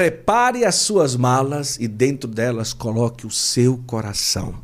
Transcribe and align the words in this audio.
Prepare 0.00 0.64
as 0.64 0.76
suas 0.76 1.14
malas 1.14 1.76
e 1.78 1.86
dentro 1.86 2.26
delas 2.26 2.72
coloque 2.72 3.26
o 3.26 3.30
seu 3.30 3.76
coração. 3.86 4.54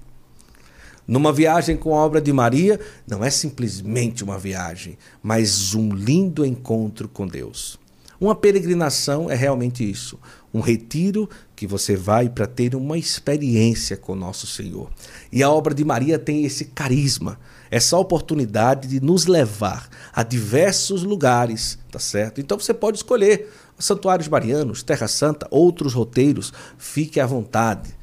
Numa 1.07 1.31
viagem 1.31 1.77
com 1.77 1.95
a 1.95 1.99
obra 1.99 2.23
de 2.23 2.33
Maria, 2.33 2.81
não 3.07 3.23
é 3.23 3.29
simplesmente 3.29 4.25
uma 4.25 4.39
viagem, 4.39 4.97
mas 5.23 5.75
um 5.75 5.91
lindo 5.91 6.43
encontro 6.43 7.07
com 7.07 7.27
Deus. 7.27 7.79
Uma 8.19 8.35
peregrinação 8.35 9.31
é 9.31 9.35
realmente 9.35 9.85
isso, 9.85 10.19
um 10.55 10.61
retiro 10.61 11.29
que 11.55 11.67
você 11.67 11.95
vai 11.95 12.31
para 12.31 12.47
ter 12.47 12.75
uma 12.75 12.97
experiência 12.97 13.95
com 13.95 14.15
nosso 14.15 14.47
Senhor. 14.47 14.91
E 15.31 15.43
a 15.43 15.51
obra 15.51 15.75
de 15.75 15.85
Maria 15.85 16.19
tem 16.19 16.47
esse 16.47 16.65
carisma, 16.65 17.39
essa 17.71 17.99
oportunidade 17.99 18.89
de 18.89 19.01
nos 19.01 19.27
levar 19.27 19.87
a 20.15 20.23
diversos 20.23 21.03
lugares, 21.03 21.79
tá 21.93 21.99
certo? 21.99 22.41
Então 22.41 22.59
você 22.59 22.73
pode 22.73 22.97
escolher 22.97 23.53
santuários 23.79 24.29
marianos, 24.29 24.83
Terra 24.83 25.09
Santa, 25.09 25.47
outros 25.51 25.95
roteiros, 25.95 26.53
fique 26.79 27.21
à 27.21 27.27
vontade. 27.27 27.95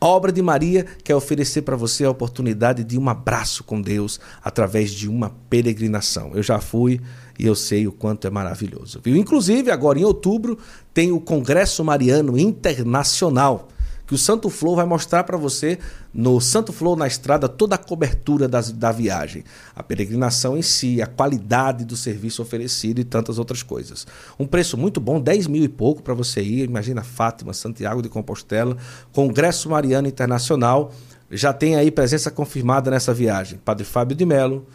A 0.00 0.06
obra 0.06 0.30
de 0.30 0.42
Maria 0.42 0.84
quer 1.02 1.14
oferecer 1.14 1.62
para 1.62 1.76
você 1.76 2.04
a 2.04 2.10
oportunidade 2.10 2.84
de 2.84 2.98
um 2.98 3.08
abraço 3.08 3.64
com 3.64 3.80
Deus 3.80 4.20
através 4.42 4.90
de 4.90 5.08
uma 5.08 5.30
peregrinação. 5.48 6.32
Eu 6.34 6.42
já 6.42 6.60
fui 6.60 7.00
e 7.38 7.46
eu 7.46 7.54
sei 7.54 7.86
o 7.86 7.92
quanto 7.92 8.26
é 8.26 8.30
maravilhoso. 8.30 9.00
Viu? 9.02 9.16
Inclusive, 9.16 9.70
agora 9.70 9.98
em 9.98 10.04
outubro, 10.04 10.58
tem 10.92 11.10
o 11.10 11.20
Congresso 11.20 11.82
Mariano 11.82 12.38
Internacional 12.38 13.68
que 14.06 14.14
o 14.14 14.18
Santo 14.18 14.50
Flow 14.50 14.76
vai 14.76 14.84
mostrar 14.84 15.24
para 15.24 15.36
você 15.36 15.78
no 16.12 16.40
Santo 16.40 16.72
Flow 16.72 16.94
na 16.94 17.06
estrada 17.06 17.48
toda 17.48 17.74
a 17.74 17.78
cobertura 17.78 18.46
das, 18.46 18.70
da 18.70 18.92
viagem, 18.92 19.44
a 19.74 19.82
peregrinação 19.82 20.56
em 20.56 20.62
si, 20.62 21.00
a 21.00 21.06
qualidade 21.06 21.84
do 21.84 21.96
serviço 21.96 22.42
oferecido 22.42 23.00
e 23.00 23.04
tantas 23.04 23.38
outras 23.38 23.62
coisas. 23.62 24.06
Um 24.38 24.46
preço 24.46 24.76
muito 24.76 25.00
bom, 25.00 25.20
10 25.20 25.46
mil 25.46 25.64
e 25.64 25.68
pouco 25.68 26.02
para 26.02 26.14
você 26.14 26.42
ir. 26.42 26.68
Imagina 26.68 27.02
Fátima, 27.02 27.52
Santiago 27.52 28.02
de 28.02 28.08
Compostela, 28.08 28.76
Congresso 29.12 29.70
Mariano 29.70 30.08
Internacional. 30.08 30.92
Já 31.30 31.52
tem 31.52 31.76
aí 31.76 31.90
presença 31.90 32.30
confirmada 32.30 32.90
nessa 32.90 33.14
viagem. 33.14 33.58
Padre 33.64 33.84
Fábio 33.84 34.16
de 34.16 34.26
Melo, 34.26 34.66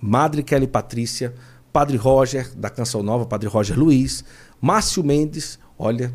Madre 0.00 0.42
Kelly 0.42 0.66
Patrícia, 0.66 1.32
Padre 1.72 1.96
Roger, 1.96 2.52
da 2.54 2.68
Canção 2.68 3.02
Nova, 3.02 3.24
Padre 3.24 3.48
Roger 3.48 3.78
Luiz, 3.78 4.24
Márcio 4.60 5.02
Mendes, 5.02 5.58
olha, 5.78 6.12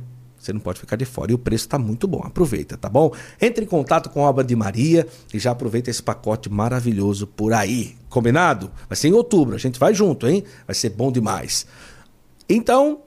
você 0.50 0.54
não 0.54 0.60
pode 0.60 0.80
ficar 0.80 0.96
de 0.96 1.06
fora. 1.06 1.32
E 1.32 1.36
o 1.36 1.38
preço 1.38 1.66
está 1.66 1.78
muito 1.78 2.08
bom. 2.08 2.22
Aproveita, 2.24 2.78
tá 2.78 2.90
bom? 2.90 3.12
Entre 3.40 3.64
em 3.64 3.68
contato 3.68 4.10
com 4.10 4.26
a 4.26 4.30
obra 4.30 4.44
de 4.44 4.56
Maria 4.56 5.08
e 5.34 5.40
já 5.40 5.52
aproveita 5.52 5.90
esse 5.90 6.02
pacote 6.02 6.50
maravilhoso 6.50 7.28
por 7.28 7.54
aí. 7.54 7.96
Combinado? 8.10 8.72
Vai 8.88 8.96
ser 8.96 9.10
em 9.10 9.14
outubro. 9.14 9.56
A 9.56 9.60
gente 9.60 9.80
vai 9.80 9.94
junto, 9.94 10.28
hein? 10.28 10.44
Vai 10.66 10.76
ser 10.76 10.90
bom 10.90 11.12
demais. 11.12 11.66
Então, 12.48 13.02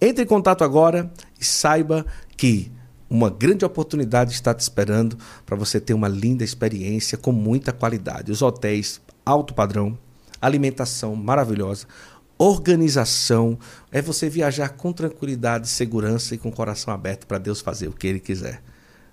entre 0.00 0.24
em 0.24 0.26
contato 0.26 0.64
agora 0.64 1.12
e 1.38 1.44
saiba 1.44 2.06
que 2.36 2.72
uma 3.10 3.30
grande 3.30 3.64
oportunidade 3.64 4.32
está 4.32 4.54
te 4.54 4.60
esperando 4.60 5.16
para 5.44 5.56
você 5.56 5.80
ter 5.80 5.94
uma 5.94 6.08
linda 6.08 6.44
experiência 6.44 7.18
com 7.18 7.32
muita 7.32 7.72
qualidade. 7.72 8.32
Os 8.32 8.42
hotéis 8.42 9.00
alto 9.24 9.52
padrão, 9.54 9.98
alimentação 10.40 11.14
maravilhosa 11.14 11.86
organização, 12.38 13.58
é 13.90 14.00
você 14.00 14.28
viajar 14.30 14.70
com 14.70 14.92
tranquilidade, 14.92 15.68
segurança 15.68 16.34
e 16.34 16.38
com 16.38 16.48
o 16.48 16.52
coração 16.52 16.94
aberto 16.94 17.26
para 17.26 17.38
Deus 17.38 17.60
fazer 17.60 17.88
o 17.88 17.92
que 17.92 18.06
Ele 18.06 18.20
quiser. 18.20 18.62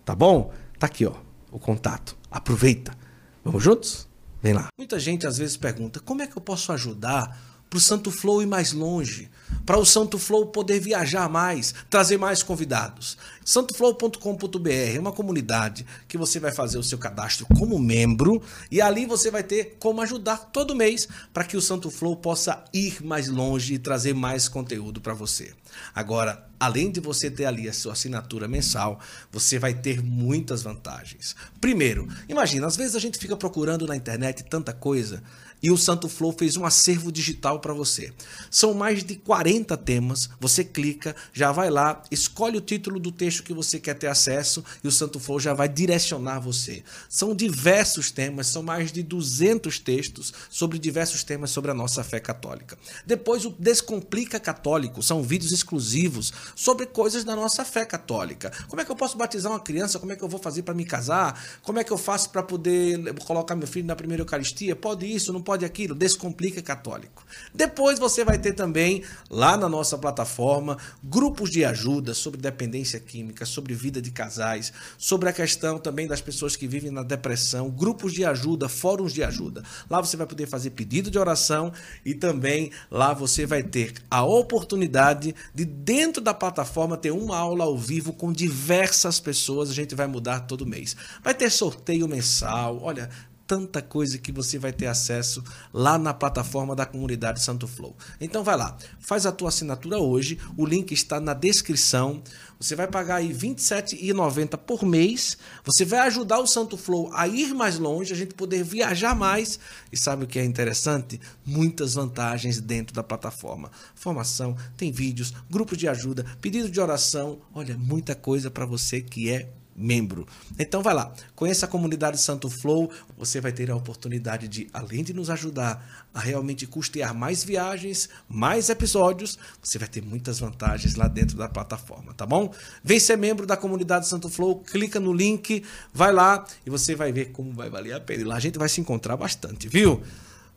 Tá 0.03 0.13
bom? 0.13 0.53
Tá 0.77 0.85
aqui, 0.85 1.05
ó, 1.05 1.13
o 1.51 1.57
contato. 1.57 2.15
Aproveita. 2.29 2.95
Vamos 3.43 3.63
juntos? 3.63 4.07
Vem 4.41 4.53
lá. 4.53 4.67
Muita 4.77 4.99
gente 4.99 5.25
às 5.25 5.37
vezes 5.37 5.57
pergunta: 5.57 5.99
como 5.99 6.21
é 6.21 6.27
que 6.27 6.37
eu 6.37 6.41
posso 6.41 6.71
ajudar 6.71 7.55
para 7.75 7.79
o 7.79 7.81
Santo 7.81 8.09
Flow 8.09 8.41
ir 8.41 8.45
mais 8.45 8.71
longe, 8.71 9.29
para 9.65 9.77
o 9.77 9.85
Santo 9.85 10.17
Flow 10.17 10.45
poder 10.45 10.79
viajar 10.79 11.27
mais, 11.27 11.75
trazer 11.89 12.17
mais 12.17 12.41
convidados. 12.41 13.17
Santoflow.com.br 13.43 14.69
é 14.95 14.97
uma 14.97 15.11
comunidade 15.11 15.85
que 16.07 16.17
você 16.17 16.39
vai 16.39 16.53
fazer 16.53 16.77
o 16.77 16.83
seu 16.83 16.97
cadastro 16.97 17.45
como 17.57 17.77
membro 17.77 18.41
e 18.71 18.79
ali 18.79 19.05
você 19.05 19.29
vai 19.29 19.43
ter 19.43 19.75
como 19.77 20.01
ajudar 20.01 20.37
todo 20.53 20.73
mês 20.75 21.08
para 21.33 21.43
que 21.43 21.58
o 21.58 21.61
Santo 21.61 21.91
Flow 21.91 22.15
possa 22.15 22.64
ir 22.73 23.03
mais 23.03 23.27
longe 23.27 23.73
e 23.73 23.80
trazer 23.80 24.14
mais 24.14 24.47
conteúdo 24.47 25.02
para 25.02 25.14
você. 25.14 25.53
Agora, 25.93 26.47
além 26.58 26.89
de 26.89 27.02
você 27.02 27.30
ter 27.30 27.45
ali 27.45 27.67
a 27.67 27.73
sua 27.73 27.91
assinatura 27.91 28.47
mensal, 28.47 28.99
você 29.31 29.59
vai 29.59 29.73
ter 29.73 30.02
muitas 30.02 30.64
vantagens. 30.64 31.35
Primeiro, 31.59 32.08
imagina, 32.30 32.67
às 32.67 32.77
vezes 32.77 32.95
a 32.95 32.99
gente 32.99 33.19
fica 33.19 33.35
procurando 33.35 33.85
na 33.85 33.97
internet 33.97 34.45
tanta 34.45 34.71
coisa 34.71 35.21
e 35.65 35.71
o 35.71 35.77
Santo 35.77 36.08
Flow 36.08 36.31
fez 36.31 36.58
um 36.58 36.64
acervo 36.64 37.11
digital 37.11 37.59
para 37.59 37.73
você. 37.73 38.14
São 38.52 38.76
mais 38.76 39.03
de 39.03 39.15
40 39.15 39.76
temas, 39.77 40.30
você 40.39 40.64
clica, 40.64 41.15
já 41.33 41.52
vai 41.52 41.71
lá, 41.71 42.03
escolhe 42.11 42.55
o 42.55 42.61
título 42.61 42.99
do 42.99 43.11
texto 43.11 43.42
que 43.42 43.52
você 43.52 43.80
quer 43.80 43.95
ter 43.95 44.05
acesso 44.05 44.64
e 44.83 44.87
o 44.87 44.92
Santo 44.92 45.20
Flow 45.20 45.39
já 45.39 45.55
vai 45.55 45.67
direcionar 45.67 46.39
você. 46.39 46.83
São 47.09 47.36
diversos 47.36 48.11
temas, 48.11 48.45
são 48.45 48.61
mais 48.61 48.92
de 48.92 49.02
200 49.02 49.80
textos 49.80 50.31
sobre 50.52 50.77
diversos 50.77 51.23
temas 51.23 51.49
sobre 51.49 51.71
a 51.71 51.73
nossa 51.73 52.03
fé 52.03 52.20
católica. 52.20 52.77
Depois 53.03 53.43
o 53.43 53.49
Descomplica 53.49 54.39
Católico, 54.39 55.02
são 55.02 55.23
vídeos 55.23 55.52
exclusivos 55.52 56.32
sobre 56.55 56.86
coisas 56.86 57.23
da 57.23 57.36
nossa 57.36 57.65
fé 57.65 57.86
católica. 57.86 58.52
Como 58.67 58.80
é 58.83 58.86
que 58.86 58.92
eu 58.92 58.95
posso 58.95 59.17
batizar 59.17 59.52
uma 59.52 59.59
criança? 59.59 59.97
Como 59.97 60.11
é 60.11 60.15
que 60.15 60.23
eu 60.23 60.30
vou 60.30 60.39
fazer 60.39 60.61
para 60.61 60.76
me 60.76 60.86
casar? 60.86 61.59
Como 61.64 61.80
é 61.80 61.83
que 61.83 61.92
eu 61.92 61.97
faço 61.97 62.30
para 62.30 62.43
poder 62.43 63.15
colocar 63.26 63.55
meu 63.55 63.67
filho 63.67 63.87
na 63.87 63.95
primeira 63.95 64.21
Eucaristia? 64.21 64.76
Pode 64.76 65.11
isso, 65.11 65.33
não 65.33 65.42
pode 65.42 65.55
aquilo, 65.64 65.95
Descomplica 65.95 66.61
Católico. 66.61 67.23
Depois 67.54 67.99
você 67.99 68.26
vai 68.26 68.38
ter 68.38 68.54
também 68.54 69.04
lá 69.30 69.55
na 69.55 69.70
nossa 69.70 69.98
plataforma 69.98 70.77
grupos 71.04 71.49
de 71.49 71.64
ajuda 71.64 72.14
sobre 72.14 72.42
dependência 72.42 72.99
química, 72.99 73.45
sobre 73.45 73.73
vida 73.73 74.02
de 74.02 74.11
casais, 74.11 74.73
sobre 74.98 75.30
a 75.30 75.33
questão 75.33 75.77
também 75.77 76.08
das 76.08 76.20
pessoas 76.20 76.55
que 76.55 76.67
vivem 76.67 76.92
na 76.92 77.04
depressão, 77.04 77.70
grupos 77.70 78.11
de 78.11 78.26
ajuda, 78.26 78.67
fóruns 78.67 79.14
de 79.14 79.23
ajuda. 79.23 79.64
Lá 79.89 80.02
você 80.02 80.17
vai 80.17 80.27
poder 80.27 80.48
fazer 80.48 80.71
pedido 80.71 81.11
de 81.11 81.20
oração 81.20 81.71
e 82.04 82.14
também 82.14 82.71
lá 82.89 83.14
você 83.14 83.45
vai 83.45 83.64
ter 83.64 83.94
a 84.10 84.23
oportunidade 84.26 85.36
de 85.54 85.64
dentro 85.64 86.21
da 86.21 86.33
plataforma 86.33 86.98
ter 86.98 87.11
uma 87.11 87.38
aula 87.38 87.64
ao 87.64 87.77
vivo 87.77 88.11
com 88.11 88.33
diversas 88.33 89.20
pessoas, 89.20 89.70
a 89.70 89.73
gente 89.73 89.94
vai 89.94 90.08
mudar 90.08 90.42
todo 90.42 90.65
mês. 90.65 90.95
Vai 91.23 91.33
ter 91.33 91.52
sorteio 91.52 92.08
mensal, 92.08 92.80
olha, 92.82 93.10
tanta 93.48 93.82
coisa 93.82 94.17
que 94.17 94.32
você 94.32 94.58
vai 94.58 94.73
ter 94.73 94.88
acesso 94.88 95.44
lá 95.72 95.98
na 95.98 96.14
plataforma 96.14 96.76
da 96.76 96.86
comunidade 96.86 97.42
Santo 97.42 97.67
Flow. 97.67 97.95
Então 98.20 98.44
vai 98.44 98.58
lá, 98.58 98.78
faz 99.00 99.26
a 99.26 99.32
tua 99.32 99.50
assinatura 99.50 99.98
hoje, 99.98 100.39
o 100.58 100.66
link 100.66 100.92
está 100.92 101.20
na 101.20 101.33
descrição. 101.33 102.22
Você 102.60 102.76
vai 102.76 102.88
pagar 102.88 103.17
aí 103.17 103.28
R$ 103.28 103.33
27,90 103.33 104.58
por 104.58 104.83
mês. 104.86 105.38
Você 105.64 105.83
vai 105.83 106.00
ajudar 106.08 106.39
o 106.39 106.48
Santo 106.48 106.78
Flow 106.78 107.11
a 107.14 107.28
ir 107.28 107.54
mais 107.54 107.78
longe, 107.78 108.14
a 108.14 108.16
gente 108.16 108.33
poder 108.33 108.64
viajar 108.64 109.14
mais. 109.14 109.60
E 109.92 109.98
sabe 109.98 110.23
o 110.23 110.27
que 110.27 110.39
é 110.39 110.44
interessante? 110.44 111.20
Muitas 111.45 111.95
vantagens 111.95 112.60
dentro 112.62 112.95
da 112.95 113.04
plataforma. 113.04 113.70
Formação, 113.94 114.56
tem 114.77 114.92
vídeos, 114.92 115.33
grupos 115.50 115.77
de 115.77 115.88
ajuda, 115.88 116.26
pedido 116.42 116.70
de 116.70 116.80
oração. 116.80 117.39
Olha, 117.54 117.77
muita 117.77 118.16
coisa 118.16 118.50
para 118.50 118.66
você 118.66 119.02
que 119.02 119.30
é 119.30 119.50
membro. 119.75 120.25
Então 120.58 120.81
vai 120.81 120.93
lá, 120.93 121.13
conheça 121.36 121.65
a 121.65 121.69
comunidade 121.69 122.19
Santo 122.19 122.49
Flow, 122.49 122.89
você 123.17 123.41
vai 123.41 123.52
ter 123.52 123.69
a 123.69 123.75
oportunidade 123.75 124.47
de, 124.47 124.67
além 124.73 125.03
de 125.03 125.13
nos 125.13 125.30
ajudar 125.30 126.08
a 126.13 126.19
realmente 126.19 126.65
custear 126.65 127.13
mais 127.13 127.43
viagens, 127.43 128.07
mais 128.30 128.69
episódios, 128.69 129.38
você 129.62 129.77
vai 129.77 129.88
ter 129.88 130.01
muitas 130.01 130.39
vantagens 130.39 130.95
lá 130.95 131.07
dentro 131.07 131.35
da 131.35 131.50
plataforma, 131.50 132.13
tá 132.13 132.25
bom? 132.25 132.53
Vem 132.83 133.00
ser 133.00 133.18
membro 133.18 133.45
da 133.45 133.57
comunidade 133.57 134.07
Santo 134.07 134.30
Flow, 134.30 134.62
clica 134.62 135.00
no 135.00 135.12
link, 135.12 135.63
vai 135.94 136.13
lá 136.13 136.45
e 136.65 136.69
você 136.69 136.95
vai 136.95 137.12
ver 137.12 137.31
como 137.31 137.51
vai 137.51 137.69
valer 137.69 137.94
a 137.94 138.00
pena. 138.00 138.21
E 138.21 138.25
lá 138.25 138.35
a 138.35 138.39
gente 138.39 138.57
vai 138.57 138.69
se 138.69 138.80
encontrar 138.80 139.18
bastante, 139.18 139.68
viu? 139.68 140.01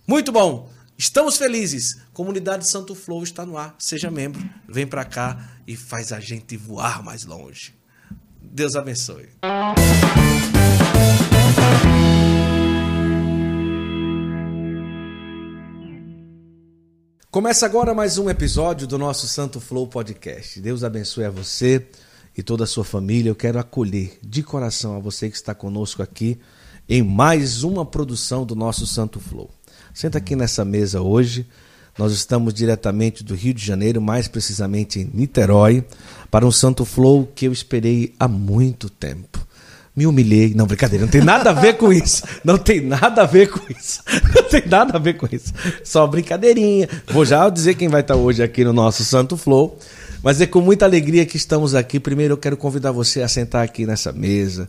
Muito 0.06 0.30
bom! 0.30 0.70
Estamos 0.96 1.36
felizes. 1.36 1.96
Comunidade 2.12 2.68
Santo 2.68 2.92
Flow 2.92 3.22
está 3.22 3.46
no 3.46 3.56
ar. 3.56 3.76
Seja 3.78 4.10
membro, 4.10 4.42
vem 4.68 4.84
para 4.84 5.04
cá 5.04 5.48
e 5.64 5.76
faz 5.76 6.12
a 6.12 6.18
gente 6.18 6.56
voar 6.56 7.04
mais 7.04 7.24
longe. 7.24 7.77
Deus 8.50 8.74
abençoe. 8.74 9.28
Começa 17.30 17.66
agora 17.66 17.94
mais 17.94 18.18
um 18.18 18.28
episódio 18.28 18.86
do 18.86 18.98
nosso 18.98 19.28
Santo 19.28 19.60
Flow 19.60 19.86
Podcast. 19.86 20.60
Deus 20.60 20.82
abençoe 20.82 21.24
a 21.24 21.30
você 21.30 21.86
e 22.36 22.42
toda 22.42 22.64
a 22.64 22.66
sua 22.66 22.84
família. 22.84 23.30
Eu 23.30 23.36
quero 23.36 23.58
acolher 23.58 24.18
de 24.22 24.42
coração 24.42 24.96
a 24.96 24.98
você 24.98 25.28
que 25.28 25.36
está 25.36 25.54
conosco 25.54 26.02
aqui 26.02 26.40
em 26.88 27.02
mais 27.02 27.62
uma 27.62 27.84
produção 27.84 28.46
do 28.46 28.56
nosso 28.56 28.86
Santo 28.86 29.20
Flow. 29.20 29.50
Senta 29.92 30.18
aqui 30.18 30.34
nessa 30.34 30.64
mesa 30.64 31.02
hoje 31.02 31.46
nós 31.98 32.12
estamos 32.12 32.54
diretamente 32.54 33.24
do 33.24 33.34
Rio 33.34 33.52
de 33.52 33.64
Janeiro, 33.66 34.00
mais 34.00 34.28
precisamente 34.28 35.00
em 35.00 35.10
Niterói, 35.12 35.84
para 36.30 36.46
um 36.46 36.52
Santo 36.52 36.84
Flow 36.84 37.30
que 37.34 37.46
eu 37.46 37.52
esperei 37.52 38.14
há 38.18 38.28
muito 38.28 38.88
tempo. 38.90 39.46
Me 39.96 40.06
humilhei. 40.06 40.54
Não, 40.54 40.66
brincadeira, 40.66 41.04
não 41.04 41.10
tem 41.10 41.22
nada 41.22 41.50
a 41.50 41.52
ver 41.52 41.76
com 41.76 41.92
isso. 41.92 42.22
Não 42.44 42.56
tem 42.56 42.80
nada 42.80 43.22
a 43.22 43.26
ver 43.26 43.50
com 43.50 43.60
isso. 43.68 44.00
Não 44.32 44.42
tem 44.44 44.62
nada 44.66 44.96
a 44.96 45.00
ver 45.00 45.14
com 45.14 45.26
isso. 45.32 45.52
Só 45.82 46.06
brincadeirinha. 46.06 46.88
Vou 47.10 47.24
já 47.24 47.48
dizer 47.50 47.74
quem 47.74 47.88
vai 47.88 48.02
estar 48.02 48.14
hoje 48.14 48.40
aqui 48.40 48.62
no 48.62 48.72
nosso 48.72 49.04
Santo 49.04 49.36
Flow. 49.36 49.76
Mas 50.22 50.40
é 50.40 50.46
com 50.46 50.60
muita 50.60 50.84
alegria 50.84 51.26
que 51.26 51.36
estamos 51.36 51.74
aqui. 51.74 51.98
Primeiro 51.98 52.34
eu 52.34 52.38
quero 52.38 52.56
convidar 52.56 52.92
você 52.92 53.22
a 53.22 53.28
sentar 53.28 53.64
aqui 53.64 53.86
nessa 53.86 54.12
mesa, 54.12 54.68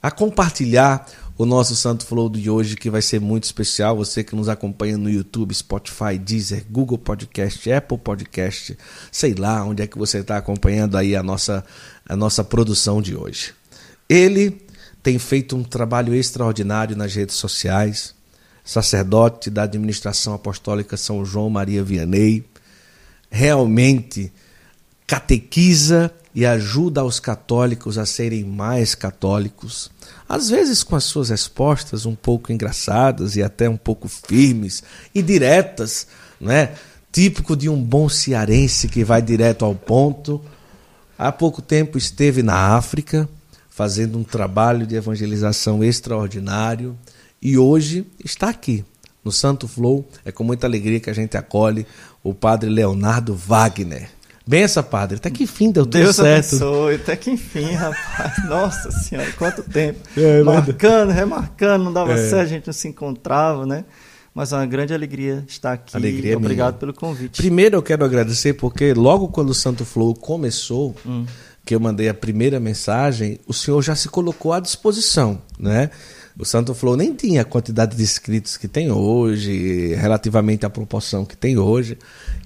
a 0.00 0.10
compartilhar 0.10 1.06
o 1.40 1.46
nosso 1.46 1.74
Santo 1.74 2.04
Flow 2.04 2.28
de 2.28 2.50
hoje, 2.50 2.76
que 2.76 2.90
vai 2.90 3.00
ser 3.00 3.18
muito 3.18 3.44
especial. 3.44 3.96
Você 3.96 4.22
que 4.22 4.36
nos 4.36 4.46
acompanha 4.46 4.98
no 4.98 5.08
YouTube, 5.08 5.54
Spotify, 5.54 6.18
Deezer, 6.18 6.66
Google 6.70 6.98
Podcast, 6.98 7.72
Apple 7.72 7.96
Podcast, 7.96 8.76
sei 9.10 9.32
lá 9.32 9.64
onde 9.64 9.82
é 9.82 9.86
que 9.86 9.96
você 9.96 10.18
está 10.18 10.36
acompanhando 10.36 10.98
aí 10.98 11.16
a 11.16 11.22
nossa, 11.22 11.64
a 12.06 12.14
nossa 12.14 12.44
produção 12.44 13.00
de 13.00 13.16
hoje. 13.16 13.54
Ele 14.06 14.60
tem 15.02 15.18
feito 15.18 15.56
um 15.56 15.64
trabalho 15.64 16.14
extraordinário 16.14 16.94
nas 16.94 17.14
redes 17.14 17.36
sociais, 17.36 18.14
sacerdote 18.62 19.48
da 19.48 19.62
administração 19.62 20.34
apostólica 20.34 20.94
São 20.94 21.24
João 21.24 21.48
Maria 21.48 21.82
Vianney, 21.82 22.44
realmente 23.30 24.30
catequiza 25.06 26.12
e 26.34 26.44
ajuda 26.44 27.02
os 27.02 27.18
católicos 27.18 27.96
a 27.96 28.04
serem 28.04 28.44
mais 28.44 28.94
católicos, 28.94 29.90
às 30.30 30.48
vezes 30.48 30.84
com 30.84 30.94
as 30.94 31.02
suas 31.02 31.28
respostas 31.28 32.06
um 32.06 32.14
pouco 32.14 32.52
engraçadas 32.52 33.34
e 33.34 33.42
até 33.42 33.68
um 33.68 33.76
pouco 33.76 34.08
firmes 34.08 34.80
e 35.12 35.20
diretas, 35.20 36.06
né? 36.40 36.74
Típico 37.10 37.56
de 37.56 37.68
um 37.68 37.82
bom 37.82 38.08
cearense 38.08 38.86
que 38.86 39.02
vai 39.02 39.20
direto 39.20 39.64
ao 39.64 39.74
ponto. 39.74 40.40
Há 41.18 41.32
pouco 41.32 41.60
tempo 41.60 41.98
esteve 41.98 42.44
na 42.44 42.76
África 42.76 43.28
fazendo 43.68 44.16
um 44.18 44.22
trabalho 44.22 44.86
de 44.86 44.94
evangelização 44.94 45.82
extraordinário 45.82 46.96
e 47.42 47.58
hoje 47.58 48.06
está 48.24 48.50
aqui 48.50 48.84
no 49.24 49.32
Santo 49.32 49.66
Flow. 49.66 50.08
É 50.24 50.30
com 50.30 50.44
muita 50.44 50.64
alegria 50.64 51.00
que 51.00 51.10
a 51.10 51.14
gente 51.14 51.36
acolhe 51.36 51.84
o 52.22 52.32
padre 52.32 52.70
Leonardo 52.70 53.34
Wagner. 53.34 54.08
Bença, 54.46 54.82
padre. 54.82 55.16
Até 55.16 55.30
que 55.30 55.44
enfim 55.44 55.70
deu 55.70 55.84
tudo 55.84 55.92
Deus 55.92 56.16
certo. 56.16 56.50
Deus 56.50 56.62
abençoe. 56.62 56.94
Até 56.96 57.16
que 57.16 57.30
enfim, 57.30 57.72
rapaz. 57.72 58.44
Nossa 58.48 58.90
senhora, 58.90 59.30
quanto 59.32 59.62
tempo. 59.62 60.00
É, 60.16 60.42
Marcando, 60.42 61.10
remarcando, 61.10 61.84
não 61.84 61.92
dava 61.92 62.14
é. 62.14 62.28
certo, 62.28 62.42
a 62.42 62.46
gente 62.46 62.66
não 62.66 62.72
se 62.72 62.88
encontrava, 62.88 63.66
né? 63.66 63.84
Mas 64.34 64.52
é 64.52 64.56
uma 64.56 64.66
grande 64.66 64.94
alegria 64.94 65.44
estar 65.46 65.72
aqui. 65.72 65.96
Alegria 65.96 66.36
Obrigado 66.36 66.72
minha. 66.74 66.80
pelo 66.80 66.94
convite. 66.94 67.36
Primeiro 67.36 67.76
eu 67.76 67.82
quero 67.82 68.04
agradecer 68.04 68.54
porque 68.54 68.94
logo 68.94 69.28
quando 69.28 69.50
o 69.50 69.54
Santo 69.54 69.84
Flow 69.84 70.14
começou, 70.14 70.94
hum. 71.04 71.26
que 71.64 71.74
eu 71.74 71.80
mandei 71.80 72.08
a 72.08 72.14
primeira 72.14 72.60
mensagem, 72.60 73.38
o 73.46 73.52
senhor 73.52 73.82
já 73.82 73.94
se 73.96 74.08
colocou 74.08 74.52
à 74.52 74.60
disposição, 74.60 75.42
né? 75.58 75.90
O 76.40 76.44
Santo 76.46 76.74
Flow 76.74 76.96
nem 76.96 77.12
tinha 77.12 77.42
a 77.42 77.44
quantidade 77.44 77.94
de 77.94 78.02
inscritos 78.02 78.56
que 78.56 78.66
tem 78.66 78.90
hoje, 78.90 79.94
relativamente 79.94 80.64
à 80.64 80.70
proporção 80.70 81.22
que 81.22 81.36
tem 81.36 81.58
hoje. 81.58 81.98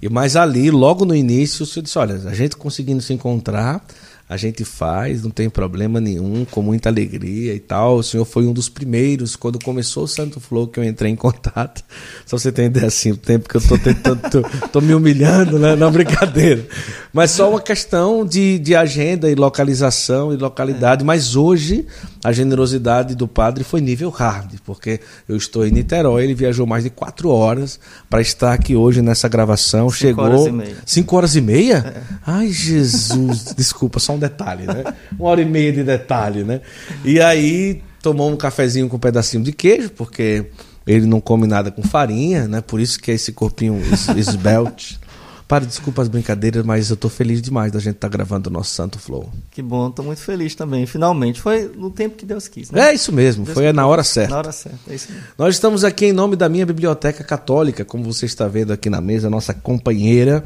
E 0.02 0.08
mas 0.08 0.34
ali, 0.34 0.68
logo 0.68 1.04
no 1.04 1.14
início, 1.14 1.62
o 1.62 1.66
senhor 1.66 1.84
disse: 1.84 1.96
olha, 1.96 2.16
a 2.28 2.34
gente 2.34 2.56
conseguindo 2.56 3.00
se 3.00 3.12
encontrar, 3.12 3.86
a 4.26 4.38
gente 4.38 4.64
faz, 4.64 5.22
não 5.22 5.30
tem 5.30 5.50
problema 5.50 6.00
nenhum, 6.00 6.46
com 6.50 6.62
muita 6.62 6.88
alegria 6.88 7.54
e 7.54 7.60
tal. 7.60 7.96
O 7.96 8.02
senhor 8.02 8.24
foi 8.24 8.46
um 8.46 8.54
dos 8.54 8.70
primeiros, 8.70 9.36
quando 9.36 9.58
começou 9.62 10.04
o 10.04 10.08
Santo 10.08 10.40
Flow, 10.40 10.66
que 10.66 10.80
eu 10.80 10.84
entrei 10.84 11.12
em 11.12 11.16
contato. 11.16 11.84
Só 12.24 12.38
você 12.38 12.50
tem 12.50 12.66
ideia 12.66 12.86
assim, 12.86 13.12
o 13.12 13.18
tempo 13.18 13.46
que 13.46 13.54
eu 13.54 13.60
estou 13.60 13.78
tentando, 13.78 14.22
tô, 14.30 14.42
tô, 14.68 14.80
me 14.80 14.94
humilhando, 14.94 15.58
né? 15.58 15.76
Não, 15.76 15.92
brincadeira. 15.92 16.66
Mas 17.12 17.32
só 17.32 17.50
uma 17.50 17.60
questão 17.60 18.24
de, 18.24 18.58
de 18.58 18.74
agenda 18.74 19.30
e 19.30 19.34
localização 19.34 20.32
e 20.32 20.36
localidade. 20.36 21.02
É. 21.02 21.04
Mas 21.04 21.36
hoje, 21.36 21.86
a 22.24 22.32
generosidade 22.32 23.14
do 23.14 23.28
padre 23.28 23.62
foi 23.62 23.82
nível 23.82 24.08
hard, 24.08 24.54
porque 24.64 25.00
eu 25.28 25.36
estou 25.36 25.66
em 25.66 25.70
Niterói, 25.70 26.24
ele 26.24 26.34
viajou 26.34 26.66
mais 26.66 26.82
de 26.82 26.88
quatro 26.88 27.28
horas 27.28 27.78
para 28.08 28.22
estar 28.22 28.54
aqui 28.54 28.74
hoje 28.74 29.02
nessa 29.02 29.28
gravação. 29.28 29.90
Cinco 29.90 29.98
Chegou. 29.98 30.24
Horas 30.24 30.46
e 30.46 30.52
meia. 30.52 30.76
Cinco 30.86 31.16
horas 31.16 31.36
e 31.36 31.40
meia? 31.42 31.94
É. 31.94 32.14
Ai, 32.26 32.50
Jesus, 32.50 33.54
desculpa, 33.54 34.00
só 34.00 34.13
um 34.14 34.18
detalhe, 34.18 34.66
né? 34.66 34.94
Uma 35.18 35.30
hora 35.30 35.42
e 35.42 35.44
meia 35.44 35.72
de 35.72 35.82
detalhe, 35.82 36.44
né? 36.44 36.60
E 37.04 37.20
aí 37.20 37.82
tomou 38.02 38.30
um 38.30 38.36
cafezinho 38.36 38.88
com 38.88 38.96
um 38.96 39.00
pedacinho 39.00 39.42
de 39.42 39.52
queijo, 39.52 39.90
porque 39.90 40.46
ele 40.86 41.06
não 41.06 41.20
come 41.20 41.46
nada 41.46 41.70
com 41.70 41.82
farinha, 41.82 42.46
né? 42.46 42.60
Por 42.60 42.80
isso 42.80 43.00
que 43.00 43.10
é 43.10 43.14
esse 43.14 43.32
corpinho 43.32 43.80
esbelte. 44.16 45.00
Para, 45.46 45.66
desculpa 45.66 46.00
as 46.00 46.08
brincadeiras, 46.08 46.64
mas 46.64 46.88
eu 46.88 46.94
estou 46.94 47.10
feliz 47.10 47.42
demais 47.42 47.70
da 47.70 47.78
gente 47.78 47.96
estar 47.96 48.08
tá 48.08 48.12
gravando 48.12 48.48
o 48.48 48.52
nosso 48.52 48.70
Santo 48.70 48.98
Flow. 48.98 49.28
Que 49.50 49.60
bom, 49.60 49.88
estou 49.88 50.02
muito 50.02 50.22
feliz 50.22 50.54
também. 50.54 50.86
Finalmente, 50.86 51.38
foi 51.38 51.70
no 51.76 51.90
tempo 51.90 52.16
que 52.16 52.24
Deus 52.24 52.48
quis, 52.48 52.70
né? 52.70 52.88
É 52.88 52.94
isso 52.94 53.12
mesmo, 53.12 53.44
Deus 53.44 53.54
foi 53.54 53.70
na 53.70 53.86
hora 53.86 54.02
certa. 54.02 54.30
Na 54.30 54.38
hora 54.38 54.52
certa, 54.52 54.78
é 54.90 54.94
isso 54.94 55.12
mesmo. 55.12 55.26
Nós 55.36 55.54
estamos 55.54 55.84
aqui 55.84 56.06
em 56.06 56.12
nome 56.14 56.34
da 56.34 56.48
minha 56.48 56.64
biblioteca 56.64 57.22
católica, 57.22 57.84
como 57.84 58.04
você 58.04 58.24
está 58.24 58.48
vendo 58.48 58.72
aqui 58.72 58.88
na 58.88 59.02
mesa, 59.02 59.28
nossa 59.28 59.52
companheira 59.52 60.44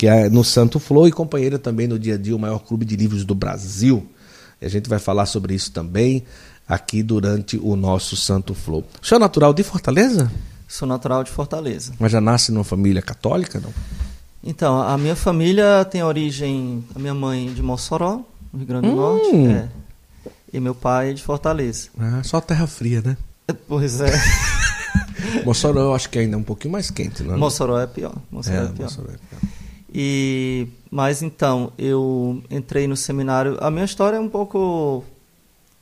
que 0.00 0.06
é 0.06 0.30
no 0.30 0.42
Santo 0.42 0.80
Flow 0.80 1.06
e 1.06 1.12
companheira 1.12 1.58
também 1.58 1.86
no 1.86 1.98
dia 1.98 2.14
a 2.14 2.16
dia, 2.16 2.34
o 2.34 2.38
maior 2.38 2.60
clube 2.60 2.86
de 2.86 2.96
livros 2.96 3.22
do 3.22 3.34
Brasil. 3.34 4.06
E 4.58 4.64
a 4.64 4.68
gente 4.70 4.88
vai 4.88 4.98
falar 4.98 5.26
sobre 5.26 5.54
isso 5.54 5.72
também 5.72 6.24
aqui 6.66 7.02
durante 7.02 7.58
o 7.58 7.76
nosso 7.76 8.16
Santo 8.16 8.54
Flow. 8.54 8.82
O 9.02 9.06
senhor 9.06 9.18
é 9.18 9.20
natural 9.20 9.52
de 9.52 9.62
Fortaleza? 9.62 10.32
Sou 10.66 10.88
natural 10.88 11.22
de 11.22 11.30
Fortaleza. 11.30 11.92
Mas 11.98 12.12
já 12.12 12.18
nasce 12.18 12.50
numa 12.50 12.64
família 12.64 13.02
católica, 13.02 13.60
não? 13.60 13.74
Então, 14.42 14.80
a 14.80 14.96
minha 14.96 15.14
família 15.14 15.84
tem 15.84 16.02
origem, 16.02 16.82
a 16.94 16.98
minha 16.98 17.12
mãe 17.12 17.52
de 17.52 17.62
Mossoró, 17.62 18.22
no 18.50 18.58
Rio 18.58 18.66
Grande 18.66 18.86
do 18.86 18.94
hum. 18.94 18.96
Norte, 18.96 19.36
é, 19.36 19.68
e 20.50 20.58
meu 20.60 20.74
pai 20.74 21.12
de 21.12 21.22
Fortaleza. 21.22 21.90
Ah, 21.98 22.22
só 22.24 22.40
terra 22.40 22.66
fria, 22.66 23.02
né? 23.04 23.18
Pois 23.68 24.00
é. 24.00 24.18
Mossoró 25.44 25.78
eu 25.78 25.94
acho 25.94 26.08
que 26.08 26.18
ainda 26.18 26.36
é 26.36 26.38
um 26.38 26.42
pouquinho 26.42 26.72
mais 26.72 26.90
quente, 26.90 27.22
não 27.22 27.34
é? 27.34 27.36
Mossoró 27.36 27.78
é 27.78 27.86
pior. 27.86 28.14
Mossoró 28.30 28.56
é, 28.56 28.64
é 28.64 28.68
pior. 28.68 28.84
Mossoró 28.84 29.08
é 29.10 29.16
pior. 29.18 29.59
E 29.92 30.68
mas 30.90 31.22
então 31.22 31.72
eu 31.78 32.42
entrei 32.50 32.86
no 32.86 32.96
seminário. 32.96 33.56
A 33.60 33.70
minha 33.70 33.84
história 33.84 34.16
é 34.16 34.20
um 34.20 34.28
pouco 34.28 35.04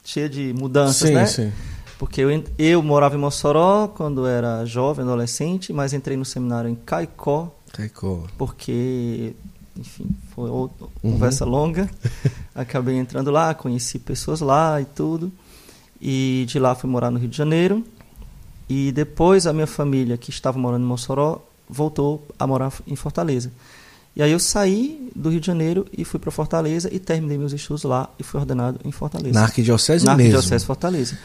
cheia 0.04 0.28
de 0.28 0.52
mudanças, 0.54 1.08
sim, 1.08 1.14
né? 1.14 1.26
Sim. 1.26 1.52
Porque 1.98 2.20
eu, 2.20 2.44
eu 2.58 2.82
morava 2.82 3.16
em 3.16 3.18
Mossoró 3.18 3.88
quando 3.88 4.26
era 4.26 4.64
jovem, 4.64 5.04
adolescente, 5.04 5.72
mas 5.72 5.92
entrei 5.92 6.16
no 6.16 6.24
seminário 6.24 6.70
em 6.70 6.74
Caicó. 6.74 7.52
Caicó. 7.72 8.24
Porque, 8.38 9.34
enfim, 9.76 10.06
foi 10.34 10.48
outra 10.48 10.86
uhum. 11.02 11.12
conversa 11.12 11.44
longa. 11.44 11.90
Acabei 12.54 12.96
entrando 12.96 13.30
lá, 13.30 13.52
conheci 13.52 13.98
pessoas 13.98 14.40
lá 14.40 14.80
e 14.80 14.84
tudo. 14.84 15.32
E 16.00 16.44
de 16.46 16.58
lá 16.58 16.74
fui 16.74 16.88
morar 16.88 17.10
no 17.10 17.18
Rio 17.18 17.28
de 17.28 17.36
Janeiro. 17.36 17.84
E 18.68 18.92
depois 18.92 19.46
a 19.46 19.52
minha 19.52 19.66
família, 19.66 20.16
que 20.16 20.30
estava 20.30 20.58
morando 20.58 20.84
em 20.84 20.86
Mossoró, 20.86 21.44
voltou 21.68 22.26
a 22.38 22.46
morar 22.46 22.72
em 22.86 22.94
Fortaleza. 22.94 23.50
E 24.18 24.22
aí 24.22 24.32
eu 24.32 24.40
saí 24.40 25.10
do 25.14 25.30
Rio 25.30 25.38
de 25.38 25.46
Janeiro 25.46 25.86
e 25.96 26.04
fui 26.04 26.18
para 26.18 26.32
Fortaleza 26.32 26.92
e 26.92 26.98
terminei 26.98 27.38
meus 27.38 27.52
estudos 27.52 27.84
lá 27.84 28.10
e 28.18 28.24
fui 28.24 28.40
ordenado 28.40 28.80
em 28.84 28.90
Fortaleza. 28.90 29.32
Na 29.32 29.44
Arquidiocese 29.44 30.04
na 30.04 30.16
mesmo? 30.16 30.32
Na 30.32 30.38
Arquidiocese 30.38 30.66
Fortaleza. 30.66 31.18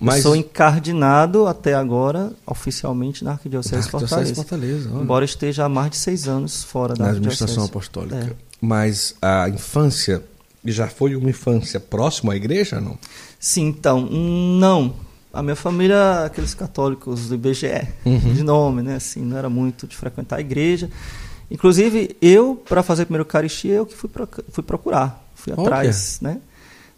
Mas... 0.00 0.16
Eu 0.16 0.22
sou 0.22 0.36
encardinado 0.36 1.46
até 1.46 1.74
agora, 1.74 2.32
oficialmente, 2.44 3.22
na 3.22 3.32
Arquidiocese, 3.32 3.74
na 3.74 3.78
Arquidiocese 3.78 4.10
Fortaleza. 4.10 4.34
Fortaleza 4.34 4.90
embora 5.00 5.24
esteja 5.24 5.64
há 5.64 5.68
mais 5.68 5.92
de 5.92 5.96
seis 5.96 6.26
anos 6.26 6.64
fora 6.64 6.94
da 6.94 7.04
Na 7.04 7.10
administração 7.10 7.64
apostólica. 7.64 8.16
É. 8.16 8.32
Mas 8.60 9.14
a 9.22 9.48
infância 9.48 10.20
já 10.64 10.88
foi 10.88 11.14
uma 11.14 11.30
infância 11.30 11.78
próxima 11.78 12.32
à 12.32 12.36
igreja, 12.36 12.80
não? 12.80 12.98
Sim, 13.38 13.66
então, 13.66 14.00
não. 14.00 14.96
A 15.32 15.40
minha 15.40 15.54
família, 15.54 16.24
aqueles 16.24 16.52
católicos 16.52 17.28
do 17.28 17.36
IBGE, 17.36 17.86
uhum. 18.04 18.34
de 18.34 18.42
nome, 18.42 18.82
né? 18.82 18.96
Assim, 18.96 19.20
não 19.20 19.36
era 19.36 19.48
muito 19.48 19.86
de 19.86 19.96
frequentar 19.96 20.36
a 20.36 20.40
igreja. 20.40 20.90
Inclusive, 21.54 22.16
eu, 22.20 22.56
para 22.68 22.82
fazer 22.82 23.04
primeiro 23.04 23.22
Eucaristia, 23.22 23.74
eu 23.74 23.86
que 23.86 23.94
fui, 23.94 24.10
pro, 24.10 24.28
fui 24.48 24.64
procurar, 24.64 25.24
fui 25.36 25.52
atrás, 25.52 26.18
né? 26.20 26.40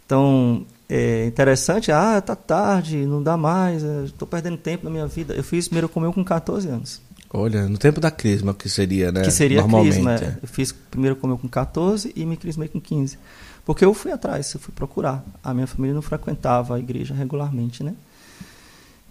Então, 0.07 0.65
é 0.89 1.27
interessante, 1.27 1.93
ah, 1.93 2.19
tá 2.23 2.35
tarde, 2.35 3.05
não 3.05 3.23
dá 3.23 3.37
mais, 3.37 3.83
estou 3.83 4.27
perdendo 4.27 4.57
tempo 4.57 4.85
na 4.85 4.91
minha 4.91 5.07
vida. 5.07 5.35
Eu 5.35 5.45
fiz 5.45 5.69
primeiro 5.69 5.91
comunhão 5.91 6.11
com 6.11 6.25
14 6.25 6.69
anos. 6.69 7.03
Olha, 7.35 7.69
no 7.69 7.77
tempo 7.77 8.01
da 8.01 8.11
crisma, 8.11 8.55
que 8.55 8.67
seria, 8.67 9.13
né? 9.13 9.25
Que 9.25 9.31
seria 9.31 9.61
Normalmente, 9.61 9.93
crisma, 9.93 10.15
é. 10.15 10.25
é. 10.25 10.39
Eu 10.43 10.49
fiz 10.49 10.73
primeiro 10.73 11.17
comunhão 11.17 11.37
com 11.37 11.49
14 11.49 12.11
e 12.17 12.25
me 12.25 12.39
crismei 12.39 12.67
com 12.67 12.81
15. 12.81 13.19
Porque 13.63 13.85
eu 13.85 13.93
fui 13.93 14.11
atrás, 14.11 14.55
eu 14.55 14.61
fui 14.61 14.73
procurar. 14.75 15.23
A 15.45 15.53
minha 15.53 15.67
família 15.67 15.95
não 15.95 16.01
frequentava 16.01 16.77
a 16.77 16.79
igreja 16.79 17.13
regularmente, 17.13 17.85
né? 17.85 17.93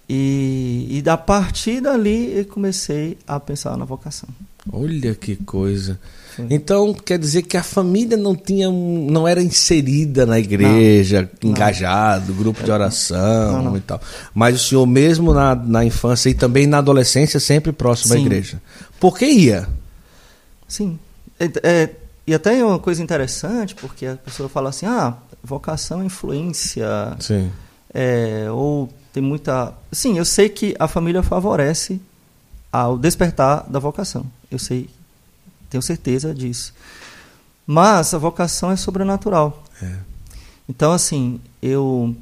E, 0.08 0.88
e 0.90 1.02
da 1.02 1.18
partir 1.18 1.82
dali 1.82 2.38
eu 2.38 2.46
comecei 2.46 3.18
a 3.28 3.40
pensar 3.40 3.76
na 3.76 3.86
vocação. 3.86 4.30
Olha 4.72 5.14
que 5.16 5.36
coisa. 5.36 6.00
Sim. 6.36 6.48
Então 6.50 6.94
quer 6.94 7.18
dizer 7.18 7.44
que 7.44 7.56
a 7.56 7.64
família 7.64 8.18
não 8.18 8.36
tinha, 8.36 8.70
não 8.70 9.28
era 9.28 9.42
inserida 9.42 10.26
na 10.26 10.40
igreja, 10.40 11.30
não, 11.42 11.52
engajado, 11.52 12.34
não. 12.34 12.38
grupo 12.38 12.64
de 12.64 12.72
oração 12.72 13.64
não, 13.64 13.78
e 13.78 13.80
tal. 13.80 14.02
Mas 14.34 14.56
o 14.56 14.60
senhor 14.60 14.86
mesmo 14.86 15.34
na, 15.34 15.56
na 15.56 15.86
infância 15.86 16.30
e 16.30 16.34
também 16.34 16.68
na 16.68 16.80
adolescência 16.80 17.40
sempre 17.40 17.72
próximo 17.72 18.14
Sim. 18.14 18.20
à 18.20 18.22
igreja. 18.22 18.62
Por 19.00 19.18
que 19.18 19.26
ia? 19.26 19.68
Sim. 20.68 21.00
É, 21.40 21.50
é, 21.64 21.90
e 22.28 22.34
até 22.34 22.60
é 22.60 22.66
uma 22.66 22.80
coisa 22.80 23.02
interessante, 23.02 23.76
porque 23.76 24.06
a 24.06 24.16
pessoa 24.16 24.50
fala 24.50 24.70
assim, 24.70 24.86
ah, 24.88 25.16
vocação 25.44 26.02
é 26.02 26.06
influência. 26.06 26.88
Sim. 27.20 27.52
É, 27.94 28.48
ou 28.52 28.90
tem 29.16 29.24
muita. 29.24 29.74
Sim, 29.94 30.18
eu 30.18 30.26
sei 30.26 30.50
que 30.50 30.76
a 30.78 30.90
família 30.90 31.24
favorece 31.24 32.02
ao 32.70 32.98
despertar 32.98 33.66
da 33.70 33.80
vocação. 33.80 34.26
Eu 34.52 34.60
sei, 34.60 34.90
tenho 35.70 35.82
certeza 35.82 36.36
disso. 36.36 36.74
Mas 37.66 38.14
a 38.14 38.18
vocação 38.18 38.72
é 38.72 38.76
sobrenatural. 38.76 39.64
É. 39.82 39.96
Então, 40.68 40.92
assim, 40.92 41.40
eu. 41.62 42.14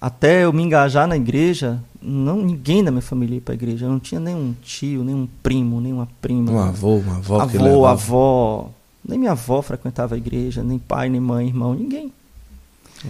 Até 0.00 0.44
eu 0.44 0.52
me 0.52 0.64
engajar 0.64 1.06
na 1.06 1.16
igreja, 1.16 1.80
não 2.02 2.42
ninguém 2.42 2.82
da 2.82 2.90
minha 2.90 3.00
família 3.00 3.36
ia 3.36 3.40
para 3.40 3.54
a 3.54 3.56
igreja. 3.56 3.86
Eu 3.86 3.90
não 3.90 4.00
tinha 4.00 4.20
nenhum 4.20 4.52
tio, 4.62 5.04
nenhum 5.04 5.28
primo, 5.44 5.80
nenhuma 5.80 6.08
prima. 6.20 6.50
Um 6.50 6.58
avô, 6.58 6.96
uma 6.96 7.18
avó 7.18 7.46
que 7.46 7.56
avô, 7.56 7.64
levava. 7.64 7.92
avó. 7.92 8.70
Nem 9.08 9.16
minha 9.16 9.30
avó 9.30 9.62
frequentava 9.62 10.16
a 10.16 10.18
igreja, 10.18 10.64
nem 10.64 10.76
pai, 10.76 11.08
nem 11.08 11.20
mãe, 11.20 11.46
irmão, 11.46 11.72
ninguém. 11.72 12.12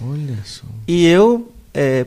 Olha 0.07 0.37
só. 0.45 0.65
E 0.87 1.03
eu. 1.03 1.51
É, 1.73 2.05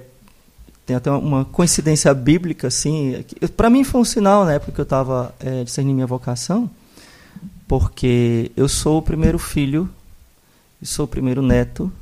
tem 0.88 0.96
até 0.96 1.10
uma 1.10 1.44
coincidência 1.44 2.14
bíblica, 2.14 2.68
assim. 2.68 3.22
Para 3.54 3.68
mim 3.68 3.84
foi 3.84 4.00
um 4.00 4.04
sinal 4.06 4.46
na 4.46 4.54
época 4.54 4.72
que 4.72 4.80
eu 4.80 4.84
estava 4.84 5.34
é, 5.38 5.62
discernindo 5.62 5.94
minha 5.94 6.06
vocação, 6.06 6.70
porque 7.68 8.50
eu 8.56 8.66
sou 8.66 8.96
o 8.96 9.02
primeiro 9.02 9.38
filho, 9.38 9.86
sou 10.82 11.04
o 11.04 11.08
primeiro 11.08 11.42
neto, 11.42 11.92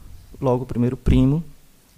logo 0.41 0.63
o 0.63 0.67
primeiro 0.67 0.97
primo, 0.97 1.43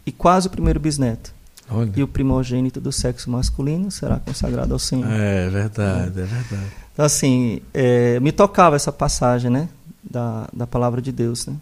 e 0.06 0.10
quase 0.10 0.46
o 0.46 0.50
primeiro 0.50 0.80
bisneto. 0.80 1.30
Olha. 1.70 1.92
E 1.94 2.02
o 2.02 2.08
primogênito 2.08 2.80
do 2.80 2.90
sexo 2.90 3.30
masculino 3.30 3.90
será 3.90 4.18
consagrado 4.18 4.72
ao 4.72 4.78
Senhor. 4.78 5.12
É 5.12 5.50
verdade, 5.50 6.20
é 6.20 6.24
verdade. 6.24 6.72
Então, 6.94 7.04
assim, 7.04 7.60
é, 7.74 8.18
me 8.18 8.32
tocava 8.32 8.76
essa 8.76 8.90
passagem, 8.90 9.50
né? 9.50 9.68
Da, 10.02 10.48
da 10.54 10.66
palavra 10.66 11.02
de 11.02 11.12
Deus, 11.12 11.46
né? 11.46 11.54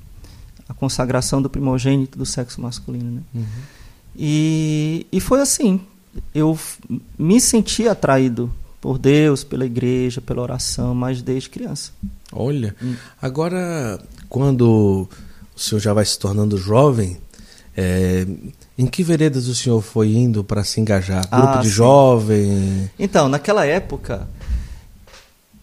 A 0.69 0.75
consagração 0.75 1.43
do 1.43 1.51
primogênito 1.51 2.17
do 2.17 2.25
sexo 2.25 2.61
masculino, 2.61 3.11
né? 3.11 3.23
Uhum. 3.35 3.76
E, 4.19 5.07
e 5.13 5.21
foi 5.21 5.41
assim. 5.41 5.81
Eu 6.35 6.59
me 7.19 7.41
senti 7.41 7.87
atraído 7.89 8.51
por 8.81 8.99
Deus, 8.99 9.45
pela 9.45 9.67
igreja, 9.67 10.21
pela 10.21 10.43
oração, 10.43 10.95
mas 10.95 11.21
desde 11.21 11.51
criança. 11.51 11.93
Olha. 12.33 12.75
Hum. 12.83 12.95
Agora, 13.21 14.01
quando 14.29 15.09
o 15.55 15.61
senhor 15.61 15.81
já 15.81 15.93
vai 15.93 16.05
se 16.05 16.19
tornando 16.19 16.57
jovem, 16.57 17.19
é, 17.77 18.27
em 18.79 18.87
que 18.87 19.03
veredas 19.03 19.49
o 19.49 19.55
senhor 19.55 19.83
foi 19.83 20.15
indo 20.15 20.43
para 20.43 20.65
se 20.65 20.81
engajar? 20.81 21.29
Grupo 21.29 21.59
Ah, 21.59 21.61
de 21.61 21.69
sim. 21.69 21.75
jovem? 21.75 22.91
Então, 22.99 23.29
naquela 23.29 23.67
época, 23.67 24.27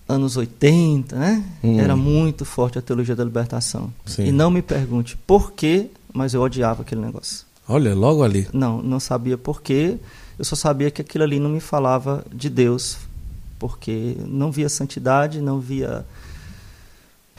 anos 0.07 0.37
80, 0.37 1.15
né? 1.17 1.43
Hum. 1.63 1.79
Era 1.79 1.95
muito 1.95 2.45
forte 2.45 2.77
a 2.77 2.81
teologia 2.81 3.15
da 3.15 3.23
libertação. 3.23 3.91
Sim. 4.05 4.25
E 4.25 4.31
não 4.31 4.51
me 4.51 4.61
pergunte 4.61 5.17
por 5.25 5.53
quê, 5.53 5.87
mas 6.13 6.33
eu 6.33 6.41
odiava 6.41 6.83
aquele 6.83 7.01
negócio. 7.01 7.45
Olha, 7.67 7.95
logo 7.95 8.23
ali. 8.23 8.47
Não, 8.53 8.81
não 8.81 8.99
sabia 8.99 9.37
por 9.37 9.61
quê. 9.61 9.97
Eu 10.37 10.45
só 10.45 10.55
sabia 10.55 10.91
que 10.91 11.01
aquilo 11.01 11.23
ali 11.23 11.39
não 11.39 11.49
me 11.49 11.59
falava 11.59 12.25
de 12.33 12.49
Deus, 12.49 12.97
porque 13.59 14.17
não 14.27 14.51
via 14.51 14.67
santidade, 14.67 15.39
não 15.39 15.59
via 15.59 16.05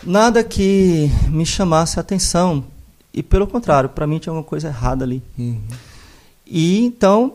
nada 0.03 0.43
que 0.43 1.11
me 1.29 1.45
chamasse 1.45 1.99
a 1.99 2.03
atenção. 2.03 2.65
E 3.13 3.23
pelo 3.23 3.47
contrário, 3.47 3.89
para 3.89 4.07
mim 4.07 4.19
tinha 4.19 4.31
alguma 4.31 4.49
coisa 4.49 4.69
errada 4.69 5.05
ali. 5.05 5.23
Uhum. 5.39 5.61
E 6.47 6.81
então 6.81 7.35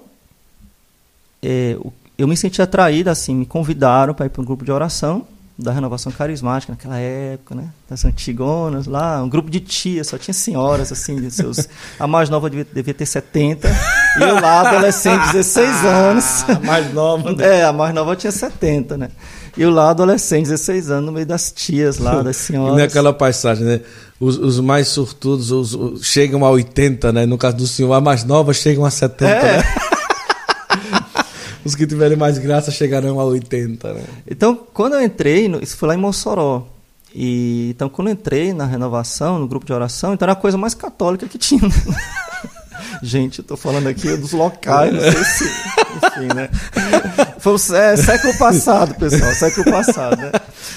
é, 1.42 1.78
eu 2.18 2.28
me 2.28 2.36
senti 2.36 2.62
atraído, 2.62 3.10
assim, 3.10 3.34
me 3.36 3.46
convidaram 3.46 4.14
para 4.14 4.26
ir 4.26 4.30
para 4.30 4.42
um 4.42 4.46
grupo 4.46 4.66
de 4.66 4.72
oração 4.72 5.26
da 5.62 5.74
renovação 5.74 6.10
carismática 6.12 6.72
naquela 6.72 6.98
época, 6.98 7.54
né? 7.54 7.66
Das 7.90 8.06
antigonas 8.06 8.88
lá, 8.88 9.22
um 9.22 9.28
grupo 9.28 9.50
de 9.50 9.60
tias, 9.60 10.08
só 10.08 10.18
tinha 10.18 10.34
senhoras, 10.34 10.90
assim, 10.92 11.20
de 11.20 11.30
seus. 11.30 11.68
A 12.00 12.08
mais 12.08 12.30
nova 12.30 12.50
devia, 12.50 12.66
devia 12.74 12.94
ter 12.94 13.06
70, 13.06 13.68
e 13.68 14.22
eu 14.24 14.36
lá, 14.40 14.62
adolescente, 14.70 15.22
16 15.34 15.70
anos. 15.84 16.46
mais 16.66 16.94
nova. 16.94 17.36
É, 17.44 17.66
a 17.66 17.74
mais 17.74 17.94
nova 17.94 18.16
tinha 18.16 18.32
70, 18.32 18.98
né? 18.98 19.10
E 19.58 19.62
eu 19.62 19.70
lá, 19.72 19.90
adolescente, 19.90 20.46
16 20.48 20.92
anos, 20.92 21.06
no 21.08 21.12
meio 21.12 21.26
das 21.26 21.52
tias 21.52 21.98
lá, 21.98 22.22
das 22.22 22.38
E 22.40 22.40
senhoras. 22.40 22.78
naquela 22.78 23.12
passagem, 23.12 23.66
né? 23.66 23.82
Os, 24.20 24.38
os 24.38 24.60
mais 24.62 24.88
surtudos 24.88 25.52
os- 25.52 25.74
os- 25.74 26.06
chegam 26.06 26.46
a 26.46 26.50
80, 26.52 27.12
né? 27.12 27.26
No 27.26 27.38
caso 27.38 27.58
do 27.58 27.68
senhor, 27.68 27.92
a 27.94 28.00
mais 28.00 28.24
nova 28.24 28.54
chegam 28.54 28.86
a 28.86 28.90
70, 28.92 29.26
É. 29.32 29.58
né? 29.58 29.64
Os 31.70 31.76
que 31.76 31.86
tiverem 31.86 32.18
mais 32.18 32.38
graça 32.40 32.72
chegarão 32.72 33.20
a 33.20 33.24
80, 33.26 33.94
né? 33.94 34.02
Então, 34.30 34.58
quando 34.74 34.94
eu 34.96 35.04
entrei, 35.04 35.48
no- 35.48 35.62
isso 35.62 35.78
foi 35.78 35.90
lá 35.90 35.94
em 35.96 36.00
Mossoró. 36.00 36.66
E, 37.14 37.70
então, 37.76 37.88
quando 37.90 38.08
eu 38.08 38.14
entrei 38.14 38.54
na 38.54 38.66
renovação, 38.66 39.38
no 39.38 39.48
grupo 39.48 39.66
de 39.66 39.74
oração, 39.74 40.14
então 40.14 40.26
era 40.26 40.34
a 40.34 40.36
coisa 40.36 40.58
mais 40.58 40.74
católica 40.74 41.28
que 41.28 41.38
tinha. 41.38 41.62
né? 41.62 41.70
Gente, 43.04 43.40
eu 43.40 43.46
tô 43.46 43.56
falando 43.58 43.88
aqui 43.88 44.16
dos 44.18 44.32
locais, 44.32 44.92
não 44.94 45.00
sei 45.02 45.24
se. 45.24 45.44
Enfim, 45.44 46.28
né? 46.36 46.50
Foi 47.40 47.54
o 47.54 47.58
sé- 47.58 47.96
século 47.98 48.38
passado, 48.38 48.96
pessoal, 48.96 49.32
século 49.34 49.72
passado, 49.72 50.18
né? 50.18 50.32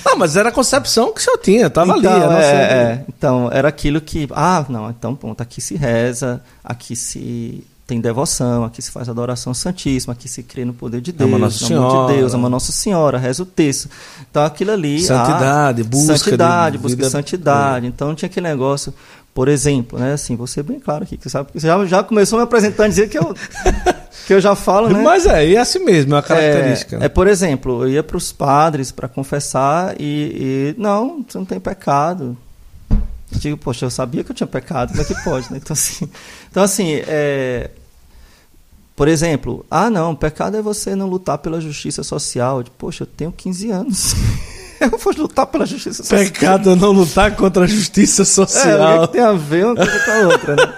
Ah, 0.05 0.15
mas 0.17 0.37
era 0.37 0.49
a 0.49 0.53
concepção 0.53 1.13
que 1.13 1.21
o 1.21 1.23
senhor 1.25 1.39
tinha, 1.39 1.71
tava 1.71 1.97
então, 1.99 2.13
ali. 2.13 2.23
a 2.23 2.27
nossa- 2.27 2.43
é, 2.47 2.63
é. 2.83 3.05
então, 3.09 3.49
era 3.53 3.69
aquilo 3.69 4.01
que. 4.01 4.29
Ah, 4.33 4.65
não, 4.69 4.91
então, 4.91 5.15
pronto, 5.17 5.41
aqui 5.41 5.61
se 5.61 5.75
reza, 5.75 6.41
aqui 6.63 6.95
se 6.97 7.65
tem 7.93 8.01
devoção, 8.01 8.65
aqui 8.65 8.81
se 8.81 8.91
faz 8.91 9.07
adoração 9.07 9.53
santíssima, 9.53 10.15
aqui 10.15 10.27
se 10.27 10.43
crê 10.43 10.65
no 10.65 10.73
poder 10.73 11.03
de 11.03 11.13
Deus, 11.13 11.29
Ama 11.29 11.39
Nossa 11.39 11.67
Senhora. 11.67 12.13
de 12.13 12.19
Deus, 12.19 12.33
ama 12.35 12.49
Nossa 12.49 12.73
Senhora, 12.73 13.19
reza 13.19 13.43
o 13.43 13.47
texto. 13.47 13.91
Então, 14.31 14.43
aquilo 14.43 14.71
ali. 14.73 15.03
Santidade, 15.03 15.83
ah, 15.83 15.85
busca 15.85 16.15
de 16.15 16.19
Santidade, 16.19 16.79
busca 16.79 16.97
vida- 16.97 17.07
de 17.07 17.13
santidade. 17.13 17.87
Então, 17.87 18.15
tinha 18.15 18.29
aquele 18.29 18.49
negócio. 18.49 18.95
Por 19.35 19.47
exemplo, 19.49 19.99
né, 19.99 20.15
assim, 20.15 20.37
vou 20.37 20.47
ser 20.47 20.63
bem 20.63 20.81
claro 20.81 21.05
aqui, 21.05 21.17
que 21.19 21.23
você 21.25 21.31
sabe, 21.31 21.51
você 21.55 21.67
já, 21.67 21.85
já 21.87 22.03
começou 22.03 22.39
me 22.39 22.45
apresentando 22.45 22.89
dizer 22.89 23.09
que 23.09 23.19
eu, 23.19 23.35
que 24.27 24.33
eu 24.33 24.41
já 24.41 24.55
falo, 24.55 24.89
né? 24.89 25.03
Mas 25.03 25.27
é, 25.27 25.53
é 25.53 25.59
assim 25.59 25.85
mesmo, 25.85 26.13
é 26.13 26.17
uma 26.17 26.23
característica. 26.23 26.97
É, 26.97 27.05
é, 27.05 27.09
por 27.09 27.27
exemplo, 27.27 27.85
eu 27.85 27.91
ia 27.91 28.03
para 28.03 28.17
os 28.17 28.33
padres 28.33 28.91
para 28.91 29.07
confessar 29.09 29.95
e, 29.99 30.75
e, 30.75 30.81
não, 30.81 31.25
você 31.29 31.37
não 31.39 31.45
tem 31.45 31.61
pecado. 31.61 32.37
Eu 32.91 33.39
digo, 33.39 33.57
poxa, 33.57 33.87
eu 33.87 33.91
sabia 33.91 34.23
que 34.23 34.31
eu 34.31 34.35
tinha 34.37 34.47
pecado, 34.47 34.91
como 34.91 35.01
é 35.01 35.05
que 35.05 35.15
pode, 35.25 35.51
né? 35.51 35.59
Então 35.63 35.73
assim, 35.73 36.09
então, 36.51 36.63
assim 36.63 37.01
é, 37.07 37.71
por 38.95 39.09
exemplo, 39.09 39.65
ah, 39.71 39.89
não, 39.89 40.15
pecado 40.15 40.57
é 40.57 40.63
você 40.63 40.95
não 40.95 41.09
lutar 41.09 41.39
pela 41.39 41.61
justiça 41.61 42.03
social. 42.03 42.63
Digo, 42.63 42.75
poxa, 42.79 43.03
eu 43.05 43.07
tenho 43.07 43.33
15 43.33 43.71
anos. 43.71 44.15
eu 44.81 44.99
vou 44.99 45.15
lutar 45.17 45.47
pela 45.47 45.65
justiça 45.65 46.03
social. 46.03 46.21
Pecado 46.21 46.71
é 46.71 46.75
não 46.77 46.93
lutar 46.93 47.35
contra 47.37 47.65
a 47.65 47.67
justiça 47.67 48.23
É, 48.23 48.25
o 48.25 48.27
que, 48.27 48.33
social. 48.53 49.09
que 49.09 49.13
tem 49.13 49.23
a 49.23 49.33
ver 49.33 49.67
uma 49.67 49.77
coisa 49.77 49.99
com 50.05 50.11
a 50.11 50.29
outra, 50.29 50.57
né? 50.57 50.75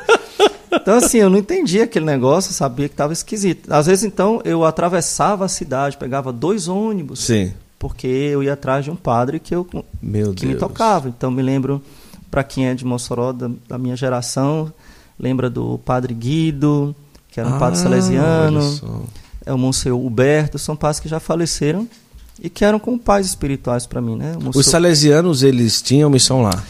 Então, 0.73 0.97
assim, 0.97 1.19
eu 1.19 1.31
não 1.31 1.39
entendia 1.39 1.85
aquele 1.85 2.05
negócio, 2.05 2.53
sabia 2.53 2.89
que 2.89 2.95
estava 2.95 3.13
esquisito. 3.13 3.73
Às 3.73 3.87
vezes, 3.87 4.05
então, 4.05 4.41
eu 4.45 4.65
atravessava 4.65 5.45
a 5.45 5.49
cidade, 5.49 5.97
pegava 5.97 6.33
dois 6.33 6.67
ônibus, 6.69 7.21
Sim. 7.21 7.53
porque 7.79 8.07
eu 8.07 8.43
ia 8.43 8.53
atrás 8.55 8.85
de 8.85 8.91
um 8.91 8.97
padre 8.97 9.39
que, 9.39 9.55
eu, 9.55 9.67
Meu 10.03 10.35
que 10.35 10.43
Deus. 10.43 10.53
me 10.55 10.59
tocava. 10.59 11.09
Então, 11.09 11.31
me 11.31 11.43
lembro, 11.43 11.81
para 12.31 12.43
quem 12.43 12.67
é 12.67 12.75
de 12.75 12.85
Mossoró, 12.85 13.33
da, 13.33 13.51
da 13.69 13.79
minha 13.79 13.97
geração, 13.97 14.73
lembra 15.19 15.49
do 15.49 15.79
padre 15.79 16.13
Guido, 16.13 16.95
que 17.35 17.41
era 17.41 17.49
um 17.49 17.59
padre 17.59 17.81
Ah, 17.81 17.83
salesiano, 17.83 18.61
olha 18.61 18.71
só. 18.71 19.03
é 19.45 19.53
o 19.53 19.59
Monsenhor 19.59 20.01
Huberto, 20.01 20.57
são 20.59 20.77
padres 20.77 21.01
que 21.01 21.09
já 21.09 21.19
faleceram 21.19 21.87
e 22.41 22.49
que 22.49 22.65
eram 22.65 22.79
como 22.79 22.97
pais 22.99 23.27
espirituais 23.27 23.87
para 23.87 24.01
mim, 24.01 24.15
né? 24.17 24.35
O 24.35 24.39
Os 24.39 24.45
Monsenhor- 24.45 24.65
salesianos, 24.65 25.43
eles 25.43 25.83
tinham 25.83 26.09
missão 26.09 26.43
lá. 26.43 26.63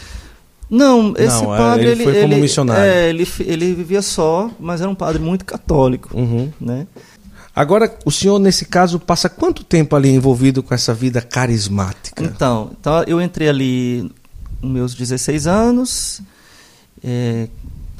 Não, 0.67 1.13
esse 1.17 1.43
Não, 1.43 1.53
é, 1.53 1.57
padre 1.59 1.85
ele 1.89 2.03
foi 2.03 2.21
como 2.21 2.37
missionário. 2.37 2.83
É, 2.83 3.09
ele, 3.09 3.27
ele 3.41 3.73
vivia 3.75 4.01
só, 4.01 4.49
mas 4.59 4.81
era 4.81 4.89
um 4.89 4.95
padre 4.95 5.21
muito 5.21 5.45
católico, 5.45 6.09
Uhum. 6.17 6.51
né? 6.59 6.87
Agora, 7.55 7.95
o 8.03 8.11
senhor, 8.11 8.37
nesse 8.39 8.65
caso, 8.65 8.99
passa 8.99 9.29
quanto 9.29 9.63
tempo 9.63 9.95
ali 9.95 10.09
envolvido 10.09 10.61
com 10.63 10.73
essa 10.73 10.93
vida 10.93 11.21
carismática? 11.21 12.21
Então, 12.23 12.71
então 12.77 13.03
eu 13.07 13.21
entrei 13.21 13.47
ali 13.47 14.11
nos 14.61 14.71
meus 14.71 14.95
16 14.95 15.45
anos, 15.47 16.21
é, 17.03 17.47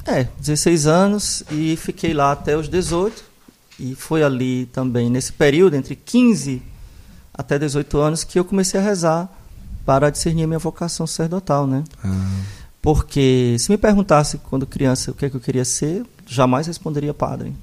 é, 0.06 0.28
16 0.40 0.88
anos 0.88 1.44
e 1.52 1.76
fiquei 1.76 2.14
lá 2.14 2.32
até 2.32 2.56
os 2.56 2.70
18 2.70 3.24
e 3.80 3.96
foi 3.96 4.24
ali 4.24 4.68
também 4.68 5.10
nesse 5.10 5.34
período 5.34 5.76
entre 5.76 5.96
15 5.96 6.62
até 7.34 7.60
18 7.60 7.98
anos 7.98 8.24
que 8.24 8.40
eu 8.40 8.46
comecei 8.46 8.80
a 8.80 8.84
rezar 8.84 9.30
para 9.86 10.10
discernir 10.10 10.44
a 10.44 10.48
minha 10.48 10.60
vocação 10.60 11.06
sacerdotal, 11.06 11.68
né? 11.68 11.84
Ah, 12.04 12.42
Porque 12.82 13.56
se 13.60 13.70
me 13.70 13.78
perguntasse 13.78 14.38
quando 14.38 14.66
criança 14.66 15.12
o 15.12 15.14
que, 15.14 15.26
é 15.26 15.30
que 15.30 15.36
eu 15.36 15.42
queria 15.42 15.66
ser, 15.66 16.04
jamais 16.26 16.68
responderia 16.68 17.14
padre. 17.14 17.54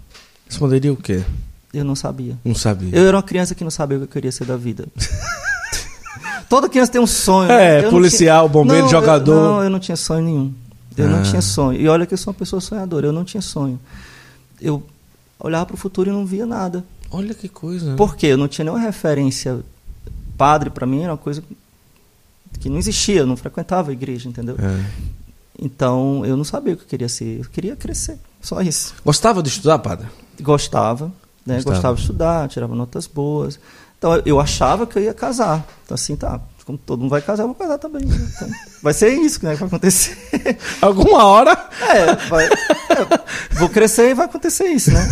responderia 0.49 0.93
o 0.93 0.97
quê? 0.97 1.23
Eu 1.73 1.85
não 1.85 1.97
sabia. 1.97 2.37
Não 2.45 2.55
sabia. 2.55 2.91
Eu 2.93 3.09
era 3.09 3.17
uma 3.17 3.23
criança 3.23 3.55
que 3.55 3.65
não 3.65 3.71
sabia 3.71 3.97
o 3.97 4.01
que 4.01 4.05
eu 4.05 4.13
queria 4.13 4.31
ser 4.31 4.45
da 4.45 4.57
vida. 4.57 4.87
Toda 6.49 6.69
criança 6.69 6.93
tem 6.93 7.01
um 7.01 7.07
sonho. 7.07 7.51
É, 7.51 7.79
né? 7.79 7.83
Não 7.85 7.91
policial, 7.91 8.47
bombeiro, 8.47 8.83
Não, 8.83 8.91
jogador. 8.91 9.33
Eu, 9.33 9.43
não, 9.43 9.65
eu 9.65 9.71
não 9.71 9.81
tinha 9.81 9.97
sonho 9.97 10.23
nenhum. 10.23 10.55
Eu 10.97 11.09
não 11.09 11.21
Ah. 11.21 11.23
tinha 11.23 11.43
sonho. 11.43 11.81
E 11.81 11.89
olha 11.89 12.07
que 12.07 12.15
eu 12.15 12.19
sou 12.19 12.33
uma 12.33 12.39
pessoa 12.39 12.61
sonhadora. 12.61 13.07
Eu 13.07 13.13
não 13.13 13.25
tinha 13.25 13.41
sonho. 13.43 13.79
Eu 14.61 14.83
olhava 15.39 15.67
para 15.67 15.75
o 15.75 15.79
futuro 15.79 16.11
e 16.11 16.13
não 16.13 16.25
via 16.27 16.47
nada. 16.47 16.85
Olha 17.11 17.35
que 17.35 17.49
coisa. 17.49 17.95
Por 17.95 18.17
quê? 18.17 18.29
Eu 18.29 18.37
não 18.39 18.49
tinha 18.49 18.65
nenhuma 18.65 18.81
referência. 18.83 19.61
Padre, 20.37 20.71
para 20.71 20.87
mim, 20.87 21.03
era 21.03 21.13
uma 21.13 21.19
coisa 21.19 21.43
que 22.61 22.69
não 22.69 22.79
existia. 22.79 23.21
Eu 23.21 23.27
não 23.27 23.37
frequentava 23.37 23.91
a 23.91 23.93
igreja, 23.93 24.29
entendeu? 24.29 24.57
É. 24.59 24.85
Então, 25.61 26.25
eu 26.25 26.37
não 26.37 26.45
sabia 26.45 26.75
o 26.75 26.77
que 26.77 26.85
eu 26.85 26.89
queria 26.89 27.09
ser. 27.09 27.41
Eu 27.41 27.45
queria 27.51 27.77
crescer. 27.77 28.19
Só 28.41 28.61
isso. 28.63 28.95
Gostava 29.05 29.43
de 29.43 29.49
estudar, 29.51 29.79
padre? 29.79 30.07
Gostava, 30.41 31.13
né? 31.47 31.57
Gostava. 31.57 31.75
Gostava 31.77 31.95
de 31.97 32.01
estudar, 32.01 32.49
tirava 32.49 32.75
notas 32.75 33.07
boas. 33.07 33.59
Então 33.99 34.21
eu 34.27 34.41
achava 34.41 34.87
que 34.87 34.99
eu 34.99 35.03
ia 35.03 35.15
casar. 35.15 35.65
Então 35.85 35.95
assim, 35.95 36.17
tá, 36.17 36.41
como 36.65 36.77
todo 36.77 37.01
mundo 37.01 37.11
vai 37.11 37.23
casar, 37.23 37.45
eu 37.45 37.49
vou 37.49 37.55
casar 37.55 37.79
também. 37.79 38.05
né? 38.05 38.31
Então, 38.35 38.49
vai 38.83 38.93
ser 38.93 39.11
isso 39.13 39.45
né, 39.45 39.53
que 39.53 39.59
vai 39.59 39.67
acontecer. 39.69 40.17
Alguma 40.81 41.25
hora. 41.25 41.69
É, 41.81 42.15
vai- 42.29 42.47
é, 42.47 43.59
vou 43.59 43.69
crescer 43.69 44.11
e 44.11 44.15
vai 44.15 44.27
acontecer 44.27 44.67
isso, 44.67 44.91
né? 44.93 45.09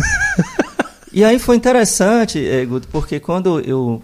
E 1.13 1.23
aí 1.23 1.39
foi 1.39 1.55
interessante, 1.57 2.39
eh, 2.39 2.65
Guto, 2.65 2.87
porque 2.87 3.19
quando 3.19 3.59
eu 3.61 4.01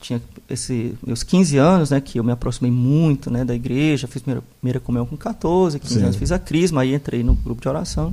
tinha 0.00 0.20
esse, 0.48 0.94
meus 1.06 1.22
15 1.22 1.58
anos, 1.58 1.90
né, 1.90 2.00
que 2.00 2.18
eu 2.18 2.24
me 2.24 2.32
aproximei 2.32 2.70
muito 2.70 3.30
né, 3.30 3.44
da 3.44 3.54
igreja, 3.54 4.06
fiz 4.08 4.22
primeira, 4.22 4.42
primeira 4.60 4.80
comunhão 4.80 5.06
com 5.06 5.16
14, 5.16 5.78
15 5.78 5.94
Sim. 5.94 6.02
anos 6.02 6.16
fiz 6.16 6.32
a 6.32 6.38
crisma, 6.38 6.80
aí 6.82 6.94
entrei 6.94 7.22
no 7.22 7.34
grupo 7.34 7.60
de 7.60 7.68
oração. 7.68 8.12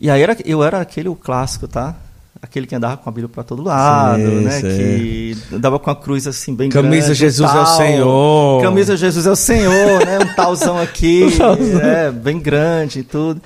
E 0.00 0.10
aí 0.10 0.20
era, 0.22 0.36
eu 0.44 0.64
era 0.64 0.80
aquele 0.80 1.08
o 1.08 1.14
clássico, 1.14 1.68
tá? 1.68 1.94
Aquele 2.42 2.66
que 2.66 2.74
andava 2.74 2.96
com 2.96 3.08
a 3.08 3.12
Bíblia 3.12 3.28
para 3.28 3.44
todo 3.44 3.62
lado, 3.62 4.18
Sim, 4.20 4.40
né? 4.40 4.50
sim. 4.50 4.62
Que 4.62 5.36
andava 5.54 5.78
com 5.78 5.88
a 5.90 5.94
cruz 5.96 6.26
assim 6.26 6.52
bem 6.54 6.68
Camisa 6.68 7.06
grande. 7.06 7.20
Jesus 7.20 7.48
é 7.48 7.52
o 7.54 7.64
tal. 7.64 7.76
Senhor. 7.76 8.62
Camisa 8.62 8.96
Jesus 8.96 9.26
é 9.26 9.30
o 9.30 9.36
Senhor, 9.36 10.04
né? 10.04 10.18
Um 10.18 10.34
talzão 10.34 10.76
aqui, 10.82 11.22
Um 11.24 11.38
talzão. 11.38 11.80
é, 11.80 12.10
bem 12.10 12.40
grande 12.40 12.98
e 12.98 13.02
tudo. 13.04 13.40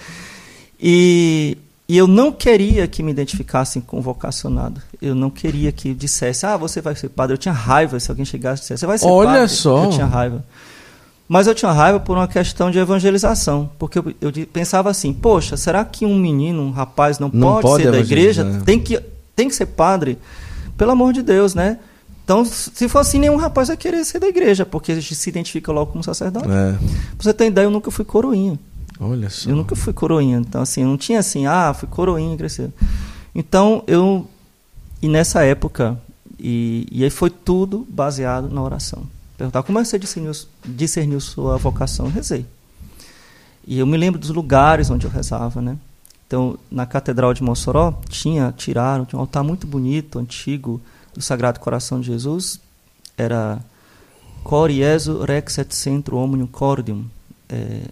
E, 0.81 1.59
e 1.88 1.97
eu 1.97 2.07
não 2.07 2.33
queria 2.33 2.87
que 2.87 3.03
me 3.03 3.11
identificassem 3.11 3.83
com 3.83 4.00
vocacionado. 4.00 4.81
Eu 5.00 5.15
não 5.15 5.29
queria 5.31 5.71
que 5.73 5.93
dissesse, 5.95 6.47
ah, 6.47 6.57
você 6.57 6.81
vai 6.81 6.95
ser 6.97 7.11
padre. 7.11 7.35
Eu 7.35 7.38
tinha 7.38 7.53
raiva 7.55 8.00
se 8.00 8.11
alguém 8.11 8.25
chegasse 8.25 8.61
e 8.61 8.62
dissesse, 8.62 8.81
você 8.81 8.87
vai 8.87 8.99
ser 8.99 9.07
Olha 9.07 9.31
padre. 9.41 9.49
só. 9.49 9.85
Eu 9.85 9.91
tinha 9.91 10.07
raiva. 10.07 10.43
Mas 11.28 11.47
eu 11.47 11.54
tinha 11.54 11.73
raiva 11.73 11.99
por 11.99 12.16
uma 12.16 12.28
questão 12.28 12.71
de 12.71 12.78
evangelização. 12.78 13.68
Porque 13.78 13.99
eu, 13.99 14.14
eu 14.21 14.33
pensava 14.47 14.90
assim, 14.90 15.12
poxa, 15.12 15.56
será 15.56 15.85
que 15.85 16.06
um 16.06 16.16
menino, 16.16 16.62
um 16.62 16.71
rapaz 16.71 17.18
não, 17.18 17.30
Não 17.33 17.54
pode, 17.54 17.62
pode 17.62 17.83
ser 17.83 17.90
da 17.90 17.99
igreja? 17.99 18.42
evangelizar. 18.42 18.64
Tem 18.64 18.78
que, 18.78 19.00
tem 19.35 19.49
que 19.49 19.54
ser 19.54 19.66
padre? 19.66 20.18
Pelo 20.76 20.92
amor 20.92 21.12
de 21.12 21.23
Deus, 21.23 21.54
né? 21.54 21.78
Então, 22.25 22.45
se 22.45 22.88
for 22.88 23.00
assim, 23.00 23.18
nenhum 23.18 23.37
rapaz 23.37 23.68
vai 23.68 23.76
querer 23.76 24.04
ser 24.04 24.18
da 24.18 24.26
igreja, 24.26 24.66
porque 24.66 24.92
a 24.92 24.95
gente 24.97 25.14
se 25.14 25.30
identifica 25.30 25.71
logo 25.71 25.92
como 25.92 26.02
sacerdote. 26.02 26.49
É. 26.49 26.73
Pra 26.73 26.78
você 27.21 27.33
ter 27.33 27.47
ideia, 27.47 27.66
eu 27.66 27.71
nunca 27.71 27.90
fui 27.90 28.04
coroinha. 28.04 28.59
Olha 28.99 29.30
só. 29.30 29.49
Eu 29.49 29.56
nunca 29.56 29.76
fui 29.76 29.92
coroinha. 29.92 30.38
Então, 30.38 30.62
assim, 30.62 30.83
eu 30.83 30.88
não 30.88 30.97
tinha 30.97 31.21
assim, 31.21 31.47
ah, 31.47 31.73
fui 31.73 31.88
coroinha, 31.88 32.37
cresceu. 32.37 32.73
Então, 33.35 33.83
eu. 33.87 34.26
E 35.00 35.09
nessa 35.09 35.45
época, 35.45 35.97
e, 36.38 36.87
e 36.90 37.04
aí 37.04 37.11
foi 37.11 37.30
tudo 37.30 37.87
baseado 37.88 38.52
na 38.52 38.62
oração. 38.62 39.04
Perguntar 39.37 39.62
como 39.62 39.78
é 39.78 39.83
que 39.83 39.88
você 39.88 39.99
discerniu, 39.99 40.33
discerniu 40.64 41.21
sua 41.21 41.57
vocação? 41.57 42.07
Eu 42.07 42.12
rezei. 42.12 42.47
E 43.66 43.78
eu 43.78 43.87
me 43.87 43.97
lembro 43.97 44.19
dos 44.19 44.31
lugares 44.31 44.90
onde 44.90 45.07
eu 45.07 45.11
rezava, 45.11 45.61
né? 45.61 45.76
Então, 46.26 46.59
na 46.71 46.87
Catedral 46.87 47.35
de 47.35 47.43
Mossoró, 47.43 48.00
tinha, 48.09 48.52
tiraram, 48.57 49.05
tinha 49.05 49.19
um 49.19 49.23
altar 49.23 49.45
muito 49.45 49.66
bonito, 49.66 50.19
antigo, 50.19 50.81
do 51.14 51.23
Sagrado 51.23 51.61
Coração 51.61 52.00
de 52.00 52.07
Jesus. 52.07 52.61
Era 53.16 53.61
Cor 54.43 54.71
Jesu 54.71 55.23
Rex 55.23 55.59
et 55.59 55.73
Centro 55.73 56.16
Omnium 56.16 56.47
Cordium. 56.47 57.05
É, 57.49 57.83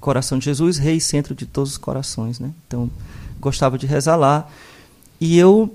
Coração 0.00 0.38
de 0.38 0.44
Jesus, 0.44 0.76
Rei 0.76 1.00
Centro 1.00 1.34
de 1.34 1.46
todos 1.46 1.72
os 1.72 1.78
corações, 1.78 2.38
né? 2.38 2.52
Então, 2.66 2.90
gostava 3.40 3.78
de 3.78 3.86
rezar 3.86 4.16
lá. 4.16 4.48
E 5.20 5.38
eu 5.38 5.74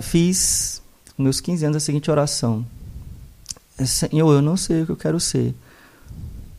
fiz, 0.00 0.80
com 1.16 1.22
meus 1.22 1.40
15 1.40 1.64
anos, 1.66 1.76
a 1.76 1.80
seguinte 1.80 2.10
oração. 2.10 2.64
Senhor, 3.84 4.32
eu 4.32 4.42
não 4.42 4.56
sei 4.56 4.82
o 4.82 4.86
que 4.86 4.92
eu 4.92 4.96
quero 4.96 5.18
ser, 5.18 5.54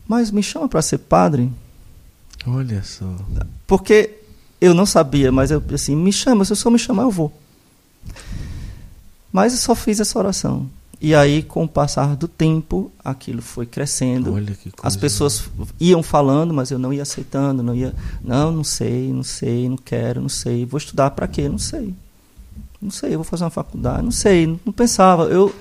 mas 0.06 0.30
me 0.30 0.42
chama 0.42 0.68
para 0.68 0.82
ser 0.82 0.98
padre? 0.98 1.50
Olha 2.46 2.82
só. 2.82 3.06
Porque 3.66 4.18
eu 4.60 4.74
não 4.74 4.86
sabia, 4.86 5.32
mas 5.32 5.50
eu 5.50 5.62
assim, 5.72 5.96
me 5.96 6.12
chama, 6.12 6.44
se 6.44 6.52
o 6.52 6.56
senhor 6.56 6.72
me 6.72 6.78
chamar, 6.78 7.02
eu 7.02 7.10
vou. 7.10 7.32
Mas 9.32 9.52
eu 9.52 9.58
só 9.58 9.74
fiz 9.74 10.00
essa 10.00 10.18
oração. 10.18 10.68
E 10.98 11.14
aí, 11.14 11.42
com 11.42 11.64
o 11.64 11.68
passar 11.68 12.16
do 12.16 12.26
tempo, 12.26 12.90
aquilo 13.04 13.42
foi 13.42 13.66
crescendo. 13.66 14.32
Olha 14.32 14.54
que 14.54 14.70
coisa. 14.70 14.86
As 14.86 14.96
pessoas 14.96 15.44
iam 15.78 16.02
falando, 16.02 16.54
mas 16.54 16.70
eu 16.70 16.78
não 16.78 16.92
ia 16.92 17.02
aceitando, 17.02 17.62
não 17.62 17.74
ia, 17.74 17.94
não, 18.22 18.50
não 18.50 18.64
sei, 18.64 19.12
não 19.12 19.22
sei, 19.22 19.68
não 19.68 19.76
quero, 19.76 20.22
não 20.22 20.28
sei. 20.28 20.64
Vou 20.64 20.78
estudar 20.78 21.10
para 21.10 21.28
quê? 21.28 21.48
Não 21.48 21.58
sei. 21.58 21.94
Não 22.80 22.90
sei, 22.90 23.14
eu 23.14 23.18
vou 23.18 23.24
fazer 23.24 23.44
uma 23.44 23.50
faculdade, 23.50 24.02
não 24.02 24.10
sei, 24.10 24.46
não, 24.46 24.60
não 24.64 24.72
pensava. 24.72 25.24
Eu 25.24 25.54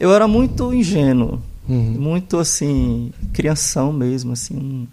eu 0.00 0.12
era 0.12 0.26
muito 0.26 0.72
ingênuo, 0.74 1.38
Uhum. 1.68 1.92
muito 2.00 2.38
assim, 2.38 3.12
crianção 3.32 3.92
mesmo, 3.92 4.32
assim, 4.32 4.56
um- 4.56 4.86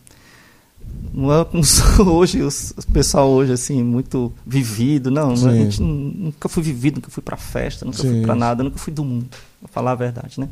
não 1.14 1.34
é 1.34 1.44
como 1.46 1.64
sou 1.66 2.08
hoje, 2.10 2.42
o 2.44 2.50
pessoal 2.94 3.30
hoje, 3.30 3.52
assim, 3.54 3.82
muito 3.84 4.32
vivido. 4.46 5.10
Não, 5.10 5.36
Sim. 5.36 5.50
a 5.50 5.54
gente 5.54 5.82
nu- 5.82 6.14
nunca 6.26 6.48
fui 6.48 6.62
vivido, 6.62 6.96
nunca 6.98 7.10
fui 7.10 7.24
pra 7.24 7.38
festa, 7.38 7.84
nunca 7.86 7.98
fui 7.98 8.10
Sim. 8.10 8.22
pra 8.22 8.36
nada, 8.36 8.64
nunca 8.64 8.78
fui 8.78 8.94
do 8.94 9.04
mundo, 9.04 9.26
pra 9.60 9.70
falar 9.70 9.92
a 9.94 9.96
verdade, 9.96 10.40
né? 10.40 10.48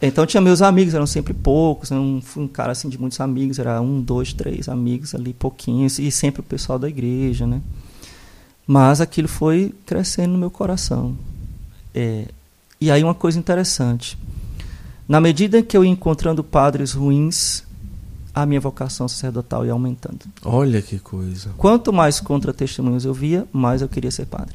Então 0.00 0.24
tinha 0.26 0.40
meus 0.40 0.62
amigos, 0.62 0.94
eram 0.94 1.06
sempre 1.06 1.34
poucos, 1.34 1.90
eu 1.90 1.96
não 2.00 2.20
fui 2.20 2.44
um 2.44 2.48
cara 2.48 2.70
assim 2.72 2.88
de 2.88 2.96
muitos 3.00 3.18
amigos, 3.20 3.58
era 3.58 3.80
um, 3.80 4.00
dois, 4.00 4.32
três 4.32 4.68
amigos 4.68 5.12
ali, 5.14 5.32
pouquinhos, 5.32 5.98
e 5.98 6.10
sempre 6.12 6.40
o 6.40 6.44
pessoal 6.44 6.78
da 6.78 6.88
igreja, 6.88 7.46
né? 7.46 7.60
Mas 8.66 9.00
aquilo 9.00 9.26
foi 9.26 9.74
crescendo 9.86 10.32
no 10.34 10.38
meu 10.38 10.50
coração. 10.50 11.16
É, 11.94 12.26
e 12.80 12.90
aí 12.90 13.02
uma 13.02 13.14
coisa 13.14 13.38
interessante, 13.38 14.16
na 15.08 15.20
medida 15.20 15.62
que 15.62 15.76
eu 15.76 15.84
ia 15.84 15.90
encontrando 15.90 16.44
padres 16.44 16.92
ruins, 16.92 17.64
a 18.34 18.44
minha 18.46 18.60
vocação 18.60 19.08
sacerdotal 19.08 19.64
ia 19.66 19.72
aumentando. 19.72 20.20
Olha 20.44 20.80
que 20.82 20.98
coisa. 20.98 21.50
Quanto 21.56 21.92
mais 21.92 22.20
contra-testemunhos 22.20 23.04
eu 23.04 23.12
via, 23.14 23.46
mais 23.52 23.82
eu 23.82 23.88
queria 23.88 24.10
ser 24.10 24.26
padre. 24.26 24.54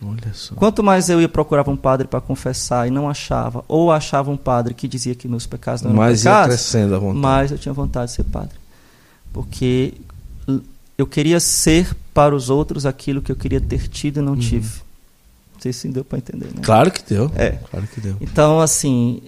Olha 0.00 0.32
só. 0.32 0.54
Quanto 0.54 0.80
mais 0.80 1.08
eu 1.08 1.20
ia 1.20 1.28
procurar 1.28 1.68
um 1.68 1.76
padre 1.76 2.06
para 2.06 2.20
confessar 2.20 2.86
e 2.86 2.90
não 2.90 3.08
achava, 3.10 3.64
ou 3.66 3.90
achava 3.90 4.30
um 4.30 4.36
padre 4.36 4.72
que 4.74 4.86
dizia 4.86 5.12
que 5.14 5.26
meus 5.26 5.44
pecados 5.44 5.82
não 5.82 5.90
eram 5.90 6.00
Mas 6.02 6.24
ia 6.24 6.30
pecados, 6.30 6.54
crescendo 6.54 6.94
a 6.94 6.98
vontade. 7.00 7.18
mais 7.20 7.50
eu 7.50 7.58
tinha 7.58 7.72
vontade 7.72 8.10
de 8.12 8.16
ser 8.16 8.24
padre. 8.24 8.54
Porque 9.32 9.94
eu 10.96 11.06
queria 11.06 11.40
ser 11.40 11.96
para 12.14 12.34
os 12.34 12.48
outros 12.48 12.86
aquilo 12.86 13.20
que 13.20 13.32
eu 13.32 13.36
queria 13.36 13.60
ter 13.60 13.88
tido 13.88 14.18
e 14.20 14.22
não 14.22 14.34
Uhum. 14.34 14.38
tive. 14.38 14.82
Não 15.58 15.62
sei 15.62 15.72
se 15.72 15.88
deu 15.88 16.04
para 16.04 16.18
entender, 16.18 16.46
né? 16.46 16.62
Claro 16.62 16.88
que 16.88 17.02
deu. 17.02 17.32
É. 17.34 17.50
Claro 17.68 17.88
que 17.88 18.00
deu. 18.00 18.16
Então, 18.20 18.60
assim, 18.60 19.20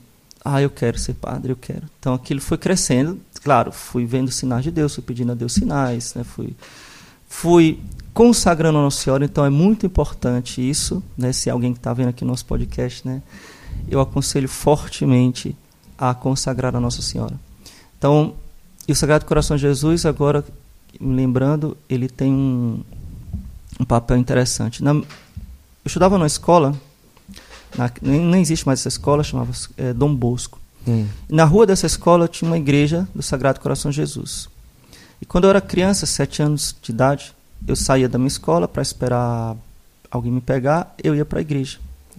ah, 0.45 0.63
eu 0.63 0.71
quero 0.71 0.97
ser 0.97 1.15
padre, 1.15 1.51
eu 1.51 1.57
quero. 1.57 1.83
Então, 1.99 2.15
aquilo 2.15 2.41
foi 2.41 2.57
crescendo. 2.57 3.19
Claro, 3.43 3.73
fui 3.73 4.07
vendo 4.07 4.31
sinais 4.31 4.63
de 4.63 4.71
Deus, 4.71 4.95
fui 4.95 5.03
pedindo 5.03 5.33
a 5.33 5.35
Deus 5.35 5.55
sinais, 5.55 6.15
né? 6.15 6.23
Fui, 6.23 6.55
fui 7.29 7.81
consagrando 8.15 8.79
a 8.79 8.83
Nossa 8.83 9.03
Senhora. 9.03 9.25
Então, 9.25 9.45
é 9.45 9.51
muito 9.51 9.85
importante 9.85 10.61
isso, 10.61 11.03
né? 11.19 11.33
Se 11.33 11.51
alguém 11.51 11.73
que 11.73 11.81
está 11.81 11.93
vendo 11.93 12.11
aqui 12.11 12.25
no 12.25 12.31
nosso 12.31 12.47
podcast, 12.47 13.05
né? 13.05 13.23
Eu 13.89 14.01
aconselho 14.01 14.49
fortemente 14.49 15.57
a 15.99 16.15
consagrar 16.15 16.77
a 16.77 16.81
Nossa 16.81 17.03
Senhora. 17.03 17.35
Então, 17.99 18.37
e 18.87 18.93
o 18.93 18.95
Sagrado 18.95 19.27
Coração 19.27 19.57
de 19.57 19.63
Jesus, 19.63 20.07
agora, 20.07 20.45
me 21.01 21.17
lembrando, 21.17 21.77
ele 21.89 22.09
tem 22.09 22.33
um, 22.33 22.85
um 23.81 23.85
papel 23.85 24.17
interessante. 24.17 24.81
Na, 24.85 24.95
eu 25.85 25.89
estudava 25.89 26.17
numa 26.19 26.27
escola 26.27 26.75
na, 27.77 27.91
nem, 28.03 28.21
nem 28.21 28.41
existe 28.43 28.67
mais 28.67 28.81
essa 28.81 28.89
escola, 28.89 29.23
chamava 29.23 29.53
é, 29.77 29.93
Dom 29.93 30.15
Bosco. 30.15 30.59
Hum. 30.87 31.07
Na 31.29 31.45
rua 31.45 31.67
dessa 31.67 31.87
escola 31.87 32.27
tinha 32.27 32.51
uma 32.51 32.57
igreja 32.59 33.07
do 33.15 33.23
Sagrado 33.23 33.61
Coração 33.61 33.91
de 33.91 33.97
Jesus. 33.99 34.49
E 35.23 35.27
quando 35.27 35.45
eu 35.45 35.51
era 35.51 35.61
criança, 35.61 36.07
sete 36.07 36.43
anos 36.43 36.75
de 36.83 36.91
idade, 36.93 37.35
eu 37.67 37.77
saía 37.77 38.09
da 38.09 38.19
minha 38.19 38.29
escola 38.29 38.67
para 38.67 38.83
esperar 38.83 39.55
alguém 40.11 40.33
me 40.33 40.41
pegar, 40.41 40.95
eu 41.03 41.15
ia 41.15 41.25
para 41.25 41.39
a 41.39 41.43
igreja. 41.43 41.79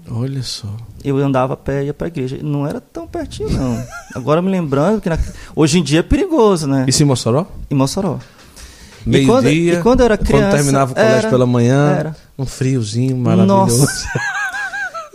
Olha 0.09 0.41
só. 0.41 0.67
Eu 1.03 1.17
andava 1.17 1.53
a 1.53 1.57
pé 1.57 1.83
e 1.83 1.87
ia 1.87 1.93
para 1.93 2.07
a 2.07 2.09
igreja. 2.09 2.39
Não 2.41 2.65
era 2.65 2.79
tão 2.81 3.07
pertinho, 3.07 3.49
não. 3.51 3.83
Agora 4.15 4.41
me 4.41 4.49
lembrando 4.49 5.01
que 5.01 5.09
na- 5.09 5.19
hoje 5.55 5.77
em 5.79 5.83
dia 5.83 5.99
é 5.99 6.03
perigoso, 6.03 6.65
né? 6.67 6.85
Isso 6.87 7.03
em 7.03 7.05
Mossoró? 7.05 7.45
Em 7.69 7.75
Mossoró. 7.75 8.19
E 9.07 9.25
quando- 9.25 9.43
Meio-dia. 9.45 9.73
e 9.79 9.81
quando 9.81 9.99
eu 10.01 10.05
era 10.05 10.17
criança, 10.17 10.55
terminava 10.57 10.91
o 10.91 10.95
colégio 10.95 11.17
era- 11.19 11.29
pela 11.29 11.45
manhã. 11.45 11.95
Era. 11.97 12.15
Um 12.37 12.45
friozinho 12.45 13.17
maravilhoso. 13.17 13.79
Nossa. 13.79 14.07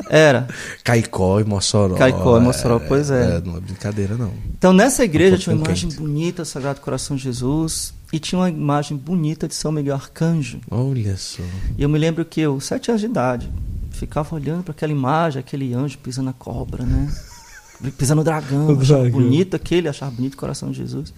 Era. 0.09 0.47
Caicó 0.85 1.41
e 1.41 1.45
Mossoró. 1.45 1.97
Caicó 1.97 2.39
e 2.39 2.41
Mossoró, 2.41 2.79
pois 2.79 3.11
é. 3.11 3.41
Não 3.41 3.57
é 3.57 3.61
brincadeira, 3.61 4.15
não. 4.17 4.33
Então, 4.57 4.73
nessa 4.73 5.03
igreja 5.05 5.35
Um 5.35 5.39
tinha 5.39 5.57
uma 5.57 5.65
imagem 5.65 5.89
quente. 5.89 6.01
bonita 6.01 6.43
do 6.43 6.47
Sagrado 6.47 6.81
Coração 6.81 7.17
de 7.17 7.25
Jesus 7.25 7.93
e 8.13 8.21
tinha 8.21 8.39
uma 8.39 8.49
imagem 8.49 8.97
bonita 8.97 9.49
de 9.49 9.55
São 9.57 9.73
Miguel 9.73 9.97
Arcanjo. 9.97 10.61
Olha 10.71 11.17
só. 11.17 11.43
E 11.77 11.83
eu 11.83 11.89
me 11.89 11.99
lembro 11.99 12.25
que 12.25 12.41
eu, 12.41 12.61
sete 12.61 12.89
anos 12.91 13.01
de 13.01 13.09
idade, 13.09 13.51
ficava 13.91 14.33
olhando 14.37 14.63
para 14.63 14.71
aquela 14.73 14.93
imagem, 14.93 15.41
aquele 15.41 15.75
anjo 15.75 15.99
pisando 15.99 16.27
na 16.27 16.33
cobra, 16.33 16.85
né? 16.85 17.13
Pisando 17.99 18.21
no 18.21 18.25
dragão, 18.25 18.69
O 18.71 18.77
dragão. 18.77 19.11
bonito 19.11 19.57
aquele, 19.57 19.89
achava 19.89 20.13
bonito 20.13 20.35
o 20.35 20.39
coração 20.39 20.71
de 20.71 20.79
Jesus. 20.79 21.13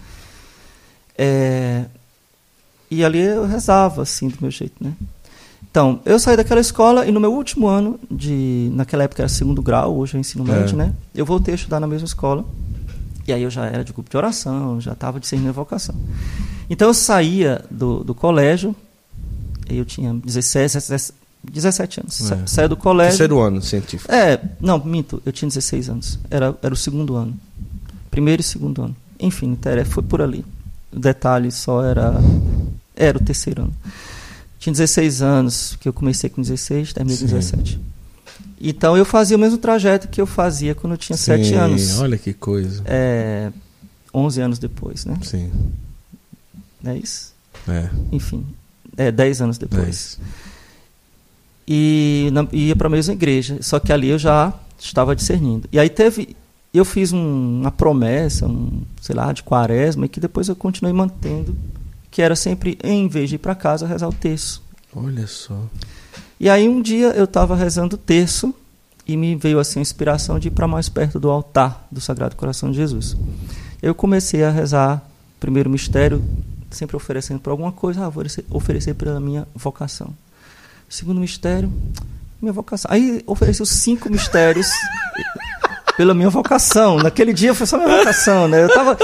É, 1.17 1.85
E 2.91 3.05
ali 3.05 3.21
eu 3.21 3.47
rezava, 3.47 4.03
assim, 4.03 4.29
do 4.29 4.37
meu 4.41 4.51
jeito, 4.51 4.75
né? 4.81 4.93
Então, 5.71 6.01
eu 6.05 6.19
saí 6.19 6.37
daquela 6.37 6.61
escola 6.61 7.07
e 7.07 7.13
no 7.13 7.21
meu 7.21 7.33
último 7.33 7.67
ano 7.69 8.01
de... 8.11 8.71
Naquela 8.73 9.05
época 9.05 9.23
era 9.23 9.29
segundo 9.29 9.61
grau, 9.61 9.97
hoje 9.99 10.17
é 10.17 10.21
ensino 10.21 10.43
médio, 10.45 10.75
É. 10.75 10.77
né? 10.87 10.95
Eu 11.15 11.27
voltei 11.27 11.53
a 11.53 11.57
estudar 11.57 11.79
na 11.79 11.87
mesma 11.87 12.07
escola. 12.07 12.45
E 13.27 13.33
aí 13.33 13.43
eu 13.43 13.51
já 13.51 13.67
era 13.67 13.85
de 13.85 13.93
grupo 13.93 14.09
de 14.09 14.17
oração, 14.17 14.81
já 14.81 14.93
estava 14.93 15.21
discernindo 15.21 15.51
a 15.51 15.53
vocação. 15.53 15.95
Então 16.71 16.89
eu 16.89 16.95
saía 16.95 17.63
do, 17.71 18.03
do 18.03 18.15
colégio, 18.15 18.75
eu 19.69 19.85
tinha 19.85 20.15
16, 20.15 20.73
17, 20.73 21.13
17 21.45 22.01
anos. 22.01 22.31
É. 22.33 22.47
Saí 22.47 22.67
do 22.67 22.77
colégio. 22.77 23.11
Terceiro 23.11 23.39
ano 23.41 23.61
científico. 23.61 24.11
É, 24.11 24.41
não, 24.59 24.83
minto, 24.83 25.23
eu 25.27 25.33
tinha 25.33 25.47
16 25.49 25.91
anos. 25.91 26.19
Era, 26.31 26.57
era 26.63 26.73
o 26.73 26.77
segundo 26.77 27.15
ano. 27.17 27.37
Primeiro 28.11 28.41
e 28.41 28.45
segundo 28.45 28.83
ano. 28.83 28.97
Enfim, 29.21 29.57
foi 29.87 30.03
por 30.03 30.23
ali. 30.23 30.43
O 30.91 30.99
detalhe 30.99 31.51
só 31.51 31.85
era. 31.85 32.15
Era 32.99 33.17
o 33.17 33.21
terceiro 33.23 33.63
ano. 33.63 33.75
Tinha 34.59 34.73
16 34.73 35.23
anos, 35.23 35.77
que 35.81 35.89
eu 35.89 35.93
comecei 35.93 36.29
com 36.29 36.43
16, 36.43 36.93
terminei 36.93 37.17
com 37.17 37.29
Sim. 37.29 37.35
17. 37.37 37.81
Então 38.61 38.97
eu 38.97 39.05
fazia 39.05 39.37
o 39.37 39.41
mesmo 39.41 39.57
trajeto 39.59 40.09
que 40.09 40.21
eu 40.21 40.27
fazia 40.27 40.75
quando 40.75 40.95
eu 40.95 40.99
tinha 40.99 41.17
7 41.17 41.45
Sim, 41.47 41.55
anos. 41.55 41.99
Olha 42.01 42.19
que 42.19 42.33
coisa. 42.35 42.83
É, 42.85 43.53
11 44.13 44.41
anos 44.41 44.59
depois, 44.59 45.05
né? 45.05 45.17
Sim. 45.23 45.51
Não 46.83 46.91
é 46.93 46.99
isso? 46.99 47.33
É. 47.69 47.89
Enfim, 48.11 48.45
é 48.97 49.13
10 49.13 49.41
anos 49.43 49.59
depois. 49.59 49.85
Dez. 49.85 50.19
e 51.71 52.31
na- 52.33 52.49
ia 52.53 52.75
para 52.75 52.87
a 52.87 52.91
mesma 52.91 53.13
igreja. 53.13 53.59
Só 53.61 53.79
que 53.79 53.93
ali 53.93 54.09
eu 54.09 54.19
já 54.19 54.53
estava 54.79 55.15
discernindo. 55.15 55.69
E 55.71 55.79
aí 55.79 55.89
teve, 55.91 56.35
eu 56.73 56.85
fiz 56.85 57.13
um- 57.13 57.61
uma 57.61 57.71
promessa, 57.71 58.47
um, 58.47 58.83
sei 59.01 59.15
lá, 59.15 59.33
de 59.33 59.43
quaresma, 59.43 60.07
e 60.07 60.09
que 60.09 60.19
depois 60.19 60.49
eu 60.49 60.57
continuei 60.57 60.93
mantendo, 60.93 61.55
que 62.19 62.23
era 62.23 62.35
sempre, 62.35 62.77
em 62.83 63.07
vez 63.07 63.29
de 63.29 63.37
ir 63.37 63.39
para 63.39 63.55
casa, 63.55 63.87
rezar 63.87 64.09
o 64.09 64.13
terço. 64.13 64.61
Olha 64.93 65.25
só. 65.29 65.57
E 66.41 66.51
aí 66.51 66.69
um 66.69 66.83
dia 66.83 67.11
eu 67.11 67.27
estava 67.27 67.55
rezando 67.55 67.95
o 67.95 67.97
terço 67.97 68.53
e 69.07 69.17
me 69.17 69.37
veio 69.37 69.61
assim 69.61 69.79
a 69.79 69.83
inspiração 69.83 70.37
de 70.37 70.49
ir 70.49 70.51
para 70.51 70.67
mais 70.67 70.89
perto 70.89 71.21
do 71.21 71.31
altar 71.31 71.87
do 71.93 72.01
Sagrado 72.01 72.35
Coração 72.35 72.73
de 72.73 72.77
Jesus. 72.77 73.17
Eu 73.81 73.95
comecei 73.95 74.43
a 74.43 74.51
rezar 74.51 75.01
primeiro 75.39 75.71
mistério, 75.71 76.21
sempre 76.73 76.97
oferecendo 76.97 77.39
por 77.39 77.51
alguma 77.51 77.71
coisa, 77.71 78.01
ah, 78.01 78.09
vou 78.09 78.23
oferecer, 78.23 78.45
oferecer 78.51 78.95
pela 78.95 79.21
minha 79.21 79.47
vocação. 79.55 80.13
Segundo 80.89 81.21
mistério, 81.21 81.73
minha 82.43 82.53
vocação. 82.53 82.91
Aí 82.93 83.23
ofereci 83.29 83.63
os 83.63 83.71
cinco 83.71 84.11
mistérios 84.11 84.67
pela 85.97 86.15
minha 86.15 86.31
vocação. 86.31 86.97
Naquele 86.97 87.33
dia 87.33 87.55
foi 87.55 87.65
só 87.65 87.77
minha 87.79 87.99
vocação, 87.99 88.49
né? 88.49 88.65
Eu 88.65 88.75
tava, 88.75 88.99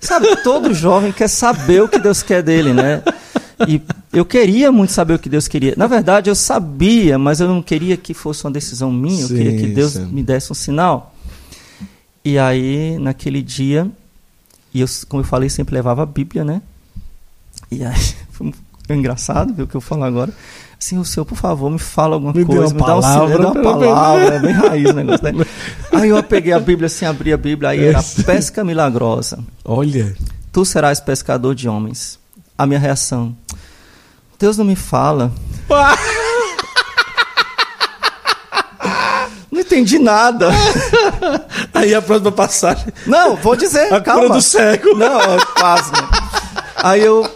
sabe, 0.00 0.36
todo 0.42 0.72
jovem 0.74 1.12
quer 1.12 1.28
saber 1.28 1.82
o 1.82 1.88
que 1.88 1.98
Deus 1.98 2.22
quer 2.22 2.42
dele, 2.42 2.72
né? 2.72 3.02
E 3.66 3.80
eu 4.12 4.24
queria 4.24 4.70
muito 4.70 4.92
saber 4.92 5.14
o 5.14 5.18
que 5.18 5.28
Deus 5.28 5.48
queria. 5.48 5.74
Na 5.76 5.86
verdade, 5.86 6.28
eu 6.28 6.34
sabia, 6.34 7.18
mas 7.18 7.40
eu 7.40 7.48
não 7.48 7.62
queria 7.62 7.96
que 7.96 8.12
fosse 8.12 8.44
uma 8.44 8.50
decisão 8.50 8.92
minha, 8.92 9.22
eu 9.22 9.28
Sim, 9.28 9.36
queria 9.36 9.58
que 9.58 9.66
Deus 9.66 9.92
sim. 9.92 10.06
me 10.06 10.22
desse 10.22 10.52
um 10.52 10.54
sinal. 10.54 11.14
E 12.24 12.38
aí, 12.38 12.98
naquele 12.98 13.40
dia, 13.40 13.90
e 14.74 14.80
eu, 14.80 14.86
como 15.08 15.22
eu 15.22 15.26
falei, 15.26 15.48
sempre 15.48 15.74
levava 15.74 16.02
a 16.02 16.06
Bíblia, 16.06 16.44
né? 16.44 16.60
E 17.70 17.84
aí, 17.84 18.14
foi 18.32 18.96
engraçado 18.96 19.54
ver 19.54 19.62
o 19.62 19.66
que 19.66 19.74
eu 19.74 19.80
falo 19.80 20.04
agora. 20.04 20.32
Assim, 20.78 20.98
o 20.98 21.04
senhor, 21.04 21.24
por 21.24 21.36
favor, 21.38 21.70
me 21.70 21.78
fala 21.78 22.14
alguma 22.16 22.32
Me 22.34 22.44
coisa, 22.44 22.66
uma 22.66 22.68
me 22.74 22.78
dá 22.78 22.96
um 22.96 23.00
palavra, 23.00 23.38
dá 23.38 23.50
uma 23.50 23.62
palavra, 23.62 24.34
é 24.34 24.38
bem 24.38 24.52
raiz 24.52 24.90
o 24.90 24.92
negócio, 24.92 25.32
né? 25.32 25.44
Aí 25.92 26.08
eu 26.10 26.22
peguei 26.22 26.52
a 26.52 26.60
Bíblia, 26.60 26.86
assim, 26.86 27.06
abri 27.06 27.32
a 27.32 27.36
Bíblia, 27.36 27.70
aí 27.70 27.82
era 27.86 28.02
pesca 28.26 28.62
milagrosa. 28.62 29.38
Olha. 29.64 30.14
Tu 30.52 30.64
serás 30.66 31.00
pescador 31.00 31.54
de 31.54 31.66
homens. 31.68 32.18
A 32.58 32.66
minha 32.66 32.78
reação. 32.78 33.34
Deus 34.38 34.58
não 34.58 34.64
me 34.66 34.76
fala. 34.76 35.32
Não 39.50 39.60
entendi 39.60 39.98
nada. 39.98 40.50
Aí 41.72 41.94
a 41.94 42.02
próxima 42.02 42.32
passagem. 42.32 42.92
Não, 43.06 43.36
vou 43.36 43.56
dizer, 43.56 43.92
A 43.92 44.00
calma. 44.00 44.22
cura 44.22 44.34
do 44.34 44.42
cego. 44.42 44.94
Não, 44.96 45.18
quase. 45.58 45.90
né? 45.92 45.98
Aí 46.76 47.02
eu. 47.02 47.28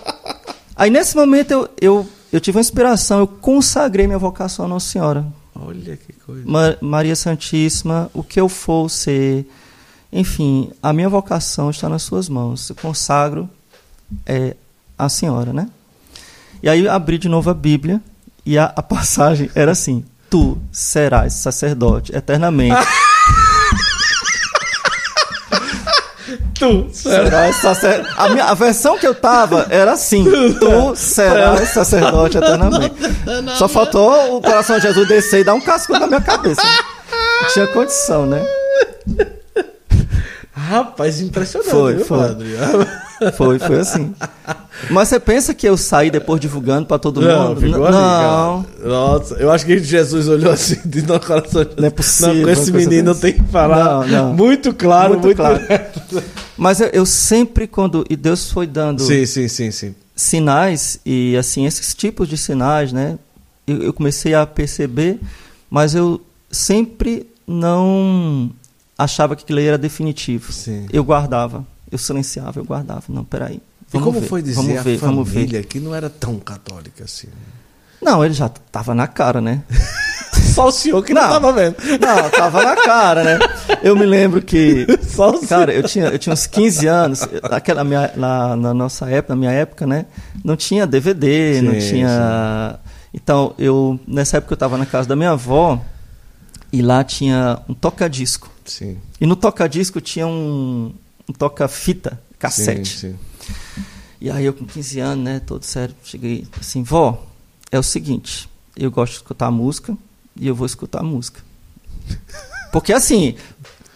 Aí 0.76 0.90
nesse 0.90 1.16
momento 1.16 1.50
eu, 1.53 1.68
eu, 1.81 2.09
eu 2.33 2.40
tive 2.40 2.57
uma 2.59 2.61
inspiração, 2.61 3.19
eu 3.21 3.27
consagrei 3.27 4.07
minha 4.07 4.19
vocação 4.19 4.64
à 4.64 4.69
Nossa 4.69 4.88
Senhora. 4.90 5.27
Olha 5.55 5.97
que 5.97 6.12
coisa. 6.12 6.43
Ma- 6.47 6.77
Maria 6.81 7.16
Santíssima, 7.16 8.11
o 8.14 8.23
que 8.23 8.40
eu 8.40 8.49
for 8.49 8.88
ser, 8.88 9.47
enfim, 10.12 10.71
a 10.83 10.93
minha 10.93 11.09
vocação 11.09 11.71
está 11.71 11.88
nas 11.88 12.03
suas 12.03 12.29
mãos. 12.29 12.71
Eu 12.71 12.77
consagro 12.77 13.49
é, 14.25 14.57
a 14.97 15.09
senhora, 15.09 15.53
né? 15.53 15.69
E 16.62 16.69
aí 16.69 16.85
eu 16.85 16.90
abri 16.93 17.19
de 17.19 17.29
novo 17.29 17.51
a 17.51 17.55
Bíblia 17.55 18.01
e 18.47 18.57
a, 18.59 18.64
a 18.77 18.83
passagem 18.83 19.51
era 19.55 19.73
assim: 19.73 20.05
Tu 20.31 20.57
serás 20.73 21.33
sacerdote 21.35 22.14
eternamente. 22.14 22.77
Tu, 26.61 26.90
Serás 26.92 27.57
sacer... 27.57 28.07
a, 28.18 28.29
minha, 28.29 28.44
a 28.44 28.55
versão 28.55 28.99
que 28.99 29.07
eu 29.07 29.14
tava 29.14 29.66
era 29.70 29.92
assim: 29.92 30.25
Tu 30.61 30.94
serás 30.94 31.70
sacerdote 31.70 32.37
eternamente. 32.37 32.94
Só 33.57 33.66
faltou 33.66 34.37
o 34.37 34.42
coração 34.42 34.77
de 34.77 34.83
Jesus 34.83 35.09
descer 35.09 35.40
e 35.40 35.44
dar 35.44 35.55
um 35.55 35.61
casco 35.61 35.99
na 35.99 36.07
minha 36.07 36.20
cabeça. 36.20 36.61
Não 37.42 37.49
tinha 37.49 37.66
condição, 37.68 38.27
né? 38.27 38.44
Rapaz, 40.68 41.20
impressionante. 41.20 41.70
Foi, 41.70 41.94
viu, 41.96 42.05
foi. 42.05 42.18
padre? 42.18 42.46
Foi, 43.37 43.59
foi 43.59 43.81
assim. 43.81 44.14
Mas 44.90 45.09
você 45.09 45.20
pensa 45.20 45.53
que 45.53 45.68
eu 45.68 45.77
saí 45.77 46.11
depois 46.11 46.40
divulgando 46.40 46.87
pra 46.87 46.99
todo 46.99 47.20
Não, 47.20 47.49
mundo? 47.51 47.61
ficou 47.61 47.85
assim, 47.85 47.99
não. 47.99 48.66
Nossa, 48.83 49.35
eu 49.35 49.51
acho 49.51 49.66
que 49.66 49.79
Jesus 49.79 50.27
olhou 50.27 50.51
assim 50.51 50.79
de 50.88 51.03
no 51.03 51.20
coração. 51.20 51.66
Não 51.77 51.87
é 51.87 51.90
possível, 51.90 52.35
Não, 52.35 52.42
com 52.44 52.49
esse 52.49 52.73
menino 52.73 53.09
dessa. 53.12 53.20
tem 53.20 53.35
que 53.35 53.42
falar. 53.53 53.85
Não, 53.85 54.09
não. 54.09 54.33
Muito 54.33 54.73
claro, 54.73 55.11
muito, 55.20 55.25
Muito 55.25 55.37
claro. 55.37 55.61
Mas 56.57 56.81
eu, 56.81 56.87
eu 56.94 57.05
sempre, 57.05 57.66
quando. 57.66 58.07
E 58.09 58.16
Deus 58.16 58.51
foi 58.51 58.66
dando 58.66 59.03
Sim, 59.03 59.27
sim, 59.27 59.49
sim, 59.49 59.70
sim. 59.70 59.94
sinais, 60.16 60.99
e 61.05 61.37
assim, 61.37 61.66
esses 61.66 61.92
tipos 61.94 62.27
de 62.27 62.38
sinais, 62.38 62.90
né? 62.90 63.18
Eu, 63.66 63.83
eu 63.83 63.92
comecei 63.92 64.33
a 64.33 64.46
perceber, 64.46 65.20
mas 65.68 65.94
eu 65.94 66.18
sempre 66.51 67.27
não 67.46 68.51
achava 69.03 69.35
que 69.35 69.43
aquilo 69.45 69.61
era 69.61 69.79
definitivo. 69.79 70.53
Sim. 70.53 70.87
Eu 70.93 71.03
guardava, 71.05 71.65
eu 71.91 71.99
silenciava, 71.99 72.61
eu 72.61 72.65
guardava. 72.65 73.03
Não, 73.09 73.25
peraí. 73.25 73.57
E 73.57 73.63
Vamos 73.93 74.07
como 74.07 74.21
ver, 74.21 74.29
foi 74.29 74.43
dizer 74.43 74.55
vamos 74.55 74.79
a 74.79 74.83
ver, 74.83 74.97
vamos 74.99 75.29
ver. 75.29 75.35
família 75.41 75.63
que 75.65 75.81
não 75.81 75.95
era 75.95 76.09
tão 76.09 76.39
católica 76.39 77.05
assim? 77.05 77.29
Não, 78.01 78.25
ele 78.25 78.35
já 78.35 78.49
tava 78.49 78.95
na 78.95 79.07
cara, 79.07 79.41
né? 79.41 79.63
Só 80.55 80.69
o 80.69 80.73
senhor 80.73 81.03
que 81.05 81.13
não, 81.13 81.23
Não. 81.23 81.29
tava 81.31 81.53
vendo. 81.53 81.77
Não, 82.01 82.31
tava 82.31 82.63
na 82.65 82.77
cara, 82.77 83.23
né? 83.25 83.39
Eu 83.83 83.97
me 83.97 84.07
lembro 84.07 84.41
que. 84.43 84.87
Só 85.03 85.31
o 85.31 85.47
Cara, 85.47 85.73
eu 85.73 85.83
tinha, 85.83 86.07
eu 86.07 86.19
tinha 86.19 86.33
uns 86.33 86.47
15 86.47 86.87
anos. 86.87 87.21
Naquela 87.49 87.85
minha, 87.85 88.11
na, 88.17 88.57
na 88.57 88.75
nossa 88.75 89.09
época, 89.09 89.35
na 89.35 89.39
minha 89.39 89.53
época, 89.53 89.87
né? 89.87 90.07
Não 90.45 90.57
tinha 90.57 90.87
DVD, 90.87 91.61
não 91.63 91.75
Sim, 91.81 91.89
tinha. 91.91 92.79
Então, 93.13 93.55
eu. 93.59 93.99
Nessa 94.07 94.39
época 94.39 94.55
eu 94.55 94.59
tava 94.59 94.77
na 94.77 94.87
casa 94.87 95.09
da 95.09 95.15
minha 95.17 95.31
avó 95.31 95.81
e 96.73 96.83
lá 96.83 97.03
tinha 97.05 97.59
um 97.69 97.75
toca-disco. 97.75 98.49
Sim. 98.70 98.98
E 99.20 99.26
no 99.26 99.35
toca-disco 99.35 100.00
tinha 100.00 100.26
um, 100.26 100.92
um 101.28 101.33
toca-fita, 101.33 102.20
cassete. 102.38 102.88
Sim, 102.88 103.18
sim. 103.44 103.54
E 104.20 104.30
aí 104.30 104.44
eu 104.44 104.52
com 104.52 104.64
15 104.64 105.00
anos, 105.00 105.24
né, 105.24 105.40
todo 105.40 105.64
sério, 105.64 105.94
cheguei 106.04 106.46
assim, 106.61 106.83
vó, 106.83 107.26
é 107.72 107.78
o 107.78 107.83
seguinte, 107.83 108.48
eu 108.76 108.90
gosto 108.90 109.12
de 109.12 109.18
escutar 109.18 109.50
música 109.50 109.96
e 110.37 110.46
eu 110.46 110.54
vou 110.54 110.66
escutar 110.66 111.02
música. 111.02 111.40
Porque 112.70 112.92
assim, 112.92 113.35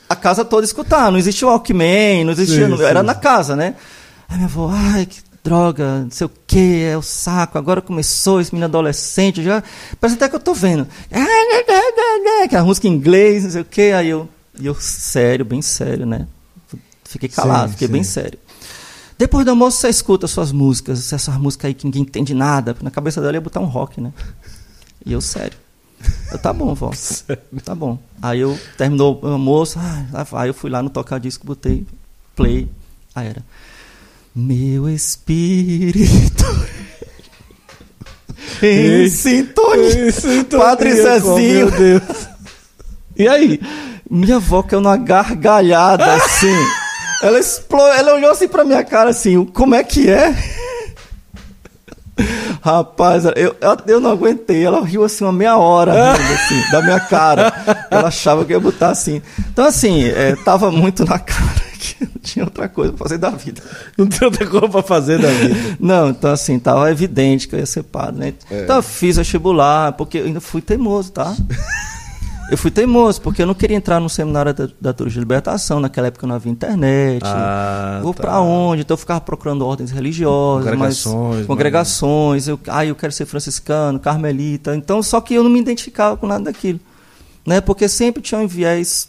a 0.09 0.17
casa 0.17 0.45
toda 0.45 0.65
escutar, 0.65 1.13
não 1.13 1.19
existia 1.19 1.47
o 1.47 1.51
Walkman, 1.51 2.25
não 2.25 2.33
existia, 2.33 2.67
Sim, 2.67 2.83
era 2.83 3.03
na 3.03 3.15
casa, 3.15 3.55
né? 3.55 3.77
Aí 4.29 4.37
minha 4.37 4.47
avó, 4.47 4.71
ai, 4.73 5.07
que 5.07 5.21
droga, 5.45 6.01
não 6.01 6.11
sei 6.11 6.27
o 6.27 6.31
que, 6.47 6.83
é 6.83 6.97
o 6.97 7.03
saco, 7.03 7.59
agora 7.59 7.83
começou 7.83 8.41
esse 8.41 8.53
menino 8.53 8.65
adolescente, 8.65 9.43
já, 9.43 9.63
parece 10.01 10.17
até 10.17 10.29
que 10.29 10.35
eu 10.35 10.41
tô 10.41 10.55
vendo. 10.55 10.89
Aquela 12.45 12.65
música 12.65 12.89
em 12.89 12.93
inglês, 12.93 13.45
não 13.45 13.51
sei 13.51 13.61
o 13.61 13.65
que, 13.65 13.93
aí 13.93 14.09
eu, 14.09 14.27
e 14.59 14.67
eu 14.67 14.75
sério, 14.75 15.45
bem 15.45 15.63
sério, 15.63 16.07
né? 16.07 16.27
Fiquei 17.05 17.29
calado, 17.29 17.69
Sim, 17.69 17.73
fiquei 17.73 17.87
sim. 17.89 17.93
bem 17.93 18.05
sério. 18.05 18.39
Depois 19.17 19.45
do 19.45 19.51
almoço 19.51 19.79
você 19.79 19.89
escuta 19.89 20.27
suas 20.27 20.51
músicas, 20.51 21.13
essas 21.13 21.37
músicas 21.37 21.69
aí 21.69 21.75
que 21.75 21.85
ninguém 21.85 22.03
entende 22.03 22.35
nada. 22.35 22.77
Na 22.83 22.91
cabeça 22.91 23.21
dela 23.21 23.35
ia 23.35 23.41
botar 23.41 23.61
um 23.61 23.67
rock, 23.67 24.01
né? 24.01 24.13
E 25.07 25.13
eu, 25.13 25.21
sério. 25.21 25.57
Eu, 26.33 26.39
tá 26.39 26.53
bom, 26.53 26.75
vó. 26.75 26.91
Tá 27.65 27.75
bom. 27.75 27.99
Aí 28.21 28.41
eu 28.41 28.59
terminou 28.77 29.21
o 29.23 29.27
almoço, 29.29 29.79
ah, 29.79 30.07
lá 30.13 30.23
vai. 30.25 30.49
eu 30.49 30.55
fui 30.55 30.69
lá 30.71 30.83
no 30.83 30.91
tocar 30.91 31.21
disco, 31.21 31.47
botei 31.47 31.87
play. 32.35 32.69
Aí 33.15 33.29
era. 33.29 33.43
Meu 34.35 34.89
espírito. 34.89 36.45
em 38.63 39.09
sintonia. 39.09 40.13
Sintonia 40.13 40.67
Padre 40.67 40.91
com- 40.91 40.97
Zezinho. 41.03 41.37
Meu 41.39 41.71
Deus. 41.71 42.03
E 43.17 43.29
aí? 43.29 43.61
Minha 44.15 44.37
avó 44.37 44.63
caiu 44.63 44.81
numa 44.81 44.97
gargalhada 44.97 46.05
assim. 46.15 46.55
Ela 47.21 47.41
explodiu, 47.41 47.95
ela 47.95 48.15
olhou 48.15 48.31
assim 48.31 48.47
pra 48.47 48.65
minha 48.65 48.85
cara 48.85 49.11
assim, 49.11 49.45
como 49.45 49.75
é 49.75 49.83
que 49.83 50.09
é? 50.09 50.33
Rapaz, 52.63 53.25
eu, 53.25 53.57
eu, 53.87 54.01
não 54.01 54.13
aguentei. 54.13 54.65
Ela 54.65 54.85
riu 54.85 55.03
assim 55.03 55.25
uma 55.25 55.33
meia 55.33 55.57
hora 55.57 55.93
rindo, 56.15 56.33
assim, 56.33 56.71
da 56.71 56.81
minha 56.81 57.01
cara. 57.01 57.53
Ela 57.91 58.07
achava 58.07 58.45
que 58.45 58.53
eu 58.53 58.59
ia 58.59 58.61
botar 58.61 58.91
assim. 58.91 59.21
Então, 59.51 59.67
assim, 59.67 60.05
é, 60.05 60.37
tava 60.37 60.71
muito 60.71 61.05
na 61.05 61.19
cara 61.19 61.65
porque 61.73 62.05
não 62.05 62.23
tinha 62.23 62.45
outra 62.45 62.69
coisa 62.69 62.93
pra 62.93 63.05
fazer 63.05 63.19
da 63.19 63.31
vida. 63.31 63.61
Não 63.99 64.07
tinha 64.07 64.29
outra 64.29 64.47
coisa 64.47 64.69
pra 64.69 64.83
fazer 64.83 65.19
da 65.19 65.29
vida. 65.29 65.77
Não, 65.81 66.11
então 66.11 66.31
assim, 66.31 66.59
tava 66.59 66.91
evidente 66.91 67.49
que 67.49 67.57
eu 67.57 67.59
ia 67.59 67.67
ser 67.67 67.83
padre, 67.83 68.21
né? 68.21 68.35
É. 68.49 68.63
Então 68.63 68.77
eu 68.77 68.83
fiz 68.83 69.17
vestibular, 69.17 69.93
porque 69.93 70.19
eu 70.19 70.27
ainda 70.27 70.41
fui 70.41 70.61
teimoso, 70.61 71.11
tá? 71.11 71.35
Eu 72.51 72.59
fui 72.59 72.71
teimoso, 72.71 73.21
porque 73.21 73.43
eu 73.43 73.47
não 73.47 73.55
queria 73.55 73.77
entrar 73.77 73.99
no 74.01 74.09
seminário 74.09 74.53
da, 74.53 74.69
da 74.81 74.93
de 74.93 75.19
Libertação, 75.19 75.81
naquela 75.81 76.09
época 76.09 76.27
não 76.27 76.35
havia 76.35 76.53
internet. 76.53 77.23
Ah, 77.25 78.01
Vou 78.03 78.13
tá. 78.13 78.23
para 78.23 78.41
onde? 78.41 78.83
Então 78.83 78.95
eu 78.95 78.99
ficava 78.99 79.21
procurando 79.21 79.67
ordens 79.67 79.91
religiosas, 79.91 80.65
congregações, 80.65 81.37
mas, 81.39 81.47
congregações. 81.47 82.49
Eu, 82.49 82.61
ah, 82.69 82.85
eu 82.85 82.95
quero 82.95 83.13
ser 83.13 83.25
franciscano, 83.25 83.99
carmelita. 83.99 84.77
Então, 84.77 85.03
só 85.03 85.21
que 85.21 85.35
eu 85.35 85.43
não 85.43 85.51
me 85.51 85.59
identificava 85.59 86.17
com 86.17 86.27
nada 86.27 86.45
daquilo. 86.45 86.81
Né? 87.47 87.61
Porque 87.61 87.89
sempre 87.89 88.23
tinha 88.23 88.41
um 88.41 88.47
viés 88.47 89.09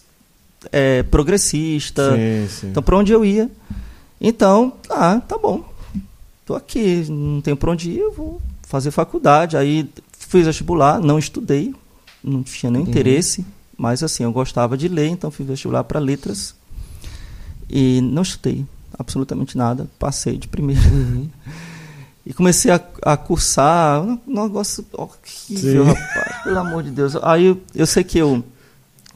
é, 0.71 1.03
progressista. 1.03 2.15
Sim, 2.15 2.47
sim. 2.49 2.67
Então, 2.67 2.81
para 2.81 2.97
onde 2.97 3.11
eu 3.11 3.25
ia? 3.25 3.49
Então, 4.19 4.73
ah, 4.89 5.21
tá 5.27 5.37
bom. 5.37 5.63
Tô 6.45 6.55
aqui, 6.55 7.05
não 7.09 7.41
tenho 7.41 7.57
para 7.57 7.71
onde 7.71 7.91
ir, 7.91 7.99
eu 7.99 8.11
vou 8.11 8.41
fazer 8.63 8.91
faculdade. 8.91 9.57
Aí 9.57 9.89
fiz 10.17 10.45
vestibular, 10.45 10.99
não 10.99 11.19
estudei, 11.19 11.73
não 12.25 12.43
tinha 12.43 12.71
nenhum 12.71 12.85
uhum. 12.85 12.89
interesse, 12.89 13.45
mas 13.77 14.01
assim, 14.01 14.23
eu 14.23 14.31
gostava 14.31 14.77
de 14.77 14.87
ler, 14.87 15.07
então 15.07 15.29
fui 15.29 15.45
vestibular 15.45 15.83
para 15.83 15.99
letras 15.99 16.55
e 17.69 18.01
não 18.01 18.21
estudei 18.21 18.65
absolutamente 18.97 19.57
nada, 19.57 19.87
passei 19.99 20.37
de 20.37 20.47
primeira. 20.47 20.81
Uhum. 20.89 21.29
E 22.27 22.33
comecei 22.33 22.71
a, 22.71 22.81
a 23.03 23.15
cursar, 23.15 24.01
um 24.01 24.19
negócio 24.25 24.83
horrível, 24.91 25.85
Sim. 25.85 25.91
rapaz, 25.91 26.43
pelo 26.43 26.57
amor 26.57 26.81
de 26.81 26.89
Deus. 26.89 27.15
Aí 27.21 27.45
eu, 27.45 27.61
eu 27.75 27.85
sei 27.85 28.03
que 28.03 28.17
eu 28.17 28.43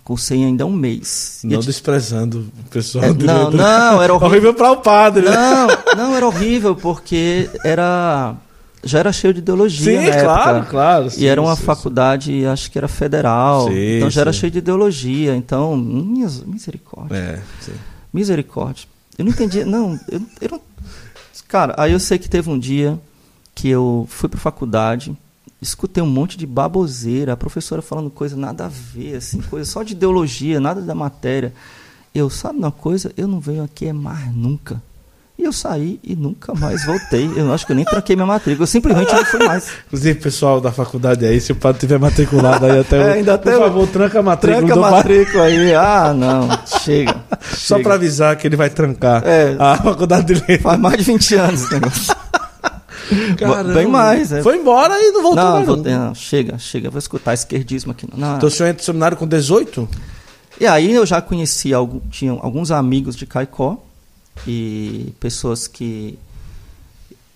cursei 0.03 0.43
ainda 0.43 0.63
um 0.63 0.71
mês. 0.71 1.39
Não 1.43 1.59
desprezando 1.59 2.51
o 2.59 2.69
pessoal. 2.69 3.05
É, 3.05 3.13
não, 3.13 3.49
não, 3.49 3.99
era 3.99 4.13
horrível. 4.13 4.27
horrível 4.27 4.53
para 4.53 4.71
o 4.73 4.77
padre. 4.77 5.25
Né? 5.25 5.31
Não, 5.31 5.95
não, 5.95 6.15
era 6.15 6.27
horrível 6.27 6.75
porque 6.75 7.49
era 7.65 8.35
já 8.83 8.99
era 8.99 9.11
cheio 9.11 9.33
de 9.33 9.39
ideologia. 9.39 10.01
Sim, 10.01 10.19
claro, 10.21 10.57
época. 10.57 10.71
claro. 10.71 11.09
Sim, 11.09 11.21
e 11.21 11.25
era 11.27 11.41
uma 11.41 11.55
sim, 11.55 11.63
faculdade, 11.63 12.45
acho 12.45 12.71
que 12.71 12.77
era 12.77 12.87
federal. 12.87 13.67
Sim, 13.67 13.97
então 13.97 14.09
já 14.09 14.21
era 14.21 14.33
cheio 14.33 14.51
de 14.51 14.59
ideologia. 14.59 15.35
Então, 15.35 15.75
misericórdia. 15.77 17.15
É, 17.15 17.41
misericórdia. 18.13 18.87
Eu 19.17 19.25
não 19.25 19.31
entendi. 19.31 19.63
não, 19.65 19.99
eu, 20.09 20.21
eu 20.41 20.49
não... 20.51 20.61
Cara, 21.47 21.75
aí 21.77 21.91
eu 21.91 21.99
sei 21.99 22.17
que 22.17 22.29
teve 22.29 22.49
um 22.49 22.57
dia 22.57 22.99
que 23.53 23.67
eu 23.67 24.05
fui 24.09 24.29
para 24.29 24.39
faculdade, 24.39 25.17
escutei 25.61 26.01
um 26.01 26.07
monte 26.07 26.37
de 26.37 26.45
baboseira, 26.45 27.33
a 27.33 27.37
professora 27.37 27.81
falando 27.81 28.09
coisa 28.09 28.37
nada 28.37 28.65
a 28.65 28.69
ver, 28.69 29.15
assim, 29.15 29.41
coisa 29.41 29.69
só 29.69 29.83
de 29.83 29.93
ideologia, 29.93 30.59
nada 30.59 30.81
da 30.81 30.95
matéria. 30.95 31.53
Eu, 32.13 32.29
sabe 32.29 32.59
uma 32.59 32.71
coisa? 32.71 33.11
Eu 33.17 33.27
não 33.27 33.39
venho 33.39 33.63
aqui 33.63 33.91
mais 33.91 34.33
nunca. 34.33 34.81
E 35.39 35.45
eu 35.45 35.53
saí 35.53 36.01
e 36.03 36.17
nunca 36.17 36.53
mais 36.53 36.85
voltei. 36.85 37.31
Eu 37.33 37.53
acho 37.53 37.65
que 37.65 37.71
eu 37.71 37.75
nem 37.77 37.85
tranquei 37.85 38.13
minha 38.13 38.25
matrícula. 38.25 38.63
Eu 38.63 38.67
simplesmente 38.67 39.13
não 39.13 39.23
fui 39.23 39.39
mais. 39.47 39.69
Inclusive, 39.87 40.19
pessoal 40.19 40.59
da 40.59 40.69
faculdade 40.69 41.25
aí, 41.25 41.39
se 41.39 41.53
o 41.53 41.55
padre 41.55 41.79
tiver 41.79 41.97
matriculado 41.97 42.65
aí 42.65 42.77
até 42.77 42.97
é, 42.99 43.13
ainda 43.13 43.37
por 43.37 43.57
favor, 43.57 43.87
tranca 43.87 44.19
a 44.19 44.21
matrícula. 44.21 44.67
Tranca 44.67 44.87
a 44.87 44.91
matrícula 44.91 45.43
aí. 45.45 45.73
Ah, 45.73 46.13
não. 46.13 46.49
Chega. 46.83 47.15
Só 47.55 47.79
para 47.79 47.93
avisar 47.93 48.35
que 48.35 48.47
ele 48.47 48.57
vai 48.57 48.69
trancar 48.69 49.25
é, 49.25 49.55
a 49.57 49.77
faculdade 49.77 50.25
de 50.25 50.33
letras. 50.33 50.61
Faz 50.61 50.77
mais 50.77 50.97
de 50.97 51.03
20 51.03 51.35
anos 51.35 51.63
esse 51.63 51.73
negócio. 51.73 52.15
Caramba. 53.39 53.73
Bem 53.75 53.87
mais. 53.87 54.33
É. 54.33 54.41
Foi 54.43 54.57
embora 54.57 54.93
e 54.99 55.11
não 55.13 55.21
voltou 55.21 55.41
não, 55.41 55.53
mais. 55.53 55.65
Voltei, 55.65 55.93
não. 55.93 56.13
Chega, 56.13 56.57
chega. 56.57 56.89
Vou 56.89 56.99
escutar 56.99 57.33
esquerdismo 57.33 57.93
aqui. 57.93 58.05
Não, 58.13 58.35
então 58.35 58.49
o 58.49 58.51
senhor 58.51 58.67
entra 58.67 58.81
no 58.81 58.85
seminário 58.85 59.15
com 59.15 59.25
18? 59.25 59.87
E 60.59 60.67
aí 60.67 60.91
eu 60.91 61.05
já 61.05 61.21
conheci, 61.21 61.73
algum, 61.73 62.01
tinha 62.09 62.33
alguns 62.33 62.71
amigos 62.71 63.15
de 63.15 63.25
Caicó 63.25 63.81
e 64.47 65.13
pessoas 65.19 65.67
que 65.67 66.17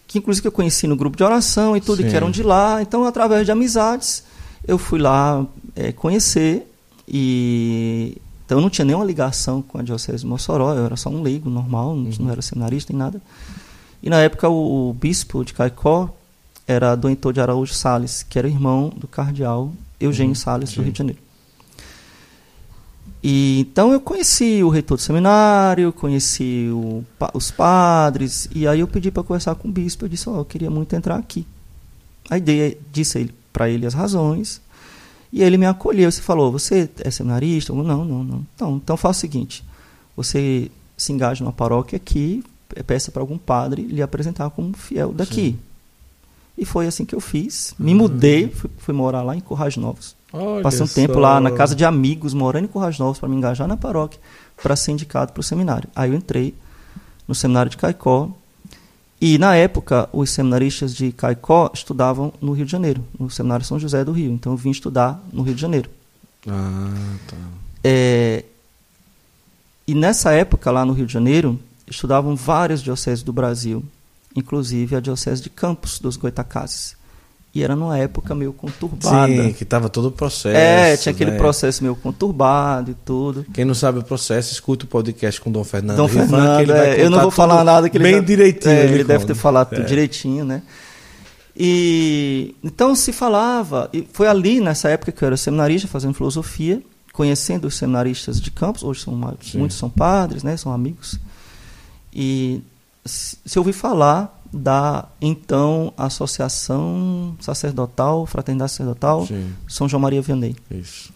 que 0.08 0.20
inclusive 0.20 0.48
eu 0.48 0.52
conheci 0.52 0.86
no 0.86 0.96
grupo 0.96 1.18
de 1.18 1.24
oração 1.24 1.76
e 1.76 1.82
tudo, 1.82 2.04
e 2.04 2.10
que 2.10 2.16
eram 2.16 2.30
de 2.30 2.44
lá. 2.44 2.84
Então, 2.84 3.04
através 3.04 3.48
de 3.48 3.52
amizades, 3.52 4.24
eu 4.68 4.78
fui 4.78 5.00
lá 5.00 5.44
é, 5.76 5.92
conhecer 5.92 6.72
e 7.08 8.16
então 8.46 8.60
eu 8.60 8.62
não 8.62 8.70
tinha 8.70 8.86
nenhuma 8.86 9.06
ligação 9.06 9.62
com 9.62 9.80
a 9.80 9.82
diocese 9.82 10.20
de 10.20 10.28
Mossoró, 10.28 10.76
eu 10.76 10.86
era 10.86 10.96
só 10.96 11.10
um 11.10 11.22
leigo 11.22 11.50
normal, 11.50 11.94
uhum. 11.94 12.12
não 12.20 12.30
era 12.30 12.42
seminarista 12.42 12.94
nem 12.94 13.00
nada. 13.00 13.22
E 14.04 14.10
na 14.10 14.20
época 14.20 14.48
o, 14.50 14.90
o 14.90 14.94
bispo 14.94 15.44
de 15.44 15.54
Caicó 15.54 16.10
era 16.68 16.96
do 16.96 17.10
Heitor 17.10 17.34
de 17.34 17.42
Araújo 17.42 17.74
Sales, 17.74 18.22
que 18.22 18.38
era 18.38 18.48
irmão 18.48 18.92
do 18.96 19.08
cardeal 19.08 19.72
Eugênio 20.00 20.32
uhum. 20.32 20.36
Sales 20.36 20.74
do 20.74 20.84
Rio 20.84 20.92
de 20.92 20.98
Janeiro. 20.98 21.20
E, 23.24 23.62
então 23.62 23.94
eu 23.94 24.02
conheci 24.02 24.62
o 24.64 24.70
reitor 24.70 24.98
do 24.98 25.02
seminário, 25.02 25.94
conheci 25.94 26.68
o, 26.74 27.06
os 27.34 27.50
padres, 27.50 28.50
e 28.54 28.68
aí 28.68 28.82
eu 28.82 28.88
pedi 28.88 29.10
para 29.12 29.24
conversar 29.24 29.56
com 29.56 29.70
o 29.70 29.72
bispo. 29.72 30.04
Eu 30.04 30.10
disse: 30.10 30.30
oh, 30.30 30.40
eu 30.40 30.46
queria 30.46 30.70
muito 30.70 30.94
entrar 30.94 31.16
aqui. 31.16 31.48
Aí 32.30 32.42
dei, 32.42 32.78
disse 32.92 33.34
para 33.54 33.70
ele 33.70 33.86
as 33.86 33.94
razões, 33.94 34.62
e 35.32 35.42
ele 35.42 35.58
me 35.58 35.66
acolheu. 35.66 36.12
Você 36.12 36.22
falou: 36.22 36.52
Você 36.52 36.90
é 37.00 37.10
seminarista? 37.10 37.72
Eu, 37.72 37.82
não, 37.82 38.04
não, 38.04 38.24
não. 38.26 38.46
Então, 38.56 38.76
então 38.84 38.98
faça 38.98 39.20
o 39.20 39.22
seguinte: 39.22 39.64
você 40.18 40.70
se 40.98 41.14
engaja 41.14 41.46
numa 41.46 41.54
paróquia 41.54 41.96
aqui, 41.96 42.44
peça 42.86 43.10
para 43.10 43.22
algum 43.22 43.38
padre 43.38 43.84
lhe 43.84 44.02
apresentar 44.02 44.50
como 44.50 44.76
fiel 44.76 45.14
daqui. 45.14 45.52
Sim. 45.52 45.60
E 46.58 46.66
foi 46.66 46.88
assim 46.88 47.06
que 47.06 47.16
eu 47.16 47.22
fiz. 47.22 47.74
Me 47.80 47.94
uhum. 47.94 48.00
mudei, 48.00 48.50
fui, 48.50 48.70
fui 48.78 48.94
morar 48.94 49.24
lá 49.24 49.34
em 49.34 49.40
Corrais 49.40 49.78
Novos. 49.78 50.16
Olha 50.34 50.64
Passei 50.64 50.82
um 50.82 50.88
só. 50.88 50.96
tempo 50.96 51.20
lá 51.20 51.40
na 51.40 51.52
casa 51.52 51.76
de 51.76 51.86
amigos, 51.86 52.34
morando 52.34 52.66
em 52.66 52.68
Currais 52.68 52.98
Novos, 52.98 53.20
para 53.20 53.30
me 53.30 53.36
engajar 53.36 53.68
na 53.68 53.78
paróquia, 53.78 54.20
para 54.62 54.76
ser 54.76 54.92
indicado 54.92 55.32
para 55.32 55.42
o 55.42 55.44
seminário. 55.44 55.88
Aí 55.96 56.10
eu 56.10 56.16
entrei 56.16 56.56
no 57.28 57.36
seminário 57.36 57.70
de 57.70 57.78
Caicó. 57.78 58.32
E, 59.22 59.38
na 59.38 59.56
época, 59.56 60.10
os 60.12 60.32
seminaristas 60.32 60.94
de 60.94 61.12
Caicó 61.14 61.72
estudavam 61.74 62.34
no 62.42 62.52
Rio 62.52 62.66
de 62.66 62.72
Janeiro, 62.72 63.02
no 63.18 63.30
Seminário 63.30 63.64
São 63.64 63.80
José 63.80 64.04
do 64.04 64.12
Rio. 64.12 64.34
Então, 64.34 64.52
eu 64.52 64.58
vim 64.58 64.72
estudar 64.72 65.24
no 65.32 65.44
Rio 65.44 65.56
de 65.56 65.62
Janeiro. 65.62 65.90
Ah, 66.46 66.92
tá. 67.26 67.38
É, 67.86 68.44
e 69.88 69.94
nessa 69.94 70.32
época, 70.32 70.72
lá 70.72 70.84
no 70.84 70.94
Rio 70.94 71.06
de 71.06 71.14
Janeiro, 71.14 71.60
estudavam 71.88 72.36
várias 72.36 72.82
dioceses 72.82 73.24
do 73.24 73.32
Brasil, 73.32 73.84
inclusive 74.36 74.96
a 74.96 75.00
diocese 75.00 75.42
de 75.42 75.50
Campos 75.50 76.00
dos 76.00 76.18
Goitacazes. 76.18 76.96
E 77.56 77.64
era 77.64 77.76
numa 77.76 77.96
época 78.00 78.34
meio 78.34 78.52
conturbada. 78.52 79.28
Sim, 79.28 79.54
que 79.54 79.64
tava 79.64 79.88
todo 79.88 80.08
o 80.08 80.12
processo. 80.12 80.58
É, 80.58 80.98
tinha 80.98 81.14
aquele 81.14 81.32
né? 81.32 81.38
processo 81.38 81.84
meio 81.84 81.96
conturbado 81.96 82.90
e 82.90 82.94
tudo. 82.96 83.46
Quem 83.54 83.64
não 83.64 83.76
sabe 83.76 84.00
o 84.00 84.04
processo, 84.04 84.52
escuta 84.52 84.86
o 84.86 84.88
podcast 84.88 85.40
com 85.40 85.52
o 85.52 85.54
Dom 85.54 85.64
Fernando. 85.64 85.98
Dom 85.98 86.08
Rivan, 86.08 86.58
Fernando, 86.58 86.72
é, 86.72 87.00
eu 87.00 87.12
não 87.12 87.22
vou 87.22 87.30
falar 87.30 87.64
nada 87.64 87.90
que 87.90 87.98
ele 87.98 88.06
bem 88.06 88.16
já, 88.16 88.22
direitinho. 88.22 88.74
É, 88.74 88.84
ele, 88.86 88.94
ele 88.96 89.04
deve 89.04 89.26
ter 89.26 89.36
falado 89.36 89.72
é. 89.72 89.76
tudo 89.76 89.88
direitinho, 89.88 90.44
né? 90.44 90.64
E 91.56 92.56
então 92.64 92.96
se 92.96 93.14
falava, 93.14 93.88
e 93.94 94.08
foi 94.12 94.28
ali 94.28 94.60
nessa 94.60 94.90
época 94.90 95.12
que 95.12 95.24
eu 95.24 95.28
era 95.28 95.38
seminarista, 95.38 95.88
fazendo 95.88 96.16
filosofia, 96.16 96.82
conhecendo 97.14 97.68
os 97.68 97.76
seminaristas 97.76 98.42
de 98.42 98.50
Campos, 98.50 98.82
hoje 98.82 99.02
são 99.02 99.14
muitos 99.54 99.78
são 99.78 99.92
padres, 99.92 100.42
né, 100.42 100.58
são 100.58 100.74
amigos. 100.74 101.20
E 102.12 102.62
se 103.06 103.60
ouvi 103.60 103.72
falar 103.72 104.43
da 104.54 105.06
então 105.20 105.92
Associação 105.98 107.36
Sacerdotal, 107.40 108.26
Fraternidade 108.28 108.72
Sacerdotal, 108.72 109.26
Sim. 109.26 109.52
São 109.68 109.90
João 109.90 110.00
Maria 110.00 110.22
Vianney. 110.22 110.56
Isso. 110.70 111.12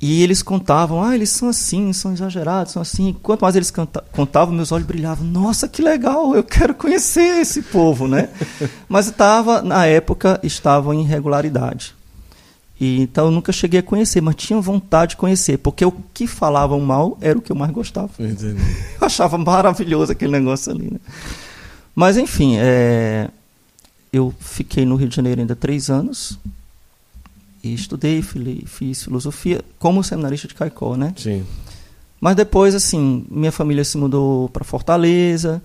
E 0.00 0.22
eles 0.22 0.42
contavam, 0.42 1.02
ah, 1.02 1.14
eles 1.14 1.30
são 1.30 1.48
assim, 1.48 1.92
são 1.92 2.12
exagerados, 2.12 2.72
são 2.72 2.80
assim. 2.82 3.16
Quanto 3.20 3.42
mais 3.42 3.56
eles 3.56 3.72
contavam, 4.12 4.54
meus 4.54 4.70
olhos 4.70 4.86
brilhavam. 4.86 5.26
Nossa, 5.26 5.66
que 5.66 5.82
legal, 5.82 6.36
eu 6.36 6.44
quero 6.44 6.72
conhecer 6.72 7.40
esse 7.40 7.62
povo, 7.62 8.06
né? 8.06 8.28
Mas 8.88 9.08
estava, 9.08 9.60
na 9.60 9.86
época, 9.86 10.38
estavam 10.44 10.94
em 10.94 11.00
irregularidade. 11.00 11.96
E, 12.80 13.00
então 13.00 13.26
eu 13.26 13.30
nunca 13.32 13.50
cheguei 13.50 13.80
a 13.80 13.82
conhecer, 13.82 14.20
mas 14.20 14.36
tinha 14.36 14.60
vontade 14.60 15.10
de 15.10 15.16
conhecer, 15.16 15.58
porque 15.58 15.84
o 15.84 15.90
que 16.14 16.28
falavam 16.28 16.78
mal 16.78 17.18
era 17.20 17.36
o 17.36 17.42
que 17.42 17.50
eu 17.50 17.56
mais 17.56 17.72
gostava. 17.72 18.10
Entendi. 18.20 18.54
Eu 19.00 19.04
achava 19.04 19.36
maravilhoso 19.36 20.12
aquele 20.12 20.30
negócio 20.30 20.70
ali, 20.70 20.88
né? 20.92 21.00
Mas, 21.98 22.16
enfim, 22.16 22.54
é, 22.58 23.28
eu 24.12 24.32
fiquei 24.38 24.86
no 24.86 24.94
Rio 24.94 25.08
de 25.08 25.16
Janeiro 25.16 25.40
ainda 25.40 25.56
três 25.56 25.90
anos 25.90 26.38
e 27.60 27.74
estudei, 27.74 28.22
fiz 28.22 29.02
filosofia 29.02 29.64
como 29.80 30.04
seminarista 30.04 30.46
de 30.46 30.54
Caicó, 30.54 30.94
né? 30.96 31.12
Sim. 31.16 31.44
Mas 32.20 32.36
depois, 32.36 32.76
assim, 32.76 33.26
minha 33.28 33.50
família 33.50 33.82
se 33.82 33.98
mudou 33.98 34.48
para 34.50 34.62
Fortaleza 34.62 35.60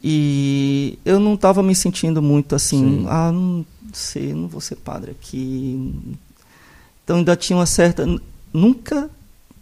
e 0.00 0.96
eu 1.04 1.18
não 1.18 1.34
estava 1.34 1.60
me 1.60 1.74
sentindo 1.74 2.22
muito 2.22 2.54
assim, 2.54 3.00
Sim. 3.00 3.06
ah, 3.08 3.32
não 3.32 3.66
sei, 3.92 4.32
não 4.32 4.46
vou 4.46 4.60
ser 4.60 4.76
padre 4.76 5.10
aqui. 5.10 5.92
Então 7.02 7.16
ainda 7.16 7.34
tinha 7.34 7.56
uma 7.56 7.66
certa, 7.66 8.06
nunca, 8.52 9.10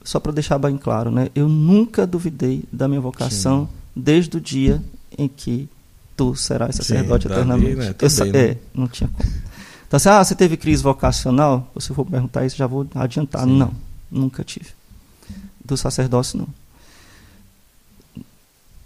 só 0.05 0.21
para 0.21 0.33
deixar 0.33 0.59
bem 0.59 0.77
claro, 0.77 1.11
né? 1.11 1.31
Eu 1.35 1.49
nunca 1.49 2.07
duvidei 2.07 2.65
da 2.71 2.87
minha 2.87 3.01
vocação 3.01 3.65
Sim. 3.65 4.03
desde 4.03 4.37
o 4.37 4.41
dia 4.43 4.85
em 5.17 5.27
que 5.27 5.71
tu 6.17 6.35
serás 6.35 6.75
sacerdote 6.77 7.27
Sim, 7.29 7.33
eternamente. 7.35 7.75
né? 7.77 7.93
Também, 7.93 8.27
eu, 8.27 8.33
né? 8.33 8.39
é, 8.53 8.57
não 8.75 8.89
tinha 8.89 9.09
como. 9.09 9.29
Então, 9.87 9.97
assim, 9.99 10.09
ah, 10.09 10.25
você 10.25 10.35
teve 10.35 10.57
crise 10.57 10.83
vocacional? 10.83 11.71
Se 11.79 11.91
eu 11.91 11.95
for 11.97 12.05
perguntar 12.05 12.45
isso, 12.45 12.57
já 12.57 12.67
vou 12.67 12.87
adiantar. 12.95 13.45
Sim. 13.45 13.57
Não, 13.57 13.71
nunca 14.11 14.43
tive. 14.43 14.71
Do 15.65 15.77
sacerdócio, 15.77 16.39
não. 16.39 16.49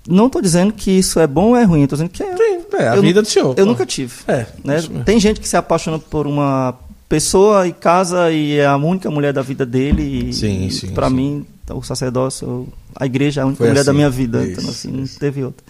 Não 0.08 0.26
estou 0.26 0.40
dizendo 0.40 0.72
que 0.72 0.90
isso 0.90 1.20
é 1.20 1.26
bom 1.26 1.50
ou 1.50 1.56
é 1.56 1.62
ruim, 1.64 1.82
estou 1.82 1.96
dizendo 1.96 2.10
que 2.10 2.22
é, 2.22 2.36
Sim, 2.36 2.64
é 2.78 2.88
a 2.88 2.96
Eu 2.96 3.02
vida 3.02 3.20
nu- 3.20 3.26
do 3.26 3.30
senhor. 3.30 3.50
eu 3.50 3.64
pô. 3.64 3.64
nunca 3.66 3.84
tive. 3.86 4.12
É, 4.26 4.46
né? 4.64 4.76
Tem 5.04 5.20
gente 5.20 5.40
que 5.40 5.48
se 5.48 5.56
apaixona 5.56 5.98
por 5.98 6.26
uma 6.26 6.74
pessoa 7.08 7.66
e 7.68 7.72
casa 7.72 8.30
e 8.32 8.56
é 8.58 8.66
a 8.66 8.76
única 8.76 9.10
mulher 9.10 9.32
da 9.32 9.42
vida 9.42 9.64
dele. 9.66 10.30
E, 10.30 10.32
Sim, 10.32 10.70
sim, 10.70 10.88
Para 10.92 11.10
mim, 11.10 11.46
o 11.70 11.82
sacerdócio, 11.82 12.66
a 12.96 13.04
igreja 13.06 13.40
é 13.40 13.44
a 13.44 13.46
única 13.46 13.58
Foi 13.58 13.68
mulher 13.68 13.84
da 13.84 13.90
assim. 13.90 13.96
minha 13.96 14.10
vida. 14.10 14.42
Isso, 14.42 14.60
então, 14.60 14.70
assim, 14.70 14.88
não 14.90 15.04
isso. 15.04 15.18
teve 15.18 15.44
outra. 15.44 15.64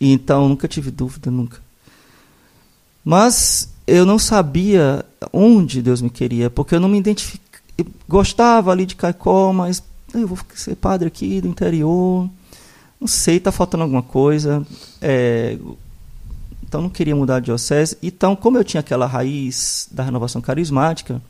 Então, 0.00 0.48
nunca 0.48 0.68
tive 0.68 0.90
dúvida, 0.90 1.30
nunca. 1.30 1.60
Mas 3.04 3.68
eu 3.86 4.04
não 4.04 4.18
sabia 4.18 5.04
onde 5.32 5.80
Deus 5.80 6.02
me 6.02 6.10
queria, 6.10 6.50
porque 6.50 6.74
eu 6.74 6.80
não 6.80 6.88
me 6.88 6.98
identificava. 6.98 7.46
Gostava 8.08 8.72
ali 8.72 8.86
de 8.86 8.96
Caicó, 8.96 9.52
mas 9.52 9.82
eu 10.14 10.26
vou 10.26 10.38
ser 10.54 10.76
padre 10.76 11.08
aqui 11.08 11.40
do 11.40 11.48
interior. 11.48 12.28
Não 13.00 13.06
sei, 13.06 13.38
tá 13.38 13.52
faltando 13.52 13.82
alguma 13.82 14.02
coisa. 14.02 14.66
É, 15.00 15.58
então 16.66 16.82
não 16.82 16.88
queria 16.90 17.14
mudar 17.14 17.38
de 17.40 17.46
diocese. 17.46 17.96
Então, 18.02 18.34
como 18.34 18.58
eu 18.58 18.64
tinha 18.64 18.80
aquela 18.80 19.06
raiz 19.06 19.88
da 19.90 20.02
renovação 20.02 20.40
carismática, 20.40 21.20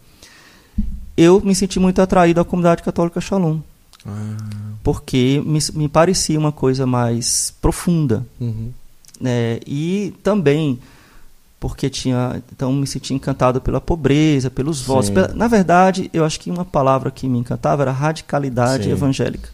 eu 1.17 1.41
me 1.41 1.55
senti 1.55 1.79
muito 1.79 2.01
atraído 2.01 2.41
à 2.41 2.45
comunidade 2.45 2.83
católica 2.83 3.21
Shalom, 3.21 3.61
Ah, 4.07 4.37
porque 4.83 5.43
me, 5.45 5.59
me 5.75 5.89
parecia 5.89 6.39
uma 6.39 6.53
coisa 6.53 6.87
mais 6.87 7.53
profunda 7.61 8.25
uhum. 8.41 8.71
né? 9.21 9.59
e 9.67 10.15
também 10.23 10.79
porque 11.59 11.89
tinha 11.91 12.43
então 12.53 12.73
me 12.73 12.87
sentia 12.87 13.17
encantado 13.17 13.61
pela 13.61 13.81
pobreza 13.81 14.49
pelos 14.51 14.81
votos 14.83 15.11
pela- 15.11 15.29
na 15.35 15.49
verdade 15.49 16.09
eu 16.13 16.25
acho 16.25 16.39
que 16.39 16.51
uma 16.51 16.65
palavra 16.65 17.11
que 17.11 17.27
me 17.27 17.39
encantava 17.39 17.83
era 17.83 17.91
radicalidade 17.93 18.85
Sim. 18.85 18.91
evangélica 18.91 19.49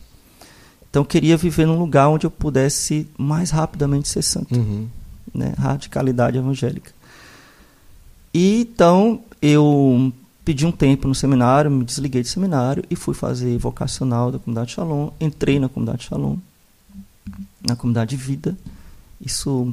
então 0.91 1.01
eu 1.03 1.07
queria 1.07 1.37
viver 1.39 1.67
num 1.67 1.79
lugar 1.79 2.09
onde 2.09 2.27
eu 2.27 2.31
pudesse 2.31 3.07
mais 3.17 3.51
rapidamente 3.51 4.09
ser 4.09 4.23
santo 4.23 4.55
Uhum. 4.55 4.87
né? 5.35 5.55
radicalidade 5.57 6.37
evangélica 6.37 6.93
e 8.35 8.61
então 8.63 9.21
eu 9.41 10.13
pedi 10.45 10.67
um 10.67 10.73
tempo 10.73 11.07
no 11.09 11.15
seminário 11.15 11.71
me 11.71 11.85
desliguei 11.85 12.23
do 12.23 12.29
seminário 12.29 12.85
e 12.91 12.97
fui 12.97 13.15
fazer 13.15 13.57
vocacional 13.59 14.31
da 14.33 14.39
comunidade 14.39 14.73
Shalom 14.73 15.11
entrei 15.21 15.59
na 15.61 15.69
comunidade 15.69 16.05
Shalom 16.05 16.37
na 17.67 17.77
comunidade 17.77 18.17
de 18.17 18.23
vida 18.23 18.57
isso 19.21 19.73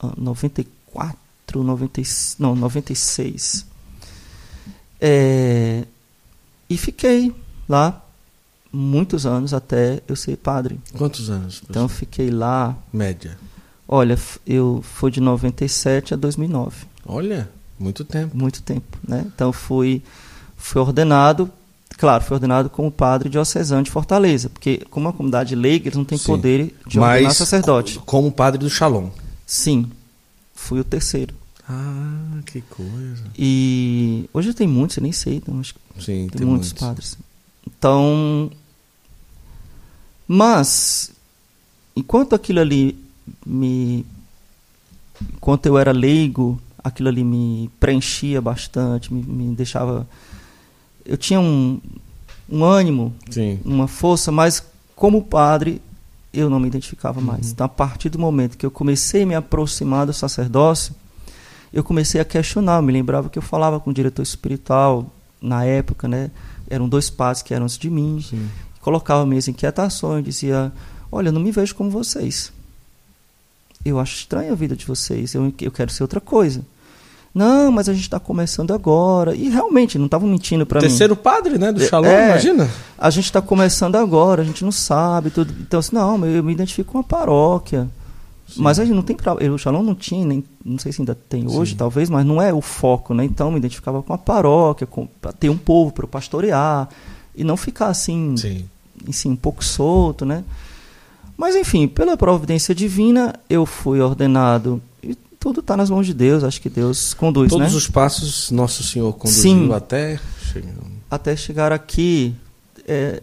ah, 0.00 0.12
94 0.16 1.16
90, 1.54 2.02
não 2.38 2.54
96 2.56 3.66
É, 5.00 5.84
e 6.68 6.76
fiquei 6.78 7.34
lá 7.68 8.02
muitos 8.72 9.26
anos 9.26 9.52
até 9.52 10.00
eu 10.08 10.16
ser 10.16 10.36
padre 10.36 10.78
Quantos 10.96 11.28
anos? 11.28 11.62
então 11.68 11.88
fiquei 11.88 12.30
lá 12.30 12.76
Média. 12.92 13.38
Olha, 13.88 14.18
eu 14.46 14.80
foi 14.82 15.10
de 15.10 15.20
97 15.20 16.14
a 16.14 16.16
2009, 16.16 16.86
Olha, 17.04 17.50
muito 17.82 18.04
tempo. 18.04 18.36
muito 18.36 18.62
tempo, 18.62 18.98
né? 19.06 19.24
Então 19.34 19.52
fui 19.52 20.02
fui 20.56 20.80
ordenado, 20.80 21.50
claro, 21.98 22.22
fui 22.24 22.34
ordenado 22.34 22.70
como 22.70 22.90
padre 22.90 23.28
diocesano 23.28 23.82
de 23.82 23.90
Fortaleza, 23.90 24.48
porque 24.48 24.78
como 24.90 25.06
uma 25.06 25.12
comunidade 25.12 25.54
leiga, 25.56 25.88
eles 25.88 25.96
não 25.98 26.04
têm 26.04 26.16
Sim. 26.18 26.26
poder 26.26 26.74
de 26.86 26.98
ordenar 27.00 27.22
Mas 27.24 27.36
sacerdote. 27.36 27.98
co- 27.98 28.04
como 28.04 28.30
padre 28.32 28.58
do 28.58 28.70
Shalom. 28.70 29.10
Sim. 29.46 29.90
Fui 30.54 30.78
o 30.80 30.84
terceiro. 30.84 31.34
Ah, 31.68 32.40
que 32.46 32.60
coisa. 32.60 33.24
E 33.36 34.28
hoje 34.32 34.52
tem 34.54 34.66
muitos, 34.68 34.96
eu 34.96 35.02
nem 35.02 35.12
sei, 35.12 35.36
então 35.36 35.58
acho 35.60 35.74
que 35.74 35.80
Sim, 35.98 36.28
tem, 36.28 36.38
tem, 36.38 36.46
muitos, 36.46 36.68
muitos. 36.68 36.86
padres. 36.86 37.18
Então, 37.66 38.50
mas 40.26 41.12
enquanto 41.96 42.34
aquilo 42.34 42.60
ali 42.60 42.96
me, 43.44 44.04
enquanto 45.34 45.66
eu 45.66 45.78
era 45.78 45.92
leigo, 45.92 46.60
aquilo 46.82 47.08
ali 47.08 47.24
me 47.24 47.70
preenchia 47.78 48.40
bastante, 48.40 49.12
me, 49.12 49.22
me 49.22 49.54
deixava, 49.54 50.06
eu 51.04 51.16
tinha 51.16 51.40
um, 51.40 51.80
um 52.48 52.64
ânimo, 52.64 53.14
Sim. 53.30 53.60
uma 53.64 53.86
força, 53.86 54.32
mas 54.32 54.64
como 54.94 55.22
padre 55.22 55.80
eu 56.32 56.48
não 56.48 56.58
me 56.58 56.66
identificava 56.66 57.20
mais. 57.20 57.46
Uhum. 57.46 57.52
Então, 57.52 57.66
a 57.66 57.68
partir 57.68 58.08
do 58.08 58.18
momento 58.18 58.56
que 58.56 58.64
eu 58.64 58.70
comecei 58.70 59.22
a 59.22 59.26
me 59.26 59.34
aproximar 59.34 60.06
do 60.06 60.12
sacerdócio, 60.12 60.94
eu 61.72 61.84
comecei 61.84 62.20
a 62.20 62.24
questionar. 62.24 62.76
Eu 62.78 62.82
me 62.82 62.92
lembrava 62.92 63.28
que 63.28 63.38
eu 63.38 63.42
falava 63.42 63.78
com 63.78 63.90
o 63.90 63.94
diretor 63.94 64.22
espiritual 64.22 65.10
na 65.40 65.64
época, 65.64 66.08
né? 66.08 66.30
Eram 66.68 66.88
dois 66.88 67.10
padres 67.10 67.42
que 67.42 67.52
eram 67.52 67.64
antes 67.64 67.78
de 67.78 67.90
mim. 67.90 68.24
Sim. 68.26 68.48
Colocava 68.80 69.26
minhas 69.26 69.46
inquietações, 69.46 70.24
dizia: 70.24 70.72
Olha, 71.10 71.28
eu 71.28 71.32
não 71.32 71.40
me 71.40 71.52
vejo 71.52 71.74
como 71.74 71.90
vocês. 71.90 72.52
Eu 73.84 73.98
acho 73.98 74.16
estranha 74.16 74.52
a 74.52 74.54
vida 74.54 74.76
de 74.76 74.86
vocês. 74.86 75.34
Eu, 75.34 75.52
eu 75.60 75.70
quero 75.70 75.90
ser 75.90 76.02
outra 76.02 76.20
coisa. 76.20 76.64
Não, 77.34 77.72
mas 77.72 77.88
a 77.88 77.94
gente 77.94 78.02
está 78.02 78.20
começando 78.20 78.72
agora. 78.72 79.34
E 79.34 79.48
realmente, 79.48 79.98
não 79.98 80.04
estavam 80.04 80.28
mentindo 80.28 80.66
para 80.66 80.80
mim. 80.80 80.86
Terceiro 80.86 81.16
padre, 81.16 81.56
né? 81.56 81.72
Do 81.72 81.82
É, 81.82 81.86
Shalom, 81.86 82.06
é. 82.06 82.26
imagina. 82.26 82.68
A 82.98 83.08
gente 83.08 83.24
está 83.24 83.40
começando 83.40 83.96
agora, 83.96 84.42
a 84.42 84.44
gente 84.44 84.62
não 84.64 84.72
sabe 84.72 85.30
tudo. 85.30 85.54
Então, 85.60 85.80
assim, 85.80 85.94
não, 85.94 86.24
eu 86.26 86.42
me 86.42 86.52
identifico 86.52 86.92
com 86.92 86.98
a 86.98 87.02
paróquia. 87.02 87.88
Sim. 88.46 88.60
Mas 88.60 88.78
a 88.78 88.84
gente 88.84 88.94
não 88.94 89.02
tem 89.02 89.16
pra... 89.16 89.32
O 89.32 89.56
Shalom 89.56 89.82
não 89.82 89.94
tinha, 89.94 90.26
nem, 90.26 90.44
não 90.62 90.78
sei 90.78 90.92
se 90.92 91.00
ainda 91.00 91.14
tem 91.14 91.48
hoje, 91.48 91.70
Sim. 91.72 91.78
talvez, 91.78 92.10
mas 92.10 92.26
não 92.26 92.40
é 92.40 92.52
o 92.52 92.60
foco, 92.60 93.14
né? 93.14 93.24
Então, 93.24 93.46
eu 93.46 93.52
me 93.52 93.58
identificava 93.58 94.02
com 94.02 94.12
a 94.12 94.18
paróquia, 94.18 94.86
com... 94.86 95.06
para 95.06 95.32
ter 95.32 95.48
um 95.48 95.56
povo 95.56 95.90
para 95.90 96.04
eu 96.04 96.08
pastorear 96.08 96.86
e 97.34 97.44
não 97.44 97.56
ficar 97.56 97.86
assim, 97.86 98.36
Sim. 98.36 98.64
assim, 99.08 99.30
um 99.30 99.36
pouco 99.36 99.64
solto, 99.64 100.26
né? 100.26 100.44
Mas 101.34 101.56
enfim, 101.56 101.88
pela 101.88 102.14
providência 102.14 102.74
divina, 102.74 103.34
eu 103.48 103.64
fui 103.64 104.00
ordenado 104.00 104.82
tudo 105.42 105.58
está 105.60 105.76
nas 105.76 105.90
mãos 105.90 106.06
de 106.06 106.14
Deus. 106.14 106.44
Acho 106.44 106.60
que 106.60 106.70
Deus 106.70 107.12
conduz, 107.14 107.50
Todos 107.50 107.72
né? 107.72 107.76
os 107.76 107.88
passos 107.88 108.50
Nosso 108.52 108.82
Senhor 108.84 109.12
conduziu 109.14 109.42
Sim. 109.42 109.72
até. 109.72 110.20
chegar. 110.52 110.74
até 111.10 111.36
chegar 111.36 111.72
aqui. 111.72 112.34
é, 112.86 113.20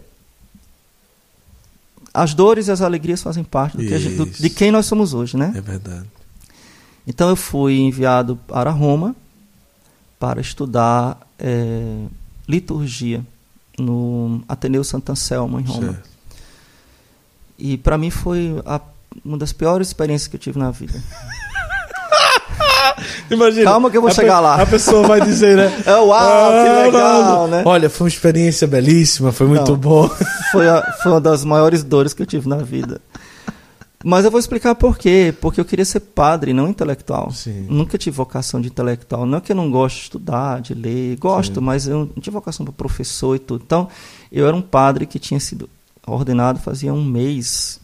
as 2.12 2.34
dores 2.34 2.66
e 2.68 2.70
as 2.72 2.80
alegrias 2.82 3.22
fazem 3.22 3.44
parte 3.44 3.76
do 3.76 3.82
que 3.84 3.98
gente- 3.98 4.16
do- 4.16 4.26
de 4.26 4.50
quem 4.50 4.70
nós 4.70 4.84
somos 4.86 5.14
hoje, 5.14 5.36
né? 5.36 5.52
É 5.56 5.60
verdade. 5.60 6.06
Então 7.06 7.28
eu 7.28 7.36
fui 7.36 7.78
enviado 7.78 8.36
para 8.48 8.70
Roma 8.70 9.14
para 10.18 10.40
estudar 10.40 11.18
é, 11.38 12.04
liturgia 12.48 13.24
no 13.78 14.42
Ateneu 14.48 14.82
Santo 14.84 15.10
Anselmo 15.12 15.58
em 15.58 15.62
Roma. 15.64 15.92
Certo. 15.92 16.10
E 17.58 17.78
para 17.78 17.96
mim 17.96 18.10
foi 18.10 18.60
a- 18.66 18.80
uma 19.24 19.38
das 19.38 19.52
piores 19.52 19.88
experiências 19.88 20.28
que 20.28 20.36
eu 20.36 20.40
tive 20.40 20.58
na 20.58 20.70
vida. 20.70 21.00
Imagina. 23.30 23.64
Calma 23.70 23.90
que 23.90 23.96
eu 23.96 24.02
vou 24.02 24.10
chegar 24.10 24.36
pe- 24.36 24.42
lá. 24.42 24.62
A 24.62 24.66
pessoa 24.66 25.06
vai 25.06 25.20
dizer, 25.20 25.56
né? 25.56 25.72
É, 25.86 25.94
uau, 25.96 26.50
que 26.50 26.68
Ah, 26.68 26.82
legal, 26.84 27.48
né? 27.48 27.62
Olha, 27.64 27.88
foi 27.90 28.04
uma 28.06 28.08
experiência 28.08 28.66
belíssima, 28.66 29.32
foi 29.32 29.46
muito 29.46 29.72
Não. 29.72 29.78
bom. 29.78 30.08
Foi, 30.52 30.68
a- 30.68 30.82
foi 31.02 31.12
uma 31.12 31.20
das 31.20 31.44
maiores 31.44 31.82
dores 31.82 32.12
que 32.12 32.22
eu 32.22 32.26
tive 32.26 32.48
na 32.48 32.56
vida. 32.56 33.00
Mas 34.02 34.24
eu 34.24 34.30
vou 34.30 34.40
explicar 34.40 34.74
por 34.74 34.96
quê. 34.96 35.34
Porque 35.42 35.60
eu 35.60 35.64
queria 35.64 35.84
ser 35.84 36.00
padre, 36.00 36.54
não 36.54 36.68
intelectual. 36.68 37.30
Sim. 37.32 37.66
Nunca 37.68 37.98
tive 37.98 38.16
vocação 38.16 38.58
de 38.60 38.68
intelectual. 38.68 39.26
Não 39.26 39.36
é 39.38 39.40
que 39.42 39.52
eu 39.52 39.56
não 39.56 39.70
gosto 39.70 39.96
de 39.96 40.02
estudar, 40.04 40.60
de 40.62 40.72
ler. 40.72 41.16
Gosto, 41.18 41.56
Sim. 41.56 41.60
mas 41.60 41.86
eu 41.86 41.98
não 41.98 42.22
tive 42.22 42.30
vocação 42.30 42.64
para 42.64 42.72
professor 42.72 43.36
e 43.36 43.38
tudo. 43.38 43.62
Então, 43.66 43.88
eu 44.32 44.46
era 44.46 44.56
um 44.56 44.62
padre 44.62 45.04
que 45.04 45.18
tinha 45.18 45.38
sido 45.38 45.68
ordenado 46.06 46.58
fazia 46.58 46.92
um 46.94 47.04
mês, 47.04 47.78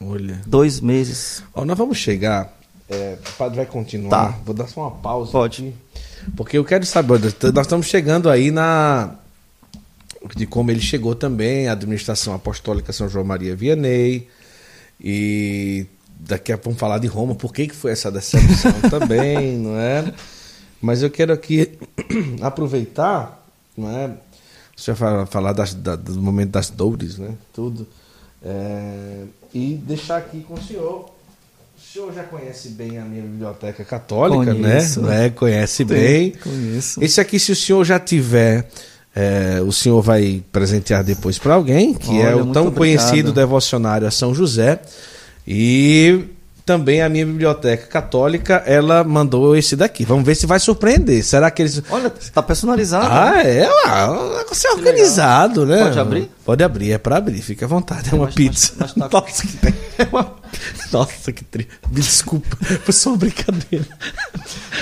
Olha. 0.00 0.38
dois 0.46 0.80
meses. 0.80 1.42
Ó, 1.54 1.64
nós 1.64 1.78
vamos 1.78 1.96
chegar. 1.96 2.52
É, 2.90 3.16
o 3.26 3.32
padre 3.36 3.56
vai 3.56 3.66
continuar. 3.66 4.10
Tá. 4.32 4.38
Vou 4.44 4.54
dar 4.54 4.66
só 4.68 4.82
uma 4.82 4.90
pausa. 4.90 5.30
Pode. 5.32 5.62
aqui, 5.68 5.74
porque 6.36 6.56
eu 6.58 6.64
quero 6.64 6.84
saber. 6.86 7.20
Nós 7.54 7.66
estamos 7.66 7.86
chegando 7.86 8.28
aí 8.30 8.50
na. 8.50 9.14
De 10.34 10.46
como 10.46 10.70
ele 10.70 10.80
chegou 10.80 11.14
também, 11.14 11.68
a 11.68 11.72
administração 11.72 12.34
apostólica 12.34 12.92
São 12.92 13.08
João 13.08 13.24
Maria 13.24 13.54
Vianney. 13.54 14.26
E 15.00 15.86
daqui 16.18 16.50
a 16.52 16.56
pouco 16.56 16.70
vamos 16.70 16.80
falar 16.80 16.98
de 16.98 17.06
Roma, 17.06 17.34
por 17.34 17.52
que, 17.52 17.68
que 17.68 17.74
foi 17.74 17.92
essa 17.92 18.10
decepção 18.10 18.72
também, 18.90 19.56
não 19.56 19.78
é? 19.78 20.12
Mas 20.82 21.02
eu 21.02 21.10
quero 21.10 21.32
aqui 21.32 21.78
aproveitar, 22.42 23.46
não 23.76 23.90
é? 23.90 24.10
Você 24.76 24.92
vai 24.92 25.26
falar 25.26 25.52
das, 25.52 25.74
da- 25.74 25.96
do 25.96 26.20
momento 26.20 26.50
das 26.50 26.70
dores, 26.70 27.18
né? 27.18 27.34
Tudo. 27.52 27.86
É, 28.42 29.24
e 29.54 29.74
deixar 29.74 30.16
aqui 30.18 30.40
com 30.42 30.54
o 30.54 30.62
senhor. 30.62 31.10
O 31.88 31.92
senhor 31.92 32.12
já 32.12 32.22
conhece 32.24 32.68
bem 32.70 32.98
a 32.98 33.02
minha 33.02 33.22
biblioteca 33.22 33.82
católica, 33.84 34.52
Conheço. 34.54 35.00
né? 35.02 35.22
né? 35.22 35.30
Conhece 35.30 35.84
bem. 35.84 36.32
Conheço. 36.42 37.02
Esse 37.02 37.20
aqui, 37.20 37.38
se 37.40 37.50
o 37.50 37.56
senhor 37.56 37.82
já 37.84 37.98
tiver, 37.98 38.68
é, 39.16 39.60
o 39.66 39.72
senhor 39.72 40.02
vai 40.02 40.42
presentear 40.52 41.02
depois 41.02 41.38
para 41.38 41.54
alguém, 41.54 41.94
que 41.94 42.20
é 42.20 42.26
Olha, 42.26 42.36
o 42.36 42.38
muito 42.40 42.52
tão 42.52 42.66
obrigado. 42.66 42.76
conhecido 42.78 43.32
devocionário 43.32 44.06
a 44.06 44.10
São 44.10 44.34
José. 44.34 44.80
E 45.46 46.24
também 46.66 47.00
a 47.00 47.08
minha 47.08 47.24
biblioteca 47.24 47.86
católica, 47.86 48.62
ela 48.66 49.02
mandou 49.02 49.56
esse 49.56 49.74
daqui. 49.74 50.04
Vamos 50.04 50.26
ver 50.26 50.34
se 50.34 50.44
vai 50.46 50.60
surpreender. 50.60 51.24
Será 51.24 51.50
que 51.50 51.62
eles. 51.62 51.82
Olha, 51.90 52.10
tá 52.10 52.42
personalizado. 52.42 53.08
Ah, 53.10 53.42
é? 53.42 53.66
Ah, 53.86 54.10
um 54.12 54.36
negócio 54.36 54.70
organizado, 54.72 55.64
né? 55.64 55.84
Pode 55.84 55.98
abrir? 55.98 56.30
Pode 56.44 56.62
abrir, 56.62 56.92
é 56.92 56.98
pra 56.98 57.16
abrir, 57.16 57.40
fica 57.40 57.64
à 57.64 57.68
vontade. 57.68 58.10
É 58.12 58.14
uma 58.14 58.26
Mas- 58.26 58.34
pizza. 58.34 58.72
mas- 58.78 58.92
mas 58.94 59.08
tá- 59.10 59.20
Nossa, 59.24 59.46
que 59.46 59.56
tem. 59.56 59.74
É 59.98 60.04
uma... 60.12 60.37
Nossa, 60.92 61.32
que 61.32 61.44
tri... 61.44 61.66
Me 61.90 62.00
desculpa, 62.00 62.56
foi 62.84 62.92
só 62.94 63.10
uma 63.10 63.18
brincadeira. 63.18 63.84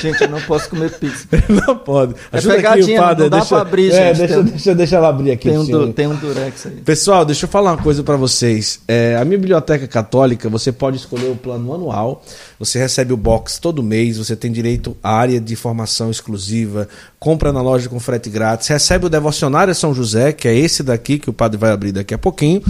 Gente, 0.00 0.20
eu 0.22 0.28
não 0.28 0.40
posso 0.42 0.68
comer 0.68 0.90
pizza. 0.98 1.26
Não 1.66 1.76
pode. 1.78 2.14
É 2.30 2.36
Ajuda 2.36 2.54
aqui 2.54 2.62
pegadinha, 2.62 3.00
o 3.00 3.04
padre. 3.04 3.22
não 3.24 3.30
dá 3.30 3.36
deixa... 3.38 3.48
pra 3.54 3.60
abrir, 3.62 3.92
é, 3.92 4.14
gente, 4.14 4.26
Deixa, 4.28 4.42
deixa, 4.42 4.74
deixa 4.74 4.96
ela 4.96 5.08
abrir 5.08 5.30
aqui. 5.30 5.48
Tem 5.48 5.58
um, 5.58 5.64
du- 5.64 5.92
tem 5.92 6.06
um 6.06 6.14
durex 6.14 6.66
aí. 6.66 6.72
Pessoal, 6.76 7.24
deixa 7.24 7.46
eu 7.46 7.48
falar 7.48 7.72
uma 7.72 7.82
coisa 7.82 8.02
pra 8.02 8.16
vocês. 8.16 8.80
É, 8.86 9.16
a 9.18 9.24
minha 9.24 9.38
biblioteca 9.38 9.86
católica, 9.88 10.48
você 10.48 10.70
pode 10.70 10.96
escolher 10.98 11.30
o 11.30 11.36
plano 11.36 11.72
anual. 11.74 12.22
Você 12.58 12.78
recebe 12.78 13.12
o 13.12 13.16
box 13.16 13.58
todo 13.58 13.82
mês. 13.82 14.18
Você 14.18 14.36
tem 14.36 14.52
direito 14.52 14.96
à 15.02 15.14
área 15.16 15.40
de 15.40 15.56
formação 15.56 16.10
exclusiva. 16.10 16.88
Compra 17.18 17.52
na 17.52 17.62
loja 17.62 17.88
com 17.88 17.98
frete 17.98 18.28
grátis. 18.28 18.68
Recebe 18.68 19.06
o 19.06 19.08
devocionário 19.08 19.74
São 19.74 19.94
José, 19.94 20.32
que 20.32 20.46
é 20.46 20.54
esse 20.54 20.82
daqui 20.82 21.18
que 21.18 21.30
o 21.30 21.32
padre 21.32 21.56
vai 21.58 21.70
abrir 21.70 21.92
daqui 21.92 22.12
a 22.12 22.18
pouquinho. 22.18 22.62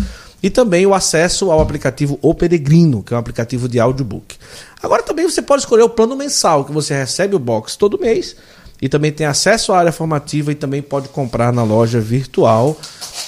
E 0.42 0.50
também 0.50 0.86
o 0.86 0.94
acesso 0.94 1.50
ao 1.50 1.60
aplicativo 1.60 2.18
O 2.22 2.34
Peregrino, 2.34 3.02
que 3.02 3.12
é 3.14 3.16
um 3.16 3.20
aplicativo 3.20 3.68
de 3.68 3.80
audiobook. 3.80 4.36
Agora 4.82 5.02
também 5.02 5.28
você 5.28 5.42
pode 5.42 5.62
escolher 5.62 5.82
o 5.82 5.88
plano 5.88 6.14
mensal, 6.14 6.64
que 6.64 6.72
você 6.72 6.94
recebe 6.94 7.34
o 7.34 7.38
box 7.38 7.76
todo 7.76 7.98
mês 7.98 8.36
e 8.80 8.88
também 8.88 9.10
tem 9.10 9.26
acesso 9.26 9.72
à 9.72 9.78
área 9.78 9.92
formativa 9.92 10.52
e 10.52 10.54
também 10.54 10.82
pode 10.82 11.08
comprar 11.08 11.52
na 11.52 11.62
loja 11.62 12.00
virtual. 12.00 12.76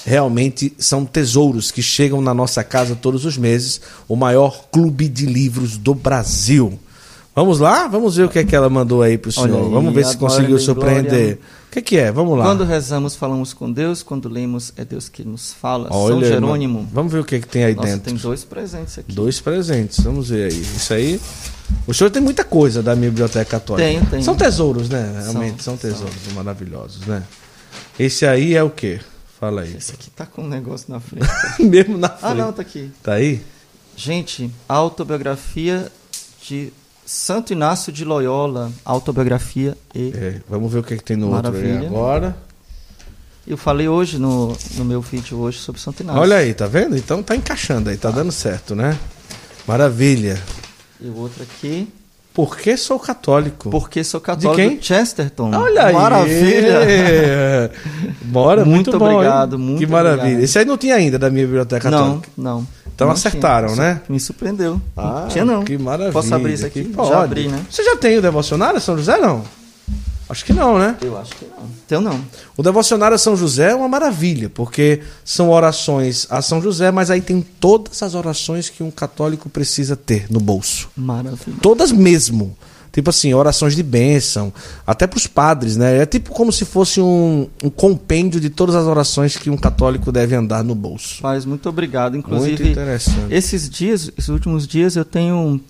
Realmente 0.05 0.73
são 0.77 1.05
tesouros 1.05 1.71
que 1.71 1.81
chegam 1.81 2.21
na 2.21 2.33
nossa 2.33 2.63
casa 2.63 2.95
todos 2.95 3.25
os 3.25 3.37
meses, 3.37 3.81
o 4.07 4.15
maior 4.15 4.65
clube 4.71 5.07
de 5.07 5.25
livros 5.25 5.77
do 5.77 5.95
Brasil. 5.95 6.79
Vamos 7.39 7.57
lá? 7.57 7.87
Vamos 7.87 8.17
ver 8.17 8.25
o 8.25 8.29
que 8.29 8.37
é 8.37 8.43
que 8.43 8.53
ela 8.53 8.69
mandou 8.69 9.01
aí 9.01 9.17
pro 9.17 9.31
Olha 9.37 9.47
senhor. 9.53 9.65
aí, 9.65 9.71
Vamos 9.71 9.93
ver 9.93 10.05
se 10.05 10.17
conseguiu 10.17 10.59
surpreender. 10.59 11.09
glória. 11.09 11.39
O 11.69 11.71
que, 11.71 11.81
que 11.81 11.97
é? 11.97 12.11
Vamos 12.11 12.37
lá. 12.37 12.43
Quando 12.43 12.65
rezamos, 12.65 13.15
falamos 13.15 13.53
com 13.53 13.71
Deus. 13.71 14.03
Quando 14.03 14.27
lemos, 14.27 14.73
é 14.75 14.83
Deus 14.83 15.07
que 15.07 15.23
nos 15.23 15.53
fala. 15.53 15.87
Olha, 15.89 16.15
São 16.15 16.23
Jerônimo. 16.25 16.85
Vamos 16.91 17.13
ver 17.13 17.19
o 17.19 17.23
que, 17.23 17.35
é 17.35 17.39
que 17.39 17.47
tem 17.47 17.63
aí 17.63 17.75
Nossa, 17.75 17.87
dentro. 17.87 18.01
tem 18.11 18.15
dois 18.15 18.43
presentes 18.43 18.99
aqui. 18.99 19.13
Dois 19.13 19.39
presentes, 19.39 20.01
vamos 20.01 20.27
ver 20.27 20.51
aí. 20.51 20.59
Isso 20.59 20.93
aí. 20.93 21.21
O 21.87 21.93
senhor 21.93 22.09
tem 22.09 22.21
muita 22.21 22.43
coisa 22.43 22.83
da 22.83 22.93
minha 22.93 23.09
biblioteca 23.09 23.45
católica. 23.45 23.87
Tenho, 23.87 24.05
tenho. 24.07 24.21
São 24.21 24.35
tesouros, 24.35 24.89
né? 24.89 25.21
Realmente 25.23 25.63
são, 25.63 25.77
São, 25.77 25.89
tesouros 25.91 26.33
maravilhosos, 26.35 27.05
né? 27.07 27.23
Esse 27.97 28.25
aí 28.25 28.53
é 28.53 28.63
o 28.63 28.69
quê? 28.69 28.99
Fala 29.39 29.61
aí. 29.61 29.77
Esse 29.77 29.93
aqui 29.93 30.09
tá 30.09 30.25
com 30.25 30.41
um 30.41 30.47
negócio 30.49 30.91
na 30.91 30.99
frente. 30.99 31.25
Mesmo 31.63 31.97
na 31.97 32.09
frente. 32.09 32.31
ah, 32.31 32.33
não, 32.35 32.51
tá 32.51 32.61
aqui. 32.61 32.91
Tá 33.01 33.13
aí? 33.13 33.41
Gente, 33.95 34.51
autobiografia 34.67 35.89
de 36.45 36.73
Santo 37.11 37.51
Inácio 37.53 37.91
de 37.91 38.05
Loyola. 38.05 38.71
Autobiografia 38.85 39.75
e. 39.95 40.13
É, 40.15 40.35
vamos 40.47 40.71
ver 40.71 40.77
o 40.77 40.83
que, 40.83 40.95
que 40.95 41.03
tem 41.03 41.17
no 41.17 41.31
outro 41.33 41.51
aí 41.51 41.63
Maravilha. 41.63 41.87
agora. 41.87 42.37
Eu 43.47 43.57
falei 43.57 43.87
hoje 43.87 44.19
no, 44.19 44.55
no 44.75 44.85
meu 44.85 45.01
vídeo 45.01 45.39
hoje 45.39 45.57
sobre 45.57 45.81
Santo 45.81 46.03
Inácio. 46.03 46.21
Olha 46.21 46.35
aí, 46.37 46.53
tá 46.53 46.67
vendo? 46.67 46.95
Então 46.95 47.23
tá 47.23 47.35
encaixando 47.35 47.89
aí, 47.89 47.97
tá 47.97 48.11
dando 48.11 48.31
certo, 48.31 48.75
né? 48.75 48.95
Maravilha. 49.67 50.39
E 51.01 51.07
o 51.07 51.17
outro 51.17 51.41
aqui. 51.41 51.87
Por 52.31 52.55
que 52.55 52.77
sou 52.77 52.99
católico? 52.99 53.71
Porque 53.71 54.03
sou 54.03 54.21
católico. 54.21 54.55
quem? 54.55 54.79
Chesterton. 54.79 55.49
Olha 55.55 55.85
aí. 55.87 55.93
Maravilha. 55.95 57.71
Bora, 58.21 58.63
muito, 58.63 58.91
Muito 58.91 58.99
bom, 58.99 59.09
hein? 59.09 59.15
obrigado, 59.15 59.57
muito 59.57 59.79
Que 59.79 59.87
maravilha. 59.87 60.21
obrigado. 60.21 60.43
Esse 60.43 60.59
aí 60.59 60.65
não 60.65 60.77
tinha 60.77 60.93
ainda 60.93 61.17
da 61.17 61.31
minha 61.31 61.43
biblioteca 61.45 61.89
Não, 61.89 61.97
católica. 62.19 62.29
não. 62.37 62.67
Então 62.99 63.07
Não 63.07 63.13
acertaram, 63.13 63.69
tinha. 63.75 63.93
né? 63.93 64.01
Me 64.09 64.19
surpreendeu. 64.19 64.81
Ah, 64.97 65.21
não 65.21 65.27
tinha 65.29 65.45
não. 65.45 65.63
Que 65.63 65.77
maravilha. 65.77 66.11
Posso 66.11 66.35
abrir 66.35 66.51
isso 66.53 66.65
aqui? 66.65 66.83
Que 66.83 66.91
Já 66.91 66.97
pode. 66.97 67.13
abri, 67.13 67.47
né? 67.47 67.65
Você 67.71 67.81
já 67.81 67.95
tem 67.95 68.17
o 68.17 68.21
devocionário 68.21 68.81
São 68.81 68.97
José, 68.97 69.17
não? 69.17 69.41
Acho 70.27 70.43
que 70.43 70.51
não, 70.51 70.77
né? 70.77 70.97
Eu 71.01 71.17
acho 71.17 71.33
que 71.33 71.45
não. 71.45 71.63
Teu 71.87 72.01
não. 72.01 72.19
O 72.57 72.61
devocionário 72.61 73.15
a 73.15 73.17
São 73.17 73.37
José 73.37 73.71
é 73.71 73.75
uma 73.75 73.87
maravilha, 73.87 74.49
porque 74.49 74.99
são 75.23 75.49
orações 75.49 76.27
a 76.29 76.41
São 76.41 76.61
José, 76.61 76.91
mas 76.91 77.09
aí 77.09 77.21
tem 77.21 77.41
todas 77.41 78.03
as 78.03 78.13
orações 78.15 78.67
que 78.69 78.83
um 78.83 78.91
católico 78.91 79.49
precisa 79.49 79.95
ter 79.95 80.25
no 80.29 80.41
bolso. 80.41 80.89
Maravilha. 80.95 81.55
Todas 81.61 81.93
mesmo. 81.93 82.55
Tipo 82.91 83.09
assim, 83.09 83.33
orações 83.33 83.75
de 83.75 83.83
bênção, 83.83 84.51
até 84.85 85.05
para 85.05 85.17
os 85.17 85.27
padres, 85.27 85.77
né? 85.77 85.99
É 86.01 86.05
tipo 86.05 86.31
como 86.31 86.51
se 86.51 86.65
fosse 86.65 86.99
um, 86.99 87.47
um 87.63 87.69
compêndio 87.69 88.39
de 88.39 88.49
todas 88.49 88.75
as 88.75 88.85
orações 88.85 89.37
que 89.37 89.49
um 89.49 89.57
católico 89.57 90.11
deve 90.11 90.35
andar 90.35 90.63
no 90.63 90.73
bolso. 90.73 91.21
Paz, 91.21 91.45
muito 91.45 91.69
obrigado. 91.69 92.13
Muito 92.13 92.27
Inclusive, 92.27 92.71
interessante. 92.71 93.33
esses 93.33 93.69
dias, 93.69 94.11
esses 94.17 94.29
últimos 94.29 94.67
dias, 94.67 94.95
eu 94.95 95.05
tenho 95.05 95.61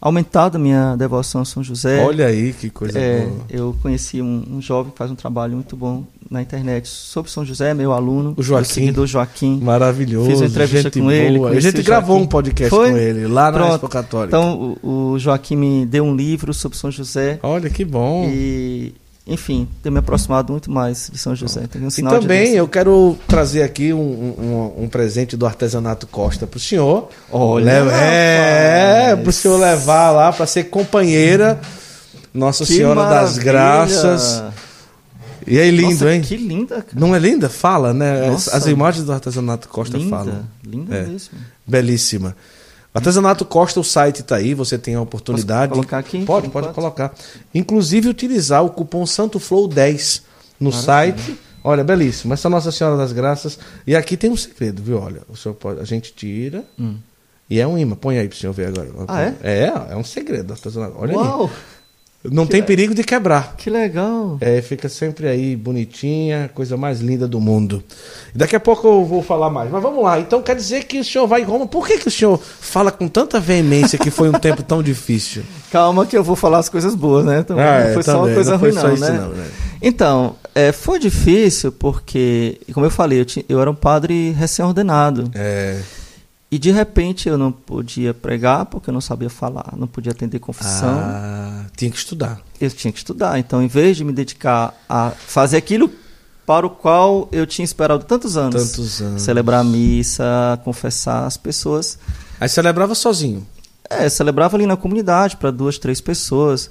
aumentado 0.00 0.56
a 0.56 0.58
minha 0.58 0.94
devoção 0.96 1.40
a 1.40 1.44
São 1.44 1.62
José. 1.62 2.04
Olha 2.04 2.26
aí 2.26 2.52
que 2.52 2.70
coisa 2.70 2.98
É, 2.98 3.26
boa. 3.26 3.40
eu 3.50 3.76
conheci 3.82 4.22
um, 4.22 4.44
um 4.52 4.62
jovem 4.62 4.92
que 4.92 4.98
faz 4.98 5.10
um 5.10 5.14
trabalho 5.14 5.54
muito 5.54 5.76
bom 5.76 6.04
na 6.30 6.40
internet 6.42 6.86
sobre 6.88 7.30
São 7.30 7.44
José, 7.44 7.72
meu 7.74 7.92
aluno, 7.92 8.34
O 8.36 8.42
Joaquim. 8.42 8.68
seguidor 8.68 9.06
Joaquim. 9.06 9.58
Maravilhoso. 9.62 10.30
Fiz 10.30 10.40
uma 10.40 10.46
entrevista 10.46 10.90
com 10.90 11.10
ele, 11.10 11.38
boa. 11.38 11.48
A 11.48 11.50
conheci 11.52 11.70
gente 11.70 11.82
gravou 11.84 12.16
Joaquim. 12.16 12.24
um 12.24 12.28
podcast 12.28 12.70
Foi? 12.76 12.90
com 12.90 12.96
ele 12.96 13.26
lá 13.26 13.50
na 13.50 13.58
Pronto. 13.58 13.74
Expo 13.74 13.88
Católica. 13.88 14.36
Então, 14.36 14.76
o, 14.82 15.12
o 15.12 15.18
Joaquim 15.18 15.56
me 15.56 15.86
deu 15.86 16.04
um 16.04 16.14
livro 16.14 16.52
sobre 16.54 16.76
São 16.78 16.90
José 16.90 17.38
Olha 17.42 17.68
que 17.70 17.84
bom. 17.84 18.24
e, 18.28 18.94
enfim, 19.28 19.68
tenho 19.82 19.92
me 19.92 19.98
aproximado 19.98 20.50
muito 20.52 20.70
mais 20.70 21.10
de 21.12 21.18
São 21.18 21.36
José. 21.36 21.62
Um 21.76 21.88
E 21.88 22.02
também 22.02 22.54
eu 22.54 22.66
quero 22.66 23.16
trazer 23.28 23.62
aqui 23.62 23.92
um, 23.92 23.98
um, 24.78 24.84
um 24.84 24.88
presente 24.88 25.36
do 25.36 25.44
artesanato 25.46 26.06
Costa 26.06 26.46
pro 26.46 26.58
senhor. 26.58 27.08
Olha, 27.30 27.64
Leva- 27.64 27.92
é, 27.92 29.06
rapaz. 29.10 29.22
pro 29.22 29.32
senhor 29.32 29.58
levar 29.60 30.10
lá 30.10 30.32
para 30.32 30.46
ser 30.46 30.64
companheira 30.64 31.60
Nossa 32.32 32.64
Que 32.64 32.74
Senhora 32.74 33.00
das 33.02 33.10
maravilha! 33.38 33.42
Graças. 33.44 34.42
E 35.46 35.58
aí 35.58 35.70
lindo, 35.70 35.92
Nossa, 35.92 36.12
hein? 36.14 36.20
Que 36.20 36.36
linda, 36.36 36.76
cara. 36.82 36.88
Não 36.94 37.14
é 37.14 37.18
linda? 37.18 37.48
Fala, 37.48 37.94
né? 37.94 38.24
As, 38.26 38.30
Nossa. 38.30 38.56
as 38.56 38.66
imagens 38.66 39.04
do 39.06 39.12
artesanato 39.12 39.66
Costa 39.68 39.96
linda, 39.96 40.10
falam. 40.16 40.42
linda 40.64 40.94
É. 40.94 41.02
mesmo. 41.06 41.30
Belíssima. 41.66 42.36
Artesanato 42.92 43.44
Costa, 43.44 43.78
o 43.78 43.84
site 43.84 44.22
tá 44.22 44.36
aí, 44.36 44.54
você 44.54 44.78
tem 44.78 44.94
a 44.94 45.00
oportunidade. 45.00 45.68
Posso 45.70 45.80
colocar 45.80 45.98
aqui, 45.98 46.24
Pode, 46.24 46.48
pode 46.48 46.68
colocar. 46.72 47.14
Inclusive 47.54 48.08
utilizar 48.08 48.64
o 48.64 48.70
cupom 48.70 49.04
Santo 49.06 49.38
Flow 49.38 49.68
10 49.68 50.22
no 50.58 50.70
Maravilha. 50.70 50.84
site. 51.18 51.38
Olha, 51.62 51.84
belíssimo. 51.84 52.32
Essa 52.32 52.48
é 52.48 52.50
Nossa 52.50 52.72
Senhora 52.72 52.96
das 52.96 53.12
Graças. 53.12 53.58
E 53.86 53.94
aqui 53.94 54.16
tem 54.16 54.30
um 54.30 54.36
segredo, 54.36 54.82
viu? 54.82 54.98
Olha, 55.00 55.20
o 55.28 55.36
senhor 55.36 55.54
pode, 55.54 55.80
a 55.80 55.84
gente 55.84 56.12
tira 56.14 56.64
Hum. 56.78 56.96
e 57.50 57.60
é 57.60 57.66
um 57.66 57.76
imã. 57.76 57.94
Põe 57.94 58.18
aí 58.18 58.28
pro 58.28 58.38
senhor 58.38 58.52
ver 58.52 58.68
agora. 58.68 58.88
Ah, 59.06 59.22
é? 59.22 59.34
É, 59.42 59.72
é 59.90 59.96
um 59.96 60.04
segredo 60.04 60.44
do 60.46 60.52
artesanato. 60.54 60.94
Olha 60.98 61.14
Uau, 61.16 61.44
aí. 61.44 61.50
Não 62.24 62.46
tem 62.46 62.62
perigo 62.62 62.94
de 62.94 63.04
quebrar. 63.04 63.54
que 63.56 63.70
legal. 63.70 64.36
É, 64.40 64.60
fica 64.60 64.88
sempre 64.88 65.28
aí 65.28 65.54
bonitinha, 65.54 66.50
coisa 66.52 66.76
mais 66.76 67.00
linda 67.00 67.28
do 67.28 67.38
mundo. 67.40 67.82
Daqui 68.34 68.56
a 68.56 68.60
pouco 68.60 68.86
eu 68.88 69.04
vou 69.04 69.22
falar 69.22 69.48
mais. 69.50 69.70
Mas 69.70 69.80
vamos 69.82 70.02
lá. 70.02 70.18
Então 70.18 70.42
quer 70.42 70.56
dizer 70.56 70.84
que 70.84 70.98
o 70.98 71.04
senhor 71.04 71.26
vai 71.28 71.42
em 71.42 71.44
Roma. 71.44 71.66
Por 71.66 71.86
que, 71.86 71.96
que 71.98 72.08
o 72.08 72.10
senhor 72.10 72.36
fala 72.38 72.90
com 72.90 73.06
tanta 73.08 73.38
veemência 73.38 73.98
que 73.98 74.10
foi 74.10 74.28
um 74.28 74.32
tempo 74.32 74.62
tão 74.64 74.82
difícil? 74.82 75.42
Calma 75.70 76.04
que 76.06 76.16
eu 76.16 76.24
vou 76.24 76.34
falar 76.34 76.58
as 76.58 76.68
coisas 76.68 76.94
boas, 76.94 77.24
né? 77.24 77.38
Então, 77.40 77.56
Ah, 77.58 77.62
não 77.62 77.88
é, 77.90 77.94
foi 77.94 78.02
só 78.02 78.12
também, 78.12 78.26
uma 78.28 78.34
coisa 78.34 78.50
não 78.52 78.58
ruim, 78.58 78.72
só 78.72 78.88
não, 78.88 78.96
né? 78.96 79.10
não, 79.20 79.28
né? 79.30 79.46
Então, 79.80 80.34
é, 80.56 80.72
foi 80.72 80.98
difícil 80.98 81.70
porque, 81.70 82.60
como 82.74 82.84
eu 82.84 82.90
falei, 82.90 83.20
eu, 83.20 83.24
ti- 83.24 83.46
eu 83.48 83.60
era 83.60 83.70
um 83.70 83.74
padre 83.76 84.32
recém-ordenado. 84.32 85.30
É. 85.34 85.78
E 86.50 86.58
de 86.58 86.70
repente 86.70 87.28
eu 87.28 87.36
não 87.36 87.52
podia 87.52 88.14
pregar 88.14 88.64
porque 88.66 88.88
eu 88.88 88.94
não 88.94 89.02
sabia 89.02 89.28
falar, 89.28 89.74
não 89.76 89.86
podia 89.86 90.12
atender 90.12 90.38
confissão. 90.38 90.88
Ah, 90.98 91.66
tinha 91.76 91.90
que 91.90 91.98
estudar. 91.98 92.40
Eu 92.58 92.70
tinha 92.70 92.90
que 92.90 92.98
estudar. 92.98 93.38
Então, 93.38 93.62
em 93.62 93.66
vez 93.68 93.98
de 93.98 94.04
me 94.04 94.12
dedicar 94.12 94.74
a 94.88 95.10
fazer 95.10 95.58
aquilo 95.58 95.90
para 96.46 96.66
o 96.66 96.70
qual 96.70 97.28
eu 97.30 97.46
tinha 97.46 97.64
esperado 97.64 98.04
tantos 98.04 98.38
anos, 98.38 98.70
Tantos 98.70 99.02
anos. 99.02 99.20
celebrar 99.22 99.60
a 99.60 99.64
missa, 99.64 100.58
confessar 100.64 101.26
as 101.26 101.36
pessoas, 101.36 101.98
Aí 102.40 102.48
celebrava 102.48 102.94
sozinho. 102.94 103.46
É, 103.90 104.08
celebrava 104.08 104.56
ali 104.56 104.64
na 104.64 104.76
comunidade 104.76 105.36
para 105.36 105.50
duas, 105.50 105.76
três 105.76 106.00
pessoas. 106.00 106.70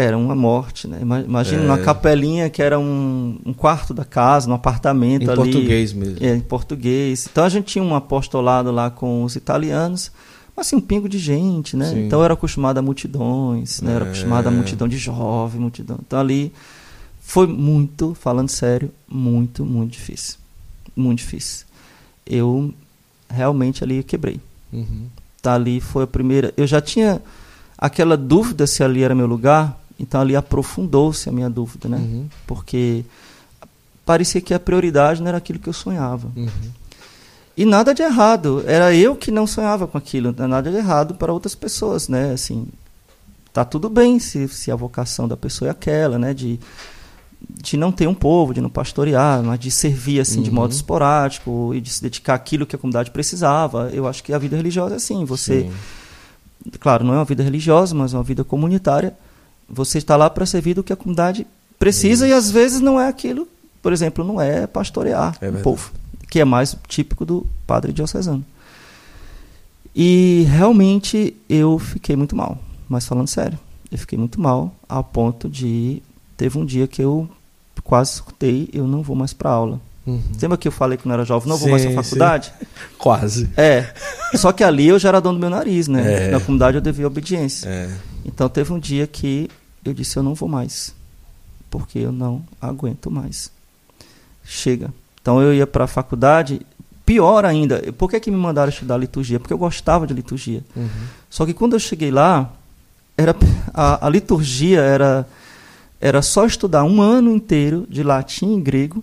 Era 0.00 0.16
uma 0.16 0.34
morte, 0.34 0.86
né? 0.86 0.98
Ima- 1.02 1.20
Imagina 1.22 1.62
É. 1.62 1.64
uma 1.66 1.78
capelinha 1.78 2.48
que 2.48 2.62
era 2.62 2.78
um, 2.78 3.36
um 3.44 3.52
quarto 3.52 3.92
da 3.92 4.04
casa, 4.04 4.48
um 4.48 4.54
apartamento 4.54 5.22
Em 5.24 5.28
ali. 5.28 5.36
português 5.36 5.92
mesmo. 5.92 6.18
É, 6.24 6.36
em 6.36 6.40
português. 6.40 7.26
Então 7.30 7.42
a 7.44 7.48
gente 7.48 7.64
tinha 7.66 7.82
um 7.82 7.94
apostolado 7.96 8.70
lá 8.70 8.90
com 8.90 9.24
os 9.24 9.34
italianos, 9.34 10.12
mas 10.56 10.66
assim, 10.68 10.76
um 10.76 10.80
pingo 10.80 11.08
de 11.08 11.18
gente, 11.18 11.76
né? 11.76 11.86
Sim. 11.90 12.06
Então 12.06 12.20
eu 12.20 12.24
era 12.24 12.34
acostumado 12.34 12.78
a 12.78 12.82
multidões, 12.82 13.80
né? 13.82 13.90
Eu 13.90 13.96
era 13.96 14.04
É. 14.04 14.08
acostumado 14.08 14.46
a 14.46 14.50
multidão 14.52 14.86
de 14.86 14.98
jovem, 14.98 15.60
multidão. 15.60 15.98
Então 16.06 16.20
ali 16.20 16.52
foi 17.20 17.46
muito, 17.48 18.14
falando 18.14 18.48
sério, 18.50 18.90
muito, 19.08 19.64
muito 19.64 19.90
difícil. 19.92 20.36
Muito 20.96 21.18
difícil. 21.18 21.66
Eu 22.24 22.72
realmente 23.28 23.82
ali 23.82 24.02
quebrei 24.04 24.40
Uhum. 24.72 25.06
tá 25.42 25.54
ali 25.54 25.80
foi 25.80 26.04
a 26.04 26.06
primeira. 26.06 26.52
Eu 26.56 26.66
já 26.68 26.80
tinha 26.80 27.20
aquela 27.76 28.16
dúvida 28.16 28.66
se 28.66 28.82
ali 28.84 29.02
era 29.02 29.14
meu 29.14 29.26
lugar, 29.26 29.77
então 29.98 30.20
ali 30.20 30.36
aprofundou-se 30.36 31.28
a 31.28 31.32
minha 31.32 31.50
dúvida, 31.50 31.88
né? 31.88 31.96
Uhum. 31.98 32.28
Porque 32.46 33.04
parecia 34.06 34.40
que 34.40 34.54
a 34.54 34.60
prioridade 34.60 35.20
não 35.20 35.28
era 35.28 35.38
aquilo 35.38 35.58
que 35.58 35.68
eu 35.68 35.72
sonhava. 35.72 36.30
Uhum. 36.36 36.48
E 37.56 37.64
nada 37.64 37.92
de 37.92 38.02
errado. 38.02 38.62
Era 38.66 38.94
eu 38.94 39.16
que 39.16 39.32
não 39.32 39.44
sonhava 39.46 39.88
com 39.88 39.98
aquilo. 39.98 40.32
Nada 40.46 40.70
de 40.70 40.76
errado 40.76 41.16
para 41.16 41.32
outras 41.32 41.56
pessoas, 41.56 42.08
né? 42.08 42.32
Assim, 42.32 42.68
tá 43.52 43.64
tudo 43.64 43.90
bem 43.90 44.20
se, 44.20 44.46
se 44.46 44.70
a 44.70 44.76
vocação 44.76 45.26
da 45.26 45.36
pessoa 45.36 45.68
é 45.68 45.72
aquela, 45.72 46.18
né? 46.20 46.32
De, 46.32 46.60
de 47.40 47.76
não 47.76 47.90
ter 47.90 48.06
um 48.06 48.14
povo, 48.14 48.54
de 48.54 48.60
não 48.60 48.70
pastorear, 48.70 49.42
mas 49.42 49.58
de 49.58 49.72
servir 49.72 50.20
assim 50.20 50.38
uhum. 50.38 50.44
de 50.44 50.50
modo 50.52 50.72
esporádico 50.72 51.74
e 51.74 51.80
de 51.80 51.90
se 51.90 52.00
dedicar 52.00 52.34
àquilo 52.34 52.64
que 52.64 52.76
a 52.76 52.78
comunidade 52.78 53.10
precisava. 53.10 53.90
Eu 53.92 54.06
acho 54.06 54.22
que 54.22 54.32
a 54.32 54.38
vida 54.38 54.56
religiosa 54.56 54.94
é 54.94 54.96
assim. 54.96 55.24
Você, 55.24 55.62
Sim. 55.62 56.70
claro, 56.78 57.04
não 57.04 57.14
é 57.14 57.16
uma 57.16 57.24
vida 57.24 57.42
religiosa, 57.42 57.92
mas 57.92 58.12
uma 58.12 58.22
vida 58.22 58.44
comunitária. 58.44 59.16
Você 59.68 59.98
está 59.98 60.16
lá 60.16 60.30
para 60.30 60.46
servir 60.46 60.74
do 60.74 60.82
que 60.82 60.92
a 60.92 60.96
comunidade 60.96 61.46
precisa 61.78 62.26
Isso. 62.26 62.34
e 62.34 62.36
às 62.36 62.50
vezes 62.50 62.80
não 62.80 63.00
é 63.00 63.08
aquilo. 63.08 63.46
Por 63.82 63.92
exemplo, 63.92 64.24
não 64.24 64.40
é 64.40 64.66
pastorear 64.66 65.36
é 65.40 65.48
o 65.48 65.60
povo, 65.60 65.92
que 66.28 66.40
é 66.40 66.44
mais 66.44 66.76
típico 66.88 67.24
do 67.24 67.46
padre 67.66 67.92
diocesano. 67.92 68.44
E 69.94 70.46
realmente 70.48 71.34
eu 71.48 71.78
fiquei 71.78 72.16
muito 72.16 72.34
mal, 72.34 72.58
mas 72.88 73.06
falando 73.06 73.28
sério, 73.28 73.58
eu 73.90 73.98
fiquei 73.98 74.18
muito 74.18 74.40
mal 74.40 74.74
a 74.88 75.02
ponto 75.02 75.48
de 75.48 76.02
teve 76.36 76.58
um 76.58 76.64
dia 76.64 76.86
que 76.86 77.02
eu 77.02 77.28
quase 77.82 78.12
escutei, 78.12 78.68
eu 78.72 78.86
não 78.86 79.02
vou 79.02 79.16
mais 79.16 79.32
para 79.32 79.50
aula. 79.50 79.80
Uhum. 80.06 80.22
Lembra 80.40 80.56
que 80.56 80.68
eu 80.68 80.72
falei 80.72 80.96
que 80.96 81.06
não 81.06 81.14
era 81.14 81.24
jovem, 81.24 81.48
não 81.48 81.56
sim, 81.56 81.62
vou 81.62 81.70
mais 81.70 81.84
para 81.84 82.02
faculdade? 82.02 82.52
Sim. 82.58 82.66
Quase. 82.98 83.50
É. 83.56 83.92
Só 84.34 84.52
que 84.52 84.64
ali 84.64 84.88
eu 84.88 84.98
já 84.98 85.08
era 85.10 85.20
dono 85.20 85.38
do 85.38 85.40
meu 85.40 85.50
nariz, 85.50 85.86
né? 85.86 86.28
É. 86.28 86.30
Na 86.30 86.40
comunidade 86.40 86.76
eu 86.76 86.80
devia 86.80 87.06
obediência. 87.06 87.68
É. 87.68 87.90
Então 88.28 88.48
teve 88.48 88.72
um 88.72 88.78
dia 88.78 89.06
que 89.06 89.50
eu 89.84 89.94
disse 89.94 90.16
eu 90.18 90.22
não 90.22 90.34
vou 90.34 90.48
mais, 90.48 90.94
porque 91.70 91.98
eu 91.98 92.12
não 92.12 92.44
aguento 92.60 93.10
mais. 93.10 93.50
Chega. 94.44 94.92
Então 95.20 95.42
eu 95.42 95.54
ia 95.54 95.66
para 95.66 95.84
a 95.84 95.88
faculdade, 95.88 96.60
pior 97.06 97.44
ainda. 97.44 97.92
Por 97.94 98.10
que, 98.10 98.20
que 98.20 98.30
me 98.30 98.36
mandaram 98.36 98.68
estudar 98.68 98.98
liturgia? 98.98 99.40
Porque 99.40 99.52
eu 99.52 99.58
gostava 99.58 100.06
de 100.06 100.12
liturgia. 100.12 100.62
Uhum. 100.76 100.88
Só 101.30 101.46
que 101.46 101.54
quando 101.54 101.72
eu 101.72 101.78
cheguei 101.78 102.10
lá, 102.10 102.52
era 103.16 103.34
a, 103.72 104.06
a 104.06 104.10
liturgia 104.10 104.80
era 104.80 105.26
era 106.00 106.22
só 106.22 106.46
estudar 106.46 106.84
um 106.84 107.02
ano 107.02 107.34
inteiro 107.34 107.84
de 107.90 108.04
latim 108.04 108.56
e 108.56 108.60
grego, 108.60 109.02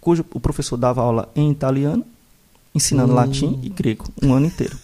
cujo 0.00 0.24
o 0.32 0.40
professor 0.40 0.78
dava 0.78 1.02
aula 1.02 1.28
em 1.36 1.50
italiano, 1.50 2.06
ensinando 2.74 3.12
hum. 3.12 3.16
latim 3.16 3.60
e 3.62 3.68
grego, 3.68 4.06
um 4.22 4.32
ano 4.32 4.46
inteiro. 4.46 4.78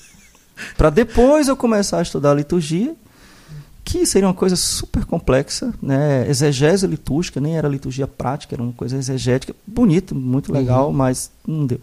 Para 0.77 0.91
depois 0.91 1.49
eu 1.49 1.57
começar 1.57 1.99
a 1.99 2.03
estudar 2.03 2.33
a 2.33 2.35
liturgia, 2.35 2.95
que 3.85 4.05
seria 4.05 4.29
uma 4.29 4.35
coisa 4.35 4.55
super 4.55 5.05
complexa, 5.05 5.73
né? 5.81 6.29
exegese 6.29 6.87
litúrgica, 6.87 7.41
nem 7.41 7.57
era 7.57 7.67
liturgia 7.67 8.07
prática, 8.07 8.55
era 8.55 8.63
uma 8.63 8.73
coisa 8.73 8.97
exegética, 8.97 9.55
bonito, 9.67 10.15
muito 10.15 10.53
legal, 10.53 10.89
uhum. 10.89 10.93
mas 10.93 11.31
não 11.47 11.65
deu. 11.65 11.81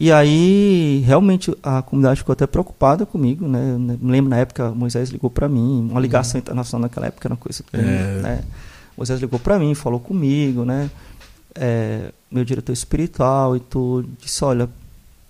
E 0.00 0.12
aí, 0.12 1.02
realmente, 1.04 1.52
a 1.60 1.82
comunidade 1.82 2.20
ficou 2.20 2.32
até 2.32 2.46
preocupada 2.46 3.04
comigo, 3.04 3.48
né? 3.48 3.72
Eu 3.72 3.78
me 3.80 4.12
lembro 4.12 4.30
na 4.30 4.36
época, 4.36 4.70
Moisés 4.70 5.10
ligou 5.10 5.28
para 5.28 5.48
mim, 5.48 5.88
uma 5.90 6.00
ligação 6.00 6.38
uhum. 6.38 6.42
internacional 6.42 6.82
naquela 6.82 7.06
época 7.06 7.26
era 7.26 7.34
uma 7.34 7.40
coisa... 7.40 7.64
É. 7.72 7.78
Né? 8.22 8.44
Moisés 8.96 9.20
ligou 9.20 9.40
para 9.40 9.58
mim, 9.58 9.74
falou 9.74 9.98
comigo, 9.98 10.64
né? 10.64 10.88
É, 11.54 12.12
meu 12.30 12.44
diretor 12.44 12.72
espiritual 12.72 13.56
e 13.56 13.60
tudo, 13.60 14.08
disse, 14.20 14.44
olha, 14.44 14.68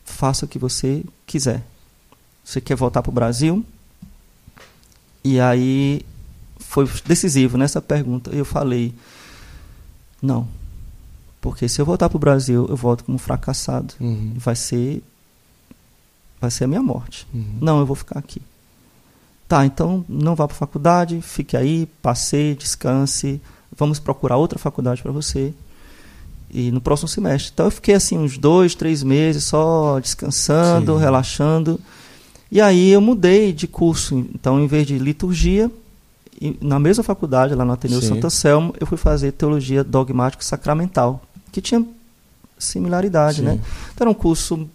faça 0.04 0.44
o 0.44 0.48
que 0.48 0.58
você 0.58 1.02
quiser. 1.26 1.62
Você 2.48 2.62
quer 2.62 2.76
voltar 2.76 3.02
para 3.02 3.10
o 3.10 3.12
Brasil? 3.12 3.62
E 5.22 5.38
aí, 5.38 6.00
foi 6.58 6.88
decisivo 7.04 7.58
nessa 7.58 7.82
pergunta. 7.82 8.30
Eu 8.30 8.42
falei, 8.42 8.94
não, 10.22 10.48
porque 11.42 11.68
se 11.68 11.78
eu 11.78 11.84
voltar 11.84 12.08
para 12.08 12.16
o 12.16 12.18
Brasil, 12.18 12.64
eu 12.66 12.74
volto 12.74 13.04
como 13.04 13.18
fracassado. 13.18 13.92
Uhum. 14.00 14.32
Vai 14.34 14.56
ser 14.56 15.02
vai 16.40 16.50
ser 16.50 16.64
a 16.64 16.68
minha 16.68 16.82
morte. 16.82 17.26
Uhum. 17.34 17.58
Não, 17.60 17.80
eu 17.80 17.84
vou 17.84 17.94
ficar 17.94 18.18
aqui. 18.18 18.40
Tá, 19.46 19.66
então 19.66 20.02
não 20.08 20.34
vá 20.34 20.48
para 20.48 20.54
a 20.54 20.58
faculdade, 20.58 21.20
fique 21.20 21.54
aí, 21.54 21.84
passeie, 22.00 22.54
descanse. 22.54 23.42
Vamos 23.76 23.98
procurar 23.98 24.38
outra 24.38 24.58
faculdade 24.58 25.02
para 25.02 25.12
você. 25.12 25.52
E 26.50 26.70
no 26.70 26.80
próximo 26.80 27.08
semestre. 27.08 27.50
Então 27.52 27.66
eu 27.66 27.70
fiquei 27.70 27.94
assim 27.94 28.16
uns 28.16 28.38
dois, 28.38 28.74
três 28.74 29.02
meses 29.02 29.44
só 29.44 30.00
descansando, 30.00 30.94
Sim. 30.94 30.98
relaxando. 30.98 31.78
E 32.50 32.60
aí 32.60 32.90
eu 32.90 33.00
mudei 33.00 33.52
de 33.52 33.66
curso. 33.66 34.26
Então, 34.34 34.58
em 34.58 34.66
vez 34.66 34.86
de 34.86 34.98
liturgia, 34.98 35.70
na 36.60 36.78
mesma 36.78 37.04
faculdade, 37.04 37.54
lá 37.54 37.64
no 37.64 37.72
Ateneu 37.72 38.00
Sim. 38.00 38.08
Santa 38.08 38.30
Selma, 38.30 38.72
eu 38.80 38.86
fui 38.86 38.96
fazer 38.96 39.32
teologia 39.32 39.84
dogmático 39.84 40.44
sacramental 40.44 41.22
que 41.52 41.60
tinha 41.60 41.84
similaridade, 42.58 43.42
né? 43.42 43.52
Sim. 43.52 43.56
né? 43.58 43.64
Então 43.94 44.04
era 44.06 44.10
um 44.10 44.14
curso 44.14 44.68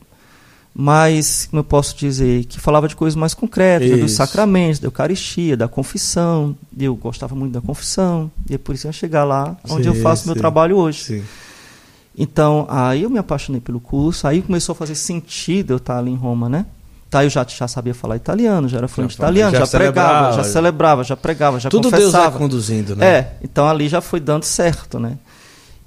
mais, 0.75 1.45
como 1.45 1.59
eu 1.59 1.63
posso 1.63 1.95
dizer, 1.95 2.45
que 2.45 2.59
falava 2.59 2.87
de 2.87 2.95
coisas 2.95 3.15
mais 3.15 3.33
concretas, 3.33 3.89
né? 3.91 3.97
dos 3.97 4.13
sacramentos, 4.13 4.79
da 4.79 4.87
Eucaristia, 4.87 5.55
da 5.55 5.67
confissão. 5.67 6.55
Eu 6.77 6.95
gostava 6.95 7.35
muito 7.35 7.53
da 7.53 7.61
confissão, 7.61 8.31
e 8.49 8.55
é 8.55 8.57
por 8.57 8.73
isso 8.73 8.81
que 8.83 8.87
eu 8.87 8.89
ia 8.89 8.93
chegar 8.93 9.23
lá 9.23 9.55
onde 9.69 9.83
sim, 9.83 9.89
eu 9.89 9.95
faço 9.95 10.23
sim. 10.23 10.29
meu 10.29 10.35
trabalho 10.35 10.77
hoje. 10.77 11.03
Sim. 11.03 11.23
Então, 12.17 12.65
aí 12.69 13.03
eu 13.03 13.09
me 13.09 13.19
apaixonei 13.19 13.61
pelo 13.61 13.79
curso, 13.79 14.27
aí 14.27 14.41
começou 14.41 14.73
a 14.73 14.75
fazer 14.75 14.95
sentido 14.95 15.73
eu 15.73 15.77
estar 15.77 15.97
ali 15.97 16.11
em 16.11 16.15
Roma, 16.15 16.49
né? 16.49 16.65
Tá, 17.13 17.23
eu 17.23 17.29
já, 17.29 17.45
já 17.47 17.67
sabia 17.67 17.93
falar 17.93 18.15
italiano, 18.15 18.67
já 18.67 18.79
era 18.79 18.87
fluente 18.87 19.13
italiano, 19.13 19.51
já, 19.55 19.65
já 19.65 19.77
pregava, 19.77 20.35
já 20.35 20.43
celebrava, 20.43 21.03
já 21.03 21.15
pregava, 21.15 21.59
já 21.59 21.69
Tudo 21.69 21.91
confessava. 21.91 22.11
Deus 22.11 22.31
vai 22.31 22.31
conduzindo, 22.39 22.95
né? 22.95 23.05
É, 23.05 23.33
então 23.43 23.69
ali 23.69 23.87
já 23.87 24.01
foi 24.01 24.19
dando 24.19 24.45
certo, 24.45 24.97
né? 24.97 25.19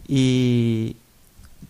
E 0.08 0.94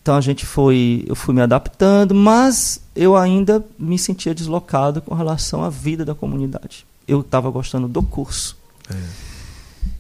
então 0.03 0.15
a 0.15 0.21
gente 0.21 0.45
foi, 0.45 1.07
eu 1.07 1.17
fui 1.17 1.35
me 1.35 1.41
adaptando, 1.41 2.15
mas 2.15 2.83
eu 2.95 3.17
ainda 3.17 3.65
me 3.79 3.99
sentia 3.99 4.35
deslocado 4.35 5.01
com 5.01 5.15
relação 5.15 5.65
à 5.65 5.71
vida 5.71 6.05
da 6.05 6.15
comunidade. 6.15 6.85
Eu 7.09 7.23
estava 7.23 7.49
gostando 7.49 7.89
do 7.89 8.03
curso. 8.03 8.59
É. 8.91 8.95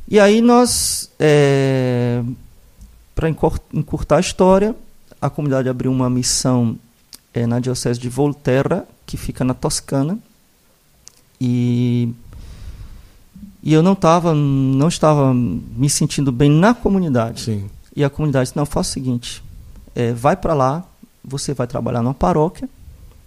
E 0.06 0.20
aí 0.20 0.42
nós, 0.42 1.10
é, 1.18 2.22
para 3.14 3.30
encurtar 3.72 4.18
a 4.18 4.20
história, 4.20 4.76
a 5.18 5.30
comunidade 5.30 5.66
abriu 5.66 5.90
uma 5.90 6.10
missão 6.10 6.78
é, 7.36 7.46
na 7.46 7.60
diocese 7.60 8.00
de 8.00 8.08
Volterra, 8.08 8.86
que 9.04 9.18
fica 9.18 9.44
na 9.44 9.52
Toscana, 9.52 10.18
e 11.38 12.08
e 13.62 13.74
eu 13.74 13.82
não 13.82 13.92
estava 13.92 14.34
não 14.34 14.88
estava 14.88 15.34
me 15.34 15.90
sentindo 15.90 16.32
bem 16.32 16.50
na 16.50 16.72
comunidade. 16.72 17.42
Sim. 17.42 17.70
E 17.94 18.02
a 18.02 18.08
comunidade 18.08 18.46
disse, 18.46 18.56
não, 18.56 18.64
faça 18.64 18.90
o 18.90 18.92
seguinte, 18.94 19.44
é, 19.94 20.12
vai 20.14 20.34
para 20.34 20.54
lá, 20.54 20.82
você 21.22 21.52
vai 21.52 21.66
trabalhar 21.66 22.02
numa 22.02 22.14
paróquia, 22.14 22.68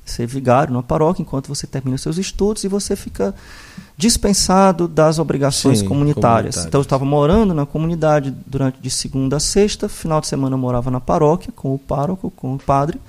ser 0.06 0.26
vigário 0.26 0.74
numa 0.74 0.82
paróquia, 0.82 1.22
enquanto 1.22 1.48
você 1.48 1.68
termina 1.68 1.96
seus 1.98 2.18
estudos 2.18 2.64
e 2.64 2.68
você 2.68 2.96
fica 2.96 3.36
dispensado 3.96 4.88
das 4.88 5.20
obrigações 5.20 5.80
Sim, 5.80 5.86
comunitárias. 5.86 6.56
comunitárias. 6.56 6.66
Então 6.66 6.80
eu 6.80 6.84
estava 6.84 7.06
morando 7.06 7.54
na 7.54 7.66
comunidade 7.66 8.34
durante 8.48 8.80
de 8.80 8.90
segunda 8.90 9.38
a 9.38 9.40
sexta, 9.40 9.88
final 9.88 10.20
de 10.20 10.26
semana 10.26 10.56
eu 10.56 10.60
morava 10.60 10.90
na 10.90 11.00
paróquia 11.00 11.54
com 11.56 11.76
o 11.76 11.78
pároco, 11.78 12.32
com 12.32 12.56
o 12.56 12.58
padre. 12.58 13.00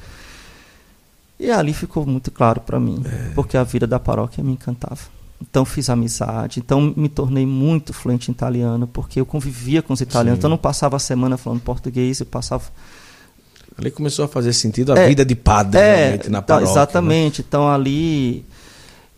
E 1.41 1.51
ali 1.51 1.73
ficou 1.73 2.05
muito 2.05 2.31
claro 2.31 2.61
para 2.61 2.79
mim, 2.79 3.03
é. 3.03 3.33
porque 3.35 3.57
a 3.57 3.65
vida 3.65 3.87
da 3.87 3.99
paróquia 3.99 4.45
me 4.45 4.53
encantava. 4.53 5.01
Então 5.41 5.65
fiz 5.65 5.89
amizade, 5.89 6.61
então 6.61 6.93
me 6.95 7.09
tornei 7.09 7.47
muito 7.47 7.95
fluente 7.95 8.31
em 8.31 8.33
italiano, 8.33 8.87
porque 8.87 9.19
eu 9.19 9.25
convivia 9.25 9.81
com 9.81 9.95
os 9.95 10.03
italianos. 10.03 10.37
Sim. 10.37 10.41
Então 10.41 10.51
não 10.51 10.59
passava 10.59 10.97
a 10.97 10.99
semana 10.99 11.39
falando 11.39 11.63
português, 11.63 12.21
eu 12.21 12.27
passava. 12.27 12.65
Ali 13.79 13.91
começou 13.91 14.27
a 14.27 14.29
fazer 14.29 14.53
sentido 14.53 14.93
a 14.93 14.99
é, 14.99 15.09
vida 15.09 15.25
de 15.25 15.35
padre 15.35 15.81
é, 15.81 16.21
na 16.29 16.43
tá, 16.43 16.57
paróquia. 16.57 16.73
Exatamente. 16.73 17.41
Né? 17.41 17.47
Então 17.49 17.71
ali, 17.71 18.45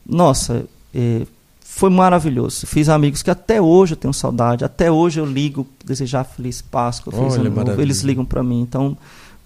nossa, 0.07 0.64
é, 0.95 1.27
foi 1.61 1.91
maravilhoso. 1.91 2.68
Fiz 2.68 2.89
amigos 2.89 3.20
que 3.20 3.31
até 3.31 3.61
hoje 3.61 3.95
eu 3.95 3.97
tenho 3.97 4.14
saudade, 4.14 4.64
até 4.64 4.93
hoje 4.93 5.18
eu 5.18 5.27
ligo, 5.27 5.66
desejar 5.85 6.23
feliz 6.23 6.62
Páscoa, 6.62 7.12
Olha, 7.16 7.51
novo, 7.51 7.83
eles 7.83 8.03
ligam 8.03 8.25
para 8.25 8.45
mim. 8.45 8.61
Então, 8.61 8.97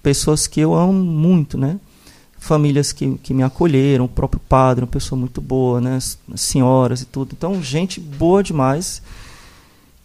pessoas 0.03 0.47
que 0.47 0.61
eu 0.61 0.75
amo 0.75 0.93
muito, 0.93 1.57
né? 1.57 1.81
Famílias 2.39 2.93
que, 2.93 3.19
que 3.19 3.35
me 3.35 3.43
acolheram, 3.43 4.05
o 4.05 4.09
próprio 4.09 4.41
padre, 4.49 4.85
uma 4.85 4.91
pessoa 4.91 5.19
muito 5.19 5.41
boa, 5.41 5.81
né, 5.81 5.99
senhoras 6.35 7.03
e 7.03 7.05
tudo. 7.05 7.33
Então, 7.37 7.63
gente 7.63 8.01
boa 8.01 8.43
demais 8.43 9.03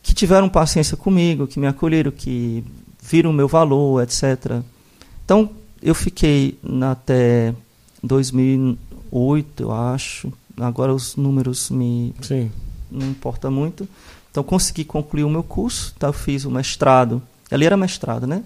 que 0.01 0.13
tiveram 0.13 0.49
paciência 0.49 0.97
comigo, 0.97 1.47
que 1.47 1.59
me 1.59 1.67
acolheram, 1.67 2.11
que 2.11 2.63
viram 3.01 3.29
o 3.29 3.34
meu 3.34 3.47
valor, 3.47 4.01
etc. 4.01 4.61
Então, 5.23 5.49
eu 5.82 5.95
fiquei 5.95 6.57
até 6.89 7.53
2008, 8.03 9.63
eu 9.63 9.71
acho. 9.71 10.32
Agora 10.59 10.93
os 10.93 11.15
números 11.15 11.69
me 11.69 12.13
Sim. 12.21 12.51
não 12.89 13.07
importa 13.07 13.49
muito. 13.49 13.88
Então 14.29 14.43
consegui 14.43 14.86
concluir 14.86 15.23
o 15.23 15.29
meu 15.29 15.43
curso, 15.43 15.93
tá? 15.97 16.07
Eu 16.07 16.13
fiz 16.13 16.45
o 16.45 16.51
mestrado. 16.51 17.21
Ali 17.49 17.65
era 17.65 17.75
mestrado, 17.75 18.27
né? 18.27 18.43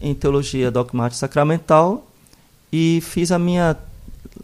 Em 0.00 0.14
teologia 0.14 0.70
dogmática 0.70 1.18
sacramental 1.18 2.06
e 2.76 3.00
fiz 3.00 3.30
a 3.30 3.38
minha 3.38 3.76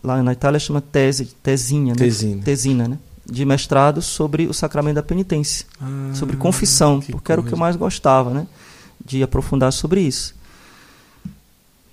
lá 0.04 0.22
na 0.22 0.32
Itália 0.32 0.60
chama 0.60 0.80
tese, 0.80 1.34
tesinha, 1.42 1.94
né? 1.94 1.98
Tesina. 1.98 2.42
Tesina, 2.44 2.86
né? 2.86 2.98
De 3.26 3.44
mestrado 3.44 4.00
sobre 4.00 4.46
o 4.46 4.54
sacramento 4.54 4.94
da 4.94 5.02
penitência, 5.02 5.66
ah, 5.80 6.12
sobre 6.14 6.36
confissão, 6.36 7.00
porque 7.00 7.12
coisa. 7.12 7.32
era 7.32 7.40
o 7.40 7.44
que 7.44 7.52
eu 7.52 7.58
mais 7.58 7.74
gostava, 7.74 8.30
né? 8.30 8.46
De 9.04 9.20
aprofundar 9.20 9.72
sobre 9.72 10.02
isso. 10.02 10.36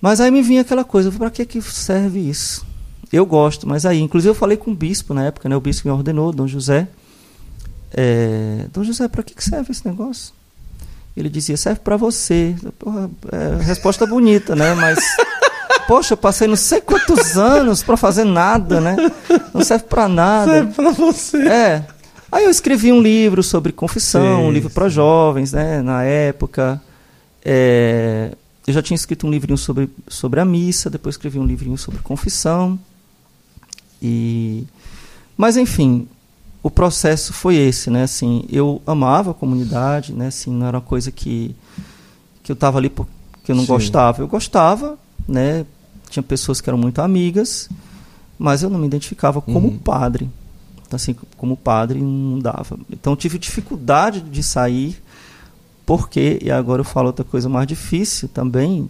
Mas 0.00 0.20
aí 0.20 0.30
me 0.30 0.40
vinha 0.40 0.60
aquela 0.60 0.84
coisa, 0.84 1.10
para 1.10 1.28
que 1.28 1.44
que 1.44 1.60
serve 1.60 2.20
isso? 2.20 2.64
Eu 3.12 3.26
gosto, 3.26 3.66
mas 3.66 3.84
aí, 3.84 4.00
inclusive 4.00 4.30
eu 4.30 4.34
falei 4.34 4.56
com 4.56 4.70
o 4.70 4.74
bispo 4.76 5.12
na 5.12 5.24
época, 5.24 5.48
né? 5.48 5.56
O 5.56 5.60
bispo 5.60 5.88
me 5.88 5.92
ordenou, 5.92 6.30
Dom 6.32 6.46
José. 6.46 6.86
É, 7.90 8.66
Dom 8.72 8.84
José, 8.84 9.08
para 9.08 9.24
que 9.24 9.34
que 9.34 9.42
serve 9.42 9.72
esse 9.72 9.84
negócio? 9.84 10.32
Ele 11.16 11.28
dizia, 11.28 11.56
serve 11.56 11.80
para 11.80 11.96
você. 11.96 12.54
Porra, 12.78 13.10
é, 13.32 13.64
resposta 13.64 14.06
bonita, 14.06 14.54
né? 14.54 14.72
Mas 14.74 15.00
poxa, 15.86 16.14
eu 16.14 16.16
passei 16.16 16.46
não 16.48 16.56
sei 16.56 16.80
quantos 16.80 17.36
anos 17.36 17.82
para 17.82 17.96
fazer 17.96 18.24
nada, 18.24 18.80
né? 18.80 18.96
Não 19.52 19.62
serve 19.62 19.84
para 19.84 20.08
nada. 20.08 20.52
Serve 20.52 20.72
para 20.72 20.90
você. 20.90 21.48
É. 21.48 21.84
Aí 22.30 22.44
eu 22.44 22.50
escrevi 22.50 22.92
um 22.92 23.00
livro 23.00 23.42
sobre 23.42 23.72
confissão, 23.72 24.46
um 24.46 24.52
livro 24.52 24.70
para 24.70 24.88
jovens, 24.88 25.52
né? 25.52 25.80
Na 25.82 26.02
época. 26.02 26.80
É, 27.44 28.32
eu 28.66 28.74
já 28.74 28.82
tinha 28.82 28.94
escrito 28.94 29.26
um 29.26 29.30
livrinho 29.30 29.56
sobre, 29.56 29.88
sobre 30.06 30.40
a 30.40 30.44
missa, 30.44 30.90
depois 30.90 31.14
escrevi 31.14 31.38
um 31.38 31.46
livrinho 31.46 31.78
sobre 31.78 32.00
confissão. 32.00 32.78
E, 34.02 34.66
mas 35.36 35.56
enfim, 35.56 36.06
o 36.62 36.70
processo 36.70 37.32
foi 37.32 37.56
esse, 37.56 37.88
né? 37.88 38.02
Assim, 38.02 38.44
eu 38.50 38.82
amava 38.86 39.30
a 39.30 39.34
comunidade, 39.34 40.12
né? 40.12 40.26
Assim, 40.26 40.50
não 40.50 40.66
era 40.66 40.76
uma 40.76 40.82
coisa 40.82 41.10
que 41.10 41.56
que 42.42 42.52
eu 42.52 42.54
estava 42.54 42.78
ali 42.78 42.88
porque 42.88 43.12
eu 43.48 43.54
não 43.54 43.62
Sim. 43.62 43.72
gostava. 43.72 44.22
Eu 44.22 44.28
gostava, 44.28 44.98
né? 45.26 45.64
Tinha 46.10 46.22
pessoas 46.22 46.60
que 46.60 46.68
eram 46.70 46.78
muito 46.78 47.00
amigas, 47.00 47.68
mas 48.38 48.62
eu 48.62 48.70
não 48.70 48.78
me 48.78 48.86
identificava 48.86 49.40
como 49.40 49.68
Uhum. 49.68 49.78
padre. 49.78 50.30
Então, 50.86 50.96
assim, 50.96 51.14
como 51.36 51.56
padre 51.56 52.00
não 52.00 52.38
dava. 52.38 52.78
Então, 52.90 53.14
tive 53.14 53.38
dificuldade 53.38 54.20
de 54.22 54.42
sair, 54.42 55.02
porque, 55.84 56.38
e 56.42 56.50
agora 56.50 56.80
eu 56.80 56.84
falo 56.84 57.08
outra 57.08 57.24
coisa 57.24 57.48
mais 57.48 57.66
difícil 57.66 58.28
também, 58.28 58.88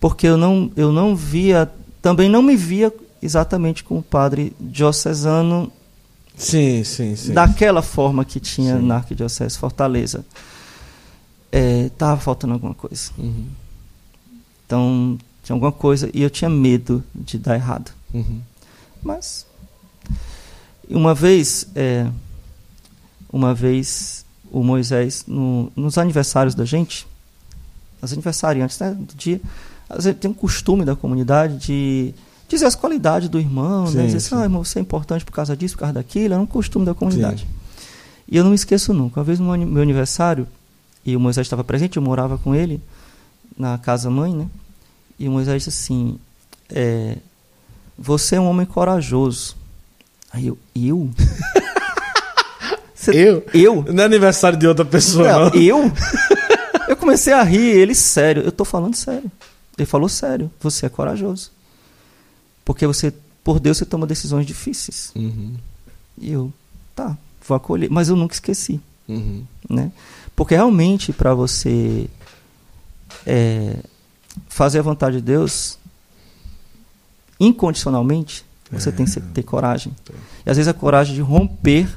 porque 0.00 0.26
eu 0.26 0.36
não, 0.36 0.70
eu 0.76 0.92
não 0.92 1.16
via, 1.16 1.70
também 2.02 2.28
não 2.28 2.42
me 2.42 2.56
via 2.56 2.92
exatamente 3.22 3.82
como 3.82 4.02
padre 4.02 4.54
diocesano 4.60 5.72
Sim, 6.36 6.84
sim, 6.84 7.16
sim. 7.16 7.32
daquela 7.32 7.80
forma 7.80 8.22
que 8.24 8.38
tinha 8.40 8.76
Sim. 8.76 8.84
na 8.86 8.96
Arquidiocese 8.96 9.56
Fortaleza. 9.56 10.26
Estava 11.52 12.20
faltando 12.20 12.52
alguma 12.54 12.74
coisa. 12.74 13.10
Uhum, 13.16 13.46
Então, 14.66 15.18
tinha 15.44 15.54
alguma 15.54 15.70
coisa 15.70 16.10
e 16.12 16.22
eu 16.22 16.30
tinha 16.30 16.50
medo 16.50 17.04
de 17.14 17.38
dar 17.38 17.54
errado. 17.54 17.92
uhum. 18.12 18.40
Mas 19.02 19.46
uma 20.88 21.14
vez, 21.14 21.66
é, 21.74 22.06
uma 23.32 23.54
vez 23.54 24.24
o 24.50 24.62
Moisés 24.62 25.24
no- 25.26 25.70
nos 25.76 25.98
aniversários 25.98 26.54
da 26.54 26.64
gente, 26.64 27.06
os 28.00 28.12
aniversariantes 28.12 28.78
né, 28.78 28.92
do 28.98 29.14
dia, 29.14 29.40
às 29.88 30.04
vezes 30.04 30.18
tem 30.20 30.30
um 30.30 30.34
costume 30.34 30.84
da 30.84 30.96
comunidade 30.96 31.58
de 31.58 32.14
dizer 32.48 32.66
as 32.66 32.74
qualidades 32.74 33.28
do 33.28 33.38
irmão, 33.38 33.86
Sim, 33.86 33.96
né? 33.98 34.06
Dizer 34.06 34.20
sim. 34.20 34.26
assim, 34.34 34.42
ah, 34.42 34.44
irmão, 34.44 34.64
você 34.64 34.78
é 34.78 34.82
importante 34.82 35.24
por 35.24 35.32
causa 35.32 35.56
disso, 35.56 35.74
por 35.74 35.80
causa 35.80 35.94
daquilo, 35.94 36.34
é 36.34 36.38
um 36.38 36.46
costume 36.46 36.84
da 36.86 36.94
comunidade. 36.94 37.46
E 38.28 38.36
eu 38.36 38.42
não 38.44 38.50
me 38.50 38.56
esqueço 38.56 38.92
nunca. 38.94 39.20
Uma 39.20 39.24
vez 39.24 39.38
no 39.38 39.56
meu 39.56 39.82
aniversário, 39.82 40.46
e 41.04 41.14
o 41.16 41.20
Moisés 41.20 41.46
estava 41.46 41.62
presente, 41.64 41.96
eu 41.98 42.02
morava 42.02 42.38
com 42.38 42.54
ele 42.54 42.80
na 43.58 43.76
casa 43.76 44.08
mãe, 44.08 44.34
né? 44.34 44.46
E 45.18 45.28
o 45.28 45.30
Moisés 45.32 45.62
disse 45.64 45.70
assim: 45.84 46.18
é, 46.70 47.16
Você 47.98 48.36
é 48.36 48.40
um 48.40 48.48
homem 48.48 48.66
corajoso. 48.66 49.56
Aí 50.32 50.46
eu, 50.48 50.58
eu? 50.74 51.10
Você- 52.94 53.12
Eu? 53.14 53.44
Eu? 53.52 53.82
Não 53.92 54.02
é 54.02 54.06
aniversário 54.06 54.58
de 54.58 54.66
outra 54.66 54.84
pessoa, 54.84 55.30
Não, 55.30 55.40
não. 55.50 55.54
eu? 55.54 55.78
Eu 56.86 56.96
comecei 56.98 57.32
a 57.32 57.42
rir, 57.42 57.60
ele 57.78 57.94
sério. 57.94 58.42
Eu 58.42 58.52
tô 58.52 58.62
falando 58.62 58.94
sério. 58.94 59.30
Ele 59.76 59.86
falou 59.86 60.06
sério. 60.08 60.50
Você 60.60 60.84
é 60.84 60.88
corajoso. 60.90 61.50
Porque 62.62 62.86
você, 62.86 63.12
por 63.42 63.58
Deus, 63.58 63.78
você 63.78 63.86
toma 63.86 64.06
decisões 64.06 64.44
difíceis. 64.46 65.10
Uhum, 65.16 65.54
E 66.18 66.30
eu, 66.30 66.52
tá, 66.94 67.16
vou 67.48 67.56
acolher. 67.56 67.90
Mas 67.90 68.10
eu 68.10 68.16
nunca 68.16 68.34
esqueci. 68.34 68.80
uhum. 69.08 69.44
né? 69.68 69.90
Porque 70.36 70.54
realmente 70.54 71.10
para 71.10 71.32
você 71.34 72.06
é, 73.26 73.76
fazer 74.48 74.78
a 74.78 74.82
vontade 74.82 75.16
de 75.16 75.22
Deus 75.22 75.78
incondicionalmente, 77.38 78.44
você 78.70 78.88
É. 78.88 78.92
tem 78.92 79.06
que 79.06 79.20
ter 79.20 79.42
coragem. 79.42 79.92
E 80.44 80.50
às 80.50 80.56
vezes 80.56 80.68
a 80.68 80.74
coragem 80.74 81.14
de 81.14 81.20
romper 81.20 81.88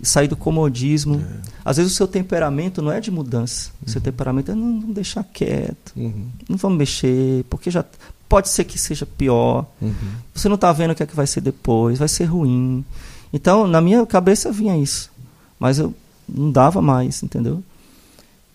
e 0.00 0.06
sair 0.06 0.28
do 0.28 0.36
comodismo. 0.36 1.16
É. 1.20 1.48
Às 1.64 1.76
vezes 1.76 1.92
o 1.92 1.94
seu 1.94 2.08
temperamento 2.08 2.82
não 2.82 2.90
é 2.90 3.00
de 3.00 3.10
mudança. 3.10 3.70
O 3.86 3.90
seu 3.90 4.00
temperamento 4.00 4.50
é 4.50 4.54
não, 4.54 4.80
vamos 4.80 4.94
deixar 4.94 5.22
quieto, 5.24 5.92
Uhum, 5.96 6.28
não 6.48 6.56
vamos 6.56 6.78
mexer, 6.78 7.44
porque 7.48 7.70
já 7.70 7.84
pode 8.28 8.48
ser 8.48 8.64
que 8.64 8.78
seja 8.78 9.06
pior. 9.06 9.66
uhum. 9.80 9.92
Você 10.34 10.48
não 10.48 10.56
está 10.56 10.72
vendo 10.72 10.92
o 10.92 10.94
que 10.94 11.02
é 11.02 11.06
que 11.06 11.14
vai 11.14 11.26
ser 11.26 11.40
depois, 11.40 11.98
vai 11.98 12.08
ser 12.08 12.24
ruim. 12.24 12.84
Então, 13.32 13.66
na 13.66 13.80
minha 13.80 14.04
cabeça 14.06 14.50
vinha 14.50 14.76
isso. 14.76 15.10
Mas 15.58 15.78
eu 15.78 15.94
não 16.28 16.50
dava 16.50 16.82
mais, 16.82 17.22
entendeu? 17.22 17.62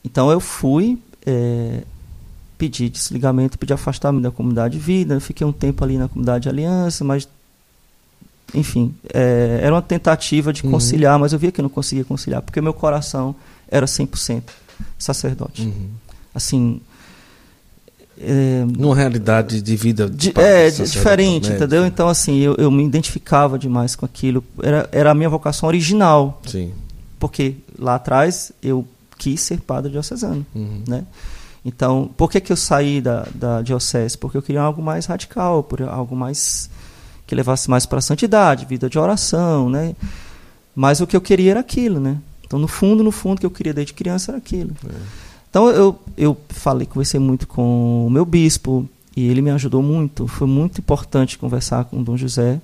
Então 0.04 0.30
eu 0.32 0.40
fui 0.40 1.02
é, 1.26 1.84
pedir 2.58 2.90
desligamento, 2.90 3.58
pedir 3.58 3.74
afastamento 3.74 4.24
da 4.24 4.32
comunidade 4.32 4.78
de 4.78 4.84
vida. 4.84 5.14
Eu 5.16 5.22
fiquei 5.22 5.46
um 5.46 5.52
tempo 5.52 5.84
ali 5.84 5.98
na 5.98 6.08
comunidade 6.08 6.44
de 6.44 6.50
aliança, 6.50 7.04
mas 7.04 7.28
enfim, 8.54 8.96
é, 9.14 9.60
era 9.62 9.74
uma 9.76 9.82
tentativa 9.82 10.54
de 10.54 10.64
Uhum. 10.64 10.72
conciliar, 10.72 11.20
mas 11.20 11.34
eu 11.34 11.40
via 11.40 11.52
que 11.52 11.60
eu 11.60 11.64
não 11.64 11.70
conseguia 11.70 12.06
conciliar, 12.06 12.42
porque 12.42 12.62
meu 12.62 12.74
coração 12.74 13.36
era 13.70 13.86
100% 13.86 14.44
sacerdote. 14.98 15.64
Uhum. 15.64 15.90
Assim, 16.34 16.80
é, 18.20 18.64
Numa 18.78 18.96
realidade 18.96 19.62
de 19.62 19.76
vida 19.76 20.08
padre, 20.08 20.42
é, 20.42 20.70
diferente, 20.72 21.50
né? 21.50 21.56
entendeu? 21.58 21.86
Então, 21.86 22.08
assim, 22.08 22.38
eu, 22.40 22.56
eu 22.56 22.72
me 22.72 22.84
identificava 22.84 23.60
demais 23.60 23.96
com 23.96 24.06
aquilo. 24.06 24.44
Era, 24.64 24.90
era 24.92 25.12
a 25.12 25.14
minha 25.14 25.30
vocação 25.30 25.68
original, 25.68 26.42
Sim. 26.48 26.72
porque 27.20 27.56
lá 27.78 27.96
atrás 27.96 28.52
eu 28.64 28.88
quis 29.18 29.42
ser 29.42 29.60
padre 29.60 29.92
diocesano, 29.92 30.46
Uhum. 30.56 30.82
né? 30.88 31.04
Então, 31.68 32.10
por 32.16 32.32
que, 32.32 32.40
que 32.40 32.52
eu 32.52 32.56
saí 32.56 33.02
da, 33.02 33.28
da 33.36 33.62
diocese? 33.62 34.18
Porque 34.18 34.38
eu 34.38 34.42
queria 34.42 34.62
algo 34.62 34.82
mais 34.82 35.06
radical, 35.06 35.62
por 35.62 35.82
algo 35.82 36.16
mais 36.16 36.70
que 37.28 37.36
levasse 37.36 37.70
mais 37.70 37.86
para 37.86 38.00
a 38.00 38.02
santidade, 38.02 38.66
vida 38.66 38.90
de 38.90 38.98
oração, 38.98 39.70
né? 39.70 39.94
Mas 40.74 41.02
o 41.02 41.06
que 41.06 41.18
eu 41.18 41.20
queria 41.20 41.52
era 41.52 41.60
aquilo, 41.60 42.00
né? 42.00 42.18
Então, 42.46 42.58
no 42.58 42.70
fundo, 42.70 43.04
no 43.04 43.12
fundo, 43.12 43.36
o 43.36 43.40
que 43.42 43.46
eu 43.46 43.52
queria 43.52 43.74
desde 43.74 43.94
criança 43.94 44.32
era 44.32 44.38
aquilo. 44.38 44.72
É. 44.90 45.28
Então 45.50 45.70
eu, 45.70 46.00
eu 46.18 46.38
falei, 46.50 46.86
conversei 46.86 47.20
muito 47.20 47.48
com 47.48 48.06
o 48.06 48.10
meu 48.10 48.26
bispo 48.26 48.88
e 49.16 49.28
ele 49.28 49.42
me 49.42 49.50
ajudou 49.52 49.82
muito. 49.82 50.28
Foi 50.28 50.48
muito 50.48 50.80
importante 50.80 51.38
conversar 51.38 51.86
com 51.86 52.00
o 52.00 52.04
Dom 52.04 52.16
José. 52.16 52.62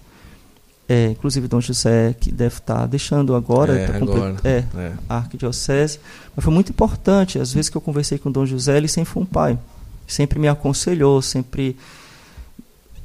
É, 0.87 1.07
inclusive 1.11 1.47
Dom 1.47 1.61
José, 1.61 2.13
que 2.19 2.29
deve 2.31 2.55
estar 2.55 2.85
deixando 2.87 3.35
agora, 3.35 3.77
É, 3.79 3.87
tá 3.87 3.97
agora. 3.97 4.35
é, 4.43 4.63
É. 4.75 4.91
a 5.07 5.17
arquidiocese. 5.17 5.99
Mas 6.35 6.43
foi 6.43 6.53
muito 6.53 6.71
importante. 6.71 7.39
Às 7.39 7.53
vezes 7.53 7.69
que 7.69 7.77
eu 7.77 7.81
conversei 7.81 8.17
com 8.17 8.29
Dom 8.29 8.45
José, 8.45 8.77
ele 8.77 8.87
sempre 8.89 9.09
foi 9.11 9.23
um 9.23 9.25
pai. 9.25 9.57
Sempre 10.05 10.37
me 10.39 10.47
aconselhou, 10.49 11.21
sempre 11.21 11.77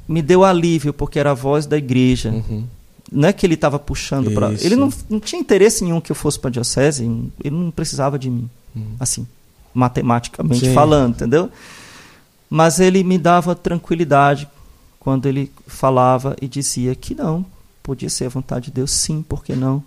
me 0.07 0.21
deu 0.21 0.43
alívio, 0.43 0.93
porque 0.93 1.17
era 1.19 1.31
a 1.31 1.33
voz 1.33 1.65
da 1.65 1.77
igreja. 1.77 2.31
Uhum. 2.31 2.65
Não 3.11 3.29
é 3.29 3.33
que 3.33 3.45
ele 3.45 3.53
estava 3.55 3.79
puxando 3.79 4.29
para. 4.31 4.51
Ele 4.61 4.75
não, 4.75 4.91
não 5.09 5.19
tinha 5.19 5.39
interesse 5.39 5.83
nenhum 5.83 6.01
que 6.01 6.11
eu 6.11 6.15
fosse 6.15 6.37
para 6.37 6.49
a 6.49 6.51
diocese, 6.51 7.03
ele 7.43 7.55
não 7.55 7.71
precisava 7.71 8.19
de 8.19 8.29
mim 8.29 8.49
Uhum. 8.75 8.95
assim, 8.99 9.25
matematicamente 9.73 10.65
Sim. 10.67 10.73
falando, 10.73 11.15
entendeu? 11.15 11.49
Mas 12.49 12.79
ele 12.79 13.03
me 13.03 13.17
dava 13.17 13.55
tranquilidade 13.55 14.47
quando 14.99 15.25
ele 15.27 15.51
falava 15.65 16.35
e 16.41 16.47
dizia 16.47 16.93
que 16.93 17.15
não, 17.15 17.45
podia 17.89 18.07
ser 18.09 18.25
a 18.25 18.29
vontade 18.29 18.65
de 18.65 18.71
Deus, 18.73 18.91
sim, 18.91 19.23
por 19.23 19.43
que 19.43 19.55
não? 19.55 19.83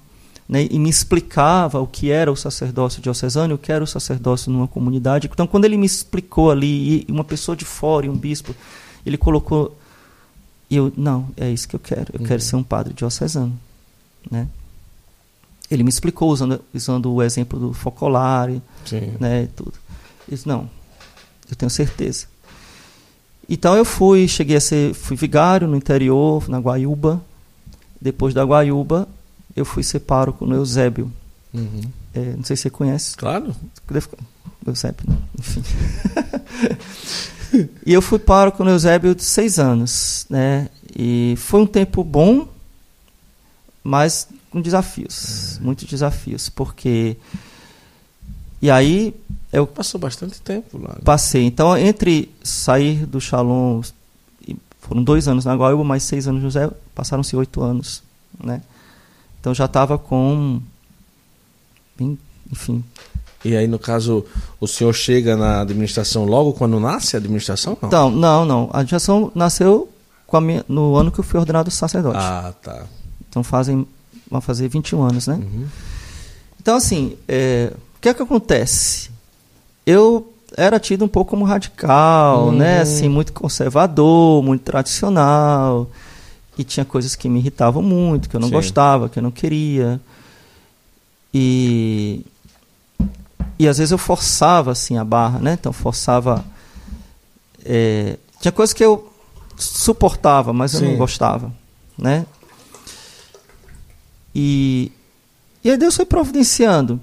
Né? 0.48 0.66
E 0.68 0.76
me 0.76 0.90
explicava 0.90 1.80
o 1.80 1.86
que 1.86 2.10
era 2.10 2.32
o 2.32 2.34
sacerdócio 2.36 3.00
diocesano, 3.00 3.54
o 3.54 3.58
que 3.58 3.70
era 3.70 3.84
o 3.84 3.86
sacerdócio 3.86 4.50
numa 4.50 4.66
comunidade. 4.66 5.30
Então, 5.32 5.46
quando 5.46 5.66
ele 5.66 5.76
me 5.76 5.86
explicou 5.86 6.50
ali, 6.50 7.06
e 7.08 7.12
uma 7.12 7.22
pessoa 7.22 7.54
de 7.54 7.64
fora, 7.64 8.06
e 8.06 8.08
um 8.08 8.16
bispo, 8.16 8.56
ele 9.06 9.16
colocou. 9.16 9.78
E 10.68 10.74
eu, 10.74 10.92
não, 10.96 11.28
é 11.36 11.48
isso 11.48 11.68
que 11.68 11.76
eu 11.76 11.80
quero, 11.80 12.06
eu 12.12 12.20
Uhum. 12.20 12.26
quero 12.26 12.42
ser 12.42 12.56
um 12.56 12.62
padre 12.64 12.92
diocesano. 12.92 13.56
Né? 14.28 14.48
Ele 15.70 15.84
me 15.84 15.88
explicou 15.88 16.28
usando, 16.28 16.60
usando 16.74 17.12
o 17.12 17.22
exemplo 17.22 17.56
do 17.60 17.72
focolare, 17.72 18.60
né, 19.20 19.44
e 19.44 19.46
tudo. 19.46 19.74
Eu 20.26 20.34
disse, 20.34 20.48
não, 20.48 20.68
eu 21.48 21.54
tenho 21.54 21.70
certeza. 21.70 22.26
Então 23.48 23.76
eu 23.76 23.84
fui, 23.84 24.26
cheguei 24.26 24.56
a 24.56 24.60
ser, 24.60 24.92
fui 24.92 25.16
vigário 25.16 25.68
no 25.68 25.76
interior, 25.76 26.48
na 26.48 26.58
Guaiúba. 26.58 27.22
Depois 28.02 28.34
da 28.34 28.42
Guaiúba, 28.44 29.08
eu 29.54 29.64
fui 29.64 29.84
ser 29.84 30.00
pároco 30.00 30.44
no 30.44 30.56
Eusébio. 30.56 31.10
Uhum. 31.54 31.82
É, 32.12 32.34
não 32.36 32.42
sei 32.42 32.56
se 32.56 32.62
você 32.62 32.70
conhece. 32.70 33.16
Claro. 33.16 33.54
Eusébio, 34.66 35.04
né? 35.08 35.16
enfim. 35.38 35.62
e 37.86 37.92
eu 37.92 38.02
fui 38.02 38.18
pároco 38.18 38.64
no 38.64 38.70
Eusébio 38.70 39.14
de 39.14 39.22
seis 39.22 39.58
anos, 39.58 40.26
né? 40.28 40.68
E 40.96 41.34
foi 41.38 41.60
um 41.60 41.66
tempo 41.66 42.02
bom, 42.02 42.48
mas 43.84 44.26
com 44.50 44.60
desafios, 44.60 45.58
muitos 45.62 45.86
desafios, 45.88 46.48
porque 46.48 47.16
E 48.60 48.70
aí 48.70 49.14
eu 49.52 49.66
Passou 49.66 50.00
bastante 50.00 50.40
tempo 50.40 50.76
lá. 50.78 50.90
né? 50.90 51.00
passei. 51.04 51.44
Então, 51.44 51.76
entre 51.76 52.30
sair 52.42 53.06
do 53.06 53.20
Shalom, 53.20 53.80
foram 54.92 55.02
dois 55.02 55.26
anos 55.26 55.46
na 55.46 55.56
Guaíba, 55.56 55.82
mais 55.82 56.02
seis 56.02 56.28
anos 56.28 56.42
no 56.42 56.50
José, 56.50 56.70
passaram-se 56.94 57.34
oito 57.34 57.62
anos, 57.62 58.02
né? 58.38 58.60
Então 59.40 59.54
já 59.54 59.64
estava 59.64 59.96
com, 59.96 60.60
enfim, 62.50 62.84
E 63.42 63.56
aí, 63.56 63.66
no 63.66 63.78
caso, 63.78 64.24
o 64.60 64.68
senhor 64.68 64.92
chega 64.92 65.34
na 65.34 65.62
administração 65.62 66.26
logo 66.26 66.52
quando 66.52 66.78
nasce 66.78 67.16
a 67.16 67.18
administração? 67.18 67.76
Não. 67.80 67.88
Então, 67.88 68.10
não, 68.10 68.44
não. 68.44 68.64
A 68.64 68.80
administração 68.80 69.32
nasceu 69.34 69.88
minha, 70.42 70.62
no 70.68 70.94
ano 70.94 71.10
que 71.10 71.20
eu 71.20 71.24
fui 71.24 71.40
ordenado 71.40 71.70
sacerdote. 71.70 72.18
Ah, 72.20 72.52
tá. 72.62 72.84
Então 73.28 73.42
fazem, 73.42 73.86
vão 74.30 74.42
fazer 74.42 74.68
21 74.68 75.02
anos, 75.02 75.26
né? 75.26 75.36
Uhum. 75.36 75.66
Então, 76.60 76.76
assim, 76.76 77.16
é, 77.26 77.72
o 77.96 78.00
que 78.00 78.10
é 78.10 78.14
que 78.14 78.22
acontece? 78.22 79.10
Eu 79.86 80.32
era 80.56 80.78
tido 80.80 81.04
um 81.04 81.08
pouco 81.08 81.30
como 81.30 81.44
radical, 81.44 82.46
Uhum. 82.46 82.52
né? 82.52 82.80
Assim, 82.80 83.08
muito 83.08 83.32
conservador, 83.32 84.42
muito 84.42 84.62
tradicional. 84.62 85.88
E 86.58 86.64
tinha 86.64 86.84
coisas 86.84 87.14
que 87.14 87.28
me 87.28 87.38
irritavam 87.38 87.82
muito, 87.82 88.28
que 88.28 88.36
eu 88.36 88.40
não 88.40 88.48
Sim. 88.48 88.54
gostava, 88.54 89.08
que 89.08 89.18
eu 89.18 89.22
não 89.22 89.30
queria. 89.30 90.00
E 91.32 92.24
e 93.58 93.68
às 93.68 93.78
vezes 93.78 93.92
eu 93.92 93.98
forçava 93.98 94.72
assim 94.72 94.96
a 94.98 95.04
barra, 95.04 95.38
né? 95.38 95.52
Então 95.54 95.72
forçava 95.72 96.44
é, 97.64 98.18
tinha 98.40 98.50
coisas 98.52 98.72
que 98.74 98.84
eu 98.84 99.10
suportava, 99.56 100.52
mas 100.52 100.74
eu 100.74 100.80
Sim. 100.80 100.86
não 100.90 100.96
gostava, 100.96 101.50
né? 101.96 102.26
E 104.34 104.90
e 105.64 105.70
aí 105.70 105.76
Deus 105.78 105.94
foi 105.96 106.04
providenciando. 106.04 107.00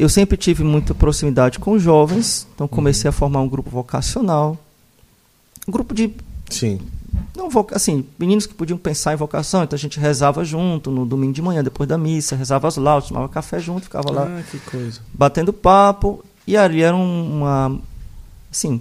Eu 0.00 0.08
sempre 0.08 0.36
tive 0.38 0.64
muita 0.64 0.94
proximidade 0.94 1.58
com 1.58 1.72
os 1.72 1.82
jovens, 1.82 2.46
então 2.54 2.66
comecei 2.66 3.08
a 3.08 3.12
formar 3.12 3.40
um 3.42 3.48
grupo 3.48 3.68
vocacional, 3.68 4.56
um 5.68 5.70
grupo 5.70 5.92
de 5.94 6.10
Sim. 6.48 6.80
não 7.36 7.48
assim, 7.72 8.06
meninos 8.18 8.46
que 8.46 8.54
podiam 8.54 8.78
pensar 8.78 9.12
em 9.12 9.16
vocação, 9.16 9.62
então 9.62 9.76
a 9.76 9.78
gente 9.78 10.00
rezava 10.00 10.42
junto 10.42 10.90
no 10.90 11.04
domingo 11.04 11.34
de 11.34 11.42
manhã, 11.42 11.62
depois 11.62 11.86
da 11.86 11.98
missa, 11.98 12.34
rezava 12.34 12.66
as 12.66 12.76
laudas, 12.78 13.08
tomava 13.10 13.28
café 13.28 13.60
junto, 13.60 13.82
ficava 13.84 14.10
lá 14.10 14.22
Ah, 14.38 14.42
que 14.50 14.58
coisa. 14.60 15.00
batendo 15.12 15.52
papo, 15.52 16.24
e 16.46 16.56
ali 16.56 16.80
era 16.82 16.96
um- 16.96 17.38
uma 17.40 17.78
assim, 18.50 18.80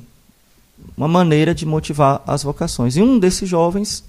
uma 0.96 1.08
maneira 1.10 1.54
de 1.54 1.66
motivar 1.66 2.22
as 2.26 2.44
vocações. 2.44 2.96
E 2.96 3.02
um 3.02 3.20
desses 3.20 3.48
jovens 3.48 4.06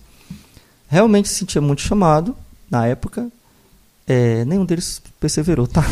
realmente 0.89 1.29
se 1.29 1.35
sentia 1.35 1.61
muito 1.61 1.83
chamado 1.83 2.37
na 2.71 2.87
época. 2.87 3.29
É, 4.07 4.45
nenhum 4.45 4.65
deles 4.65 5.03
perseverou, 5.19 5.67
tá? 5.67 5.85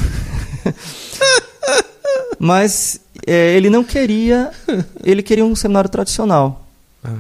Mas 2.39 3.01
é, 3.27 3.57
ele 3.57 3.69
não 3.69 3.83
queria, 3.85 4.51
ele 5.03 5.23
queria 5.23 5.45
um 5.45 5.57
seminário 5.57 5.91
tradicional 5.91 6.67
Ah, 7.03 7.15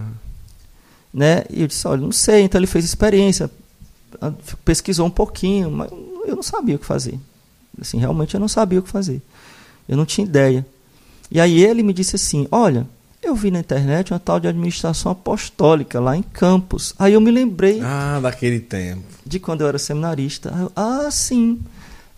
né? 1.13 1.45
E 1.51 1.63
eu 1.63 1.67
disse, 1.67 1.87
olha, 1.89 2.01
não 2.01 2.13
sei. 2.13 2.43
Então 2.43 2.59
ele 2.59 2.67
fez 2.67 2.85
experiência, 2.85 3.51
pesquisou 4.65 5.07
um 5.07 5.11
pouquinho, 5.11 5.71
mas 5.71 5.91
eu 6.27 6.37
não 6.37 6.43
sabia 6.43 6.77
o 6.77 6.79
que 6.79 6.87
fazer. 6.87 7.19
Assim, 7.81 7.99
realmente 7.99 8.35
eu 8.35 8.41
não 8.41 8.49
sabia 8.49 8.79
o 8.79 8.83
que 8.83 8.91
fazer. 8.91 9.21
Eu 9.89 9.97
não 9.97 10.05
tinha 10.07 10.27
ideia. 10.27 10.65
E 11.31 11.41
aí 11.41 11.63
ele 11.63 11.83
me 11.83 11.93
disse 11.93 12.17
assim, 12.17 12.47
olha, 12.51 12.87
eu 13.23 13.35
vi 13.35 13.51
na 13.51 13.59
internet 13.61 14.13
uma 14.13 14.19
tal 14.21 14.39
de 14.39 14.47
administração 14.49 15.11
apostólica 15.13 15.99
lá 16.01 16.17
em 16.17 16.23
Campos. 16.23 16.95
Aí 16.99 17.13
eu 17.15 17.21
me 17.21 17.31
lembrei 17.31 17.81
Ah, 17.83 18.21
daquele 18.23 18.61
tempo. 18.61 19.03
de 19.27 19.39
quando 19.41 19.63
eu 19.63 19.69
era 19.69 19.79
seminarista. 19.79 20.55
Eu, 20.57 20.73
ah, 20.77 21.09
sim. 21.11 21.61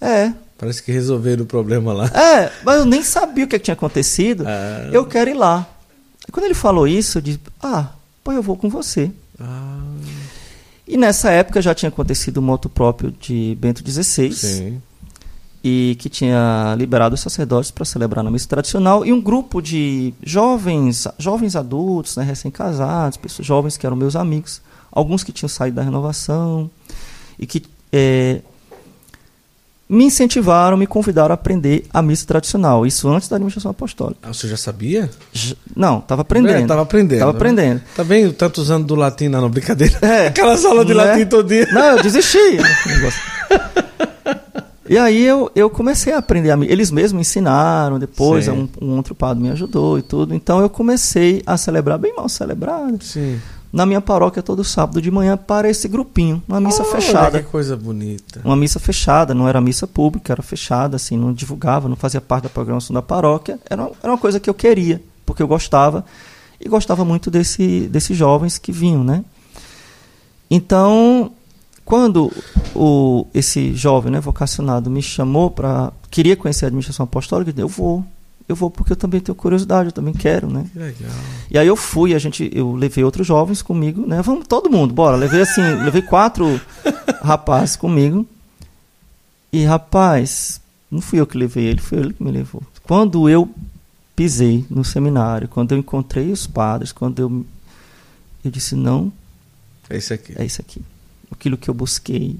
É. 0.00 0.32
Parece 0.60 0.82
que 0.82 0.92
resolveram 0.92 1.44
o 1.44 1.46
problema 1.46 1.90
lá. 1.90 2.06
É, 2.08 2.52
mas 2.62 2.80
eu 2.80 2.84
nem 2.84 3.02
sabia 3.02 3.46
o 3.46 3.48
que, 3.48 3.58
que 3.58 3.64
tinha 3.64 3.72
acontecido. 3.72 4.44
Ah. 4.46 4.90
Eu 4.92 5.06
quero 5.06 5.30
ir 5.30 5.34
lá. 5.34 5.66
E 6.28 6.30
quando 6.30 6.44
ele 6.44 6.54
falou 6.54 6.86
isso, 6.86 7.16
eu 7.16 7.22
disse, 7.22 7.40
ah, 7.62 7.88
pô, 8.22 8.30
eu 8.30 8.42
vou 8.42 8.58
com 8.58 8.68
você. 8.68 9.10
Ah, 9.40 9.80
E 10.86 10.98
nessa 10.98 11.30
época 11.30 11.62
já 11.62 11.74
tinha 11.74 11.88
acontecido 11.88 12.36
o 12.36 12.42
moto 12.42 12.68
próprio 12.68 13.10
de 13.10 13.56
Bento 13.58 13.82
XVI 13.90 14.32
sim. 14.34 14.82
e 15.64 15.96
que 15.98 16.10
tinha 16.10 16.74
liberado 16.76 17.14
os 17.14 17.22
sacerdotes 17.22 17.70
para 17.70 17.86
celebrar 17.86 18.22
na 18.22 18.30
missa 18.30 18.46
tradicional 18.46 19.06
e 19.06 19.14
um 19.14 19.20
grupo 19.20 19.62
de 19.62 20.12
jovens, 20.22 21.08
jovens 21.18 21.56
adultos, 21.56 22.16
né, 22.16 22.22
recém-casados, 22.22 23.16
pessoas 23.16 23.46
jovens 23.46 23.78
que 23.78 23.86
eram 23.86 23.96
meus 23.96 24.14
amigos, 24.14 24.60
alguns 24.92 25.24
que 25.24 25.32
tinham 25.32 25.48
saído 25.48 25.76
da 25.76 25.82
renovação 25.82 26.70
e 27.38 27.46
que 27.46 27.62
eh, 27.90 28.42
me 29.90 30.04
incentivaram, 30.04 30.76
me 30.76 30.86
convidaram 30.86 31.32
a 31.32 31.34
aprender 31.34 31.84
a 31.92 32.00
missa 32.00 32.24
tradicional. 32.26 32.86
Isso 32.86 33.08
antes 33.08 33.28
da 33.28 33.36
administração 33.36 33.72
apostólica. 33.72 34.20
Ah, 34.22 34.32
você 34.32 34.46
já 34.46 34.56
sabia? 34.56 35.10
Não, 35.76 35.98
estava 35.98 36.22
aprendendo. 36.22 36.62
É, 36.62 36.66
tava 36.66 36.82
aprendendo. 36.82 37.18
Tava 37.18 37.32
né? 37.32 37.36
aprendendo. 37.38 37.82
Tá 37.96 38.04
bem 38.04 38.30
tantos 38.32 38.70
anos 38.70 38.86
do 38.86 38.94
latim, 38.94 39.28
não, 39.28 39.40
não, 39.40 39.50
brincadeira. 39.50 39.98
É. 40.00 40.26
Aquelas 40.30 40.64
aulas 40.64 40.86
de 40.86 40.94
Né? 40.94 41.02
latim 41.04 41.26
todo 41.26 41.48
dia. 41.48 41.66
Não, 41.72 41.96
eu 41.96 42.02
desisti. 42.04 42.38
E 44.88 44.98
aí 44.98 45.24
eu, 45.24 45.50
eu 45.54 45.70
comecei 45.70 46.12
a 46.12 46.18
aprender. 46.18 46.50
a 46.50 46.56
mi- 46.56 46.66
Eles 46.66 46.90
mesmos 46.90 47.12
me 47.12 47.20
ensinaram, 47.20 47.98
depois 47.98 48.48
um, 48.48 48.68
um 48.82 48.96
outro 48.96 49.14
padre 49.14 49.40
me 49.42 49.50
ajudou 49.50 49.98
e 49.98 50.02
tudo. 50.02 50.34
Então 50.34 50.60
eu 50.60 50.68
comecei 50.68 51.42
a 51.46 51.56
celebrar 51.56 51.96
bem 51.98 52.12
mal 52.14 52.28
celebrado. 52.28 52.98
Sim. 53.04 53.40
Na 53.72 53.86
minha 53.86 54.00
paróquia 54.00 54.42
todo 54.42 54.64
sábado 54.64 55.00
de 55.00 55.10
manhã 55.10 55.36
para 55.36 55.68
esse 55.70 55.86
grupinho, 55.86 56.42
uma 56.48 56.60
missa 56.60 56.82
Olha, 56.82 56.90
fechada. 56.92 57.38
Que 57.42 57.48
coisa 57.48 57.76
bonita. 57.76 58.40
Uma 58.44 58.56
missa 58.56 58.80
fechada, 58.80 59.32
não 59.32 59.46
era 59.46 59.60
missa 59.60 59.86
pública, 59.86 60.32
era 60.32 60.42
fechada, 60.42 60.96
assim, 60.96 61.16
não 61.16 61.32
divulgava, 61.32 61.88
não 61.88 61.94
fazia 61.94 62.20
parte 62.20 62.44
da 62.44 62.48
programação 62.48 62.92
da 62.92 63.00
paróquia. 63.02 63.60
Era, 63.70 63.82
uma- 63.82 63.92
era 64.02 64.12
uma 64.12 64.18
coisa 64.18 64.40
que 64.40 64.50
eu 64.50 64.54
queria, 64.54 65.00
porque 65.24 65.42
eu 65.42 65.46
gostava. 65.46 66.04
E 66.60 66.68
gostava 66.68 67.04
muito 67.04 67.30
desse, 67.30 67.88
desses 67.88 68.16
jovens 68.16 68.58
que 68.58 68.72
vinham, 68.72 69.04
né? 69.04 69.24
Então, 70.50 71.32
quando 71.84 72.32
o, 72.74 73.26
esse 73.32 73.74
jovem 73.74 74.12
né, 74.12 74.20
vocacionado 74.20 74.90
me 74.90 75.00
chamou 75.02 75.50
para. 75.50 75.92
queria 76.10 76.36
conhecer 76.36 76.64
a 76.64 76.68
administração 76.68 77.04
apostólica, 77.04 77.50
eu 77.50 77.54
disse, 77.54 77.62
eu 77.62 77.68
vou. 77.68 78.04
Eu 78.50 78.56
vou 78.56 78.68
porque 78.68 78.92
eu 78.92 78.96
também 78.96 79.20
tenho 79.20 79.36
curiosidade, 79.36 79.86
eu 79.90 79.92
também 79.92 80.12
quero, 80.12 80.50
né? 80.50 80.66
Que 80.72 80.78
legal. 80.78 81.10
E 81.50 81.56
aí 81.56 81.66
eu 81.66 81.76
fui, 81.76 82.14
a 82.14 82.18
gente, 82.18 82.50
eu 82.52 82.74
levei 82.74 83.04
outros 83.04 83.24
jovens 83.26 83.62
comigo, 83.62 84.04
né? 84.06 84.20
Vamos 84.22 84.46
todo 84.48 84.68
mundo, 84.68 84.92
bora. 84.92 85.16
Levei 85.16 85.40
assim, 85.42 85.62
levei 85.84 86.02
quatro 86.02 86.60
rapazes 87.22 87.76
comigo. 87.76 88.26
E 89.52 89.64
rapaz, 89.64 90.60
não 90.90 91.00
fui 91.00 91.20
eu 91.20 91.26
que 91.28 91.38
levei 91.38 91.64
ele, 91.64 91.80
foi 91.80 91.98
ele 91.98 92.12
que 92.12 92.22
me 92.22 92.32
levou. 92.32 92.60
Quando 92.82 93.28
eu 93.28 93.48
pisei 94.16 94.64
no 94.68 94.84
seminário, 94.84 95.46
quando 95.48 95.72
eu 95.72 95.78
encontrei 95.78 96.32
os 96.32 96.46
padres, 96.46 96.90
quando 96.90 97.20
eu 97.20 97.46
eu 98.44 98.50
disse 98.50 98.74
não, 98.74 99.12
É 99.88 99.96
isso 99.96 100.12
aqui. 100.12 100.34
é 100.36 100.44
isso 100.44 100.60
aqui. 100.60 100.82
Aquilo 101.30 101.56
que 101.56 101.68
eu 101.70 101.74
busquei 101.74 102.36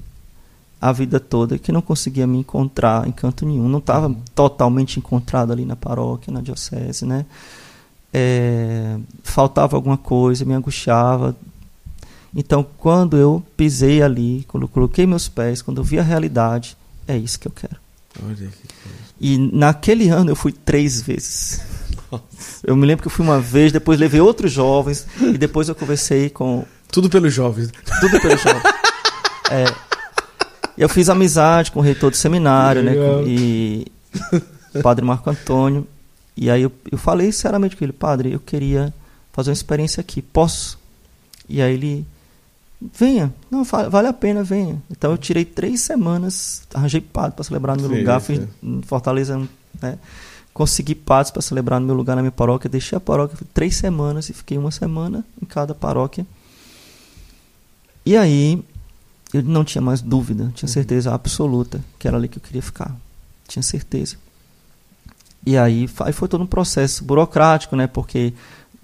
a 0.81 0.91
vida 0.91 1.19
toda, 1.19 1.59
que 1.59 1.71
não 1.71 1.81
conseguia 1.81 2.25
me 2.25 2.39
encontrar 2.39 3.07
em 3.07 3.11
canto 3.11 3.45
nenhum. 3.45 3.69
Não 3.69 3.77
estava 3.77 4.13
totalmente 4.33 4.97
encontrado 4.97 5.53
ali 5.53 5.63
na 5.63 5.75
paróquia, 5.75 6.33
na 6.33 6.41
diocese, 6.41 7.05
né? 7.05 7.25
É, 8.11 8.97
faltava 9.23 9.75
alguma 9.77 9.97
coisa, 9.97 10.43
me 10.43 10.53
angustiava. 10.53 11.35
Então, 12.35 12.65
quando 12.77 13.15
eu 13.15 13.43
pisei 13.55 14.01
ali, 14.01 14.43
quando 14.47 14.63
eu 14.63 14.67
coloquei 14.67 15.05
meus 15.05 15.29
pés, 15.29 15.61
quando 15.61 15.77
eu 15.77 15.83
vi 15.83 15.99
a 15.99 16.03
realidade, 16.03 16.75
é 17.07 17.15
isso 17.15 17.39
que 17.39 17.47
eu 17.47 17.51
quero. 17.51 17.75
Que. 18.35 18.49
E 19.19 19.37
naquele 19.37 20.09
ano 20.09 20.31
eu 20.31 20.35
fui 20.35 20.51
três 20.51 20.99
vezes. 21.01 21.61
Eu 22.63 22.75
me 22.75 22.85
lembro 22.85 23.03
que 23.03 23.07
eu 23.07 23.11
fui 23.11 23.23
uma 23.23 23.39
vez, 23.39 23.71
depois 23.71 23.99
levei 23.99 24.19
outros 24.19 24.51
jovens, 24.51 25.05
e 25.21 25.37
depois 25.37 25.69
eu 25.69 25.75
conversei 25.75 26.29
com 26.29 26.65
Tudo 26.91 27.09
pelos 27.09 27.33
jovens. 27.33 27.69
tudo 28.01 28.19
pelo 28.19 28.37
jovem. 28.37 28.61
É, 29.49 29.65
eu 30.77 30.89
fiz 30.89 31.09
amizade 31.09 31.71
com 31.71 31.79
o 31.79 31.83
reitor 31.83 32.09
do 32.11 32.17
seminário, 32.17 32.81
né? 32.83 32.93
Com- 32.95 33.23
E 33.27 33.85
o 34.75 34.81
padre 34.81 35.03
Marco 35.05 35.29
Antônio. 35.29 35.87
E 36.35 36.49
aí 36.49 36.61
eu, 36.61 36.71
eu 36.91 36.97
falei 36.97 37.31
sinceramente 37.31 37.75
com 37.75 37.83
ele, 37.83 37.93
padre, 37.93 38.31
eu 38.31 38.39
queria 38.39 38.93
fazer 39.33 39.49
uma 39.49 39.53
experiência 39.53 40.01
aqui, 40.01 40.21
posso? 40.21 40.79
E 41.47 41.61
aí 41.61 41.73
ele, 41.73 42.05
venha, 42.97 43.33
não, 43.49 43.63
vale 43.63 44.07
a 44.07 44.13
pena, 44.13 44.43
venha. 44.43 44.81
Então 44.89 45.11
eu 45.11 45.17
tirei 45.17 45.43
três 45.45 45.81
semanas, 45.81 46.63
arranjei 46.73 47.01
padre 47.01 47.35
para 47.35 47.43
celebrar 47.43 47.75
no 47.75 47.81
meu 47.83 47.91
Sim, 47.91 47.97
lugar, 47.99 48.21
sim. 48.21 48.25
fiz 48.37 48.47
em 48.63 48.81
Fortaleza, 48.83 49.37
né? 49.81 49.97
Consegui 50.53 50.95
padres 50.95 51.31
para 51.31 51.41
celebrar 51.41 51.79
no 51.79 51.85
meu 51.85 51.95
lugar, 51.95 52.15
na 52.15 52.21
minha 52.21 52.31
paróquia, 52.31 52.69
deixei 52.69 52.97
a 52.97 52.99
paróquia 52.99 53.37
fui 53.37 53.47
três 53.53 53.75
semanas 53.75 54.29
e 54.29 54.33
fiquei 54.33 54.57
uma 54.57 54.71
semana 54.71 55.23
em 55.41 55.45
cada 55.45 55.73
paróquia. 55.75 56.25
E 58.05 58.17
aí, 58.17 58.61
eu 59.33 59.43
não 59.43 59.63
tinha 59.63 59.81
mais 59.81 60.01
dúvida, 60.01 60.51
tinha 60.55 60.67
certeza 60.69 61.13
absoluta 61.13 61.79
que 61.99 62.07
era 62.07 62.17
ali 62.17 62.27
que 62.27 62.37
eu 62.37 62.41
queria 62.41 62.61
ficar. 62.61 62.95
Tinha 63.47 63.63
certeza. 63.63 64.15
E 65.45 65.57
aí, 65.57 65.89
aí 66.01 66.13
foi 66.13 66.27
todo 66.27 66.43
um 66.43 66.47
processo 66.47 67.03
burocrático, 67.03 67.75
né? 67.75 67.87
Porque 67.87 68.33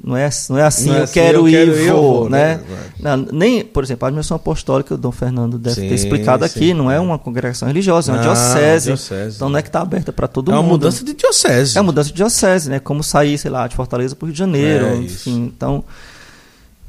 não 0.04 0.16
é, 0.16 0.30
não 0.50 0.58
é 0.58 0.64
assim, 0.64 0.90
Não 0.90 0.96
é 0.96 1.00
eu 1.00 1.04
assim, 1.04 1.14
quero 1.14 1.38
eu 1.40 1.50
ir 1.50 1.52
quero 1.52 1.80
ir, 1.80 1.92
vou, 1.92 2.02
vou, 2.20 2.30
né? 2.30 2.56
né? 2.70 2.80
Não, 3.00 3.18
nem, 3.18 3.64
por 3.66 3.84
exemplo, 3.84 4.06
a 4.06 4.10
admissão 4.10 4.36
apostólica, 4.38 4.94
o 4.94 4.98
Dom 4.98 5.12
Fernando 5.12 5.58
deve 5.58 5.82
Sim, 5.82 5.88
ter 5.90 5.96
explicado 5.96 6.46
aqui, 6.46 6.68
sim. 6.70 6.74
não 6.74 6.90
é 6.92 7.00
uma 7.00 7.18
congregação 7.18 7.68
religiosa, 7.68 8.12
é 8.12 8.16
uma 8.16 8.24
Não, 8.24 8.34
diocese. 8.34 8.86
diocese. 8.88 9.36
Então 9.36 9.50
não 9.50 9.58
é 9.58 9.62
que 9.62 9.70
está 9.70 9.82
aberta 9.82 10.12
para 10.14 10.28
todo 10.28 10.52
é 10.52 10.54
uma 10.56 10.62
mundo. 10.62 10.72
mudança 10.74 11.04
de 11.04 11.14
diocese. 11.14 11.78
É 11.78 11.82
uma 11.82 11.88
mudança 11.88 12.10
de 12.10 12.16
diocese, 12.16 12.70
né? 12.70 12.80
Como 12.80 13.04
sair, 13.04 13.38
sei 13.38 13.50
lá, 13.50 13.68
de 13.68 13.76
Fortaleza 13.76 14.16
para 14.16 14.26
o 14.26 14.28
Rio 14.28 14.34
de 14.34 14.40
Janeiro, 14.40 14.86
É, 14.86 14.96
enfim. 14.98 15.52
Então, 15.56 15.84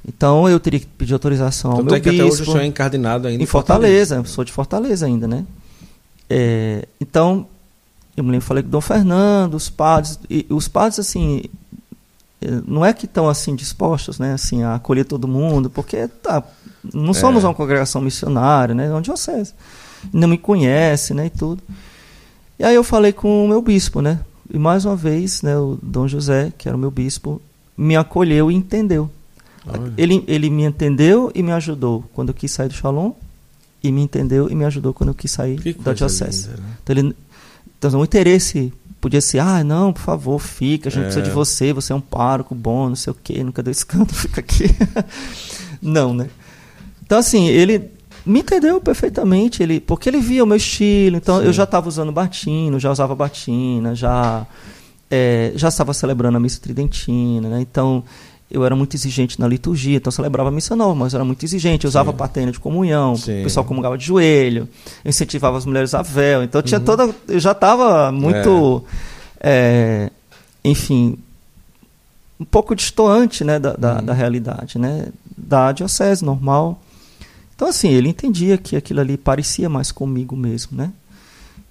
então 0.09 0.49
eu 0.49 0.59
teria 0.59 0.81
que 0.81 0.87
pedir 0.87 1.13
autorização 1.13 1.71
ao 1.73 1.77
Tanto 1.79 1.87
meu 1.87 1.95
é 1.97 2.01
que 2.01 2.11
bispo. 2.11 2.25
até 2.25 2.33
hoje 2.33 2.43
o 2.43 2.45
senhor 2.47 2.61
é 2.63 2.67
encardinado 2.67 3.29
ainda 3.29 3.43
em 3.43 3.47
Fortaleza, 3.47 4.17
eu 4.17 4.25
sou 4.25 4.43
de 4.45 4.51
Fortaleza 4.53 5.05
ainda, 5.07 5.29
né? 5.29 5.45
É, 6.31 6.87
então, 7.01 7.47
eu 8.17 8.25
me 8.25 8.31
lembro, 8.31 8.47
falei 8.47 8.63
com 8.63 8.69
o 8.69 8.73
Dom 8.73 8.81
Fernando, 8.81 9.55
os 9.55 9.69
padres, 9.71 10.19
e 10.29 10.45
os 10.51 10.67
padres, 10.69 10.99
assim, 10.99 11.43
eh, 12.43 12.61
não 12.67 12.85
é 12.85 12.93
que 12.93 13.05
estão, 13.07 13.29
assim, 13.29 13.55
dispostos, 13.55 14.19
né, 14.19 14.33
assim, 14.33 14.63
a 14.63 14.75
acolher 14.75 15.05
todo 15.05 15.27
mundo, 15.29 15.71
porque, 15.71 16.09
tá, 16.09 16.43
não 16.93 17.15
somos 17.15 17.45
É. 17.45 17.47
uma 17.47 17.55
congregação 17.55 18.01
missionária, 18.03 18.75
né, 18.75 18.87
é 18.87 18.91
uma 18.91 19.01
diocese, 19.03 19.55
não 20.13 20.29
me 20.29 20.37
conhece, 20.39 21.15
né, 21.15 21.27
e 21.27 21.31
tudo. 21.31 21.63
E 22.59 22.65
aí 22.65 22.75
eu 22.75 22.83
falei 22.85 23.13
com 23.13 23.45
o 23.45 23.49
meu 23.49 23.63
bispo, 23.63 24.01
né, 24.03 24.21
e 24.53 24.59
mais 24.59 24.85
uma 24.85 24.97
vez, 24.97 25.43
né, 25.43 25.57
o 25.57 25.79
Dom 25.83 26.07
José, 26.09 26.53
que 26.59 26.69
era 26.69 26.77
o 26.77 26.81
meu 26.81 26.91
bispo, 26.91 27.41
me 27.77 27.97
acolheu 27.97 28.51
e 28.51 28.55
entendeu. 28.55 29.09
Olha. 29.73 29.93
Ele, 29.97 30.25
ele 30.27 30.51
me 30.51 30.65
entendeu 30.65 31.31
e 31.35 31.43
me 31.43 31.53
ajudou 31.53 32.05
quando 32.15 32.29
eu 32.29 32.35
quis 32.35 32.51
sair 32.51 32.69
do 32.69 32.75
Shalom, 32.75 33.13
e 33.83 33.93
me 33.93 34.03
entendeu 34.03 34.51
e 34.51 34.55
me 34.55 34.65
ajudou 34.65 34.93
quando 34.93 35.09
eu 35.11 35.15
quis 35.15 35.31
sair 35.31 35.61
Que 35.61 35.73
da 35.75 35.93
diocese. 35.93 36.49
linda, 36.49 36.61
né? 36.63 36.69
Então, 36.83 36.97
ele, 36.97 37.17
então 37.79 38.01
o 38.01 38.05
interesse 38.05 38.73
podia 39.01 39.21
ser, 39.21 39.39
ah, 39.39 39.63
não, 39.63 39.93
por 39.93 40.01
favor, 40.03 40.39
fica, 40.41 40.89
a 40.89 40.91
gente 40.91 41.03
É. 41.03 41.05
precisa 41.05 41.25
de 41.25 41.31
você, 41.31 41.73
você 41.73 41.93
é 41.93 41.97
um 41.97 42.01
pároco 42.01 42.55
bom, 42.55 42.89
não 42.89 42.97
sei 42.97 43.13
o 43.13 43.17
quê, 43.23 43.45
nunca 43.45 43.63
deu 43.63 43.71
escândalo, 43.71 44.11
fica 44.17 44.41
aqui. 44.41 44.65
não, 45.81 46.13
né? 46.13 46.29
Então, 47.05 47.19
assim, 47.19 47.47
ele 47.47 47.91
me 48.27 48.41
entendeu 48.41 48.81
perfeitamente, 48.81 49.63
ele, 49.63 49.81
porque 49.81 50.09
ele 50.09 50.21
via 50.21 50.43
o 50.43 50.47
meu 50.47 50.57
estilo, 50.57 51.17
então 51.17 51.39
Sim. 51.41 51.47
eu 51.47 51.53
já 51.53 51.63
estava 51.65 51.89
usando 51.89 52.11
batino, 52.13 52.79
já 52.81 52.91
usava 52.91 53.15
batina, 53.15 53.95
já, 53.95 54.45
é, 55.11 55.53
já 55.55 55.69
estava 55.69 55.95
celebrando 55.95 56.37
a 56.37 56.41
missa 56.41 56.61
tridentina, 56.61 57.49
né? 57.49 57.61
Então, 57.61 58.03
eu 58.51 58.65
era 58.65 58.75
muito 58.75 58.95
exigente 58.97 59.39
na 59.39 59.47
liturgia, 59.47 59.97
então 59.97 60.09
eu 60.09 60.13
celebrava 60.13 60.49
a 60.49 60.53
missa 60.53 60.75
nova, 60.75 60.95
mas 60.95 61.13
eu 61.13 61.19
era 61.19 61.25
muito 61.25 61.45
exigente, 61.45 61.85
eu 61.85 61.89
usava 61.89 62.11
Sim. 62.13 62.17
patena 62.17 62.51
de 62.53 62.59
comunhão, 62.59 63.15
Sim. 63.17 63.41
o 63.41 63.43
pessoal 63.45 63.65
comungava 63.65 63.99
de 63.99 64.05
joelho, 64.07 64.69
eu 65.05 65.09
incentivava 65.11 65.59
as 65.59 65.67
mulheres 65.67 65.93
a 65.95 66.01
véu, 66.03 66.43
então 66.43 66.59
eu 66.61 66.63
Uhum. 66.63 66.67
tinha 66.69 66.81
toda, 66.81 67.15
eu 67.29 67.39
já 67.39 67.53
estava 67.53 68.11
muito, 68.11 68.83
é, 69.41 70.11
enfim, 70.65 71.19
um 72.41 72.45
pouco 72.45 72.75
distoante, 72.75 73.45
né, 73.45 73.59
da, 73.59 73.73
da, 73.75 73.97
Uhum. 73.97 74.05
da 74.05 74.13
realidade, 74.15 74.79
né, 74.79 75.09
da 75.37 75.73
diocese 75.73 76.25
normal. 76.25 76.81
Então, 77.55 77.69
assim, 77.69 77.89
ele 77.89 78.09
entendia 78.09 78.57
que 78.57 78.77
aquilo 78.77 79.01
ali 79.01 79.17
parecia 79.17 79.69
mais 79.69 79.91
comigo 79.91 80.37
mesmo, 80.37 80.77
né? 80.77 80.93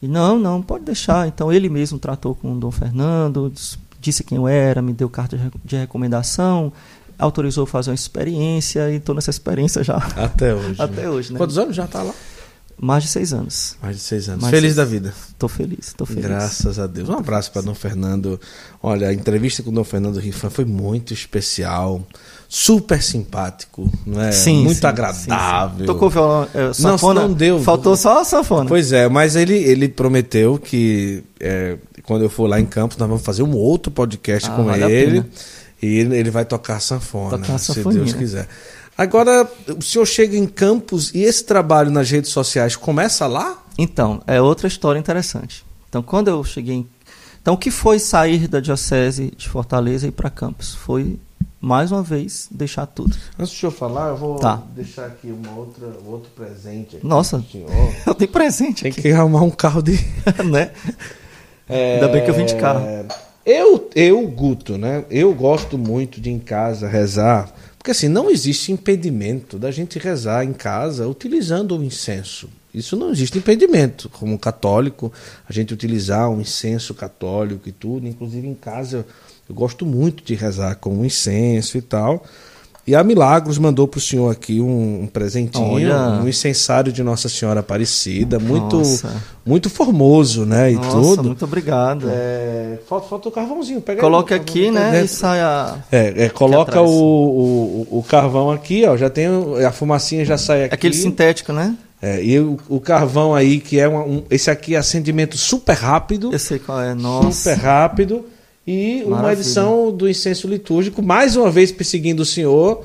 E 0.01 0.07
não, 0.07 0.37
não, 0.37 0.61
pode 0.61 0.83
deixar. 0.83 1.27
Então, 1.29 1.51
ele 1.51 1.69
mesmo 1.69 1.97
tratou 1.97 2.35
com 2.35 2.51
o 2.53 2.59
Dom 2.59 2.69
Fernando, 2.69 3.49
dis- 3.49 3.79
disse 4.09 4.23
quem 4.23 4.37
eu 4.37 4.47
era, 4.47 4.81
me 4.81 4.93
deu 4.93 5.09
carta 5.09 5.37
de 5.37 5.43
re- 5.43 5.51
de 5.63 5.75
recomendação, 5.77 6.71
autorizou 7.19 7.65
fazer 7.65 7.89
uma 7.91 7.95
experiência, 7.95 8.89
e 8.91 8.97
estou 8.97 9.13
nessa 9.15 9.29
experiência 9.29 9.83
já 9.83 9.97
Até 10.15 10.53
hoje. 10.53 10.75
até 10.81 11.01
né? 11.03 11.09
hoje, 11.09 11.33
né? 11.33 11.37
Quantos 11.37 11.57
anos 11.57 11.75
já 11.75 11.85
está 11.85 12.01
lá? 12.03 12.13
Mais 12.79 13.01
de 13.03 13.09
seis 13.09 13.33
anos. 13.33 13.75
Mais 13.81 13.95
de 13.95 14.01
seis 14.03 14.29
anos. 14.29 14.41
Mais 14.43 14.51
Feliz 14.51 14.75
seis- 14.75 14.75
da 14.75 14.85
vida. 14.85 15.11
Estou 15.29 15.49
feliz, 15.49 15.87
estou 15.87 16.05
feliz. 16.05 16.23
Graças 16.23 16.77
a 16.77 16.85
Deus. 16.85 17.09
Um 17.09 17.13
abraço 17.17 17.51
para 17.51 17.63
Dom 17.63 17.73
Fernando. 17.73 18.39
Olha, 18.83 19.07
a 19.07 19.13
entrevista 19.13 19.63
com 19.63 19.71
o 19.71 19.73
Dom 19.73 19.83
Fernando 19.83 20.19
Rifan 20.19 20.51
foi 20.51 20.63
muito 20.63 21.11
especial, 21.11 22.05
super 22.47 23.01
simpático, 23.01 23.91
não 24.05 24.21
é? 24.21 24.31
Sim, 24.31 24.63
muito 24.63 24.79
sim, 24.79 24.85
agradável. 24.85 25.69
sim, 25.71 25.79
sim. 25.79 25.85
Tocou 25.87 26.07
violão, 26.11 26.47
é, 26.53 26.71
sanfona? 26.71 27.21
não 27.21 27.33
deu. 27.33 27.59
Faltou 27.63 27.97
só 27.97 28.21
a 28.21 28.23
sanfona. 28.23 28.69
Pois 28.69 28.91
é, 28.91 29.09
mas 29.09 29.35
ele, 29.35 29.55
ele 29.55 29.89
prometeu 29.89 30.59
que 30.59 31.23
é, 31.39 31.77
quando 32.07 32.23
eu 32.23 32.29
for 32.29 32.47
lá 32.47 32.59
em 32.59 32.65
Campos, 32.65 32.97
nós 32.97 33.07
vamos 33.07 33.23
fazer 33.23 33.43
um 33.43 33.53
outro 33.55 33.91
podcast 33.91 34.49
Ah, 34.49 34.55
com 34.55 34.63
vale 34.63 34.83
ele. 34.91 35.25
E 35.81 35.85
ele, 35.85 36.15
ele 36.17 36.31
vai 36.31 36.45
tocar 36.45 36.79
sanfona, 36.79 37.37
Tocar 37.37 37.59
se. 37.59 37.83
Deus 37.83 38.13
quiser. 38.13 38.47
Agora, 38.97 39.47
o 39.77 39.81
senhor 39.81 40.05
chega 40.07 40.35
em 40.35 40.47
Campos 40.47 41.13
e 41.13 41.19
esse 41.21 41.43
trabalho 41.43 41.91
nas 41.91 42.09
redes 42.09 42.31
sociais 42.31 42.75
começa 42.75 43.27
lá? 43.27 43.63
Então, 43.77 44.23
é 44.25 44.41
outra 44.41 44.67
história 44.67 44.97
interessante. 44.97 45.63
Então, 45.87 46.01
quando 46.01 46.29
eu 46.29 46.43
cheguei 46.43 46.75
em... 46.77 46.87
Então, 47.41 47.53
o 47.53 47.57
que 47.57 47.69
foi 47.69 47.99
sair 47.99 48.47
da 48.47 48.59
diocese 48.59 49.31
de 49.37 49.47
Fortaleza 49.47 50.05
e 50.07 50.09
ir 50.09 50.13
para 50.13 50.29
Campos? 50.31 50.73
Foi, 50.73 51.19
mais 51.61 51.91
uma 51.91 52.01
vez, 52.01 52.47
deixar 52.49 52.87
tudo. 52.87 53.15
Antes 53.37 53.53
do 53.53 53.59
senhor 53.59 53.71
falar, 53.71 54.09
eu 54.09 54.17
vou 54.17 54.39
Tá. 54.39 54.63
deixar 54.75 55.05
aqui 55.05 55.27
uma 55.27 55.51
outra, 55.55 55.85
um 56.03 56.09
outro 56.09 56.29
presente 56.35 56.95
aqui 56.97 57.05
Nossa. 57.05 57.43
Eu 58.07 58.15
tenho 58.15 58.31
presente 58.31 58.81
Tem 58.81 58.91
aqui, 58.91 59.01
que 59.03 59.11
arrumar 59.11 59.43
um 59.43 59.51
carro 59.51 59.81
de. 59.83 59.93
né? 60.51 60.71
Ainda 61.69 62.07
bem 62.07 62.23
que 62.23 62.29
eu 62.29 62.33
vim 62.33 62.45
de 62.45 62.55
carro. 62.55 62.85
Eu, 63.45 63.89
eu, 63.95 64.27
Guto, 64.27 64.77
né? 64.77 65.05
Eu 65.09 65.33
gosto 65.33 65.77
muito 65.77 66.19
de 66.19 66.29
em 66.29 66.39
casa 66.39 66.87
rezar, 66.87 67.49
porque 67.77 67.91
assim, 67.91 68.09
não 68.09 68.29
existe 68.29 68.71
impedimento 68.71 69.57
da 69.57 69.71
gente 69.71 69.97
rezar 69.97 70.43
em 70.43 70.51
casa 70.51 71.07
utilizando 71.07 71.77
o 71.77 71.83
incenso. 71.83 72.49
Isso 72.73 72.95
não 72.97 73.09
existe 73.09 73.37
impedimento. 73.37 74.09
Como 74.09 74.37
católico, 74.37 75.11
a 75.47 75.53
gente 75.53 75.73
utilizar 75.73 76.29
um 76.29 76.41
incenso 76.41 76.93
católico 76.93 77.67
e 77.69 77.71
tudo, 77.71 78.07
inclusive 78.07 78.45
em 78.45 78.53
casa 78.53 78.97
eu, 78.97 79.05
eu 79.49 79.55
gosto 79.55 79.85
muito 79.85 80.23
de 80.23 80.35
rezar 80.35 80.75
com 80.75 80.99
o 80.99 81.05
incenso 81.05 81.77
e 81.77 81.81
tal. 81.81 82.25
E 82.87 82.95
a 82.95 83.03
Milagros 83.03 83.57
mandou 83.57 83.85
para 83.85 83.97
o 83.97 84.01
senhor 84.01 84.31
aqui 84.31 84.61
um, 84.61 85.01
um 85.03 85.07
presentinho, 85.07 85.65
Olha. 85.73 86.21
um 86.23 86.27
incensário 86.27 86.89
de 86.89 87.03
Nossa 87.03 87.27
Senhora 87.27 87.59
Aparecida, 87.59 88.39
muito, 88.39 88.77
Nossa. 88.77 89.13
muito 89.45 89.69
formoso, 89.69 90.45
né? 90.45 90.71
E 90.71 90.75
Nossa, 90.75 90.91
tudo. 90.91 91.23
muito 91.25 91.43
obrigado. 91.43 92.07
É, 92.09 92.79
falta, 92.87 93.07
falta 93.09 93.27
o 93.27 93.31
carvãozinho. 93.33 93.81
Pega 93.81 93.99
Coloque 93.99 94.33
aí, 94.33 94.39
aqui, 94.39 94.71
né? 94.71 94.83
carvão. 94.83 95.03
E 95.03 95.07
sai 95.09 95.41
a... 95.41 95.75
É, 95.91 96.25
é, 96.25 96.29
coloca 96.29 96.81
o, 96.81 96.87
o, 97.91 97.99
o 97.99 98.03
carvão 98.03 98.49
aqui, 98.51 98.85
ó. 98.85 98.95
Já 98.95 99.09
tem 99.09 99.27
a 99.67 99.71
fumacinha 99.73 100.23
já 100.23 100.37
sai 100.37 100.63
aqui. 100.63 100.73
Aquele 100.75 100.93
sintético, 100.95 101.51
né? 101.51 101.75
É, 102.01 102.23
e 102.23 102.39
o, 102.39 102.57
o 102.69 102.79
carvão 102.79 103.35
aí 103.35 103.59
que 103.59 103.79
é 103.79 103.87
uma- 103.87 104.03
um, 104.05 104.23
esse 104.29 104.49
aqui 104.49 104.75
é 104.75 104.77
acendimento 104.77 105.35
super 105.37 105.75
rápido, 105.75 106.31
Eu 106.31 106.39
sei 106.39 106.57
qual 106.59 106.79
é. 106.79 106.93
Nossa. 106.93 107.31
super 107.49 107.57
rápido 107.61 108.23
e 108.67 109.01
uma 109.05 109.17
Maravilha. 109.17 109.39
edição 109.41 109.91
do 109.95 110.09
incenso 110.09 110.47
litúrgico 110.47 111.01
mais 111.01 111.35
uma 111.37 111.49
vez 111.49 111.71
perseguindo 111.71 112.21
o 112.21 112.25
senhor 112.25 112.83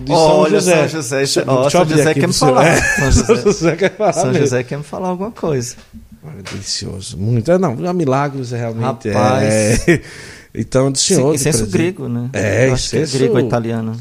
de 0.00 0.12
Olha, 0.12 0.60
São 0.60 0.60
José. 0.60 0.76
São 0.76 0.88
José, 0.88 1.16
Deixa 1.18 1.40
eu 1.40 1.70
São 1.70 1.84
José 1.88 2.14
quer 2.14 2.26
me 2.26 2.32
falar. 2.32 2.66
É, 2.66 2.80
São 2.80 3.12
São 3.12 3.36
José- 3.36 3.76
quer 3.76 3.96
falar 3.96 4.12
São 4.12 4.26
mesmo. 4.26 4.38
José 4.40 4.62
quer 4.62 4.78
me 4.78 4.84
falar 4.84 5.08
alguma 5.08 5.30
coisa. 5.30 5.76
Olha, 6.24 6.42
delicioso, 6.42 7.18
muito. 7.18 7.50
É, 7.50 7.58
Não, 7.58 7.76
a 7.86 7.92
Milagros 7.92 8.52
é 8.52 8.58
realmente. 8.58 9.08
Rapaz. 9.10 9.88
É. 9.88 10.02
Então, 10.54 10.92
do 10.92 10.98
senhor. 10.98 11.34
Incenso 11.34 11.66
grego, 11.66 12.10
né? 12.10 12.28
É, 12.34 12.68
Eu 12.68 12.74
acho 12.74 12.90
que 12.90 12.96
é 12.98 13.00
incenso- 13.00 13.16
grego 13.18 13.38
ou 13.38 13.40
italiano. 13.40 13.98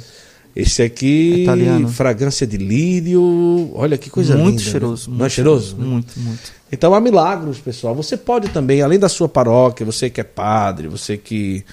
Esse 0.55 0.81
aqui, 0.81 1.43
Italiano. 1.43 1.87
fragrância 1.89 2.45
de 2.45 2.57
lírio. 2.57 3.71
Olha 3.73 3.97
que 3.97 4.09
coisa 4.09 4.35
muito 4.35 4.57
linda. 4.57 4.63
né? 4.63 4.71
cheiroso. 4.71 5.09
Não 5.09 5.15
é 5.15 5.19
muito 5.19 5.31
cheiroso? 5.31 5.77
né? 5.77 5.85
Muito, 5.85 6.19
muito. 6.19 6.51
Então, 6.71 6.93
há 6.93 6.99
milagros, 7.01 7.59
pessoal. 7.59 7.95
Você 7.95 8.17
pode 8.17 8.49
também, 8.49 8.81
além 8.81 8.99
da 8.99 9.09
sua 9.09 9.29
paróquia, 9.29 9.85
você 9.85 10.09
que 10.09 10.19
é 10.21 10.23
padre, 10.23 10.87
você 10.87 11.17
que 11.17 11.63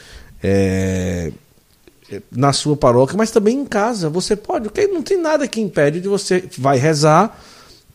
é, 0.42 1.32
é, 2.10 2.22
na 2.30 2.52
sua 2.52 2.76
paróquia, 2.76 3.16
mas 3.16 3.30
também 3.30 3.58
em 3.58 3.64
casa, 3.64 4.08
você 4.08 4.36
pode. 4.36 4.68
Porque 4.68 4.86
não 4.86 5.02
tem 5.02 5.20
nada 5.20 5.46
que 5.48 5.60
impede 5.60 6.00
de 6.00 6.08
você 6.08 6.44
vai 6.58 6.78
rezar. 6.78 7.38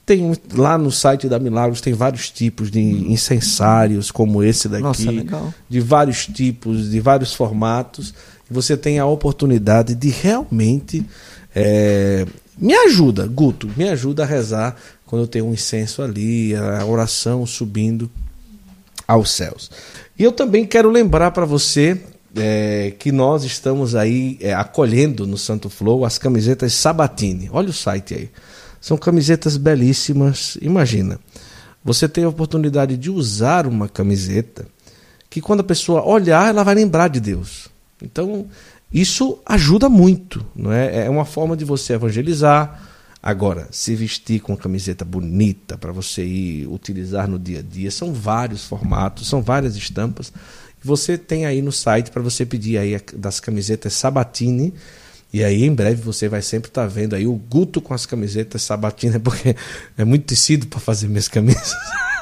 Tem 0.05 0.33
lá 0.53 0.77
no 0.77 0.91
site 0.91 1.29
da 1.29 1.39
Milagros 1.39 1.79
tem 1.79 1.93
vários 1.93 2.29
tipos 2.29 2.69
de 2.69 2.81
incensários 2.81 4.11
como 4.11 4.43
esse 4.43 4.67
daqui, 4.67 4.83
Nossa, 4.83 5.09
legal. 5.09 5.53
de 5.69 5.79
vários 5.79 6.27
tipos, 6.27 6.89
de 6.91 6.99
vários 6.99 7.33
formatos. 7.33 8.13
Você 8.49 8.75
tem 8.77 8.99
a 8.99 9.05
oportunidade 9.05 9.95
de 9.95 10.09
realmente 10.09 11.05
é, 11.55 12.25
me 12.57 12.73
ajuda, 12.73 13.27
Guto, 13.27 13.69
me 13.75 13.89
ajuda 13.89 14.23
a 14.23 14.25
rezar 14.25 14.75
quando 15.05 15.23
eu 15.23 15.27
tenho 15.27 15.45
um 15.45 15.53
incenso 15.53 16.01
ali, 16.01 16.55
a 16.55 16.85
oração 16.85 17.45
subindo 17.45 18.09
aos 19.07 19.31
céus. 19.31 19.69
E 20.17 20.23
eu 20.23 20.31
também 20.31 20.65
quero 20.65 20.89
lembrar 20.89 21.31
para 21.31 21.45
você 21.45 21.99
é, 22.35 22.93
que 22.97 23.11
nós 23.11 23.43
estamos 23.43 23.95
aí 23.95 24.37
é, 24.41 24.53
acolhendo 24.53 25.27
no 25.27 25.37
Santo 25.37 25.69
Flow 25.69 26.05
as 26.05 26.17
camisetas 26.17 26.73
Sabatini. 26.73 27.49
Olha 27.51 27.69
o 27.69 27.73
site 27.73 28.13
aí. 28.13 28.29
São 28.81 28.97
camisetas 28.97 29.55
belíssimas. 29.55 30.57
Imagina, 30.61 31.19
você 31.83 32.07
tem 32.07 32.23
a 32.23 32.29
oportunidade 32.29 32.97
de 32.97 33.09
usar 33.09 33.67
uma 33.67 33.87
camiseta 33.87 34.65
que 35.29 35.41
quando 35.41 35.61
a 35.61 35.63
pessoa 35.63 36.05
olhar, 36.05 36.49
ela 36.49 36.63
vai 36.63 36.75
lembrar 36.75 37.07
de 37.07 37.19
Deus. 37.19 37.72
Então, 38.03 38.47
isso 38.93 39.39
ajuda 39.45 39.89
muito, 39.89 40.45
não 40.55 40.71
é? 40.71 41.05
É 41.05 41.09
uma 41.09 41.25
forma 41.25 41.57
de 41.57 41.65
você 41.65 41.93
evangelizar. 41.93 42.79
Agora, 43.21 43.67
se 43.71 43.95
vestir 43.95 44.41
com 44.41 44.51
uma 44.51 44.57
camiseta 44.57 45.05
bonita 45.05 45.77
para 45.77 45.91
você 45.91 46.23
ir 46.23 46.67
utilizar 46.67 47.27
no 47.27 47.39
dia 47.39 47.59
a 47.59 47.61
dia, 47.61 47.89
são 47.89 48.13
vários 48.13 48.65
formatos, 48.65 49.27
são 49.27 49.41
várias 49.41 49.75
estampas. 49.75 50.31
Você 50.83 51.17
tem 51.17 51.45
aí 51.45 51.61
no 51.61 51.71
site 51.71 52.11
para 52.11 52.21
você 52.21 52.45
pedir 52.45 52.77
aí 52.77 52.99
das 53.15 53.39
camisetas 53.39 53.93
Sabatini. 53.93 54.73
E 55.31 55.43
aí, 55.43 55.63
em 55.63 55.73
breve, 55.73 56.01
você 56.01 56.27
vai 56.27 56.41
sempre 56.41 56.69
estar 56.69 56.83
tá 56.83 56.87
vendo 56.87 57.15
aí 57.15 57.25
o 57.25 57.33
Guto 57.33 57.81
com 57.81 57.93
as 57.93 58.05
camisetas 58.05 58.61
Sabatini, 58.61 59.17
porque 59.19 59.55
é 59.97 60.03
muito 60.03 60.25
tecido 60.25 60.67
para 60.67 60.79
fazer 60.79 61.07
minhas 61.07 61.29
camisas. 61.29 61.73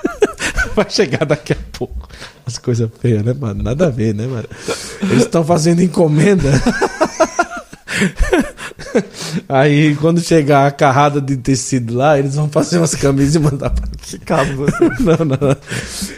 vai 0.76 0.90
chegar 0.90 1.26
daqui 1.26 1.54
a 1.54 1.58
pouco. 1.72 2.08
As 2.46 2.58
coisas 2.58 2.90
feias, 3.00 3.24
né, 3.24 3.34
mano? 3.34 3.64
Nada 3.64 3.88
a 3.88 3.90
ver, 3.90 4.14
né, 4.14 4.26
mano? 4.28 4.48
Eles 5.02 5.24
estão 5.24 5.44
fazendo 5.44 5.82
encomenda. 5.82 6.50
Aí, 9.48 9.96
quando 9.96 10.20
chegar 10.22 10.68
a 10.68 10.72
carrada 10.72 11.22
de 11.22 11.38
tecido 11.38 11.94
lá, 11.94 12.18
eles 12.18 12.36
vão 12.36 12.50
fazer 12.50 12.78
umas 12.78 12.96
camisas 12.96 13.36
e 13.36 13.40
mandar 13.40 13.70
pra 13.70 13.88
Que 14.02 14.18
cabo 14.20 14.66
você. 14.66 14.90
não, 15.04 15.26
não. 15.26 15.56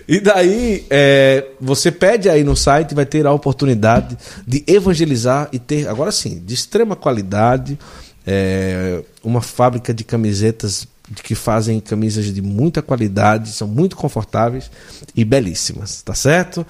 E 0.08 0.20
daí, 0.20 0.86
é, 0.90 1.46
você 1.60 1.92
pede 1.92 2.30
aí 2.30 2.44
no 2.44 2.56
site, 2.56 2.96
vai 2.96 3.06
ter 3.06 3.26
a 3.26 3.32
oportunidade 3.32 4.18
de 4.48 4.64
evangelizar 4.68 5.50
e 5.52 5.60
ter, 5.60 5.88
agora 5.88 6.12
sim, 6.12 6.42
de 6.44 6.54
extrema 6.54 6.96
qualidade, 6.96 7.78
é, 8.26 9.04
uma 9.24 9.42
fábrica 9.42 9.94
de 9.94 10.04
camisetas 10.04 10.88
que 11.24 11.36
fazem 11.36 11.80
camisas 11.80 12.26
de 12.34 12.42
muita 12.42 12.82
qualidade, 12.82 13.50
são 13.50 13.68
muito 13.68 13.96
confortáveis 13.96 14.72
e 15.16 15.26
belíssimas, 15.26 16.02
tá 16.02 16.14
certo? 16.14 16.66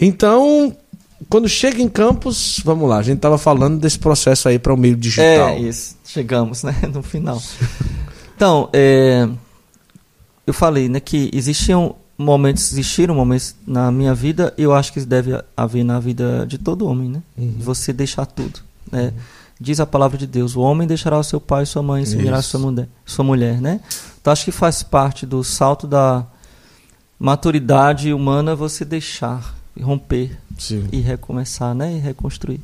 Então, 0.00 0.74
quando 1.28 1.48
chega 1.48 1.82
em 1.82 1.88
campus, 1.88 2.60
vamos 2.64 2.88
lá, 2.88 2.98
a 2.98 3.02
gente 3.02 3.16
estava 3.16 3.38
falando 3.38 3.78
desse 3.78 3.98
processo 3.98 4.48
aí 4.48 4.58
para 4.58 4.72
o 4.72 4.76
meio 4.76 4.96
digital. 4.96 5.48
É, 5.48 5.58
isso. 5.58 5.96
Chegamos, 6.04 6.62
né, 6.62 6.74
no 6.92 7.02
final. 7.02 7.40
Então, 8.36 8.68
é, 8.72 9.28
eu 10.46 10.54
falei, 10.54 10.88
né, 10.88 11.00
que 11.00 11.30
existiam 11.32 11.96
momentos, 12.16 12.72
existiram 12.72 13.14
momentos 13.14 13.54
na 13.66 13.90
minha 13.90 14.14
vida, 14.14 14.54
eu 14.56 14.72
acho 14.72 14.92
que 14.92 15.00
deve 15.00 15.42
haver 15.56 15.84
na 15.84 15.98
vida 15.98 16.46
de 16.46 16.58
todo 16.58 16.86
homem, 16.86 17.08
né? 17.08 17.22
Uhum. 17.36 17.56
Você 17.58 17.92
deixar 17.92 18.26
tudo, 18.26 18.60
né? 18.90 19.06
Uhum. 19.06 19.12
Diz 19.60 19.78
a 19.78 19.86
palavra 19.86 20.18
de 20.18 20.26
Deus, 20.26 20.56
o 20.56 20.60
homem 20.60 20.86
deixará 20.86 21.18
o 21.18 21.22
seu 21.22 21.40
pai 21.40 21.62
e 21.62 21.66
sua 21.66 21.82
mãe 21.82 22.02
e 22.02 22.06
se 22.06 22.16
unirá 22.16 22.42
sua 22.42 22.60
mulher, 22.60 22.88
sua 23.06 23.24
mulher, 23.24 23.60
né? 23.60 23.80
Então 24.20 24.32
acho 24.32 24.44
que 24.44 24.50
faz 24.50 24.82
parte 24.82 25.24
do 25.24 25.44
salto 25.44 25.86
da 25.86 26.26
maturidade 27.18 28.12
humana 28.12 28.56
você 28.56 28.84
deixar 28.84 29.54
romper 29.80 30.36
Sim. 30.58 30.88
e 30.92 31.00
recomeçar, 31.00 31.74
né? 31.74 31.94
E 31.94 31.98
reconstruir. 31.98 32.60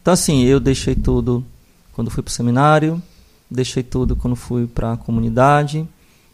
Então, 0.00 0.14
assim, 0.14 0.44
eu 0.44 0.58
deixei 0.58 0.94
tudo 0.94 1.44
quando 1.92 2.10
fui 2.10 2.22
para 2.22 2.30
o 2.30 2.32
seminário, 2.32 3.02
deixei 3.50 3.82
tudo 3.82 4.16
quando 4.16 4.36
fui 4.36 4.66
para 4.66 4.92
a 4.92 4.96
comunidade, 4.96 5.86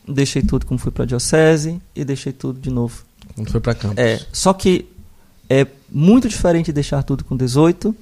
deixei 0.07 0.43
tudo 0.43 0.66
quando 0.66 0.79
fui 0.79 0.93
para 0.93 1.05
a 1.05 1.07
diocese 1.07 1.81
e 1.95 2.05
deixei 2.05 2.33
tudo 2.33 2.61
de 2.61 2.70
novo. 2.70 3.05
Quando 3.35 3.51
foi 3.51 3.61
para 3.61 3.75
campus. 3.75 3.99
É, 3.99 4.25
só 4.33 4.53
que 4.53 4.87
é 5.49 5.66
muito 5.91 6.29
diferente 6.29 6.72
deixar 6.72 7.03
tudo 7.03 7.25
com 7.25 7.37
18 7.37 7.95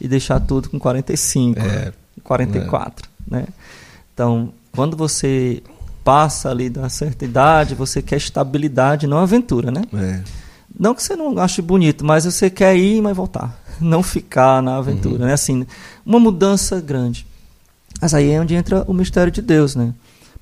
e 0.00 0.08
deixar 0.08 0.40
tudo 0.40 0.68
com 0.68 0.78
45, 0.78 1.60
é, 1.60 1.92
44, 2.22 3.08
é. 3.30 3.36
né? 3.36 3.46
Então, 4.12 4.52
quando 4.72 4.96
você 4.96 5.62
passa 6.04 6.50
ali 6.50 6.68
da 6.68 6.88
certa 6.88 7.24
idade, 7.24 7.74
você 7.74 8.02
quer 8.02 8.16
estabilidade, 8.16 9.06
não 9.06 9.18
aventura, 9.18 9.70
né? 9.70 9.82
É. 9.94 10.22
Não 10.78 10.94
que 10.94 11.02
você 11.02 11.16
não 11.16 11.38
ache 11.38 11.62
bonito, 11.62 12.04
mas 12.04 12.24
você 12.24 12.50
quer 12.50 12.76
ir, 12.76 13.00
mas 13.00 13.16
voltar. 13.16 13.60
Não 13.80 14.04
ficar 14.04 14.62
na 14.62 14.76
aventura, 14.76 15.22
uhum. 15.22 15.26
né? 15.26 15.32
Assim, 15.32 15.66
uma 16.06 16.20
mudança 16.20 16.80
grande. 16.80 17.26
Mas 18.00 18.14
aí 18.14 18.30
é 18.30 18.40
onde 18.40 18.54
entra 18.54 18.84
o 18.86 18.94
mistério 18.94 19.32
de 19.32 19.42
Deus, 19.42 19.74
né? 19.74 19.92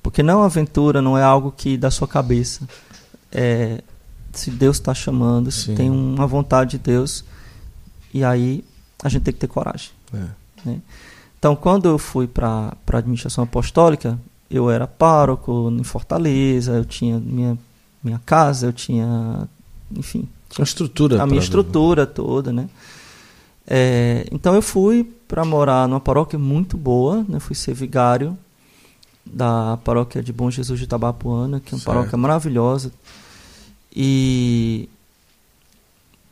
Porque 0.03 0.21
não 0.21 0.43
aventura 0.43 1.01
não 1.01 1.17
é 1.17 1.23
algo 1.23 1.51
que 1.51 1.75
da 1.75 1.89
sua 1.89 2.07
cabeça. 2.07 2.61
É, 3.31 3.81
se 4.31 4.51
Deus 4.51 4.77
está 4.77 4.93
chamando, 4.93 5.49
Sim. 5.49 5.61
se 5.61 5.75
tem 5.75 5.89
uma 5.89 6.27
vontade 6.27 6.71
de 6.71 6.79
Deus, 6.79 7.23
e 8.13 8.23
aí 8.23 8.63
a 9.03 9.09
gente 9.09 9.23
tem 9.23 9.33
que 9.33 9.39
ter 9.39 9.47
coragem. 9.47 9.89
É. 10.13 10.25
Né? 10.65 10.81
Então, 11.37 11.55
quando 11.55 11.89
eu 11.89 11.97
fui 11.97 12.25
para 12.25 12.75
a 12.91 12.97
administração 12.97 13.43
apostólica, 13.43 14.17
eu 14.49 14.69
era 14.69 14.87
pároco 14.87 15.69
em 15.71 15.83
Fortaleza, 15.83 16.73
eu 16.73 16.85
tinha 16.85 17.19
minha, 17.19 17.57
minha 18.03 18.21
casa, 18.25 18.67
eu 18.67 18.73
tinha 18.73 19.47
enfim. 19.95 20.27
A 20.57 20.63
estrutura. 20.63 21.21
A 21.21 21.25
minha 21.25 21.39
estrutura 21.39 22.05
toda, 22.05 22.51
né? 22.51 22.69
É, 23.65 24.27
então 24.31 24.53
eu 24.53 24.61
fui 24.61 25.03
para 25.27 25.45
morar 25.45 25.87
numa 25.87 25.99
paróquia 25.99 26.37
muito 26.37 26.77
boa, 26.77 27.25
né? 27.27 27.39
Fui 27.39 27.55
ser 27.55 27.73
vigário 27.73 28.37
da 29.25 29.77
paróquia 29.83 30.21
de 30.21 30.33
Bom 30.33 30.51
Jesus 30.51 30.79
de 30.79 30.85
Tabapuana, 30.85 31.59
que 31.59 31.73
é 31.73 31.75
uma 31.75 31.79
certo. 31.79 31.85
paróquia 31.85 32.17
maravilhosa. 32.17 32.91
E 33.95 34.89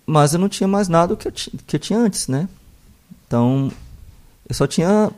mas 0.05 0.33
eu 0.33 0.39
não 0.39 0.49
tinha 0.49 0.67
mais 0.67 0.89
nada 0.89 1.15
que 1.15 1.27
eu, 1.27 1.31
que 1.31 1.75
eu 1.75 1.79
tinha 1.79 1.97
antes, 1.97 2.27
né? 2.27 2.49
Então 3.31 3.71
eu 4.49 4.53
só 4.53 4.67
tinha 4.67 5.09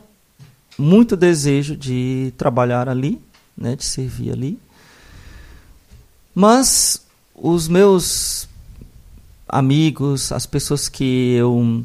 muito 0.78 1.16
desejo 1.16 1.76
de 1.76 2.32
trabalhar 2.38 2.88
ali, 2.88 3.20
né, 3.58 3.74
de 3.74 3.84
servir 3.84 4.30
ali. 4.30 4.56
Mas 6.32 7.04
os 7.34 7.66
meus 7.66 8.48
amigos, 9.48 10.30
as 10.30 10.46
pessoas 10.46 10.88
que 10.88 11.34
eu 11.34 11.84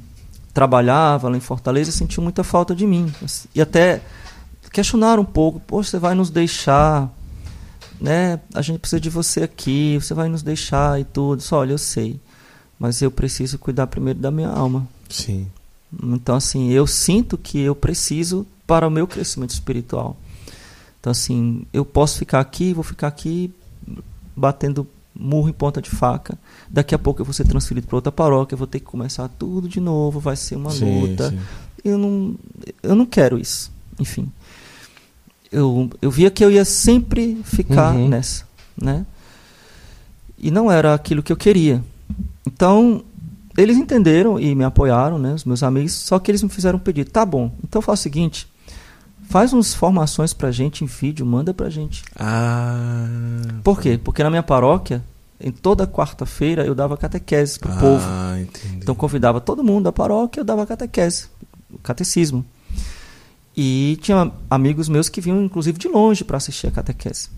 trabalhava 0.54 1.30
lá 1.30 1.36
em 1.36 1.40
Fortaleza 1.40 1.92
sentiam 1.92 2.24
muita 2.24 2.44
falta 2.44 2.76
de 2.76 2.86
mim. 2.86 3.12
E 3.56 3.60
até 3.60 4.00
questionaram 4.72 5.24
um 5.24 5.26
pouco, 5.26 5.60
poxa, 5.60 5.90
você 5.90 5.98
vai 5.98 6.14
nos 6.14 6.30
deixar, 6.30 7.12
né? 8.00 8.40
A 8.54 8.62
gente 8.62 8.78
precisa 8.78 9.00
de 9.00 9.10
você 9.10 9.42
aqui, 9.42 9.98
você 10.00 10.14
vai 10.14 10.30
nos 10.30 10.44
deixar 10.44 11.02
e 11.02 11.06
tudo. 11.06 11.42
Só, 11.42 11.62
olha, 11.62 11.72
eu 11.72 11.80
sei, 11.80 12.22
mas 12.78 13.02
eu 13.02 13.10
preciso 13.10 13.58
cuidar 13.58 13.88
primeiro 13.88 14.20
da 14.20 14.30
minha 14.30 14.50
alma. 14.50 14.88
Sim. 15.10 15.48
Então, 16.04 16.36
assim, 16.36 16.70
eu 16.72 16.86
sinto 16.86 17.38
que 17.38 17.60
eu 17.60 17.76
preciso 17.76 18.46
para 18.68 18.88
o 18.88 18.92
meu 18.92 19.08
crescimento 19.08 19.52
espiritual. 19.52 20.16
Então, 21.00 21.12
assim, 21.12 21.66
eu 21.74 21.84
posso 21.86 22.18
ficar 22.18 22.40
aqui, 22.40 22.74
vou 22.74 22.84
ficar 22.84 23.08
aqui 23.08 23.52
batendo 24.36 24.88
murro 25.16 25.50
em 25.50 25.54
ponta 25.54 25.82
de 25.82 25.90
faca. 25.90 26.38
Daqui 26.70 26.94
a 26.94 27.00
pouco 27.00 27.22
eu 27.22 27.26
vou 27.26 27.34
ser 27.34 27.46
transferido 27.46 27.88
para 27.88 27.98
outra 27.98 28.12
paróquia, 28.12 28.54
eu 28.54 28.58
vou 28.58 28.68
ter 28.68 28.80
que 28.80 28.86
começar 28.86 29.28
tudo 29.28 29.68
de 29.68 29.80
novo, 29.80 30.20
vai 30.20 30.36
ser 30.36 30.56
uma 30.56 30.72
sim, 30.72 31.02
luta. 31.02 31.30
Sim. 31.30 31.40
Eu 31.84 31.98
não, 31.98 32.36
eu 32.84 32.96
não 32.96 33.06
quero 33.06 33.40
isso. 33.40 33.72
Enfim, 34.00 34.32
eu, 35.52 35.90
eu 36.02 36.12
via 36.12 36.30
que 36.30 36.44
eu 36.44 36.52
ia 36.52 36.64
sempre 36.64 37.42
ficar 37.44 37.94
uhum. 37.96 38.08
nessa, 38.08 38.46
né? 38.80 39.06
E 40.38 40.52
não 40.52 40.72
era 40.72 40.94
aquilo 40.94 41.24
que 41.24 41.32
eu 41.32 41.38
queria. 41.38 41.84
Então, 42.46 43.04
eles 43.58 43.78
entenderam 43.78 44.40
e 44.40 44.54
me 44.56 44.64
apoiaram, 44.64 45.20
né, 45.20 45.34
os 45.34 45.46
meus 45.46 45.64
amigos, 45.64 45.94
só 45.94 46.20
que 46.20 46.32
eles 46.32 46.44
me 46.44 46.50
fizeram 46.50 46.78
um 46.78 46.82
pedido. 46.82 47.12
Tá 47.12 47.26
bom, 47.26 47.52
então 47.64 47.82
faz 47.82 48.00
o 48.00 48.04
seguinte, 48.04 48.48
Faz 49.30 49.54
umas 49.54 49.76
formações 49.76 50.34
pra 50.34 50.52
gente 50.52 50.84
em 50.84 50.88
vídeo, 50.88 51.24
manda 51.24 51.54
pra 51.54 51.70
gente. 51.70 52.04
Ah. 52.18 53.08
Por 53.64 53.80
quê? 53.80 53.96
Porque 54.04 54.24
na 54.24 54.30
minha 54.32 54.42
paróquia, 54.42 55.04
em 55.40 55.52
toda 55.52 55.86
quarta-feira, 55.86 56.66
eu 56.66 56.74
dava 56.74 56.98
catequese 56.98 57.60
pro 57.60 57.72
ah, 57.72 57.76
povo. 57.76 58.08
Entendi. 58.42 58.78
Então 58.78 58.96
convidava 58.96 59.40
todo 59.40 59.64
mundo 59.64 59.84
da 59.84 59.92
paróquia, 59.92 60.42
eu 60.42 60.44
dava 60.44 60.66
catequese, 60.66 61.28
catecismo. 61.84 62.44
E 63.56 64.00
tinha 64.02 64.32
amigos 64.50 64.90
meus 64.90 65.10
que 65.10 65.22
vinham, 65.22 65.44
inclusive, 65.44 65.78
de 65.78 65.88
longe 65.88 66.24
para 66.24 66.38
assistir 66.38 66.66
a 66.66 66.72
catequese. 66.72 67.30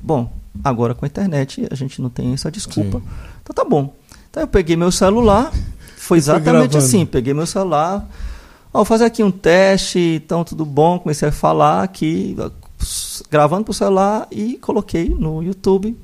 Bom, 0.00 0.32
agora 0.64 0.94
com 0.94 1.04
a 1.04 1.08
internet 1.08 1.68
a 1.70 1.74
gente 1.74 2.00
não 2.00 2.08
tem 2.08 2.32
essa 2.32 2.50
desculpa. 2.50 2.98
Sim. 2.98 3.04
Então 3.42 3.54
tá 3.54 3.62
bom. 3.68 3.94
Então 4.30 4.42
eu 4.42 4.46
peguei 4.46 4.76
meu 4.76 4.92
celular, 4.92 5.52
foi 5.96 6.18
exatamente 6.18 6.76
assim, 6.76 7.04
peguei 7.06 7.34
meu 7.34 7.46
celular, 7.46 8.08
vou 8.72 8.84
fazer 8.84 9.04
aqui 9.04 9.22
um 9.22 9.30
teste, 9.30 10.20
então 10.24 10.44
tudo 10.44 10.64
bom. 10.64 10.98
Comecei 10.98 11.28
a 11.28 11.32
falar 11.32 11.82
aqui, 11.82 12.36
gravando 13.30 13.64
pro 13.64 13.74
celular 13.74 14.26
e 14.30 14.58
coloquei 14.58 15.08
no 15.08 15.42
YouTube. 15.42 15.96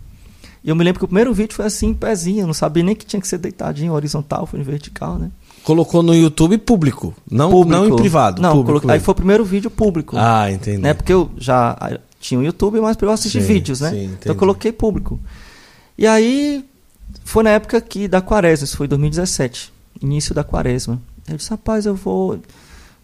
E 0.62 0.68
eu 0.70 0.74
me 0.74 0.82
lembro 0.82 0.98
que 0.98 1.04
o 1.04 1.08
primeiro 1.08 1.32
vídeo 1.34 1.54
foi 1.54 1.66
assim, 1.66 1.92
pezinho, 1.92 2.46
não 2.46 2.54
sabia 2.54 2.82
nem 2.82 2.96
que 2.96 3.04
tinha 3.04 3.20
que 3.20 3.28
ser 3.28 3.36
deitadinho, 3.36 3.92
horizontal, 3.92 4.46
foi 4.46 4.60
em 4.60 4.62
vertical, 4.62 5.18
né? 5.18 5.30
Colocou 5.62 6.02
no 6.02 6.14
YouTube 6.14 6.56
público, 6.58 7.14
não, 7.30 7.50
público. 7.50 7.82
não 7.82 7.88
em 7.88 7.96
privado. 7.96 8.40
Não, 8.40 8.52
público 8.64 8.90
aí 8.90 8.98
foi 8.98 9.12
o 9.12 9.14
primeiro 9.14 9.44
vídeo 9.44 9.70
público. 9.70 10.16
Ah, 10.18 10.50
entendi. 10.50 10.78
Né? 10.78 10.94
Porque 10.94 11.12
eu 11.12 11.30
já 11.36 11.76
tinha 12.18 12.40
o 12.40 12.42
YouTube, 12.42 12.80
mas 12.80 12.96
eu 13.00 13.10
assisti 13.10 13.40
sim, 13.40 13.46
vídeos, 13.46 13.80
né? 13.80 13.90
Sim, 13.90 14.04
então 14.18 14.32
eu 14.32 14.36
coloquei 14.36 14.72
público. 14.72 15.20
E 15.98 16.06
aí 16.06 16.64
foi 17.24 17.42
na 17.42 17.50
época 17.50 17.80
que 17.80 18.06
da 18.06 18.20
quaresma, 18.20 18.64
isso 18.64 18.76
foi 18.76 18.86
2017, 18.86 19.72
início 20.00 20.34
da 20.34 20.44
quaresma. 20.44 21.00
Eu 21.26 21.36
disse, 21.36 21.50
rapaz, 21.50 21.86
eu 21.86 21.94
vou 21.94 22.38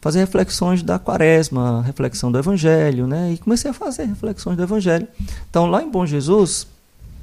fazer 0.00 0.20
reflexões 0.20 0.82
da 0.82 0.98
quaresma, 0.98 1.82
reflexão 1.82 2.30
do 2.30 2.38
evangelho, 2.38 3.06
né? 3.06 3.32
E 3.32 3.38
comecei 3.38 3.70
a 3.70 3.74
fazer 3.74 4.04
reflexões 4.04 4.56
do 4.56 4.62
evangelho. 4.62 5.08
Então, 5.48 5.66
lá 5.66 5.82
em 5.82 5.90
Bom 5.90 6.06
Jesus, 6.06 6.66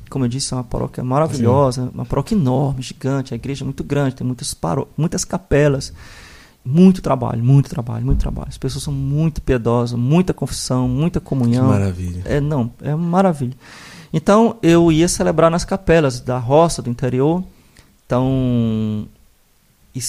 como 0.09 0.25
eu 0.25 0.29
disse, 0.29 0.53
é 0.53 0.57
uma 0.57 0.63
paróquia 0.63 1.03
maravilhosa, 1.03 1.83
Sim. 1.83 1.91
uma 1.93 2.05
paróquia 2.05 2.35
enorme, 2.35 2.81
gigante, 2.81 3.33
a 3.33 3.35
igreja 3.35 3.63
é 3.63 3.65
muito 3.65 3.83
grande, 3.83 4.15
tem 4.15 4.25
muitas, 4.25 4.53
paró 4.53 4.87
muitas 4.97 5.23
capelas, 5.23 5.93
muito 6.63 7.01
trabalho, 7.01 7.43
muito 7.43 7.69
trabalho, 7.69 8.05
muito 8.05 8.19
trabalho. 8.19 8.49
As 8.49 8.57
pessoas 8.57 8.83
são 8.83 8.93
muito 8.93 9.41
piedosas, 9.41 9.97
muita 9.97 10.33
confissão, 10.33 10.87
muita 10.87 11.19
comunhão. 11.19 11.65
Que 11.65 11.71
maravilha. 11.71 12.21
É, 12.25 12.41
não, 12.41 12.71
é 12.81 12.93
uma 12.93 13.07
maravilha. 13.07 13.55
Então, 14.13 14.57
eu 14.61 14.91
ia 14.91 15.07
celebrar 15.07 15.51
nas 15.51 15.65
capelas 15.65 16.19
da 16.19 16.37
roça, 16.37 16.81
do 16.81 16.89
interior, 16.89 17.43
Então, 18.05 19.07
e, 19.93 19.99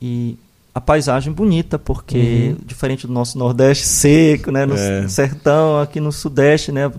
e 0.00 0.38
a 0.74 0.80
paisagem 0.80 1.32
bonita, 1.32 1.78
porque 1.78 2.54
uhum. 2.58 2.66
diferente 2.66 3.06
do 3.06 3.12
nosso 3.12 3.38
Nordeste 3.38 3.86
seco, 3.86 4.50
né, 4.50 4.66
no 4.66 4.74
é. 4.74 5.06
sertão, 5.08 5.80
aqui 5.80 6.00
no 6.00 6.10
Sudeste, 6.10 6.72
né, 6.72 6.90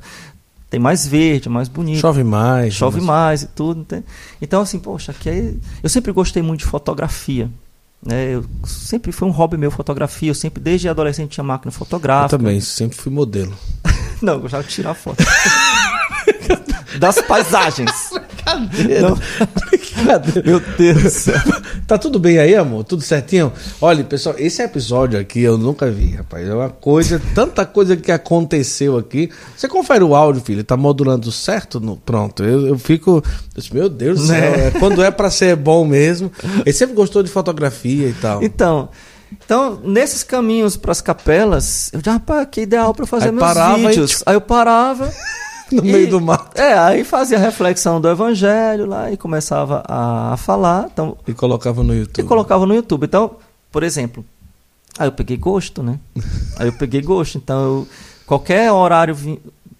tem 0.70 0.80
mais 0.80 1.06
verde, 1.08 1.48
mais 1.48 1.68
bonito. 1.68 2.00
Chove 2.00 2.24
mais. 2.24 2.74
Chove 2.74 3.00
mais, 3.00 3.08
mais 3.08 3.42
e 3.44 3.48
tudo. 3.48 3.86
Então, 4.42 4.62
assim, 4.62 4.80
poxa, 4.80 5.12
aqui 5.12 5.30
é... 5.30 5.54
eu 5.82 5.90
sempre 5.90 6.12
gostei 6.12 6.42
muito 6.42 6.60
de 6.62 6.66
fotografia. 6.66 7.50
Né? 8.06 8.36
Eu 8.36 8.46
sempre 8.66 9.12
foi 9.12 9.28
um 9.28 9.32
hobby 9.32 9.58
meu 9.58 9.72
fotografia. 9.72 10.30
Eu 10.30 10.36
sempre, 10.36 10.62
desde 10.62 10.90
adolescente, 10.90 11.32
tinha 11.32 11.44
máquina 11.44 11.72
fotográfica. 11.72 12.36
Eu 12.36 12.40
também, 12.40 12.60
sempre 12.60 12.98
fui 12.98 13.12
modelo. 13.12 13.54
Não, 14.22 14.34
eu 14.34 14.40
gostava 14.42 14.64
de 14.64 14.70
tirar 14.70 14.94
foto. 14.94 15.24
das 16.99 17.21
paisagens. 17.21 17.91
Brincadeira. 18.45 19.09
Não. 19.09 19.19
Brincadeira. 19.69 20.43
Meu 20.45 20.59
Deus 20.59 21.03
do 21.03 21.09
céu. 21.09 21.36
Tá 21.88 21.97
tudo 21.97 22.19
bem 22.19 22.38
aí, 22.38 22.55
amor? 22.55 22.84
Tudo 22.84 23.01
certinho? 23.01 23.51
Olha, 23.82 24.03
pessoal, 24.03 24.36
esse 24.38 24.61
episódio 24.61 25.19
aqui 25.19 25.41
eu 25.41 25.57
nunca 25.57 25.89
vi, 25.89 26.15
rapaz. 26.15 26.47
É 26.47 26.53
uma 26.53 26.69
coisa, 26.69 27.21
tanta 27.34 27.65
coisa 27.65 27.95
que 27.97 28.11
aconteceu 28.11 28.97
aqui. 28.97 29.30
Você 29.55 29.67
confere 29.67 30.03
o 30.03 30.15
áudio, 30.15 30.41
filho? 30.41 30.63
Tá 30.63 30.78
modulando 30.78 31.32
certo? 31.32 31.80
No... 31.80 31.97
Pronto, 31.97 32.43
eu, 32.43 32.67
eu 32.67 32.78
fico. 32.78 33.23
Meu 33.73 33.89
Deus 33.89 34.19
do 34.19 34.28
céu. 34.28 34.51
Né? 34.51 34.67
É, 34.67 34.71
quando 34.71 35.03
é 35.03 35.11
para 35.11 35.30
ser 35.30 35.55
bom 35.55 35.86
mesmo. 35.86 36.32
Ele 36.65 36.73
sempre 36.73 36.95
gostou 36.95 37.23
de 37.23 37.30
fotografia 37.30 38.07
e 38.07 38.13
tal. 38.13 38.43
Então. 38.43 38.89
Então, 39.43 39.82
nesses 39.84 40.23
caminhos 40.23 40.78
para 40.78 40.91
as 40.91 41.01
capelas, 41.01 41.91
eu 41.91 41.99
disse, 41.99 42.09
rapaz, 42.09 42.47
que 42.49 42.61
ideal 42.61 42.93
para 42.93 43.05
fazer 43.05 43.30
aí 43.30 43.32
meus 43.32 43.88
vídeos. 43.88 44.23
Aí 44.26 44.36
eu 44.36 44.41
parava. 44.41 45.11
no 45.72 45.86
e, 45.86 45.91
meio 45.91 46.09
do 46.09 46.22
mato. 46.22 46.57
É, 46.59 46.78
aí 46.78 47.03
fazia 47.03 47.38
reflexão 47.38 47.99
do 47.99 48.09
evangelho 48.09 48.86
lá 48.86 49.11
e 49.11 49.18
começava 49.18 49.84
a 49.88 50.36
falar. 50.38 50.89
Então, 50.91 51.18
e 51.28 51.34
colocava 51.34 51.84
no 51.84 51.93
YouTube. 51.93 52.24
E 52.24 52.28
colocava 52.28 52.66
no 52.66 52.74
YouTube. 52.74 53.05
Então, 53.05 53.32
por 53.72 53.84
exemplo, 53.84 54.24
aí 54.97 55.07
eu 55.07 55.11
peguei 55.11 55.38
gosto, 55.38 55.82
né? 55.84 55.99
aí 56.57 56.68
eu 56.68 56.74
peguei 56.74 57.01
gosto. 57.01 57.38
Então, 57.38 57.63
eu, 57.63 57.88
qualquer 58.26 58.72
horário, 58.72 59.16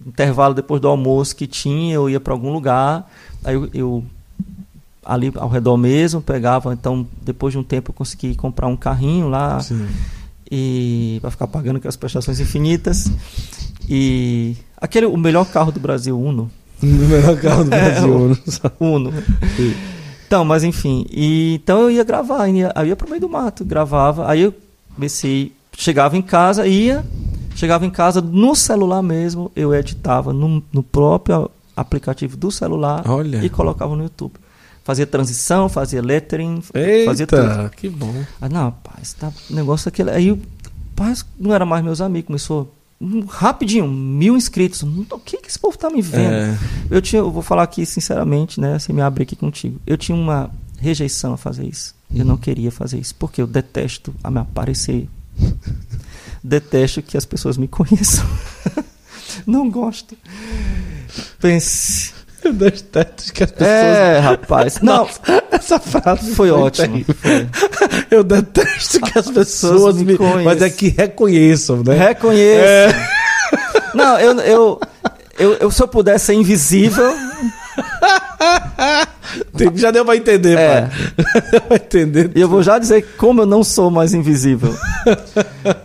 intervalo 0.05 0.53
depois 0.53 0.81
do 0.81 0.88
almoço 0.88 1.36
que 1.36 1.47
tinha, 1.47 1.95
eu 1.95 2.09
ia 2.09 2.19
para 2.19 2.33
algum 2.33 2.51
lugar. 2.51 3.09
Aí 3.43 3.55
eu, 3.55 3.69
eu 3.73 4.03
ali 5.05 5.31
ao 5.36 5.47
redor 5.47 5.77
mesmo, 5.77 6.19
pegava, 6.19 6.73
então 6.73 7.07
depois 7.21 7.51
de 7.51 7.59
um 7.59 7.63
tempo 7.63 7.91
eu 7.91 7.93
consegui 7.93 8.33
comprar 8.33 8.67
um 8.67 8.75
carrinho 8.75 9.29
lá 9.29 9.59
Sim. 9.59 9.88
e 10.49 11.19
para 11.21 11.29
ficar 11.29 11.45
pagando 11.45 11.77
aquelas 11.77 11.95
prestações 11.95 12.39
infinitas. 12.39 13.11
E 13.88 14.57
aquele 14.86 15.05
o 15.05 15.17
melhor 15.17 15.45
carro 15.45 15.71
do 15.71 15.79
Brasil, 15.79 16.19
Uno. 16.19 16.49
O 16.81 16.86
melhor 16.86 17.38
carro 17.38 17.63
do 17.63 17.73
é, 17.73 17.91
Brasil, 17.91 18.13
é, 18.13 18.83
Uno. 18.83 19.09
Uno. 19.09 19.13
Então, 20.27 20.43
mas 20.43 20.63
enfim, 20.63 21.05
e, 21.11 21.53
então 21.53 21.83
eu 21.83 21.91
ia 21.91 22.03
gravar, 22.03 22.47
ia, 22.47 22.73
eu 22.75 22.86
ia 22.88 22.95
pro 22.95 23.07
meio 23.07 23.21
do 23.21 23.29
mato, 23.29 23.63
gravava, 23.63 24.27
aí 24.27 24.41
eu 24.41 24.53
comecei, 24.95 25.53
chegava 25.77 26.17
em 26.17 26.21
casa, 26.21 26.65
ia, 26.65 27.05
chegava 27.55 27.86
em 27.86 27.91
casa 27.91 28.21
no 28.21 28.55
celular 28.55 29.03
mesmo, 29.03 29.51
eu 29.55 29.73
editava 29.73 30.33
no, 30.33 30.63
no 30.73 30.81
próprio 30.81 31.49
aplicativo 31.77 32.36
do 32.36 32.51
celular 32.51 33.03
Olha. 33.07 33.45
e 33.45 33.49
colocava 33.49 33.95
no 33.95 34.01
YouTube. 34.01 34.33
Fazia 34.83 35.05
transição, 35.05 35.69
fazia 35.69 36.01
lettering, 36.01 36.61
Eita, 36.73 37.05
fazia 37.05 37.27
tudo. 37.27 37.69
que 37.75 37.88
bom. 37.88 38.13
Ah, 38.41 38.49
não, 38.49 38.65
rapaz, 38.65 39.13
tá, 39.13 39.31
negócio 39.49 39.89
aquele. 39.89 40.09
Aí, 40.09 40.41
rapaz, 40.89 41.23
não 41.39 41.53
era 41.53 41.65
mais 41.65 41.83
meus 41.83 42.01
amigos, 42.01 42.27
começou 42.27 42.74
rapidinho, 43.27 43.87
mil 43.87 44.35
inscritos. 44.37 44.83
O 44.83 45.19
que, 45.19 45.37
que 45.37 45.47
esse 45.47 45.59
povo 45.59 45.77
tá 45.77 45.89
me 45.89 46.01
vendo? 46.01 46.33
É. 46.33 46.57
Eu 46.89 47.01
tinha, 47.01 47.19
eu 47.19 47.31
vou 47.31 47.41
falar 47.41 47.63
aqui 47.63 47.85
sinceramente, 47.85 48.59
né? 48.59 48.79
Você 48.79 48.93
me 48.93 49.01
abre 49.01 49.23
aqui 49.23 49.35
contigo. 49.35 49.79
Eu 49.85 49.97
tinha 49.97 50.17
uma 50.17 50.49
rejeição 50.79 51.33
a 51.33 51.37
fazer 51.37 51.65
isso. 51.65 51.93
Eu 52.13 52.23
não 52.23 52.37
queria 52.37 52.71
fazer 52.71 52.99
isso, 52.99 53.15
porque 53.15 53.41
eu 53.41 53.47
detesto 53.47 54.13
a 54.23 54.31
me 54.31 54.39
aparecer. 54.39 55.09
detesto 56.43 57.01
que 57.01 57.17
as 57.17 57.25
pessoas 57.25 57.57
me 57.57 57.67
conheçam. 57.67 58.25
não 59.45 59.69
gosto. 59.69 60.17
Pense. 61.39 62.13
Eu 62.47 62.53
detesto 62.53 63.33
que 63.33 63.43
as 63.43 63.51
pessoas. 63.51 63.71
É, 63.71 64.19
rapaz. 64.23 64.79
Não, 64.81 64.97
Nossa, 64.97 65.19
essa 65.51 65.79
frase 65.79 66.33
foi, 66.33 66.49
foi 66.49 66.51
ótima. 66.51 66.99
Foi. 67.15 67.47
Eu 68.11 68.23
detesto 68.23 69.01
que 69.01 69.17
as 69.17 69.29
pessoas, 69.31 69.97
me, 69.97 70.13
me 70.13 70.43
Mas 70.43 70.61
é 70.61 70.69
que 70.69 70.89
reconheçam, 70.89 71.83
né? 71.83 71.95
Reconheço. 71.97 72.63
É. 72.63 73.09
Não, 73.95 74.19
eu, 74.19 74.39
eu, 74.41 74.79
eu, 75.39 75.53
eu, 75.53 75.71
se 75.71 75.81
eu 75.81 75.87
pudesse 75.87 76.25
ser 76.25 76.33
invisível. 76.33 77.15
já 79.75 79.89
deu 79.89 80.03
pra 80.05 80.15
entender, 80.17 80.57
é. 80.57 80.81
pai. 80.81 80.91
Deu 81.51 81.61
pra 81.61 81.77
entender. 81.77 82.31
E 82.35 82.41
eu 82.41 82.49
vou 82.49 82.61
já 82.61 82.77
dizer 82.77 83.15
como 83.17 83.41
eu 83.41 83.45
não 83.45 83.63
sou 83.63 83.89
mais 83.89 84.13
invisível. 84.13 84.75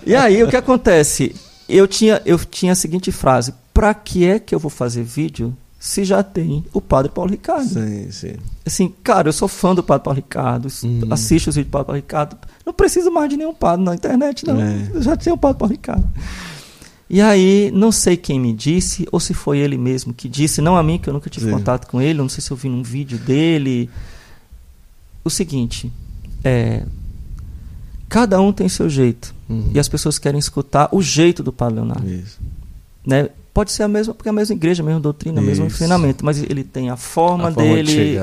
e 0.05 0.15
aí, 0.15 0.43
o 0.43 0.49
que 0.49 0.57
acontece? 0.57 1.35
Eu 1.69 1.87
tinha, 1.87 2.21
eu 2.27 2.39
tinha 2.39 2.73
a 2.73 2.77
seguinte 2.77 3.13
frase: 3.13 3.55
pra 3.73 3.95
que 3.95 4.27
é 4.27 4.39
que 4.39 4.55
eu 4.55 4.59
vou 4.59 4.71
fazer 4.71 5.05
vídeo 5.05 5.57
se 5.81 6.05
já 6.05 6.23
tem 6.23 6.63
o 6.75 6.81
Padre 6.81 7.11
Paulo 7.11 7.31
Ricardo. 7.31 7.67
Sim, 7.67 8.11
sim. 8.11 8.35
Assim, 8.67 8.95
cara, 9.03 9.31
eu 9.31 9.33
sou 9.33 9.49
fã 9.49 9.75
do 9.75 9.83
Padre 9.83 10.05
Paulo 10.05 10.17
Ricardo, 10.17 10.69
uhum. 10.85 11.09
assisto 11.11 11.49
os 11.49 11.57
vídeos 11.57 11.71
do 11.71 11.73
Padre 11.73 11.87
Paulo 11.87 11.97
Ricardo. 11.97 12.37
Não 12.67 12.75
preciso 12.75 13.11
mais 13.11 13.31
de 13.31 13.39
nenhum 13.39 13.55
padre 13.55 13.83
na 13.83 13.95
internet, 13.95 14.47
não. 14.47 14.61
É. 14.61 14.91
Eu 14.93 15.01
já 15.01 15.17
tenho 15.17 15.37
o 15.37 15.39
Padre 15.39 15.59
Paulo 15.59 15.73
Ricardo. 15.73 16.07
E 17.09 17.19
aí, 17.23 17.71
não 17.75 17.91
sei 17.91 18.15
quem 18.15 18.39
me 18.39 18.53
disse, 18.53 19.09
ou 19.11 19.19
se 19.19 19.33
foi 19.33 19.59
ele 19.59 19.79
mesmo 19.79 20.13
que 20.13 20.29
disse, 20.29 20.61
não 20.61 20.77
a 20.77 20.83
mim, 20.83 20.99
que 20.99 21.09
eu 21.09 21.15
nunca 21.15 21.31
tive 21.31 21.47
sim. 21.47 21.53
contato 21.53 21.87
com 21.87 21.99
ele, 22.01 22.19
não 22.19 22.29
sei 22.29 22.43
se 22.43 22.51
eu 22.51 22.57
vi 22.59 22.69
num 22.69 22.83
vídeo 22.83 23.17
dele. 23.17 23.89
O 25.25 25.31
seguinte, 25.31 25.91
é, 26.45 26.85
cada 28.07 28.39
um 28.39 28.53
tem 28.53 28.69
seu 28.69 28.91
jeito. 28.91 29.35
Uhum. 29.49 29.71
E 29.73 29.81
as 29.81 29.89
pessoas 29.89 30.19
querem 30.19 30.39
escutar 30.39 30.91
o 30.93 31.01
jeito 31.01 31.43
do 31.43 31.51
Padre 31.51 31.77
Leonardo. 31.77 32.07
Isso. 32.07 32.39
Né? 33.07 33.31
Pode 33.53 33.73
ser 33.73 33.83
a 33.83 33.89
mesma, 33.89 34.15
porque 34.15 34.29
é 34.29 34.31
a 34.31 34.33
mesma 34.33 34.55
igreja, 34.55 34.83
a 34.83 34.87
mesma 34.87 35.01
doutrina, 35.01 35.41
o 35.41 35.45
mesmo 35.45 35.67
ensinamento, 35.67 36.25
mas 36.25 36.41
ele 36.41 36.63
tem 36.63 36.89
a 36.89 36.97
forma, 36.97 37.49
a 37.49 37.53
forma 37.53 37.75
dele 37.75 38.15
de 38.15 38.19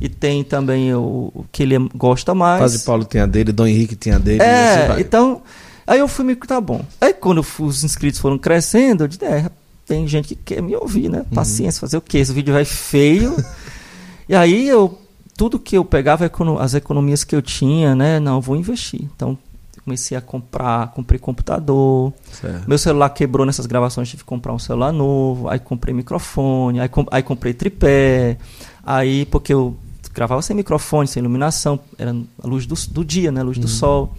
e 0.00 0.08
tem 0.08 0.42
também 0.42 0.92
o, 0.92 1.30
o, 1.32 1.44
que 1.52 1.62
ele 1.62 1.78
gosta 1.94 2.34
mais. 2.34 2.60
Padre 2.60 2.78
Paulo 2.80 3.04
tem 3.04 3.20
a 3.20 3.26
dele, 3.26 3.52
Dom 3.52 3.66
Henrique 3.66 3.94
tem 3.94 4.12
a 4.12 4.18
dele. 4.18 4.42
É, 4.42 4.86
assim 4.86 5.00
então, 5.00 5.42
aí 5.86 6.00
eu 6.00 6.08
fui 6.08 6.24
me 6.24 6.34
tá 6.34 6.60
bom. 6.60 6.84
Aí 7.00 7.14
quando 7.14 7.46
os 7.60 7.84
inscritos 7.84 8.20
foram 8.20 8.36
crescendo, 8.36 9.04
eu 9.04 9.08
disse, 9.08 9.24
é, 9.24 9.48
tem 9.86 10.06
gente 10.08 10.28
que 10.28 10.34
quer 10.34 10.60
me 10.60 10.74
ouvir, 10.74 11.08
né? 11.08 11.18
Uhum. 11.18 11.24
Paciência, 11.26 11.80
fazer 11.80 11.96
o 11.96 12.00
quê? 12.00 12.18
Esse 12.18 12.32
vídeo 12.32 12.52
vai 12.52 12.64
feio. 12.64 13.36
e 14.28 14.34
aí 14.34 14.68
eu, 14.68 14.98
tudo 15.36 15.60
que 15.60 15.76
eu 15.76 15.84
pegava, 15.84 16.28
as 16.58 16.74
economias 16.74 17.22
que 17.22 17.36
eu 17.36 17.42
tinha, 17.42 17.94
né? 17.94 18.18
Não, 18.18 18.36
eu 18.36 18.40
vou 18.40 18.56
investir. 18.56 19.02
Então, 19.14 19.38
comecei 19.84 20.16
a 20.16 20.20
comprar, 20.20 20.92
comprei 20.92 21.18
computador. 21.18 22.12
Certo. 22.30 22.68
Meu 22.68 22.78
celular 22.78 23.10
quebrou 23.10 23.44
nessas 23.44 23.66
gravações, 23.66 24.08
tive 24.08 24.22
que 24.22 24.28
comprar 24.28 24.52
um 24.52 24.58
celular 24.58 24.92
novo. 24.92 25.48
Aí 25.48 25.58
comprei 25.58 25.94
microfone, 25.94 26.80
aí, 26.80 26.88
com, 26.88 27.06
aí 27.10 27.22
comprei 27.22 27.52
tripé. 27.52 28.38
Aí, 28.84 29.26
porque 29.26 29.52
eu 29.52 29.76
gravava 30.12 30.42
sem 30.42 30.54
microfone, 30.54 31.08
sem 31.08 31.20
iluminação, 31.20 31.80
era 31.98 32.14
a 32.42 32.46
luz 32.46 32.66
do, 32.66 32.74
do 32.90 33.04
dia, 33.04 33.32
né? 33.32 33.40
A 33.40 33.44
luz 33.44 33.56
uhum. 33.56 33.62
do 33.62 33.68
sol. 33.68 34.14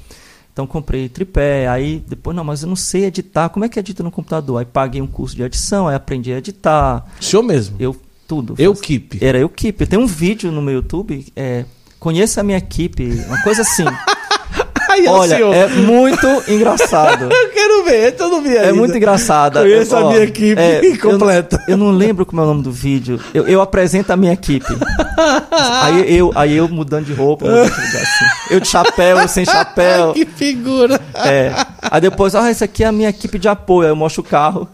Então 0.51 0.67
comprei 0.67 1.09
tripé, 1.09 1.67
aí 1.67 2.03
depois, 2.07 2.35
não, 2.35 2.43
mas 2.43 2.61
eu 2.61 2.69
não 2.69 2.75
sei 2.75 3.05
editar. 3.05 3.49
Como 3.49 3.65
é 3.65 3.69
que 3.69 3.79
edita 3.79 4.03
no 4.03 4.11
computador? 4.11 4.59
Aí 4.59 4.65
paguei 4.65 5.01
um 5.01 5.07
curso 5.07 5.35
de 5.35 5.41
edição, 5.41 5.87
aí 5.87 5.95
aprendi 5.95 6.31
a 6.31 6.37
editar. 6.37 7.05
O 7.19 7.23
senhor 7.23 7.41
mesmo? 7.41 7.75
Eu, 7.79 7.99
tudo. 8.27 8.53
Eu 8.59 8.75
keep. 8.75 9.17
Era 9.19 9.39
eu 9.39 9.49
keep. 9.49 9.85
Tem 9.87 9.97
um 9.97 10.05
vídeo 10.05 10.51
no 10.51 10.61
meu 10.61 10.75
YouTube, 10.75 11.25
é, 11.35 11.65
conheça 11.99 12.41
a 12.41 12.43
minha 12.43 12.59
equipe, 12.59 13.03
uma 13.27 13.41
coisa 13.41 13.63
assim. 13.63 13.85
Aí, 14.93 15.07
Olha, 15.07 15.35
senhor. 15.37 15.55
é 15.55 15.67
muito 15.67 16.27
engraçado. 16.47 17.23
eu 17.23 17.49
quero 17.49 17.83
ver, 17.83 18.15
eu 18.17 18.29
não 18.29 18.43
vi 18.43 18.49
ainda. 18.49 18.69
É 18.69 18.73
muito 18.73 18.95
engraçado. 18.95 19.59
Conheço 19.59 19.95
a 19.95 20.07
minha 20.07 20.23
equipe 20.23 20.61
é, 20.61 20.97
completa. 20.97 21.63
Eu, 21.67 21.71
eu, 21.73 21.77
não 21.77 21.89
lembro 21.89 22.27
como 22.27 22.41
é 22.41 22.43
o 22.43 22.47
nome 22.47 22.61
do 22.61 22.71
vídeo. 22.71 23.19
Eu, 23.33 23.47
eu 23.47 23.59
apresento 23.59 24.13
a 24.13 24.17
minha 24.17 24.33
equipe. 24.33 24.67
aí, 25.49 26.15
eu, 26.15 26.31
aí 26.35 26.55
eu 26.55 26.69
mudando 26.69 27.05
de 27.05 27.13
roupa, 27.13 27.45
mudando 27.45 27.69
de 27.69 27.97
assim. 27.97 28.25
Eu 28.51 28.59
de 28.59 28.67
chapéu, 28.67 29.17
eu 29.17 29.27
sem 29.27 29.45
chapéu. 29.45 30.13
que 30.13 30.27
figura. 30.27 31.01
É. 31.15 31.51
Aí 31.81 31.99
depois, 31.99 32.35
ah, 32.35 32.47
essa 32.47 32.65
aqui 32.65 32.83
é 32.83 32.87
a 32.87 32.91
minha 32.91 33.09
equipe 33.09 33.39
de 33.39 33.47
apoio. 33.47 33.87
Aí 33.87 33.91
eu 33.91 33.95
mostro 33.95 34.21
o 34.21 34.25
carro. 34.25 34.69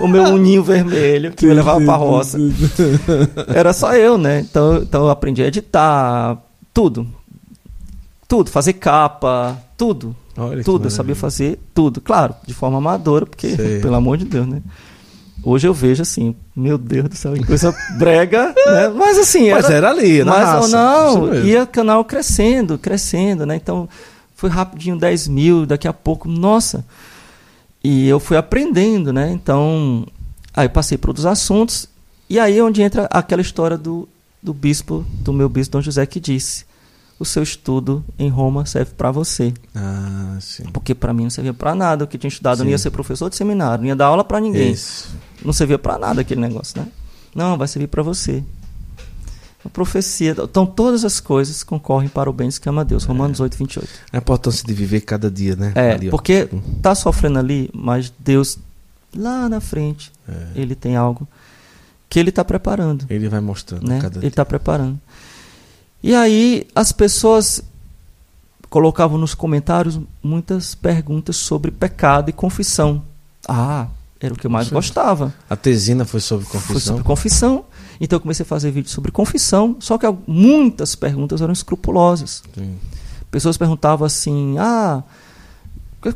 o 0.00 0.08
meu 0.08 0.24
uninho 0.24 0.64
vermelho 0.64 1.30
que 1.30 1.46
me 1.46 1.54
levava 1.54 1.80
pra 1.80 1.94
roça. 1.94 2.38
Era 3.54 3.72
só 3.72 3.94
eu, 3.94 4.18
né? 4.18 4.40
Então, 4.40 4.78
então 4.78 5.04
eu 5.04 5.10
aprendi 5.10 5.44
a 5.44 5.46
editar, 5.46 6.38
tudo. 6.72 7.06
Tudo, 8.26 8.50
fazer 8.50 8.74
capa, 8.74 9.58
tudo. 9.76 10.14
Olha 10.36 10.64
tudo, 10.64 10.86
eu 10.86 10.90
sabia 10.90 11.14
fazer 11.14 11.58
tudo. 11.72 12.00
Claro, 12.00 12.34
de 12.46 12.52
forma 12.52 12.78
amadora, 12.78 13.26
porque, 13.26 13.54
Sei. 13.54 13.80
pelo 13.82 13.94
amor 13.94 14.16
de 14.16 14.24
Deus, 14.24 14.46
né? 14.46 14.62
Hoje 15.42 15.68
eu 15.68 15.74
vejo 15.74 16.00
assim, 16.00 16.34
meu 16.56 16.78
Deus 16.78 17.08
do 17.08 17.16
céu, 17.16 17.34
que 17.34 17.44
coisa 17.44 17.74
brega, 17.98 18.54
né? 18.66 18.88
Mas 18.88 19.18
assim, 19.18 19.50
mas 19.50 19.66
era, 19.66 19.74
era 19.74 19.90
ali, 19.90 20.24
na 20.24 20.32
mas 20.32 20.48
raça, 20.48 20.68
não, 20.68 21.34
ia 21.44 21.64
o 21.64 21.66
canal 21.66 22.02
crescendo, 22.04 22.78
crescendo, 22.78 23.44
né? 23.44 23.56
Então 23.56 23.88
foi 24.34 24.48
rapidinho 24.48 24.98
10 24.98 25.28
mil, 25.28 25.66
daqui 25.66 25.86
a 25.86 25.92
pouco, 25.92 26.28
nossa. 26.28 26.84
E 27.82 28.08
eu 28.08 28.18
fui 28.18 28.38
aprendendo, 28.38 29.12
né? 29.12 29.30
Então, 29.32 30.06
aí 30.54 30.68
passei 30.68 30.96
por 30.96 31.10
outros 31.10 31.26
assuntos, 31.26 31.88
e 32.28 32.38
aí 32.38 32.58
é 32.58 32.64
onde 32.64 32.80
entra 32.80 33.06
aquela 33.10 33.42
história 33.42 33.76
do 33.76 34.08
do 34.44 34.52
bispo, 34.52 35.06
do 35.20 35.32
meu 35.32 35.48
bispo 35.48 35.72
Dom 35.72 35.82
José, 35.82 36.04
que 36.04 36.20
disse: 36.20 36.66
o 37.18 37.24
seu 37.24 37.42
estudo 37.42 38.04
em 38.18 38.28
Roma 38.28 38.66
serve 38.66 38.92
para 38.96 39.10
você. 39.10 39.52
Ah, 39.74 40.36
sim. 40.40 40.64
Porque 40.72 40.94
para 40.94 41.12
mim 41.12 41.24
não 41.24 41.30
servia 41.30 41.54
para 41.54 41.74
nada. 41.74 42.04
O 42.04 42.08
que 42.08 42.16
eu 42.16 42.20
tinha 42.20 42.28
estudado 42.28 42.58
Sim. 42.58 42.64
não 42.64 42.70
ia 42.70 42.78
ser 42.78 42.90
professor 42.90 43.30
de 43.30 43.36
seminário, 43.36 43.82
não 43.82 43.88
ia 43.88 43.96
dar 43.96 44.06
aula 44.06 44.24
para 44.24 44.40
ninguém. 44.40 44.72
Isso. 44.72 45.08
Não 45.44 45.52
servia 45.52 45.78
para 45.78 45.98
nada 45.98 46.20
aquele 46.22 46.40
negócio, 46.40 46.80
né? 46.80 46.88
Não, 47.34 47.56
vai 47.56 47.68
servir 47.68 47.86
para 47.88 48.02
você. 48.02 48.42
A 49.64 49.68
profecia. 49.68 50.36
Então, 50.38 50.66
todas 50.66 51.04
as 51.04 51.20
coisas 51.20 51.62
concorrem 51.62 52.08
para 52.08 52.28
o 52.28 52.32
bem 52.32 52.48
dos 52.48 52.58
que 52.58 52.68
ama 52.68 52.84
Deus. 52.84 53.04
Romanos 53.04 53.40
8, 53.40 53.56
28. 53.56 53.88
A 54.12 54.18
importância 54.18 54.66
de 54.66 54.74
viver 54.74 55.00
cada 55.00 55.30
dia, 55.30 55.56
né? 55.56 55.72
É, 55.74 55.92
Ali, 55.92 56.10
porque 56.10 56.48
tá 56.82 56.94
sofrendo 56.94 57.38
ali, 57.38 57.70
mas 57.72 58.12
Deus, 58.18 58.58
lá 59.16 59.48
na 59.48 59.60
frente, 59.60 60.12
É. 60.28 60.48
ele 60.54 60.74
tem 60.74 60.96
algo 60.96 61.26
que 62.10 62.18
ele 62.20 62.28
está 62.28 62.44
preparando. 62.44 63.06
Ele 63.08 63.28
vai 63.28 63.40
mostrando 63.40 63.88
né? 63.88 64.00
cada 64.00 64.18
Ele 64.18 64.28
está 64.28 64.44
preparando. 64.44 65.00
E 66.06 66.14
aí 66.14 66.66
as 66.74 66.92
pessoas 66.92 67.62
colocavam 68.68 69.16
nos 69.16 69.34
comentários 69.34 69.98
muitas 70.22 70.74
perguntas 70.74 71.34
sobre 71.36 71.70
pecado 71.70 72.28
e 72.28 72.32
confissão. 72.32 73.02
Ah, 73.48 73.86
era 74.20 74.34
o 74.34 74.36
que 74.36 74.46
eu 74.46 74.50
mais 74.50 74.68
Sim. 74.68 74.74
gostava. 74.74 75.32
A 75.48 75.56
tesina 75.56 76.04
foi 76.04 76.20
sobre 76.20 76.44
Foi 76.44 76.60
confissão. 76.60 76.80
sobre 76.96 77.04
confissão. 77.04 77.64
Então 77.98 78.18
eu 78.18 78.20
comecei 78.20 78.42
a 78.42 78.46
fazer 78.46 78.70
vídeos 78.70 78.92
sobre 78.92 79.10
confissão, 79.10 79.76
só 79.80 79.96
que 79.96 80.06
muitas 80.26 80.94
perguntas 80.94 81.40
eram 81.40 81.54
escrupulosas. 81.54 82.42
Sim. 82.54 82.76
Pessoas 83.30 83.56
perguntavam 83.56 84.04
assim: 84.04 84.56
"Ah, 84.58 85.02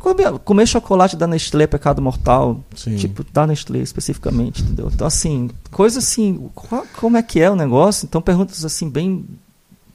comer, 0.01 0.33
comer 0.45 0.67
chocolate 0.67 1.17
da 1.17 1.27
Nestlé 1.27 1.65
é 1.65 1.67
pecado 1.67 2.03
mortal?" 2.03 2.61
Sim. 2.77 2.97
Tipo, 2.97 3.25
da 3.33 3.47
Nestlé 3.47 3.79
especificamente, 3.79 4.63
entendeu? 4.63 4.91
Então, 4.93 5.07
assim, 5.07 5.49
coisa 5.71 6.01
assim, 6.01 6.51
qual- 6.55 6.85
como 7.01 7.17
é 7.17 7.23
que 7.23 7.41
é 7.41 7.51
o 7.51 7.57
negócio? 7.57 8.05
Então, 8.05 8.21
perguntas 8.21 8.65
assim, 8.65 8.91
bem, 8.91 9.25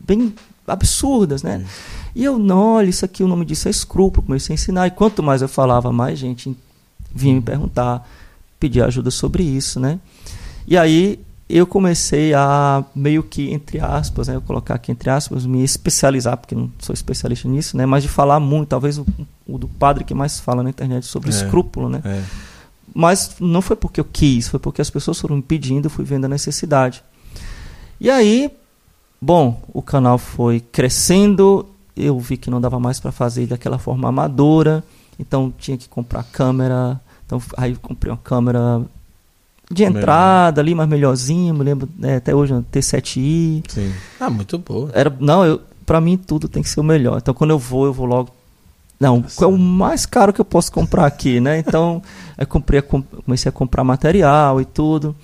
bem 0.06 0.34
absurdas, 0.68 1.44
né? 1.44 1.66
E 2.16 2.24
eu, 2.24 2.38
não, 2.38 2.76
olha, 2.76 2.90
isso 2.90 3.04
aqui, 3.04 3.24
o 3.24 3.28
nome 3.28 3.46
disso 3.46 3.68
é 3.68 3.72
escrúpulo, 3.72 4.26
comecei 4.26 4.54
a 4.54 4.56
ensinar. 4.56 4.88
E 4.88 4.92
quanto 4.92 5.24
mais 5.24 5.42
eu 5.42 5.48
falava, 5.48 5.92
mais 5.92 6.20
gente 6.20 6.56
vinha 7.14 7.36
me 7.36 7.42
perguntar, 7.42 8.08
pedir 8.60 8.82
ajuda 8.82 9.10
sobre 9.12 9.44
isso, 9.44 9.80
né? 9.80 10.00
E 10.68 10.78
aí 10.78 11.20
eu 11.50 11.68
comecei 11.68 12.34
a 12.34 12.84
meio 12.96 13.22
que, 13.22 13.52
entre 13.52 13.80
aspas, 13.80 14.28
né, 14.28 14.36
eu 14.36 14.42
colocar 14.42 14.76
aqui 14.76 14.92
entre 14.92 15.10
aspas, 15.10 15.46
me 15.46 15.64
especializar, 15.64 16.38
porque 16.38 16.56
não 16.56 16.72
sou 16.80 16.94
especialista 16.94 17.48
nisso, 17.48 17.76
né? 17.76 17.86
Mas 17.86 18.04
de 18.04 18.10
falar 18.10 18.40
muito, 18.40 18.70
talvez 18.70 18.98
o, 18.98 19.06
o 19.48 19.58
do 19.58 19.68
padre 19.68 20.04
que 20.04 20.14
mais 20.14 20.40
fala 20.40 20.64
na 20.64 20.70
internet 20.70 21.06
sobre 21.06 21.30
É. 21.30 21.34
escrúpulo, 21.34 21.90
né? 21.90 22.02
É. 22.06 22.24
Mas 22.94 23.36
não 23.40 23.62
foi 23.62 23.76
porque 23.76 24.00
eu 24.00 24.06
quis, 24.06 24.48
foi 24.48 24.60
porque 24.60 24.82
as 24.82 24.90
pessoas 24.90 25.20
foram 25.20 25.38
me 25.38 25.42
pedindo, 25.42 25.86
eu 25.86 25.90
fui 25.90 26.06
vendo 26.06 26.26
a 26.26 26.30
necessidade. 26.30 27.04
E 28.00 28.10
aí, 28.10 28.52
bom, 29.24 29.62
o 29.74 29.82
canal 29.82 30.18
foi 30.18 30.60
crescendo, 30.60 31.66
eu 31.96 32.20
vi 32.20 32.38
que 32.38 32.50
não 32.50 32.60
dava 32.62 32.80
mais 32.80 33.00
para 33.00 33.12
fazer 33.12 33.48
daquela 33.48 33.78
forma 33.80 34.10
amadora, 34.10 34.84
então 35.20 35.54
tinha 35.58 35.78
que 35.78 35.88
comprar 35.88 36.24
câmera. 36.24 37.00
Então 37.26 37.42
aí 37.58 37.72
eu 37.72 37.78
comprei 37.82 38.12
uma 38.12 38.18
câmera 38.18 38.82
de 39.72 39.84
Melhor. 39.86 40.00
entrada 40.00 40.62
ali, 40.62 40.76
mais 40.76 40.90
melhorzinha, 40.90 41.54
me 41.54 41.64
lembro 41.64 41.88
né, 41.98 42.18
até 42.18 42.36
hoje, 42.36 42.54
uma 42.54 42.62
T7i. 42.64 43.64
Sim. 43.68 43.94
Ah, 44.20 44.30
muito 44.30 44.58
boa. 44.58 44.90
Era, 44.94 45.16
não, 45.20 45.46
eu, 45.46 45.62
para 45.86 46.00
mim 46.02 46.18
tudo 46.18 46.48
tem 46.48 46.62
que 46.62 46.70
ser 46.70 46.80
o 46.80 46.84
melhor. 46.84 47.18
Então 47.18 47.34
quando 47.34 47.52
eu 47.52 47.60
vou, 47.60 47.86
eu 47.86 47.94
vou 47.94 48.06
logo. 48.06 48.30
Não, 49.00 49.22
qual 49.36 49.52
é 49.52 49.54
o 49.54 49.58
mais 49.58 50.06
caro 50.06 50.32
que 50.32 50.40
eu 50.40 50.46
posso 50.46 50.72
comprar 50.72 51.06
aqui, 51.06 51.40
né? 51.42 51.58
Então, 51.60 52.02
eu 52.38 52.48
comprei, 52.48 52.82
com- 52.82 53.02
comecei 53.02 53.50
a 53.50 53.52
comprar 53.52 53.84
material 53.84 54.62
e 54.62 54.66
tudo. 54.66 55.16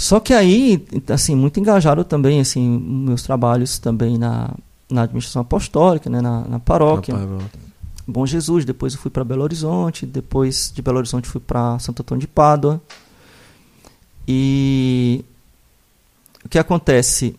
Só 0.00 0.18
que 0.18 0.32
aí, 0.32 0.82
assim, 1.10 1.34
muito 1.34 1.60
engajado 1.60 2.04
também, 2.04 2.40
assim, 2.40 2.78
meus 2.78 3.22
trabalhos 3.22 3.78
também 3.78 4.16
na, 4.16 4.50
na 4.90 5.02
administração 5.02 5.42
apostólica, 5.42 6.08
né? 6.08 6.22
Na, 6.22 6.40
na 6.48 6.58
paróquia. 6.58 7.12
Na 7.12 7.20
paróquia. 7.20 7.60
Bom 8.08 8.24
Jesus, 8.24 8.64
depois 8.64 8.94
eu 8.94 8.98
fui 8.98 9.10
para 9.10 9.22
Belo 9.24 9.42
Horizonte, 9.42 10.06
depois 10.06 10.72
de 10.74 10.80
Belo 10.80 10.96
Horizonte 10.96 11.28
fui 11.28 11.38
para 11.38 11.78
Santo 11.80 12.00
Antônio 12.00 12.18
de 12.22 12.26
Pádua. 12.26 12.80
E 14.26 15.22
o 16.46 16.48
que 16.48 16.58
acontece? 16.58 17.36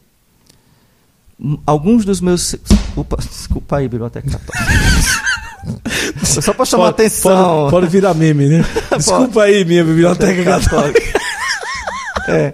Alguns 1.65 2.05
dos 2.05 2.21
meus. 2.21 2.55
Desculpa, 2.63 3.17
desculpa 3.17 3.77
aí, 3.77 3.87
Biblioteca 3.87 4.29
Católica. 4.29 4.61
Foi 6.23 6.41
Só 6.43 6.53
para 6.53 6.65
chamar 6.65 6.83
Pode- 6.91 6.93
atenção. 7.01 7.61
Pode, 7.61 7.71
pode 7.71 7.87
virar 7.87 8.13
meme, 8.13 8.47
né? 8.47 8.65
Desculpa 8.95 9.43
aí, 9.43 9.65
minha 9.65 9.83
biblioteca 9.83 10.43
católica. 10.43 11.01
É. 12.27 12.53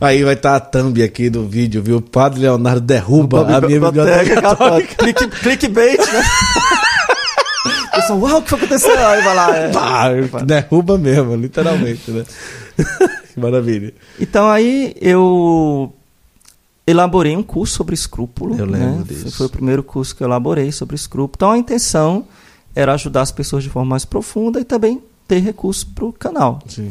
Aí 0.00 0.24
vai 0.24 0.34
estar 0.34 0.56
a 0.56 0.60
thumb 0.60 1.02
aqui 1.02 1.30
do 1.30 1.46
vídeo, 1.46 1.82
viu? 1.82 1.98
O 1.98 2.02
padre 2.02 2.40
Leonardo 2.40 2.80
derruba 2.80 3.42
a 3.42 3.60
minha 3.60 3.80
biblioteca 3.80 4.42
católica. 4.42 4.94
Clique, 4.96 5.28
clickbait, 5.28 5.98
né? 5.98 6.22
Pessoal, 7.94 8.18
uau, 8.18 8.38
o 8.38 8.42
que 8.42 8.48
foi 8.50 8.58
que 8.58 8.64
aconteceu? 8.64 9.06
Aí 9.06 9.22
vai 9.22 9.34
lá. 9.34 9.56
é. 9.56 9.68
Pá, 9.70 10.40
derruba 10.44 10.98
mesmo, 10.98 11.36
literalmente, 11.36 12.10
né? 12.10 12.24
Maravilha. 13.36 13.94
Então 14.18 14.48
aí 14.50 14.94
eu 15.00 15.92
elaborei 16.86 17.36
um 17.36 17.42
curso 17.42 17.74
sobre 17.74 17.94
escrúpulo. 17.94 18.56
Eu 18.56 18.66
lembro 18.66 18.98
né? 18.98 19.04
disso. 19.06 19.36
Foi 19.36 19.46
o 19.46 19.50
primeiro 19.50 19.82
curso 19.82 20.16
que 20.16 20.22
eu 20.22 20.26
elaborei 20.26 20.72
sobre 20.72 20.96
escrúpulo. 20.96 21.34
Então 21.36 21.50
a 21.50 21.58
intenção 21.58 22.24
era 22.74 22.94
ajudar 22.94 23.22
as 23.22 23.30
pessoas 23.30 23.62
de 23.62 23.70
forma 23.70 23.90
mais 23.90 24.04
profunda 24.04 24.58
e 24.58 24.64
também 24.64 25.02
ter 25.28 25.38
recurso 25.38 25.86
para 25.94 26.04
o 26.04 26.12
canal. 26.12 26.60
Sim. 26.66 26.88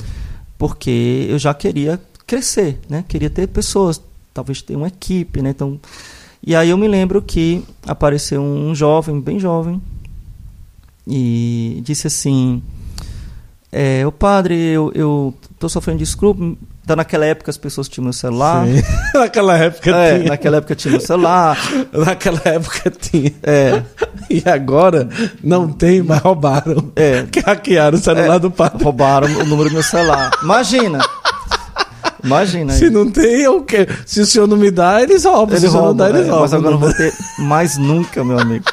Porque 0.62 1.26
eu 1.28 1.40
já 1.40 1.56
queria 1.56 2.00
crescer, 2.28 2.80
né? 2.88 3.04
Queria 3.08 3.32
ter 3.32 3.48
pessoas, 3.48 4.00
talvez 4.32 4.62
ter 4.62 4.76
uma 4.76 4.90
equipe, 4.90 5.42
né? 5.42 5.50
Então, 5.50 5.80
e 6.46 6.56
aí 6.56 6.70
eu 6.70 6.78
me 6.78 6.88
lembro 6.88 7.20
que 7.20 7.64
apareceu 7.84 8.44
um 8.44 8.76
jovem, 8.76 9.20
bem 9.20 9.40
jovem, 9.40 9.82
e 11.08 11.82
disse 11.84 12.06
assim: 12.06 12.62
é, 13.72 14.06
o 14.06 14.12
padre, 14.12 14.54
eu, 14.54 14.92
eu 14.94 15.34
tô 15.58 15.68
sofrendo 15.68 15.98
de. 15.98 16.06
Então, 16.92 16.98
naquela 16.98 17.26
época 17.26 17.50
as 17.50 17.56
pessoas 17.56 17.88
tinham 17.88 18.04
meu 18.04 18.12
celular. 18.12 18.66
Sim. 18.68 18.84
Naquela 19.18 19.58
época 19.58 19.96
É, 19.96 20.18
tinha. 20.18 20.30
naquela 20.30 20.58
época 20.58 20.76
tinha 20.76 20.92
meu 20.92 21.00
celular. 21.00 21.58
Naquela 21.94 22.42
época 22.44 22.92
tinha. 22.92 23.32
É, 23.44 23.82
E 24.30 24.44
agora 24.46 25.08
não 25.42 25.72
tem, 25.72 26.02
mas 26.04 26.20
roubaram. 26.20 26.92
é. 26.98 27.24
Que 27.32 27.40
hackearam 27.40 27.98
o 27.98 28.02
celular 28.02 28.36
É. 28.36 28.40
do 28.40 28.52
padre. 28.52 28.84
Roubaram 28.84 29.28
o 29.40 29.46
número 29.46 29.70
do 29.70 29.74
meu 29.76 29.84
celular. 29.84 30.32
Imagina. 30.44 31.00
Imagina. 32.24 32.74
Se 32.74 32.90
não 32.90 33.10
tem, 33.10 33.44
é 33.44 33.50
o 33.50 33.62
quê? 33.64 33.88
Se 34.06 34.20
o 34.20 34.26
senhor 34.26 34.48
não 34.48 34.58
me 34.58 34.70
dá, 34.70 35.02
eles 35.02 35.24
roubam. 35.24 35.58
Se 35.58 35.64
Ele 35.66 35.68
o 35.68 35.72
senhor 35.72 35.86
não 35.86 35.96
dá, 35.96 36.10
eles 36.10 36.22
é, 36.22 36.30
roubam. 36.30 36.42
mas 36.42 36.54
agora 36.54 36.76
eu 36.76 36.80
não 36.80 36.88
vou 36.88 36.94
ter 36.94 37.14
mais 37.40 37.78
nunca, 37.78 38.22
meu 38.24 38.38
amigo. 38.38 38.66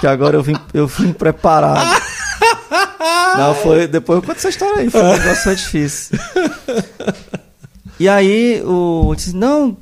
Que 0.00 0.06
agora 0.06 0.36
eu 0.36 0.42
vim, 0.42 0.56
eu 0.72 0.86
vim 0.86 1.12
preparado. 1.12 2.00
Não, 3.36 3.54
foi. 3.54 3.86
Depois 3.86 4.16
eu 4.16 4.22
conto 4.22 4.38
essa 4.38 4.48
história 4.48 4.78
aí. 4.80 4.90
Foi 4.90 5.02
um 5.02 5.12
negócio 5.12 5.42
foi 5.44 5.54
difícil. 5.56 6.18
E 8.00 8.08
aí 8.08 8.62
o 8.64 9.08
eu 9.10 9.14
disse, 9.14 9.36
não. 9.36 9.76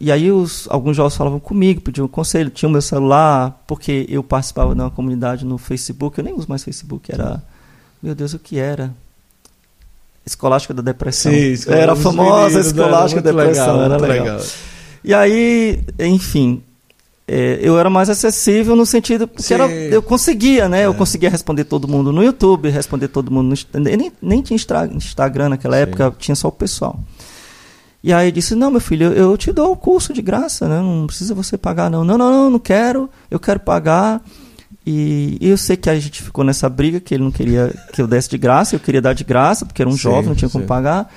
E 0.00 0.12
aí 0.12 0.30
os, 0.30 0.66
alguns 0.70 0.96
jovens 0.96 1.16
falavam 1.16 1.40
comigo, 1.40 1.80
pediam 1.80 2.06
conselho, 2.06 2.48
tinha 2.50 2.68
o 2.68 2.72
meu 2.72 2.80
celular, 2.82 3.62
porque 3.66 4.06
eu 4.08 4.22
participava 4.22 4.74
de 4.74 4.80
uma 4.80 4.90
comunidade 4.90 5.44
no 5.44 5.58
Facebook, 5.58 6.18
eu 6.18 6.24
nem 6.24 6.32
uso 6.34 6.46
mais 6.48 6.62
Facebook, 6.62 7.12
era. 7.12 7.42
Meu 8.02 8.14
Deus, 8.14 8.34
o 8.34 8.38
que 8.38 8.58
era? 8.58 8.92
Escolástica 10.24 10.74
da 10.74 10.82
Depressão. 10.82 11.32
escola 11.32 11.76
era 11.76 11.92
a 11.92 11.96
famosa 11.96 12.46
meninos, 12.48 12.54
né? 12.54 12.60
Escolástica 12.82 13.22
da 13.22 13.30
Depressão, 13.30 13.66
legal, 13.66 13.82
era 13.82 13.98
muito 13.98 14.08
legal. 14.10 14.40
E 15.02 15.14
aí, 15.14 15.80
enfim, 16.00 16.62
é, 17.28 17.58
eu 17.62 17.78
era 17.78 17.88
mais 17.88 18.10
acessível 18.10 18.76
no 18.76 18.84
sentido 18.84 19.26
que 19.26 19.42
Sim. 19.42 19.54
era, 19.54 19.70
eu 19.72 20.02
conseguia, 20.02 20.68
né? 20.68 20.84
Eu 20.84 20.92
É. 20.92 20.94
conseguia 20.94 21.30
responder 21.30 21.64
todo 21.64 21.88
mundo 21.88 22.12
no 22.12 22.22
YouTube, 22.22 22.68
responder 22.68 23.08
todo 23.08 23.30
mundo 23.30 23.54
no 23.74 23.80
nem, 23.80 24.12
nem 24.20 24.42
tinha 24.42 24.56
Instagram 24.92 25.48
naquela 25.50 25.76
Sim. 25.76 25.82
época, 25.82 26.14
tinha 26.18 26.34
só 26.34 26.48
o 26.48 26.52
pessoal. 26.52 26.98
E 28.06 28.12
aí 28.12 28.30
disse: 28.30 28.54
"Não, 28.54 28.70
meu 28.70 28.80
filho, 28.80 29.06
eu, 29.06 29.30
eu 29.30 29.36
te 29.36 29.52
dou 29.52 29.72
o 29.72 29.76
curso 29.76 30.12
de 30.12 30.22
graça, 30.22 30.68
né? 30.68 30.80
Não 30.80 31.08
precisa 31.08 31.34
você 31.34 31.58
pagar 31.58 31.90
não. 31.90 32.04
Não, 32.04 32.16
não, 32.16 32.30
não, 32.30 32.50
não 32.50 32.58
quero. 32.60 33.10
Eu 33.28 33.40
quero 33.40 33.58
pagar." 33.58 34.22
E, 34.86 35.36
e 35.40 35.48
eu 35.48 35.56
sei 35.56 35.76
que 35.76 35.90
a 35.90 35.98
gente 35.98 36.22
ficou 36.22 36.44
nessa 36.44 36.68
briga 36.68 37.00
que 37.00 37.12
ele 37.12 37.24
não 37.24 37.32
queria 37.32 37.74
que 37.92 38.00
eu 38.00 38.06
desse 38.06 38.30
de 38.30 38.38
graça, 38.38 38.76
eu 38.76 38.80
queria 38.80 39.02
dar 39.02 39.12
de 39.12 39.24
graça, 39.24 39.66
porque 39.66 39.82
era 39.82 39.88
um 39.88 39.94
Sim, 39.94 39.98
jovem, 39.98 40.28
não 40.28 40.36
tinha 40.36 40.48
como 40.48 40.62
sim. 40.62 40.68
pagar. 40.68 41.12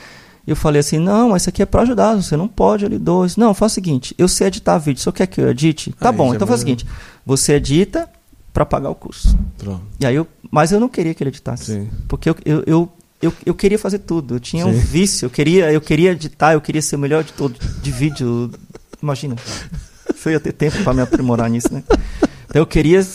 E 0.47 0.49
eu 0.49 0.55
falei 0.55 0.79
assim: 0.79 0.97
não, 0.97 1.29
mas 1.29 1.43
isso 1.43 1.49
aqui 1.51 1.61
é 1.61 1.65
para 1.67 1.83
ajudar, 1.83 2.15
você 2.15 2.35
não 2.35 2.47
pode, 2.47 2.85
ele 2.85 2.97
dois. 2.97 3.37
Não, 3.37 3.53
faz 3.53 3.71
o 3.73 3.75
seguinte: 3.75 4.15
eu 4.17 4.27
sei 4.27 4.47
editar 4.47 4.79
vídeo, 4.79 4.99
você 4.99 5.11
quer 5.11 5.27
que 5.27 5.39
eu 5.39 5.47
edite? 5.47 5.93
Tá 5.93 6.09
Aí 6.09 6.15
bom, 6.15 6.33
então 6.33 6.47
faz 6.47 6.61
o 6.61 6.63
seguinte: 6.63 6.87
você 7.23 7.53
edita 7.53 8.09
para 8.51 8.65
pagar 8.65 8.89
o 8.89 8.95
curso. 8.95 9.37
Pronto. 9.59 9.83
E 9.99 10.07
aí 10.07 10.15
eu, 10.15 10.25
mas 10.49 10.71
eu 10.71 10.79
não 10.79 10.89
queria 10.89 11.13
que 11.13 11.21
ele 11.21 11.29
editasse, 11.29 11.65
Sim. 11.65 11.87
porque 12.07 12.31
eu, 12.31 12.35
eu, 12.43 12.63
eu, 12.65 12.91
eu, 13.21 13.33
eu 13.45 13.53
queria 13.53 13.77
fazer 13.79 13.99
tudo, 13.99 14.35
eu 14.35 14.39
tinha 14.39 14.65
um 14.65 14.73
Sim. 14.73 14.79
vício, 14.79 15.25
eu 15.25 15.29
queria, 15.29 15.71
eu 15.71 15.81
queria 15.81 16.11
editar, 16.11 16.53
eu 16.53 16.61
queria 16.61 16.81
ser 16.81 16.95
o 16.95 16.99
melhor 16.99 17.21
editor 17.21 17.51
de 17.81 17.91
vídeo. 17.91 18.51
Imagina, 19.01 19.35
se 20.15 20.27
eu 20.29 20.33
ia 20.33 20.39
ter 20.39 20.53
tempo 20.53 20.83
para 20.83 20.93
me 20.93 21.01
aprimorar 21.01 21.49
nisso, 21.49 21.73
né? 21.73 21.83
Então 22.47 22.61
eu 22.61 22.65
queria 22.65 23.05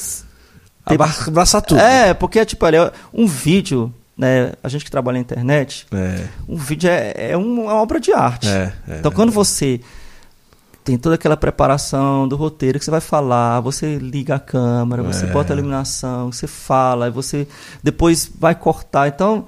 Abra- 0.87 1.09
Abraçar 1.27 1.63
tudo. 1.63 1.81
É, 1.81 2.13
porque, 2.13 2.45
tipo, 2.45 2.65
olha, 2.67 2.93
um 3.13 3.27
vídeo, 3.27 3.93
né? 4.17 4.53
A 4.63 4.69
gente 4.69 4.85
que 4.85 4.91
trabalha 4.91 5.15
na 5.17 5.21
internet, 5.23 5.87
É, 5.93 6.25
um 6.49 6.57
vídeo 6.57 6.91
é, 6.91 7.31
é 7.31 7.37
uma 7.37 7.75
obra 7.75 7.99
de 7.99 8.13
arte. 8.13 8.47
é, 8.49 8.73
é. 8.89 8.99
Então, 8.99 9.11
quando 9.11 9.33
você 9.33 9.81
tem 10.85 10.99
toda 10.99 11.15
aquela 11.15 11.37
preparação 11.39 12.29
do 12.29 12.37
roteiro 12.37 12.79
que 12.79 12.85
você 12.85 12.91
vai 12.91 13.01
falar, 13.01 13.61
você 13.61 13.97
liga 13.97 14.35
a 14.35 14.39
câmera, 14.39 15.03
você 15.03 15.25
É. 15.25 15.29
bota 15.29 15.55
a 15.55 15.57
iluminação, 15.57 16.31
você 16.31 16.47
fala, 16.47 17.11
você 17.11 17.49
depois 17.83 18.31
vai 18.39 18.55
cortar. 18.55 19.09
Então, 19.09 19.47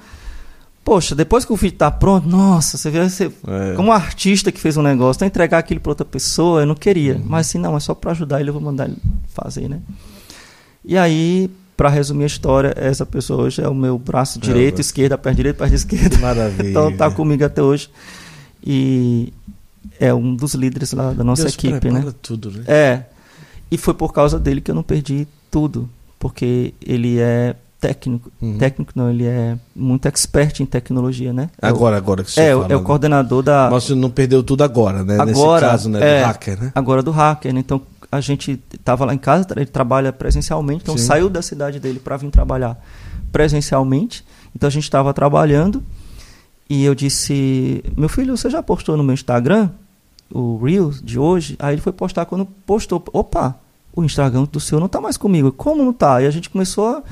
poxa, 0.87 1.17
depois 1.17 1.45
que 1.45 1.53
o 1.53 1.57
vídeo 1.57 1.77
tá 1.77 1.91
pronto, 1.91 2.29
nossa, 2.29 2.77
você 2.79 2.89
vê 2.93 3.03
você, 3.11 3.25
É. 3.45 3.75
como 3.75 3.91
artista 3.91 4.53
que 4.53 4.61
fez 4.61 4.77
um 4.77 4.83
negócio, 4.83 5.19
então 5.19 5.27
entregar 5.27 5.59
aquilo 5.59 5.81
para 5.81 5.91
outra 5.91 6.05
pessoa, 6.05 6.61
eu 6.61 6.67
não 6.67 6.77
queria. 6.77 7.17
Uhum. 7.17 7.25
Mas 7.27 7.49
assim, 7.49 7.59
não, 7.59 7.77
é 7.77 7.81
só 7.81 7.93
para 7.93 8.13
ajudar 8.13 8.41
ele, 8.41 8.51
eu 8.51 8.55
vou 8.55 8.63
mandar 8.63 8.85
ele 8.87 8.97
fazer, 9.35 9.69
né? 9.69 9.81
E 10.85 10.97
aí, 10.97 11.51
para 11.77 11.89
resumir 11.89 12.23
a 12.23 12.27
história, 12.29 12.73
essa 12.77 13.05
pessoa 13.05 13.43
hoje 13.43 13.61
é 13.61 13.69
o 13.69 13.75
meu 13.75 13.99
braço 13.99 14.39
direito, 14.39 14.77
braço. 14.77 14.89
esquerda, 14.89 15.19
perna 15.19 15.37
direita, 15.37 15.59
perna 15.59 15.75
esquerda. 15.75 16.19
Maravilha. 16.19 16.71
Então 16.71 16.97
tá 16.97 17.11
comigo 17.11 17.45
até 17.45 17.61
hoje. 17.61 17.91
E 18.65 19.33
é 19.99 20.15
um 20.15 20.37
dos 20.37 20.55
líderes 20.55 20.93
lá 20.93 21.13
da 21.13 21.25
nossa 21.25 21.43
Deus 21.43 21.55
equipe, 21.55 21.91
né? 21.91 22.05
tudo, 22.23 22.53
né? 22.53 22.63
É. 22.69 23.03
E 23.73 23.77
foi 23.77 23.93
por 23.93 24.13
causa 24.13 24.39
dele 24.39 24.61
que 24.61 24.71
eu 24.71 24.75
não 24.77 24.85
perdi 24.85 25.27
tudo. 25.51 25.91
Porque 26.19 26.73
ele 26.81 27.19
é 27.19 27.57
técnico. 27.81 28.31
Uhum. 28.41 28.59
Técnico 28.59 28.93
não, 28.95 29.11
ele 29.11 29.25
é 29.27 29.57
muito 29.75 30.07
expert 30.07 30.61
em 30.61 30.67
tecnologia, 30.67 31.33
né? 31.33 31.51
Agora, 31.61 31.97
agora 31.97 32.25
que 32.25 32.31
você 32.31 32.41
É, 32.41 32.53
fala. 32.53 32.67
é 32.73 32.77
o 32.77 32.79
né? 32.81 32.85
coordenador 32.85 33.43
da. 33.43 33.69
Mas 33.71 33.85
você 33.85 33.95
não 33.95 34.11
perdeu 34.11 34.43
tudo 34.43 34.63
agora, 34.65 35.05
né? 35.05 35.19
Nesse 35.25 35.41
Agora, 35.41 35.69
caso, 35.69 35.89
né? 35.89 36.01
é. 36.01 36.21
Do 36.21 36.27
hacker, 36.27 36.63
né? 36.63 36.73
Agora 36.75 37.03
do 37.03 37.11
hacker, 37.11 37.53
né? 37.53 37.61
Então 37.61 37.81
a 38.11 38.21
gente 38.21 38.57
tava 38.85 39.05
lá 39.05 39.13
em 39.15 39.19
casa, 39.19 39.47
ele 39.57 39.67
trabalha 39.67 40.13
presencialmente, 40.13 40.83
então 40.83 40.97
Sim. 40.97 41.05
saiu 41.05 41.29
da 41.29 41.43
cidade 41.43 41.79
dele 41.81 41.99
para 41.99 42.17
vir 42.17 42.31
trabalhar 42.31 42.81
presencialmente. 43.31 44.25
Então 44.55 44.67
a 44.69 44.71
gente 44.71 44.85
estava 44.85 45.13
trabalhando 45.13 45.83
e 46.71 46.85
eu 46.85 46.95
disse: 46.95 47.85
Meu 47.97 48.09
filho, 48.09 48.37
você 48.37 48.49
já 48.49 48.63
postou 48.63 48.97
no 48.97 49.03
meu 49.05 49.13
Instagram 49.15 49.71
o 50.33 50.57
Reels 50.65 51.03
de 51.03 51.19
hoje? 51.19 51.57
Aí 51.59 51.75
ele 51.75 51.83
foi 51.83 51.93
postar 51.93 52.25
quando 52.25 52.47
postou: 52.47 53.05
Opa, 53.13 53.57
o 53.97 54.05
Instagram 54.05 54.45
do 54.53 54.61
senhor 54.61 54.81
não 54.81 54.89
tá 54.89 55.01
mais 55.01 55.17
comigo. 55.17 55.51
Como 55.51 55.83
não 55.83 55.93
tá? 55.93 56.23
E 56.23 56.27
a 56.27 56.31
gente 56.31 56.49
começou 56.51 56.87
a. 56.87 57.03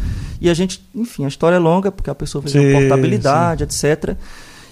E 0.41 0.49
a 0.51 0.55
gente, 0.55 0.85
enfim, 0.95 1.25
a 1.25 1.29
história 1.29 1.57
é 1.57 1.59
longa, 1.59 1.91
porque 1.91 2.11
a 2.11 2.15
pessoa 2.15 2.43
fez 2.43 2.53
Sim, 2.53 2.71
uma 2.71 2.79
portabilidade, 2.81 3.65
etc. 3.65 4.15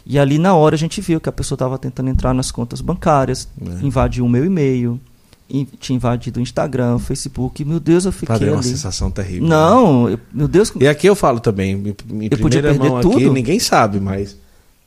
E 0.05 0.18
ali 0.18 0.39
na 0.39 0.55
hora 0.55 0.74
a 0.74 0.78
gente 0.78 1.01
viu 1.01 1.20
que 1.20 1.28
a 1.28 1.32
pessoa 1.32 1.56
estava 1.56 1.78
tentando 1.78 2.10
entrar 2.10 2.34
nas 2.34 2.51
contas 2.51 2.80
bancárias, 2.80 3.48
É. 3.60 3.84
invadiu 3.86 4.24
o 4.24 4.28
meu 4.28 4.44
e-mail, 4.44 5.01
in- 5.48 5.66
tinha 5.80 5.97
invadido 5.97 6.39
o 6.40 6.43
Instagram, 6.43 6.97
o 6.97 6.98
Facebook. 6.98 7.64
Meu 7.64 7.80
Deus, 7.80 8.05
eu 8.05 8.12
fiquei 8.12 8.28
Padre, 8.28 8.48
é 8.48 8.52
uma 8.52 8.59
ali. 8.60 8.68
sensação 8.68 9.10
terrível. 9.10 9.44
né? 9.44 9.48
Não, 9.48 10.10
eu- 10.10 10.18
meu 10.34 10.48
Deus, 10.48 10.72
E 10.78 10.86
aqui 10.89 11.06
eu 11.06 11.14
falo 11.14 11.40
também, 11.40 11.72
em, 12.10 12.28
Eu 12.30 12.39
podia 12.39 12.60
perder 12.62 12.78
mão 12.78 12.97
aqui, 12.98 13.09
tudo? 13.09 13.32
ninguém 13.32 13.59
sabe, 13.60 14.01
mas 14.01 14.36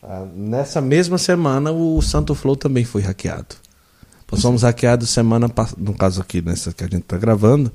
ah, 0.04 0.26
nessa 0.36 0.80
mesma 0.82 1.18
semana 1.18 1.72
o 1.72 2.00
Santo 2.02 2.36
Flow 2.36 2.56
também 2.56 2.84
foi 2.86 3.02
hackeado. 3.02 3.56
Nós 4.32 4.42
fomos 4.42 4.64
hackeados 4.64 5.10
semana 5.10 5.48
passada, 5.48 5.82
no 5.82 5.94
caso 5.94 6.20
aqui, 6.20 6.42
nessa 6.42 6.74
que 6.74 6.84
a 6.84 6.88
gente 6.88 7.04
tá 7.04 7.18
gravando. 7.18 7.72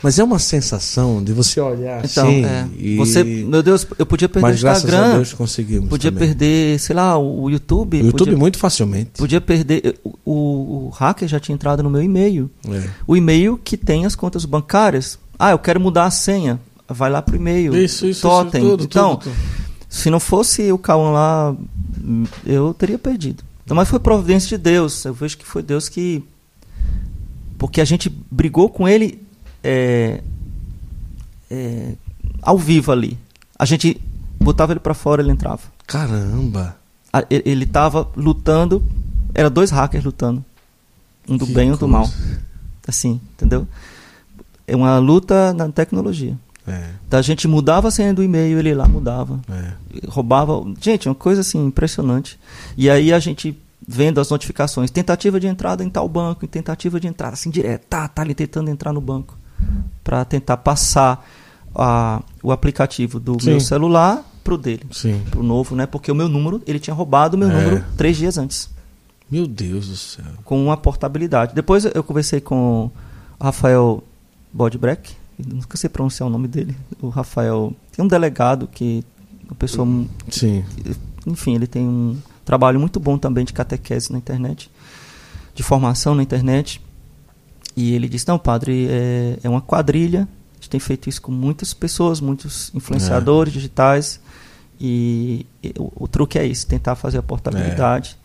Mas 0.00 0.16
é 0.16 0.22
uma 0.22 0.38
sensação 0.38 1.22
de 1.24 1.32
você 1.32 1.60
olhar 1.60 2.04
então, 2.04 2.28
assim 2.28 2.44
é, 2.44 2.68
e... 2.78 2.96
você, 2.96 3.24
meu 3.24 3.64
Deus, 3.64 3.84
eu 3.98 4.06
podia 4.06 4.28
perder 4.28 4.48
Mas 4.48 4.58
o 4.60 4.62
graças 4.62 4.84
a 4.84 4.86
Instagram, 4.86 5.14
Deus 5.16 5.32
conseguimos 5.32 5.88
podia 5.88 6.12
também. 6.12 6.28
perder, 6.28 6.78
sei 6.78 6.94
lá, 6.94 7.18
o, 7.18 7.50
YouTube, 7.50 7.96
O 8.00 8.06
YouTube 8.06 8.18
podia, 8.26 8.38
muito 8.38 8.58
facilmente. 8.58 9.10
podia 9.18 9.40
perder, 9.40 9.98
o, 10.24 10.86
o, 10.86 10.90
hacker 10.90 11.26
já 11.26 11.40
tinha 11.40 11.52
entrado 11.54 11.82
no 11.82 11.90
meu 11.90 12.00
e-mail, 12.00 12.48
É. 12.70 12.88
o 13.08 13.16
e-mail 13.16 13.58
que 13.62 13.76
tem 13.76 14.06
as 14.06 14.14
contas 14.14 14.44
bancárias. 14.44 15.18
Ah, 15.36 15.50
eu 15.50 15.58
quero 15.58 15.80
mudar 15.80 16.04
a 16.04 16.10
senha, 16.12 16.60
vai 16.88 17.10
lá 17.10 17.20
pro 17.20 17.34
e-mail, 17.34 17.76
Isso, 17.76 18.06
isso, 18.06 18.22
totem. 18.22 18.60
isso, 18.62 18.70
tudo, 18.70 18.84
então, 18.84 19.16
tudo, 19.16 19.32
tudo. 19.32 19.36
Se 19.88 20.10
não 20.10 20.20
fosse 20.20 20.70
o 20.70 20.78
Cauã 20.78 21.10
lá, 21.10 21.56
eu 22.46 22.72
teria 22.72 22.98
perdido. 22.98 23.42
Então, 23.68 23.76
mas 23.76 23.86
foi 23.90 23.98
providência 24.00 24.56
de 24.56 24.64
Deus. 24.64 25.04
Eu 25.04 25.12
vejo 25.12 25.36
que 25.36 25.44
foi 25.44 25.62
Deus 25.62 25.90
que. 25.90 26.24
Porque 27.58 27.82
a 27.82 27.84
gente 27.84 28.08
brigou 28.30 28.70
com 28.70 28.88
ele 28.88 29.20
é, 29.62 30.22
é, 31.50 31.92
ao 32.40 32.56
vivo 32.56 32.90
ali. 32.90 33.18
A 33.58 33.66
gente 33.66 34.00
botava 34.40 34.72
ele 34.72 34.80
pra 34.80 34.94
fora, 34.94 35.20
ele 35.20 35.30
entrava. 35.32 35.60
Caramba! 35.86 36.78
A- 37.12 37.26
Ele 37.28 37.66
tava 37.66 38.08
lutando. 38.16 38.82
Era 39.34 39.50
dois 39.50 39.70
hackers 39.70 40.02
lutando. 40.02 40.42
Um 41.28 41.36
do 41.36 41.44
Que 41.46 41.52
bem 41.52 41.68
e 41.68 41.72
um 41.72 41.76
do 41.76 41.86
mal. 41.86 42.10
Assim, 42.86 43.20
entendeu? 43.34 43.68
É 44.66 44.74
uma 44.74 44.98
luta 44.98 45.52
na 45.52 45.68
tecnologia. 45.68 46.38
É, 46.68 46.90
Então 47.06 47.18
a 47.18 47.22
gente 47.22 47.46
mudava 47.48 47.88
a 47.88 47.90
senha 47.90 48.12
do 48.14 48.22
e-mail, 48.22 48.58
ele 48.58 48.74
lá 48.74 48.86
mudava 48.88 49.40
é. 49.50 49.72
roubava. 50.08 50.62
Gente, 50.80 51.08
uma 51.08 51.14
coisa 51.14 51.40
assim 51.40 51.64
impressionante. 51.66 52.38
E 52.76 52.88
aí 52.90 53.12
a 53.12 53.18
gente 53.18 53.56
vendo 53.86 54.20
as 54.20 54.28
notificações, 54.30 54.90
tentativa 54.90 55.40
de 55.40 55.46
entrada 55.46 55.82
em 55.82 55.88
tal 55.88 56.08
banco, 56.08 56.46
tentativa 56.46 57.00
de 57.00 57.06
entrada 57.06 57.32
assim 57.34 57.48
direto, 57.50 57.84
tá, 57.88 58.06
tá 58.08 58.20
ali 58.22 58.34
tentando 58.34 58.68
entrar 58.70 58.92
no 58.92 59.00
banco 59.00 59.36
para 60.04 60.24
tentar 60.24 60.58
passar 60.58 61.26
a, 61.74 62.22
o 62.42 62.52
aplicativo 62.52 63.18
do 63.18 63.40
Sim. 63.42 63.50
meu 63.50 63.60
celular 63.60 64.22
pro 64.44 64.58
dele, 64.58 64.84
Sim. 64.90 65.22
pro 65.30 65.42
novo, 65.42 65.74
né? 65.76 65.86
Porque 65.86 66.10
o 66.10 66.14
meu 66.14 66.28
número, 66.28 66.60
ele 66.66 66.78
tinha 66.78 66.94
roubado 66.94 67.36
o 67.36 67.38
meu 67.38 67.50
É. 67.50 67.52
número 67.54 67.84
três 67.96 68.16
dias 68.16 68.36
antes, 68.38 68.68
Meu 69.30 69.46
Deus 69.46 69.88
do 69.88 69.96
céu. 69.96 70.24
com 70.44 70.62
uma 70.64 70.76
portabilidade. 70.76 71.54
Depois 71.54 71.84
eu 71.84 72.02
conversei 72.02 72.40
com 72.40 72.90
o 73.38 73.44
Rafael 73.44 74.02
Bodbreck, 74.52 75.14
nunca 75.46 75.76
sei 75.76 75.88
pronunciar 75.88 76.28
o 76.28 76.30
nome 76.30 76.48
dele. 76.48 76.76
O 77.00 77.08
Rafael 77.08 77.72
tem 77.92 78.04
um 78.04 78.08
delegado 78.08 78.66
que 78.66 79.04
uma 79.44 79.54
pessoa 79.54 79.86
Sim. 80.30 80.64
enfim, 81.26 81.54
ele 81.54 81.66
tem 81.66 81.86
um 81.86 82.18
trabalho 82.44 82.80
muito 82.80 82.98
bom 82.98 83.18
também 83.18 83.44
de 83.44 83.52
catequese 83.52 84.10
na 84.10 84.18
internet, 84.18 84.70
de 85.54 85.62
formação 85.62 86.14
na 86.14 86.22
internet. 86.22 86.80
E 87.76 87.94
ele 87.94 88.08
disse: 88.08 88.26
Não, 88.26 88.38
padre, 88.38 88.88
é, 88.90 89.38
é 89.42 89.48
uma 89.48 89.60
quadrilha. 89.60 90.28
A 90.52 90.54
gente 90.56 90.70
tem 90.70 90.80
feito 90.80 91.08
isso 91.08 91.22
com 91.22 91.30
muitas 91.30 91.72
pessoas, 91.72 92.20
muitos 92.20 92.72
influenciadores 92.74 93.52
digitais. 93.52 94.20
E, 94.80 95.46
e 95.62 95.72
o, 95.78 96.04
o 96.04 96.08
truque 96.08 96.38
é 96.38 96.46
esse: 96.46 96.66
tentar 96.66 96.96
fazer 96.96 97.18
a 97.18 97.22
portabilidade. 97.22 98.18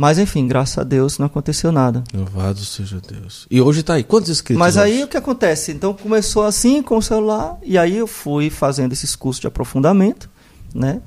Mas, 0.00 0.18
enfim, 0.18 0.46
graças 0.46 0.78
a 0.78 0.82
Deus 0.82 1.18
não 1.18 1.26
aconteceu 1.26 1.70
nada. 1.70 2.02
Louvado 2.14 2.58
seja 2.64 3.02
Deus. 3.06 3.46
E 3.50 3.60
hoje 3.60 3.82
tá 3.82 3.92
aí. 3.94 4.02
Quantos 4.02 4.30
inscritos? 4.30 4.58
Mas 4.58 4.76
hoje? 4.76 4.84
aí 4.86 5.04
o 5.04 5.08
que 5.08 5.16
acontece? 5.18 5.72
Então 5.72 5.92
começou 5.92 6.42
assim 6.44 6.82
com 6.82 6.96
o 6.96 7.02
celular, 7.02 7.58
e 7.62 7.76
aí 7.76 7.98
eu 7.98 8.06
fui 8.06 8.48
fazendo 8.48 8.92
esses 8.94 9.14
cursos 9.14 9.42
de 9.42 9.46
aprofundamento, 9.46 10.30
né? 10.74 11.02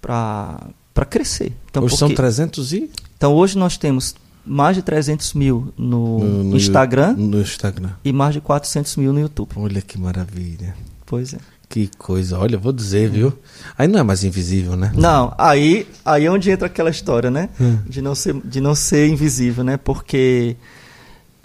Pra 0.00 1.04
crescer. 1.10 1.52
Então, 1.70 1.84
hoje 1.84 1.96
são 1.98 2.08
porque- 2.08 2.16
300 2.22 2.72
e... 2.72 2.90
então 3.18 3.34
hoje 3.34 3.58
nós 3.58 3.76
temos 3.76 4.14
mais 4.46 4.74
de 4.76 4.82
300 4.82 5.34
mil 5.34 5.72
no, 5.76 6.18
No- 6.20 6.44
no 6.44 6.56
Instagram 6.56 7.12
No 7.18 7.40
Instagram. 7.42 7.90
e 8.02 8.12
mais 8.14 8.32
de 8.32 8.40
400 8.40 8.96
mil 8.96 9.12
no 9.12 9.20
YouTube. 9.20 9.50
Olha 9.56 9.82
que 9.82 9.98
maravilha. 9.98 10.74
Pois 11.04 11.34
é. 11.34 11.38
Que 11.68 11.90
coisa. 11.98 12.38
Olha, 12.38 12.56
vou 12.56 12.72
dizer, 12.72 13.10
viu? 13.10 13.32
Aí 13.76 13.86
não 13.86 14.00
é 14.00 14.02
mais 14.02 14.24
invisível, 14.24 14.74
né? 14.74 14.90
Não, 14.94 15.34
aí, 15.36 15.86
aí 16.04 16.24
é 16.24 16.30
onde 16.30 16.50
entra 16.50 16.66
aquela 16.66 16.88
história, 16.88 17.30
né? 17.30 17.50
Hum. 17.60 17.78
De, 17.86 18.00
não 18.00 18.14
ser, 18.14 18.34
de 18.42 18.60
não 18.60 18.74
ser 18.74 19.06
invisível, 19.08 19.62
né? 19.62 19.76
Porque 19.76 20.56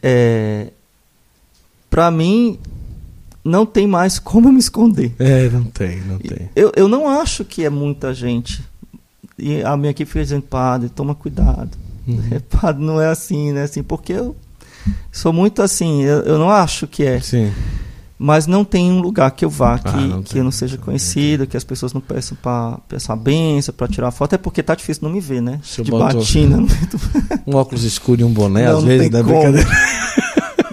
é, 0.01 0.67
para 1.89 2.09
mim 2.09 2.57
não 3.43 3.65
tem 3.65 3.85
mais 3.85 4.17
como 4.17 4.47
eu 4.47 4.53
me 4.53 4.59
esconder. 4.59 5.13
É, 5.19 5.49
não 5.49 5.65
tem, 5.65 6.01
não 6.01 6.17
tem. 6.17 6.49
Eu, 6.55 6.71
eu 6.75 6.87
não 6.87 7.07
acho 7.07 7.43
que 7.43 7.65
é 7.65 7.69
muita 7.69 8.13
gente. 8.13 8.63
E 9.37 9.61
a 9.61 9.75
minha 9.75 9.91
equipe 9.91 10.09
fica 10.09 10.23
dizendo, 10.23 10.43
padre, 10.43 10.89
toma 10.89 11.13
cuidado. 11.13 11.77
Uhum. 12.07 12.21
É, 12.31 12.39
padre, 12.39 12.83
não 12.83 13.01
é 13.01 13.07
assim, 13.07 13.51
né? 13.51 13.63
Assim, 13.63 13.83
porque 13.83 14.13
eu 14.13 14.35
sou 15.11 15.31
muito 15.31 15.61
assim, 15.61 16.03
eu, 16.03 16.19
eu 16.21 16.37
não 16.37 16.49
acho 16.49 16.87
que 16.87 17.03
é. 17.03 17.19
Sim. 17.19 17.51
Mas 18.17 18.47
não 18.47 18.63
tem 18.63 18.91
um 18.91 19.01
lugar 19.01 19.31
que 19.31 19.43
eu 19.43 19.49
vá 19.49 19.77
que, 19.79 19.87
Ah, 19.89 19.97
não 19.97 20.21
que 20.23 20.29
tem, 20.31 20.37
eu 20.39 20.43
não 20.43 20.51
seja 20.51 20.77
conhecido, 20.77 21.47
que 21.47 21.57
as 21.57 21.63
pessoas 21.63 21.93
não 21.93 21.99
peçam 22.01 22.37
para 22.41 22.77
peçam 22.87 23.13
a 23.13 23.17
benção, 23.17 23.73
para 23.75 23.87
tirar 23.87 24.11
foto, 24.11 24.33
é 24.33 24.37
porque 24.37 24.61
tá 24.63 24.75
difícil 24.75 25.03
não 25.03 25.11
me 25.11 25.19
ver, 25.19 25.41
né? 25.41 25.59
Se 25.63 25.81
De 25.81 25.91
batina, 25.91 26.57
Um 27.45 27.55
óculos 27.55 27.83
escuro 27.83 28.21
e 28.21 28.23
um 28.23 28.31
boné, 28.31 28.65
Não, 28.65 28.77
às 28.77 28.83
não 28.83 28.87
vezes, 28.87 29.09
não 29.09 29.19
é 29.19 29.23
como. 29.23 29.33
brincadeira. 29.35 29.69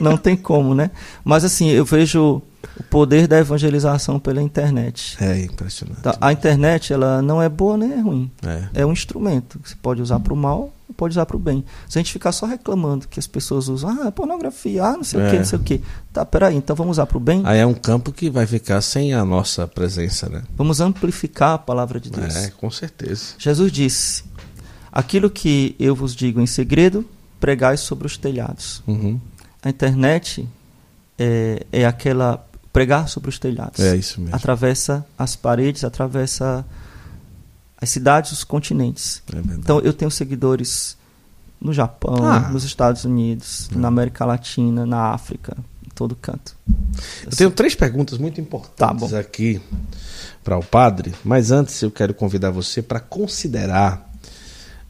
não 0.01 0.17
tem 0.17 0.37
como, 0.37 0.75
né? 0.75 0.91
Mas 1.25 1.45
assim, 1.45 1.69
eu 1.69 1.85
vejo 1.85 2.43
o 2.79 2.83
poder 2.91 3.27
da 3.29 3.39
evangelização 3.39 4.19
pela 4.19 4.43
internet. 4.43 5.17
É 5.21 5.43
impressionante. 5.45 6.01
Tá, 6.03 6.17
A 6.21 6.33
internet, 6.33 6.93
ela 6.93 7.21
não 7.23 7.41
é 7.43 7.49
boa 7.49 7.77
nem 7.77 7.93
é 7.93 8.01
ruim. 8.01 8.31
É. 8.45 8.83
É 8.83 8.87
um 8.87 8.93
instrumento 8.93 9.59
que 9.59 9.69
você 9.69 9.77
pode 9.81 10.01
usar 10.03 10.21
para 10.21 10.33
o 10.33 10.37
mal 10.37 10.73
pode 10.97 11.13
usar 11.13 11.25
para 11.25 11.37
o 11.37 11.41
bem. 11.41 11.65
Se 11.89 11.99
a 11.99 12.03
gente 12.03 12.13
ficar 12.13 12.31
só 12.31 12.45
reclamando 12.45 13.09
que 13.09 13.19
as 13.19 13.27
pessoas 13.27 13.69
usam, 13.69 14.03
ah, 14.07 14.13
pornografia, 14.13 14.85
ah, 14.85 14.97
não 14.99 15.05
sei 15.05 15.19
o 15.21 15.23
É. 15.23 15.31
que, 15.31 15.37
não 15.39 15.45
sei 15.47 15.59
o 15.59 15.63
que. 15.63 15.81
Tá, 16.13 16.27
peraí, 16.27 16.55
então 16.57 16.77
vamos 16.77 16.97
usar 16.97 17.07
para 17.07 17.17
o 17.17 17.21
bem? 17.21 17.41
Aí 17.47 17.59
é 17.59 17.65
um 17.65 17.73
campo 17.73 18.13
que 18.13 18.29
vai 18.29 18.47
ficar 18.47 18.83
sem 18.83 19.15
a 19.15 19.25
nossa 19.25 19.67
presença, 19.67 20.29
né? 20.29 20.43
Vamos 20.57 20.79
amplificar 20.79 21.55
a 21.55 21.59
palavra 21.59 21.99
de 21.99 22.11
Deus. 22.11 22.37
É, 22.37 22.51
com 22.51 22.71
certeza. 22.71 23.35
Jesus 23.39 23.73
disse: 23.73 24.25
Aquilo 24.93 25.31
que 25.31 25.75
eu 25.79 25.95
vos 25.95 26.15
digo 26.15 26.39
em 26.41 26.47
segredo, 26.47 27.03
pregai 27.39 27.79
sobre 27.79 28.07
os 28.07 28.19
telhados. 28.19 28.83
Uhum. 28.87 29.19
A 29.63 29.69
internet 29.71 30.49
é, 31.19 31.67
é 31.73 31.85
aquela 31.85 32.45
pregar 32.73 33.09
sobre 33.09 33.29
os 33.31 33.39
telhados. 33.39 33.81
É 33.81 33.97
isso 33.97 34.21
mesmo. 34.21 34.35
Atravessa 34.37 35.05
as 35.19 35.37
paredes, 35.37 35.85
atravessa 35.85 36.65
as 37.81 37.89
cidades, 37.91 38.33
os 38.33 38.45
continentes. 38.45 39.23
É. 39.33 39.39
Então 39.55 39.81
eu 39.81 39.93
tenho 39.93 40.11
seguidores 40.11 40.97
no 41.61 41.73
Japão, 41.73 42.17
Ah. 42.25 42.49
nos 42.49 42.65
Estados 42.65 43.05
Unidos, 43.05 43.69
na 43.75 43.89
América 43.89 44.25
Latina, 44.25 44.87
na 44.87 45.11
África, 45.13 45.57
em 45.85 45.91
todo 45.95 46.17
canto. 46.17 46.57
Eu 47.25 47.37
tenho 47.37 47.51
três 47.51 47.75
perguntas 47.75 48.19
muito 48.19 48.41
importantes 48.41 49.11
Tá 49.11 49.19
aqui 49.19 49.61
para 50.43 50.57
o 50.57 50.65
padre, 50.65 51.13
mas 51.23 51.51
antes 51.51 51.83
eu 51.83 51.91
quero 51.91 52.15
convidar 52.15 52.51
você 52.51 52.81
para 52.81 52.99
considerar 52.99 54.10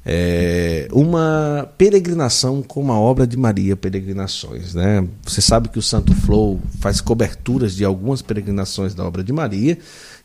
é, 0.04 0.88
uma 0.92 1.70
peregrinação 1.76 2.62
como 2.62 2.90
a 2.90 2.98
obra 2.98 3.26
de 3.26 3.36
Maria 3.36 3.76
Peregrinações. 3.76 4.74
Né? 4.74 5.06
Você 5.22 5.40
sabe 5.42 5.68
que 5.68 5.78
o 5.78 5.82
Santo 5.82 6.14
Flow 6.14 6.60
faz 6.80 7.00
coberturas 7.00 7.74
de 7.74 7.84
algumas 7.84 8.22
peregrinações 8.22 8.94
da 8.94 9.04
obra 9.04 9.22
de 9.22 9.32
Maria. 9.32 9.78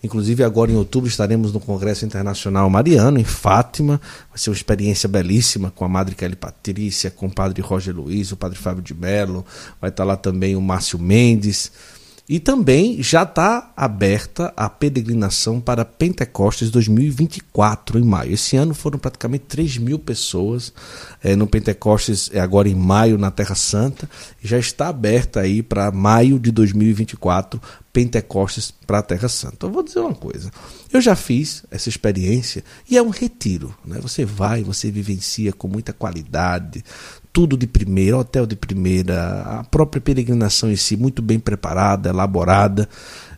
Inclusive, 0.04 0.44
agora 0.44 0.72
em 0.72 0.76
outubro 0.76 1.10
estaremos 1.10 1.52
no 1.52 1.60
Congresso 1.60 2.06
Internacional 2.06 2.70
Mariano, 2.70 3.20
em 3.20 3.24
Fátima. 3.24 4.00
Vai 4.30 4.38
ser 4.38 4.50
uma 4.50 4.56
experiência 4.56 5.10
belíssima 5.10 5.72
com 5.72 5.84
a 5.84 5.90
Madre 5.90 6.16
Kelly 6.16 6.36
Patrícia, 6.36 7.10
com 7.10 7.26
o 7.26 7.34
Padre 7.34 7.62
Roger 7.62 7.96
Luiz, 7.96 8.32
o 8.32 8.38
Padre 8.38 8.58
Fábio 8.58 8.84
de 8.84 8.94
Mello. 8.94 9.46
Vai 9.82 9.90
estar 9.90 10.04
lá 10.04 10.16
também 10.16 10.56
o 10.56 10.62
Márcio 10.62 11.00
Mendes. 11.00 11.72
E 12.28 12.40
também 12.40 13.04
já 13.04 13.22
está 13.22 13.72
aberta 13.78 14.52
a 14.58 14.68
peregrinação 14.68 15.62
para 15.62 15.86
Pentecostes 15.86 16.72
2024, 16.72 18.00
em 18.00 18.04
maio. 18.04 18.34
Esse 18.34 18.58
ano 18.58 18.74
foram 18.74 18.98
praticamente 18.98 19.46
3 19.48 19.78
mil 19.78 20.00
pessoas 20.00 20.74
eh, 21.24 21.36
no 21.36 21.46
Pentecostes, 21.46 22.32
é 22.34 22.40
agora 22.40 22.68
em 22.68 22.74
maio, 22.74 23.20
na 23.20 23.30
Terra 23.30 23.54
Santa. 23.54 24.10
Já 24.42 24.58
está 24.58 24.88
aberta 24.88 25.42
aí 25.42 25.62
para 25.62 25.92
maio 25.92 26.40
de 26.40 26.52
2024, 26.52 27.62
Pentecostes 27.94 28.72
para 28.72 29.00
a 29.00 29.04
Terra 29.04 29.30
Santa. 29.30 29.68
Eu 29.68 29.72
vou 29.72 29.84
dizer 29.84 30.00
uma 30.00 30.16
coisa. 30.16 30.50
Eu 30.92 31.02
já 31.02 31.16
fiz 31.16 31.64
essa 31.70 31.90
experiência 31.90 32.64
e 32.90 32.98
é 32.98 33.04
um 33.04 33.10
retiro. 33.10 33.76
Né? 33.86 34.00
Você 34.02 34.26
vai, 34.26 34.64
você 34.64 34.90
vivencia 34.90 35.54
com 35.54 35.68
muita 35.68 35.94
qualidade, 35.94 36.84
tudo 37.36 37.58
de 37.58 37.68
primeira, 37.68 38.18
hotel 38.18 38.46
de 38.46 38.56
primeira, 38.56 39.42
a 39.42 39.64
própria 39.66 40.00
peregrinação 40.00 40.72
em 40.72 40.78
si 40.78 40.96
muito 40.96 41.22
bem 41.22 41.38
preparada, 41.38 42.08
elaborada. 42.08 42.88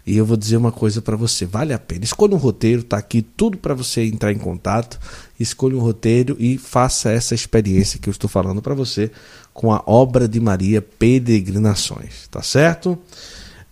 E 0.06 0.16
eu 0.16 0.24
vou 0.24 0.38
dizer 0.38 0.56
uma 0.56 0.72
coisa 0.72 1.02
para 1.02 1.18
você, 1.18 1.48
vale 1.48 1.74
a 1.74 1.80
pena. 1.80 2.04
Escolha 2.04 2.36
um 2.36 2.38
roteiro, 2.38 2.84
tá 2.84 2.96
aqui 2.96 3.24
tudo 3.24 3.58
para 3.58 3.74
você 3.74 4.06
entrar 4.06 4.32
em 4.32 4.38
contato. 4.38 5.00
Escolha 5.40 5.76
um 5.76 5.80
roteiro 5.80 6.38
e 6.40 6.60
faça 6.60 7.10
essa 7.10 7.34
experiência 7.34 7.98
que 8.00 8.08
eu 8.08 8.12
estou 8.12 8.30
falando 8.30 8.62
para 8.62 8.76
você 8.76 9.10
com 9.52 9.74
a 9.74 9.82
obra 9.88 10.28
de 10.28 10.40
Maria 10.40 10.80
Peregrinações, 10.80 12.28
tá 12.30 12.44
certo? 12.44 13.00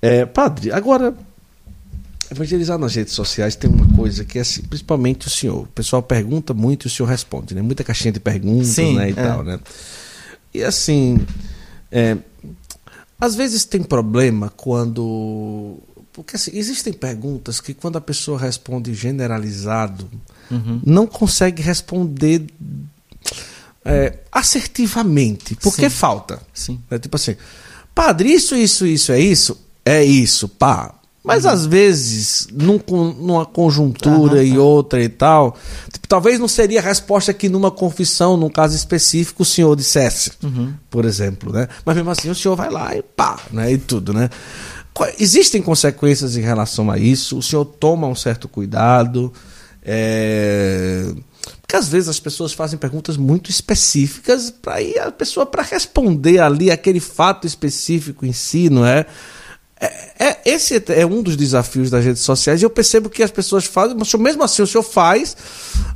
É, 0.02 0.26
padre, 0.26 0.72
agora 0.72 1.14
evangelizar 2.31 2.80
nas 2.80 2.95
redes 2.95 3.14
sociais 3.14 3.56
tem 3.56 3.69
uma 3.69 3.88
coisa 3.95 4.26
que 4.26 4.39
é 4.39 4.41
assim, 4.41 4.64
principalmente 4.64 5.27
o 5.27 5.30
senhor. 5.30 5.65
O 5.65 5.68
pessoal 5.68 6.02
pergunta 6.02 6.52
muito 6.52 6.85
e 6.85 6.88
o 6.88 6.89
senhor 6.89 7.07
responde, 7.07 7.53
né? 7.53 7.61
Muita 7.61 7.84
caixinha 7.84 8.11
de 8.11 8.19
perguntas, 8.19 8.69
Sim, 8.69 8.95
né, 8.95 9.10
e 9.10 9.11
é. 9.11 9.14
tal, 9.14 9.43
né? 9.43 9.60
E 10.56 10.64
assim, 10.64 11.26
é, 11.91 12.18
às 13.19 13.36
vezes 13.36 13.65
tem 13.65 13.84
problema 13.84 14.49
quando 14.56 15.77
porque 16.14 16.38
assim, 16.38 16.52
existem 16.53 16.94
perguntas 16.94 17.60
que 17.60 17.73
quando 17.73 17.98
a 17.98 18.02
pessoa 18.02 18.40
responde 18.40 18.94
generalizado, 18.94 20.10
Uhum. 20.49 20.80
não 20.86 21.07
consegue 21.07 21.61
responder 21.61 22.45
é, 23.84 24.19
assertivamente, 24.32 25.56
porque 25.56 25.90
Sim. 25.90 25.95
falta. 25.95 26.40
Sim. 26.53 26.80
É 26.90 26.98
tipo 26.99 27.15
assim, 27.15 27.36
padre, 27.94 28.32
isso, 28.32 28.56
isso, 28.56 28.86
isso, 28.86 29.11
é 29.11 29.19
isso? 29.19 29.60
É 29.84 30.03
isso, 30.03 30.48
pá. 30.48 30.94
Mas 31.26 31.45
às 31.45 31.65
vezes, 31.65 32.47
num 32.53 32.80
numa 33.19 33.45
conjuntura 33.45 34.35
Aham, 34.35 34.43
e 34.43 34.52
aham. 34.52 34.60
outra 34.61 35.03
e 35.03 35.10
tal, 35.10 35.57
tipo, 35.91 36.07
talvez 36.07 36.39
não 36.39 36.47
seria 36.47 36.80
a 36.80 36.84
resposta 36.84 37.34
que 37.34 37.49
numa 37.49 37.72
confissão, 37.72 38.38
num 38.38 38.49
caso 38.49 38.76
específico, 38.76 39.41
o 39.41 39.45
senhor 39.45 39.76
dissesse, 39.76 40.31
Uhum. 40.43 40.73
por 40.89 41.03
exemplo, 41.06 41.52
né? 41.52 41.68
Mas 41.84 41.95
mesmo 41.95 42.11
assim, 42.11 42.30
o 42.30 42.35
senhor 42.35 42.56
vai 42.56 42.69
lá 42.69 42.95
e 42.95 43.02
pá, 43.02 43.39
né? 43.52 43.72
E 43.73 43.77
tudo, 43.77 44.14
né? 44.14 44.30
Existem 45.19 45.61
consequências 45.61 46.38
em 46.38 46.41
relação 46.41 46.89
a 46.89 46.97
isso? 46.97 47.38
O 47.38 47.43
senhor 47.43 47.65
toma 47.65 48.07
um 48.07 48.15
certo 48.15 48.47
cuidado? 48.47 49.34
É... 49.84 51.11
Porque 51.61 51.76
às 51.76 51.88
vezes 51.89 52.07
as 52.10 52.19
pessoas 52.19 52.53
fazem 52.53 52.77
perguntas 52.77 53.18
muito 53.18 53.49
específicas 53.49 54.49
para 54.52 54.81
ir 54.81 54.97
a 54.99 55.11
pessoa 55.11 55.45
para 55.45 55.61
responder 55.64 56.39
ali 56.39 56.72
aquele 56.72 56.99
fato 56.99 57.45
específico 57.45 58.26
em 58.26 58.34
si, 58.34 58.69
não 58.69 58.85
é? 58.85 59.06
É, 59.80 60.27
é- 60.30 60.41
esse 60.45 60.81
é 60.88 61.06
um 61.06 61.22
dos 61.22 61.35
desafios 61.35 61.89
das 61.89 62.06
redes 62.06 62.22
sociais 62.22 62.61
e 62.61 62.65
eu 62.65 62.69
percebo 62.69 63.10
que 63.10 63.22
as 63.22 63.31
pessoas 63.31 63.65
fazem, 63.65 63.97
mas 63.97 64.14
mesmo 64.14 64.43
assim 64.43 64.61
o 64.61 64.68
senhor 64.68 64.84
faz, 64.84 65.35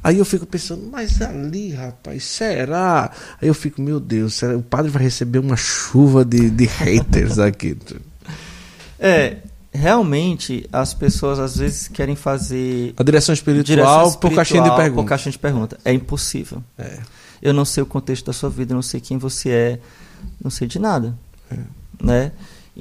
aí 0.04 0.18
eu 0.18 0.26
fico 0.26 0.46
pensando, 0.46 0.90
mas 0.92 1.22
ali, 1.22 1.72
rapaz, 1.72 2.26
será? 2.26 3.12
Aí 3.42 3.48
eu 3.48 3.54
fico, 3.54 3.82
meu 3.82 4.00
Deus, 4.00 4.34
será? 4.34 4.58
o 4.58 4.62
padre 4.62 4.92
vai 4.92 5.02
receber 5.04 5.40
uma 5.40 5.56
chuva 5.56 6.26
de, 6.26 6.50
de 6.50 6.66
haters 6.68 7.40
aqui. 7.40 7.78
É, 9.00 9.38
realmente 9.72 10.68
as 10.74 10.94
pessoas 10.94 11.40
às 11.40 11.56
vezes 11.58 11.88
querem 11.88 12.16
fazer 12.16 12.94
A 12.98 13.04
direção 13.04 13.32
espiritual, 13.32 13.64
direção 13.64 14.20
por 14.20 14.34
caixinha 14.34 14.62
de 14.62 14.68
espiritual 14.68 14.78
perguntas. 14.78 15.04
Por 15.04 15.10
caixinha 15.10 15.32
de 15.32 15.40
pergunta. 15.40 15.80
É 15.86 15.94
impossível. 15.94 16.62
É. 16.78 17.00
Eu 17.42 17.54
não 17.54 17.64
sei 17.64 17.82
o 17.82 17.86
contexto 17.86 18.26
da 18.26 18.34
sua 18.34 18.50
vida, 18.50 18.74
eu 18.74 18.76
não 18.76 18.82
sei 18.82 19.00
quem 19.00 19.18
você 19.18 19.50
é, 19.50 19.80
não 20.44 20.52
sei 20.52 20.68
de 20.68 20.80
nada. 20.80 21.16
Né? 22.02 22.32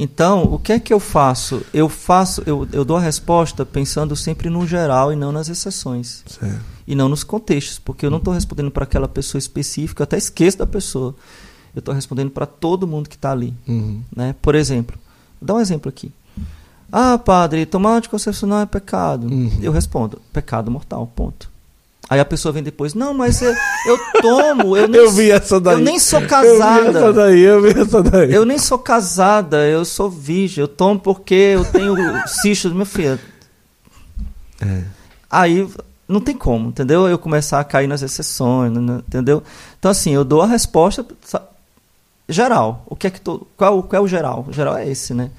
Então, 0.00 0.44
o 0.44 0.60
que 0.60 0.72
é 0.72 0.78
que 0.78 0.94
eu 0.94 1.00
faço? 1.00 1.60
Eu 1.74 1.88
faço, 1.88 2.40
eu, 2.46 2.68
eu 2.72 2.84
dou 2.84 2.96
a 2.96 3.00
resposta 3.00 3.66
pensando 3.66 4.14
sempre 4.14 4.48
no 4.48 4.64
geral 4.64 5.12
e 5.12 5.16
não 5.16 5.32
nas 5.32 5.48
exceções. 5.48 6.22
Certo. 6.24 6.60
E 6.86 6.94
não 6.94 7.08
nos 7.08 7.24
contextos, 7.24 7.80
porque 7.80 8.06
eu 8.06 8.10
não 8.10 8.18
estou 8.18 8.32
respondendo 8.32 8.70
para 8.70 8.84
aquela 8.84 9.08
pessoa 9.08 9.40
específica, 9.40 10.02
eu 10.02 10.04
até 10.04 10.16
esqueço 10.16 10.58
da 10.58 10.66
pessoa. 10.66 11.16
Eu 11.74 11.80
estou 11.80 11.92
respondendo 11.92 12.30
para 12.30 12.46
todo 12.46 12.86
mundo 12.86 13.08
que 13.08 13.16
está 13.16 13.32
ali. 13.32 13.52
Uhum. 13.66 14.00
Né? 14.14 14.36
Por 14.40 14.54
exemplo, 14.54 14.96
vou 15.40 15.46
dar 15.46 15.54
um 15.54 15.60
exemplo 15.60 15.88
aqui. 15.88 16.12
Ah, 16.92 17.18
padre, 17.18 17.66
tomar 17.66 17.96
anticoncepcional 17.96 18.60
é 18.60 18.66
pecado. 18.66 19.26
Uhum. 19.26 19.58
Eu 19.60 19.72
respondo, 19.72 20.22
pecado 20.32 20.70
mortal, 20.70 21.10
ponto. 21.14 21.50
Aí 22.10 22.18
a 22.18 22.24
pessoa 22.24 22.52
vem 22.52 22.62
depois, 22.62 22.94
não, 22.94 23.12
mas 23.12 23.42
eu, 23.42 23.54
eu 23.86 23.98
tomo, 24.22 24.76
eu 24.76 24.88
nem, 24.88 25.00
Eu 25.00 25.10
vi 25.10 25.30
essa 25.30 25.60
daí. 25.60 25.74
eu 25.74 25.80
nem 25.80 25.98
sou 25.98 26.20
Eu 26.20 26.26
vi 26.26 26.34
essa 26.34 26.42
casada. 26.42 27.12
daí, 27.12 27.40
eu 27.40 27.62
vi 27.62 27.80
essa 27.80 28.02
daí. 28.02 28.32
Eu 28.32 28.44
nem 28.46 28.58
sou 28.58 28.78
casada, 28.78 29.66
eu 29.66 29.84
sou 29.84 30.08
virgem, 30.08 30.62
eu 30.62 30.68
tomo 30.68 30.98
porque 30.98 31.34
eu 31.34 31.64
tenho 31.66 31.94
cisto 32.26 32.70
do 32.70 32.74
meu 32.74 32.86
filho. 32.86 33.18
É. 34.60 34.82
Aí 35.30 35.68
não 36.08 36.20
tem 36.20 36.34
como, 36.34 36.70
entendeu? 36.70 37.06
Eu 37.06 37.18
começar 37.18 37.60
a 37.60 37.64
cair 37.64 37.86
nas 37.86 38.00
exceções, 38.00 38.72
né, 38.72 38.80
né, 38.80 39.02
entendeu? 39.06 39.42
Então 39.78 39.90
assim, 39.90 40.14
eu 40.14 40.24
dou 40.24 40.40
a 40.40 40.46
resposta 40.46 41.04
geral. 42.28 42.84
O 42.86 42.96
que 42.96 43.06
é 43.06 43.10
que 43.10 43.20
tô, 43.20 43.46
qual, 43.56 43.82
qual 43.82 44.00
é 44.00 44.04
o 44.04 44.08
geral? 44.08 44.46
O 44.48 44.52
geral 44.52 44.76
é 44.76 44.88
esse, 44.88 45.12
né? 45.12 45.30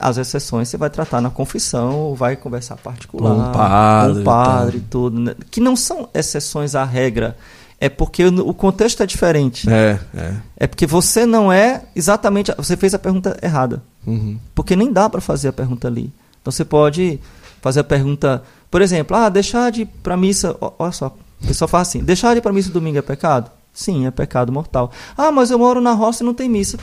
As 0.00 0.16
exceções 0.16 0.68
você 0.68 0.78
vai 0.78 0.88
tratar 0.88 1.20
na 1.20 1.28
confissão, 1.28 1.94
ou 1.94 2.16
vai 2.16 2.34
conversar 2.34 2.76
particular, 2.76 3.34
Com 3.34 3.50
o 3.50 3.52
padre 3.52 4.14
com 4.14 4.20
o 4.20 4.24
padre 4.24 4.76
e 4.78 4.80
tudo, 4.80 5.20
né? 5.20 5.34
que 5.50 5.60
não 5.60 5.76
são 5.76 6.08
exceções 6.14 6.74
à 6.74 6.84
regra, 6.84 7.36
é 7.78 7.88
porque 7.88 8.24
o 8.26 8.54
contexto 8.54 9.02
é 9.02 9.06
diferente. 9.06 9.68
É, 9.68 9.98
é. 10.14 10.34
É 10.56 10.66
porque 10.66 10.86
você 10.86 11.26
não 11.26 11.52
é 11.52 11.82
exatamente, 11.94 12.52
você 12.56 12.76
fez 12.76 12.94
a 12.94 12.98
pergunta 12.98 13.36
errada. 13.42 13.82
Uhum. 14.06 14.38
Porque 14.54 14.74
nem 14.74 14.90
dá 14.90 15.08
para 15.08 15.20
fazer 15.20 15.48
a 15.48 15.52
pergunta 15.52 15.86
ali. 15.86 16.12
Então 16.40 16.50
você 16.50 16.64
pode 16.64 17.20
fazer 17.60 17.80
a 17.80 17.84
pergunta, 17.84 18.42
por 18.70 18.80
exemplo, 18.80 19.16
ah, 19.16 19.28
deixar 19.28 19.70
de 19.70 19.82
ir 19.82 19.86
para 20.02 20.16
missa, 20.16 20.56
olha 20.78 20.92
só, 20.92 21.14
o 21.42 21.46
pessoal 21.46 21.68
fala 21.68 21.82
assim, 21.82 22.00
deixar 22.00 22.32
de 22.32 22.38
ir 22.38 22.42
para 22.42 22.52
missa 22.52 22.70
domingo 22.70 22.98
é 22.98 23.02
pecado? 23.02 23.50
Sim, 23.72 24.06
é 24.06 24.10
pecado 24.10 24.52
mortal. 24.52 24.90
Ah, 25.16 25.30
mas 25.30 25.50
eu 25.50 25.58
moro 25.58 25.80
na 25.80 25.92
roça 25.92 26.22
e 26.22 26.26
não 26.26 26.34
tem 26.34 26.48
missa. 26.48 26.78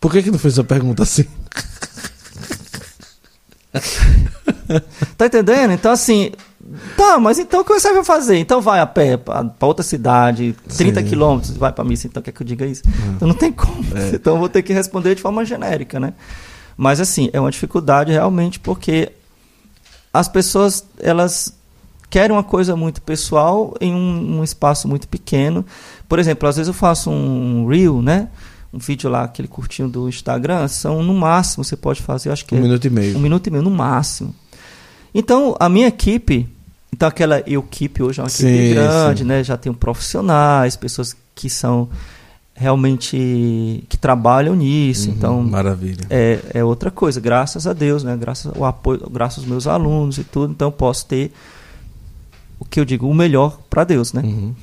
Por 0.00 0.12
que, 0.12 0.22
que 0.22 0.30
não 0.30 0.38
fez 0.38 0.58
a 0.58 0.64
pergunta 0.64 1.02
assim? 1.02 1.24
Tá 5.16 5.26
entendendo? 5.26 5.72
Então 5.72 5.90
assim, 5.90 6.30
tá, 6.96 7.18
mas 7.18 7.38
então 7.38 7.60
o 7.60 7.64
que 7.64 7.72
você 7.72 7.92
vai 7.92 8.04
fazer? 8.04 8.36
Então 8.38 8.60
vai 8.60 8.80
a 8.80 8.86
pé 8.86 9.16
para 9.16 9.50
outra 9.62 9.82
cidade, 9.82 10.54
30 10.76 11.00
Sim. 11.00 11.06
quilômetros, 11.06 11.56
vai 11.56 11.72
para 11.72 11.84
missa, 11.84 12.06
então 12.06 12.22
quer 12.22 12.32
que 12.32 12.42
eu 12.42 12.46
diga 12.46 12.66
isso? 12.66 12.82
Então 13.16 13.26
não 13.26 13.34
tem 13.34 13.50
como. 13.50 13.82
Então 14.12 14.34
eu 14.34 14.38
vou 14.38 14.48
ter 14.48 14.62
que 14.62 14.72
responder 14.72 15.14
de 15.14 15.22
forma 15.22 15.44
genérica, 15.44 15.98
né? 15.98 16.12
Mas 16.76 17.00
assim, 17.00 17.30
é 17.32 17.40
uma 17.40 17.50
dificuldade 17.50 18.12
realmente 18.12 18.60
porque 18.60 19.10
as 20.12 20.28
pessoas 20.28 20.84
elas 21.00 21.54
querem 22.10 22.34
uma 22.34 22.42
coisa 22.42 22.74
muito 22.74 23.02
pessoal 23.02 23.74
em 23.80 23.94
um, 23.94 24.38
um 24.38 24.44
espaço 24.44 24.88
muito 24.88 25.08
pequeno. 25.08 25.64
Por 26.08 26.18
exemplo, 26.18 26.48
às 26.48 26.56
vezes 26.56 26.68
eu 26.68 26.74
faço 26.74 27.10
um 27.10 27.66
reel, 27.66 28.00
né? 28.02 28.28
Um 28.72 28.78
vídeo 28.78 29.08
lá, 29.08 29.24
aquele 29.24 29.48
curtinho 29.48 29.88
do 29.88 30.08
Instagram, 30.08 30.68
são 30.68 31.02
no 31.02 31.14
máximo 31.14 31.64
você 31.64 31.76
pode 31.76 32.02
fazer, 32.02 32.30
acho 32.30 32.44
que 32.44 32.54
Um 32.54 32.58
é 32.58 32.60
minuto 32.60 32.84
e 32.86 32.90
meio. 32.90 33.16
um 33.16 33.20
minuto 33.20 33.46
e 33.46 33.50
meio 33.50 33.62
no 33.62 33.70
máximo. 33.70 34.34
Então, 35.14 35.56
a 35.58 35.68
minha 35.70 35.86
equipe, 35.88 36.46
então 36.92 37.08
aquela 37.08 37.40
eu 37.46 37.60
equipe 37.60 38.02
hoje 38.02 38.20
é 38.20 38.22
uma 38.22 38.28
equipe 38.28 38.42
Sim, 38.68 38.74
grande, 38.74 39.18
sim. 39.20 39.24
né? 39.24 39.42
Já 39.42 39.56
tem 39.56 39.72
profissionais, 39.72 40.76
pessoas 40.76 41.16
que 41.34 41.48
são 41.48 41.88
realmente 42.54 43.84
que 43.88 43.96
trabalham 43.96 44.54
nisso. 44.54 45.08
Uhum, 45.08 45.14
Então, 45.16 45.42
Maravilha. 45.44 46.06
é, 46.10 46.40
é 46.54 46.64
outra 46.64 46.90
coisa, 46.90 47.20
graças 47.20 47.66
a 47.66 47.72
Deus, 47.72 48.02
né? 48.02 48.16
Graças 48.16 48.54
ao 48.54 48.64
apoio, 48.64 49.08
graças 49.10 49.38
aos 49.38 49.46
meus 49.46 49.66
alunos 49.66 50.18
e 50.18 50.24
tudo, 50.24 50.52
então 50.52 50.68
eu 50.68 50.72
posso 50.72 51.06
ter 51.06 51.32
o 52.58 52.64
que 52.64 52.78
eu 52.80 52.84
digo, 52.84 53.08
o 53.08 53.14
melhor 53.14 53.58
para 53.70 53.84
Deus, 53.84 54.12
né? 54.12 54.22
Uhum. 54.22 54.54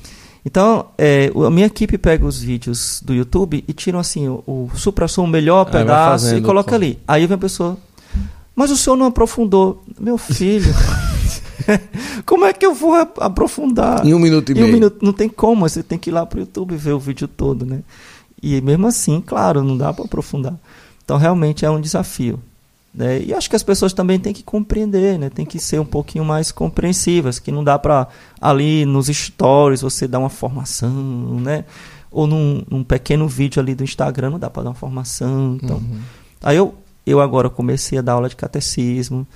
Então, 0.46 0.86
é, 0.96 1.28
a 1.44 1.50
minha 1.50 1.66
equipe 1.66 1.98
pega 1.98 2.24
os 2.24 2.40
vídeos 2.40 3.02
do 3.04 3.12
YouTube 3.12 3.64
e 3.66 3.72
tiram 3.72 3.98
assim 3.98 4.28
o, 4.28 4.44
o 4.46 4.70
supra-som, 4.76 5.24
o 5.24 5.26
melhor 5.26 5.64
pedaço 5.64 6.36
e 6.36 6.40
coloca 6.40 6.72
ali. 6.72 7.00
Aí 7.04 7.26
vem 7.26 7.34
a 7.34 7.38
pessoa, 7.38 7.76
mas 8.54 8.70
o 8.70 8.76
senhor 8.76 8.94
não 8.94 9.06
aprofundou. 9.06 9.82
Meu 9.98 10.16
filho, 10.16 10.72
como 12.24 12.44
é 12.44 12.52
que 12.52 12.64
eu 12.64 12.72
vou 12.72 12.94
aprofundar? 12.94 14.06
Em 14.06 14.14
um 14.14 14.20
minuto 14.20 14.50
e 14.50 14.52
em 14.52 14.54
meio. 14.54 14.68
Um 14.68 14.72
minuto, 14.72 15.04
não 15.04 15.12
tem 15.12 15.28
como, 15.28 15.68
você 15.68 15.82
tem 15.82 15.98
que 15.98 16.10
ir 16.10 16.12
lá 16.12 16.24
pro 16.24 16.38
YouTube 16.38 16.74
e 16.74 16.76
ver 16.76 16.92
o 16.92 17.00
vídeo 17.00 17.26
todo, 17.26 17.66
né? 17.66 17.80
E 18.40 18.60
mesmo 18.60 18.86
assim, 18.86 19.20
claro, 19.20 19.64
não 19.64 19.76
dá 19.76 19.92
para 19.92 20.04
aprofundar. 20.04 20.54
Então, 21.04 21.16
realmente 21.16 21.64
é 21.64 21.70
um 21.70 21.80
desafio. 21.80 22.38
Né? 22.96 23.20
E 23.20 23.34
acho 23.34 23.50
que 23.50 23.54
as 23.54 23.62
pessoas 23.62 23.92
também 23.92 24.18
têm 24.18 24.32
que 24.32 24.42
compreender, 24.42 25.18
né? 25.18 25.28
tem 25.28 25.44
que 25.44 25.58
ser 25.58 25.78
um 25.78 25.84
pouquinho 25.84 26.24
mais 26.24 26.50
compreensivas, 26.50 27.38
que 27.38 27.52
não 27.52 27.62
dá 27.62 27.78
para 27.78 28.08
ali 28.40 28.86
nos 28.86 29.08
stories 29.08 29.82
você 29.82 30.08
dar 30.08 30.18
uma 30.18 30.30
formação, 30.30 30.90
né? 31.38 31.66
ou 32.10 32.26
num, 32.26 32.62
num 32.70 32.82
pequeno 32.82 33.28
vídeo 33.28 33.60
ali 33.60 33.74
do 33.74 33.84
Instagram 33.84 34.30
não 34.30 34.38
dá 34.38 34.48
para 34.48 34.62
dar 34.62 34.70
uma 34.70 34.74
formação. 34.74 35.58
Então, 35.62 35.76
uhum. 35.76 36.00
Aí 36.42 36.56
eu, 36.56 36.74
eu 37.04 37.20
agora 37.20 37.50
comecei 37.50 37.98
a 37.98 38.02
dar 38.02 38.14
aula 38.14 38.30
de 38.30 38.36
catecismo 38.36 39.26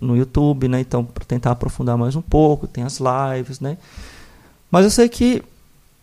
no 0.00 0.16
YouTube, 0.16 0.66
né? 0.66 0.80
então 0.80 1.04
para 1.04 1.24
tentar 1.26 1.50
aprofundar 1.50 1.98
mais 1.98 2.16
um 2.16 2.22
pouco, 2.22 2.66
tem 2.66 2.84
as 2.84 2.98
lives, 2.98 3.60
né? 3.60 3.76
Mas 4.70 4.84
eu 4.84 4.90
sei 4.90 5.10
que 5.10 5.42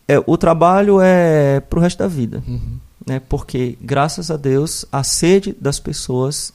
é, 0.06 0.22
o 0.24 0.36
trabalho 0.36 1.00
é 1.00 1.58
para 1.58 1.80
o 1.80 1.82
resto 1.82 1.98
da 1.98 2.06
vida. 2.06 2.44
Uhum. 2.46 2.78
Né? 3.04 3.20
Porque, 3.28 3.76
graças 3.80 4.30
a 4.30 4.36
Deus, 4.36 4.84
a 4.92 5.02
sede 5.02 5.56
das 5.60 5.80
pessoas 5.80 6.52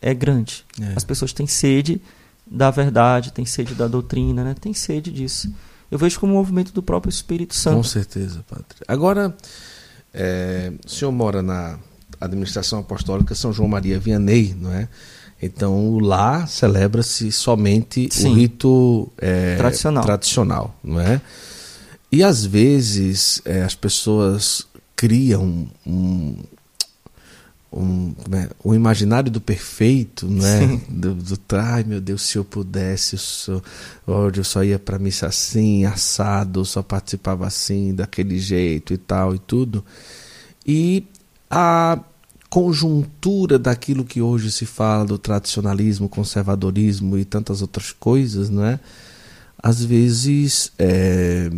é 0.00 0.14
grande. 0.14 0.64
É. 0.80 0.94
As 0.96 1.04
pessoas 1.04 1.32
têm 1.32 1.46
sede 1.46 2.00
da 2.46 2.70
verdade, 2.70 3.32
têm 3.32 3.46
sede 3.46 3.74
da 3.74 3.86
doutrina, 3.86 4.42
né? 4.42 4.54
Tem 4.58 4.74
sede 4.74 5.12
disso. 5.12 5.52
Eu 5.90 5.98
vejo 5.98 6.18
como 6.18 6.32
um 6.32 6.36
movimento 6.36 6.72
do 6.72 6.82
próprio 6.82 7.10
Espírito 7.10 7.54
Santo. 7.54 7.76
Com 7.76 7.82
certeza, 7.82 8.44
Padre. 8.48 8.64
Agora, 8.86 9.36
é, 10.12 10.72
o 10.84 10.88
senhor 10.88 11.12
mora 11.12 11.42
na 11.42 11.78
administração 12.20 12.80
apostólica 12.80 13.34
São 13.34 13.52
João 13.52 13.68
Maria 13.68 13.98
Vianney, 13.98 14.54
não 14.58 14.72
é? 14.72 14.88
Então 15.42 15.98
lá 15.98 16.46
celebra-se 16.46 17.32
somente 17.32 18.08
Sim. 18.12 18.28
o 18.28 18.34
rito 18.34 19.12
é, 19.16 19.56
tradicional. 19.56 20.04
tradicional, 20.04 20.76
não 20.84 21.00
é? 21.00 21.20
E 22.12 22.22
às 22.22 22.44
vezes 22.44 23.40
é, 23.44 23.62
as 23.62 23.74
pessoas 23.74 24.66
criam 24.94 25.66
um, 25.86 26.36
um, 27.72 28.12
né, 28.28 28.48
o 28.64 28.74
imaginário 28.74 29.30
do 29.30 29.40
perfeito, 29.40 30.26
né? 30.26 30.80
Do, 30.88 31.14
do, 31.14 31.38
ai 31.52 31.84
meu 31.84 32.00
Deus, 32.00 32.22
se 32.22 32.36
eu 32.36 32.44
pudesse, 32.44 33.14
eu 33.14 33.18
só, 33.18 33.62
eu 34.34 34.44
só 34.44 34.64
ia 34.64 34.78
para 34.78 34.98
missa 34.98 35.26
assim, 35.26 35.84
assado, 35.84 36.64
só 36.64 36.82
participava 36.82 37.46
assim, 37.46 37.94
daquele 37.94 38.38
jeito 38.38 38.92
e 38.92 38.98
tal 38.98 39.34
e 39.34 39.38
tudo. 39.38 39.84
E 40.66 41.04
a 41.48 41.98
conjuntura 42.48 43.58
daquilo 43.58 44.04
que 44.04 44.20
hoje 44.20 44.50
se 44.50 44.66
fala 44.66 45.04
do 45.04 45.16
tradicionalismo, 45.16 46.08
conservadorismo 46.08 47.16
e 47.16 47.24
tantas 47.24 47.62
outras 47.62 47.92
coisas, 47.92 48.50
não 48.50 48.64
é? 48.64 48.80
Às 49.62 49.84
vezes 49.84 50.72
é, 50.78 51.50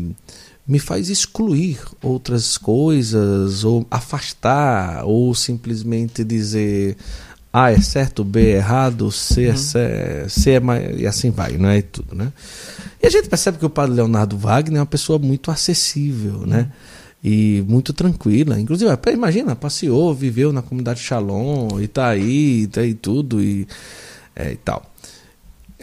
me 0.73 0.79
faz 0.79 1.11
excluir 1.11 1.79
outras 2.03 2.57
coisas, 2.57 3.63
ou 3.63 3.87
afastar, 3.91 5.05
ou 5.05 5.35
simplesmente 5.35 6.25
dizer 6.25 6.97
A 7.53 7.71
é 7.73 7.79
certo, 7.79 8.25
B 8.25 8.53
é 8.53 8.57
errado, 8.57 9.13
C 9.13 9.45
é, 9.45 9.51
uhum. 9.51 9.57
C, 9.59 10.25
C 10.31 10.51
é 10.53 10.61
mais, 10.61 10.99
e 10.99 11.07
assim 11.07 11.31
vai, 11.31 11.59
não 11.59 11.69
é 11.69 11.77
e 11.77 11.83
tudo, 11.83 12.15
né? 12.15 12.33
E 13.03 13.07
a 13.07 13.11
gente 13.11 13.29
percebe 13.29 13.59
que 13.59 13.67
o 13.67 13.69
padre 13.69 13.97
Leonardo 13.97 14.39
Wagner 14.39 14.79
é 14.79 14.81
uma 14.81 14.87
pessoa 14.87 15.19
muito 15.19 15.51
acessível, 15.51 16.37
uhum. 16.37 16.47
né? 16.47 16.73
E 17.23 17.63
muito 17.69 17.93
tranquila. 17.93 18.59
Inclusive, 18.59 18.91
imagina, 19.13 19.55
passeou, 19.55 20.15
viveu 20.15 20.55
na 20.55 20.63
comunidade 20.63 21.01
Shalom, 21.01 21.79
e 21.83 21.87
tá 21.87 22.09
aí, 22.09 22.67
tá 22.67 22.81
aí 22.81 22.95
tudo, 22.95 23.43
e, 23.43 23.69
é, 24.35 24.53
e 24.53 24.57
tal. 24.57 24.91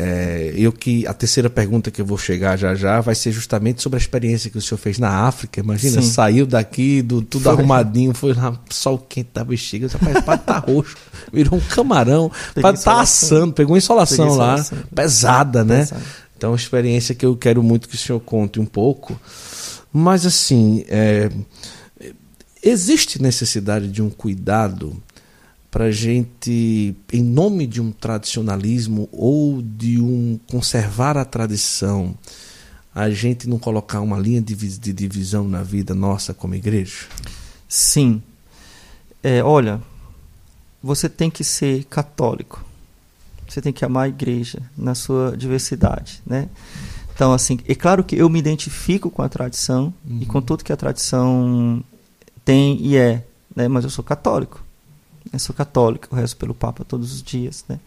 É, 0.02 0.54
eu 0.56 0.72
que 0.72 1.06
a 1.06 1.14
terceira 1.14 1.50
pergunta 1.50 1.92
que 1.92 2.00
eu 2.00 2.06
vou 2.06 2.18
chegar 2.18 2.56
já 2.58 2.74
já 2.74 3.02
vai 3.02 3.14
ser 3.14 3.34
justamente 3.34 3.82
sobre 3.82 3.98
a 3.98 4.00
experiência 4.00 4.50
que 4.50 4.58
o 4.58 4.62
senhor 4.62 4.78
fez 4.78 4.98
na 4.98 5.28
África. 5.28 5.60
Imagina, 5.60 6.02
Sim. 6.02 6.10
saiu 6.10 6.48
daqui 6.48 7.02
do 7.02 7.22
tudo 7.22 7.44
foi. 7.44 7.52
arrumadinho, 7.52 8.14
foi 8.14 8.34
lá, 8.34 8.58
sol 8.70 8.98
quente 8.98 9.32
da 9.34 9.44
bexiga, 9.44 9.90
rapaz, 9.90 10.24
pode 10.24 10.44
tá 10.44 10.58
roxo, 10.58 10.96
virou 11.34 11.60
um 11.60 11.60
camarão, 11.60 12.32
pode 12.62 12.82
tá 12.82 13.02
assando, 13.02 13.52
pegou 13.52 13.76
insolação, 13.76 14.36
lá, 14.36 14.66
pesada, 14.96 15.66
né? 15.66 15.80
Pesada. 15.80 16.02
Então, 16.38 16.56
experiência 16.56 17.14
que 17.14 17.26
eu 17.26 17.36
quero 17.36 17.62
muito 17.62 17.90
que 17.90 17.96
o 17.96 17.98
senhor 17.98 18.22
conte 18.22 18.58
um 18.58 18.66
pouco. 18.66 19.20
Mas 19.92 20.26
assim, 20.26 20.86
é, 20.88 21.30
existe 22.64 23.22
necessidade 23.22 23.90
de 23.90 24.02
um 24.02 24.10
cuidado 24.10 24.96
para 25.72 25.86
a 25.86 25.92
gente, 25.92 26.96
em 27.14 27.24
nome 27.24 27.68
de 27.68 27.80
um 27.80 27.92
tradicionalismo 27.92 29.08
ou 29.12 29.62
de 29.62 30.02
um 30.02 30.40
conservar 30.50 31.16
a 31.18 31.24
tradição, 31.24 32.16
a 32.94 33.10
gente 33.10 33.48
não 33.48 33.60
colocar 33.60 34.02
uma 34.02 34.18
linha 34.18 34.42
de, 34.42 34.56
de 34.56 34.94
divisão 34.94 35.48
na 35.48 35.62
vida 35.62 35.94
nossa 35.94 36.34
como 36.34 36.56
igreja? 36.56 37.06
Sim. 37.68 38.22
É, 39.22 39.44
olha, 39.44 39.80
você 40.82 41.08
tem 41.08 41.30
que 41.30 41.44
ser 41.44 41.84
católico. 41.86 42.66
Você 43.48 43.62
tem 43.62 43.74
que 43.74 43.86
amar 43.86 44.06
a 44.06 44.10
igreja 44.10 44.62
na 44.78 44.96
sua 44.96 45.36
diversidade, 45.36 46.22
né? 46.26 46.50
Então, 47.14 47.34
assim, 47.34 47.60
é 47.68 47.76
claro 47.76 48.04
que 48.04 48.16
eu 48.16 48.30
me 48.30 48.40
identifico 48.40 49.10
com 49.10 49.22
a 49.22 49.30
tradição 49.30 49.94
uhum. 50.08 50.20
e 50.22 50.26
com 50.26 50.42
tudo 50.42 50.64
que 50.64 50.72
a 50.72 50.78
tradição 50.78 51.84
tem 52.46 52.78
e 52.82 52.96
é, 52.96 53.26
né? 53.56 53.68
Mas 53.68 53.84
eu 53.84 53.90
sou 53.90 54.04
católico. 54.04 54.64
Eu 55.32 55.40
sou 55.40 55.56
católico, 55.56 56.08
eu 56.12 56.18
rezo 56.18 56.38
pelo 56.38 56.54
Papa 56.54 56.84
todos 56.84 57.14
os 57.14 57.22
dias, 57.22 57.66
né? 57.68 57.80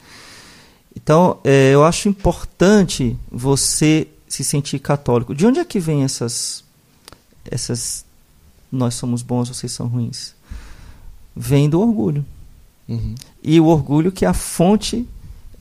Então, 0.95 1.39
é, 1.43 1.71
eu 1.71 1.85
acho 1.85 2.09
importante 2.09 3.17
você 3.31 4.09
se 4.29 4.45
sentir 4.45 4.79
católico. 4.79 5.35
De 5.35 5.47
onde 5.47 5.59
é 5.59 5.65
que 5.65 5.81
vem 5.81 6.05
essas 6.05 6.65
essas 7.45 8.05
nós 8.71 8.95
somos 8.95 9.23
bons, 9.23 9.49
vocês 9.49 9.71
são 9.73 9.87
ruins? 9.87 10.35
Vem 11.37 11.69
do 11.69 11.81
orgulho. 11.81 12.25
Uhum. 12.89 13.15
E 13.43 13.61
o 13.61 13.67
orgulho 13.67 14.11
que 14.11 14.25
é 14.25 14.29
a 14.29 14.35
fonte 14.35 15.07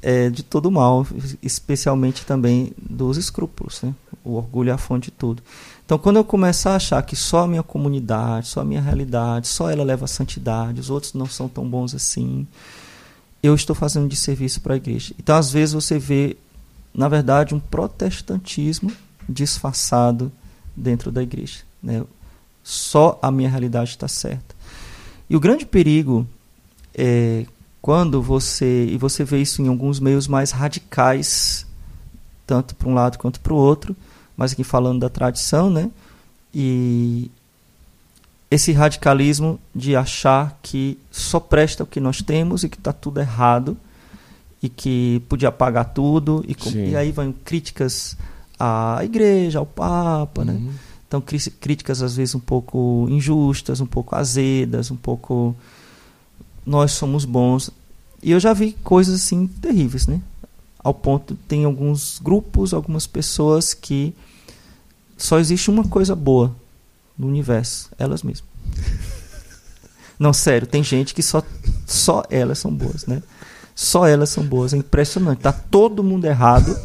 é, 0.01 0.29
de 0.29 0.43
todo 0.43 0.71
mal, 0.71 1.05
especialmente 1.41 2.25
também 2.25 2.71
dos 2.77 3.17
escrúpulos. 3.17 3.81
Né? 3.81 3.93
O 4.23 4.35
orgulho 4.35 4.69
é 4.69 4.73
a 4.73 4.77
fonte 4.77 5.05
de 5.05 5.11
tudo. 5.11 5.43
Então, 5.91 5.99
quando 5.99 6.15
eu 6.15 6.23
começar 6.23 6.71
a 6.71 6.75
achar 6.77 7.03
que 7.03 7.17
só 7.17 7.39
a 7.39 7.47
minha 7.47 7.61
comunidade, 7.61 8.47
só 8.47 8.61
a 8.61 8.63
minha 8.63 8.79
realidade, 8.79 9.49
só 9.49 9.69
ela 9.69 9.83
leva 9.83 10.05
a 10.05 10.07
santidade, 10.07 10.79
os 10.79 10.89
outros 10.89 11.11
não 11.13 11.25
são 11.25 11.49
tão 11.49 11.69
bons 11.69 11.93
assim, 11.93 12.47
eu 13.43 13.53
estou 13.53 13.75
fazendo 13.75 14.07
de 14.07 14.15
serviço 14.15 14.61
para 14.61 14.73
a 14.73 14.77
igreja. 14.77 15.13
Então, 15.19 15.35
às 15.35 15.51
vezes, 15.51 15.73
você 15.73 15.99
vê, 15.99 16.37
na 16.93 17.09
verdade, 17.09 17.53
um 17.53 17.59
protestantismo 17.59 18.89
disfarçado 19.27 20.31
dentro 20.73 21.11
da 21.11 21.21
igreja. 21.21 21.59
Né? 21.83 22.05
Só 22.63 23.19
a 23.21 23.29
minha 23.29 23.49
realidade 23.49 23.89
está 23.89 24.07
certa. 24.07 24.55
E 25.29 25.35
o 25.35 25.41
grande 25.41 25.65
perigo 25.65 26.25
é 26.95 27.45
quando 27.81 28.21
você. 28.21 28.85
E 28.85 28.97
você 28.97 29.25
vê 29.25 29.41
isso 29.41 29.61
em 29.61 29.67
alguns 29.67 29.99
meios 29.99 30.25
mais 30.25 30.51
radicais, 30.51 31.67
tanto 32.47 32.75
para 32.75 32.87
um 32.87 32.93
lado 32.93 33.17
quanto 33.17 33.41
para 33.41 33.51
o 33.51 33.57
outro 33.57 33.93
mas 34.35 34.53
aqui 34.53 34.63
falando 34.63 34.99
da 34.99 35.09
tradição, 35.09 35.69
né? 35.69 35.89
E 36.53 37.31
esse 38.49 38.73
radicalismo 38.73 39.59
de 39.73 39.95
achar 39.95 40.59
que 40.61 40.97
só 41.09 41.39
presta 41.39 41.83
o 41.83 41.87
que 41.87 41.99
nós 41.99 42.21
temos 42.21 42.63
e 42.63 42.69
que 42.69 42.77
está 42.77 42.91
tudo 42.91 43.19
errado 43.19 43.77
e 44.61 44.67
que 44.67 45.23
podia 45.29 45.49
apagar 45.49 45.93
tudo 45.93 46.43
e, 46.47 46.55
e, 46.89 46.95
aí 46.95 47.11
vão 47.11 47.33
críticas 47.45 48.17
à 48.59 48.99
igreja, 49.03 49.59
ao 49.59 49.65
papa, 49.65 50.43
né? 50.43 50.53
uhum. 50.53 50.59
né? 50.59 50.73
Então 51.07 51.21
críticas 51.21 52.01
às 52.01 52.15
vezes 52.15 52.35
um 52.35 52.39
pouco 52.39 53.05
injustas, 53.09 53.81
um 53.81 53.85
pouco 53.85 54.15
azedas, 54.15 54.91
um 54.91 54.95
pouco 54.95 55.53
nós 56.65 56.93
somos 56.93 57.25
bons. 57.25 57.69
E 58.23 58.31
eu 58.31 58.39
já 58.39 58.53
vi 58.53 58.73
coisas 58.83 59.15
assim 59.15 59.47
terríveis, 59.47 60.07
né? 60.07 60.21
Ao 60.83 60.93
ponto 60.93 61.35
tem 61.47 61.65
alguns 61.65 62.19
grupos, 62.19 62.73
algumas 62.73 63.05
pessoas 63.05 63.73
que 63.73 64.13
só 65.17 65.39
existe 65.39 65.69
uma 65.69 65.83
coisa 65.83 66.15
boa 66.15 66.55
no 67.17 67.27
universo, 67.27 67.89
elas 67.97 68.23
mesmas. 68.23 68.49
Não, 70.17 70.33
sério, 70.33 70.67
tem 70.67 70.83
gente 70.83 71.13
que 71.13 71.23
só, 71.23 71.43
só 71.85 72.23
elas 72.29 72.59
são 72.59 72.73
boas, 72.73 73.05
né? 73.05 73.21
Só 73.75 74.05
elas 74.05 74.29
são 74.29 74.43
boas, 74.43 74.73
é 74.73 74.77
impressionante. 74.77 75.39
Tá 75.39 75.51
todo 75.51 76.03
mundo 76.03 76.25
errado, 76.25 76.77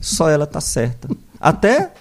só 0.00 0.28
ela 0.28 0.46
tá 0.46 0.60
certa. 0.60 1.08
Até 1.38 1.92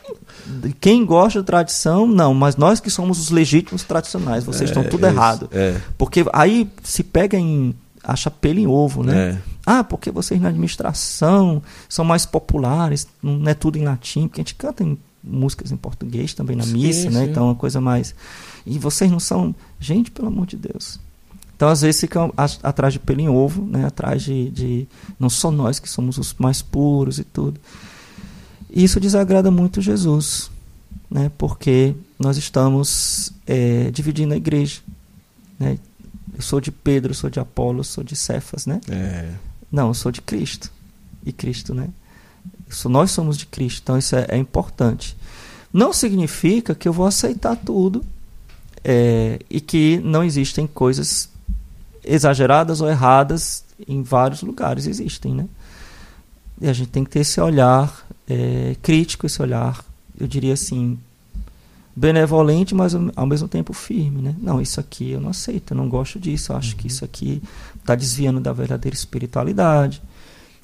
quem 0.80 1.06
gosta 1.06 1.40
de 1.40 1.46
tradição, 1.46 2.08
não, 2.08 2.34
mas 2.34 2.56
nós 2.56 2.80
que 2.80 2.90
somos 2.90 3.20
os 3.20 3.30
legítimos 3.30 3.84
tradicionais, 3.84 4.44
vocês 4.44 4.70
é, 4.70 4.74
estão 4.74 4.84
tudo 4.84 5.06
é, 5.06 5.10
errado. 5.10 5.50
É. 5.52 5.80
Porque 5.98 6.26
aí 6.34 6.70
se 6.84 7.04
pega 7.04 7.38
em 7.38 7.76
acha 8.04 8.32
pelo 8.32 8.60
em 8.60 8.68
ovo, 8.68 9.04
né? 9.04 9.30
É. 9.30 9.51
Ah, 9.66 9.84
porque 9.84 10.10
vocês 10.12 10.42
na 10.42 10.50
administração 10.50 11.62
são 11.88 12.04
mais 12.04 12.26
populares, 12.26 13.08
não 13.22 13.48
é 13.48 13.54
tudo 13.54 13.78
em 13.78 13.84
latim, 13.84 14.28
porque 14.28 14.42
a 14.42 14.44
gente 14.44 14.56
canta 14.56 14.84
em 14.84 14.98
músicas 15.24 15.72
em 15.72 15.78
português 15.78 16.34
também 16.34 16.56
na 16.56 16.64
Sim, 16.64 16.74
missa, 16.74 17.10
né? 17.10 17.26
sim. 17.26 17.32
Então, 17.32 17.46
uma 17.46 17.56
coisa 17.56 17.80
mais. 17.80 18.16
E 18.66 18.80
vocês 18.80 19.10
não 19.12 19.20
são. 19.20 19.54
Gente, 19.80 20.12
pelo 20.12 20.28
amor 20.28 20.48
de 20.48 20.58
Deus. 20.58 21.00
Então, 21.56 21.70
às 21.70 21.82
vezes, 21.82 22.02
ficam 22.02 22.34
atrás 22.64 22.94
de 22.94 23.00
pelo 23.00 23.22
em 23.22 23.30
ovo, 23.30 23.64
né? 23.64 23.86
Atrás 23.86 24.24
de, 24.24 24.50
de. 24.50 24.88
Não 25.20 25.30
só 25.30 25.52
nós 25.52 25.80
que 25.80 25.90
somos 25.90 26.18
os 26.18 26.34
mais 26.40 26.62
puros 26.62 27.20
e 27.20 27.24
tudo. 27.24 27.60
E 28.70 28.84
isso 28.84 29.00
desagrada 29.00 29.52
muito 29.52 29.82
Jesus, 29.82 30.50
né? 31.10 31.32
Porque 31.38 31.94
nós 32.18 32.38
estamos 32.38 33.32
é, 33.46 33.92
dividindo 33.92 34.34
a 34.34 34.38
igreja, 34.38 34.80
né? 35.60 35.78
Eu 36.34 36.42
sou 36.42 36.60
de 36.60 36.72
Pedro, 36.72 37.12
eu 37.12 37.16
sou 37.16 37.30
de 37.30 37.40
Apolo, 37.40 37.82
eu 37.82 37.84
sou 37.84 38.04
de 38.04 38.16
Cefas, 38.16 38.66
né? 38.66 38.82
É. 38.90 39.32
Não, 39.72 39.90
eu 39.90 39.94
sou 39.94 40.12
de 40.12 40.22
Cristo. 40.22 40.72
E 41.26 41.32
Cristo, 41.32 41.74
né? 41.74 41.90
Nós 42.86 43.12
somos 43.12 43.38
de 43.38 43.46
Cristo, 43.46 43.82
então 43.84 43.98
isso 43.98 44.16
é, 44.16 44.26
é 44.30 44.38
importante. 44.38 45.16
Não 45.74 45.94
significa 45.94 46.74
que 46.74 46.88
eu 46.88 46.94
vou 46.94 47.06
aceitar 47.06 47.56
tudo 47.56 48.04
é, 48.84 49.40
e 49.50 49.62
que 49.62 50.00
não 50.04 50.24
existem 50.24 50.68
coisas 50.68 51.30
exageradas 52.04 52.82
ou 52.82 52.90
erradas 52.90 53.64
em 53.88 54.02
vários 54.02 54.42
lugares. 54.42 54.88
Existem, 54.88 55.34
né? 55.34 55.48
E 56.60 56.68
a 56.68 56.74
gente 56.74 56.90
tem 56.90 57.04
que 57.04 57.10
ter 57.10 57.20
esse 57.20 57.40
olhar 57.40 58.06
é, 58.28 58.76
crítico, 58.82 59.26
esse 59.26 59.42
olhar, 59.42 59.84
eu 60.20 60.28
diria 60.28 60.54
assim, 60.54 61.00
benevolente, 62.02 62.74
mas 62.74 62.96
ao 63.16 63.28
mesmo 63.28 63.48
tempo 63.48 63.74
firme, 63.74 64.24
né? 64.24 64.36
Não, 64.42 64.60
isso 64.60 64.80
aqui 64.80 65.12
eu 65.12 65.22
não 65.22 65.30
aceito, 65.30 65.74
eu 65.74 65.78
não 65.78 65.88
gosto 65.88 66.20
disso, 66.20 66.52
eu 66.52 66.58
acho 66.58 66.76
que 66.76 66.88
isso 66.88 67.06
aqui 67.06 67.44
está 67.80 67.94
desviando 67.94 68.40
da 68.40 68.52
verdadeira 68.52 68.96
espiritualidade, 68.96 70.02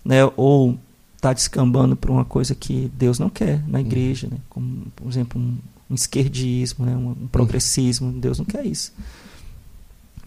né? 0.04 0.28
Ou 0.36 0.80
está 1.16 1.32
descambando 1.34 1.96
para 1.96 2.12
uma 2.12 2.26
coisa 2.26 2.56
que 2.56 2.92
Deus 2.98 3.20
não 3.20 3.30
quer 3.30 3.64
na 3.68 3.80
igreja, 3.80 4.28
né? 4.28 4.38
Como, 4.50 4.88
por 4.96 5.08
exemplo, 5.08 5.40
um, 5.40 5.58
um 5.92 5.94
esquerdismo, 5.94 6.88
né? 6.88 6.96
um, 6.96 7.10
um 7.12 7.28
progressismo, 7.28 8.12
Deus 8.12 8.40
não 8.40 8.46
quer 8.46 8.66
isso. 8.66 8.92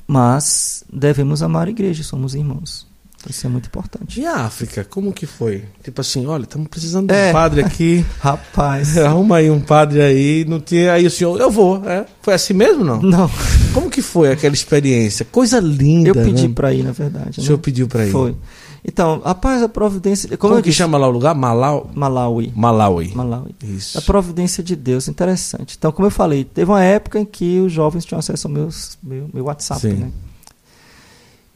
Mas 0.06 0.84
devemos 0.92 1.42
amar 1.42 1.66
a 1.66 1.70
igreja, 1.70 2.04
somos 2.04 2.36
irmãos. 2.36 2.86
Isso 3.28 3.46
é 3.46 3.50
muito 3.50 3.66
importante. 3.66 4.20
E 4.20 4.24
a 4.26 4.36
África, 4.46 4.82
como 4.82 5.12
que 5.12 5.26
foi? 5.26 5.64
Tipo 5.82 6.00
assim, 6.00 6.26
olha, 6.26 6.44
estamos 6.44 6.68
precisando 6.68 7.08
de 7.08 7.14
um 7.14 7.16
É. 7.16 7.32
padre 7.32 7.60
aqui. 7.62 8.04
Rapaz, 8.18 8.96
Arruma 8.98 9.36
aí 9.36 9.50
um 9.50 9.60
padre 9.60 10.00
aí. 10.00 10.44
Não 10.48 10.58
tinha. 10.58 10.92
Aí 10.94 11.06
o 11.06 11.10
senhor, 11.10 11.38
eu 11.38 11.50
vou. 11.50 11.84
É? 11.86 12.06
Foi 12.22 12.32
assim 12.34 12.54
mesmo 12.54 12.82
não? 12.82 13.00
não, 13.02 13.30
Como 13.74 13.90
que 13.90 14.00
foi 14.00 14.32
aquela 14.32 14.54
experiência? 14.54 15.26
Coisa 15.30 15.60
linda. 15.60 16.08
eu 16.08 16.14
pedi 16.14 16.48
né? 16.48 16.54
para 16.54 16.72
ir, 16.72 16.82
na 16.82 16.92
verdade. 16.92 17.38
O 17.38 17.40
né? 17.40 17.46
senhor 17.46 17.58
pediu 17.58 17.86
para 17.86 18.06
ir. 18.06 18.10
Foi. 18.10 18.34
Então, 18.82 19.20
rapaz, 19.22 19.62
a 19.62 19.68
providência. 19.68 20.26
Como, 20.38 20.52
Como, 20.52 20.62
que 20.62 20.70
disse, 20.70 20.78
chama 20.78 20.96
lá 20.96 21.06
o 21.06 21.10
lugar? 21.10 21.34
Malau... 21.34 21.90
Malawi. 21.94 22.50
Malawi. 22.56 23.12
Malawi. 23.14 23.54
Isso. 23.62 23.98
A 23.98 24.00
providência 24.00 24.62
de 24.62 24.74
Deus, 24.74 25.06
interessante. 25.06 25.76
Então, 25.78 25.92
como 25.92 26.06
eu 26.06 26.10
falei, 26.10 26.44
teve 26.44 26.70
uma 26.70 26.82
época 26.82 27.20
em 27.20 27.24
que 27.26 27.60
os 27.60 27.70
jovens 27.70 28.06
tinham 28.06 28.18
acesso 28.18 28.48
ao 28.48 28.52
meus, 28.54 28.96
meu, 29.02 29.28
meu 29.32 29.44
WhatsApp, 29.44 29.82
Sim. 29.82 29.92
né? 29.92 30.10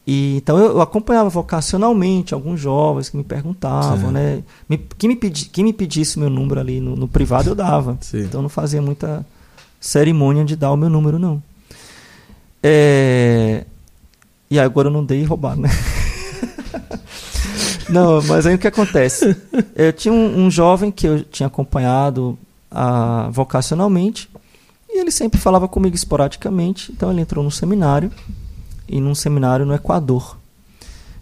E, 0.07 0.37
então 0.37 0.57
eu, 0.59 0.73
eu 0.73 0.81
acompanhava 0.81 1.29
vocacionalmente 1.29 2.33
alguns 2.33 2.59
jovens 2.59 3.09
que 3.09 3.17
me 3.17 3.23
perguntavam, 3.23 3.97
Certo. 3.97 4.11
né? 4.11 4.43
Me, 4.69 4.77
quem, 4.77 5.09
me 5.09 5.15
pedi, 5.15 5.45
quem 5.45 5.63
me 5.63 5.73
pedisse 5.73 6.19
meu 6.19 6.29
número 6.29 6.59
ali 6.59 6.79
no, 6.79 6.95
no 6.95 7.07
privado, 7.07 7.49
eu 7.49 7.55
dava. 7.55 7.97
Sim. 8.01 8.19
Então 8.21 8.39
eu 8.39 8.43
não 8.43 8.49
fazia 8.49 8.81
muita 8.81 9.25
cerimônia 9.79 10.45
de 10.45 10.55
dar 10.55 10.71
o 10.71 10.77
meu 10.77 10.89
número, 10.89 11.17
não. 11.17 11.41
É, 12.61 13.65
E 14.49 14.59
agora 14.59 14.87
eu 14.89 14.91
não 14.93 15.03
dei 15.03 15.21
e 15.21 15.23
roubaram, 15.23 15.61
né? 15.61 15.69
não, 17.89 18.21
mas 18.23 18.45
aí 18.45 18.55
o 18.55 18.59
que 18.59 18.67
acontece? 18.67 19.35
Eu 19.75 19.91
tinha 19.93 20.13
um, 20.13 20.45
um 20.45 20.51
jovem 20.51 20.91
que 20.91 21.07
eu 21.07 21.23
tinha 21.23 21.47
acompanhado 21.47 22.37
ah, 22.71 23.29
vocacionalmente 23.31 24.29
e 24.89 24.99
ele 24.99 25.11
sempre 25.11 25.39
falava 25.39 25.67
comigo 25.67 25.95
esporadicamente. 25.95 26.91
Então 26.91 27.11
ele 27.11 27.21
entrou 27.21 27.43
no 27.43 27.51
seminário 27.51 28.11
e 28.87 28.99
num 28.99 29.15
seminário 29.15 29.65
no 29.65 29.73
Equador, 29.73 30.37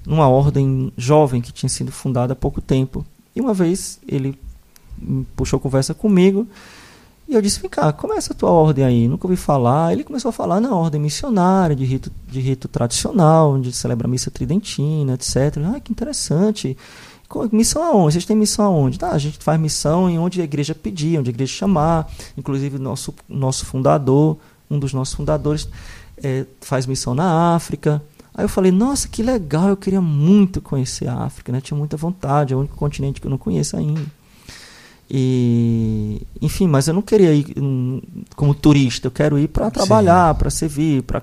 numa 0.05 0.27
ordem 0.27 0.91
jovem 0.97 1.41
que 1.41 1.51
tinha 1.51 1.69
sido 1.69 1.91
fundada 1.91 2.33
há 2.33 2.35
pouco 2.35 2.61
tempo. 2.61 3.05
E 3.35 3.41
uma 3.41 3.53
vez 3.53 3.99
ele 4.07 4.37
puxou 5.35 5.59
conversa 5.59 5.93
comigo 5.93 6.47
e 7.27 7.33
eu 7.33 7.41
disse: 7.41 7.59
Vem 7.59 7.69
cá, 7.69 7.91
como 7.93 8.13
é 8.13 8.17
essa 8.17 8.33
tua 8.33 8.51
ordem 8.51 8.83
aí? 8.83 9.07
Nunca 9.07 9.27
ouvi 9.27 9.37
falar. 9.37 9.93
Ele 9.93 10.03
começou 10.03 10.29
a 10.29 10.31
falar 10.31 10.59
na 10.59 10.75
ordem 10.75 11.01
missionária, 11.01 11.75
de 11.75 11.85
rito, 11.85 12.11
de 12.27 12.39
rito 12.39 12.67
tradicional, 12.67 13.53
onde 13.53 13.71
celebra 13.71 14.07
a 14.07 14.09
missa 14.11 14.29
tridentina, 14.29 15.13
etc. 15.13 15.57
Ah, 15.75 15.79
que 15.79 15.91
interessante. 15.91 16.77
Missão 17.51 17.81
aonde? 17.81 18.13
Vocês 18.13 18.25
têm 18.25 18.35
missão 18.35 18.65
aonde? 18.65 18.99
Tá, 18.99 19.09
a 19.09 19.17
gente 19.17 19.39
faz 19.39 19.59
missão 19.59 20.07
em 20.07 20.19
onde 20.19 20.39
a 20.39 20.43
igreja 20.43 20.75
pedir, 20.75 21.17
onde 21.17 21.29
a 21.29 21.33
igreja 21.33 21.51
chamar. 21.51 22.07
Inclusive, 22.37 22.77
nosso, 22.77 23.13
nosso 23.27 23.65
fundador, 23.65 24.37
um 24.69 24.77
dos 24.77 24.93
nossos 24.93 25.15
fundadores, 25.15 25.67
eh, 26.23 26.45
faz 26.61 26.85
missão 26.85 27.13
na 27.13 27.55
África. 27.55 28.01
Aí 28.33 28.45
eu 28.45 28.49
falei, 28.49 28.71
nossa, 28.71 29.07
que 29.07 29.21
legal, 29.21 29.69
eu 29.69 29.77
queria 29.77 30.01
muito 30.01 30.59
conhecer 30.59 31.07
a 31.07 31.17
África, 31.17 31.51
né? 31.51 31.61
Tinha 31.61 31.77
muita 31.77 31.95
vontade, 31.95 32.53
é 32.53 32.55
o 32.55 32.59
único 32.59 32.75
continente 32.75 33.21
que 33.21 33.27
eu 33.27 33.31
não 33.31 33.37
conheço 33.37 33.77
ainda. 33.77 34.01
E, 35.09 36.25
enfim, 36.41 36.67
mas 36.67 36.87
eu 36.87 36.93
não 36.93 37.01
queria 37.01 37.33
ir 37.33 37.53
hum, 37.55 38.01
como 38.35 38.55
turista, 38.55 39.07
eu 39.07 39.11
quero 39.11 39.37
ir 39.37 39.49
para 39.49 39.69
trabalhar, 39.69 40.33
para 40.33 40.49
servir, 40.49 41.03
para 41.03 41.21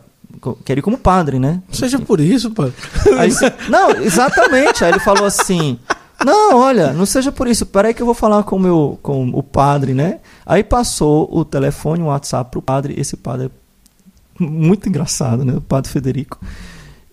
quero 0.64 0.78
ir 0.78 0.82
como 0.82 0.96
padre, 0.96 1.40
né? 1.40 1.60
Seja 1.72 1.98
por 1.98 2.20
isso, 2.20 2.52
padre. 2.52 2.74
Aí, 3.18 3.30
não, 3.68 3.90
exatamente. 3.90 4.84
Aí 4.84 4.92
ele 4.92 5.00
falou 5.00 5.24
assim: 5.24 5.78
Não, 6.24 6.56
olha, 6.56 6.92
não 6.92 7.06
seja 7.06 7.32
por 7.32 7.48
isso. 7.48 7.66
Peraí 7.66 7.94
que 7.94 8.02
eu 8.02 8.06
vou 8.06 8.14
falar 8.14 8.42
com 8.44 8.56
o 8.56 8.60
meu, 8.60 8.98
com 9.02 9.30
o 9.30 9.42
padre, 9.42 9.94
né? 9.94 10.20
Aí 10.44 10.62
passou 10.62 11.28
o 11.32 11.44
telefone, 11.44 12.02
o 12.02 12.06
WhatsApp 12.06 12.50
pro 12.50 12.62
padre. 12.62 12.94
Esse 12.96 13.16
padre 13.16 13.46
é 13.46 13.50
muito 14.40 14.88
engraçado, 14.88 15.44
né? 15.44 15.54
O 15.54 15.60
padre 15.60 15.90
Federico. 15.90 16.38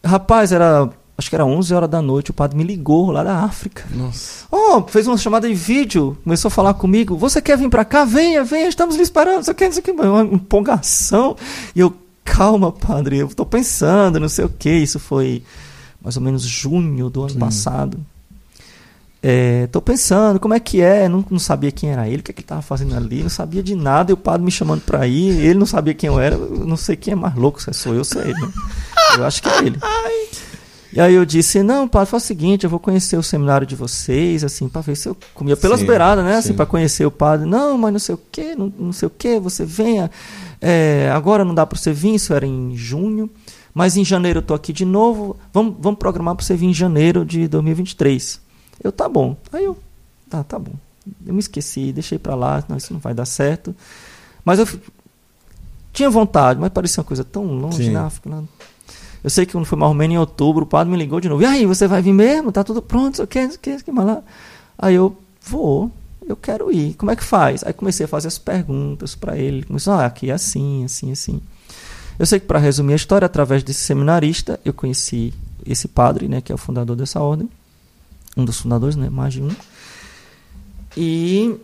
Rapaz, 0.03 0.51
era. 0.51 0.89
Acho 1.17 1.29
que 1.29 1.35
era 1.35 1.45
11 1.45 1.73
horas 1.73 1.89
da 1.89 2.01
noite. 2.01 2.29
O 2.29 2.33
padre 2.33 2.55
me 2.55 2.63
ligou 2.63 3.09
lá 3.09 3.23
da 3.23 3.39
África. 3.39 3.83
Nossa. 3.91 4.45
Oh, 4.51 4.83
fez 4.83 5.07
uma 5.07 5.17
chamada 5.17 5.47
de 5.47 5.55
vídeo, 5.55 6.15
começou 6.23 6.49
a 6.49 6.51
falar 6.51 6.75
comigo. 6.75 7.17
Você 7.17 7.41
quer 7.41 7.57
vir 7.57 7.69
pra 7.69 7.83
cá? 7.83 8.05
Venha, 8.05 8.43
venha, 8.43 8.67
estamos 8.67 8.95
lhe 8.95 9.01
esperando. 9.01 9.43
Você 9.43 9.53
quer, 9.53 9.65
não 9.65 9.71
sei 9.73 9.81
o 9.81 9.83
que, 9.83 9.91
uma 9.91 10.21
empolgação. 10.21 11.35
E 11.75 11.79
eu, 11.79 11.91
calma, 12.23 12.71
padre, 12.71 13.17
eu 13.17 13.27
tô 13.29 13.47
pensando, 13.47 14.19
não 14.19 14.29
sei 14.29 14.45
o 14.45 14.49
que. 14.49 14.69
Isso 14.69 14.99
foi 14.99 15.41
mais 15.99 16.15
ou 16.17 16.21
menos 16.21 16.43
junho 16.43 17.09
do 17.09 17.21
ano 17.21 17.31
Sim. 17.31 17.39
passado. 17.39 17.99
É, 19.21 19.67
tô 19.67 19.81
pensando, 19.81 20.39
como 20.39 20.53
é 20.53 20.59
que 20.59 20.81
é? 20.81 21.09
Não, 21.09 21.25
não 21.29 21.39
sabia 21.39 21.71
quem 21.71 21.89
era 21.89 22.07
ele, 22.07 22.19
o 22.19 22.23
que, 22.23 22.31
é 22.31 22.33
que 22.33 22.41
ele 22.41 22.47
tava 22.47 22.61
fazendo 22.61 22.95
ali, 22.95 23.23
não 23.23 23.29
sabia 23.29 23.63
de 23.63 23.75
nada. 23.75 24.11
E 24.11 24.13
o 24.13 24.17
padre 24.17 24.43
me 24.43 24.51
chamando 24.51 24.81
pra 24.81 25.07
ir, 25.07 25.43
ele 25.43 25.59
não 25.59 25.65
sabia 25.65 25.93
quem 25.93 26.07
eu 26.07 26.19
era. 26.19 26.35
Eu 26.35 26.65
não 26.65 26.77
sei 26.77 26.95
quem 26.95 27.13
é 27.13 27.15
mais 27.15 27.35
louco, 27.35 27.61
se 27.61 27.73
sou 27.73 27.95
eu, 27.95 28.03
se 28.03 28.17
é 28.19 28.21
ele. 28.21 28.39
Né? 28.39 28.51
Eu 29.17 29.25
acho 29.25 29.41
que 29.41 29.49
é 29.49 29.57
ele. 29.65 29.79
E 30.93 31.01
aí 31.01 31.13
eu 31.13 31.25
disse, 31.25 31.61
não, 31.61 31.87
padre, 31.87 32.09
faz 32.09 32.23
o 32.23 32.25
seguinte, 32.25 32.63
eu 32.63 32.69
vou 32.69 32.79
conhecer 32.79 33.17
o 33.17 33.23
seminário 33.23 33.67
de 33.67 33.75
vocês, 33.75 34.43
assim, 34.43 34.69
para 34.69 34.81
ver 34.81 34.95
se 34.95 35.09
eu 35.09 35.17
comia 35.33 35.57
pelas 35.57 35.79
Sim, 35.79 35.85
beiradas, 35.85 36.23
né? 36.23 36.37
Assim, 36.37 36.49
sim. 36.49 36.53
para 36.53 36.65
conhecer 36.65 37.05
o 37.05 37.11
padre. 37.11 37.45
Não, 37.47 37.77
mas 37.77 37.91
não 37.91 37.99
sei 37.99 38.15
o 38.15 38.19
quê, 38.31 38.55
não, 38.57 38.71
não 38.79 38.93
sei 38.93 39.07
o 39.07 39.11
quê, 39.11 39.39
você 39.39 39.65
venha. 39.65 40.09
É, 40.61 41.11
agora 41.13 41.43
não 41.43 41.53
dá 41.53 41.65
para 41.65 41.77
você 41.77 41.91
vir, 41.91 42.15
isso 42.15 42.33
era 42.33 42.45
em 42.45 42.75
junho. 42.75 43.29
Mas 43.73 43.95
em 43.95 44.03
janeiro 44.03 44.39
eu 44.39 44.43
tô 44.43 44.53
aqui 44.55 44.73
de 44.73 44.85
novo. 44.85 45.37
Vamos, 45.53 45.75
vamos 45.79 45.99
programar 45.99 46.35
para 46.35 46.43
você 46.43 46.55
vir 46.55 46.67
em 46.67 46.73
janeiro 46.73 47.23
de 47.23 47.47
2023. 47.47 48.46
Eu, 48.83 48.91
tá 48.91 49.07
bom. 49.07 49.35
Aí 49.51 49.65
eu, 49.65 49.77
tá, 50.29 50.43
tá 50.43 50.59
bom. 50.59 50.73
Eu 51.25 51.33
me 51.33 51.39
esqueci, 51.39 51.91
deixei 51.91 52.19
para 52.19 52.35
lá, 52.35 52.63
não, 52.67 52.77
isso 52.77 52.93
não 52.93 52.99
vai 52.99 53.13
dar 53.13 53.25
certo. 53.25 53.75
Mas 54.43 54.59
eu 54.59 54.67
tinha 55.93 56.09
vontade, 56.09 56.59
mas 56.59 56.69
parecia 56.69 57.01
uma 57.01 57.07
coisa 57.07 57.23
tão 57.23 57.45
longe 57.45 57.85
Sim. 57.85 57.91
na 57.91 58.05
África. 58.05 58.29
Lá. 58.29 58.43
Eu 59.23 59.29
sei 59.29 59.45
que 59.45 59.53
quando 59.53 59.65
foi 59.65 59.77
mais 59.77 59.89
ou 59.89 59.95
menos 59.95 60.15
em 60.15 60.17
outubro, 60.19 60.63
o 60.63 60.67
padre 60.67 60.91
me 60.91 60.97
ligou 60.97 61.19
de 61.19 61.27
novo. 61.27 61.41
E 61.41 61.45
aí, 61.45 61.65
você 61.65 61.87
vai 61.87 62.01
vir 62.01 62.13
mesmo? 62.13 62.51
Tá 62.51 62.63
tudo 62.63 62.81
pronto? 62.81 63.23
O 63.23 63.27
que, 63.27 63.43
o 63.43 63.59
que, 63.59 63.75
o 63.75 63.83
que 63.83 63.91
lá. 63.91 64.21
Aí 64.77 64.95
eu, 64.95 65.17
vou, 65.41 65.91
eu 66.27 66.35
quero 66.35 66.71
ir. 66.71 66.93
Como 66.93 67.09
é 67.09 67.15
que 67.15 67.23
faz? 67.23 67.63
Aí 67.63 67.73
comecei 67.73 68.05
a 68.05 68.07
fazer 68.07 68.27
as 68.27 68.37
perguntas 68.37 69.15
para 69.15 69.37
ele. 69.37 69.57
Ele 69.57 69.65
Começou, 69.65 69.93
ah, 69.93 70.05
aqui 70.05 70.29
é 70.29 70.33
assim, 70.33 70.85
assim, 70.85 71.11
assim. 71.11 71.41
Eu 72.19 72.25
sei 72.25 72.39
que 72.39 72.45
para 72.45 72.59
resumir 72.59 72.93
a 72.93 72.95
história, 72.95 73.25
através 73.25 73.63
desse 73.63 73.81
seminarista, 73.81 74.59
eu 74.63 74.73
conheci 74.73 75.33
esse 75.65 75.87
padre, 75.87 76.27
né, 76.27 76.41
que 76.41 76.51
é 76.51 76.55
o 76.55 76.57
fundador 76.57 76.95
dessa 76.95 77.19
ordem. 77.19 77.49
Um 78.37 78.45
dos 78.45 78.59
fundadores, 78.59 78.95
né, 78.95 79.09
mais 79.09 79.33
de 79.33 79.41
um. 79.41 79.49
E 80.95 81.57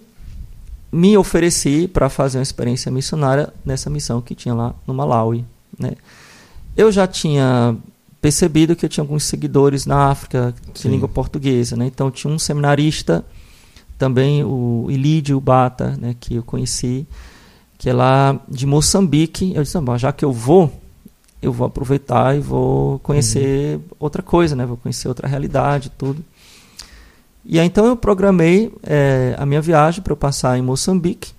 me 0.92 1.18
ofereci 1.18 1.88
para 1.88 2.10
fazer 2.10 2.38
uma 2.38 2.44
experiência 2.44 2.92
missionária 2.92 3.54
nessa 3.66 3.90
missão 3.90 4.22
que 4.22 4.36
tinha 4.36 4.54
lá 4.54 4.76
no 4.86 4.94
Malawi, 4.94 5.46
né? 5.80 5.92
Eu 6.76 6.92
já 6.92 7.08
tinha 7.08 7.76
percebido 8.22 8.76
que 8.76 8.86
eu 8.86 8.90
tinha 8.90 9.04
alguns 9.04 9.24
seguidores 9.24 9.86
na 9.86 10.10
África 10.10 10.54
de 10.74 10.80
Sim. 10.80 10.90
língua 10.90 11.08
portuguesa, 11.08 11.76
né? 11.76 11.86
Então 11.88 12.10
tinha 12.10 12.32
um 12.32 12.40
seminarista 12.40 13.26
também 13.98 14.44
o 14.44 14.88
Ilídio 14.90 15.40
Bata, 15.40 15.98
né, 16.00 16.16
que 16.20 16.36
eu 16.36 16.44
conheci, 16.44 17.08
que 17.78 17.90
é 17.90 17.94
lá 17.94 18.40
de 18.48 18.66
Moçambique. 18.66 19.54
Eu 19.56 19.64
disse, 19.64 19.78
"Ah, 19.78 19.98
já 19.98 20.12
que 20.12 20.26
eu 20.26 20.32
vou, 20.32 20.72
eu 21.42 21.52
vou 21.52 21.68
aproveitar 21.68 22.36
e 22.36 22.40
vou 22.40 23.00
conhecer 23.00 23.80
outra 24.00 24.22
coisa, 24.24 24.56
né? 24.56 24.66
Vou 24.66 24.78
conhecer 24.78 25.08
outra 25.08 25.28
realidade, 25.28 25.92
tudo. 25.98 26.24
E 27.46 27.60
aí 27.60 27.68
então 27.68 27.86
eu 27.86 27.96
programei 27.96 28.74
eh, 28.84 29.36
a 29.38 29.46
minha 29.46 29.62
viagem 29.62 30.02
para 30.02 30.14
eu 30.14 30.18
passar 30.18 30.58
em 30.58 30.62
Moçambique, 30.62 31.34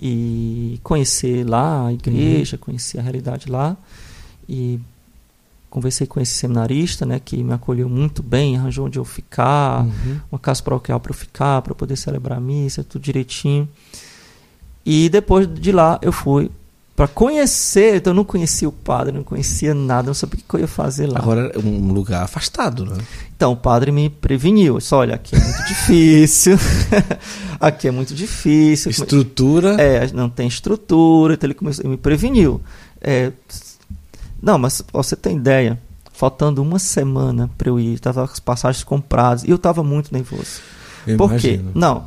e 0.00 0.80
conhecer 0.82 1.46
lá 1.46 1.86
a 1.86 1.92
igreja, 1.92 2.56
uhum. 2.56 2.60
conhecer 2.60 2.98
a 2.98 3.02
realidade 3.02 3.50
lá. 3.50 3.76
E 4.48 4.80
conversei 5.68 6.06
com 6.06 6.18
esse 6.20 6.32
seminarista, 6.32 7.04
né, 7.06 7.20
que 7.20 7.44
me 7.44 7.52
acolheu 7.52 7.88
muito 7.88 8.22
bem, 8.22 8.56
arranjou 8.56 8.86
onde 8.86 8.98
eu 8.98 9.04
ficar, 9.04 9.84
uhum. 9.84 10.20
uma 10.32 10.38
casa 10.38 10.62
paroquial 10.62 10.98
para 10.98 11.12
eu 11.12 11.16
ficar, 11.16 11.62
para 11.62 11.74
poder 11.74 11.96
celebrar 11.96 12.38
a 12.38 12.40
missa, 12.40 12.82
tudo 12.82 13.02
direitinho. 13.02 13.68
E 14.84 15.08
depois 15.10 15.46
de 15.46 15.70
lá 15.70 15.98
eu 16.02 16.10
fui 16.10 16.50
para 17.00 17.08
conhecer, 17.08 17.96
então 17.96 18.10
eu 18.10 18.14
não 18.14 18.24
conhecia 18.24 18.68
o 18.68 18.72
padre, 18.72 19.10
não 19.10 19.22
conhecia 19.22 19.72
nada, 19.72 20.08
não 20.08 20.12
sabia 20.12 20.38
o 20.38 20.42
que 20.46 20.54
eu 20.56 20.60
ia 20.60 20.68
fazer 20.68 21.06
lá. 21.06 21.18
Agora 21.18 21.50
é 21.54 21.58
um 21.58 21.94
lugar 21.94 22.22
afastado, 22.22 22.84
né? 22.84 22.98
Então 23.34 23.52
o 23.52 23.56
padre 23.56 23.90
me 23.90 24.10
preveniu, 24.10 24.76
disse, 24.76 24.94
olha, 24.94 25.14
aqui 25.14 25.34
é 25.34 25.38
muito 25.38 25.64
difícil, 25.66 26.58
aqui 27.58 27.88
é 27.88 27.90
muito 27.90 28.14
difícil. 28.14 28.90
Estrutura? 28.90 29.80
É, 29.80 30.12
não 30.12 30.28
tem 30.28 30.46
estrutura, 30.46 31.32
então 31.32 31.46
ele, 31.46 31.54
começou, 31.54 31.82
ele 31.82 31.92
me 31.92 31.96
preveniu. 31.96 32.60
É, 33.00 33.32
não, 34.42 34.58
mas 34.58 34.82
você 34.92 35.16
tem 35.16 35.38
ideia, 35.38 35.80
faltando 36.12 36.60
uma 36.60 36.78
semana 36.78 37.48
para 37.56 37.70
eu 37.70 37.80
ir, 37.80 37.98
tava 37.98 38.26
com 38.26 38.34
as 38.34 38.40
passagens 38.40 38.84
compradas 38.84 39.42
e 39.44 39.48
eu 39.48 39.56
estava 39.56 39.82
muito 39.82 40.12
nervoso. 40.12 40.60
Eu 41.06 41.16
Por 41.16 41.30
imagino. 41.30 41.64
quê? 41.64 41.70
Não, 41.74 42.04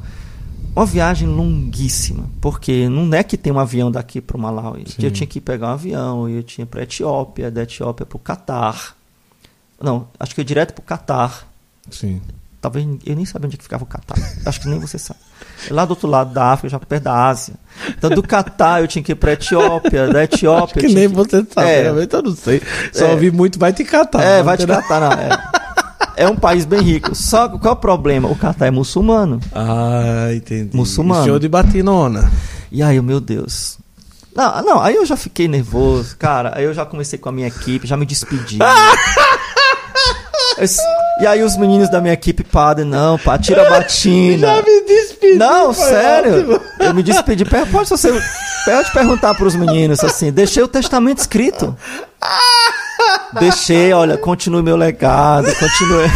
uma 0.76 0.86
viagem 0.86 1.28
longuíssima, 1.28 2.30
porque 2.42 2.90
não 2.90 3.14
é 3.14 3.24
que 3.24 3.38
tem 3.38 3.54
um 3.54 3.60
avião 3.60 3.92
daqui 3.92 4.20
para 4.20 4.36
o 4.36 4.40
Malawi. 4.40 4.86
Sim. 4.88 5.04
Eu 5.04 5.12
tinha 5.12 5.28
que 5.28 5.40
pegar 5.40 5.68
um 5.68 5.74
avião, 5.74 6.30
eu 6.30 6.42
tinha 6.42 6.66
para 6.66 6.80
a 6.80 6.84
Etiópia, 6.84 7.52
da 7.52 7.64
Etiópia 7.64 8.06
para 8.06 8.16
o 8.16 8.20
Catar. 8.20 8.96
Não, 9.80 10.08
acho 10.20 10.34
que 10.34 10.42
eu 10.42 10.46
direto 10.46 10.74
para 10.74 10.82
o 10.82 10.86
Catar. 10.86 11.48
Sim. 11.92 12.22
Talvez 12.60 12.88
eu 13.06 13.16
nem 13.16 13.26
sabia 13.26 13.48
onde 13.48 13.56
é 13.56 13.58
que 13.58 13.64
ficava 13.64 13.84
o 13.84 13.88
Catar. 13.88 14.18
acho 14.46 14.62
que 14.62 14.68
nem 14.68 14.80
você 14.80 14.98
sabe. 14.98 15.20
É 15.70 15.74
lá 15.74 15.86
do 15.86 15.92
outro 15.92 16.08
lado 16.08 16.34
da 16.34 16.54
África, 16.54 16.70
já 16.70 16.80
perto 16.80 17.04
da 17.04 17.28
Ásia. 17.28 17.56
Então, 17.90 18.10
do 18.10 18.24
Catar 18.24 18.82
eu 18.82 18.88
tinha 18.88 19.04
que 19.04 19.12
ir 19.12 19.16
para 19.16 19.32
a 19.32 19.34
Etiópia, 19.34 20.08
da 20.08 20.24
Etiópia. 20.24 20.64
Acho 20.64 20.88
que 20.88 20.94
nem 20.94 21.10
que... 21.10 21.16
você 21.16 21.46
sabe, 21.54 21.70
é, 21.70 21.82
realmente 21.84 22.14
eu 22.14 22.24
não 22.24 22.36
sei. 22.36 22.62
Só 22.92 23.08
é, 23.08 23.12
ouvi 23.12 23.30
muito, 23.32 23.60
vai 23.60 23.74
te 23.74 23.84
catar. 23.84 24.24
É, 24.24 24.42
vai 24.42 24.58
te 24.58 24.66
catar, 24.66 25.02
não. 25.02 25.12
É 25.12 25.64
é 26.16 26.28
um 26.28 26.36
país 26.36 26.66
bem 26.66 26.82
rico. 26.82 27.16
Só 27.16 27.48
que 27.48 27.58
qual 27.60 27.74
é 27.74 27.78
o 27.78 27.80
problema? 27.80 28.30
O 28.30 28.36
Catar 28.36 28.68
é 28.68 28.72
muçulmano. 28.72 29.40
Ah, 29.54 30.30
entendi. 30.34 30.76
Muçulmano. 30.76 31.26
Show 31.26 31.40
de 31.40 31.48
batinona. 31.48 32.32
E 32.72 32.82
aí, 32.82 33.00
meu 33.02 33.20
Deus. 33.20 33.78
Não, 34.36 34.64
não, 34.64 34.82
aí 34.82 34.96
eu 34.96 35.06
já 35.06 35.16
fiquei 35.16 35.48
nervoso, 35.48 36.18
cara. 36.18 36.54
Aí 36.56 36.64
eu 36.64 36.74
já 36.74 36.86
comecei 36.86 37.20
com 37.20 37.30
a 37.30 37.32
minha 37.32 37.48
equipe, 37.48 37.86
já 37.86 37.96
me 37.96 38.06
despedi. 38.06 38.58
e 41.22 41.28
aí 41.28 41.44
os 41.44 41.56
meninos 41.56 41.90
da 41.90 42.02
minha 42.02 42.14
equipe, 42.14 42.44
padre, 42.44 42.84
não, 42.84 43.20
pá, 43.20 43.38
tira 43.38 43.68
a 43.68 43.70
batina. 43.70 44.48
Já 44.58 44.62
me 44.64 44.82
despedi. 44.82 45.36
Não, 45.36 45.74
sério. 45.74 46.56
Ótimo. 46.56 46.62
Eu 46.80 46.94
me 46.94 47.04
despedi. 47.04 47.46
Pode 47.46 47.90
você 47.90 48.12
pode 48.66 48.92
perguntar 48.92 49.34
para 49.36 49.46
os 49.46 49.56
meninos 49.56 50.04
assim, 50.04 50.32
deixei 50.32 50.64
o 50.64 50.68
testamento 50.68 51.20
escrito. 51.20 51.78
Deixei, 53.40 53.94
olha, 53.94 54.18
continue 54.18 54.62
meu 54.62 54.76
legado, 54.76 55.46
continue. 55.56 56.10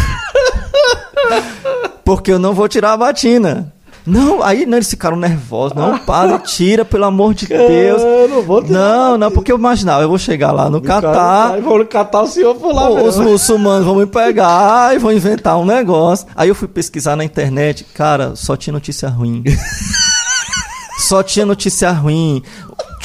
Porque 2.04 2.32
eu 2.32 2.40
não 2.40 2.54
vou 2.54 2.68
tirar 2.68 2.94
a 2.94 2.98
batina. 2.98 3.74
Não, 4.06 4.42
aí 4.42 4.66
não, 4.66 4.78
eles 4.78 4.90
ficaram 4.90 5.18
nervosos. 5.18 5.76
Não, 5.76 5.98
padre, 6.00 6.40
tira, 6.40 6.86
pelo 6.86 7.04
amor 7.04 7.34
de 7.34 7.46
Deus. 7.46 8.02
Eu 8.02 8.30
não 8.30 8.42
vou 8.42 8.64
tirar 8.64 8.80
Não, 8.80 9.18
não, 9.18 9.30
porque 9.30 9.52
eu 9.52 9.58
imaginava, 9.58 10.02
eu 10.04 10.08
vou 10.08 10.18
chegar 10.18 10.54
lá 10.54 10.70
no 10.70 10.80
Catar. 10.80 11.60
Vou 11.60 11.86
catar 11.86 12.22
o 12.22 12.28
senhor 12.28 12.56
por 12.56 12.74
lá 12.74 12.90
Os 12.90 13.18
mesmo. 13.18 13.32
muçulmanos 13.32 13.86
vão 13.86 13.96
me 13.96 14.06
pegar 14.06 14.96
e 14.96 14.98
vão 14.98 15.12
inventar 15.12 15.58
um 15.58 15.66
negócio. 15.66 16.26
Aí 16.34 16.48
eu 16.48 16.56
fui 16.56 16.70
pesquisar 16.70 17.18
na 17.18 17.26
internet, 17.26 17.84
cara, 17.94 18.34
só 18.38 18.56
tinha 18.56 18.72
notícia 18.72 19.10
ruim. 19.10 19.44
só 21.00 21.22
tinha 21.22 21.46
notícia 21.46 21.92
ruim. 21.92 22.42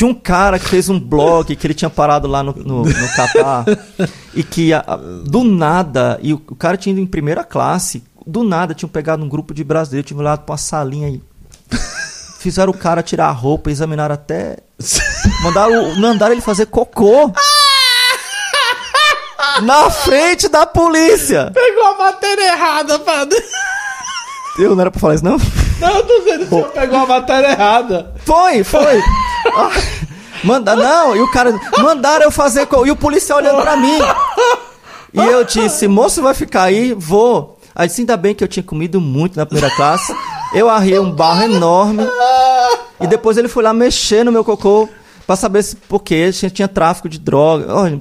Tinha 0.03 0.11
um 0.11 0.15
cara 0.15 0.59
que 0.59 0.69
fez 0.69 0.89
um 0.89 0.99
blog 0.99 1.55
que 1.55 1.65
ele 1.65 1.74
tinha 1.74 1.89
parado 1.89 2.27
lá 2.27 2.43
no, 2.43 2.53
no, 2.53 2.83
no 2.83 3.09
Catar 3.15 3.65
e 4.35 4.43
que 4.43 4.73
a, 4.73 4.83
do 5.24 5.45
nada, 5.45 6.19
e 6.20 6.33
o, 6.33 6.43
o, 6.49 6.57
cara 6.57 6.77
tinha 6.77 6.93
ido 6.93 7.01
em 7.01 7.07
primeira 7.07 7.45
classe, 7.45 8.03
do 8.27 8.43
nada 8.43 8.74
tinham 8.74 8.89
pegado 8.89 9.23
um 9.23 9.29
grupo 9.29 9.55
de 9.55 9.62
brasileiros, 9.62 10.09
tinham 10.09 10.19
olhado 10.19 10.41
pra 10.41 10.55
uma 10.55 10.59
salinha 10.59 11.07
aí. 11.07 11.23
Fizeram 12.41 12.73
o 12.73 12.77
cara 12.77 13.01
tirar 13.01 13.29
a 13.29 13.31
roupa, 13.31 13.70
examinaram 13.70 14.16
até. 14.16 14.57
Mandaram, 15.45 15.95
mandaram 15.95 16.33
ele 16.33 16.41
fazer 16.41 16.66
cocô. 16.66 17.31
na 19.62 19.89
frente 19.89 20.49
da 20.49 20.66
polícia! 20.66 21.53
Pegou 21.55 21.87
a 21.87 21.99
matéria 21.99 22.55
errada, 22.55 22.99
padre. 22.99 23.41
Eu 24.59 24.74
não 24.74 24.81
era 24.81 24.91
pra 24.91 24.99
falar 24.99 25.15
isso, 25.15 25.24
não? 25.24 25.39
Não, 25.82 25.96
eu 25.96 26.06
tô 26.06 26.18
dizendo 26.20 26.44
que 26.44 26.50
você 26.50 26.68
pegou 26.68 26.98
a 27.00 27.06
matéria 27.06 27.48
errada. 27.48 28.14
Foi, 28.24 28.64
foi. 28.64 29.02
Ah, 29.54 29.72
manda, 30.44 30.76
não, 30.76 31.16
e 31.16 31.20
o 31.20 31.28
cara. 31.28 31.52
Mandaram 31.78 32.26
eu 32.26 32.30
fazer. 32.30 32.68
E 32.86 32.90
o 32.92 32.96
policial 32.96 33.38
olhando 33.38 33.60
pra 33.60 33.76
mim. 33.76 33.98
E 35.12 35.18
eu 35.18 35.42
disse, 35.42 35.88
moço, 35.88 36.22
vai 36.22 36.32
ficar 36.32 36.62
aí? 36.62 36.94
Vou. 36.94 37.59
Aí 37.74 37.88
disse, 37.88 38.02
ainda 38.02 38.16
bem 38.16 38.36
que 38.36 38.44
eu 38.44 38.46
tinha 38.46 38.62
comido 38.62 39.00
muito 39.00 39.36
na 39.36 39.44
primeira 39.44 39.74
classe. 39.74 40.14
Eu 40.54 40.68
arriei 40.70 41.00
um 41.00 41.10
barro 41.10 41.42
enorme. 41.42 42.06
E 43.00 43.06
depois 43.09 43.36
ele 43.36 43.48
foi 43.48 43.64
lá 43.64 43.74
mexer 43.74 44.24
no 44.24 44.30
meu 44.30 44.44
cocô 44.44 44.88
pra 45.26 45.34
saber 45.34 45.64
se 45.64 45.74
porque 45.74 46.30
tinha, 46.30 46.50
tinha 46.50 46.68
tráfico 46.68 47.09
de 47.09 47.18
droga. 47.18 47.74
Olha. 47.74 48.00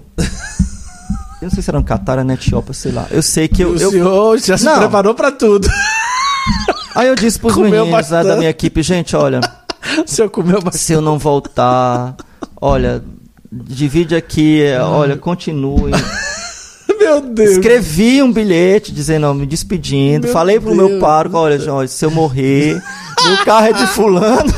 Eu 1.41 1.47
não 1.47 1.49
sei 1.49 1.63
se 1.63 1.71
era 1.71 1.79
no 1.79 1.85
Catar 1.85 2.23
na 2.23 2.35
Etiópia, 2.35 2.73
sei 2.73 2.91
lá. 2.91 3.07
Eu 3.09 3.23
sei 3.23 3.47
que 3.47 3.63
eu. 3.63 3.71
O 3.71 3.77
eu... 3.77 3.89
senhor 3.89 4.37
já 4.37 4.57
se 4.59 4.63
não. 4.63 4.77
preparou 4.77 5.15
pra 5.15 5.31
tudo. 5.31 5.67
Aí 6.95 7.07
eu 7.07 7.15
disse 7.15 7.39
pros 7.39 7.53
Comeu 7.53 7.85
meninos 7.85 8.09
né, 8.09 8.23
da 8.23 8.35
minha 8.35 8.49
equipe, 8.49 8.81
gente, 8.81 9.15
olha. 9.15 9.41
Se 10.05 10.21
eu 10.21 10.29
comeu 10.29 10.61
bastante. 10.61 10.83
Se 10.83 10.93
eu 10.93 11.01
não 11.01 11.17
voltar, 11.17 12.15
olha, 12.59 13.03
divide 13.51 14.15
aqui, 14.15 14.61
olha, 14.79 15.17
continue. 15.17 15.91
Meu 16.99 17.21
Deus. 17.21 17.51
Escrevi 17.51 18.21
um 18.21 18.31
bilhete 18.31 18.91
dizendo, 18.91 19.33
me 19.33 19.47
despedindo. 19.47 20.25
Meu 20.25 20.33
falei 20.33 20.59
pro 20.59 20.75
Deus 20.75 20.77
meu 20.77 20.99
pároco, 20.99 21.35
olha, 21.35 21.73
olha, 21.73 21.87
se 21.87 22.05
eu 22.05 22.11
morrer, 22.11 22.79
meu 23.25 23.37
carro 23.43 23.65
é 23.67 23.73
de 23.73 23.87
fulano. 23.87 24.53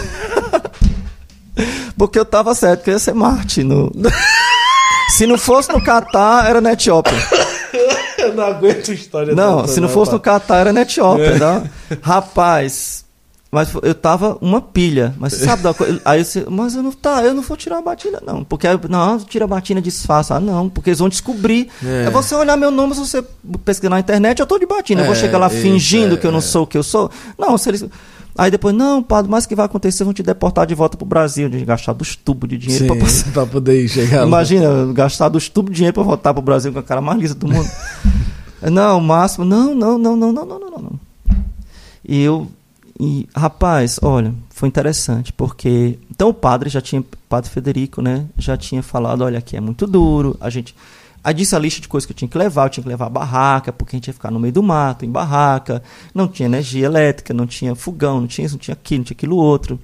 Porque 1.97 2.19
eu 2.19 2.26
tava 2.26 2.53
certo 2.53 2.84
que 2.84 2.89
eu 2.89 2.95
ia 2.95 2.99
ser 2.99 3.14
Marte. 3.14 3.64
No... 3.64 3.89
Se 5.15 5.26
não 5.26 5.38
fosse 5.38 5.72
no 5.72 5.81
Catar, 5.81 6.49
era 6.49 6.60
na 6.60 6.73
Etiópia. 6.73 7.14
Eu 8.23 8.33
não 8.33 8.43
aguento 8.43 8.91
história 8.91 9.35
Não, 9.35 9.67
se 9.67 9.79
não 9.79 9.89
fosse 9.89 10.11
no 10.11 10.19
Catar, 10.19 10.59
era 10.59 10.73
na 10.73 10.81
Etiópia, 10.81 11.23
é. 11.23 11.39
Tá? 11.39 11.63
Rapaz, 12.01 13.03
mas 13.53 13.69
eu 13.83 13.93
tava 13.93 14.35
uma 14.41 14.59
pilha. 14.59 15.13
Mas 15.19 15.33
sabe 15.33 15.61
da 15.61 15.75
coisa? 15.75 16.01
Aí 16.03 16.23
disse, 16.23 16.43
mas 16.49 16.73
eu 16.73 16.81
não, 16.81 16.91
tá, 16.91 17.23
eu 17.23 17.35
não 17.35 17.43
vou 17.43 17.55
tirar 17.55 17.77
a 17.77 17.81
batina, 17.83 18.19
não. 18.25 18.43
Porque, 18.43 18.67
não, 18.89 19.19
tira 19.19 19.45
a 19.45 19.47
batina 19.47 19.79
disfarça. 19.79 20.33
Ah, 20.33 20.39
não, 20.39 20.67
porque 20.67 20.89
eles 20.89 20.97
vão 20.97 21.07
descobrir. 21.07 21.69
É, 21.85 22.05
é 22.07 22.09
você 22.09 22.33
olhar 22.33 22.57
meu 22.57 22.71
nome, 22.71 22.95
se 22.95 23.01
você 23.01 23.23
pesquisar 23.63 23.91
na 23.91 23.99
internet, 23.99 24.39
eu 24.39 24.47
tô 24.47 24.57
de 24.57 24.65
batina. 24.65 25.01
É, 25.01 25.03
eu 25.03 25.05
vou 25.05 25.15
é, 25.15 25.19
chegar 25.19 25.37
lá 25.37 25.49
fingindo 25.49 26.15
é, 26.15 26.17
que 26.17 26.25
eu 26.25 26.31
não 26.31 26.41
sou 26.41 26.63
o 26.63 26.67
que 26.67 26.75
eu 26.75 26.81
sou. 26.81 27.11
Não, 27.37 27.55
se 27.55 27.69
eles. 27.69 27.85
Aí 28.35 28.49
depois, 28.49 28.73
não, 28.76 29.03
padre, 29.03 29.30
mas 29.30 29.45
o 29.45 29.47
que 29.47 29.55
vai 29.55 29.65
acontecer? 29.65 30.03
Vão 30.03 30.14
te 30.14 30.23
deportar 30.23 30.65
de 30.65 30.73
volta 30.73 30.97
pro 30.97 31.05
Brasil, 31.05 31.47
de 31.49 31.64
gastar 31.64 31.93
dos 31.93 32.15
tubos 32.15 32.49
de 32.49 32.57
dinheiro 32.57 32.88
pra 33.31 33.45
poder 33.45 33.88
chegar 33.88 34.26
Imagina, 34.26 34.68
lá. 34.69 34.93
gastar 34.93 35.30
dos 35.30 35.49
tubos 35.49 35.72
de 35.72 35.77
dinheiro 35.77 35.93
pra 35.93 36.03
voltar 36.03 36.34
pro 36.34 36.41
Brasil 36.41 36.73
com 36.73 36.80
a 36.80 36.84
cara 36.84 36.99
mais 36.99 37.19
lisa 37.19 37.35
do 37.35 37.47
mundo. 37.47 37.69
não, 38.72 38.97
o 38.97 39.01
máximo, 39.01 39.45
não, 39.45 39.76
não, 39.76 39.97
não, 39.99 40.15
não, 40.15 40.34
não, 40.34 40.45
não, 40.45 40.60
não, 40.60 40.69
não. 40.69 40.99
E 42.03 42.22
eu, 42.22 42.47
e 42.99 43.27
rapaz, 43.35 43.99
olha, 44.01 44.34
foi 44.49 44.68
interessante, 44.68 45.31
porque 45.31 45.99
então 46.10 46.30
o 46.30 46.34
padre 46.34 46.69
já 46.69 46.81
tinha, 46.81 47.01
o 47.01 47.05
padre 47.30 47.49
Federico, 47.51 48.01
né, 48.01 48.26
já 48.38 48.57
tinha 48.57 48.81
falado, 48.81 49.23
olha, 49.23 49.38
aqui 49.38 49.55
é 49.55 49.61
muito 49.61 49.85
duro, 49.85 50.35
a 50.41 50.49
gente 50.49 50.76
Aí 51.23 51.33
disse 51.33 51.55
a 51.55 51.59
lista 51.59 51.79
de 51.79 51.87
coisas 51.87 52.05
que 52.05 52.11
eu 52.11 52.17
tinha 52.17 52.27
que 52.27 52.37
levar. 52.37 52.65
Eu 52.65 52.69
tinha 52.69 52.83
que 52.83 52.89
levar 52.89 53.09
barraca, 53.09 53.71
porque 53.71 53.95
a 53.95 53.97
gente 53.97 54.07
ia 54.07 54.13
ficar 54.13 54.29
no 54.29 54.39
meio 54.39 54.53
do 54.53 54.61
mato, 54.61 55.05
em 55.05 55.09
barraca. 55.09 55.81
Não 56.13 56.27
tinha 56.27 56.47
energia 56.47 56.85
elétrica, 56.85 57.33
não 57.33 57.47
tinha 57.47 57.73
fogão, 57.75 58.19
não 58.19 58.27
tinha 58.27 58.45
isso, 58.45 58.55
não 58.55 58.59
tinha 58.59 58.73
aquilo, 58.73 58.99
não 58.99 59.05
tinha 59.05 59.15
aquilo 59.15 59.37
outro. 59.37 59.79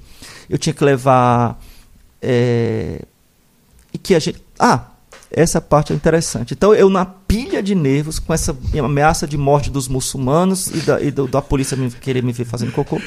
Eu 0.50 0.58
tinha 0.58 0.74
que 0.74 0.84
levar. 0.84 1.58
É... 2.22 3.02
E 3.94 3.98
que 3.98 4.14
a 4.14 4.20
gente. 4.20 4.44
Ah, 4.60 4.88
essa 5.32 5.62
parte 5.62 5.94
é 5.94 5.96
interessante. 5.96 6.54
Então, 6.54 6.74
eu, 6.76 6.90
na 6.90 7.06
pilha 7.06 7.64
de 7.64 7.74
nervos, 7.74 8.20
com 8.20 8.34
essa 8.34 8.56
ameaça 8.78 9.26
de 9.26 9.38
morte 9.38 9.70
dos 9.70 9.88
muçulmanos 9.88 10.68
e 10.68 10.82
da, 10.82 11.02
e 11.02 11.10
do, 11.10 11.28
da 11.28 11.42
polícia 11.42 11.78
me, 11.78 11.90
querer 11.90 12.22
me 12.22 12.34
ver 12.34 12.46
fazendo 12.46 12.74
cocô. 12.74 13.00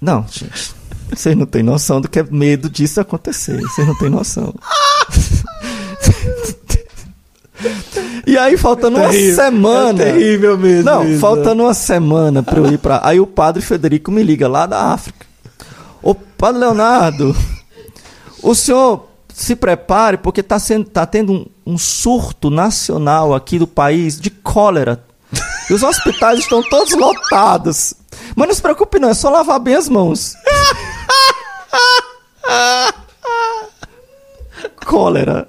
Não, 0.00 0.26
gente. 0.28 0.74
Vocês 1.08 1.36
não 1.36 1.46
têm 1.46 1.62
noção 1.62 2.00
do 2.00 2.08
que 2.08 2.18
é 2.18 2.22
medo 2.24 2.68
disso 2.68 3.00
acontecer. 3.00 3.60
Vocês 3.60 3.86
não 3.86 3.96
têm 3.96 4.10
noção. 4.10 4.52
E 8.26 8.36
aí, 8.36 8.56
faltando 8.56 8.98
é 8.98 9.02
uma 9.02 9.12
semana. 9.12 10.02
É 10.02 10.12
terrível 10.12 10.58
mesmo. 10.58 10.84
Não, 10.84 11.08
isso. 11.08 11.20
faltando 11.20 11.62
uma 11.62 11.74
semana 11.74 12.42
pra 12.42 12.58
eu 12.58 12.66
ir 12.72 12.78
pra. 12.78 13.00
Aí 13.02 13.20
o 13.20 13.26
padre 13.26 13.62
Federico 13.62 14.10
me 14.10 14.22
liga 14.22 14.48
lá 14.48 14.66
da 14.66 14.92
África. 14.92 15.24
Ô, 16.02 16.14
padre 16.14 16.60
Leonardo, 16.60 17.34
o 18.42 18.54
senhor 18.54 19.08
se 19.32 19.56
prepare, 19.56 20.16
porque 20.18 20.42
tá, 20.42 20.58
sendo, 20.58 20.86
tá 20.88 21.06
tendo 21.06 21.32
um, 21.32 21.46
um 21.66 21.78
surto 21.78 22.50
nacional 22.50 23.34
aqui 23.34 23.58
do 23.58 23.66
país 23.66 24.20
de 24.20 24.30
cólera. 24.30 25.04
E 25.68 25.74
os 25.74 25.82
hospitais 25.82 26.40
estão 26.40 26.62
todos 26.62 26.94
lotados. 26.94 27.94
Mas 28.34 28.48
não 28.48 28.54
se 28.54 28.62
preocupe, 28.62 28.98
não, 28.98 29.10
é 29.10 29.14
só 29.14 29.30
lavar 29.30 29.60
bem 29.60 29.74
as 29.74 29.88
mãos. 29.88 30.34
cólera. 34.86 35.48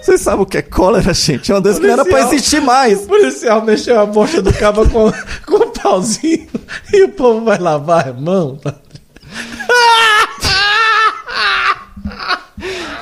Vocês 0.00 0.20
sabem 0.20 0.42
o 0.42 0.46
que 0.46 0.58
é 0.58 0.62
cólera, 0.62 1.12
gente? 1.12 1.50
É 1.50 1.54
uma 1.54 1.60
doença 1.60 1.80
que 1.80 1.86
não 1.86 1.94
era 1.94 2.04
pra 2.04 2.20
existir 2.20 2.60
mais. 2.60 3.00
O 3.04 3.06
policial 3.06 3.62
mexeu 3.62 4.00
a 4.00 4.06
bocha 4.06 4.40
do 4.40 4.52
cabo 4.52 4.88
com, 4.88 5.12
com 5.46 5.64
um 5.64 5.70
pauzinho 5.70 6.48
e 6.92 7.02
o 7.04 7.08
povo 7.10 7.44
vai 7.44 7.58
lavar 7.58 8.08
a 8.08 8.12
mão. 8.12 8.58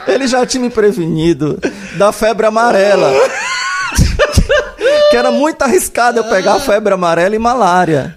Ele 0.06 0.26
já 0.26 0.46
tinha 0.46 0.62
me 0.62 0.70
prevenido 0.70 1.58
da 1.96 2.12
febre 2.12 2.46
amarela. 2.46 3.12
que 5.10 5.16
era 5.16 5.30
muito 5.30 5.62
arriscado 5.62 6.18
eu 6.18 6.24
pegar 6.24 6.54
a 6.54 6.60
febre 6.60 6.94
amarela 6.94 7.34
e 7.34 7.38
malária. 7.38 8.16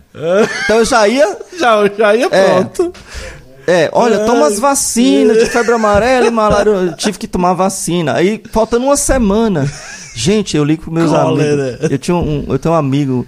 Então 0.64 0.78
eu 0.78 0.86
já 0.86 1.08
ia. 1.08 1.38
Já, 1.58 1.88
já 1.98 2.16
ia 2.16 2.30
pronto. 2.30 2.94
É, 2.96 3.39
é 3.70 3.90
olha, 3.94 4.26
toma 4.26 4.48
as 4.48 4.60
vacinas 4.60 5.38
de 5.38 5.46
febre 5.52 5.74
amarela 5.74 6.28
e 6.28 6.32
malária. 6.32 6.70
Eu 6.72 6.96
tive 6.96 7.18
que 7.18 7.28
tomar 7.28 7.54
vacina. 7.54 8.14
Aí, 8.14 8.42
faltando 8.52 8.86
uma 8.86 8.98
semana. 8.98 9.72
Gente, 10.16 10.58
eu 10.58 10.64
ligo 10.64 10.84
pros 10.84 10.94
meus 10.94 11.12
Cólera. 11.12 11.76
amigos. 11.76 11.92
Eu, 11.92 11.98
tinha 11.98 12.18
um, 12.18 12.46
eu 12.50 12.60
tenho 12.60 12.74
um 12.74 12.78
amigo. 12.78 13.28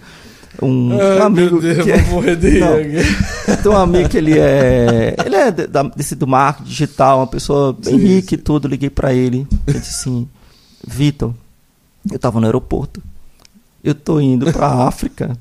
Um, 0.62 1.00
Ai, 1.00 1.20
um 1.20 1.24
amigo. 1.24 1.62
Meu 1.62 1.74
Deus, 1.74 1.84
que 1.86 1.92
é, 1.92 1.98
vou 2.00 2.16
morrer 2.16 2.38
não, 2.60 3.58
tem 3.58 3.72
um 3.72 3.78
amigo 3.78 4.10
que 4.10 4.18
ele 4.18 4.38
é. 4.38 5.16
Ele 5.26 5.36
é 5.36 5.52
da, 5.52 5.84
desse 5.84 6.16
do 6.16 6.28
marketing 6.28 6.70
digital, 6.70 7.20
uma 7.20 7.28
pessoa 7.28 7.74
bem 7.74 7.98
sim, 7.98 8.06
rica 8.06 8.30
sim. 8.30 8.36
e 8.36 8.38
tudo. 8.38 8.68
Liguei 8.68 8.90
para 8.90 9.14
ele. 9.14 9.48
Ele 9.68 9.80
disse 9.80 10.02
assim: 10.02 10.28
Vitor, 10.86 11.34
eu 12.12 12.20
tava 12.20 12.40
no 12.40 12.46
aeroporto. 12.46 13.02
Eu 13.84 13.96
tô 13.96 14.20
indo 14.20 14.52
pra 14.52 14.68
África. 14.88 15.38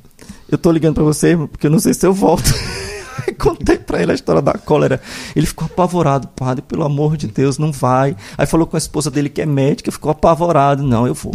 Eu 0.50 0.58
tô 0.58 0.70
ligando 0.72 0.94
para 0.94 1.04
você 1.04 1.36
porque 1.36 1.66
eu 1.66 1.70
não 1.70 1.78
sei 1.78 1.94
se 1.94 2.06
eu 2.06 2.12
volto. 2.12 2.52
Contei 3.38 3.78
pra 3.78 4.02
ele 4.02 4.12
a 4.12 4.14
história 4.14 4.42
da 4.42 4.54
cólera. 4.54 5.00
Ele 5.34 5.46
ficou 5.46 5.66
apavorado, 5.66 6.28
padre, 6.28 6.62
pelo 6.62 6.84
amor 6.84 7.16
de 7.16 7.26
Deus, 7.26 7.58
não 7.58 7.72
vai. 7.72 8.16
Aí 8.36 8.46
falou 8.46 8.66
com 8.66 8.76
a 8.76 8.78
esposa 8.78 9.10
dele 9.10 9.28
que 9.28 9.42
é 9.42 9.46
médica, 9.46 9.92
ficou 9.92 10.10
apavorado. 10.10 10.82
Não, 10.82 11.06
eu 11.06 11.14
vou. 11.14 11.34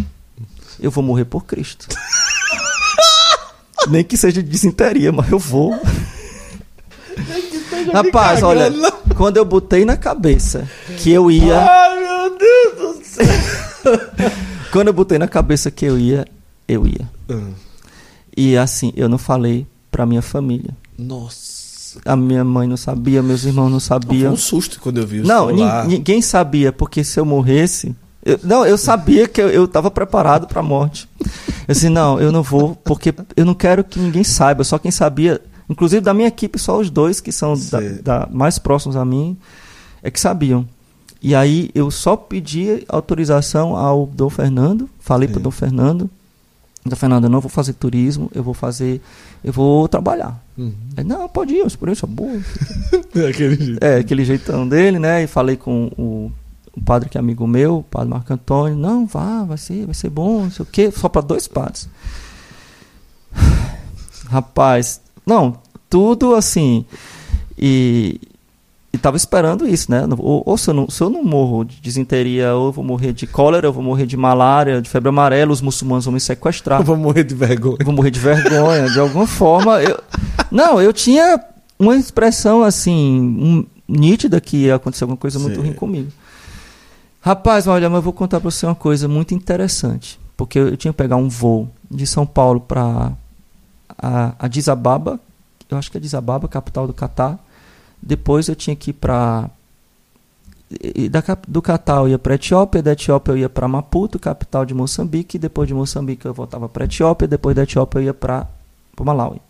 Eu 0.80 0.92
vou 0.92 1.04
morrer 1.04 1.26
por 1.26 1.46
Cristo. 1.46 1.88
Nem 3.88 4.04
que 4.04 4.18
seja 4.18 4.42
de 4.42 4.50
desinteria, 4.50 5.12
mas 5.12 5.32
eu 5.32 5.40
vou. 5.40 5.80
Rapaz, 7.94 8.44
olha, 8.44 8.72
quando 9.16 9.38
eu 9.38 9.46
botei 9.46 9.86
na 9.86 9.96
cabeça 9.96 10.68
que 10.98 11.12
eu 11.12 11.30
ia. 11.30 11.60
Ai, 11.60 12.00
meu 12.00 12.38
Deus 12.38 12.98
do 12.98 13.06
céu! 13.06 13.26
quando 14.72 14.88
eu 14.88 14.94
botei 14.94 15.18
na 15.18 15.28
cabeça 15.28 15.72
que 15.72 15.86
eu 15.86 15.98
ia, 15.98 16.26
eu 16.68 16.88
ia. 16.88 17.10
Uhum. 17.30 17.54
E 18.36 18.58
assim, 18.58 18.92
eu 18.96 19.08
não 19.08 19.18
falei 19.18 19.66
pra 19.90 20.06
minha 20.06 20.22
família. 20.22 20.76
Nossa. 20.98 21.55
A 22.04 22.16
minha 22.16 22.44
mãe 22.44 22.68
não 22.68 22.78
sabia, 22.78 23.22
meus 23.22 23.44
irmãos 23.44 23.70
não 23.70 23.80
sabiam. 23.80 24.32
Foi 24.32 24.34
um 24.34 24.38
susto 24.38 24.80
quando 24.80 24.98
eu 24.98 25.08
vi 25.08 25.22
o 25.22 25.28
Não, 25.28 25.50
ninguém 25.86 26.22
sabia, 26.22 26.72
porque 26.72 27.04
se 27.04 27.20
eu 27.20 27.26
morresse. 27.26 27.96
Eu, 28.24 28.40
não, 28.44 28.66
eu 28.66 28.78
sabia 28.78 29.28
que 29.28 29.40
eu 29.40 29.66
estava 29.66 29.92
preparado 29.92 30.48
para 30.48 30.60
a 30.60 30.64
morte. 30.64 31.08
Eu 31.68 31.74
disse, 31.74 31.90
não, 31.90 32.20
eu 32.20 32.32
não 32.32 32.42
vou, 32.42 32.76
porque 32.76 33.14
eu 33.36 33.46
não 33.46 33.54
quero 33.54 33.84
que 33.84 34.00
ninguém 34.00 34.24
saiba. 34.24 34.64
Só 34.64 34.80
quem 34.80 34.92
sabia, 34.92 35.40
inclusive 35.70 36.02
da 36.02 36.14
minha 36.14 36.28
equipe, 36.28 36.58
só 36.58 36.80
os 36.80 36.90
dois 36.90 37.22
que 37.22 37.32
são 37.32 37.54
da, 37.72 37.80
da, 38.04 38.30
mais 38.32 38.58
próximos 38.58 38.96
a 38.96 39.06
mim, 39.06 39.38
é 40.02 40.10
que 40.10 40.20
sabiam. 40.20 40.68
E 41.22 41.34
aí 41.34 41.70
eu 41.74 41.90
só 41.90 42.16
pedi 42.16 42.84
autorização 42.88 43.76
ao 43.76 44.06
Dom 44.06 44.30
Fernando, 44.30 44.90
falei 45.00 45.28
para 45.28 45.40
o 45.40 45.42
Dom 45.44 45.52
Fernando, 45.52 46.10
então, 46.86 46.96
Fernando, 46.96 47.24
eu 47.24 47.30
não 47.32 47.42
vou 47.42 47.50
fazer 47.50 47.74
turismo, 47.74 48.30
eu 48.32 48.44
vou 48.44 48.54
fazer, 48.54 49.02
eu 49.44 49.52
vou 49.52 49.88
trabalhar. 49.88 50.40
Uhum. 50.56 50.72
Aí, 50.96 51.04
não, 51.04 51.28
pode 51.28 51.56
ir, 51.56 51.64
a 51.64 51.66
experiência 51.66 52.06
é 52.06 52.10
boa. 52.10 52.40
é, 53.16 53.28
aquele 53.28 53.56
jeito. 53.56 53.84
é, 53.84 53.96
aquele 53.98 54.24
jeitão 54.24 54.70
dele, 54.70 55.00
né? 55.00 55.24
E 55.24 55.28
falei 55.28 55.58
com 55.58 55.92
o, 55.98 56.32
o 56.78 56.82
padre 56.82 57.10
que 57.10 57.18
é 57.18 57.20
amigo 57.20 57.48
meu, 57.48 57.78
o 57.78 57.84
padre 57.84 58.10
Marco 58.10 58.32
Antônio, 58.32 58.78
não, 58.78 59.08
vá, 59.08 59.44
vai 59.44 59.58
ser, 59.58 59.86
vai 59.86 59.96
ser 59.96 60.12
bom, 60.12 60.44
não 60.44 60.52
sei 60.52 60.62
o 60.62 60.68
quê, 60.68 60.92
só 60.92 61.10
para 61.10 61.22
dois 61.22 61.48
padres. 61.48 61.90
Rapaz, 64.30 65.02
não, 65.26 65.58
tudo 65.90 66.36
assim. 66.36 66.86
E, 67.58 68.22
e 68.96 68.98
tava 68.98 69.18
esperando 69.18 69.68
isso, 69.68 69.92
né? 69.92 70.08
Ou, 70.18 70.42
ou 70.46 70.58
se, 70.58 70.70
eu 70.70 70.74
não, 70.74 70.90
se, 70.90 71.04
eu 71.04 71.10
não, 71.10 71.22
morro 71.22 71.66
de 71.66 71.82
desinteria, 71.82 72.56
ou 72.56 72.68
eu 72.68 72.72
vou 72.72 72.84
morrer 72.84 73.12
de 73.12 73.28
cólera, 73.28 73.68
eu 73.68 73.74
vou 73.74 73.84
morrer 73.84 74.06
de 74.06 74.16
malária, 74.16 74.82
de 74.82 74.90
febre 74.90 75.10
amarela, 75.10 75.52
os 75.52 75.60
muçulmanos 75.60 76.06
vão 76.06 76.14
me 76.14 76.20
sequestrar. 76.22 76.80
Eu 76.80 76.86
vou 76.86 76.96
morrer 76.96 77.26
de 77.26 77.36
vergonha. 77.36 77.76
Eu 77.78 77.86
vou 77.86 77.94
morrer 77.94 78.10
de 78.10 78.22
vergonha, 78.22 78.90
de 78.90 78.98
alguma 78.98 79.28
forma. 79.28 79.84
Eu, 79.84 80.00
não, 80.50 80.82
eu 80.82 80.94
tinha 80.94 81.44
uma 81.78 81.98
expressão 81.98 82.64
assim, 82.64 83.20
um, 83.20 83.66
nítida 83.86 84.40
que 84.40 84.56
ia 84.58 84.76
acontecer 84.76 85.04
alguma 85.04 85.18
coisa 85.18 85.40
Sim. 85.40 85.44
muito 85.44 85.60
ruim 85.60 85.74
comigo. 85.74 86.10
Rapaz, 87.20 87.68
olha, 87.68 87.90
mas 87.90 87.98
eu 87.98 88.02
vou 88.02 88.14
contar 88.14 88.40
para 88.40 88.50
você 88.50 88.66
uma 88.66 88.76
coisa 88.76 89.10
muito 89.10 89.34
interessante. 89.34 90.18
Porque 90.38 90.58
eu, 90.58 90.70
eu 90.70 90.78
tinha 90.78 90.94
que 90.94 90.98
pegar 90.98 91.18
um 91.18 91.28
voo 91.28 91.70
de 91.92 92.08
São 92.08 92.26
Paulo 92.26 92.62
para 92.62 93.12
a, 93.98 94.36
a 94.40 94.72
Ababa, 94.72 95.20
eu 95.70 95.78
acho 95.78 95.92
que 95.92 95.98
é 95.98 96.00
Addis 96.00 96.14
Ababa, 96.14 96.48
capital 96.48 96.88
do 96.88 96.94
Catar 96.94 97.38
depois 98.06 98.48
eu 98.48 98.56
tinha 98.56 98.76
que 98.76 98.92
ir 98.92 98.94
para. 98.94 99.50
Do 101.48 101.62
Catar 101.62 101.98
eu 101.98 102.10
ia 102.10 102.20
para 102.20 102.36
Etiópia, 102.36 102.84
da 102.84 102.92
Etiópia 102.92 103.32
eu 103.32 103.38
ia 103.38 103.50
para 103.50 103.68
Maputo, 103.68 104.20
capital 104.20 104.66
de 104.66 104.74
Moçambique, 104.74 105.40
depois 105.40 105.68
de 105.68 105.74
Moçambique 105.74 106.26
eu 106.26 106.34
voltava 106.34 106.70
para 106.70 106.86
Etiópia, 106.86 107.28
depois 107.28 107.56
da 107.56 107.64
Etiópia 107.64 108.00
eu 108.00 108.04
ia 108.04 108.14
para 108.14 108.48
Malawi. 109.00 109.42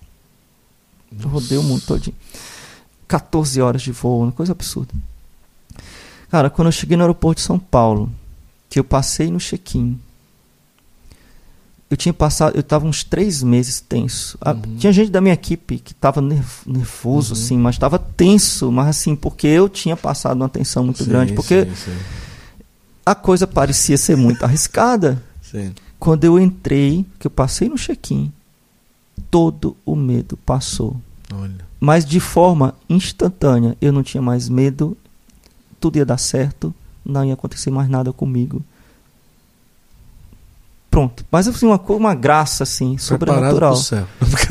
Eu 1.22 1.30
rodei 1.30 1.58
o 1.58 1.64
mundo 1.64 1.86
todinho. 1.86 2.16
14 3.08 3.62
horas 3.62 3.82
de 3.82 3.92
voo, 3.92 4.24
uma 4.24 4.32
coisa 4.32 4.52
absurda. 4.52 4.94
Cara, 6.30 6.50
quando 6.50 6.68
eu 6.68 6.72
cheguei 6.72 6.98
no 6.98 7.04
aeroporto 7.04 7.40
de 7.40 7.46
São 7.46 7.60
Paulo, 7.60 8.12
que 8.70 8.80
eu 8.80 8.84
passei 8.84 9.30
no 9.30 9.40
check-in, 9.40 10.00
eu 11.96 11.98
tinha 11.98 12.14
passado, 12.14 12.56
eu 12.56 12.60
estava 12.60 12.86
uns 12.86 13.06
três 13.06 13.42
meses 13.42 13.80
tenso. 13.80 14.38
Uhum. 14.46 14.76
tinha 14.78 14.92
gente 14.92 15.10
da 15.10 15.22
minha 15.22 15.34
equipe 15.34 15.80
que 15.80 15.94
estava 15.94 16.22
nervoso, 16.22 17.34
uhum. 17.34 17.42
assim, 17.42 17.58
mas 17.58 17.76
estava 17.76 17.98
tenso, 17.98 18.70
mas 18.70 18.90
assim, 18.90 19.16
porque 19.16 19.48
eu 19.48 19.70
tinha 19.70 19.96
passado 19.96 20.36
uma 20.36 20.50
tensão 20.50 20.84
muito 20.84 21.04
sim, 21.04 21.10
grande, 21.10 21.32
porque 21.32 21.64
sim, 21.66 21.76
sim. 21.76 21.98
a 23.06 23.16
coisa 23.16 23.48
parecia 23.48 23.98
ser 23.98 24.18
muito 24.18 24.44
arriscada. 24.46 25.24
Quando 25.98 26.26
eu 26.26 26.38
entrei, 26.38 27.06
que 27.18 27.28
eu 27.28 27.32
passei 27.32 27.70
no 27.70 27.78
check-in, 27.78 28.30
todo 29.32 29.78
o 29.86 29.96
medo 29.96 30.36
passou. 30.46 31.00
Olha. 31.34 31.66
Mas 31.80 32.06
de 32.06 32.20
forma 32.20 32.76
instantânea, 32.90 33.78
eu 33.80 33.94
não 33.94 34.04
tinha 34.04 34.22
mais 34.22 34.50
medo, 34.50 34.98
tudo 35.80 35.96
ia 35.96 36.06
dar 36.06 36.18
certo, 36.18 36.76
não 37.06 37.24
ia 37.24 37.36
acontecer 37.36 37.72
mais 37.72 37.88
nada 37.88 38.12
comigo 38.12 38.62
pronto. 40.96 41.26
Mas 41.30 41.46
assim, 41.46 41.66
uma, 41.66 41.78
uma 41.90 42.16
graça, 42.16 42.64
assim, 42.64 42.98
sobrenatural. 42.98 43.76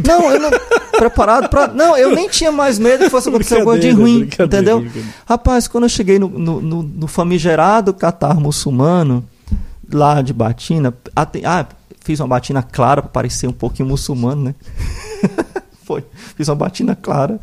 Não, 0.07 0.31
eu 0.31 0.39
não. 0.39 0.51
preparado 0.99 1.49
para. 1.49 1.69
Não, 1.69 1.97
eu 1.97 2.15
nem 2.15 2.29
tinha 2.29 2.53
mais 2.53 2.79
medo 2.79 3.05
que 3.05 3.11
fosse 3.11 3.31
acontecer 3.31 3.57
alguma 3.57 3.79
de 3.79 3.91
ruim, 3.91 4.29
entendeu? 4.39 4.87
Rapaz, 5.27 5.67
quando 5.67 5.85
eu 5.85 5.89
cheguei 5.89 6.19
no, 6.19 6.29
no, 6.29 6.61
no, 6.61 6.83
no 6.83 7.07
famigerado 7.07 7.95
Catar 7.95 8.35
muçulmano, 8.35 9.25
lá 9.91 10.21
de 10.21 10.35
batina, 10.35 10.93
ah, 11.17 11.67
fiz 12.01 12.21
uma 12.21 12.29
batina 12.29 12.63
clara 12.63 13.01
para 13.01 13.11
parecer 13.11 13.47
um 13.47 13.53
pouquinho 13.53 13.89
muçulmano, 13.89 14.45
né? 14.45 14.55
Foi. 15.85 16.05
Fiz 16.37 16.49
uma 16.49 16.57
batina 16.57 16.95
clara. 16.95 17.41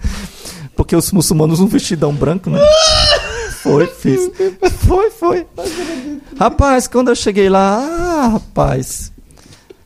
Porque 0.75 0.95
os 0.95 1.11
muçulmanos 1.11 1.59
um 1.59 1.67
vestidão 1.67 2.13
branco, 2.13 2.49
né? 2.49 2.59
Foi, 3.61 3.85
fiz. 3.85 4.31
Foi, 4.87 5.11
foi. 5.11 5.45
Rapaz, 6.37 6.87
quando 6.87 7.09
eu 7.09 7.15
cheguei 7.15 7.47
lá, 7.47 7.77
ah, 7.77 8.27
rapaz. 8.33 9.11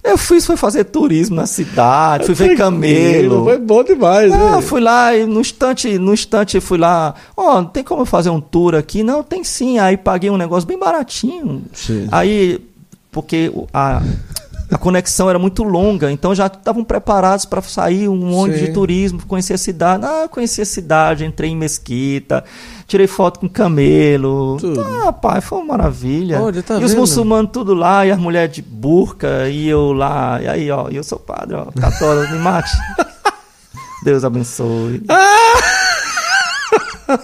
Eu 0.02 0.18
fiz, 0.20 0.46
foi 0.46 0.56
fazer 0.56 0.84
turismo 0.86 1.36
na 1.36 1.48
cidade, 1.48 2.26
fui 2.26 2.36
ver 2.36 2.56
camelo. 2.56 3.44
Foi 3.44 3.58
bom 3.58 3.84
demais, 3.84 4.32
ah, 4.32 4.56
né? 4.56 4.62
Fui 4.62 4.80
lá 4.80 5.16
e 5.16 5.26
no 5.26 5.42
instante, 5.42 5.98
no 5.98 6.14
instante 6.14 6.60
fui 6.62 6.78
lá. 6.78 7.16
Ó, 7.36 7.60
oh, 7.60 7.66
tem 7.66 7.84
como 7.84 8.04
eu 8.04 8.06
fazer 8.06 8.30
um 8.30 8.40
tour 8.40 8.76
aqui? 8.76 9.02
Não, 9.02 9.24
tem 9.24 9.44
sim. 9.44 9.80
Aí 9.80 9.98
paguei 9.98 10.30
um 10.30 10.38
negócio 10.38 10.68
bem 10.68 10.78
baratinho. 10.78 11.64
Sim. 11.74 12.08
Aí, 12.12 12.64
porque 13.12 13.52
a, 13.74 14.02
a 14.76 14.78
conexão 14.78 15.30
era 15.30 15.40
muito 15.40 15.64
longa, 15.64 16.12
então 16.12 16.36
já 16.36 16.48
estavam 16.48 16.84
preparados 16.84 17.46
para 17.46 17.62
sair 17.62 18.10
um 18.10 18.18
monte 18.18 18.58
Sim. 18.58 18.66
de 18.66 18.74
turismo, 18.74 19.26
conhecer 19.26 19.54
a 19.54 19.58
cidade. 19.58 20.04
Ah, 20.06 20.28
conheci 20.30 20.62
a 20.62 20.66
cidade, 20.66 21.24
entrei 21.24 21.52
em 21.52 21.56
mesquita, 21.56 22.44
tirei 22.86 23.08
foto 23.08 23.40
com 23.40 23.48
camelo. 23.48 24.58
Tudo. 24.60 24.82
Ah, 24.82 25.14
pai, 25.14 25.40
foi 25.40 25.60
uma 25.60 25.78
maravilha. 25.78 26.42
Olha, 26.42 26.62
tá 26.62 26.74
e 26.74 26.80
vendo? 26.80 26.88
os 26.88 26.94
muçulmanos 26.94 27.52
tudo 27.54 27.74
lá, 27.74 28.06
e 28.06 28.12
as 28.12 28.20
mulheres 28.20 28.54
de 28.54 28.62
burca, 28.62 29.48
e 29.48 29.66
eu 29.66 29.94
lá, 29.94 30.42
e 30.42 30.48
aí, 30.50 30.70
ó, 30.70 30.90
eu 30.90 31.06
sou 31.06 31.20
padre, 31.20 31.56
ó, 31.56 31.68
católico, 31.80 32.34
me 32.34 32.40
mate. 32.40 32.76
Deus 34.04 34.26
abençoe. 34.26 35.04
Ah! 35.08 35.56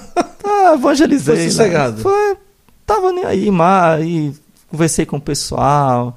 ah 0.45 0.73
evangelizei. 0.75 1.35
Foi 1.35 1.49
sossegado. 1.49 2.01
Foi, 2.01 2.37
tava 2.85 3.11
nem 3.11 3.25
aí, 3.25 3.51
mas 3.51 4.05
e 4.05 4.33
conversei 4.69 5.05
com 5.05 5.17
o 5.17 5.21
pessoal 5.21 6.15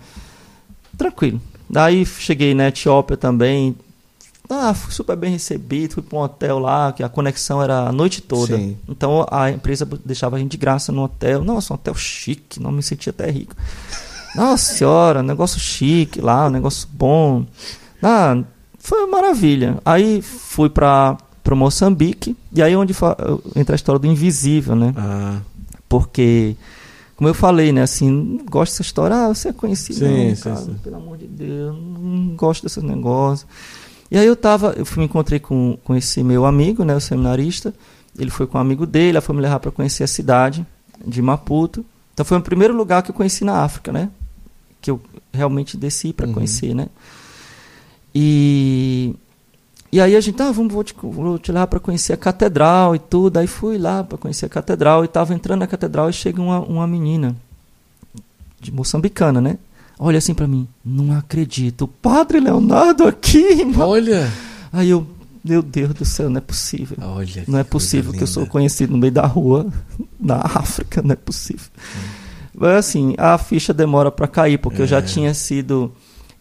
tranquilo. 0.96 1.40
Daí 1.68 2.04
cheguei 2.06 2.54
na 2.54 2.68
Etiópia 2.68 3.16
também, 3.16 3.74
Ah, 4.48 4.74
fui 4.74 4.92
super 4.92 5.16
bem 5.16 5.32
recebido, 5.32 5.94
fui 5.94 6.02
para 6.02 6.18
um 6.18 6.22
hotel 6.22 6.58
lá, 6.58 6.92
que 6.92 7.02
a 7.02 7.08
conexão 7.08 7.62
era 7.62 7.88
a 7.88 7.92
noite 7.92 8.20
toda. 8.20 8.56
Sim. 8.58 8.76
Então 8.86 9.26
a 9.30 9.50
empresa 9.50 9.88
deixava 10.04 10.36
a 10.36 10.38
gente 10.38 10.52
de 10.52 10.58
graça 10.58 10.92
no 10.92 11.02
hotel. 11.02 11.42
Nossa, 11.42 11.72
um 11.72 11.76
hotel 11.76 11.94
chique, 11.94 12.60
não 12.60 12.70
me 12.70 12.82
sentia 12.82 13.10
até 13.10 13.30
rico. 13.30 13.54
Nossa 14.36 14.74
senhora, 14.74 15.22
negócio 15.22 15.58
chique 15.58 16.20
lá, 16.20 16.50
negócio 16.50 16.86
bom. 16.92 17.46
Ah, 18.02 18.36
foi 18.78 18.98
uma 18.98 19.20
maravilha. 19.22 19.78
Aí 19.84 20.20
fui 20.20 20.68
para 20.68 21.16
para 21.42 21.54
Moçambique, 21.54 22.34
e 22.52 22.62
aí 22.62 22.72
é 22.72 22.76
onde 22.76 22.94
entra 23.54 23.74
a 23.74 23.76
história 23.76 23.98
do 23.98 24.06
invisível, 24.06 24.74
né? 24.74 24.94
Ah, 24.96 25.40
Porque, 25.86 26.56
como 27.24 27.28
eu 27.30 27.34
falei, 27.34 27.72
né, 27.72 27.80
assim, 27.82 28.10
não 28.10 28.44
gosto 28.44 28.72
dessa 28.72 28.82
história, 28.82 29.16
ah, 29.16 29.28
você 29.34 29.48
é 29.48 29.52
conhecido, 29.55 30.01
Sim, 30.01 30.28
não, 30.28 30.36
sim, 30.36 30.42
cara, 30.42 30.56
sim. 30.56 30.74
pelo 30.82 30.96
amor 30.96 31.16
de 31.16 31.26
Deus, 31.26 31.74
não 31.74 32.36
gosto 32.36 32.62
desses 32.64 32.82
negócios. 32.82 33.48
E 34.10 34.18
aí 34.18 34.26
eu 34.26 34.36
tava, 34.36 34.74
eu 34.76 34.84
fui 34.84 34.98
me 35.01 35.06
encontrei 35.06 35.40
com, 35.40 35.78
com 35.82 35.96
esse 35.96 36.22
meu 36.22 36.44
amigo, 36.44 36.84
né, 36.84 36.94
o 36.94 37.01
seminarista, 37.01 37.72
ele 38.18 38.30
foi 38.30 38.46
com 38.46 38.59
um 38.59 38.60
amigo 38.60 38.84
dele, 38.84 39.12
ela 39.16 39.20
foi 39.22 39.34
me 39.34 39.40
levar 39.40 39.59
para 39.59 39.70
conhecer 39.70 40.05
a 40.05 40.06
cidade 40.06 40.66
de 41.06 41.22
Maputo. 41.22 41.82
Então 42.12 42.24
foi 42.26 42.36
o 42.38 42.42
primeiro 42.42 42.76
lugar 42.76 43.02
que 43.02 43.10
eu 43.10 43.14
conheci 43.14 43.42
na 43.44 43.62
África, 43.64 43.90
né? 43.90 44.09
Que 44.80 44.88
eu 44.90 45.01
realmente 45.32 45.76
desci 45.76 46.12
para 46.12 46.26
Uhum. 46.28 46.34
conhecer, 46.34 46.74
né? 46.74 46.86
E 48.14 49.16
e 49.94 50.00
aí 50.00 50.16
a 50.16 50.20
gente, 50.20 50.42
ah, 50.42 50.50
vamos, 50.50 50.72
vou 50.72 50.82
te, 50.82 50.94
vou 51.00 51.38
te 51.38 51.52
levar 51.52 51.66
para 51.68 51.78
conhecer 51.78 52.12
a 52.12 52.16
catedral 52.16 52.96
e 52.96 52.98
tudo. 52.98 53.36
Aí 53.38 53.46
fui 53.46 53.78
lá 53.78 54.02
para 54.02 54.18
conhecer 54.18 54.46
a 54.46 54.48
catedral 54.48 55.02
e 55.02 55.06
estava 55.06 55.32
entrando 55.32 55.60
na 55.60 55.66
catedral 55.66 56.10
e 56.10 56.12
chega 56.12 56.42
uma, 56.42 56.58
uma 56.60 56.86
menina 56.86 57.36
de 58.60 58.72
moçambicana, 58.72 59.40
né? 59.40 59.58
Olha 59.98 60.18
assim 60.18 60.34
para 60.34 60.46
mim, 60.48 60.66
não 60.84 61.16
acredito, 61.16 61.82
o 61.82 61.88
Padre 61.88 62.40
Leonardo 62.40 63.04
aqui. 63.04 63.38
irmão." 63.38 63.88
olha. 63.88 64.28
Aí 64.72 64.90
eu, 64.90 65.06
meu 65.44 65.62
Deus 65.62 65.94
do 65.94 66.04
céu, 66.04 66.28
não 66.28 66.38
é 66.38 66.40
possível. 66.40 66.96
Olha. 67.00 67.44
Não 67.46 67.58
é 67.60 67.62
possível 67.62 68.12
que 68.12 68.22
eu 68.22 68.26
sou 68.26 68.44
conhecido 68.46 68.90
no 68.92 68.98
meio 68.98 69.12
da 69.12 69.24
rua, 69.26 69.66
na 70.18 70.36
África, 70.38 71.00
não 71.02 71.12
é 71.12 71.16
possível. 71.16 71.68
Mas 72.52 72.70
assim, 72.76 73.14
a 73.16 73.38
ficha 73.38 73.72
demora 73.72 74.10
para 74.10 74.26
cair, 74.26 74.58
porque 74.58 74.82
eu 74.82 74.86
já 74.86 74.98
É. 74.98 75.02
tinha 75.02 75.32
sido. 75.34 75.92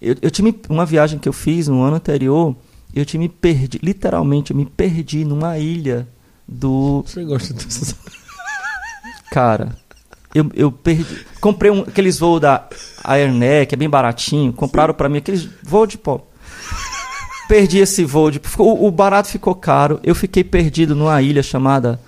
Eu, 0.01 0.15
eu 0.21 0.31
uma 0.69 0.85
viagem 0.85 1.19
que 1.19 1.29
eu 1.29 1.33
fiz 1.33 1.67
no 1.67 1.83
ano 1.83 1.97
anterior, 1.97 2.55
eu 2.93 3.05
tinha 3.05 3.19
me 3.19 3.29
perdi, 3.29 3.79
literalmente, 3.81 4.51
eu 4.51 4.57
me 4.57 4.65
perdi 4.65 5.25
numa 5.25 5.57
ilha 5.57 6.07
do. 6.47 7.03
Você 7.05 7.23
gosta 7.23 7.53
dessas. 7.53 7.95
Cara, 9.31 9.75
eu, 10.33 10.49
eu 10.53 10.71
perdi. 10.71 11.25
Comprei 11.41 11.71
um, 11.71 11.81
aqueles 11.81 12.19
voos 12.19 12.39
da 12.41 12.67
Airnet, 13.03 13.67
que 13.67 13.75
é 13.75 13.77
bem 13.77 13.89
baratinho, 13.89 14.53
compraram 14.53 14.93
para 14.93 15.09
mim 15.09 15.17
aqueles 15.17 15.49
voos 15.63 15.89
de 15.89 15.97
pó. 15.97 16.25
Perdi 17.47 17.79
esse 17.79 18.05
voo, 18.05 18.31
de, 18.31 18.41
o, 18.57 18.87
o 18.87 18.91
barato 18.91 19.27
ficou 19.27 19.53
caro. 19.53 19.99
Eu 20.03 20.15
fiquei 20.15 20.43
perdido 20.43 20.95
numa 20.95 21.21
ilha 21.21 21.43
chamada 21.43 21.99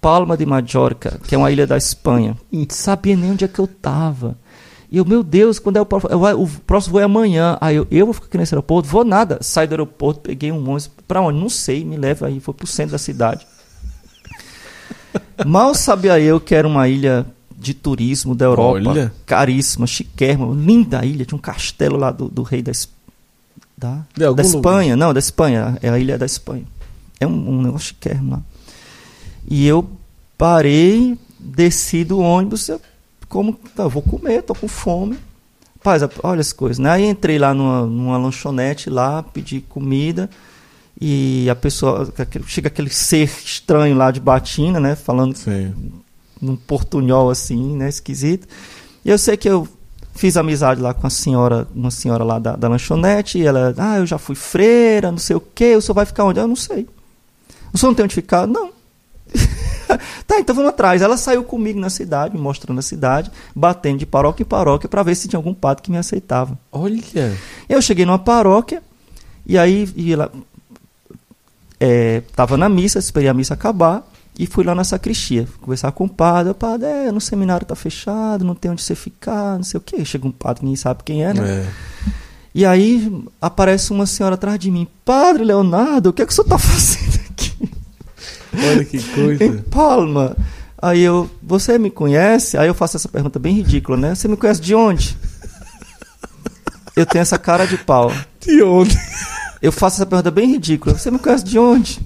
Palma 0.00 0.36
de 0.36 0.44
Majorca, 0.44 1.20
que 1.26 1.34
é 1.34 1.38
uma 1.38 1.50
ilha 1.50 1.66
da 1.66 1.76
Espanha. 1.76 2.36
Não 2.50 2.66
sabia 2.68 3.16
nem 3.16 3.30
onde 3.30 3.44
é 3.44 3.48
que 3.48 3.58
eu 3.58 3.66
tava. 3.66 4.36
E 4.92 4.98
eu, 4.98 5.06
meu 5.06 5.22
Deus, 5.22 5.58
quando 5.58 5.78
é 5.78 5.80
o 5.80 5.86
próximo? 5.86 6.10
O 6.38 6.46
próximo 6.66 6.92
voo 6.92 7.00
é 7.00 7.04
amanhã. 7.04 7.56
Aí 7.62 7.76
eu, 7.76 7.86
eu 7.90 8.04
vou 8.04 8.12
ficar 8.12 8.26
aqui 8.26 8.36
nesse 8.36 8.54
aeroporto? 8.54 8.86
Vou 8.90 9.04
nada. 9.06 9.38
Saí 9.40 9.66
do 9.66 9.72
aeroporto, 9.72 10.20
peguei 10.20 10.52
um 10.52 10.58
ônibus. 10.58 10.90
Pra 11.08 11.22
onde? 11.22 11.40
Não 11.40 11.48
sei, 11.48 11.82
me 11.82 11.96
leva 11.96 12.26
aí. 12.26 12.38
Foi 12.40 12.52
pro 12.52 12.66
centro 12.66 12.92
da 12.92 12.98
cidade. 12.98 13.46
Mal 15.46 15.74
sabia 15.74 16.20
eu 16.20 16.38
que 16.38 16.54
era 16.54 16.68
uma 16.68 16.86
ilha 16.88 17.24
de 17.56 17.72
turismo 17.72 18.34
da 18.34 18.44
Europa. 18.44 18.90
Olha. 18.90 19.12
Caríssima, 19.24 19.86
chiquérrima, 19.86 20.54
linda 20.54 21.04
ilha. 21.06 21.24
Tinha 21.24 21.38
um 21.38 21.40
castelo 21.40 21.96
lá 21.96 22.10
do, 22.10 22.28
do 22.28 22.42
rei 22.42 22.60
da, 22.62 22.70
Es- 22.70 22.88
da, 23.76 24.02
da 24.14 24.28
lugar. 24.28 24.44
Espanha. 24.44 24.94
Não, 24.96 25.14
da 25.14 25.18
Espanha. 25.20 25.78
É 25.82 25.88
a 25.88 25.98
ilha 25.98 26.18
da 26.18 26.26
Espanha. 26.26 26.64
É 27.18 27.26
um, 27.26 27.48
um 27.50 27.62
negócio 27.62 27.88
chiquérrimo 27.88 28.32
lá. 28.32 28.42
E 29.48 29.66
eu 29.66 29.88
parei, 30.36 31.16
desci 31.38 32.04
do 32.04 32.18
ônibus. 32.18 32.68
Eu, 32.68 32.80
como, 33.32 33.54
tá, 33.74 33.84
eu 33.84 33.88
vou 33.88 34.02
comer, 34.02 34.42
tô 34.42 34.54
com 34.54 34.68
fome. 34.68 35.18
Paz, 35.82 36.02
olha 36.22 36.42
as 36.42 36.52
coisas, 36.52 36.78
né? 36.78 36.90
Aí 36.90 37.06
entrei 37.06 37.38
lá 37.38 37.54
numa, 37.54 37.86
numa 37.86 38.18
lanchonete 38.18 38.90
lá, 38.90 39.22
pedi 39.22 39.62
comida. 39.62 40.28
E 41.00 41.48
a 41.48 41.54
pessoa, 41.54 42.12
chega 42.46 42.68
aquele 42.68 42.90
ser 42.90 43.24
estranho 43.24 43.96
lá 43.96 44.10
de 44.10 44.20
batina, 44.20 44.78
né? 44.78 44.94
Falando 44.94 45.34
Sim. 45.34 45.72
num 46.42 46.56
portunhol 46.56 47.30
assim, 47.30 47.74
né, 47.74 47.88
esquisito. 47.88 48.46
E 49.02 49.08
eu 49.08 49.16
sei 49.16 49.38
que 49.38 49.48
eu 49.48 49.66
fiz 50.14 50.36
amizade 50.36 50.82
lá 50.82 50.92
com 50.92 51.06
a 51.06 51.10
senhora, 51.10 51.66
uma 51.74 51.90
senhora 51.90 52.22
lá 52.22 52.38
da, 52.38 52.54
da 52.54 52.68
lanchonete, 52.68 53.38
e 53.38 53.46
ela, 53.46 53.74
ah, 53.78 53.96
eu 53.96 54.04
já 54.04 54.18
fui 54.18 54.34
freira, 54.34 55.10
não 55.10 55.18
sei 55.18 55.36
o 55.36 55.40
quê, 55.40 55.74
o 55.74 55.80
senhor 55.80 55.94
vai 55.94 56.04
ficar 56.04 56.24
onde? 56.24 56.38
Eu 56.38 56.46
não 56.46 56.54
sei. 56.54 56.86
O 57.72 57.78
senhor 57.78 57.92
não 57.92 57.96
tem 57.96 58.04
onde 58.04 58.14
ficar? 58.14 58.46
Não. 58.46 58.70
tá, 60.26 60.38
então 60.38 60.54
vamos 60.54 60.70
atrás. 60.70 61.02
Ela 61.02 61.16
saiu 61.16 61.44
comigo 61.44 61.78
na 61.78 61.90
cidade, 61.90 62.34
me 62.34 62.40
mostrando 62.40 62.78
a 62.78 62.82
cidade, 62.82 63.30
batendo 63.54 63.98
de 63.98 64.06
paróquia 64.06 64.42
em 64.42 64.46
paróquia 64.46 64.88
para 64.88 65.02
ver 65.02 65.14
se 65.14 65.28
tinha 65.28 65.38
algum 65.38 65.54
padre 65.54 65.82
que 65.82 65.90
me 65.90 65.98
aceitava. 65.98 66.58
Olha. 66.70 67.36
Eu 67.68 67.80
cheguei 67.82 68.04
numa 68.04 68.18
paróquia, 68.18 68.82
e 69.46 69.58
aí 69.58 69.88
e 69.96 70.12
ela, 70.12 70.30
é, 71.80 72.22
tava 72.34 72.56
na 72.56 72.68
missa, 72.68 72.98
esperei 72.98 73.28
a 73.28 73.34
missa 73.34 73.54
acabar, 73.54 74.06
e 74.38 74.46
fui 74.46 74.64
lá 74.64 74.74
na 74.74 74.84
sacristia, 74.84 75.46
conversar 75.60 75.92
com 75.92 76.04
o 76.04 76.08
padre. 76.08 76.52
O 76.52 76.54
padre, 76.54 76.86
é, 76.86 77.12
no 77.12 77.20
seminário 77.20 77.66
tá 77.66 77.74
fechado, 77.74 78.44
não 78.44 78.54
tem 78.54 78.70
onde 78.70 78.82
você 78.82 78.94
ficar, 78.94 79.56
não 79.56 79.62
sei 79.62 79.78
o 79.78 79.80
quê. 79.80 80.04
Chega 80.04 80.26
um 80.26 80.32
padre 80.32 80.60
que 80.60 80.64
ninguém 80.64 80.76
sabe 80.76 81.02
quem 81.04 81.24
é, 81.24 81.34
né? 81.34 81.42
É. 81.42 81.68
E 82.54 82.66
aí 82.66 83.24
aparece 83.40 83.92
uma 83.92 84.06
senhora 84.06 84.34
atrás 84.34 84.58
de 84.58 84.70
mim. 84.70 84.86
Padre 85.04 85.44
Leonardo, 85.44 86.10
o 86.10 86.12
que 86.12 86.22
é 86.22 86.26
que 86.26 86.32
o 86.32 86.34
senhor 86.34 86.48
tá 86.48 86.58
fazendo? 86.58 87.11
Olha 88.54 88.84
que 88.84 88.98
Em 88.98 89.02
coisa. 89.02 89.64
Palma. 89.70 90.36
Aí 90.80 91.00
eu, 91.00 91.30
você 91.42 91.78
me 91.78 91.90
conhece? 91.90 92.58
Aí 92.58 92.66
eu 92.66 92.74
faço 92.74 92.96
essa 92.96 93.08
pergunta 93.08 93.38
bem 93.38 93.54
ridícula, 93.54 93.96
né? 93.96 94.14
Você 94.14 94.26
me 94.26 94.36
conhece 94.36 94.60
de 94.60 94.74
onde? 94.74 95.16
Eu 96.96 97.06
tenho 97.06 97.22
essa 97.22 97.38
cara 97.38 97.66
de 97.66 97.78
pau. 97.78 98.12
De 98.40 98.62
onde? 98.62 98.98
Eu 99.62 99.70
faço 99.70 99.96
essa 99.96 100.06
pergunta 100.06 100.30
bem 100.30 100.50
ridícula. 100.50 100.98
Você 100.98 101.10
me 101.10 101.18
conhece 101.18 101.44
de 101.44 101.58
onde? 101.58 102.00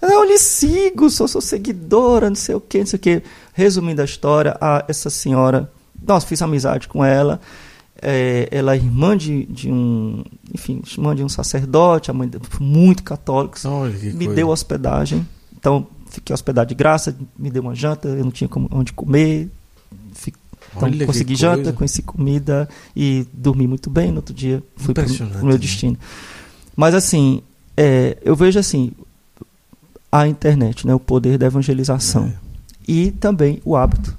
Eu 0.00 0.24
lhe 0.24 0.38
sigo, 0.38 1.08
sou 1.10 1.28
sua 1.28 1.40
seguidora, 1.40 2.28
não 2.28 2.34
sei 2.34 2.54
o 2.54 2.60
que, 2.60 2.78
não 2.78 2.86
sei 2.86 2.96
o 2.96 3.00
que. 3.00 3.22
Resumindo 3.52 4.02
a 4.02 4.04
história, 4.04 4.56
a, 4.60 4.84
essa 4.88 5.10
senhora, 5.10 5.70
nossa, 6.04 6.26
fiz 6.26 6.42
amizade 6.42 6.88
com 6.88 7.04
ela. 7.04 7.40
É, 8.00 8.48
ela 8.50 8.74
é 8.74 8.76
irmã 8.76 9.16
de, 9.16 9.44
de 9.44 9.70
um, 9.70 10.24
enfim, 10.52 10.82
irmã 10.90 11.14
de 11.14 11.22
um 11.22 11.28
sacerdote, 11.28 12.10
a 12.10 12.14
mãe 12.14 12.26
dela, 12.26 12.42
muito 12.58 13.04
católicos. 13.04 13.64
Olha 13.64 13.92
que 13.92 14.06
me 14.06 14.24
coisa. 14.24 14.34
deu 14.34 14.48
hospedagem. 14.48 15.24
Então, 15.62 15.86
fiquei 16.10 16.34
hospedado 16.34 16.70
de 16.70 16.74
graça, 16.74 17.16
me 17.38 17.48
deu 17.48 17.62
uma 17.62 17.72
janta, 17.72 18.08
eu 18.08 18.24
não 18.24 18.32
tinha 18.32 18.48
como, 18.48 18.68
onde 18.72 18.92
comer. 18.92 19.48
Então, 20.74 20.88
Olha 20.88 21.06
consegui 21.06 21.36
coisa. 21.36 21.56
janta, 21.56 21.72
conheci 21.72 22.02
comida 22.02 22.68
e 22.96 23.24
dormi 23.32 23.68
muito 23.68 23.88
bem. 23.88 24.10
No 24.10 24.16
outro 24.16 24.34
dia, 24.34 24.60
fui 24.76 24.92
para 24.92 25.06
o 25.06 25.44
meu 25.44 25.52
né? 25.52 25.58
destino. 25.58 25.96
Mas, 26.74 26.96
assim, 26.96 27.42
é, 27.76 28.18
eu 28.22 28.34
vejo 28.34 28.58
assim 28.58 28.90
a 30.10 30.26
internet, 30.26 30.84
né, 30.84 30.92
o 30.92 30.98
poder 30.98 31.38
da 31.38 31.46
evangelização 31.46 32.32
e 32.86 33.12
também 33.12 33.62
o 33.64 33.76
hábito 33.76 34.16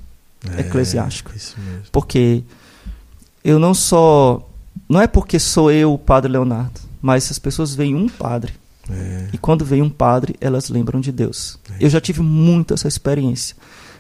É, 0.57 0.61
eclesiástico. 0.61 1.31
Porque 1.91 2.41
eu 3.43 3.59
não 3.59 3.73
só 3.73 4.47
não 4.87 5.01
é 5.01 5.07
porque 5.07 5.39
sou 5.39 5.69
eu 5.69 5.93
o 5.93 5.97
padre 5.97 6.31
Leonardo, 6.31 6.79
mas 7.01 7.29
as 7.29 7.37
pessoas 7.37 7.75
veem 7.75 7.95
um 7.95 8.07
padre 8.07 8.53
É. 8.89 9.29
e 9.31 9.37
quando 9.37 9.63
vem 9.63 9.81
um 9.81 9.89
padre, 9.89 10.35
elas 10.41 10.69
lembram 10.69 10.99
de 10.99 11.11
Deus. 11.11 11.57
É. 11.79 11.85
Eu 11.85 11.89
já 11.89 12.01
tive 12.01 12.21
muito 12.21 12.73
essa 12.73 12.87
experiência. 12.87 13.55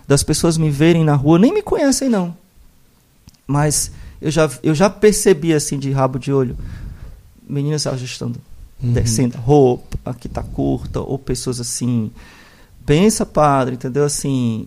Das 0.07 0.23
pessoas 0.23 0.57
me 0.57 0.69
verem 0.69 1.03
na 1.05 1.15
rua, 1.15 1.39
nem 1.39 1.53
me 1.53 1.61
conhecem 1.61 2.09
não. 2.09 2.35
Mas 3.47 3.91
eu 4.21 4.29
já, 4.31 4.49
eu 4.61 4.75
já 4.75 4.89
percebi 4.89 5.53
assim 5.53 5.79
de 5.79 5.91
rabo 5.91 6.19
de 6.19 6.31
olho. 6.33 6.57
Meninas 7.47 7.85
ajustando, 7.87 8.39
Uhum. 8.81 8.91
descendo 8.93 9.37
a 9.37 9.39
roupa, 9.39 9.97
aqui 10.05 10.27
tá 10.27 10.43
curta, 10.43 10.99
ou 10.99 11.17
pessoas 11.17 11.59
assim, 11.61 12.11
pensa 12.85 13.25
padre, 13.25 13.75
entendeu? 13.75 14.03
Assim, 14.03 14.65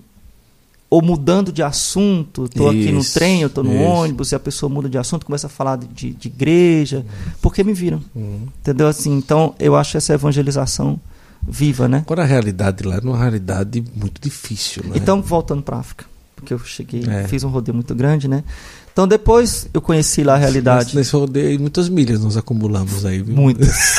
ou 0.89 1.03
mudando 1.03 1.53
de 1.53 1.63
assunto, 1.63 2.49
tô 2.49 2.69
aqui 2.69 2.93
no 2.93 3.05
trem, 3.05 3.43
eu 3.43 3.51
tô 3.51 3.63
no 3.63 3.73
isso. 3.75 3.83
ônibus, 3.83 4.33
e 4.33 4.35
a 4.37 4.39
pessoa 4.41 4.71
muda 4.71 4.89
de 4.89 4.97
assunto, 4.97 5.27
começa 5.27 5.49
a 5.49 5.51
falar 5.51 5.77
de, 5.79 6.13
de, 6.13 6.29
igreja, 6.29 7.05
porque 7.43 7.65
me 7.65 7.73
viram. 7.73 8.01
Uhum. 8.15 8.47
Entendeu? 8.61 8.87
Assim, 8.87 9.13
então, 9.17 9.55
eu 9.59 9.75
acho 9.75 9.97
essa 9.97 10.15
evangelização 10.15 10.99
viva, 11.49 11.89
né? 11.89 11.99
Agora 12.07 12.23
a 12.23 12.27
realidade 12.27 12.85
lá 12.85 12.97
é 12.97 13.01
uma 13.01 13.19
realidade 13.19 13.83
muito 13.95 14.21
difícil, 14.21 14.85
né? 14.85 14.93
Então, 14.95 15.21
voltando 15.23 15.63
para 15.63 15.77
África, 15.79 16.05
porque 16.37 16.55
eu 16.55 16.59
cheguei, 16.61 17.05
É. 17.09 17.27
fiz 17.27 17.43
um 17.43 17.49
rodeio 17.49 17.75
muito 17.75 17.95
grande, 17.95 18.29
né? 18.29 18.45
Então, 18.93 19.07
depois 19.09 19.69
eu 19.75 19.81
conheci 19.83 20.23
lá 20.25 20.35
a 20.35 20.39
realidade. 20.39 20.87
Nesse, 20.87 20.97
nesse 20.97 21.13
rodeio 21.17 21.61
muitas 21.61 21.89
milhas 21.89 22.23
nós 22.23 22.37
acumulamos 22.37 23.05
aí, 23.05 23.23
viu? 23.23 23.35
Muitas. 23.35 23.99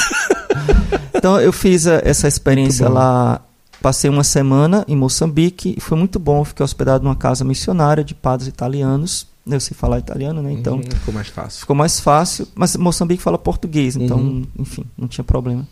então, 1.14 1.40
eu 1.40 1.52
fiz 1.54 1.86
a- 1.86 2.02
essa 2.04 2.28
experiência 2.28 2.88
lá, 2.90 3.42
passei 3.88 4.10
uma 4.10 4.24
semana 4.26 4.84
em 4.86 4.98
Moçambique, 4.98 5.74
e 5.78 5.80
foi 5.80 5.98
muito 5.98 6.20
bom. 6.20 6.44
Fiquei 6.44 6.62
hospedado 6.62 7.06
numa 7.06 7.16
casa 7.16 7.46
missionária 7.46 8.04
de 8.04 8.14
padres 8.14 8.46
italianos. 8.50 9.26
Eu 9.50 9.62
sei 9.62 9.78
falar 9.78 9.98
italiano, 9.98 10.42
né? 10.42 10.52
Então, 10.52 10.76
Uhum, 10.76 10.84
ficou 10.84 11.14
mais 11.14 11.28
fácil. 11.30 11.60
ficou 11.62 11.74
mais 11.74 12.00
fácil. 12.02 12.46
Mas 12.54 12.76
Moçambique 12.76 13.24
fala 13.24 13.38
português, 13.38 13.96
então, 13.96 14.18
Uhum. 14.18 14.46
enfim, 14.60 14.84
não 14.98 15.08
tinha 15.08 15.24
problema. 15.24 15.66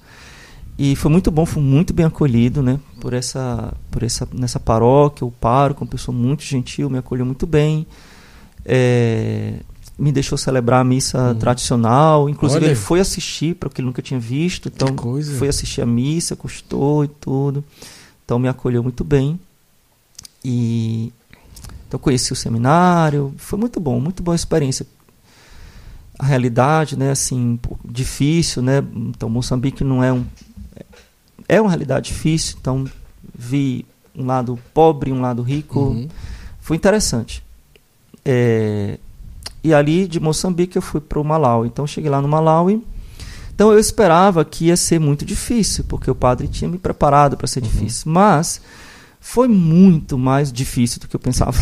E 0.79 0.95
foi 0.95 1.11
muito 1.11 1.29
bom, 1.29 1.45
fui 1.45 1.61
muito 1.61 1.93
bem 1.93 2.05
acolhido, 2.05 2.61
né? 2.63 2.79
Por 3.01 3.13
essa, 3.13 3.73
por 3.91 4.01
essa, 4.01 4.25
nessa 4.31 4.61
paróquia, 4.61 5.27
o 5.27 5.31
pároco, 5.31 5.83
uma 5.83 5.89
pessoa 5.89 6.15
muito 6.17 6.41
gentil, 6.43 6.89
me 6.89 6.97
acolheu 6.97 7.25
muito 7.25 7.45
bem. 7.45 7.85
É, 8.63 9.55
me 9.99 10.09
deixou 10.13 10.37
celebrar 10.37 10.79
a 10.79 10.83
missa 10.85 11.17
uhum. 11.31 11.35
tradicional. 11.35 12.29
Inclusive, 12.29 12.63
Olha. 12.63 12.71
ele 12.71 12.75
foi 12.79 13.01
assistir, 13.01 13.55
para 13.55 13.67
o 13.67 13.69
que 13.69 13.81
ele 13.81 13.87
nunca 13.87 14.01
tinha 14.01 14.19
visto. 14.21 14.69
Então, 14.73 14.87
foi 15.37 15.49
assistir 15.49 15.81
a 15.81 15.85
missa, 15.85 16.33
gostou 16.35 17.03
e 17.03 17.09
tudo. 17.09 17.61
Então, 18.25 18.39
me 18.39 18.49
acolheu 18.49 18.83
muito 18.83 19.03
bem. 19.03 19.39
E 20.43 21.13
então, 21.87 21.99
conheci 21.99 22.33
o 22.33 22.35
seminário. 22.35 23.33
Foi 23.37 23.57
muito 23.57 23.79
bom, 23.79 23.99
muito 23.99 24.21
boa 24.21 24.35
experiência. 24.35 24.85
A 26.17 26.25
realidade, 26.25 26.97
né, 26.97 27.11
assim, 27.11 27.59
difícil, 27.83 28.61
né? 28.61 28.83
Então, 28.95 29.29
Moçambique 29.29 29.83
não 29.83 30.03
é 30.03 30.11
um. 30.11 30.25
É 31.47 31.61
uma 31.61 31.69
realidade 31.69 32.07
difícil. 32.07 32.57
Então, 32.59 32.85
vi 33.33 33.85
um 34.15 34.25
lado 34.25 34.59
pobre, 34.73 35.11
um 35.11 35.21
lado 35.21 35.41
rico. 35.41 35.79
Uhum. 35.79 36.07
Foi 36.59 36.75
interessante. 36.75 37.43
É, 38.23 38.97
e 39.63 39.73
ali 39.73 40.07
de 40.07 40.19
Moçambique 40.19 40.75
eu 40.75 40.81
fui 40.81 41.01
para 41.01 41.19
o 41.19 41.23
Malawi. 41.23 41.67
Então 41.67 41.85
cheguei 41.85 42.09
lá 42.09 42.21
no 42.21 42.27
Malawi. 42.27 42.83
Então 43.55 43.71
eu 43.71 43.79
esperava 43.79 44.43
que 44.43 44.65
ia 44.65 44.75
ser 44.75 44.99
muito 44.99 45.23
difícil, 45.23 45.85
porque 45.85 46.11
o 46.11 46.15
padre 46.15 46.45
tinha 46.45 46.69
me 46.69 46.77
preparado 46.77 47.37
para 47.37 47.47
ser 47.47 47.63
uhum. 47.63 47.69
difícil. 47.69 48.11
Mas 48.11 48.61
foi 49.21 49.47
muito 49.47 50.17
mais 50.17 50.51
difícil 50.51 50.99
do 50.99 51.07
que 51.07 51.15
eu 51.15 51.19
pensava. 51.19 51.57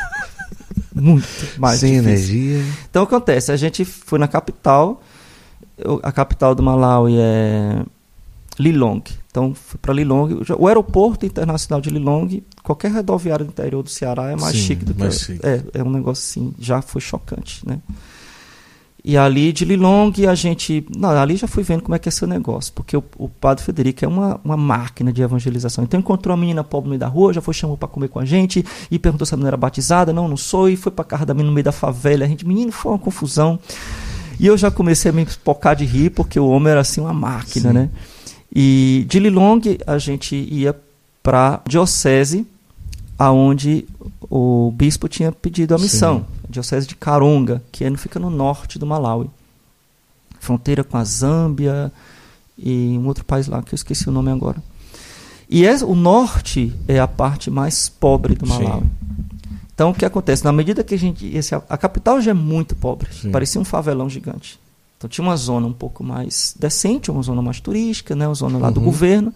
muito 0.94 1.26
mais 1.58 1.80
Sem 1.80 2.00
difícil. 2.00 2.36
energia. 2.36 2.74
Então 2.90 3.02
acontece, 3.04 3.50
a 3.50 3.56
gente 3.56 3.86
foi 3.86 4.18
na 4.18 4.28
capital. 4.28 5.02
a 6.02 6.12
capital 6.12 6.54
do 6.54 6.62
Malawi 6.62 7.16
é 7.18 7.82
Lilong. 8.58 9.02
Então 9.30 9.54
fui 9.54 9.78
para 9.80 9.94
Lilong. 9.94 10.42
O 10.58 10.68
aeroporto 10.68 11.24
internacional 11.24 11.80
de 11.80 11.88
Lilong 11.88 12.42
qualquer 12.62 12.92
rodoviária 12.92 13.46
do 13.46 13.48
interior 13.48 13.82
do 13.82 13.88
Ceará 13.88 14.30
é 14.30 14.36
mais 14.36 14.54
Sim, 14.54 14.62
chique 14.62 14.84
do 14.84 14.92
que 14.92 15.00
mais 15.00 15.20
chique. 15.20 15.40
É, 15.42 15.62
é 15.72 15.82
um 15.82 15.90
negócio 15.90 16.22
assim, 16.22 16.54
já 16.58 16.82
foi 16.82 17.00
chocante, 17.00 17.66
né? 17.66 17.78
E 19.04 19.16
ali 19.16 19.52
de 19.52 19.64
Lilong 19.64 20.12
a 20.28 20.34
gente. 20.34 20.86
Não, 20.96 21.10
ali 21.10 21.36
já 21.36 21.48
fui 21.48 21.64
vendo 21.64 21.82
como 21.82 21.94
é 21.94 21.98
que 21.98 22.08
é 22.08 22.12
seu 22.12 22.28
negócio, 22.28 22.72
porque 22.72 22.96
o, 22.96 23.02
o 23.18 23.28
padre 23.28 23.64
Federico 23.64 24.04
é 24.04 24.08
uma, 24.08 24.40
uma 24.44 24.56
máquina 24.56 25.12
de 25.12 25.20
evangelização. 25.22 25.82
Então 25.82 25.98
encontrou 25.98 26.32
a 26.32 26.36
menina 26.36 26.62
pobre 26.62 26.86
no 26.86 26.90
meio 26.90 27.00
da 27.00 27.08
rua, 27.08 27.32
já 27.32 27.40
foi 27.40 27.52
chamou 27.52 27.76
para 27.76 27.88
comer 27.88 28.08
com 28.08 28.20
a 28.20 28.24
gente 28.24 28.64
e 28.90 28.98
perguntou 29.00 29.26
se 29.26 29.34
a 29.34 29.36
menina 29.36 29.48
era 29.48 29.56
batizada. 29.56 30.12
Não, 30.12 30.28
não 30.28 30.36
sou. 30.36 30.68
E 30.68 30.76
foi 30.76 30.92
para 30.92 31.04
casa 31.04 31.26
da 31.26 31.34
menina 31.34 31.50
no 31.50 31.54
meio 31.54 31.64
da 31.64 31.72
favela. 31.72 32.24
A 32.24 32.28
gente, 32.28 32.46
menino, 32.46 32.70
foi 32.70 32.92
uma 32.92 32.98
confusão. 32.98 33.58
E 34.38 34.46
eu 34.46 34.56
já 34.56 34.70
comecei 34.70 35.10
a 35.10 35.12
me 35.12 35.26
pocar 35.44 35.74
de 35.74 35.84
rir, 35.84 36.10
porque 36.10 36.38
o 36.38 36.46
homem 36.48 36.70
era 36.70 36.80
assim 36.80 37.00
uma 37.00 37.12
máquina, 37.12 37.68
Sim. 37.70 37.74
né? 37.74 37.90
E 38.54 39.04
de 39.08 39.18
Lilong 39.18 39.78
a 39.86 39.98
gente 39.98 40.36
ia 40.36 40.76
para 41.22 41.60
diocese 41.66 42.46
aonde 43.18 43.84
o 44.28 44.72
bispo 44.74 45.08
tinha 45.08 45.30
pedido 45.30 45.74
a 45.74 45.78
missão, 45.78 46.18
Sim. 46.18 46.24
A 46.52 46.60
diocese 46.60 46.86
de 46.86 46.94
Karonga, 46.94 47.62
que 47.72 47.84
é, 47.84 47.96
fica 47.96 48.20
no 48.20 48.28
norte 48.28 48.78
do 48.78 48.86
Malawi, 48.86 49.30
fronteira 50.38 50.84
com 50.84 50.98
a 50.98 51.04
Zâmbia 51.04 51.90
e 52.58 52.98
um 52.98 53.06
outro 53.06 53.24
país 53.24 53.46
lá 53.46 53.62
que 53.62 53.72
eu 53.72 53.76
esqueci 53.76 54.08
o 54.08 54.12
nome 54.12 54.30
agora. 54.30 54.62
E 55.48 55.66
é, 55.66 55.74
o 55.84 55.94
norte 55.94 56.74
é 56.86 57.00
a 57.00 57.08
parte 57.08 57.50
mais 57.50 57.88
pobre 57.88 58.34
do 58.34 58.46
Malawi. 58.46 58.82
Sim. 58.82 58.90
Então 59.74 59.90
o 59.90 59.94
que 59.94 60.04
acontece? 60.04 60.44
Na 60.44 60.52
medida 60.52 60.84
que 60.84 60.94
a 60.94 60.98
gente. 60.98 61.26
Esse, 61.34 61.54
a 61.54 61.78
capital 61.78 62.20
já 62.20 62.30
é 62.30 62.34
muito 62.34 62.76
pobre, 62.76 63.08
Sim. 63.12 63.30
parecia 63.30 63.60
um 63.60 63.64
favelão 63.64 64.08
gigante. 64.08 64.60
Então 64.98 65.08
tinha 65.08 65.24
uma 65.24 65.36
zona 65.36 65.66
um 65.66 65.72
pouco 65.72 66.04
mais 66.04 66.54
decente, 66.58 67.10
uma 67.10 67.22
zona 67.22 67.42
mais 67.42 67.58
turística, 67.60 68.14
né, 68.14 68.28
uma 68.28 68.34
zona 68.34 68.58
lá 68.58 68.68
uhum. 68.68 68.74
do 68.74 68.80
governo, 68.80 69.34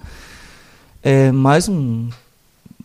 é, 1.02 1.32
mais 1.32 1.68
um 1.68 2.08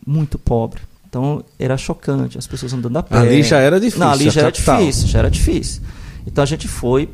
muito 0.04 0.38
pobre. 0.38 0.80
Então 1.12 1.44
era 1.58 1.76
chocante, 1.76 2.38
as 2.38 2.46
pessoas 2.46 2.72
andando 2.72 2.96
a 2.96 3.02
pé. 3.02 3.18
Ali 3.18 3.42
já 3.42 3.58
era 3.58 3.78
difícil. 3.78 4.00
Não, 4.00 4.12
ali 4.12 4.30
já 4.30 4.40
era 4.40 4.50
difícil, 4.50 5.08
já 5.08 5.18
era 5.18 5.30
difícil. 5.30 5.82
Então 6.26 6.42
a 6.42 6.46
gente 6.46 6.66
foi 6.66 7.10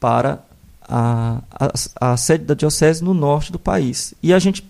para 0.00 0.42
a, 0.80 1.42
a, 1.50 2.12
a, 2.12 2.16
sede 2.16 2.44
da 2.44 2.54
diocese 2.54 3.04
no 3.04 3.12
norte 3.12 3.52
do 3.52 3.58
país. 3.58 4.14
E 4.22 4.32
a 4.32 4.38
gente 4.38 4.66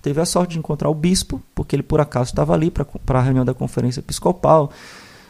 teve 0.00 0.18
a 0.18 0.24
sorte 0.24 0.52
de 0.52 0.58
encontrar 0.58 0.88
o 0.88 0.94
bispo, 0.94 1.42
porque 1.54 1.76
ele 1.76 1.82
por 1.82 2.00
acaso 2.00 2.30
estava 2.30 2.54
ali 2.54 2.70
para 2.70 3.18
a 3.18 3.22
reunião 3.22 3.44
da 3.44 3.52
conferência 3.52 4.00
episcopal. 4.00 4.72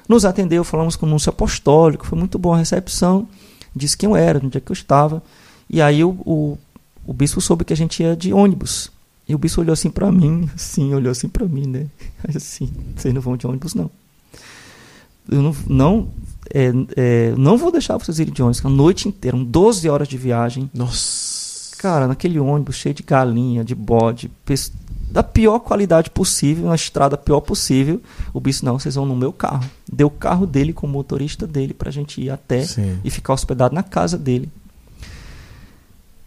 Nos 0.08 0.24
atendeu, 0.24 0.62
falamos 0.62 0.94
com 0.94 1.06
o 1.06 1.08
núncio 1.08 1.30
apostólico, 1.30 2.06
foi 2.06 2.16
muito 2.16 2.38
boa 2.38 2.54
a 2.54 2.58
recepção. 2.60 3.26
Disse 3.74 3.96
quem 3.96 4.08
eu 4.08 4.14
era, 4.14 4.38
onde 4.38 4.58
é 4.58 4.60
que 4.60 4.70
eu 4.70 4.74
estava. 4.74 5.20
E 5.68 5.82
aí 5.82 6.04
o, 6.04 6.10
o, 6.24 6.58
o 7.04 7.12
bispo 7.12 7.40
soube 7.40 7.64
que 7.64 7.72
a 7.72 7.76
gente 7.76 8.00
ia 8.00 8.14
de 8.14 8.32
ônibus. 8.32 8.92
E 9.30 9.34
o 9.34 9.38
bicho 9.38 9.60
olhou 9.60 9.72
assim 9.72 9.90
para 9.90 10.10
mim, 10.10 10.50
assim, 10.56 10.92
olhou 10.92 11.12
assim 11.12 11.28
para 11.28 11.46
mim, 11.46 11.64
né? 11.64 11.86
Assim, 12.34 12.68
vocês 12.96 13.14
não 13.14 13.20
vão 13.20 13.36
de 13.36 13.46
ônibus, 13.46 13.76
não. 13.76 13.88
Eu 15.30 15.40
não, 15.40 15.56
não, 15.68 16.08
é, 16.52 16.72
é, 16.96 17.34
não 17.38 17.56
vou 17.56 17.70
deixar 17.70 17.96
vocês 17.96 18.18
irem 18.18 18.34
de 18.34 18.42
ônibus, 18.42 18.66
a 18.66 18.68
noite 18.68 19.06
inteira, 19.06 19.38
12 19.38 19.88
horas 19.88 20.08
de 20.08 20.18
viagem. 20.18 20.68
Nossa. 20.74 21.76
Cara, 21.78 22.08
naquele 22.08 22.40
ônibus 22.40 22.74
cheio 22.74 22.92
de 22.92 23.04
galinha, 23.04 23.62
de 23.62 23.72
bode, 23.72 24.28
da 25.08 25.22
pior 25.22 25.60
qualidade 25.60 26.10
possível, 26.10 26.66
na 26.66 26.74
estrada 26.74 27.16
pior 27.16 27.40
possível. 27.40 28.02
O 28.34 28.40
bicho, 28.40 28.64
não, 28.64 28.80
vocês 28.80 28.96
vão 28.96 29.06
no 29.06 29.14
meu 29.14 29.32
carro. 29.32 29.64
Deu 29.90 30.08
o 30.08 30.10
carro 30.10 30.44
dele 30.44 30.72
com 30.72 30.88
o 30.88 30.90
motorista 30.90 31.46
dele 31.46 31.72
pra 31.72 31.92
gente 31.92 32.20
ir 32.20 32.30
até 32.30 32.64
Sim. 32.64 32.98
e 33.04 33.10
ficar 33.10 33.32
hospedado 33.32 33.76
na 33.76 33.84
casa 33.84 34.18
dele. 34.18 34.48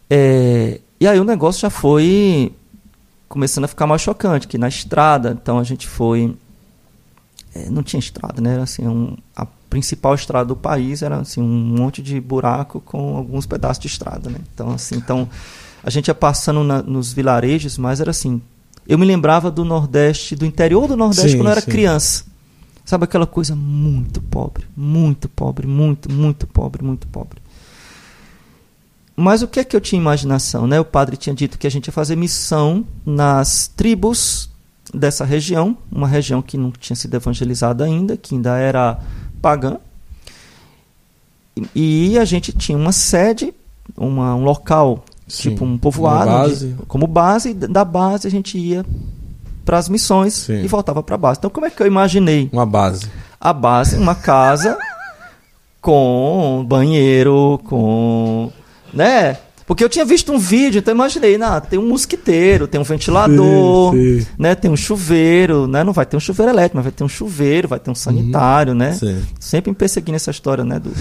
É, 0.09 0.79
e 1.01 1.05
aí 1.05 1.19
o 1.19 1.25
negócio 1.25 1.59
já 1.59 1.69
foi 1.69 2.53
começando 3.33 3.63
a 3.63 3.67
ficar 3.67 3.87
mais 3.87 3.99
chocante, 3.99 4.47
que 4.47 4.59
na 4.59 4.67
estrada, 4.67 5.35
então 5.41 5.57
a 5.57 5.63
gente 5.63 5.87
foi 5.87 6.37
é, 7.55 7.67
não 7.67 7.81
tinha 7.81 7.99
estrada, 7.99 8.39
né? 8.39 8.53
Era 8.53 8.61
assim, 8.61 8.87
um, 8.87 9.17
a 9.35 9.43
principal 9.71 10.13
estrada 10.13 10.45
do 10.45 10.55
país 10.55 11.01
era 11.01 11.17
assim 11.17 11.41
um 11.41 11.47
monte 11.47 11.99
de 11.99 12.21
buraco 12.21 12.79
com 12.79 13.17
alguns 13.17 13.47
pedaços 13.47 13.81
de 13.81 13.87
estrada, 13.87 14.29
né? 14.29 14.37
Então 14.53 14.69
assim, 14.69 14.97
então 14.97 15.27
a 15.83 15.89
gente 15.89 16.09
ia 16.09 16.13
passando 16.13 16.63
na, 16.63 16.83
nos 16.83 17.11
vilarejos, 17.11 17.75
mas 17.75 17.99
era 17.99 18.11
assim, 18.11 18.39
eu 18.87 18.99
me 18.99 19.05
lembrava 19.05 19.49
do 19.49 19.65
Nordeste, 19.65 20.35
do 20.35 20.45
interior 20.45 20.87
do 20.87 20.95
Nordeste 20.95 21.31
sim, 21.31 21.37
quando 21.37 21.47
eu 21.47 21.53
era 21.53 21.61
sim. 21.61 21.71
criança. 21.71 22.25
Sabe 22.85 23.05
aquela 23.05 23.25
coisa 23.25 23.55
muito 23.55 24.21
pobre, 24.21 24.67
muito 24.77 25.27
pobre, 25.27 25.65
muito, 25.65 26.11
muito 26.11 26.45
pobre, 26.45 26.83
muito 26.83 27.07
pobre. 27.07 27.41
Mas 29.15 29.41
o 29.41 29.47
que 29.47 29.59
é 29.59 29.63
que 29.63 29.75
eu 29.75 29.81
tinha 29.81 30.01
imaginação? 30.01 30.65
Né? 30.65 30.79
O 30.79 30.85
padre 30.85 31.17
tinha 31.17 31.35
dito 31.35 31.57
que 31.57 31.67
a 31.67 31.69
gente 31.69 31.87
ia 31.87 31.93
fazer 31.93 32.15
missão 32.15 32.85
nas 33.05 33.67
tribos 33.67 34.49
dessa 34.93 35.23
região, 35.23 35.77
uma 35.91 36.07
região 36.07 36.41
que 36.41 36.57
não 36.57 36.71
tinha 36.71 36.95
sido 36.95 37.15
evangelizada 37.15 37.83
ainda, 37.83 38.17
que 38.17 38.35
ainda 38.35 38.57
era 38.57 38.99
pagã. 39.41 39.77
E 41.75 42.17
a 42.17 42.25
gente 42.25 42.51
tinha 42.51 42.77
uma 42.77 42.91
sede, 42.91 43.53
uma, 43.95 44.35
um 44.35 44.43
local, 44.43 45.05
Sim, 45.27 45.49
tipo 45.49 45.65
um 45.65 45.77
povoado, 45.77 46.31
base. 46.31 46.75
como 46.87 47.05
base, 47.05 47.49
e 47.51 47.53
da 47.53 47.85
base 47.85 48.27
a 48.27 48.31
gente 48.31 48.57
ia 48.57 48.83
para 49.63 49.77
as 49.77 49.87
missões 49.87 50.33
Sim. 50.33 50.63
e 50.63 50.67
voltava 50.67 51.03
para 51.03 51.15
a 51.15 51.17
base. 51.17 51.37
Então, 51.37 51.49
como 51.49 51.65
é 51.65 51.69
que 51.69 51.81
eu 51.81 51.87
imaginei? 51.87 52.49
Uma 52.51 52.65
base. 52.65 53.07
A 53.39 53.53
base, 53.53 53.95
uma 53.97 54.15
casa 54.15 54.77
com 55.79 56.65
banheiro, 56.67 57.59
com 57.65 58.51
né? 58.93 59.37
Porque 59.65 59.83
eu 59.83 59.89
tinha 59.89 60.03
visto 60.03 60.31
um 60.31 60.37
vídeo, 60.37 60.79
então 60.79 60.93
imaginei, 60.93 61.37
nah, 61.37 61.61
tem 61.61 61.79
um 61.79 61.87
mosquiteiro, 61.87 62.67
tem 62.67 62.79
um 62.79 62.83
ventilador, 62.83 63.93
sim, 63.93 64.19
sim. 64.19 64.27
né? 64.37 64.55
Tem 64.55 64.69
um 64.69 64.75
chuveiro, 64.75 65.67
né? 65.67 65.83
Não 65.83 65.93
vai 65.93 66.05
ter 66.05 66.17
um 66.17 66.19
chuveiro 66.19 66.51
elétrico, 66.51 66.75
mas 66.75 66.83
vai 66.83 66.91
ter 66.91 67.03
um 67.03 67.09
chuveiro, 67.09 67.67
vai 67.67 67.79
ter 67.79 67.89
um 67.89 67.95
sanitário, 67.95 68.73
uhum, 68.73 68.79
né? 68.79 68.93
Sim. 68.93 69.23
Sempre 69.39 69.71
me 69.71 69.75
perseguindo 69.75 70.17
essa 70.17 70.31
história, 70.31 70.65
né? 70.65 70.79
Do... 70.79 70.91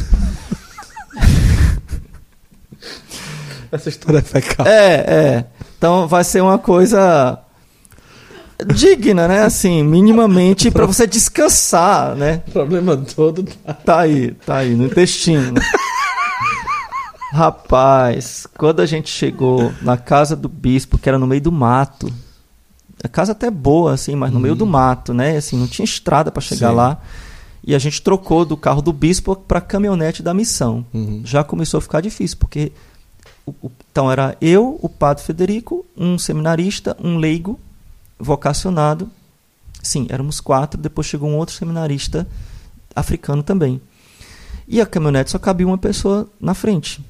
essa 3.72 3.88
história 3.88 4.18
é 4.18 4.22
fecal. 4.22 4.66
É, 4.66 4.94
é. 4.94 5.44
Então 5.76 6.06
vai 6.06 6.22
ser 6.22 6.40
uma 6.40 6.58
coisa 6.58 7.40
digna, 8.64 9.26
né? 9.26 9.42
Assim, 9.42 9.82
minimamente 9.82 10.70
para 10.70 10.86
você 10.86 11.04
descansar, 11.06 12.14
né? 12.14 12.42
O 12.46 12.52
problema 12.52 12.96
todo 12.96 13.42
tá... 13.42 13.74
tá 13.74 14.00
aí, 14.00 14.30
tá 14.46 14.58
aí 14.58 14.74
no 14.74 14.86
intestino. 14.86 15.54
Rapaz, 17.32 18.46
quando 18.58 18.80
a 18.80 18.86
gente 18.86 19.08
chegou 19.08 19.72
na 19.80 19.96
casa 19.96 20.36
do 20.36 20.50
bispo, 20.50 20.98
que 20.98 21.08
era 21.08 21.18
no 21.18 21.26
meio 21.26 21.40
do 21.40 21.50
mato, 21.50 22.12
a 23.02 23.08
casa 23.08 23.32
até 23.32 23.50
boa, 23.50 23.94
assim, 23.94 24.14
mas 24.14 24.30
no 24.30 24.38
meio 24.38 24.54
do 24.54 24.66
hum. 24.66 24.68
mato, 24.68 25.14
né? 25.14 25.38
Assim, 25.38 25.56
não 25.56 25.66
tinha 25.66 25.82
estrada 25.82 26.30
para 26.30 26.42
chegar 26.42 26.68
Sim. 26.68 26.76
lá. 26.76 27.00
E 27.64 27.74
a 27.74 27.78
gente 27.78 28.02
trocou 28.02 28.44
do 28.44 28.54
carro 28.54 28.82
do 28.82 28.92
bispo 28.92 29.34
para 29.34 29.60
a 29.60 29.62
caminhonete 29.62 30.22
da 30.22 30.34
missão. 30.34 30.84
Uhum. 30.92 31.22
Já 31.24 31.42
começou 31.42 31.78
a 31.78 31.80
ficar 31.80 32.02
difícil, 32.02 32.36
porque 32.36 32.70
o, 33.46 33.52
o, 33.62 33.72
então 33.90 34.12
era 34.12 34.36
eu, 34.38 34.78
o 34.82 34.88
padre 34.90 35.24
Federico, 35.24 35.86
um 35.96 36.18
seminarista, 36.18 36.94
um 37.02 37.16
leigo 37.16 37.58
vocacionado. 38.18 39.08
Sim, 39.82 40.06
éramos 40.10 40.38
quatro. 40.38 40.78
Depois 40.78 41.06
chegou 41.06 41.30
um 41.30 41.38
outro 41.38 41.54
seminarista 41.54 42.28
africano 42.94 43.42
também. 43.42 43.80
E 44.68 44.82
a 44.82 44.86
caminhonete 44.86 45.30
só 45.30 45.38
cabia 45.38 45.66
uma 45.66 45.78
pessoa 45.78 46.28
na 46.38 46.52
frente. 46.52 47.02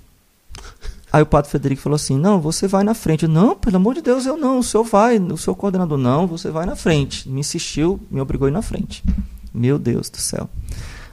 Aí 1.13 1.21
o 1.21 1.27
padre 1.27 1.51
Federico 1.51 1.83
falou 1.83 1.97
assim: 1.97 2.17
Não, 2.17 2.41
você 2.41 2.67
vai 2.67 2.83
na 2.83 2.95
frente. 2.95 3.25
Eu, 3.25 3.29
não, 3.29 3.55
pelo 3.55 3.77
amor 3.77 3.95
de 3.95 4.01
Deus, 4.01 4.25
eu 4.25 4.37
não. 4.37 4.61
O 4.61 4.63
senhor 4.63 4.85
vai, 4.85 5.19
o 5.19 5.37
seu 5.37 5.55
coordenador, 5.55 5.99
não, 5.99 6.27
você 6.27 6.51
vai 6.51 6.65
na 6.65 6.75
frente. 6.75 7.29
Me 7.29 7.41
insistiu, 7.41 8.01
me 8.11 8.21
obrigou 8.21 8.47
a 8.47 8.51
ir 8.51 8.55
na 8.55 8.63
frente. 8.63 9.05
Meu 9.53 9.79
Deus 9.79 10.09
do 10.09 10.17
céu. 10.17 10.49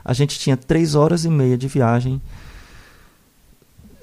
A 0.02 0.14
gente 0.14 0.38
tinha 0.38 0.56
três 0.56 0.94
horas 0.94 1.26
e 1.26 1.28
meia 1.28 1.58
de 1.58 1.68
viagem 1.68 2.20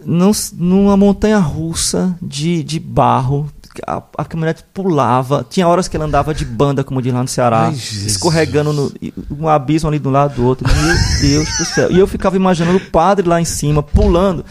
num, 0.05 0.31
numa 0.53 0.95
montanha 0.95 1.39
russa 1.39 2.15
de, 2.21 2.63
de 2.63 2.79
barro. 2.79 3.49
A, 3.85 4.01
a 4.17 4.25
caminhonete 4.25 4.63
pulava. 4.73 5.45
Tinha 5.49 5.67
horas 5.67 5.87
que 5.87 5.95
ela 5.95 6.05
andava 6.05 6.33
de 6.33 6.45
banda, 6.45 6.83
como 6.83 7.01
diz 7.01 7.13
lá 7.13 7.21
no 7.21 7.27
Ceará, 7.27 7.67
Ai, 7.67 7.73
escorregando 7.73 8.73
no, 8.73 8.91
um 9.31 9.47
abismo 9.47 9.89
ali 9.89 9.99
de 9.99 10.07
um 10.07 10.11
lado 10.11 10.35
do 10.35 10.45
outro. 10.45 10.67
Meu 10.67 10.95
Deus 11.21 11.57
do 11.57 11.65
céu. 11.65 11.91
E 11.91 11.99
eu 11.99 12.07
ficava 12.07 12.35
imaginando 12.35 12.77
o 12.77 12.91
padre 12.91 13.27
lá 13.27 13.39
em 13.41 13.45
cima, 13.45 13.83
pulando, 13.83 14.45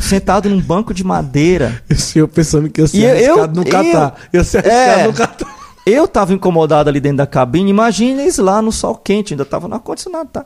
sentado 0.00 0.48
num 0.48 0.60
banco 0.60 0.92
de 0.94 1.02
madeira. 1.04 1.82
O 1.90 1.94
senhor 1.94 2.28
pensando 2.28 2.68
que 2.68 2.80
eu 2.80 2.86
E 2.92 3.02
eu- 3.02 3.10
arriscado 3.34 3.54
no 3.60 3.66
eu- 3.66 3.70
Catar. 3.70 4.16
Eu 4.32 4.44
ser 4.44 4.58
arriscado 4.58 5.00
É. 5.00 5.06
no 5.06 5.12
Catar. 5.14 5.60
Eu 5.86 6.06
tava 6.06 6.32
incomodado 6.34 6.88
ali 6.90 7.00
dentro 7.00 7.18
da 7.18 7.26
cabine, 7.26 7.70
imagina 7.70 8.22
eles 8.22 8.36
lá 8.38 8.60
no 8.60 8.70
sol 8.70 8.94
quente, 8.96 9.32
ainda 9.32 9.44
tava 9.44 9.66
no 9.66 9.74
ar-condicionado, 9.74 10.28
tá? 10.30 10.44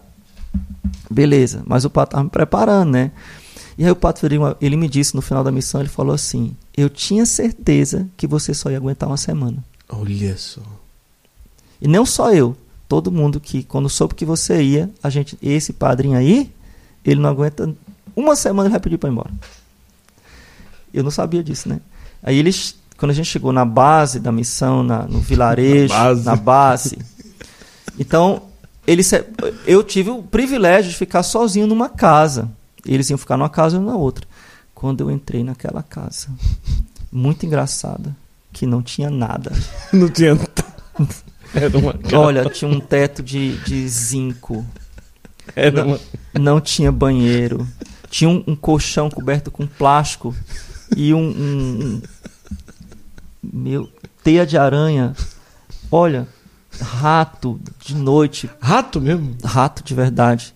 Beleza, 1.11 1.63
mas 1.67 1.85
o 1.85 1.91
pato 1.91 2.13
tava 2.13 2.25
me 2.25 2.31
preparando, 2.31 2.91
né? 2.93 3.11
E 3.77 3.85
aí 3.85 3.91
o 3.91 3.97
pato 3.97 4.25
ele 4.61 4.77
me 4.77 4.89
disse 4.89 5.15
no 5.15 5.21
final 5.21 5.43
da 5.43 5.51
missão, 5.51 5.81
ele 5.81 5.89
falou 5.89 6.15
assim: 6.15 6.57
"Eu 6.77 6.89
tinha 6.89 7.27
certeza 7.27 8.09
que 8.17 8.27
você 8.27 8.55
só 8.55 8.71
ia 8.71 8.77
aguentar 8.77 9.09
uma 9.09 9.17
semana". 9.17 9.59
Olha 9.89 10.37
só. 10.37 10.61
E 11.83 11.89
não 11.89 12.07
só 12.07 12.33
eu, 12.33 12.57
todo 12.89 13.11
mundo 13.13 13.41
que 13.41 13.65
quando 13.65 13.89
soube 13.91 14.15
que 14.15 14.25
você 14.25 14.63
ia, 14.63 14.91
a 15.03 15.11
gente, 15.11 15.37
esse 15.43 15.73
padrinho 15.73 16.17
aí, 16.17 16.51
ele 17.05 17.21
não 17.21 17.29
aguenta 17.29 17.75
uma 18.17 18.37
semana 18.37 18.67
ele 18.69 18.73
vai 18.73 18.81
pedir 18.81 18.99
para 18.99 19.09
ir 19.09 19.13
embora. 19.13 19.31
Eu 20.93 21.03
não 21.03 21.11
sabia 21.11 21.43
disso, 21.43 21.69
né? 21.69 21.81
Aí 22.23 22.39
eles, 22.39 22.77
quando 22.97 23.11
a 23.11 23.15
gente 23.15 23.27
chegou 23.27 23.53
na 23.53 23.65
base 23.65 24.21
da 24.21 24.31
missão, 24.33 24.83
na, 24.83 25.03
no 25.03 25.21
vilarejo, 25.21 25.93
Na 25.93 26.05
base. 26.05 26.25
na 26.25 26.37
base, 26.37 26.99
então 27.99 28.43
eles, 28.87 29.11
eu 29.67 29.83
tive 29.83 30.11
o 30.11 30.23
privilégio 30.23 30.91
de 30.91 30.97
ficar 30.97 31.23
sozinho 31.23 31.67
numa 31.67 31.89
casa. 31.89 32.51
Eles 32.87 33.09
iam 33.11 33.19
ficar 33.19 33.37
numa 33.37 33.49
casa 33.49 33.77
e 33.77 33.81
na 33.81 33.97
outra. 33.97 34.27
Quando 34.75 35.01
eu 35.01 35.11
entrei 35.11 35.43
naquela 35.43 35.83
casa, 35.83 36.29
muito 37.11 37.47
engraçada, 37.47 38.15
que 38.53 38.67
não 38.67 38.83
tinha 38.83 39.11
nada. 39.11 39.53
Não 39.93 40.09
tinha. 40.09 40.39
Era 41.55 41.77
uma. 41.79 41.95
Olha, 42.13 42.45
tinha 42.51 42.71
um 42.71 42.79
teto 42.81 43.23
de, 43.23 43.57
de 43.59 43.89
zinco. 43.89 44.65
Era 45.57 45.85
uma. 45.85 46.01
Não 46.39 46.61
tinha 46.61 46.93
banheiro. 46.93 47.67
Tinha 48.17 48.31
um, 48.31 48.45
um 48.47 48.55
colchão 48.55 49.11
coberto 49.11 49.51
com 49.51 49.67
plástico 49.67 50.33
e 50.97 51.13
um, 51.13 51.19
um- 51.19 51.85
um- 51.85 52.03
meu 53.43 53.91
teia 54.23 54.47
de 54.47 54.57
aranha. 54.57 55.17
Olha, 55.91 56.29
rato 56.81 57.61
de 57.85 57.93
noite, 57.97 58.49
Rato 58.61 59.01
mesmo? 59.01 59.37
rato 59.43 59.83
de 59.83 59.93
verdade. 59.95 60.55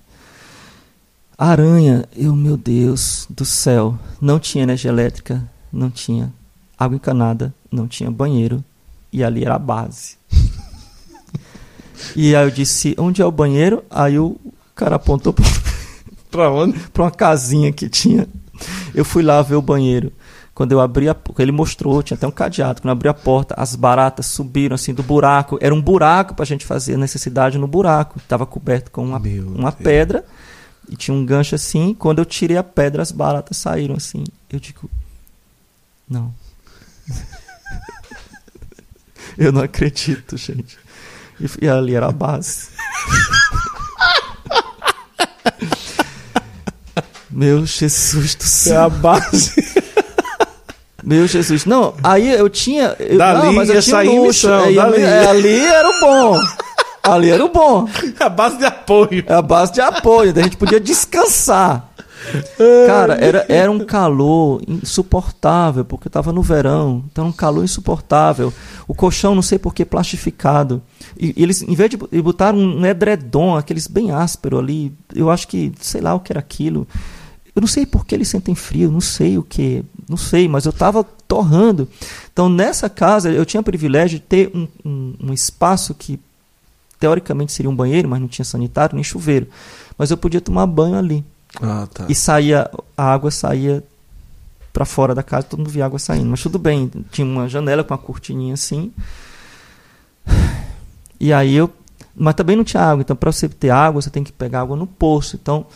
Aranha, 1.37 2.05
eu, 2.17 2.33
meu 2.37 2.57
Deus 2.57 3.27
do 3.29 3.45
céu, 3.45 3.99
não 4.21 4.39
tinha 4.39 4.63
energia 4.63 4.93
elétrica, 4.93 5.43
não 5.73 5.91
tinha 5.91 6.33
água 6.79 6.95
encanada, 6.95 7.53
não 7.73 7.89
tinha 7.89 8.09
banheiro 8.09 8.63
e 9.13 9.25
ali 9.25 9.43
era 9.45 9.57
a 9.57 9.59
base. 9.59 10.17
E 12.15 12.37
aí 12.37 12.47
eu 12.47 12.51
disse, 12.53 12.95
onde 12.97 13.21
é 13.21 13.25
o 13.27 13.33
banheiro? 13.33 13.83
Aí 13.91 14.17
o 14.17 14.37
cara 14.77 14.95
apontou 14.95 15.33
pra 15.33 15.45
Pra 16.31 16.51
onde? 16.51 16.79
pra 16.91 17.05
uma 17.05 17.11
casinha 17.11 17.73
que 17.73 17.89
tinha. 17.89 18.27
Eu 18.95 19.05
fui 19.05 19.23
lá 19.23 19.41
ver 19.43 19.55
o 19.57 19.63
banheiro. 19.63 20.13
Quando 20.55 20.73
eu 20.73 20.81
abri 20.81 21.09
a 21.09 21.15
porta, 21.15 21.41
ele 21.41 21.53
mostrou, 21.53 22.03
tinha 22.03 22.17
até 22.17 22.27
um 22.27 22.33
cadeado. 22.33 22.81
Quando 22.83 22.89
eu 22.89 22.93
abri 22.93 23.09
a 23.09 23.15
porta, 23.15 23.55
as 23.57 23.77
baratas 23.77 24.27
subiram 24.27 24.75
assim 24.75 24.93
do 24.93 25.05
buraco. 25.05 25.57
Era 25.61 25.73
um 25.73 25.81
buraco 25.81 26.35
pra 26.35 26.45
gente 26.45 26.67
fazer 26.67 26.95
a 26.95 26.99
necessidade 26.99 27.57
no 27.59 27.69
buraco. 27.69 28.19
Tava 28.27 28.45
coberto 28.45 28.91
com 28.91 29.05
uma, 29.05 29.21
Meu 29.21 29.47
uma 29.47 29.71
Deus. 29.71 29.83
pedra 29.83 30.25
e 30.89 30.97
tinha 30.97 31.17
um 31.17 31.25
gancho 31.25 31.55
assim. 31.55 31.95
Quando 31.95 32.19
eu 32.19 32.25
tirei 32.25 32.57
a 32.57 32.65
pedra, 32.65 33.01
as 33.03 33.13
baratas 33.13 33.57
saíram 33.57 33.95
assim. 33.95 34.25
Eu 34.51 34.59
digo, 34.59 34.91
não. 36.11 36.35
eu 39.39 39.53
não 39.53 39.63
acredito, 39.63 40.37
gente. 40.37 40.77
E, 41.41 41.67
e 41.67 41.69
ali 41.69 41.95
era 41.95 42.09
a 42.09 42.13
base. 42.13 42.71
Meu 47.31 47.65
Jesus 47.67 48.35
do 48.35 48.45
É 48.45 48.47
céu. 48.47 48.83
a 48.85 48.89
base. 48.89 49.53
Meu 51.03 51.27
Jesus. 51.27 51.65
Não, 51.65 51.95
aí 52.03 52.29
eu 52.31 52.49
tinha. 52.49 52.95
Eu, 52.99 53.19
Dali 53.19 53.47
não, 53.47 53.53
mas 53.55 53.69
eu 53.69 53.77
ia 53.77 53.83
tinha 53.83 53.97
sair 53.97 54.09
luxo. 54.19 54.49
missão, 54.49 54.65
é, 54.67 54.73
dali. 54.75 55.03
é, 55.03 55.27
ali 55.29 55.59
era 55.67 55.89
o 55.89 56.01
bom. 56.01 56.41
Ali 57.03 57.31
era 57.31 57.45
o 57.45 57.49
bom. 57.49 57.89
a 58.21 58.29
base 58.29 58.59
de 58.59 58.65
apoio. 58.67 59.25
É 59.27 59.33
a 59.35 59.41
base 59.43 59.73
de 59.73 59.81
apoio. 59.81 60.33
A 60.37 60.43
gente 60.43 60.57
podia 60.57 60.79
descansar. 60.81 61.89
Cara, 62.87 63.15
era, 63.15 63.47
era 63.49 63.71
um 63.71 63.79
calor 63.79 64.61
insuportável, 64.69 65.85
porque 65.85 66.09
estava 66.09 66.33
no 66.33 66.43
verão. 66.43 67.05
Então, 67.11 67.29
um 67.29 67.33
calor 67.33 67.65
insuportável. 67.65 68.53
O 68.87 68.95
colchão, 68.95 69.35
não 69.35 69.41
sei 69.41 69.59
por 69.59 69.73
que, 69.73 69.85
plastificado. 69.85 70.83
E, 71.17 71.33
e 71.37 71.43
eles, 71.43 71.63
em 71.63 71.75
vez 71.75 71.89
de 71.89 71.97
bo- 71.97 72.09
botaram 72.23 72.59
um 72.59 72.85
edredom, 72.85 73.57
aqueles 73.57 73.87
bem 73.87 74.11
áspero 74.11 74.59
ali, 74.59 74.93
eu 75.15 75.31
acho 75.31 75.47
que, 75.49 75.73
sei 75.81 76.01
lá 76.03 76.13
o 76.15 76.21
que 76.21 76.33
era 76.33 76.41
aquilo. 76.41 76.87
Eu 77.59 77.61
não 77.61 77.67
sei 77.67 77.85
por 77.85 78.07
que 78.07 78.15
eles 78.15 78.29
sentem 78.29 78.55
frio, 78.55 78.89
não 78.89 79.01
sei 79.01 79.37
o 79.37 79.43
que, 79.43 79.85
não 80.09 80.17
sei, 80.17 80.47
mas 80.47 80.65
eu 80.65 80.71
estava 80.71 81.03
torrando. 81.03 81.89
Então, 82.33 82.49
nessa 82.49 82.89
casa, 82.89 83.33
eu 83.33 83.45
tinha 83.45 83.61
o 83.61 83.65
privilégio 83.65 84.21
de 84.21 84.25
ter 84.25 84.53
um, 84.55 84.69
um, 84.85 85.15
um 85.25 85.33
espaço 85.33 85.93
que, 85.93 86.21
teoricamente, 87.01 87.51
seria 87.51 87.69
um 87.69 87.75
banheiro, 87.75 88.09
mas 88.09 88.21
não 88.21 88.29
tinha 88.29 88.45
sanitário 88.45 88.95
nem 88.95 89.03
chuveiro. 89.03 89.49
Mas 89.99 90.13
eu 90.13 90.17
podia 90.17 90.41
tomar 90.41 90.69
banho 90.69 90.95
ali. 90.95 91.25
Ah, 91.61 91.89
tá. 91.93 92.07
E 92.09 92.15
saía, 92.15 92.71
a 92.97 93.13
água 93.13 93.33
saía 93.33 93.83
para 94.73 94.85
fora 94.85 95.13
da 95.13 95.25
casa, 95.25 95.49
todo 95.49 95.59
mundo 95.59 95.71
via 95.71 95.85
água 95.85 95.99
saindo. 95.99 96.31
Mas 96.31 96.41
tudo 96.41 96.61
bem, 96.61 96.89
tinha 97.11 97.27
uma 97.27 97.49
janela 97.49 97.83
com 97.83 97.93
uma 97.93 97.99
cortininha 97.99 98.55
assim. 98.55 98.93
E 101.19 101.33
aí 101.33 101.57
eu. 101.57 101.69
Mas 102.15 102.37
também 102.37 102.55
não 102.55 102.63
tinha 102.63 102.85
água, 102.85 103.03
então 103.03 103.17
para 103.17 103.33
você 103.33 103.49
ter 103.49 103.71
água, 103.71 104.01
você 104.01 104.11
tem 104.11 104.23
que 104.23 104.31
pegar 104.31 104.61
água 104.61 104.77
no 104.77 104.87
poço. 104.87 105.35
Então, 105.35 105.67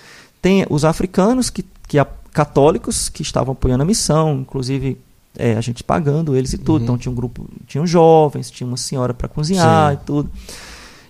tem 0.43 0.67
os 0.69 0.85
africanos, 0.85 1.49
que, 1.49 1.65
que 1.89 1.99
a- 1.99 2.07
católicos, 2.33 3.09
que 3.09 3.23
estavam 3.23 3.53
apoiando 3.53 3.83
a 3.83 3.87
missão, 3.87 4.41
inclusive 4.41 4.99
é, 5.39 5.55
a 5.57 5.61
gente 5.63 5.83
pagando 5.85 6.37
eles 6.37 6.53
e 6.53 6.59
tudo. 6.59 6.79
Uhum. 6.79 6.83
Então, 6.83 6.99
tinha 6.99 7.13
um 7.13 7.15
grupo, 7.15 7.49
tinham 7.67 7.87
jovens, 7.87 8.51
tinha 8.51 8.67
uma 8.67 8.77
senhora 8.77 9.15
para 9.15 9.29
cozinhar 9.29 9.93
Sim. 9.95 9.99
e 10.03 10.05
tudo. 10.05 10.31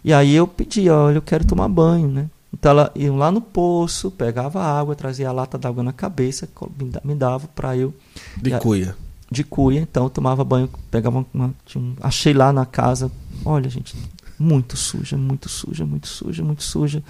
E 0.05 0.13
aí 0.13 0.35
eu 0.35 0.47
pedi, 0.47 0.89
olha, 0.91 1.17
eu 1.17 1.23
quero 1.23 1.45
tomar 1.45 1.69
banho, 1.69 2.09
né? 2.09 2.29
Então 2.53 2.71
ela 2.73 2.93
ia 2.95 3.11
lá 3.13 3.31
no 3.33 3.41
poço, 3.41 4.11
pegava 4.11 4.63
água, 4.63 4.95
trazia 4.95 5.29
a 5.29 5.33
lata 5.33 5.57
d'água 5.57 5.83
na 5.83 5.93
cabeça, 5.93 6.47
me 6.79 6.91
da- 6.91 7.01
me 7.03 7.15
dava 7.15 7.49
para 7.49 7.75
eu 7.77 7.95
De 8.37 8.51
cuia. 8.59 8.95
de 9.31 9.43
cuia, 9.43 9.81
então 9.81 10.05
eu 10.05 10.11
tomava 10.11 10.45
banho, 10.45 10.69
pegava 10.91 11.25
uma, 11.33 11.55
tinha 11.65 11.83
um- 11.83 11.95
achei 12.01 12.35
lá 12.35 12.53
na 12.53 12.67
casa, 12.67 13.11
olha 13.45 13.71
gente, 13.71 13.97
muito 14.39 14.77
suja, 14.77 15.17
muito 15.17 15.49
suja, 15.49 15.87
muito 15.87 16.07
suja, 16.09 16.45
muito 16.45 16.63
suja, 16.63 17.03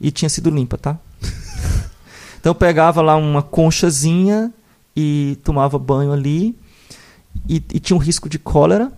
e 0.00 0.10
tinha 0.10 0.28
sido 0.28 0.50
limpa, 0.50 0.76
tá? 0.76 0.98
então 2.38 2.50
eu 2.50 2.54
pegava 2.54 3.00
lá 3.02 3.16
uma 3.16 3.42
conchazinha 3.42 4.52
e 4.96 5.38
tomava 5.42 5.78
banho 5.78 6.12
ali, 6.12 6.56
e, 7.48 7.56
e 7.56 7.80
tinha 7.80 7.96
um 7.96 8.00
risco 8.00 8.28
de 8.28 8.38
cólera 8.38 8.92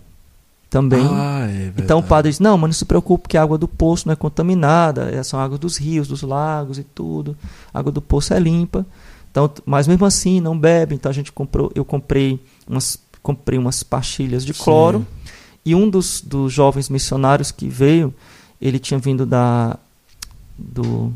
também. 0.69 1.07
Ah, 1.11 1.47
é. 1.49 1.73
Então 1.79 2.01
o 2.01 2.03
padre 2.03 2.31
diz: 2.31 2.41
Não, 2.41 2.59
mas 2.59 2.69
não 2.69 2.75
se 2.75 2.85
preocupe, 2.85 3.29
que 3.29 3.37
a 3.37 3.43
água 3.43 3.57
do 3.57 3.69
poço 3.69 4.07
não 4.07 4.13
é 4.13 4.17
contaminada, 4.17 5.11
é 5.11 5.23
só 5.23 5.39
água 5.39 5.59
dos 5.59 5.77
rios, 5.77 6.09
dos 6.09 6.23
lagos 6.23 6.79
e 6.79 6.85
tudo. 6.85 7.37
A 7.73 7.79
água 7.79 7.93
do 7.93 8.03
poço 8.03 8.35
é 8.35 8.39
limpa. 8.39 8.85
Então, 9.31 9.51
mas 9.65 9.87
mesmo 9.87 10.07
assim, 10.07 10.41
não 10.41 10.59
bebe. 10.59 10.95
Então 10.95 11.11
a 11.11 11.15
gente 11.15 11.33
comprou, 11.33 11.71
eu 11.75 11.85
comprei 11.85 12.41
umas, 12.67 12.99
comprei 13.23 13.59
umas 13.59 13.83
pastilhas 13.83 14.45
de 14.45 14.55
cloro. 14.55 15.01
Sim. 15.01 15.07
E 15.65 15.75
um 15.75 15.89
dos, 15.89 16.21
dos 16.21 16.53
jovens 16.53 16.89
missionários 16.89 17.51
que 17.51 17.69
veio, 17.69 18.15
ele 18.61 18.79
tinha 18.79 18.99
vindo 18.99 19.27
da, 19.27 19.77
do, 20.57 21.13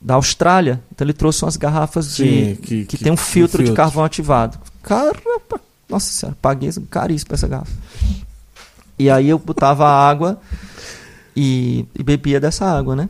da 0.00 0.14
Austrália. 0.14 0.80
Então 0.92 1.04
ele 1.04 1.12
trouxe 1.12 1.44
umas 1.44 1.56
garrafas 1.56 2.14
de, 2.16 2.22
Sim, 2.24 2.54
que, 2.56 2.84
que- 2.84 2.96
que- 2.96 3.04
tem 3.04 3.12
um 3.12 3.16
filtro, 3.16 3.58
de 3.58 3.64
filtro. 3.68 3.74
carvão 3.82 4.04
ativado. 4.04 4.58
Cara, 4.82 5.12
nossa 5.88 6.10
senhora, 6.10 6.36
paguei 6.40 6.70
caríssimo 6.90 7.28
pra 7.28 7.34
essa 7.34 7.48
garrafa. 7.48 7.72
E 8.98 9.10
aí 9.10 9.28
eu 9.28 9.38
botava 9.38 9.86
a 9.86 10.08
água 10.08 10.40
e, 11.36 11.84
e 11.98 12.02
bebia 12.02 12.40
dessa 12.40 12.64
água, 12.66 12.96
né? 12.96 13.08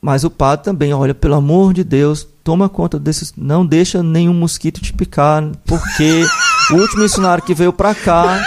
Mas 0.00 0.24
o 0.24 0.30
padre 0.30 0.64
também, 0.64 0.92
olha, 0.92 1.14
pelo 1.14 1.34
amor 1.36 1.72
de 1.72 1.84
Deus, 1.84 2.26
toma 2.42 2.68
conta 2.68 2.98
desses. 2.98 3.32
Não 3.36 3.64
deixa 3.64 4.02
nenhum 4.02 4.34
mosquito 4.34 4.80
te 4.80 4.92
picar, 4.92 5.44
porque 5.64 6.26
o 6.72 6.74
último 6.74 7.02
missionário 7.02 7.44
que 7.44 7.54
veio 7.54 7.72
pra 7.72 7.94
cá 7.94 8.44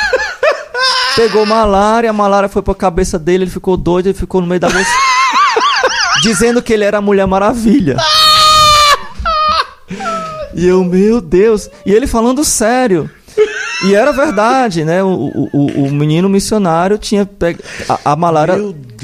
pegou 1.16 1.46
malária, 1.46 2.10
a 2.10 2.14
malária 2.14 2.50
foi 2.50 2.62
pra 2.62 2.76
cabeça 2.76 3.18
dele, 3.18 3.46
ele 3.46 3.52
ficou 3.52 3.78
doido, 3.78 4.08
ele 4.08 4.14
ficou 4.18 4.42
no 4.42 4.48
meio 4.48 4.60
da. 4.60 4.68
Dizendo 6.26 6.62
que 6.62 6.74
ele 6.74 6.84
era 6.84 6.98
a 6.98 7.02
Mulher 7.02 7.28
Maravilha. 7.28 7.98
E 10.56 10.66
eu, 10.66 10.84
meu 10.84 11.22
Deus. 11.22 11.70
E 11.86 11.92
ele 11.92 12.08
falando 12.08 12.44
sério. 12.44 13.10
E 13.86 13.94
era 13.94 14.12
verdade, 14.12 14.84
né? 14.84 15.04
O, 15.04 15.50
o, 15.54 15.66
o 15.84 15.92
menino 15.92 16.28
missionário 16.28 16.98
tinha 16.98 17.26
peg... 17.26 17.60
a, 17.88 18.14
a 18.14 18.16
malária 18.16 18.56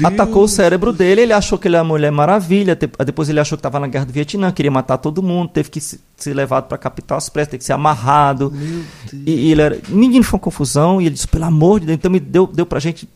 atacou 0.02 0.44
o 0.44 0.48
cérebro 0.48 0.92
dele, 0.92 1.20
ele 1.20 1.32
achou 1.32 1.58
que 1.58 1.68
ele 1.68 1.76
era 1.76 1.82
a 1.82 1.86
Mulher 1.86 2.10
Maravilha, 2.10 2.76
depois 3.04 3.28
ele 3.28 3.38
achou 3.38 3.56
que 3.56 3.60
estava 3.60 3.78
na 3.78 3.86
guerra 3.86 4.06
do 4.06 4.12
Vietnã, 4.12 4.50
queria 4.50 4.70
matar 4.70 4.96
todo 4.96 5.22
mundo, 5.22 5.50
teve 5.50 5.70
que 5.70 5.80
ser 5.80 6.34
levado 6.34 6.66
para 6.66 6.76
a 6.76 6.78
capital 6.78 7.18
às 7.18 7.28
pressas, 7.28 7.50
teve 7.50 7.58
que 7.58 7.64
ser 7.64 7.74
amarrado. 7.74 8.52
E, 9.12 9.30
e, 9.30 9.52
ele 9.52 9.62
era... 9.62 9.78
Menino 9.88 10.24
foi 10.24 10.38
uma 10.38 10.42
confusão, 10.42 11.00
e 11.00 11.06
ele 11.06 11.14
disse, 11.14 11.28
pelo 11.28 11.44
amor 11.44 11.78
de 11.78 11.86
Deus, 11.86 11.98
então 11.98 12.10
me 12.10 12.18
deu, 12.18 12.46
deu 12.46 12.66
pra 12.66 12.80
gente. 12.80 13.08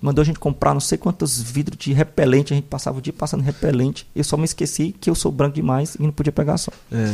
Mandou 0.00 0.22
a 0.22 0.24
gente 0.24 0.38
comprar 0.38 0.74
não 0.74 0.80
sei 0.80 0.98
quantos 0.98 1.40
vidros 1.40 1.78
de 1.78 1.92
repelente, 1.92 2.52
a 2.52 2.56
gente 2.56 2.66
passava 2.66 2.98
o 2.98 3.00
dia 3.00 3.12
passando 3.12 3.42
repelente, 3.42 4.06
eu 4.14 4.24
só 4.24 4.36
me 4.36 4.44
esqueci 4.44 4.94
que 5.00 5.08
eu 5.08 5.14
sou 5.14 5.32
branco 5.32 5.54
demais 5.54 5.96
e 5.98 6.02
não 6.02 6.12
podia 6.12 6.32
pegar 6.32 6.58
sol. 6.58 6.74
É. 6.92 7.12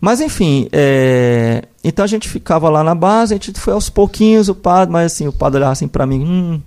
Mas 0.00 0.20
enfim, 0.20 0.68
é... 0.72 1.64
então 1.84 2.04
a 2.04 2.08
gente 2.08 2.28
ficava 2.28 2.68
lá 2.68 2.82
na 2.82 2.94
base, 2.94 3.34
a 3.34 3.36
gente 3.36 3.58
foi 3.60 3.72
aos 3.72 3.88
pouquinhos, 3.88 4.48
o 4.48 4.54
padre, 4.54 4.92
mas 4.92 5.12
assim, 5.12 5.28
o 5.28 5.32
padre 5.32 5.58
olhava 5.58 5.72
assim 5.72 5.86
para 5.86 6.04
mim, 6.04 6.24
hum, 6.24 6.60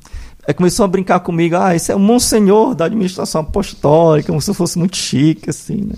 Aí 0.48 0.53
começou 0.53 0.84
a 0.84 0.88
brincar 0.88 1.19
comigo, 1.22 1.56
ah, 1.56 1.76
esse 1.76 1.91
é 1.91 1.95
o 1.95 1.99
monsenhor 1.99 2.76
da 2.76 2.86
administração 2.86 3.41
apostólica, 3.41 4.27
como 4.27 4.40
se 4.40 4.49
eu 4.49 4.53
fosse 4.53 4.77
muito 4.77 4.95
chique, 4.95 5.49
assim, 5.49 5.82
né? 5.82 5.95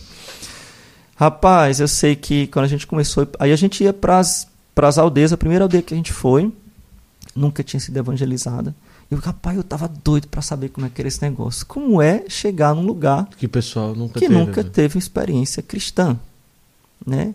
Rapaz, 1.17 1.79
eu 1.79 1.87
sei 1.87 2.15
que 2.15 2.47
quando 2.47 2.65
a 2.65 2.69
gente 2.69 2.87
começou, 2.87 3.27
aí 3.39 3.51
a 3.51 3.55
gente 3.55 3.83
ia 3.83 3.91
para 3.91 4.19
as 4.19 4.97
aldeias, 4.97 5.33
a 5.33 5.37
primeira 5.37 5.65
aldeia 5.65 5.81
que 5.81 5.93
a 5.93 5.97
gente 5.97 6.13
foi, 6.13 6.51
nunca 7.37 7.63
tinha 7.63 7.79
sido 7.79 7.97
evangelizada. 7.97 8.75
E 9.09 9.13
eu, 9.13 9.19
rapaz, 9.19 9.55
eu 9.55 9.63
tava 9.63 9.87
doido 9.87 10.27
para 10.27 10.41
saber 10.41 10.69
como 10.69 10.85
é 10.85 10.89
que 10.89 11.01
era 11.01 11.07
esse 11.07 11.21
negócio. 11.21 11.65
Como 11.65 12.01
é 12.01 12.25
chegar 12.27 12.75
num 12.75 12.85
lugar 12.85 13.27
que 13.37 13.47
pessoal 13.47 13.95
nunca 13.95 14.15
que 14.15 14.27
teve, 14.27 14.33
nunca 14.33 14.63
né? 14.63 14.69
teve 14.71 14.99
experiência 14.99 15.63
cristã, 15.63 16.17
né? 17.05 17.33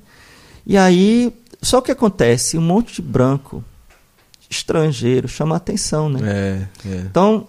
E 0.67 0.77
aí, 0.77 1.33
só 1.61 1.79
o 1.79 1.83
que 1.83 1.91
acontece, 1.91 2.59
um 2.59 2.63
monte 2.63 2.97
de 2.97 3.03
branco 3.03 3.65
estrangeiro, 4.51 5.27
chama 5.27 5.57
atenção, 5.57 6.09
né? 6.09 6.21
É, 6.23 6.89
é. 6.89 6.97
Então, 6.99 7.47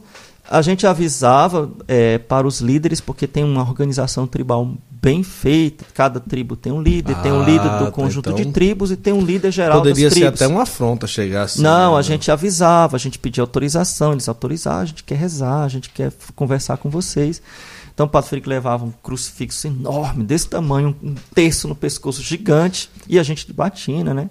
a 0.49 0.61
gente 0.61 0.87
avisava 0.87 1.71
é, 1.87 2.17
para 2.17 2.47
os 2.47 2.61
líderes, 2.61 3.01
porque 3.01 3.27
tem 3.27 3.43
uma 3.43 3.61
organização 3.61 4.25
tribal 4.25 4.73
bem 5.03 5.21
feita, 5.21 5.83
cada 5.93 6.17
tribo 6.17 6.55
tem 6.55 6.71
um 6.71 6.81
líder, 6.81 7.13
ah, 7.17 7.21
tem 7.21 7.31
um 7.33 7.41
ah, 7.41 7.45
líder 7.45 7.69
do 7.77 7.85
tá, 7.85 7.91
conjunto 7.91 8.29
então, 8.29 8.41
de 8.41 8.53
tribos 8.53 8.89
e 8.89 8.95
tem 8.95 9.11
um 9.11 9.19
líder 9.19 9.51
geral 9.51 9.79
poderia 9.79 10.05
das 10.05 10.13
tribos. 10.13 10.39
ser 10.39 10.43
até 10.45 10.47
uma 10.47 10.63
afronta 10.63 11.05
chegar 11.05 11.43
assim. 11.43 11.61
Não, 11.61 11.91
né? 11.91 11.99
a 11.99 12.01
gente 12.01 12.31
avisava, 12.31 12.95
a 12.95 12.99
gente 12.99 13.19
pedia 13.19 13.43
autorização, 13.43 14.13
eles 14.13 14.29
autorizavam, 14.29 14.79
a 14.79 14.85
gente 14.85 15.03
quer 15.03 15.15
rezar, 15.15 15.65
a 15.65 15.67
gente 15.67 15.89
quer 15.89 16.13
conversar 16.37 16.77
com 16.77 16.89
vocês. 16.89 17.41
Então 17.93 18.05
o 18.05 18.09
Padre 18.09 18.29
Felipe 18.29 18.47
levava 18.47 18.85
um 18.85 18.93
crucifixo 19.03 19.67
enorme, 19.67 20.23
desse 20.23 20.47
tamanho, 20.47 20.95
um 21.03 21.15
terço 21.35 21.67
no 21.67 21.75
pescoço 21.75 22.23
gigante, 22.23 22.89
e 23.05 23.19
a 23.19 23.23
gente 23.23 23.45
de 23.45 23.51
batina, 23.51 24.13
né? 24.13 24.29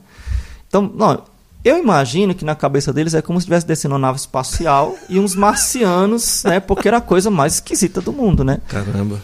Então, 0.66 0.90
não, 0.94 1.23
eu 1.62 1.77
imagino 1.77 2.35
que 2.35 2.47
na 2.47 2.55
cabeça 2.55 2.94
deles 2.94 3.12
é 3.12 3.20
como 3.20 3.39
se 3.39 3.43
estivesse 3.44 3.66
descendo 3.66 3.93
uma 3.93 4.01
nave 4.01 4.19
espacial 4.19 4.97
e 5.07 5.19
uns 5.19 5.35
marcianos, 5.35 6.43
né? 6.44 6.61
Porque 6.61 6.89
era 6.89 6.97
a 6.97 7.01
coisa 7.03 7.31
mais 7.31 7.55
esquisita 7.55 8.01
do 8.01 8.11
mundo, 8.11 8.43
né? 8.43 8.59
Caramba. 8.69 9.20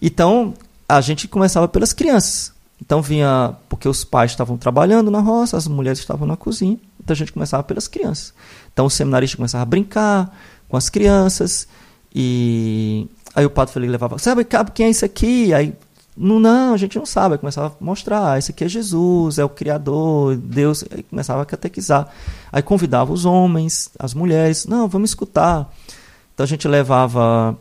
Então, 0.00 0.54
a 0.88 1.00
gente 1.00 1.28
começava 1.28 1.68
pelas 1.68 1.92
crianças. 1.92 2.54
Então 2.80 3.00
vinha, 3.00 3.54
porque 3.68 3.88
os 3.88 4.04
pais 4.04 4.32
estavam 4.32 4.56
trabalhando 4.56 5.10
na 5.10 5.20
roça, 5.20 5.56
as 5.56 5.66
mulheres 5.66 5.98
estavam 5.98 6.26
na 6.26 6.36
cozinha. 6.36 6.78
Então 7.02 7.14
a 7.14 7.16
gente 7.16 7.32
começava 7.32 7.62
pelas 7.62 7.88
crianças. 7.88 8.34
Então 8.72 8.86
o 8.86 8.90
seminarista 8.90 9.36
começava 9.36 9.62
a 9.62 9.66
brincar 9.66 10.36
com 10.68 10.76
as 10.76 10.90
crianças. 10.90 11.66
E 12.14 13.08
aí 13.34 13.44
o 13.46 13.50
padre 13.50 13.72
Felipe 13.72 13.92
levava, 13.92 14.18
sabe 14.18 14.44
quem 14.44 14.86
é 14.86 14.90
isso 14.90 15.04
aqui? 15.04 15.54
Aí 15.54 15.74
não, 16.16 16.40
não, 16.40 16.72
a 16.72 16.76
gente 16.76 16.98
não 16.98 17.04
sabe. 17.04 17.34
Aí 17.34 17.38
começava 17.38 17.68
a 17.68 17.84
mostrar, 17.84 18.32
ah, 18.32 18.38
esse 18.38 18.50
aqui 18.50 18.64
é 18.64 18.68
Jesus, 18.68 19.38
é 19.38 19.44
o 19.44 19.48
Criador, 19.48 20.36
Deus. 20.36 20.84
Aí 20.90 21.02
começava 21.02 21.42
a 21.42 21.46
catequizar. 21.46 22.08
Aí 22.50 22.62
convidava 22.62 23.12
os 23.12 23.24
homens, 23.24 23.90
as 23.98 24.14
mulheres, 24.14 24.66
não, 24.66 24.88
vamos 24.88 25.10
escutar. 25.10 25.70
Então 26.34 26.44
a 26.44 26.46
gente 26.46 26.66
levava. 26.66 27.56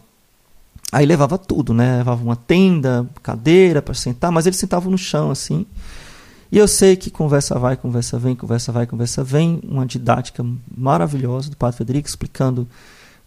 Aí 0.96 1.06
levava 1.06 1.38
tudo, 1.38 1.74
né? 1.74 1.98
Levava 1.98 2.24
uma 2.24 2.36
tenda, 2.36 3.06
cadeira 3.22 3.82
para 3.82 3.94
sentar, 3.94 4.32
mas 4.32 4.46
eles 4.46 4.58
sentavam 4.58 4.92
no 4.92 4.98
chão 4.98 5.30
assim. 5.30 5.66
E 6.52 6.58
eu 6.58 6.68
sei 6.68 6.96
que 6.96 7.10
conversa 7.10 7.58
vai, 7.60 7.76
conversa 7.76 8.18
vem, 8.18 8.36
conversa 8.36 8.72
vai, 8.72 8.86
conversa 8.86 9.24
vem. 9.24 9.60
Uma 9.64 9.86
didática 9.86 10.46
maravilhosa 10.76 11.50
do 11.50 11.58
Padre 11.58 11.78
Federico 11.78 12.08
explicando 12.08 12.68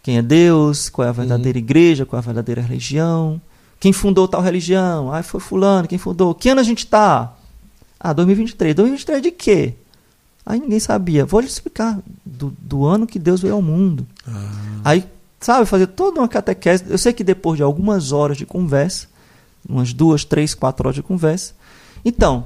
quem 0.01 0.17
é 0.17 0.21
Deus, 0.21 0.89
qual 0.89 1.05
é 1.05 1.09
a 1.09 1.13
verdadeira 1.13 1.59
uhum. 1.59 1.63
igreja, 1.63 2.05
qual 2.05 2.17
é 2.17 2.23
a 2.23 2.25
verdadeira 2.25 2.61
religião 2.61 3.41
quem 3.79 3.93
fundou 3.93 4.27
tal 4.27 4.41
religião? 4.41 5.11
Ah, 5.11 5.23
foi 5.23 5.39
fulano, 5.39 5.87
quem 5.87 5.97
fundou? 5.97 6.35
Que 6.35 6.49
ano 6.49 6.59
a 6.59 6.63
gente 6.63 6.79
está? 6.79 7.33
Ah, 7.99 8.11
2023. 8.11 8.75
2023 8.75 9.21
de 9.21 9.31
quê? 9.31 9.73
Aí 10.45 10.59
ninguém 10.59 10.79
sabia. 10.79 11.25
Vou 11.25 11.39
lhe 11.39 11.47
explicar. 11.47 11.97
Do, 12.25 12.53
do 12.59 12.85
ano 12.85 13.07
que 13.07 13.17
Deus 13.17 13.41
veio 13.41 13.53
ao 13.53 13.61
mundo. 13.61 14.05
Ah. 14.27 14.51
Aí, 14.83 15.05
sabe, 15.39 15.65
fazer 15.65 15.87
toda 15.87 16.19
uma 16.19 16.27
catequese. 16.27 16.85
Eu 16.87 16.97
sei 16.97 17.13
que 17.13 17.23
depois 17.23 17.57
de 17.57 17.63
algumas 17.63 18.11
horas 18.11 18.37
de 18.37 18.45
conversa, 18.45 19.07
umas 19.67 19.93
duas, 19.93 20.23
três, 20.23 20.53
quatro 20.53 20.87
horas 20.87 20.95
de 20.95 21.03
conversa. 21.03 21.53
Então, 22.03 22.45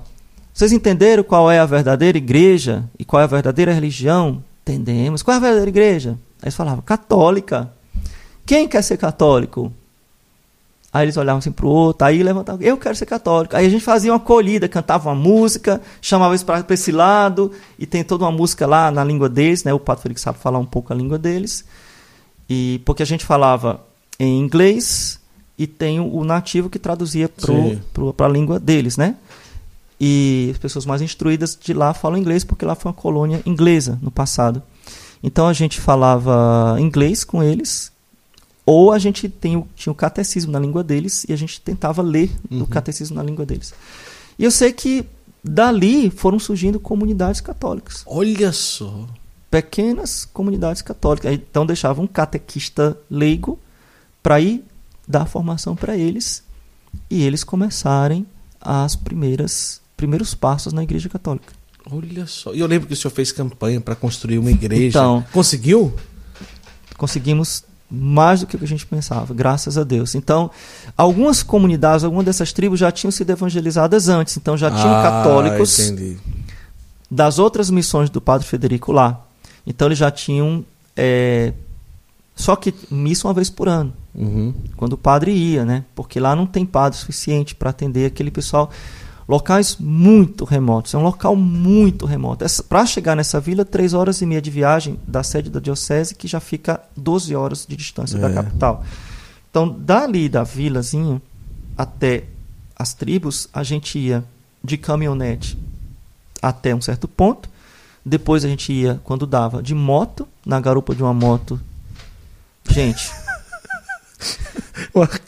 vocês 0.53 0.71
entenderam 0.71 1.23
qual 1.23 1.49
é 1.49 1.59
a 1.59 1.65
verdadeira 1.65 2.17
igreja 2.17 2.83
e 2.97 3.03
qual 3.03 3.21
é 3.21 3.23
a 3.23 3.27
verdadeira 3.27 3.73
religião? 3.73 4.43
Entendemos. 4.61 5.21
Qual 5.23 5.33
é 5.33 5.37
a 5.37 5.41
verdadeira 5.41 5.69
igreja? 5.69 6.09
Aí 6.41 6.45
eles 6.45 6.55
falavam, 6.55 6.81
católica. 6.81 7.71
Quem 8.45 8.67
quer 8.67 8.81
ser 8.81 8.97
católico? 8.97 9.71
Aí 10.93 11.05
eles 11.05 11.17
olhavam 11.17 11.39
assim 11.39 11.51
pro 11.51 11.67
outro, 11.67 12.05
aí 12.05 12.21
levantavam, 12.21 12.61
eu 12.61 12.77
quero 12.77 12.95
ser 12.95 13.07
católico. 13.07 13.55
Aí 13.55 13.65
a 13.65 13.69
gente 13.69 13.83
fazia 13.83 14.11
uma 14.11 14.17
acolhida, 14.17 14.67
cantava 14.67 15.09
uma 15.09 15.15
música, 15.15 15.81
chamava 15.99 16.33
eles 16.33 16.43
para 16.43 16.63
esse 16.69 16.91
lado, 16.91 17.51
e 17.79 17.87
tem 17.87 18.03
toda 18.03 18.25
uma 18.25 18.31
música 18.31 18.67
lá 18.67 18.91
na 18.91 19.03
língua 19.03 19.27
deles, 19.27 19.63
né? 19.63 19.73
O 19.73 19.79
Pato 19.79 20.03
Felix 20.03 20.21
sabe 20.21 20.37
falar 20.37 20.59
um 20.59 20.65
pouco 20.65 20.93
a 20.93 20.95
língua 20.95 21.17
deles. 21.17 21.65
E 22.49 22.81
porque 22.85 23.03
a 23.03 23.05
gente 23.05 23.25
falava 23.25 23.81
em 24.19 24.39
inglês 24.39 25.19
e 25.57 25.67
tem 25.67 25.99
o 25.99 26.23
nativo 26.23 26.69
que 26.69 26.79
traduzia 26.79 27.29
para 28.15 28.25
a 28.25 28.29
língua 28.29 28.59
deles, 28.59 28.97
né? 28.97 29.15
E 29.99 30.49
as 30.51 30.57
pessoas 30.57 30.85
mais 30.85 31.01
instruídas 31.01 31.57
de 31.59 31.73
lá 31.73 31.93
falam 31.93 32.17
inglês 32.17 32.43
porque 32.43 32.65
lá 32.65 32.75
foi 32.75 32.89
uma 32.89 32.95
colônia 32.95 33.41
inglesa 33.45 33.97
no 34.01 34.11
passado. 34.11 34.61
Então 35.23 35.47
a 35.47 35.53
gente 35.53 35.79
falava 35.79 36.75
inglês 36.79 37.23
com 37.23 37.41
eles 37.41 37.91
ou 38.65 38.91
a 38.91 38.99
gente 38.99 39.29
tem, 39.29 39.63
tinha 39.75 39.91
o 39.91 39.95
catecismo 39.95 40.51
na 40.51 40.59
língua 40.59 40.83
deles 40.83 41.25
e 41.27 41.33
a 41.33 41.35
gente 41.35 41.61
tentava 41.61 42.01
ler 42.01 42.31
uhum. 42.49 42.63
o 42.63 42.67
catecismo 42.67 43.15
na 43.15 43.23
língua 43.23 43.45
deles. 43.45 43.73
E 44.37 44.43
eu 44.43 44.51
sei 44.51 44.73
que 44.73 45.05
dali 45.43 46.09
foram 46.09 46.39
surgindo 46.39 46.79
comunidades 46.79 47.41
católicas. 47.41 48.03
Olha 48.05 48.51
só! 48.51 49.07
Pequenas 49.53 50.25
comunidades 50.25 50.81
católicas. 50.81 51.31
Então 51.31 51.63
deixava 51.63 52.01
um 52.01 52.07
catequista 52.07 52.97
leigo 53.07 53.59
para 54.23 54.39
ir 54.39 54.63
dar 55.07 55.27
formação 55.27 55.75
para 55.75 55.95
eles 55.95 56.43
e 57.07 57.21
eles 57.21 57.43
começarem 57.43 58.25
as 58.59 58.95
primeiras 58.95 59.79
primeiros 59.95 60.33
passos 60.33 60.73
na 60.73 60.81
Igreja 60.81 61.07
Católica. 61.07 61.53
Olha 61.91 62.25
só. 62.25 62.51
E 62.51 62.61
eu 62.61 62.65
lembro 62.65 62.87
que 62.87 62.95
o 62.95 62.97
senhor 62.97 63.13
fez 63.13 63.31
campanha 63.31 63.79
para 63.79 63.93
construir 63.93 64.39
uma 64.39 64.49
igreja. 64.49 64.97
Então, 64.97 65.23
Conseguiu? 65.31 65.93
Conseguimos 66.97 67.63
mais 67.91 68.39
do 68.39 68.47
que 68.47 68.57
a 68.57 68.67
gente 68.67 68.87
pensava, 68.87 69.35
graças 69.35 69.77
a 69.77 69.83
Deus. 69.83 70.15
Então, 70.15 70.49
algumas 70.97 71.43
comunidades, 71.43 72.03
algumas 72.03 72.25
dessas 72.25 72.51
tribos 72.51 72.79
já 72.79 72.91
tinham 72.91 73.11
sido 73.11 73.29
evangelizadas 73.29 74.09
antes, 74.09 74.35
então 74.35 74.57
já 74.57 74.71
tinham 74.71 74.95
ah, 74.95 75.03
católicos 75.03 75.77
entendi. 75.77 76.17
das 77.11 77.37
outras 77.37 77.69
missões 77.69 78.09
do 78.09 78.19
Padre 78.19 78.47
Federico 78.47 78.91
lá. 78.91 79.23
Então, 79.65 79.87
eles 79.87 79.97
já 79.97 80.11
tinham. 80.11 80.65
É, 80.95 81.53
só 82.35 82.55
que 82.55 82.73
missa 82.89 83.27
uma 83.27 83.33
vez 83.33 83.49
por 83.49 83.69
ano, 83.69 83.93
uhum. 84.13 84.53
quando 84.75 84.93
o 84.93 84.97
padre 84.97 85.31
ia, 85.31 85.63
né? 85.63 85.85
Porque 85.95 86.19
lá 86.19 86.35
não 86.35 86.45
tem 86.45 86.65
padre 86.65 86.97
suficiente 86.97 87.53
para 87.53 87.69
atender 87.69 88.05
aquele 88.05 88.31
pessoal 88.31 88.71
locais 89.27 89.77
muito 89.79 90.43
remotos. 90.45 90.93
É 90.93 90.97
um 90.97 91.03
local 91.03 91.35
muito 91.35 92.05
remoto. 92.05 92.45
Para 92.67 92.85
chegar 92.85 93.15
nessa 93.15 93.39
vila, 93.39 93.63
três 93.63 93.93
horas 93.93 94.21
e 94.21 94.25
meia 94.25 94.41
de 94.41 94.49
viagem 94.49 94.99
da 95.07 95.23
sede 95.23 95.49
da 95.49 95.59
diocese, 95.59 96.15
que 96.15 96.27
já 96.27 96.39
fica 96.39 96.81
12 96.95 97.35
horas 97.35 97.65
de 97.67 97.75
distância 97.75 98.17
é. 98.17 98.19
da 98.19 98.31
capital. 98.31 98.83
Então, 99.49 99.69
dali 99.69 100.27
da 100.27 100.43
vilazinha 100.43 101.21
até 101.77 102.25
as 102.75 102.93
tribos, 102.93 103.47
a 103.53 103.63
gente 103.63 103.97
ia 103.97 104.23
de 104.63 104.77
caminhonete 104.77 105.57
até 106.41 106.73
um 106.75 106.81
certo 106.81 107.07
ponto. 107.07 107.49
Depois 108.05 108.43
a 108.43 108.47
gente 108.47 108.71
ia, 108.73 108.99
quando 109.03 109.25
dava, 109.25 109.63
de 109.63 109.73
moto, 109.73 110.27
na 110.45 110.59
garupa 110.59 110.93
de 110.93 111.01
uma 111.01 111.13
moto. 111.13 111.59
Gente. 112.69 113.11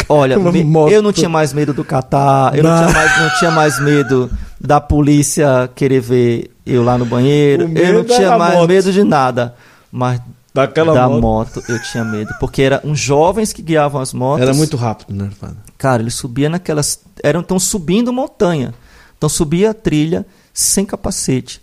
Olha, 0.10 0.38
me, 0.38 0.62
eu 0.92 1.02
não 1.02 1.12
tinha 1.12 1.30
mais 1.30 1.54
medo 1.54 1.74
do 1.74 1.84
Catar, 1.84 2.56
eu 2.56 2.64
não, 2.64 2.70
não 2.70 2.78
tinha, 2.78 2.94
mais, 2.94 3.22
não 3.22 3.30
tinha 3.40 3.52
mais 3.52 3.80
medo 3.80 4.32
da 4.60 4.80
polícia 4.80 5.70
querer 5.76 6.00
ver 6.00 6.52
eu 6.66 6.84
lá 6.84 6.98
no 6.98 7.06
banheiro, 7.06 7.70
eu 7.78 7.94
não 7.94 8.04
tinha 8.04 8.38
mais 8.38 8.56
moto. 8.56 8.68
medo 8.68 8.92
de 8.92 9.04
nada. 9.04 9.56
Mas 9.92 10.22
Daquela 10.54 10.94
da 10.94 11.10
moto. 11.10 11.22
moto. 11.22 11.64
eu 11.68 11.82
tinha 11.84 12.04
medo. 12.04 12.34
Porque 12.40 12.62
eram 12.62 12.80
uns 12.86 13.00
jovens 13.00 13.52
que 13.52 13.62
guiavam 13.62 14.00
as 14.02 14.14
motos. 14.14 14.42
Era 14.42 14.54
muito 14.54 14.78
rápido, 14.78 15.14
né, 15.14 15.30
Cara, 15.78 16.02
eles 16.02 16.16
subiam 16.16 16.50
naquelas. 16.50 17.00
Eram 17.22 17.44
tão 17.44 17.60
subindo 17.60 18.14
montanha. 18.14 18.74
Então 19.18 19.28
subia 19.28 19.72
a 19.72 19.74
trilha 19.74 20.26
sem 20.54 20.86
capacete, 20.86 21.62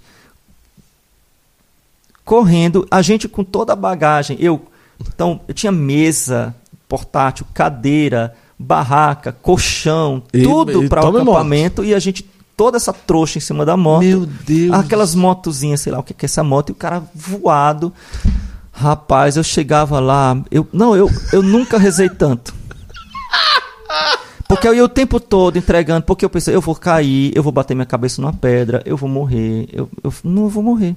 correndo, 2.25 2.87
a 2.91 3.03
gente 3.03 3.29
com 3.29 3.45
toda 3.45 3.73
a 3.73 3.77
bagagem. 3.77 4.37
Eu, 4.41 4.63
então, 5.01 5.41
eu 5.49 5.55
tinha 5.55 5.73
mesa 5.73 6.55
portátil, 6.89 7.47
cadeira, 7.55 8.35
barraca, 8.59 9.33
colchão, 9.33 10.23
E- 10.33 10.43
tudo 10.43 10.89
para 10.89 11.05
o 11.05 11.09
acampamento 11.17 11.85
e 11.85 11.95
a 11.95 11.99
gente 11.99 12.25
toda 12.57 12.77
essa 12.77 12.93
trouxa 12.93 13.39
em 13.39 13.41
cima 13.41 13.65
da 13.65 13.77
moto. 13.77 14.03
Meu 14.05 14.27
Deus. 14.27 14.73
Aquelas 14.73 15.15
motozinhas, 15.15 15.81
sei 15.81 15.93
lá 15.93 15.99
o 15.99 16.03
que 16.03 16.15
que 16.15 16.25
é 16.25 16.27
essa 16.27 16.45
moto, 16.45 16.69
e 16.69 16.73
o 16.73 16.77
cara 16.77 17.03
voado. 17.15 17.93
Rapaz, 18.71 19.37
eu 19.37 19.45
chegava 19.45 20.01
lá, 20.01 20.41
eu 20.51 20.67
não, 20.73 20.97
eu, 20.97 21.11
eu 21.33 21.43
nunca 21.43 21.77
rezei 21.79 22.09
tanto. 22.09 22.55
Porque 24.49 24.69
eu 24.69 24.75
ia 24.75 24.85
o 24.85 24.89
tempo 24.89 25.19
todo 25.19 25.57
entregando, 25.57 26.05
porque 26.05 26.25
eu 26.25 26.31
pensei, 26.31 26.55
eu 26.55 26.61
vou 26.61 26.75
cair, 26.75 27.33
eu 27.35 27.43
vou 27.43 27.53
bater 27.53 27.75
minha 27.75 27.87
cabeça 27.87 28.21
numa 28.21 28.33
pedra, 28.33 28.83
eu 28.85 28.97
vou 28.97 29.09
morrer, 29.09 29.67
eu, 29.73 29.89
eu 30.05 30.13
não 30.25 30.49
vou 30.49 30.63
morrer. 30.63 30.95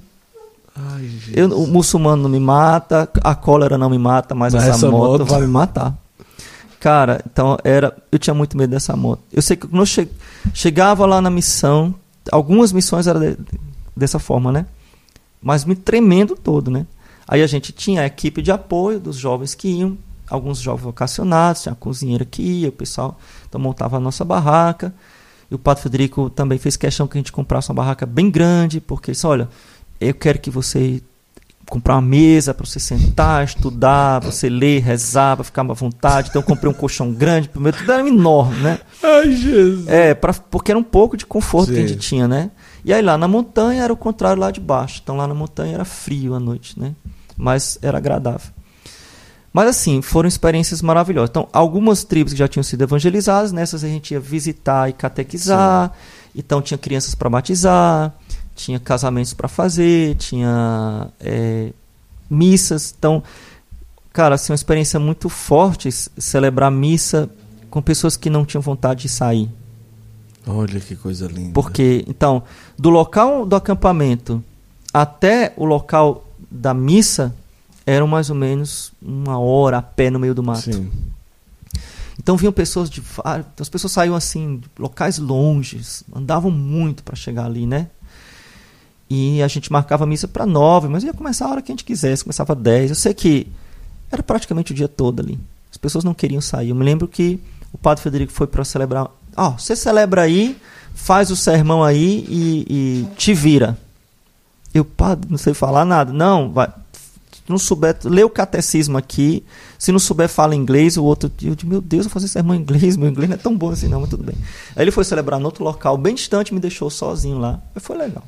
Ai. 0.76 1.10
Eu, 1.32 1.48
o 1.58 1.66
muçulmano 1.66 2.22
não 2.24 2.28
me 2.30 2.38
mata, 2.40 3.08
a 3.24 3.34
cólera 3.34 3.78
não 3.78 3.88
me 3.88 3.98
mata, 3.98 4.34
mas 4.34 4.52
Mas 4.54 4.64
essa, 4.64 4.72
essa 4.76 4.90
moto, 4.90 5.20
moto- 5.20 5.24
vai 5.24 5.40
me 5.40 5.46
matar. 5.46 5.94
Cara, 6.78 7.22
então 7.30 7.56
era. 7.64 7.96
Eu 8.12 8.18
tinha 8.18 8.34
muito 8.34 8.56
medo 8.56 8.70
dessa 8.70 8.94
moto. 8.96 9.20
Eu 9.32 9.40
sei 9.42 9.56
que 9.56 9.66
quando 9.66 9.80
eu 9.82 9.86
che- 9.86 10.08
chegava 10.52 11.06
lá 11.06 11.20
na 11.20 11.30
missão, 11.30 11.94
algumas 12.30 12.72
missões 12.72 13.06
eram 13.06 13.20
de- 13.20 13.38
dessa 13.96 14.18
forma, 14.18 14.52
né? 14.52 14.66
Mas 15.42 15.64
me 15.64 15.74
tremendo 15.74 16.36
todo, 16.36 16.70
né? 16.70 16.86
Aí 17.26 17.42
a 17.42 17.46
gente 17.46 17.72
tinha 17.72 18.02
a 18.02 18.06
equipe 18.06 18.42
de 18.42 18.52
apoio 18.52 19.00
dos 19.00 19.16
jovens 19.16 19.54
que 19.54 19.68
iam, 19.68 19.96
alguns 20.28 20.58
jovens 20.60 20.84
vocacionados, 20.84 21.62
tinha 21.62 21.72
a 21.72 21.76
cozinheira 21.76 22.24
que 22.24 22.42
ia, 22.42 22.68
o 22.68 22.72
pessoal 22.72 23.18
então 23.48 23.60
montava 23.60 23.96
a 23.96 24.00
nossa 24.00 24.24
barraca. 24.24 24.94
E 25.50 25.54
o 25.54 25.58
Padre 25.58 25.82
Federico 25.84 26.28
também 26.28 26.58
fez 26.58 26.76
questão 26.76 27.06
que 27.06 27.16
a 27.16 27.20
gente 27.20 27.32
comprasse 27.32 27.70
uma 27.70 27.76
barraca 27.76 28.04
bem 28.04 28.28
grande, 28.30 28.80
porque 28.80 29.10
ele 29.10 29.14
disse, 29.14 29.26
olha, 29.26 29.48
eu 30.00 30.14
quero 30.14 30.38
que 30.38 30.50
você 30.50 31.02
comprar 31.68 31.94
uma 31.94 32.02
mesa 32.02 32.54
para 32.54 32.64
você 32.64 32.78
sentar, 32.78 33.44
estudar, 33.44 34.20
você 34.20 34.48
ler, 34.48 34.82
rezar, 34.82 35.36
para 35.36 35.44
ficar 35.44 35.62
à 35.62 35.74
vontade. 35.74 36.28
Então 36.28 36.40
eu 36.40 36.46
comprei 36.46 36.70
um 36.70 36.74
colchão 36.74 37.12
grande, 37.12 37.48
pro 37.48 37.60
meu 37.60 37.72
tudo 37.72 37.90
era 37.90 38.06
enorme, 38.06 38.56
né? 38.60 38.78
Ai, 39.02 39.32
Jesus. 39.32 39.88
É, 39.88 40.14
pra, 40.14 40.32
porque 40.32 40.70
era 40.70 40.78
um 40.78 40.84
pouco 40.84 41.16
de 41.16 41.26
conforto 41.26 41.72
que 41.72 41.78
a 41.78 41.82
Sim. 41.82 41.88
gente 41.88 42.00
tinha, 42.00 42.28
né? 42.28 42.50
E 42.84 42.92
aí 42.92 43.02
lá 43.02 43.18
na 43.18 43.26
montanha 43.26 43.82
era 43.82 43.92
o 43.92 43.96
contrário 43.96 44.40
lá 44.40 44.50
de 44.50 44.60
baixo. 44.60 45.00
Então 45.02 45.16
lá 45.16 45.26
na 45.26 45.34
montanha 45.34 45.74
era 45.74 45.84
frio 45.84 46.34
à 46.34 46.40
noite, 46.40 46.78
né? 46.78 46.94
Mas 47.36 47.78
era 47.82 47.98
agradável. 47.98 48.52
Mas 49.52 49.68
assim, 49.68 50.02
foram 50.02 50.28
experiências 50.28 50.82
maravilhosas. 50.82 51.30
Então, 51.30 51.48
algumas 51.50 52.04
tribos 52.04 52.34
que 52.34 52.38
já 52.38 52.46
tinham 52.46 52.62
sido 52.62 52.82
evangelizadas, 52.82 53.52
nessas 53.52 53.82
a 53.82 53.88
gente 53.88 54.12
ia 54.12 54.20
visitar 54.20 54.90
e 54.90 54.92
catequizar. 54.92 55.92
Então 56.34 56.60
tinha 56.60 56.76
crianças 56.76 57.14
para 57.14 57.30
batizar, 57.30 58.14
tinha 58.56 58.80
casamentos 58.80 59.34
para 59.34 59.46
fazer, 59.46 60.16
tinha 60.16 61.08
é, 61.20 61.72
missas. 62.28 62.94
Então, 62.98 63.22
cara, 64.12 64.34
assim, 64.34 64.52
uma 64.52 64.56
experiência 64.56 64.98
muito 64.98 65.28
forte 65.28 65.92
celebrar 65.92 66.70
missa 66.70 67.30
com 67.70 67.80
pessoas 67.82 68.16
que 68.16 68.30
não 68.30 68.44
tinham 68.44 68.62
vontade 68.62 69.02
de 69.02 69.08
sair. 69.08 69.48
Olha 70.46 70.80
que 70.80 70.96
coisa 70.96 71.26
linda. 71.26 71.52
Porque, 71.52 72.04
então, 72.08 72.42
do 72.78 72.88
local 72.88 73.44
do 73.44 73.54
acampamento 73.54 74.42
até 74.92 75.52
o 75.56 75.64
local 75.64 76.26
da 76.50 76.72
missa 76.72 77.34
eram 77.84 78.06
mais 78.06 78.30
ou 78.30 78.36
menos 78.36 78.92
uma 79.02 79.38
hora 79.38 79.78
a 79.78 79.82
pé 79.82 80.10
no 80.10 80.18
meio 80.18 80.34
do 80.34 80.42
mato. 80.42 80.72
Sim. 80.72 80.90
Então 82.18 82.36
vinham 82.36 82.52
pessoas 82.52 82.88
de 82.88 83.00
vários, 83.00 83.46
as 83.60 83.68
pessoas 83.68 83.92
saíam 83.92 84.14
assim, 84.14 84.56
de 84.56 84.68
locais 84.78 85.18
longes, 85.18 86.02
andavam 86.14 86.50
muito 86.50 87.04
para 87.04 87.14
chegar 87.14 87.44
ali, 87.44 87.66
né? 87.66 87.88
E 89.08 89.40
a 89.42 89.48
gente 89.48 89.70
marcava 89.70 90.04
a 90.04 90.06
missa 90.06 90.26
para 90.26 90.44
nove, 90.44 90.88
mas 90.88 91.04
ia 91.04 91.12
começar 91.12 91.46
a 91.46 91.50
hora 91.50 91.62
que 91.62 91.70
a 91.70 91.74
gente 91.74 91.84
quisesse, 91.84 92.24
começava 92.24 92.52
às 92.54 92.58
dez. 92.58 92.90
Eu 92.90 92.96
sei 92.96 93.14
que 93.14 93.46
era 94.10 94.22
praticamente 94.22 94.72
o 94.72 94.74
dia 94.74 94.88
todo 94.88 95.20
ali. 95.20 95.38
As 95.70 95.76
pessoas 95.76 96.04
não 96.04 96.14
queriam 96.14 96.40
sair. 96.40 96.70
Eu 96.70 96.74
me 96.74 96.84
lembro 96.84 97.06
que 97.06 97.38
o 97.72 97.78
padre 97.78 98.02
Federico 98.02 98.32
foi 98.32 98.46
para 98.46 98.64
celebrar. 98.64 99.08
Ó, 99.36 99.50
você 99.50 99.76
celebra 99.76 100.22
aí, 100.22 100.56
faz 100.94 101.30
o 101.30 101.36
sermão 101.36 101.84
aí 101.84 102.24
e, 102.28 102.66
e 102.68 103.16
te 103.16 103.32
vira. 103.34 103.78
Eu, 104.74 104.84
padre, 104.84 105.30
não 105.30 105.38
sei 105.38 105.54
falar 105.54 105.84
nada. 105.84 106.12
Não, 106.12 106.50
vai. 106.50 106.68
Se 106.68 107.42
não 107.48 107.58
souber, 107.58 107.96
lê 108.04 108.24
o 108.24 108.30
catecismo 108.30 108.98
aqui. 108.98 109.44
Se 109.78 109.92
não 109.92 109.98
souber, 109.98 110.28
fala 110.28 110.56
inglês. 110.56 110.96
O 110.96 111.04
outro, 111.04 111.30
eu 111.42 111.54
digo, 111.54 111.70
meu 111.70 111.80
Deus, 111.80 112.06
eu 112.06 112.10
vou 112.10 112.14
fazer 112.14 112.28
sermão 112.28 112.56
em 112.56 112.60
inglês. 112.60 112.96
Meu 112.96 113.08
inglês 113.08 113.28
não 113.28 113.36
é 113.36 113.38
tão 113.38 113.56
bom 113.56 113.70
assim, 113.70 113.88
não, 113.88 114.00
mas 114.00 114.10
tudo 114.10 114.24
bem. 114.24 114.34
Aí 114.74 114.82
ele 114.82 114.90
foi 114.90 115.04
celebrar 115.04 115.38
no 115.38 115.46
outro 115.46 115.62
local, 115.62 115.96
bem 115.96 116.14
distante, 116.14 116.52
me 116.52 116.58
deixou 116.58 116.90
sozinho 116.90 117.38
lá. 117.38 117.60
Foi 117.76 117.96
legal. 117.96 118.24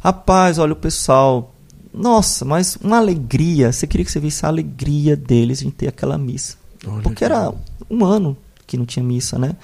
Rapaz, 0.00 0.58
olha 0.58 0.72
o 0.72 0.76
pessoal. 0.76 1.52
Nossa, 1.92 2.44
mas 2.44 2.76
uma 2.76 2.98
alegria. 2.98 3.72
Você 3.72 3.86
queria 3.86 4.04
que 4.04 4.12
você 4.12 4.20
visse 4.20 4.44
a 4.44 4.48
alegria 4.48 5.16
deles 5.16 5.62
em 5.62 5.70
ter 5.70 5.88
aquela 5.88 6.18
missa. 6.18 6.56
Olha 6.86 7.02
Porque 7.02 7.16
que 7.16 7.24
era 7.24 7.52
um 7.90 8.04
ano 8.04 8.36
que 8.66 8.76
não 8.76 8.84
tinha 8.84 9.02
missa, 9.04 9.38
né? 9.38 9.56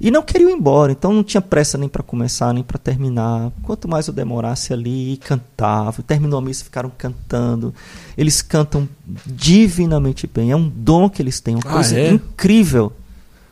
E 0.00 0.12
não 0.12 0.22
queriam 0.22 0.50
ir 0.50 0.54
embora, 0.54 0.92
então 0.92 1.12
não 1.12 1.24
tinha 1.24 1.40
pressa 1.40 1.76
nem 1.76 1.88
para 1.88 2.04
começar, 2.04 2.52
nem 2.54 2.62
para 2.62 2.78
terminar. 2.78 3.50
Quanto 3.64 3.88
mais 3.88 4.06
eu 4.06 4.14
demorasse 4.14 4.72
ali, 4.72 5.16
cantava. 5.24 6.02
Terminou 6.02 6.38
a 6.38 6.42
missa, 6.42 6.62
ficaram 6.62 6.90
cantando. 6.96 7.74
Eles 8.16 8.40
cantam 8.40 8.88
divinamente 9.26 10.26
bem. 10.26 10.52
É 10.52 10.56
um 10.56 10.68
dom 10.68 11.08
que 11.10 11.20
eles 11.20 11.40
têm, 11.40 11.54
uma 11.56 11.62
Ah, 11.66 11.72
coisa 11.72 11.98
é? 11.98 12.10
incrível. 12.12 12.92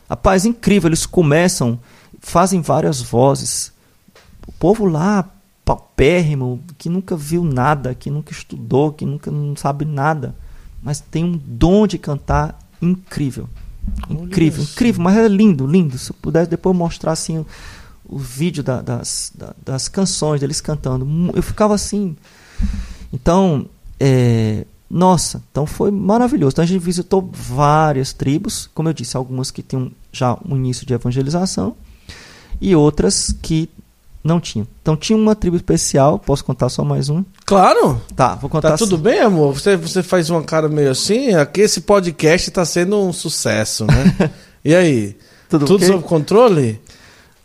Rapaz, 0.09 0.45
incrível. 0.45 0.87
Eles 0.87 1.05
começam, 1.05 1.77
fazem 2.21 2.61
várias 2.61 3.01
vozes. 3.01 3.73
O 4.47 4.51
povo 4.53 4.85
lá, 4.85 5.29
paupérrimo, 5.67 6.61
que 6.77 6.87
nunca 6.89 7.15
viu 7.17 7.43
nada, 7.43 7.93
que 7.93 8.09
nunca 8.09 8.31
estudou, 8.31 8.93
que 8.93 9.05
nunca 9.05 9.29
não 9.29 9.53
sabe 9.57 9.83
nada, 9.83 10.33
mas 10.81 11.01
tem 11.01 11.25
um 11.25 11.37
dom 11.45 11.85
de 11.85 11.97
cantar 11.97 12.57
incrível. 12.81 13.49
Olha 14.09 14.23
Incrível, 14.23 14.63
só. 14.63 14.71
incrível, 14.71 15.01
mas 15.03 15.17
é 15.17 15.27
lindo, 15.27 15.67
lindo. 15.67 15.97
Se 15.97 16.11
eu 16.11 16.15
pudesse 16.21 16.49
depois 16.49 16.75
mostrar 16.75 17.11
assim 17.11 17.39
o, 17.39 17.45
o 18.07 18.17
vídeo 18.17 18.63
da- 18.63 18.81
das, 18.81 19.31
da- 19.35 19.53
das 19.65 19.87
canções 19.89 20.39
deles 20.39 20.61
cantando, 20.61 21.05
eu 21.35 21.43
ficava 21.43 21.73
assim. 21.75 22.15
Então, 23.11 23.65
é, 23.99 24.65
nossa, 24.89 25.41
então 25.51 25.65
foi 25.65 25.91
maravilhoso. 25.91 26.53
Então 26.53 26.63
a 26.63 26.67
gente 26.67 26.81
visitou 26.83 27.29
várias 27.33 28.13
tribos, 28.13 28.69
como 28.73 28.87
eu 28.89 28.93
disse, 28.93 29.17
algumas 29.17 29.51
que 29.51 29.61
tinham 29.61 29.91
já 30.13 30.37
um 30.47 30.55
início 30.55 30.85
de 30.85 30.93
evangelização 30.93 31.75
e 32.61 32.73
outras 32.75 33.35
que 33.41 33.69
não 34.27 34.39
tinham. 34.39 34.67
Então 34.81 34.95
tinha 34.95 35.17
uma 35.17 35.35
tribo 35.35 35.55
especial, 35.55 36.19
posso 36.19 36.43
contar 36.43 36.69
só 36.69 36.83
mais 36.83 37.09
um? 37.09 37.23
Claro. 37.45 38.01
Tá, 38.15 38.35
vou 38.35 38.49
contar. 38.49 38.71
Tá 38.71 38.77
tudo 38.77 38.97
bem, 38.97 39.21
amor? 39.21 39.53
Você, 39.53 39.75
você 39.75 40.03
faz 40.03 40.29
uma 40.29 40.43
cara 40.43 40.67
meio 40.67 40.91
assim? 40.91 41.33
Aqui 41.33 41.61
esse 41.61 41.81
podcast 41.81 42.51
tá 42.51 42.65
sendo 42.65 42.97
um 42.99 43.13
sucesso, 43.13 43.85
né? 43.85 44.31
e 44.63 44.75
aí? 44.75 45.17
Tudo 45.49 45.65
Tudo 45.65 45.83
ok? 45.83 45.87
sob 45.87 46.03
controle? 46.03 46.81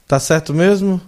Tá 0.07 0.19
certo 0.19 0.53
mesmo? 0.53 1.01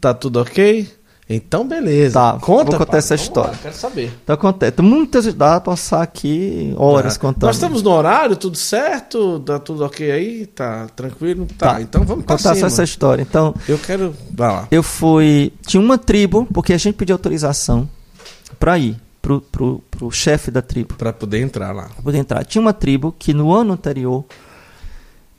Tá 0.00 0.14
tudo 0.14 0.40
ok? 0.40 0.88
Então, 1.28 1.66
beleza. 1.66 2.14
Tá, 2.20 2.38
Conta, 2.40 2.70
vou 2.70 2.78
contar 2.78 2.86
pai. 2.92 2.98
essa 2.98 3.14
história. 3.16 3.50
lá, 3.50 3.58
quero 3.60 3.74
saber. 3.74 4.12
Então 4.22 4.34
acontece. 4.34 4.80
Muitas 4.80 5.34
dá 5.34 5.60
pra 5.60 5.72
passar 5.72 6.00
aqui 6.02 6.72
horas 6.76 7.14
Tá. 7.14 7.20
contando. 7.20 7.46
Nós 7.48 7.56
estamos 7.56 7.82
no 7.82 7.90
horário, 7.90 8.36
tudo 8.36 8.56
certo? 8.56 9.40
Tá 9.40 9.58
tudo 9.58 9.84
ok 9.84 10.08
aí? 10.12 10.46
Tá 10.46 10.86
tranquilo? 10.94 11.46
Tá, 11.58 11.74
Tá. 11.74 11.80
então 11.82 12.04
vamos 12.04 12.24
contar 12.24 12.54
cima. 12.54 12.66
essa 12.68 12.84
história. 12.84 13.22
Então, 13.22 13.52
Eu 13.68 13.76
quero... 13.78 14.14
Vai 14.30 14.48
lá. 14.52 14.68
eu 14.70 14.84
fui. 14.84 15.52
Tinha 15.66 15.82
uma 15.82 15.98
tribo, 15.98 16.46
porque 16.54 16.72
a 16.72 16.78
gente 16.78 16.94
pediu 16.94 17.14
autorização 17.14 17.88
pra 18.60 18.78
ir 18.78 18.96
pro, 19.20 19.40
pro, 19.40 19.82
pro 19.90 20.08
chefe 20.12 20.52
da 20.52 20.62
tribo. 20.62 20.94
Pra 20.94 21.12
poder 21.12 21.40
entrar 21.40 21.72
lá. 21.74 21.86
pra 21.92 22.02
poder 22.04 22.18
entrar. 22.18 22.44
Tinha 22.44 22.62
uma 22.62 22.72
tribo 22.72 23.12
que 23.18 23.34
no 23.34 23.52
ano 23.52 23.72
anterior 23.72 24.24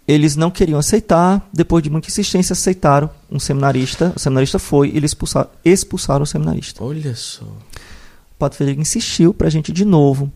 eles 0.07 0.35
não 0.35 0.49
queriam 0.49 0.79
aceitar, 0.79 1.47
depois 1.51 1.83
de 1.83 1.89
muita 1.89 2.07
insistência 2.07 2.53
aceitaram 2.53 3.09
um 3.29 3.39
seminarista, 3.39 4.13
o 4.15 4.19
seminarista 4.19 4.57
foi, 4.57 4.89
e 4.89 4.97
eles 4.97 5.11
expulsaram, 5.11 5.49
expulsaram 5.65 6.23
o 6.23 6.27
seminarista. 6.27 6.81
Olha 6.83 7.13
só. 7.15 7.43
O 7.43 8.39
Padre 8.39 8.57
Federico 8.57 8.81
insistiu 8.81 9.33
para 9.33 9.47
a 9.47 9.49
gente 9.49 9.71
de 9.71 9.83
novo. 9.83 10.31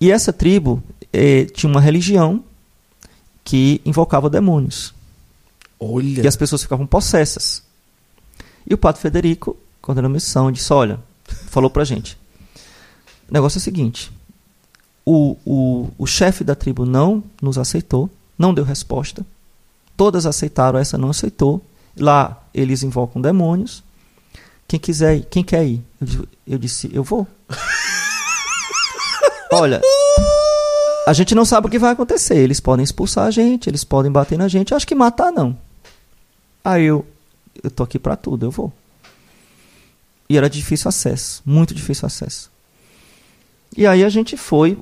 E 0.00 0.12
essa 0.12 0.32
tribo 0.32 0.82
eh, 1.12 1.46
tinha 1.46 1.70
uma 1.70 1.80
religião 1.80 2.44
que 3.42 3.80
invocava 3.84 4.30
demônios. 4.30 4.94
Olha. 5.78 6.22
E 6.22 6.28
as 6.28 6.36
pessoas 6.36 6.62
ficavam 6.62 6.86
possessas. 6.86 7.62
E 8.68 8.72
o 8.72 8.78
Padre 8.78 9.00
Federico, 9.00 9.56
coordenando 9.80 10.12
a 10.12 10.14
missão, 10.14 10.52
disse: 10.52 10.72
Olha, 10.72 11.00
falou 11.24 11.70
pra 11.70 11.84
gente. 11.84 12.16
O 13.28 13.32
negócio 13.32 13.58
é 13.58 13.60
o 13.60 13.62
seguinte: 13.62 14.12
o, 15.04 15.36
o, 15.44 15.90
o 15.98 16.06
chefe 16.06 16.44
da 16.44 16.54
tribo 16.54 16.84
não 16.84 17.24
nos 17.40 17.58
aceitou, 17.58 18.10
não 18.40 18.54
deu 18.54 18.64
resposta. 18.64 19.24
Todas 19.94 20.24
aceitaram, 20.24 20.78
essa 20.78 20.96
não 20.96 21.10
aceitou. 21.10 21.62
Lá 21.94 22.42
eles 22.54 22.82
invocam 22.82 23.20
demônios. 23.20 23.84
Quem 24.66 24.80
quiser 24.80 25.16
ir, 25.16 25.26
quem 25.28 25.44
quer 25.44 25.66
ir? 25.66 25.84
Eu, 26.00 26.26
eu 26.46 26.58
disse: 26.58 26.90
Eu 26.90 27.04
vou. 27.04 27.26
Olha, 29.52 29.82
a 31.06 31.12
gente 31.12 31.34
não 31.34 31.44
sabe 31.44 31.66
o 31.66 31.70
que 31.70 31.78
vai 31.78 31.92
acontecer. 31.92 32.38
Eles 32.38 32.60
podem 32.60 32.82
expulsar 32.82 33.26
a 33.26 33.30
gente, 33.30 33.68
eles 33.68 33.84
podem 33.84 34.10
bater 34.10 34.38
na 34.38 34.48
gente. 34.48 34.72
Acho 34.72 34.86
que 34.86 34.94
matar 34.94 35.30
não. 35.30 35.58
Aí 36.64 36.84
eu, 36.84 37.04
eu 37.62 37.70
tô 37.70 37.82
aqui 37.82 37.98
para 37.98 38.16
tudo, 38.16 38.46
eu 38.46 38.50
vou. 38.50 38.72
E 40.30 40.38
era 40.38 40.48
difícil 40.48 40.88
acesso, 40.88 41.42
muito 41.44 41.74
difícil 41.74 42.06
acesso. 42.06 42.50
E 43.76 43.86
aí 43.86 44.02
a 44.02 44.08
gente 44.08 44.36
foi, 44.36 44.78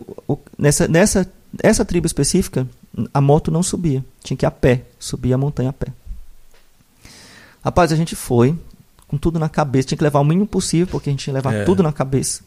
nessa, 0.56 0.86
nessa 0.86 1.28
essa 1.62 1.85
tribo 1.85 2.06
específica, 2.06 2.66
a 3.12 3.20
moto 3.20 3.51
não 3.51 3.62
subia, 3.62 4.05
tinha 4.23 4.37
que 4.37 4.45
ir 4.45 4.49
a 4.49 4.51
pé, 4.51 4.85
subir 4.99 5.33
a 5.33 5.39
montanha 5.39 5.70
a 5.70 5.73
pé. 5.73 5.93
Rapaz, 7.65 7.93
a 7.93 7.97
gente 7.97 8.16
foi, 8.16 8.57
com 9.07 9.16
tudo 9.16 9.39
na 9.39 9.49
cabeça, 9.49 9.89
tinha 9.89 9.99
que 9.99 10.05
levar 10.05 10.20
o 10.20 10.25
mínimo 10.25 10.47
possível, 10.47 10.87
porque 10.87 11.11
a 11.11 11.12
gente 11.12 11.25
tinha 11.25 11.33
que 11.33 11.39
levar 11.39 11.55
é. 11.55 11.65
tudo 11.65 11.83
na 11.83 11.93
cabeça. 11.93 12.43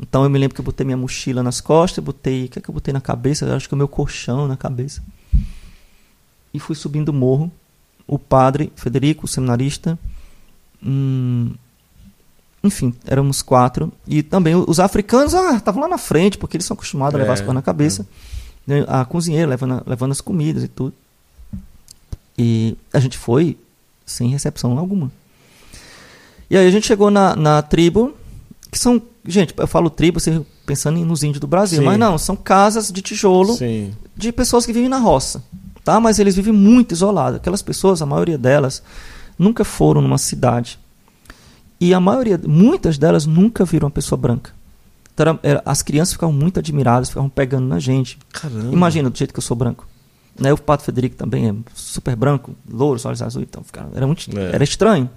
Então 0.00 0.22
eu 0.22 0.30
me 0.30 0.38
lembro 0.38 0.54
que 0.54 0.60
eu 0.60 0.64
botei 0.64 0.84
minha 0.84 0.96
mochila 0.96 1.42
nas 1.42 1.60
costas, 1.60 2.02
botei. 2.02 2.44
O 2.44 2.48
que 2.48 2.58
é 2.58 2.62
que 2.62 2.68
eu 2.68 2.74
botei 2.74 2.92
na 2.92 3.00
cabeça? 3.00 3.44
Eu 3.44 3.54
acho 3.54 3.68
que 3.68 3.74
o 3.74 3.76
meu 3.76 3.88
colchão 3.88 4.46
na 4.46 4.56
cabeça. 4.56 5.02
E 6.54 6.60
fui 6.60 6.76
subindo 6.76 7.08
o 7.08 7.12
morro. 7.12 7.50
O 8.06 8.18
padre, 8.18 8.72
Federico, 8.76 9.26
o 9.26 9.28
seminarista. 9.28 9.98
Hum, 10.82 11.52
enfim, 12.62 12.94
éramos 13.06 13.42
quatro. 13.42 13.92
E 14.06 14.22
também 14.22 14.54
os 14.54 14.78
africanos 14.78 15.34
ah, 15.34 15.56
estavam 15.56 15.82
lá 15.82 15.88
na 15.88 15.98
frente, 15.98 16.38
porque 16.38 16.56
eles 16.56 16.64
são 16.64 16.74
acostumados 16.74 17.14
a 17.16 17.18
levar 17.18 17.32
as 17.32 17.40
é, 17.40 17.42
coisas 17.42 17.54
na 17.54 17.62
cabeça. 17.62 18.02
É. 18.02 18.37
A 18.86 19.04
cozinheira 19.04 19.48
levando, 19.48 19.82
levando 19.86 20.12
as 20.12 20.20
comidas 20.20 20.62
e 20.62 20.68
tudo. 20.68 20.94
E 22.36 22.76
a 22.92 22.98
gente 23.00 23.16
foi 23.16 23.56
sem 24.04 24.28
recepção 24.28 24.78
alguma. 24.78 25.10
E 26.50 26.56
aí 26.56 26.66
a 26.66 26.70
gente 26.70 26.86
chegou 26.86 27.10
na, 27.10 27.34
na 27.34 27.62
tribo, 27.62 28.14
que 28.70 28.78
são 28.78 29.02
Gente, 29.28 29.52
eu 29.58 29.66
falo 29.66 29.90
tribo, 29.90 30.18
você 30.18 30.40
pensando 30.64 30.98
nos 31.04 31.22
índios 31.22 31.38
do 31.38 31.46
Brasil, 31.46 31.80
Sim. 31.80 31.84
mas 31.84 31.98
não, 31.98 32.16
são 32.16 32.34
casas 32.34 32.90
de 32.90 33.02
tijolo 33.02 33.52
Sim. 33.52 33.92
de 34.16 34.32
pessoas 34.32 34.64
que 34.64 34.72
vivem 34.72 34.88
na 34.88 34.96
roça, 34.96 35.44
tá? 35.84 36.00
Mas 36.00 36.18
eles 36.18 36.34
vivem 36.34 36.52
muito 36.52 36.92
isolados. 36.92 37.36
Aquelas 37.36 37.60
pessoas, 37.60 38.00
a 38.00 38.06
maioria 38.06 38.38
delas, 38.38 38.82
nunca 39.38 39.64
foram 39.64 40.00
numa 40.00 40.16
cidade. 40.16 40.78
E 41.78 41.92
a 41.92 42.00
maioria, 42.00 42.40
muitas 42.42 42.96
delas 42.96 43.26
nunca 43.26 43.66
viram 43.66 43.84
uma 43.84 43.90
pessoa 43.90 44.18
branca. 44.18 44.50
Então, 45.18 45.26
era, 45.26 45.40
era, 45.42 45.62
as 45.64 45.82
crianças 45.82 46.12
ficavam 46.12 46.34
muito 46.34 46.58
admiradas, 46.58 47.08
ficavam 47.08 47.28
pegando 47.28 47.66
na 47.66 47.78
gente. 47.78 48.18
Caramba. 48.32 48.72
Imagina 48.72 49.10
do 49.10 49.18
jeito 49.18 49.32
que 49.32 49.38
eu 49.38 49.42
sou 49.42 49.56
branco. 49.56 49.86
Né? 50.38 50.52
O 50.52 50.58
Pato 50.58 50.84
Federico 50.84 51.16
também 51.16 51.48
é 51.48 51.54
super 51.74 52.14
branco, 52.14 52.54
louro, 52.70 53.00
olhos 53.04 53.20
azuis, 53.22 53.46
então 53.48 53.64
era 53.94 54.06
muito 54.06 54.30
é. 54.38 54.54
era 54.54 54.62
estranho. 54.62 55.10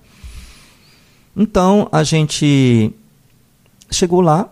Então 1.35 1.87
a 1.91 2.03
gente 2.03 2.93
Chegou 3.91 4.21
lá, 4.21 4.49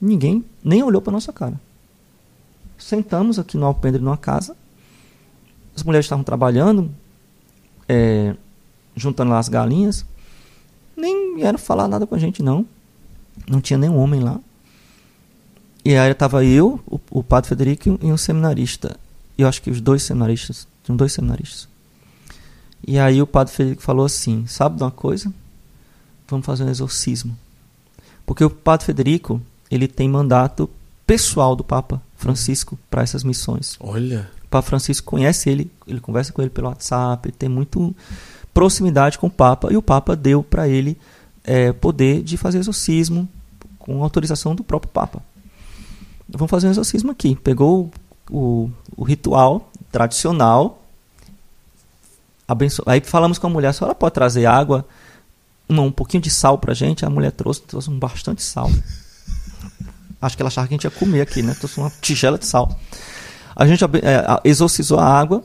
ninguém 0.00 0.42
nem 0.64 0.82
olhou 0.82 1.02
para 1.02 1.12
nossa 1.12 1.30
cara. 1.30 1.60
Sentamos 2.78 3.38
aqui 3.38 3.58
no 3.58 3.66
alpendre 3.66 4.00
numa 4.00 4.16
casa. 4.16 4.56
As 5.76 5.82
mulheres 5.82 6.06
estavam 6.06 6.24
trabalhando, 6.24 6.90
é, 7.86 8.34
juntando 8.96 9.30
lá 9.30 9.38
as 9.38 9.50
galinhas. 9.50 10.06
Nem 10.96 11.36
vieram 11.36 11.58
falar 11.58 11.86
nada 11.86 12.06
com 12.06 12.14
a 12.14 12.18
gente, 12.18 12.42
não. 12.42 12.66
Não 13.46 13.60
tinha 13.60 13.78
nenhum 13.78 13.98
homem 13.98 14.20
lá. 14.20 14.40
E 15.84 15.96
aí 15.96 16.10
estava 16.10 16.44
eu, 16.44 16.80
o, 16.86 17.00
o 17.10 17.22
padre 17.22 17.48
Federico 17.48 17.98
e 18.00 18.12
um 18.12 18.16
seminarista. 18.16 18.96
Eu 19.36 19.48
acho 19.48 19.60
que 19.60 19.70
os 19.70 19.80
dois 19.80 20.02
seminaristas. 20.02 20.66
Tinham 20.84 20.96
dois 20.96 21.12
seminaristas. 21.12 21.68
E 22.86 22.98
aí 22.98 23.22
o 23.22 23.26
padre 23.26 23.52
Federico 23.52 23.82
falou 23.82 24.06
assim: 24.06 24.46
Sabe 24.46 24.76
de 24.76 24.82
uma 24.82 24.90
coisa? 24.90 25.32
Vamos 26.28 26.46
fazer 26.46 26.64
um 26.64 26.70
exorcismo. 26.70 27.36
Porque 28.24 28.44
o 28.44 28.50
Padre 28.50 28.86
Federico, 28.86 29.40
ele 29.70 29.86
tem 29.86 30.08
mandato 30.08 30.70
pessoal 31.06 31.54
do 31.54 31.64
Papa 31.64 32.00
Francisco 32.16 32.78
para 32.88 33.02
essas 33.02 33.24
missões. 33.24 33.76
Olha. 33.80 34.30
O 34.44 34.48
Papa 34.48 34.66
Francisco 34.66 35.10
conhece 35.10 35.50
ele, 35.50 35.70
ele 35.86 36.00
conversa 36.00 36.32
com 36.32 36.40
ele 36.40 36.50
pelo 36.50 36.68
WhatsApp, 36.68 37.28
ele 37.28 37.36
tem 37.36 37.48
muito 37.48 37.94
proximidade 38.54 39.18
com 39.18 39.26
o 39.26 39.30
Papa 39.30 39.72
e 39.72 39.76
o 39.76 39.82
Papa 39.82 40.14
deu 40.14 40.42
para 40.42 40.68
ele 40.68 40.96
é, 41.42 41.72
poder 41.72 42.22
de 42.22 42.36
fazer 42.36 42.58
exorcismo 42.58 43.28
com 43.78 44.02
autorização 44.02 44.54
do 44.54 44.62
próprio 44.62 44.92
Papa. 44.92 45.22
Vamos 46.34 46.50
fazer 46.50 46.66
um 46.66 46.70
exorcismo 46.70 47.10
aqui. 47.10 47.36
Pegou 47.36 47.90
o, 48.30 48.70
o, 48.96 49.04
ritual 49.04 49.70
tradicional, 49.90 50.82
abenço... 52.48 52.82
aí 52.86 53.00
falamos 53.00 53.38
com 53.38 53.46
a 53.46 53.50
mulher, 53.50 53.68
a 53.68 53.72
senhora 53.72 53.94
pode 53.94 54.14
trazer 54.14 54.46
água 54.46 54.86
um, 55.68 55.90
pouquinho 55.90 56.22
de 56.22 56.30
sal 56.30 56.58
pra 56.58 56.74
gente. 56.74 57.04
A 57.04 57.10
mulher 57.10 57.32
trouxe, 57.32 57.62
trouxe 57.62 57.90
um 57.90 57.98
bastante 57.98 58.42
sal. 58.42 58.70
Acho 60.20 60.36
que 60.36 60.42
ela 60.42 60.48
achava 60.48 60.68
que 60.68 60.74
a 60.74 60.76
gente 60.76 60.84
ia 60.84 60.90
comer 60.90 61.20
aqui, 61.20 61.42
né? 61.42 61.54
Trouxe 61.54 61.78
uma 61.78 61.90
tigela 62.00 62.38
de 62.38 62.46
sal. 62.46 62.78
A 63.56 63.66
gente 63.66 63.84
é, 63.84 63.88
exorcizou 64.44 64.98
a 64.98 65.04
água, 65.04 65.44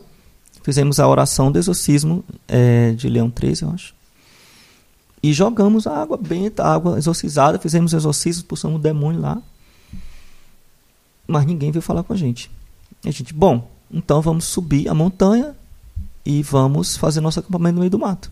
fizemos 0.64 1.00
a 1.00 1.08
oração 1.08 1.52
do 1.52 1.58
exorcismo 1.58 2.24
é, 2.48 2.92
de 2.92 3.10
Leão 3.10 3.30
13, 3.30 3.64
eu 3.64 3.72
acho. 3.72 3.96
E 5.22 5.34
jogamos 5.34 5.88
a 5.88 5.98
água 6.00 6.16
benta, 6.16 6.64
a 6.64 6.74
água 6.74 6.98
exorcizada, 6.98 7.58
fizemos 7.58 7.94
exorcismo, 7.94 8.42
expulsamos 8.42 8.78
o 8.78 8.82
demônio 8.82 9.20
lá. 9.20 9.42
Mas 11.28 11.46
ninguém 11.46 11.72
veio 11.72 11.82
falar 11.82 12.04
com 12.04 12.14
a 12.14 12.18
gente. 12.18 12.50
E 13.04 13.10
a 13.10 13.12
gente, 13.12 13.34
bom, 13.34 13.70
então 13.92 14.22
vamos 14.22 14.46
subir 14.46 14.88
a 14.88 14.94
montanha 14.94 15.56
e 16.26 16.42
vamos 16.42 16.96
fazer 16.96 17.22
nosso 17.22 17.40
acampamento 17.40 17.76
no 17.76 17.80
meio 17.82 17.92
do 17.92 18.00
mato 18.00 18.32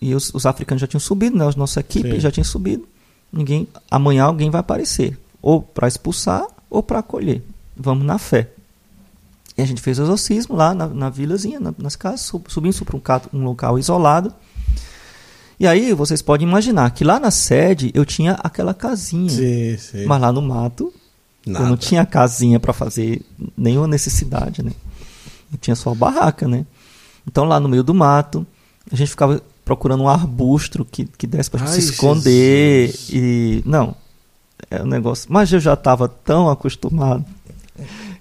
e 0.00 0.14
os, 0.14 0.32
os, 0.34 0.46
africanos 0.46 0.80
já 0.80 0.86
tinham 0.86 1.00
subido, 1.00 1.36
né? 1.36 1.44
A 1.44 1.52
nossa 1.56 1.80
equipe 1.80 2.12
Sim. 2.12 2.20
já 2.20 2.30
tinha 2.30 2.44
subido. 2.44 2.86
Ninguém, 3.32 3.66
amanhã 3.90 4.24
alguém 4.24 4.50
vai 4.50 4.60
aparecer, 4.60 5.18
ou 5.42 5.60
para 5.60 5.88
expulsar 5.88 6.46
ou 6.70 6.82
para 6.82 7.00
acolher. 7.00 7.42
Vamos 7.76 8.06
na 8.06 8.18
fé. 8.18 8.50
E 9.56 9.62
a 9.62 9.64
gente 9.64 9.80
fez 9.80 9.98
o 9.98 10.02
exorcismo 10.02 10.56
lá 10.56 10.74
na, 10.74 10.86
na 10.86 11.10
vilazinha, 11.10 11.58
na, 11.58 11.74
nas 11.78 11.96
casas, 11.96 12.32
subimos 12.48 12.80
para 12.80 12.96
um, 12.96 13.38
um 13.38 13.44
local 13.44 13.78
isolado. 13.78 14.32
E 15.58 15.66
aí 15.66 15.92
vocês 15.92 16.20
podem 16.20 16.46
imaginar 16.46 16.90
que 16.90 17.04
lá 17.04 17.18
na 17.20 17.30
sede 17.30 17.90
eu 17.94 18.04
tinha 18.04 18.32
aquela 18.32 18.74
casinha, 18.74 19.30
sim, 19.30 19.76
sim. 19.78 20.04
mas 20.04 20.20
lá 20.20 20.32
no 20.32 20.42
mato 20.42 20.92
Nada. 21.46 21.64
eu 21.64 21.68
não 21.68 21.76
tinha 21.76 22.06
casinha 22.06 22.58
para 22.58 22.72
fazer 22.72 23.22
nenhuma 23.56 23.86
necessidade, 23.86 24.62
né? 24.62 24.72
Eu 25.52 25.58
tinha 25.58 25.76
só 25.76 25.90
a 25.90 25.94
barraca, 25.94 26.48
né? 26.48 26.64
Então 27.26 27.44
lá 27.44 27.60
no 27.60 27.68
meio 27.68 27.82
do 27.82 27.94
mato 27.94 28.46
a 28.90 28.96
gente 28.96 29.10
ficava 29.10 29.40
procurando 29.64 30.02
um 30.02 30.08
arbusto 30.08 30.84
que, 30.84 31.04
que 31.04 31.26
desse 31.26 31.50
pra 31.50 31.62
Ai, 31.62 31.68
se 31.68 31.80
esconder. 31.80 32.88
Jesus. 32.88 33.10
E. 33.12 33.62
Não. 33.64 33.94
É 34.70 34.82
um 34.82 34.86
negócio. 34.86 35.26
Mas 35.30 35.52
eu 35.52 35.60
já 35.60 35.74
tava 35.76 36.08
tão 36.08 36.48
acostumado. 36.48 37.24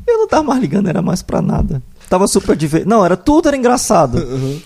Eu 0.05 0.17
não 0.17 0.27
tava 0.27 0.43
mais 0.43 0.61
ligando, 0.61 0.87
era 0.87 1.01
mais 1.01 1.21
pra 1.21 1.41
nada. 1.41 1.81
Tava 2.09 2.27
super 2.27 2.55
divertido. 2.55 2.89
Não, 2.89 3.05
era 3.05 3.15
tudo 3.15 3.47
era 3.47 3.57
engraçado. 3.57 4.17
Uhum. 4.17 4.61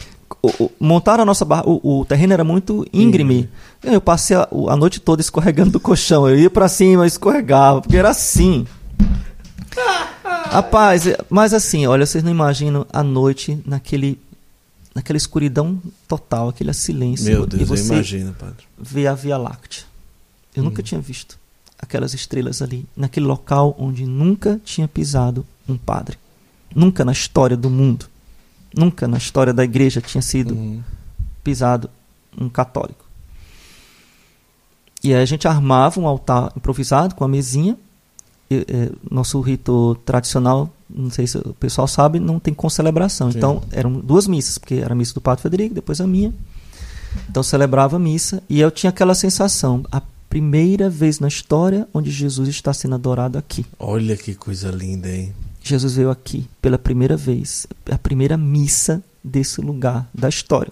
Montaram 0.80 1.24
a 1.24 1.26
nossa 1.26 1.45
barra. 1.45 1.64
O, 1.66 2.02
o, 2.02 2.06
terreno 2.06 2.34
era 2.34 2.44
muito 2.44 2.86
íngreme. 2.94 3.49
Uhum. 3.84 3.94
Eu 3.94 4.02
passei 4.02 4.36
a, 4.36 4.48
a, 4.70 4.76
noite 4.76 4.99
toda 4.99 5.22
escorregando 5.22 5.72
do 5.72 5.80
colchão. 5.80 6.28
Eu 6.28 6.38
ia 6.38 6.49
para 6.49 6.68
cima, 6.68 7.08
escorregava, 7.08 7.82
porque 7.82 7.98
era 7.98 8.10
assim. 8.10 8.66
Rapaz, 10.52 11.04
mas 11.30 11.54
assim, 11.54 11.86
olha, 11.86 12.06
vocês 12.06 12.24
não 12.24 12.32
imaginam 12.32 12.86
a 12.91 13.04
noite 13.04 13.62
naquele 13.66 14.20
naquela 14.95 15.18
escuridão 15.18 15.80
total, 16.08 16.49
aquele 16.49 16.74
silêncio. 16.74 17.26
Meu 17.26 17.45
Deus, 17.45 17.62
e 17.62 17.66
você 17.66 17.91
eu 17.91 17.95
imagino, 17.98 18.34
padre. 18.34 18.66
Vê 18.78 19.06
a 19.06 19.14
Via 19.14 19.38
Láctea. 19.38 19.84
Eu 20.56 20.64
hum. 20.64 20.66
nunca 20.66 20.82
tinha 20.82 20.99
visto 20.99 21.38
aquelas 21.78 22.16
estrelas 22.16 22.62
ali, 22.62 22.86
naquele 22.95 23.28
local 23.28 23.76
onde 23.78 24.06
nunca 24.06 24.60
tinha 24.66 24.88
pisado 24.88 25.45
um 25.70 25.78
padre. 25.78 26.18
Nunca 26.74 27.06
na 27.06 27.12
história 27.12 27.56
do 27.56 27.70
mundo, 27.70 28.08
nunca 28.78 29.08
na 29.08 29.18
história 29.18 29.54
da 29.54 29.64
igreja 29.64 29.99
tinha 29.99 30.22
sido 30.22 30.54
hum. 30.54 30.82
pisado 31.44 31.90
um 32.40 32.48
católico. 32.48 33.06
E 35.04 35.14
aí 35.14 35.22
a 35.22 35.26
gente 35.26 35.48
armava 35.48 35.99
um 35.99 36.08
altar 36.08 36.52
improvisado 36.56 37.16
com 37.16 37.24
a 37.24 37.28
mesinha. 37.28 37.78
E, 38.49 38.66
é, 38.68 38.91
nosso 39.12 39.40
rito 39.41 39.95
tradicional 40.06 40.72
não 40.90 41.10
sei 41.10 41.28
se 41.28 41.38
o 41.38 41.54
pessoal 41.54 41.88
sabe, 41.88 42.20
não 42.20 42.40
tem 42.40 42.54
concelebração. 42.54 43.32
Sim. 43.32 43.38
Então, 43.38 43.62
eram 43.72 43.91
duas 43.94 44.28
missas, 44.28 44.58
porque 44.58 44.76
era 44.76 44.94
a 44.94 44.95
missa 44.95 45.14
do 45.14 45.22
Padre 45.22 45.44
Federico, 45.44 45.76
depois 45.76 45.99
a 45.99 46.08
minha. 46.08 46.34
Então, 47.30 47.44
celebrava 47.44 47.98
a 47.98 47.99
missa 47.99 48.41
e 48.49 48.60
eu 48.60 48.72
tinha 48.72 48.90
aquela 48.90 49.16
sensação, 49.16 49.84
a 49.91 50.02
primeira 50.30 50.90
vez 50.90 51.20
na 51.20 51.28
história 51.28 51.88
onde 51.94 52.12
Jesus 52.12 52.48
está 52.49 52.74
sendo 52.74 52.95
adorado 52.95 53.38
aqui. 53.38 53.66
Olha 53.80 54.16
que 54.16 54.36
coisa 54.36 54.70
linda, 54.70 55.10
hein? 55.10 55.34
Jesus 55.68 55.95
veio 55.95 56.10
aqui 56.10 56.48
pela 56.61 56.77
primeira 56.77 57.15
vez, 57.15 57.68
a 57.91 57.98
primeira 57.98 58.38
missa 58.38 59.03
desse 59.23 59.61
lugar 59.61 60.10
da 60.14 60.30
história. 60.30 60.72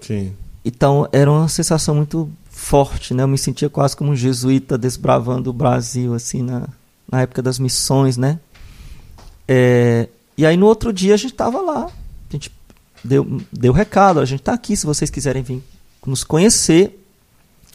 Sim. 0.00 0.34
Então, 0.64 1.08
era 1.12 1.30
uma 1.30 1.48
sensação 1.48 1.94
muito 1.94 2.30
forte, 2.50 3.14
né? 3.14 3.22
Eu 3.22 3.28
me 3.28 3.38
sentia 3.38 3.70
quase 3.70 3.96
como 3.96 4.10
um 4.10 4.16
jesuíta 4.16 4.76
desbravando 4.76 5.50
o 5.50 5.52
Brasil, 5.52 6.14
assim, 6.14 6.42
na, 6.42 6.68
na 7.10 7.22
época 7.22 7.40
das 7.40 7.58
missões, 7.58 8.16
né? 8.16 8.40
É, 9.46 10.08
e 10.36 10.44
aí 10.44 10.56
no 10.56 10.66
outro 10.66 10.92
dia 10.92 11.14
a 11.14 11.16
gente 11.16 11.32
estava 11.32 11.60
lá, 11.60 11.86
a 11.86 12.32
gente 12.32 12.52
deu, 13.02 13.40
deu 13.52 13.72
recado, 13.72 14.20
a 14.20 14.24
gente 14.24 14.40
está 14.40 14.52
aqui, 14.52 14.76
se 14.76 14.84
vocês 14.84 15.10
quiserem 15.10 15.42
vir 15.42 15.62
nos 16.06 16.22
conhecer, 16.22 17.02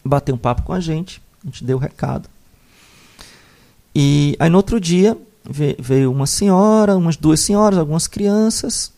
bater 0.03 0.33
um 0.33 0.37
papo 0.37 0.63
com 0.63 0.73
a 0.73 0.79
gente, 0.79 1.21
a 1.43 1.47
gente 1.47 1.63
deu 1.63 1.77
o 1.77 1.79
recado. 1.79 2.29
E 3.95 4.35
aí 4.39 4.49
no 4.49 4.57
outro 4.57 4.79
dia 4.79 5.17
veio 5.79 6.11
uma 6.11 6.25
senhora, 6.25 6.95
umas 6.95 7.17
duas 7.17 7.39
senhoras, 7.39 7.77
algumas 7.77 8.07
crianças, 8.07 8.91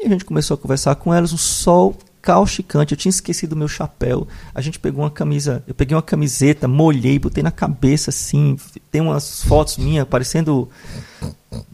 E 0.00 0.06
a 0.06 0.08
gente 0.08 0.24
começou 0.24 0.54
a 0.54 0.58
conversar 0.58 0.94
com 0.96 1.12
elas, 1.12 1.32
um 1.32 1.36
sol 1.36 1.96
causticante. 2.22 2.92
Eu 2.92 2.96
tinha 2.96 3.10
esquecido 3.10 3.52
o 3.52 3.56
meu 3.56 3.68
chapéu. 3.68 4.26
A 4.54 4.60
gente 4.60 4.78
pegou 4.78 5.04
uma 5.04 5.10
camisa, 5.10 5.62
eu 5.66 5.74
peguei 5.74 5.96
uma 5.96 6.02
camiseta, 6.02 6.68
molhei, 6.68 7.18
botei 7.18 7.42
na 7.42 7.50
cabeça 7.50 8.10
assim. 8.10 8.56
Tem 8.90 9.00
umas 9.00 9.42
fotos 9.42 9.76
minhas 9.76 10.06
parecendo 10.06 10.68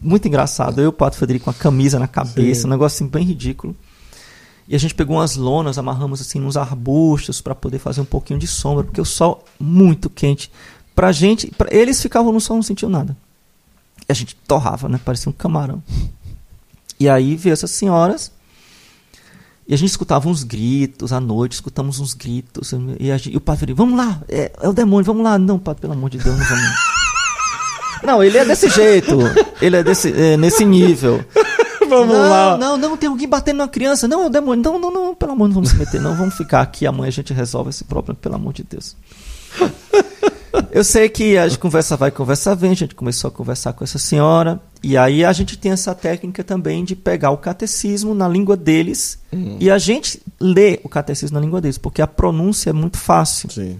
muito 0.01 0.27
engraçado. 0.27 0.79
Eu 0.79 0.85
e 0.85 0.87
o 0.87 0.93
Pato 0.93 1.17
Federico 1.17 1.45
com 1.45 1.51
a 1.51 1.53
camisa 1.53 1.99
na 1.99 2.07
cabeça, 2.07 2.61
Sim. 2.61 2.67
um 2.67 2.71
negócio 2.71 2.95
assim 2.95 3.07
bem 3.07 3.23
ridículo. 3.23 3.75
E 4.67 4.75
a 4.75 4.79
gente 4.79 4.93
pegou 4.93 5.15
umas 5.15 5.35
lonas, 5.35 5.77
amarramos 5.79 6.21
assim 6.21 6.39
nos 6.39 6.55
arbustos 6.55 7.41
para 7.41 7.55
poder 7.55 7.79
fazer 7.79 8.01
um 8.01 8.05
pouquinho 8.05 8.37
de 8.37 8.45
sombra, 8.45 8.83
porque 8.83 9.01
o 9.01 9.05
sol 9.05 9.43
muito 9.59 10.09
quente. 10.09 10.51
Pra 10.99 11.13
gente, 11.13 11.47
pra, 11.57 11.69
eles 11.71 12.01
ficavam 12.01 12.29
no 12.33 12.41
sol 12.41 12.57
não 12.57 12.61
sentiam 12.61 12.89
nada. 12.89 13.15
E 14.01 14.11
a 14.11 14.13
gente 14.13 14.35
torrava, 14.35 14.89
né? 14.89 14.99
Parecia 15.05 15.29
um 15.29 15.33
camarão. 15.33 15.81
E 16.99 17.07
aí 17.07 17.37
veio 17.37 17.53
essas 17.53 17.71
senhoras 17.71 18.33
e 19.65 19.73
a 19.73 19.77
gente 19.77 19.91
escutava 19.91 20.27
uns 20.27 20.43
gritos 20.43 21.13
à 21.13 21.21
noite, 21.21 21.53
escutamos 21.53 22.01
uns 22.01 22.13
gritos. 22.13 22.73
E, 22.99 23.17
gente, 23.17 23.31
e 23.33 23.37
o 23.37 23.39
padre 23.39 23.73
falou, 23.73 23.77
vamos 23.77 23.97
lá, 23.97 24.19
é, 24.27 24.51
é, 24.61 24.67
o 24.67 24.73
demônio, 24.73 25.05
vamos 25.05 25.23
lá. 25.23 25.39
Não, 25.39 25.57
padre, 25.57 25.79
pelo 25.79 25.93
amor 25.93 26.09
de 26.09 26.17
Deus, 26.17 26.37
não 26.37 26.45
vamos. 26.45 26.69
não, 28.03 28.21
ele 28.21 28.37
é 28.37 28.43
desse 28.43 28.67
jeito. 28.67 29.17
Ele 29.61 29.77
é, 29.77 29.83
desse, 29.83 30.11
é 30.11 30.35
nesse 30.35 30.65
nível. 30.65 31.23
vamos 31.87 32.13
não, 32.13 32.29
lá. 32.29 32.57
Não, 32.57 32.77
não, 32.77 32.97
tem 32.97 33.07
alguém 33.07 33.25
batendo 33.25 33.59
na 33.59 33.69
criança. 33.69 34.05
Não, 34.05 34.23
é 34.23 34.25
o 34.25 34.29
demônio. 34.29 34.61
Não, 34.61 34.77
não, 34.77 34.91
não, 34.91 35.15
pelo 35.15 35.31
amor, 35.31 35.47
não 35.47 35.55
vamos 35.55 35.69
se 35.69 35.77
meter. 35.77 36.01
Não, 36.01 36.13
vamos 36.13 36.35
ficar 36.35 36.59
aqui. 36.59 36.85
Amanhã 36.85 37.07
a 37.07 37.11
gente 37.13 37.31
resolve 37.31 37.69
esse 37.69 37.85
problema, 37.85 38.19
pelo 38.21 38.35
amor 38.35 38.51
de 38.51 38.63
Deus. 38.63 38.97
Eu 40.71 40.83
sei 40.83 41.09
que 41.09 41.37
a 41.37 41.47
gente 41.47 41.59
conversa 41.59 41.95
vai, 41.95 42.11
conversa 42.11 42.55
vem, 42.55 42.71
a 42.71 42.75
gente 42.75 42.95
começou 42.95 43.27
a 43.27 43.31
conversar 43.31 43.73
com 43.73 43.83
essa 43.83 43.99
senhora, 43.99 44.59
e 44.81 44.97
aí 44.97 45.23
a 45.23 45.31
gente 45.33 45.57
tem 45.57 45.71
essa 45.71 45.93
técnica 45.93 46.43
também 46.43 46.83
de 46.83 46.95
pegar 46.95 47.31
o 47.31 47.37
catecismo 47.37 48.13
na 48.13 48.27
língua 48.27 48.55
deles 48.55 49.19
uhum. 49.31 49.57
e 49.59 49.69
a 49.69 49.77
gente 49.77 50.21
lê 50.39 50.79
o 50.83 50.89
catecismo 50.89 51.35
na 51.35 51.41
língua 51.41 51.61
deles, 51.61 51.77
porque 51.77 52.01
a 52.01 52.07
pronúncia 52.07 52.69
é 52.69 52.73
muito 52.73 52.97
fácil. 52.97 53.49
Sim. 53.51 53.79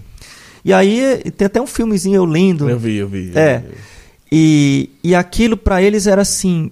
E 0.64 0.72
aí 0.72 1.30
tem 1.36 1.46
até 1.46 1.60
um 1.60 1.66
filmezinho 1.66 2.16
eu 2.16 2.24
lendo. 2.24 2.68
Eu 2.68 2.78
vi, 2.78 2.96
eu 2.96 3.08
vi. 3.08 3.32
É. 3.34 3.56
Eu 3.56 3.60
vi. 3.70 3.76
E, 4.32 4.90
e 5.02 5.14
aquilo 5.14 5.56
para 5.56 5.82
eles 5.82 6.06
era 6.06 6.22
assim, 6.22 6.70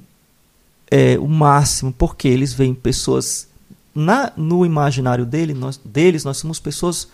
é, 0.91 1.19
o 1.19 1.27
máximo, 1.27 1.93
porque 1.93 2.29
eles 2.29 2.53
veem 2.53 2.75
pessoas 2.75 3.49
na, 3.95 4.33
no 4.37 4.65
imaginário 4.65 5.27
dele, 5.27 5.55
nós, 5.55 5.81
deles, 5.85 6.25
nós 6.25 6.37
somos 6.37 6.61
pessoas 6.61 7.09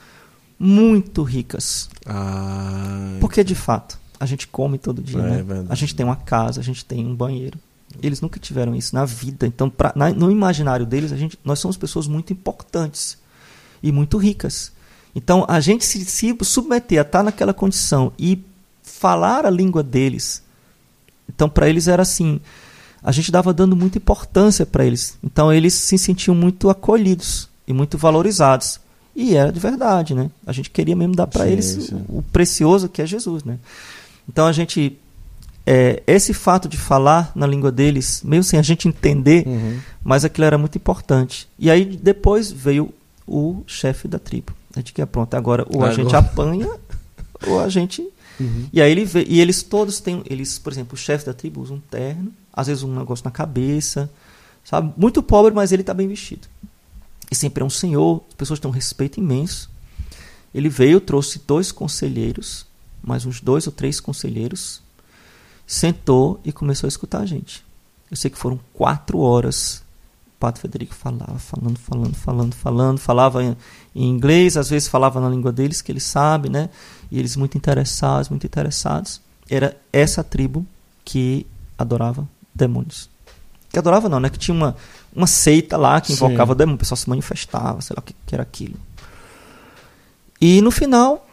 muito 0.59 1.23
ricas. 1.23 1.89
Ah, 2.07 3.17
Porque 3.21 3.43
de 3.43 3.55
fato, 3.55 3.99
a 4.19 4.27
gente 4.27 4.47
come 4.49 4.79
todo 4.79 5.03
dia, 5.03 5.21
é, 5.21 5.43
né? 5.43 5.67
A 5.69 5.75
gente 5.75 5.95
tem 5.95 6.05
uma 6.05 6.17
casa, 6.17 6.61
a 6.61 6.65
gente 6.65 6.85
tem 6.85 7.07
um 7.07 7.15
banheiro. 7.15 7.59
Eles 8.03 8.21
nunca 8.21 8.41
tiveram 8.41 8.75
isso 8.75 8.95
na 8.95 9.05
vida. 9.05 9.47
Então, 9.47 9.71
pra, 9.71 9.93
na, 9.95 10.11
no 10.11 10.31
imaginário 10.31 10.85
deles, 10.87 11.13
a 11.13 11.17
gente, 11.17 11.39
nós 11.45 11.59
somos 11.59 11.77
pessoas 11.77 12.07
muito 12.07 12.33
importantes 12.33 13.19
e 13.83 13.93
muito 13.93 14.17
ricas. 14.17 14.73
Então, 15.15 15.45
a 15.49 15.61
gente 15.61 15.85
se, 15.85 16.05
se 16.05 16.37
submeter 16.43 16.99
a 16.99 17.03
estar 17.03 17.23
naquela 17.23 17.55
condição 17.55 18.13
e 18.19 18.45
falar 18.83 19.47
a 19.47 19.51
língua 19.51 19.83
deles. 19.83 20.43
Então, 21.29 21.49
para 21.49 21.69
eles 21.69 21.87
era 21.87 22.03
assim: 22.03 22.41
a 23.03 23.13
gente 23.13 23.31
dava 23.31 23.53
dando 23.53 23.77
muita 23.77 23.99
importância 23.99 24.67
para 24.67 24.85
eles. 24.85 25.17
Então, 25.23 25.53
eles 25.53 25.75
se 25.75 25.97
sentiam 25.99 26.35
muito 26.35 26.69
acolhidos 26.69 27.49
e 27.67 27.73
muito 27.73 27.97
valorizados. 27.97 28.81
E 29.15 29.37
era 29.37 29.53
de 29.53 29.61
verdade, 29.61 30.15
né? 30.15 30.31
A 30.47 30.53
gente 30.53 30.71
queria 30.71 30.97
mesmo 30.97 31.15
dar 31.15 31.27
para 31.27 31.49
eles 31.49 31.67
sim. 31.67 32.05
o 32.09 32.23
precioso 32.23 32.89
que 32.89 33.01
é 33.01 33.07
Jesus, 33.07 33.45
né? 33.45 33.59
Então 34.29 34.47
a 34.47 34.53
gente 34.53 34.99
é, 35.67 36.03
esse 36.07 36.35
fato 36.35 36.69
de 36.69 36.77
falar 36.77 37.31
na 37.35 37.47
língua 37.47 37.71
deles, 37.71 38.23
mesmo 38.25 38.45
sem 38.45 38.59
a 38.59 38.63
gente 38.63 38.89
entender, 38.89 39.47
uhum. 39.47 39.79
mas 40.03 40.25
aquilo 40.25 40.45
era 40.45 40.59
muito 40.59 40.77
importante. 40.77 41.49
E 41.59 41.71
aí 41.71 41.85
depois 41.85 42.51
veio 42.51 42.93
o 43.27 43.63
chefe 43.67 44.09
da 44.09 44.19
tribo. 44.19 44.53
A 44.75 44.81
gente 44.81 44.93
quer 44.93 45.07
pronto, 45.07 45.33
agora 45.35 45.65
ou 45.69 45.77
agora. 45.77 45.93
a 45.93 45.95
gente 45.95 46.15
apanha 46.15 46.69
ou 47.47 47.61
a 47.61 47.69
gente 47.69 48.03
uhum. 48.41 48.67
E 48.73 48.83
aí 48.83 48.91
ele 48.91 49.05
vê, 49.05 49.25
e 49.29 49.41
eles 49.41 49.63
todos 49.63 50.01
têm, 50.01 50.23
eles, 50.27 50.59
por 50.59 50.73
exemplo, 50.73 50.95
o 50.95 50.99
chefe 50.99 51.25
da 51.25 51.33
tribo 51.33 51.61
usa 51.61 51.73
um 51.73 51.81
terno, 51.81 52.33
às 52.53 52.67
vezes 52.67 52.83
um 52.83 52.93
negócio 52.93 53.25
na 53.25 53.31
cabeça, 53.31 54.11
sabe? 54.65 54.93
Muito 54.97 55.23
pobre, 55.23 55.55
mas 55.55 55.71
ele 55.71 55.83
está 55.83 55.95
bem 55.95 56.09
vestido 56.09 56.49
e 57.31 57.35
sempre 57.35 57.63
é 57.63 57.67
um 57.67 57.71
senhor, 57.71 58.23
as 58.29 58.35
pessoas 58.35 58.61
têm 58.61 58.71
um 58.71 58.75
respeito 58.75 59.19
imenso. 59.19 59.71
Ele 60.55 60.69
veio, 60.69 61.01
trouxe 61.01 61.43
dois 61.47 61.73
conselheiros, 61.73 62.67
mais 63.03 63.27
uns 63.27 63.41
dois 63.41 63.67
ou 63.67 63.73
três 63.73 64.01
conselheiros, 64.01 64.81
sentou 65.67 66.41
e 66.45 66.53
começou 66.53 66.87
a 66.87 66.89
escutar 66.89 67.21
a 67.21 67.27
gente. 67.27 67.65
Eu 68.11 68.17
sei 68.17 68.31
que 68.31 68.39
foram 68.39 68.61
quatro 68.73 69.19
horas. 69.19 69.83
O 70.37 70.39
Padre 70.39 70.61
Federico 70.61 70.95
falava, 70.95 71.39
falando, 71.39 71.79
falando, 71.79 72.15
falando, 72.15 72.55
falando, 72.55 72.99
falava 72.99 73.43
em, 73.43 73.57
inglês, 73.95 74.57
às 74.57 74.69
vezes 74.69 74.89
falava 74.89 75.21
na 75.21 75.29
língua 75.29 75.51
deles, 75.51 75.81
que 75.81 75.91
ele 75.91 76.01
sabe, 76.01 76.49
né? 76.49 76.69
E 77.11 77.19
eles 77.19 77.35
muito 77.35 77.57
interessados, 77.57 78.29
muito 78.29 78.47
interessados. 78.47 79.21
Era 79.49 79.77
essa 79.93 80.23
tribo 80.23 80.67
que 81.05 81.47
adorava 81.79 82.29
demônios. 82.55 83.09
Que 83.71 83.79
adorava 83.79 84.09
não, 84.09 84.21
né? 84.21 84.31
Que 84.31 84.39
tinha 84.39 84.55
uma, 84.55 84.77
uma 85.15 85.27
seita 85.27 85.77
lá 85.77 86.01
que 86.01 86.13
invocava 86.13 86.53
o 86.53 86.55
demônio, 86.55 86.77
o 86.77 86.79
pessoal 86.79 86.97
se 86.97 87.09
manifestava, 87.09 87.81
sei 87.81 87.95
lá 87.97 88.01
o 88.01 88.03
que, 88.03 88.15
que 88.27 88.35
era 88.35 88.43
aquilo. 88.43 88.77
E 90.41 90.61
no 90.61 90.71
final, 90.71 91.27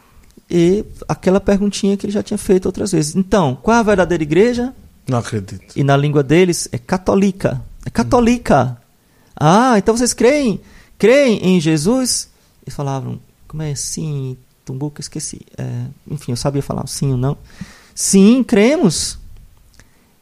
e 0.48 0.84
aquela 1.08 1.40
perguntinha 1.40 1.96
que 1.96 2.06
ele 2.06 2.12
já 2.12 2.22
tinha 2.22 2.38
feito 2.38 2.66
outras 2.66 2.92
vezes. 2.92 3.16
Então, 3.16 3.56
qual 3.60 3.76
é 3.76 3.80
a 3.80 3.82
verdadeira 3.82 4.22
igreja? 4.22 4.72
Não 5.08 5.18
acredito. 5.18 5.72
E 5.76 5.82
na 5.82 5.96
língua 5.96 6.22
deles 6.22 6.68
é 6.70 6.78
católica. 6.78 7.60
É 7.84 7.90
católica. 7.90 8.64
Hum. 8.64 8.82
Ah, 9.34 9.74
então 9.78 9.96
vocês 9.96 10.12
creem? 10.12 10.60
Creem 10.98 11.38
em 11.44 11.60
Jesus? 11.60 12.28
Eles 12.64 12.74
falavam, 12.76 13.18
como 13.48 13.62
é? 13.62 13.74
Sim, 13.74 14.36
Tumbuca, 14.64 15.00
esqueci. 15.00 15.40
É, 15.58 15.86
enfim, 16.08 16.32
eu 16.32 16.36
sabia 16.36 16.62
falar 16.62 16.86
sim 16.86 17.10
ou 17.12 17.16
não. 17.16 17.36
Sim, 17.94 18.44
cremos. 18.44 19.18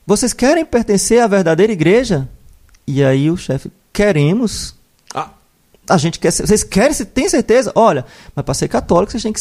Vocês 0.06 0.32
querem 0.32 0.64
pertencer 0.64 1.20
à 1.22 1.26
verdadeira 1.26 1.72
igreja? 1.72 2.28
E 2.90 3.04
aí 3.04 3.30
o 3.30 3.36
chefe, 3.36 3.70
queremos. 3.92 4.74
Ah. 5.14 5.30
A 5.88 5.96
gente 5.96 6.18
quer. 6.18 6.32
Vocês 6.32 6.64
querem? 6.64 6.92
Você 6.92 7.04
tem 7.04 7.28
certeza? 7.28 7.70
Olha, 7.76 8.04
mas 8.34 8.44
para 8.44 8.52
ser 8.52 8.66
católico 8.66 9.12
vocês 9.12 9.22
têm 9.22 9.32
que 9.32 9.40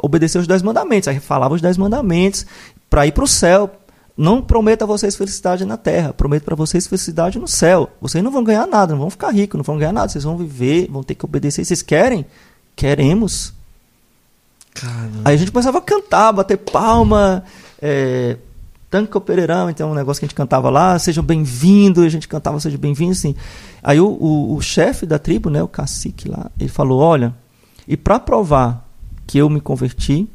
obedecer 0.00 0.38
os 0.38 0.46
dez 0.46 0.62
mandamentos. 0.62 1.08
Aí 1.08 1.18
falava 1.18 1.52
os 1.52 1.60
dez 1.60 1.76
mandamentos 1.76 2.46
para 2.88 3.04
ir 3.04 3.12
para 3.12 3.24
o 3.24 3.28
céu. 3.28 3.74
Não 4.16 4.40
prometo 4.40 4.82
a 4.82 4.86
vocês 4.86 5.16
felicidade 5.16 5.64
na 5.64 5.76
terra, 5.76 6.12
prometo 6.12 6.44
para 6.44 6.54
vocês 6.54 6.86
felicidade 6.86 7.40
no 7.40 7.48
céu. 7.48 7.90
Vocês 8.00 8.22
não 8.22 8.30
vão 8.30 8.44
ganhar 8.44 8.66
nada, 8.66 8.92
não 8.92 9.00
vão 9.00 9.10
ficar 9.10 9.30
ricos, 9.30 9.58
não 9.58 9.64
vão 9.64 9.76
ganhar 9.76 9.92
nada. 9.92 10.08
Vocês 10.08 10.24
vão 10.24 10.38
viver, 10.38 10.88
vão 10.88 11.02
ter 11.02 11.16
que 11.16 11.24
obedecer. 11.24 11.64
Vocês 11.64 11.82
querem? 11.82 12.24
Queremos. 12.76 13.52
Caramba. 14.72 15.22
Aí 15.24 15.34
a 15.34 15.36
gente 15.36 15.50
começava 15.50 15.78
a 15.78 15.82
cantar, 15.82 16.32
bater 16.32 16.56
palma. 16.56 17.42
É, 17.82 18.36
Tanque 18.90 19.18
Pereirão, 19.20 19.68
então, 19.68 19.90
um 19.90 19.94
negócio 19.94 20.20
que 20.20 20.26
a 20.26 20.28
gente 20.28 20.36
cantava 20.36 20.70
lá, 20.70 20.98
sejam 20.98 21.24
bem-vindos, 21.24 22.04
a 22.04 22.08
gente 22.08 22.28
cantava 22.28 22.60
seja 22.60 22.78
bem-vindo, 22.78 23.12
assim. 23.12 23.34
Aí 23.82 24.00
o, 24.00 24.06
o, 24.06 24.54
o 24.54 24.60
chefe 24.60 25.04
da 25.04 25.18
tribo, 25.18 25.50
né, 25.50 25.62
o 25.62 25.68
cacique 25.68 26.28
lá, 26.28 26.50
ele 26.58 26.68
falou, 26.68 27.00
olha, 27.00 27.34
e 27.86 27.96
para 27.96 28.18
provar 28.20 28.88
que 29.26 29.38
eu 29.38 29.50
me 29.50 29.60
converti, 29.60 30.28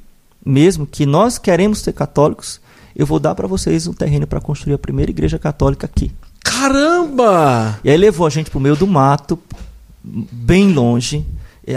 mesmo 0.46 0.86
que 0.86 1.06
nós 1.06 1.38
queremos 1.38 1.80
ser 1.80 1.94
católicos, 1.94 2.60
eu 2.96 3.06
vou 3.06 3.20
dar 3.20 3.36
para 3.36 3.48
vocês 3.48 3.88
um 3.88 3.94
terreno 3.94 4.28
para 4.28 4.42
construir 4.42 4.74
a 4.74 4.80
primeira 4.80 5.12
igreja 5.12 5.40
católica 5.40 5.86
aqui. 5.86 6.12
Caramba! 6.44 7.80
E 7.84 7.90
aí 7.90 7.98
levou 7.98 8.28
a 8.28 8.30
gente 8.30 8.50
pro 8.52 8.60
meio 8.60 8.76
do 8.76 8.86
mato, 8.86 9.40
bem 10.04 10.74
longe, 10.74 11.26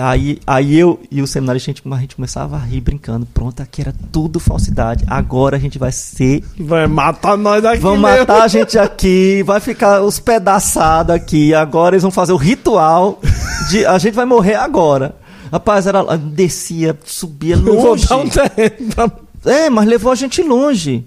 Aí, 0.00 0.40
aí 0.46 0.78
eu 0.78 0.98
e 1.10 1.20
o 1.20 1.26
seminário 1.26 1.58
a 1.58 1.60
gente, 1.60 1.82
a 1.84 1.96
gente 1.96 2.16
começava 2.16 2.56
a 2.56 2.58
rir 2.58 2.80
brincando. 2.80 3.26
Pronto, 3.26 3.60
aqui 3.60 3.82
era 3.82 3.94
tudo 4.10 4.40
falsidade. 4.40 5.04
Agora 5.06 5.56
a 5.56 5.60
gente 5.60 5.78
vai 5.78 5.92
ser. 5.92 6.42
Vai 6.58 6.86
matar 6.86 7.36
nós 7.36 7.62
aqui. 7.64 7.80
Vão 7.80 7.96
mesmo. 7.96 8.18
matar 8.18 8.42
a 8.42 8.48
gente 8.48 8.78
aqui, 8.78 9.42
vai 9.42 9.60
ficar 9.60 10.00
os 10.00 10.18
pedaçados 10.18 11.14
aqui. 11.14 11.52
Agora 11.52 11.94
eles 11.94 12.02
vão 12.02 12.10
fazer 12.10 12.32
o 12.32 12.36
ritual 12.36 13.20
de. 13.68 13.84
A 13.84 13.98
gente 13.98 14.14
vai 14.14 14.24
morrer 14.24 14.54
agora. 14.54 15.16
Rapaz, 15.52 15.86
era, 15.86 16.16
descia, 16.16 16.98
subia 17.04 17.56
longe. 17.56 17.76
Vou 17.76 17.96
dar 17.96 18.16
um 18.16 19.50
É, 19.50 19.68
mas 19.68 19.86
levou 19.86 20.10
a 20.10 20.14
gente 20.14 20.42
longe. 20.42 21.04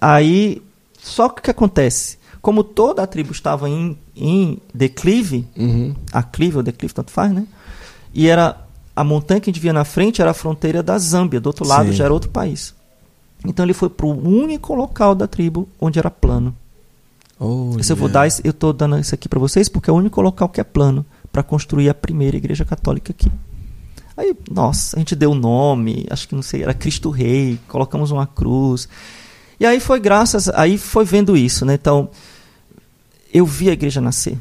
Aí, 0.00 0.60
só 1.00 1.28
que 1.28 1.40
o 1.40 1.42
que 1.44 1.50
acontece? 1.50 2.18
Como 2.42 2.64
toda 2.64 3.02
a 3.02 3.06
tribo 3.06 3.32
estava 3.32 3.68
em, 3.70 3.96
em 4.14 4.58
declive, 4.74 5.46
uhum. 5.56 5.94
aclive 6.12 6.56
ou 6.58 6.62
declive, 6.62 6.92
tanto 6.92 7.10
faz, 7.10 7.32
né? 7.32 7.46
E 8.16 8.28
era 8.28 8.56
a 8.96 9.04
montanha 9.04 9.38
que 9.38 9.50
a 9.50 9.52
gente 9.52 9.60
via 9.60 9.74
na 9.74 9.84
frente 9.84 10.22
era 10.22 10.30
a 10.30 10.34
fronteira 10.34 10.82
da 10.82 10.96
Zâmbia, 10.96 11.38
do 11.38 11.48
outro 11.48 11.66
lado 11.66 11.90
Sim. 11.90 11.92
já 11.92 12.04
era 12.04 12.14
outro 12.14 12.30
país. 12.30 12.74
Então 13.44 13.62
ele 13.62 13.74
foi 13.74 13.90
para 13.90 14.06
o 14.06 14.26
único 14.26 14.74
local 14.74 15.14
da 15.14 15.26
tribo 15.26 15.68
onde 15.78 15.98
era 15.98 16.10
plano. 16.10 16.56
Oh, 17.38 17.76
eu 17.76 17.96
vou 17.96 18.08
dar, 18.08 18.26
eu 18.42 18.50
estou 18.50 18.72
dando 18.72 18.98
isso 18.98 19.14
aqui 19.14 19.28
para 19.28 19.38
vocês 19.38 19.68
porque 19.68 19.90
é 19.90 19.92
o 19.92 19.96
único 19.96 20.22
local 20.22 20.48
que 20.48 20.58
é 20.58 20.64
plano 20.64 21.04
para 21.30 21.42
construir 21.42 21.90
a 21.90 21.94
primeira 21.94 22.38
igreja 22.38 22.64
católica 22.64 23.12
aqui. 23.12 23.30
Aí, 24.16 24.34
nossa, 24.50 24.96
a 24.96 24.98
gente 24.98 25.14
deu 25.14 25.32
o 25.32 25.34
nome, 25.34 26.06
acho 26.08 26.26
que 26.26 26.34
não 26.34 26.40
sei, 26.40 26.62
era 26.62 26.72
Cristo 26.72 27.10
Rei, 27.10 27.60
colocamos 27.68 28.10
uma 28.10 28.26
cruz. 28.26 28.88
E 29.60 29.66
aí 29.66 29.78
foi 29.78 30.00
graças, 30.00 30.48
aí 30.48 30.78
foi 30.78 31.04
vendo 31.04 31.36
isso, 31.36 31.66
né? 31.66 31.74
Então, 31.74 32.08
eu 33.32 33.44
vi 33.44 33.68
a 33.68 33.74
igreja 33.74 34.00
nascer. 34.00 34.38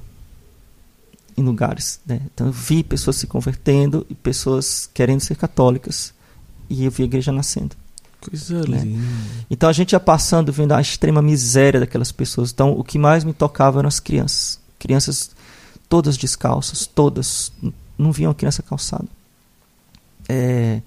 Em 1.38 1.44
lugares. 1.44 2.00
Né? 2.06 2.22
Então 2.34 2.48
eu 2.48 2.54
vi 2.54 2.84
pessoas 2.84 3.18
se 3.18 3.28
convertendo 3.28 4.06
e 4.10 4.16
pessoas 4.16 4.90
querendo 4.94 5.20
ser 5.20 5.36
católicas. 5.36 6.14
E 6.70 6.86
eu 6.86 6.92
vi 6.92 7.04
a 7.04 7.06
igreja 7.06 7.32
nascendo. 7.32 7.76
Coisa 8.22 8.66
Né? 8.68 8.80
linda. 8.80 9.08
Então 9.50 9.70
a 9.70 9.74
gente 9.74 9.92
ia 9.92 10.00
passando, 10.00 10.52
vendo 10.52 10.74
a 10.74 10.82
extrema 10.82 11.22
miséria 11.22 11.80
daquelas 11.80 12.12
pessoas. 12.12 12.52
Então 12.52 12.72
o 12.72 12.84
que 12.84 12.98
mais 12.98 13.24
me 13.24 13.34
tocava 13.34 13.80
eram 13.80 13.88
as 13.88 14.00
crianças. 14.00 14.60
Crianças 14.80 15.32
todas 15.88 16.18
descalças, 16.18 16.86
todas. 16.88 17.52
Não 17.98 18.12
viam 18.12 18.32
a 18.32 18.36
criança 18.36 18.64
calçada. 18.64 19.08
É, 20.28 20.82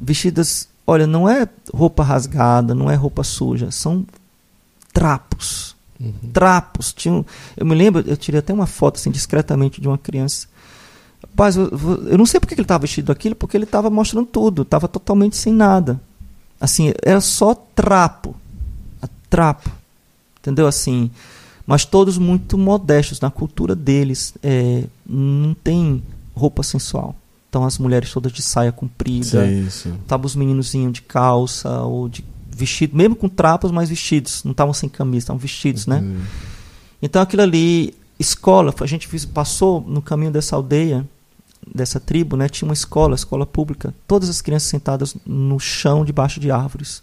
vestidas, 0.00 0.68
olha, 0.86 1.06
não 1.06 1.28
é 1.28 1.48
roupa 1.72 2.02
rasgada, 2.02 2.74
não 2.74 2.90
é 2.90 2.94
roupa 2.94 3.22
suja, 3.22 3.70
são 3.70 4.04
trapos. 4.92 5.76
Uhum. 6.02 6.30
Trapos. 6.32 6.92
Tinham, 6.92 7.24
eu 7.56 7.64
me 7.64 7.74
lembro, 7.74 8.02
eu 8.06 8.16
tirei 8.16 8.40
até 8.40 8.52
uma 8.52 8.66
foto 8.66 8.96
assim 8.96 9.10
discretamente 9.10 9.80
de 9.80 9.86
uma 9.88 9.98
criança. 9.98 10.46
Rapaz, 11.22 11.56
eu, 11.56 11.70
eu- 12.08 12.18
não 12.18 12.26
sei 12.26 12.40
porque 12.40 12.54
ele 12.54 12.62
estava 12.62 12.80
vestido 12.82 13.06
daquilo, 13.06 13.34
porque 13.36 13.56
ele 13.56 13.64
estava 13.64 13.88
mostrando 13.88 14.26
tudo, 14.26 14.62
estava 14.62 14.88
totalmente 14.88 15.36
sem 15.36 15.52
nada. 15.52 16.00
Assim, 16.60 16.92
era 17.02 17.20
só 17.20 17.54
trapo. 17.54 18.34
Trapo. 19.30 19.70
Entendeu? 20.40 20.66
Assim, 20.66 21.10
mas 21.66 21.84
todos 21.84 22.18
muito 22.18 22.58
modestos 22.58 23.20
na 23.20 23.30
cultura 23.30 23.74
deles. 23.74 24.34
É, 24.42 24.84
não 25.06 25.54
tem 25.54 26.02
roupa 26.34 26.62
sensual. 26.62 27.14
Então 27.48 27.64
as 27.64 27.78
mulheres 27.78 28.10
todas 28.10 28.32
de 28.32 28.40
saia 28.42 28.72
comprida, 28.72 29.46
Sim, 29.46 29.68
sim. 29.70 29.94
Tava 30.08 30.26
os 30.26 30.34
meninozinhos 30.34 30.92
de 30.94 31.02
calça 31.02 31.80
ou 31.82 32.08
de 32.08 32.24
vestido, 32.62 32.96
mesmo 32.96 33.16
com 33.16 33.28
trapos, 33.28 33.72
mas 33.72 33.88
vestidos. 33.88 34.44
Não 34.44 34.52
estavam 34.52 34.72
sem 34.72 34.88
camisa, 34.88 35.24
estavam 35.24 35.40
vestidos, 35.40 35.86
né? 35.86 35.98
Uhum. 35.98 36.20
Então 37.02 37.20
aquilo 37.20 37.42
ali, 37.42 37.94
escola, 38.18 38.72
a 38.80 38.86
gente 38.86 39.08
passou 39.26 39.80
no 39.80 40.00
caminho 40.00 40.30
dessa 40.30 40.54
aldeia, 40.54 41.04
dessa 41.74 41.98
tribo, 41.98 42.36
né? 42.36 42.48
Tinha 42.48 42.68
uma 42.68 42.74
escola, 42.74 43.16
escola 43.16 43.44
pública. 43.44 43.92
Todas 44.06 44.28
as 44.28 44.40
crianças 44.40 44.68
sentadas 44.68 45.16
no 45.26 45.58
chão, 45.58 46.04
debaixo 46.04 46.38
de 46.38 46.50
árvores. 46.50 47.02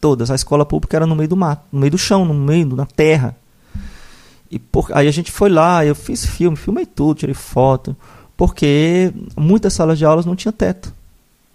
Todas. 0.00 0.30
A 0.30 0.36
escola 0.36 0.64
pública 0.64 0.96
era 0.96 1.06
no 1.06 1.16
meio 1.16 1.28
do 1.28 1.36
mato, 1.36 1.64
no 1.72 1.80
meio 1.80 1.90
do 1.90 1.98
chão, 1.98 2.24
no 2.24 2.34
meio, 2.34 2.76
na 2.76 2.86
terra. 2.86 3.36
E 4.48 4.58
por, 4.58 4.90
aí 4.94 5.08
a 5.08 5.12
gente 5.12 5.32
foi 5.32 5.50
lá, 5.50 5.84
eu 5.84 5.94
fiz 5.94 6.24
filme, 6.24 6.56
filmei 6.56 6.86
tudo, 6.86 7.18
tirei 7.18 7.34
foto, 7.34 7.96
porque 8.36 9.12
muitas 9.36 9.72
salas 9.72 9.98
de 9.98 10.04
aulas 10.04 10.24
não 10.24 10.36
tinha 10.36 10.52
teto. 10.52 10.94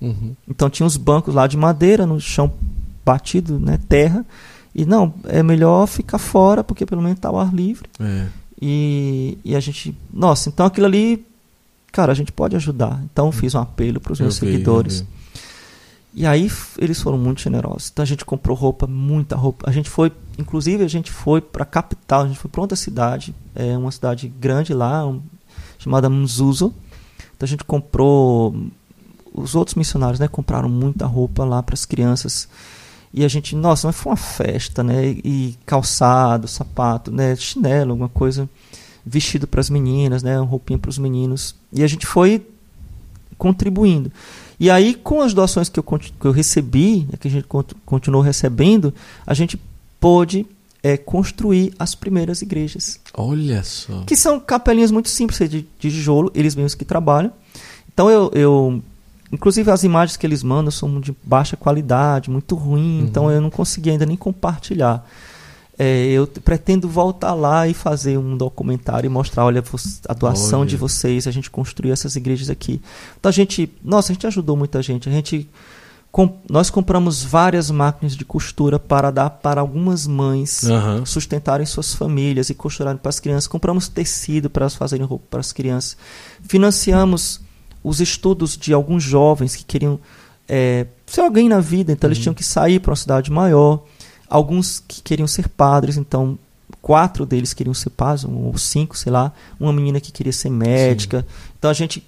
Uhum. 0.02 0.35
Então 0.48 0.69
tinha 0.69 0.85
os 0.85 0.98
bancos 0.98 1.34
lá 1.34 1.48
de 1.48 1.56
madeira 1.56 2.06
no 2.06 2.19
chão 2.19 2.52
batido, 3.06 3.59
né, 3.59 3.80
terra. 3.90 4.25
E 4.75 4.85
não, 4.85 5.14
é 5.25 5.43
melhor 5.43 5.85
ficar 5.88 6.17
fora 6.17 6.64
porque 6.64 6.85
pelo 6.85 7.01
menos 7.01 7.19
tá 7.19 7.30
ao 7.30 7.40
ar 7.40 7.53
livre. 7.53 7.88
É. 7.99 8.25
E, 8.61 9.38
e 9.43 9.56
a 9.56 9.59
gente, 9.59 9.95
nossa, 10.11 10.49
então 10.49 10.65
aquilo 10.65 10.85
ali, 10.88 11.25
cara, 11.91 12.11
a 12.11 12.15
gente 12.15 12.32
pode 12.32 12.56
ajudar. 12.56 12.99
Então 13.11 13.27
eu 13.27 13.32
fiz 13.32 13.53
um 13.56 13.59
apelo 13.59 13.99
para 13.99 14.14
os 14.14 14.19
meus 14.19 14.35
Eu 14.41 14.48
seguidores. 14.48 15.01
vi. 15.01 15.07
E 16.15 16.25
aí 16.27 16.49
eles 16.77 17.01
foram 17.01 17.17
muito 17.17 17.41
generosos. 17.41 17.90
Então 17.91 18.03
a 18.03 18.06
gente 18.06 18.23
comprou 18.23 18.56
roupa, 18.56 18.85
muita 18.85 19.35
roupa. 19.35 19.67
A 19.67 19.73
gente 19.73 19.90
foi, 19.90 20.11
inclusive 20.38 20.83
a 20.83 20.88
gente 20.88 21.11
foi 21.11 21.41
para 21.41 21.64
a 21.64 21.65
capital, 21.65 22.22
a 22.23 22.27
gente 22.27 22.38
foi 22.40 22.49
para 22.51 22.61
outra 22.61 22.75
cidade, 22.75 23.33
é 23.56 23.75
uma 23.77 23.91
cidade 23.91 24.27
grande 24.27 24.73
lá, 24.73 25.06
um- 25.07 25.22
chamada 25.80 26.09
Mzuzo. 26.09 26.73
Então 27.35 27.45
a 27.45 27.48
gente 27.48 27.64
comprou 27.64 28.56
os 29.33 29.56
outros 29.56 29.73
missionários, 29.75 30.19
né, 30.19 30.27
compraram 30.27 30.69
muita 30.69 31.06
roupa 31.07 31.43
lá 31.43 31.61
para 31.64 31.73
as 31.73 31.83
crianças. 31.83 32.48
E 33.14 33.24
a 33.24 33.27
gente, 33.27 33.56
nossa, 33.56 33.88
mas 33.88 33.95
foi 33.95 34.11
uma 34.11 34.17
festa, 34.17 34.83
né? 34.83 35.16
E 35.24 35.56
calçado, 35.66 36.48
sapato, 36.48 37.11
né, 37.11 37.35
chinelo, 37.35 37.92
alguma 37.92 38.09
coisa, 38.09 38.50
vestido 39.06 39.45
para 39.45 39.61
as 39.61 39.69
meninas, 39.69 40.24
né, 40.24 40.40
uma 40.40 40.48
roupinha 40.48 40.80
para 40.80 40.90
os 40.90 40.98
meninos. 40.98 41.56
E 41.72 41.83
a 41.83 41.88
gente 41.88 42.08
foi 42.08 42.43
contribuindo. 43.38 44.11
E 44.59 44.69
aí, 44.69 44.95
com 44.95 45.22
as 45.22 45.33
doações 45.33 45.69
que 45.69 45.80
eu, 45.80 45.83
que 45.83 46.25
eu 46.25 46.32
recebi, 46.32 47.06
né, 47.09 47.17
que 47.19 47.27
a 47.27 47.32
gente 47.32 47.45
cont- 47.48 47.74
continuou 47.85 48.24
recebendo, 48.24 48.93
a 49.27 49.33
gente 49.33 49.59
pôde 50.00 50.45
é, 50.82 50.98
construir 50.98 51.74
as 51.77 51.95
primeiras 51.95 52.42
igrejas. 52.42 53.00
Olha 53.14 53.64
só. 53.64 54.03
Que 54.03 54.16
são 54.16 54.40
capelinhas 54.40 54.92
muito 54.92 55.09
simples 55.09 55.38
de, 55.40 55.61
de 55.61 55.66
tijolo, 55.80 56.32
eles 56.33 56.56
mesmos 56.56 56.75
que 56.75 56.85
trabalham. 56.85 57.32
Então 57.93 58.09
eu, 58.09 58.32
eu. 58.33 58.82
Inclusive 59.34 59.70
as 59.72 59.84
imagens 59.84 60.16
que 60.16 60.26
eles 60.28 60.44
mandam 60.44 60.70
são 60.72 61.02
de 61.02 61.14
baixa 61.24 61.58
qualidade, 61.58 62.30
muito 62.30 62.56
ruim, 62.56 63.00
Uhum. 63.00 63.06
então 63.06 63.32
eu 63.32 63.42
não 63.42 63.50
consegui 63.50 63.90
ainda 63.90 64.06
nem 64.06 64.16
compartilhar. 64.16 65.03
É, 65.78 66.06
eu 66.06 66.28
pretendo 66.28 66.88
voltar 66.88 67.34
lá 67.34 67.68
e 67.68 67.74
fazer 67.74 68.16
um 68.20 68.38
documentário 68.38 69.08
e 69.08 69.10
mostrar, 69.10 69.44
olha, 69.44 69.64
a 70.08 70.14
doação 70.14 70.60
Olha. 70.60 70.70
de 70.70 70.78
vocês, 70.78 71.26
a 71.26 71.32
gente 71.32 71.50
construiu 71.50 71.92
essas 71.92 72.16
igrejas 72.16 72.48
aqui. 72.52 72.80
Então 73.20 73.28
a 73.28 73.34
gente, 73.34 73.68
nossa, 73.84 74.12
a 74.12 74.14
gente 74.14 74.28
ajudou 74.28 74.56
muita 74.56 74.84
gente. 74.84 75.10
A 75.10 75.12
gente 75.12 75.50
com- 76.12 76.38
nós 76.48 76.70
compramos 76.70 77.24
várias 77.24 77.72
máquinas 77.72 78.16
de 78.16 78.24
costura 78.24 78.78
para 78.78 79.10
dar 79.10 79.32
para 79.32 79.62
algumas 79.62 80.06
mães 80.06 80.64
Aham. 80.64 81.03
sustentarem 81.08 81.66
suas 81.66 81.92
famílias 81.95 82.52
e 82.52 82.53
costurarem 82.53 83.00
para 83.00 83.10
as 83.10 83.20
crianças. 83.20 83.48
Compramos 83.48 83.88
tecido 83.88 84.52
para 84.52 84.66
elas 84.66 84.76
fazerem 84.76 85.08
roupa 85.08 85.26
para 85.28 85.40
as 85.40 85.52
crianças. 85.52 85.98
Financiamos 86.48 87.42
os 87.84 88.00
estudos 88.00 88.56
de 88.58 88.74
alguns 88.74 89.03
jovens 89.03 89.56
que 89.56 89.64
queriam 89.64 90.00
é, 90.48 90.86
ser 91.06 91.22
alguém 91.22 91.48
na 91.50 91.60
vida, 91.60 91.92
então 91.92 92.08
eles 92.08 92.18
Uhum. 92.18 92.24
tinham 92.24 92.34
que 92.34 92.44
sair 92.44 92.80
para 92.80 92.92
uma 92.92 92.95
cidade 92.95 93.32
maior. 93.32 93.84
Alguns 94.30 94.82
que 94.88 95.02
queriam 95.02 95.28
ser 95.28 95.48
padres, 95.48 95.95
então 95.98 96.38
quatro 96.82 97.26
deles 97.26 97.53
queriam 97.53 97.74
ser 97.74 97.90
padres, 97.92 98.24
um 98.26 98.45
ou 98.48 98.58
cinco, 98.58 98.98
sei 98.98 99.12
lá. 99.12 99.32
Uma 99.60 99.72
menina 99.72 100.00
que 100.02 100.12
queria 100.12 100.34
ser 100.34 100.50
médica. 100.50 101.26
Então 101.58 101.70
a 101.70 101.74
gente 101.74 102.06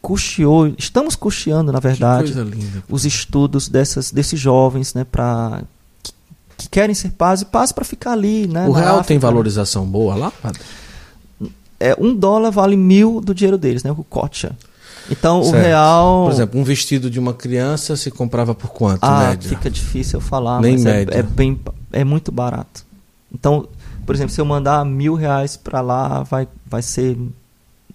custeou, 0.00 0.66
estamos 0.78 1.14
custeando, 1.16 1.70
na 1.72 1.78
verdade, 1.80 2.32
linda. 2.32 2.82
os 2.90 3.04
estudos 3.04 3.68
dessas, 3.68 4.10
desses 4.10 4.38
jovens, 4.38 4.94
né, 4.94 5.04
para 5.04 5.62
que, 6.02 6.12
que 6.58 6.68
querem 6.68 6.94
ser 6.94 7.10
paz 7.12 7.42
e 7.42 7.44
paz 7.44 7.70
para 7.72 7.84
ficar 7.84 8.12
ali, 8.12 8.46
né? 8.48 8.66
O 8.68 8.72
real 8.72 8.94
tem 8.96 9.16
África. 9.16 9.20
valorização 9.20 9.86
boa 9.86 10.14
lá, 10.16 10.30
padre? 10.30 10.60
É 11.80 11.96
um 11.98 12.14
dólar 12.14 12.50
vale 12.50 12.76
mil 12.76 13.20
do 13.20 13.34
dinheiro 13.34 13.58
deles, 13.58 13.82
né? 13.82 13.90
O 13.92 14.04
cocha. 14.04 14.56
Então 15.10 15.42
Certo. 15.42 15.56
o 15.56 15.58
real. 15.60 16.24
Por 16.24 16.32
exemplo, 16.32 16.60
um 16.60 16.64
vestido 16.64 17.10
de 17.10 17.18
uma 17.18 17.34
criança 17.34 17.96
se 17.96 18.10
comprava 18.10 18.54
por 18.54 18.70
quanto, 18.70 19.02
ah, 19.04 19.28
média? 19.30 19.48
fica 19.48 19.70
difícil 19.70 20.18
eu 20.18 20.20
falar, 20.20 20.60
Nem 20.60 20.72
mas 20.72 20.86
é, 20.86 20.92
média. 20.92 21.14
é 21.18 21.22
bem, 21.22 21.60
é 21.92 22.04
muito 22.04 22.30
barato. 22.30 22.84
Então, 23.32 23.68
por 24.06 24.14
exemplo, 24.14 24.32
se 24.32 24.40
eu 24.40 24.44
mandar 24.44 24.84
mil 24.84 25.14
reais 25.14 25.56
para 25.56 25.80
lá, 25.80 26.22
vai, 26.22 26.46
vai 26.66 26.82
ser 26.82 27.16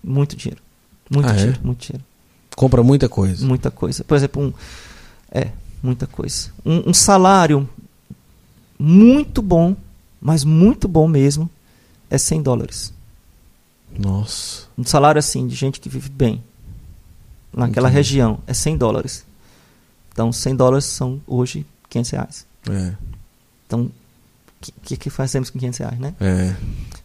muito 0.04 0.36
dinheiro, 0.36 0.62
muito 1.10 1.28
Ah, 1.30 1.32
é? 1.34 1.36
dinheiro, 1.36 1.60
muito 1.64 1.80
dinheiro. 1.88 2.06
Compra 2.56 2.82
muita 2.84 3.08
coisa. 3.08 3.46
Muita 3.46 3.70
coisa. 3.72 4.04
Por 4.04 4.16
exemplo, 4.18 4.42
um, 4.44 4.54
é, 5.32 5.50
muita 5.82 6.08
coisa. 6.08 6.50
Um, 6.66 6.90
um 6.90 6.94
salário 6.94 7.70
muito 8.80 9.42
bom, 9.42 9.76
mas 10.20 10.44
muito 10.44 10.88
bom 10.88 11.08
mesmo, 11.08 11.50
é 12.10 12.18
100 12.18 12.42
dólares. 12.42 12.94
Nossa. 13.98 14.64
Um 14.78 14.84
salário 14.84 15.20
assim, 15.20 15.48
de 15.48 15.56
gente 15.56 15.80
que 15.80 15.90
vive 15.90 16.10
bem, 16.10 16.44
naquela 17.54 17.90
Entendi. 17.90 17.98
região, 17.98 18.40
é 18.46 18.54
100 18.54 18.78
dólares. 18.78 19.26
Então, 20.12 20.32
100 20.32 20.56
dólares 20.56 20.86
são 20.86 21.22
hoje 21.28 21.66
500 21.90 22.12
reais. 22.12 22.46
É. 22.70 22.94
Então, 23.66 23.82
o 23.82 24.82
que, 24.82 24.98
que, 24.98 25.10
fazemos 25.10 25.50
com 25.50 25.60
500 25.60 25.80
reais, 25.80 26.00
né? 26.00 26.14
É. 26.20 26.56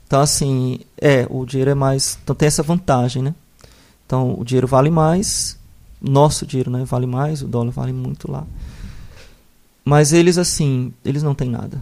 Então, 0.07 0.21
assim, 0.21 0.81
é, 1.01 1.27
o 1.29 1.45
dinheiro 1.45 1.71
é 1.71 1.75
mais. 1.75 2.19
Então, 2.23 2.35
tem 2.35 2.47
essa 2.47 2.63
vantagem, 2.63 3.23
né? 3.23 3.35
Então, 4.07 4.39
o 4.39 4.45
dinheiro 4.45 4.67
vale 4.67 4.91
mais, 4.91 5.59
nosso 6.01 6.47
dinheiro, 6.47 6.71
né? 6.71 6.85
Vale 6.85 7.07
mais, 7.07 7.43
o 7.43 7.47
dólar 7.47 7.71
vale 7.71 7.93
muito 7.93 8.31
lá. 8.31 8.47
Mas 9.85 10.13
eles, 10.13 10.39
assim, 10.39 10.93
eles 11.05 11.23
não 11.23 11.35
têm 11.35 11.51
nada. 11.51 11.81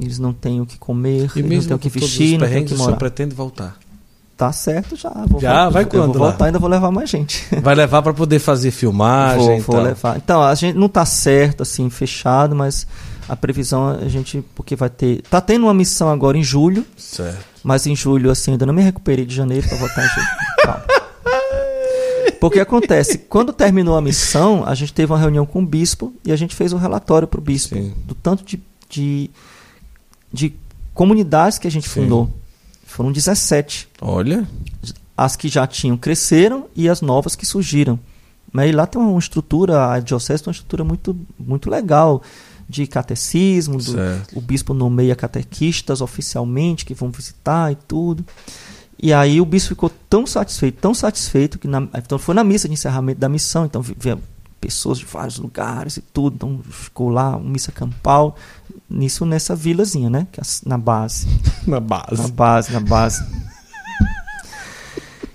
Eles 0.00 0.18
não 0.18 0.32
têm 0.32 0.60
o 0.60 0.66
que 0.66 0.78
comer, 0.78 1.30
E 1.36 1.40
eles 1.40 1.66
não 1.66 1.76
têm 1.78 1.88
o 1.88 1.92
que 1.92 2.00
vestir, 2.00 2.38
não 2.38 2.48
têm 2.48 2.62
o 2.62 2.66
que 2.66 2.74
morar. 2.74 2.96
pretende 2.96 3.34
voltar. 3.34 3.78
Tá 4.36 4.50
certo 4.50 4.96
já. 4.96 5.10
Vou 5.28 5.40
Já? 5.40 5.68
Vai 5.68 5.84
quando 5.84 6.14
vou 6.14 6.22
lá? 6.22 6.28
voltar, 6.30 6.46
ainda 6.46 6.58
vou 6.58 6.68
levar 6.68 6.90
mais 6.90 7.08
gente. 7.08 7.46
Vai 7.62 7.74
levar 7.74 8.02
para 8.02 8.12
poder 8.12 8.38
fazer 8.38 8.70
filmagem 8.70 9.46
vou, 9.46 9.56
e 9.56 9.60
vou 9.60 9.80
levar. 9.80 10.16
Então, 10.16 10.42
a 10.42 10.54
gente 10.54 10.76
não 10.76 10.88
tá 10.88 11.04
certo, 11.04 11.62
assim, 11.62 11.88
fechado, 11.90 12.56
mas 12.56 12.86
a 13.28 13.36
previsão 13.36 13.88
a 13.88 14.08
gente. 14.08 14.42
Porque 14.54 14.74
vai 14.74 14.90
ter. 14.90 15.22
Tá 15.22 15.40
tendo 15.40 15.66
uma 15.66 15.74
missão 15.74 16.08
agora 16.08 16.36
em 16.36 16.42
julho. 16.42 16.84
Certo. 16.96 17.44
Mas 17.62 17.86
em 17.86 17.94
julho, 17.94 18.30
assim, 18.30 18.52
ainda 18.52 18.66
não 18.66 18.74
me 18.74 18.82
recuperei 18.82 19.24
de 19.24 19.34
janeiro 19.34 19.68
para 19.68 19.78
votar 19.78 20.04
em 20.04 20.08
julho. 20.08 20.26
Calma. 20.64 20.84
Porque 22.40 22.58
acontece, 22.58 23.18
quando 23.18 23.52
terminou 23.52 23.96
a 23.96 24.02
missão, 24.02 24.64
a 24.66 24.74
gente 24.74 24.92
teve 24.92 25.12
uma 25.12 25.18
reunião 25.18 25.46
com 25.46 25.62
o 25.62 25.66
bispo 25.66 26.12
e 26.24 26.32
a 26.32 26.36
gente 26.36 26.56
fez 26.56 26.72
um 26.72 26.76
relatório 26.76 27.28
para 27.28 27.38
o 27.38 27.40
bispo 27.40 27.76
Sim. 27.76 27.94
do 28.04 28.16
tanto 28.16 28.44
de, 28.44 28.60
de, 28.88 29.30
de 30.32 30.52
comunidades 30.92 31.56
que 31.56 31.68
a 31.68 31.70
gente 31.70 31.88
Sim. 31.88 32.00
Foram 32.92 33.10
17. 33.10 33.88
Olha. 34.02 34.46
As 35.16 35.34
que 35.34 35.48
já 35.48 35.66
tinham 35.66 35.96
cresceram 35.96 36.66
e 36.76 36.90
as 36.90 37.00
novas 37.00 37.34
que 37.34 37.46
surgiram. 37.46 37.98
Mas 38.52 38.68
e 38.68 38.72
lá 38.72 38.86
tem 38.86 39.00
uma 39.00 39.18
estrutura, 39.18 39.92
a 39.92 39.98
diocese 39.98 40.42
tem 40.42 40.50
uma 40.50 40.52
estrutura 40.52 40.84
muito, 40.84 41.16
muito 41.38 41.70
legal 41.70 42.22
de 42.68 42.86
catecismo, 42.86 43.78
do, 43.78 43.94
o 44.34 44.40
bispo 44.42 44.74
nomeia 44.74 45.16
catequistas 45.16 46.02
oficialmente 46.02 46.84
que 46.84 46.92
vão 46.92 47.10
visitar 47.10 47.72
e 47.72 47.76
tudo. 47.76 48.24
E 49.02 49.10
aí 49.10 49.40
o 49.40 49.46
bispo 49.46 49.70
ficou 49.70 49.90
tão 50.10 50.26
satisfeito, 50.26 50.78
tão 50.78 50.92
satisfeito, 50.92 51.58
que 51.58 51.66
na, 51.66 51.88
então 51.96 52.18
foi 52.18 52.34
na 52.34 52.44
missa 52.44 52.68
de 52.68 52.74
encerramento 52.74 53.18
da 53.18 53.28
missão, 53.28 53.64
então 53.64 53.80
via 53.80 54.18
pessoas 54.60 54.98
de 54.98 55.06
vários 55.06 55.38
lugares 55.38 55.96
e 55.96 56.02
tudo, 56.02 56.34
então 56.34 56.60
ficou 56.70 57.08
lá, 57.08 57.36
uma 57.36 57.50
missa 57.50 57.72
campal, 57.72 58.36
nisso 58.92 59.24
nessa 59.24 59.56
vilazinha, 59.56 60.10
né? 60.10 60.26
É 60.36 60.42
na 60.68 60.78
base. 60.78 61.26
na 61.66 61.80
base. 61.80 62.22
Na 62.22 62.28
base, 62.28 62.72
na 62.72 62.80
base. 62.80 63.24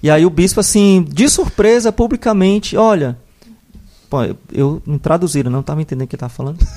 e 0.02 0.10
aí 0.10 0.26
o 0.26 0.30
bispo, 0.30 0.60
assim, 0.60 1.04
de 1.04 1.28
surpresa, 1.28 1.92
publicamente, 1.92 2.78
olha. 2.78 3.18
Pô, 4.10 4.24
eu, 4.24 4.38
eu 4.54 4.84
me 4.86 5.00
traduziram, 5.00 5.52
não 5.52 5.60
estava 5.60 5.82
entendendo 5.82 6.06
o 6.06 6.08
que 6.08 6.16
ele 6.16 6.18
estava 6.18 6.34
falando. 6.34 6.60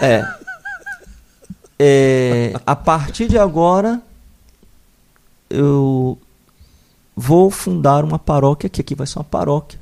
É. 0.00 0.26
é. 1.78 2.54
A 2.66 2.74
partir 2.74 3.28
de 3.28 3.38
agora, 3.38 4.02
eu 5.48 6.18
vou 7.14 7.50
fundar 7.50 8.04
uma 8.04 8.18
paróquia, 8.18 8.68
que 8.68 8.80
aqui 8.80 8.94
vai 8.94 9.06
ser 9.06 9.18
uma 9.18 9.24
paróquia. 9.24 9.81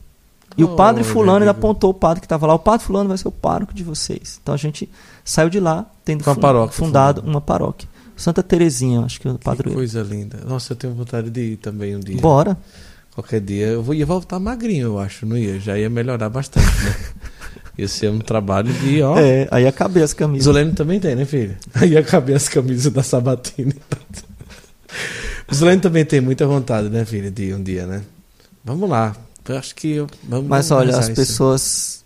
E 0.56 0.64
oh, 0.64 0.68
o 0.68 0.76
padre 0.76 1.04
fulano 1.04 1.44
ele 1.44 1.50
apontou 1.50 1.90
o 1.90 1.94
padre 1.94 2.20
que 2.20 2.26
estava 2.26 2.46
lá, 2.46 2.54
o 2.54 2.58
padre 2.58 2.84
fulano 2.84 3.08
vai 3.08 3.18
ser 3.18 3.28
o 3.28 3.32
pároco 3.32 3.72
de 3.72 3.84
vocês. 3.84 4.38
Então 4.42 4.54
a 4.54 4.58
gente 4.58 4.90
saiu 5.24 5.48
de 5.48 5.60
lá 5.60 5.86
tendo 6.04 6.24
uma 6.26 6.36
paróquia, 6.36 6.76
fundado 6.76 7.22
uma 7.22 7.40
paróquia. 7.40 7.88
Santa 8.16 8.42
Terezinha, 8.42 9.00
acho 9.00 9.18
que 9.20 9.26
é 9.26 9.30
o 9.30 9.38
padre. 9.38 9.68
Que 9.68 9.74
coisa 9.74 10.02
linda. 10.02 10.40
Nossa, 10.46 10.72
eu 10.72 10.76
tenho 10.76 10.92
vontade 10.92 11.30
de 11.30 11.52
ir 11.52 11.56
também 11.56 11.96
um 11.96 12.00
dia. 12.00 12.20
Bora. 12.20 12.58
Qualquer 13.14 13.40
dia 13.40 13.66
eu 13.66 13.94
ia 13.94 14.04
voltar 14.04 14.38
magrinho, 14.38 14.88
eu 14.88 14.98
acho, 14.98 15.24
não 15.24 15.36
ia? 15.36 15.58
Já 15.58 15.78
ia 15.78 15.88
melhorar 15.88 16.28
bastante, 16.28 16.66
né? 16.66 16.96
ia 17.78 17.88
ser 17.88 18.10
um 18.10 18.18
trabalho 18.18 18.72
de, 18.72 19.02
ó. 19.02 19.18
É, 19.18 19.48
aí 19.50 19.70
caber 19.72 20.02
as 20.02 20.12
camisas. 20.12 20.44
Zulene 20.44 20.72
também 20.72 21.00
tem, 21.00 21.16
né, 21.16 21.24
filho? 21.24 21.56
Aí 21.74 22.02
caber 22.04 22.36
as 22.36 22.48
camisas 22.48 22.92
da 22.92 23.02
Sabatina. 23.02 23.74
Zulene 25.52 25.80
também 25.80 26.04
tem 26.04 26.20
muita 26.20 26.46
vontade, 26.46 26.88
né, 26.88 27.04
filha, 27.04 27.30
de 27.30 27.44
ir 27.44 27.54
um 27.54 27.62
dia, 27.62 27.86
né? 27.86 28.02
Vamos 28.64 28.88
lá. 28.88 29.16
Eu 29.50 29.58
acho 29.58 29.74
que 29.74 29.88
eu, 29.88 30.06
vamos 30.22 30.48
Mas 30.48 30.70
olha, 30.70 30.96
as 30.96 31.08
pessoas 31.08 32.04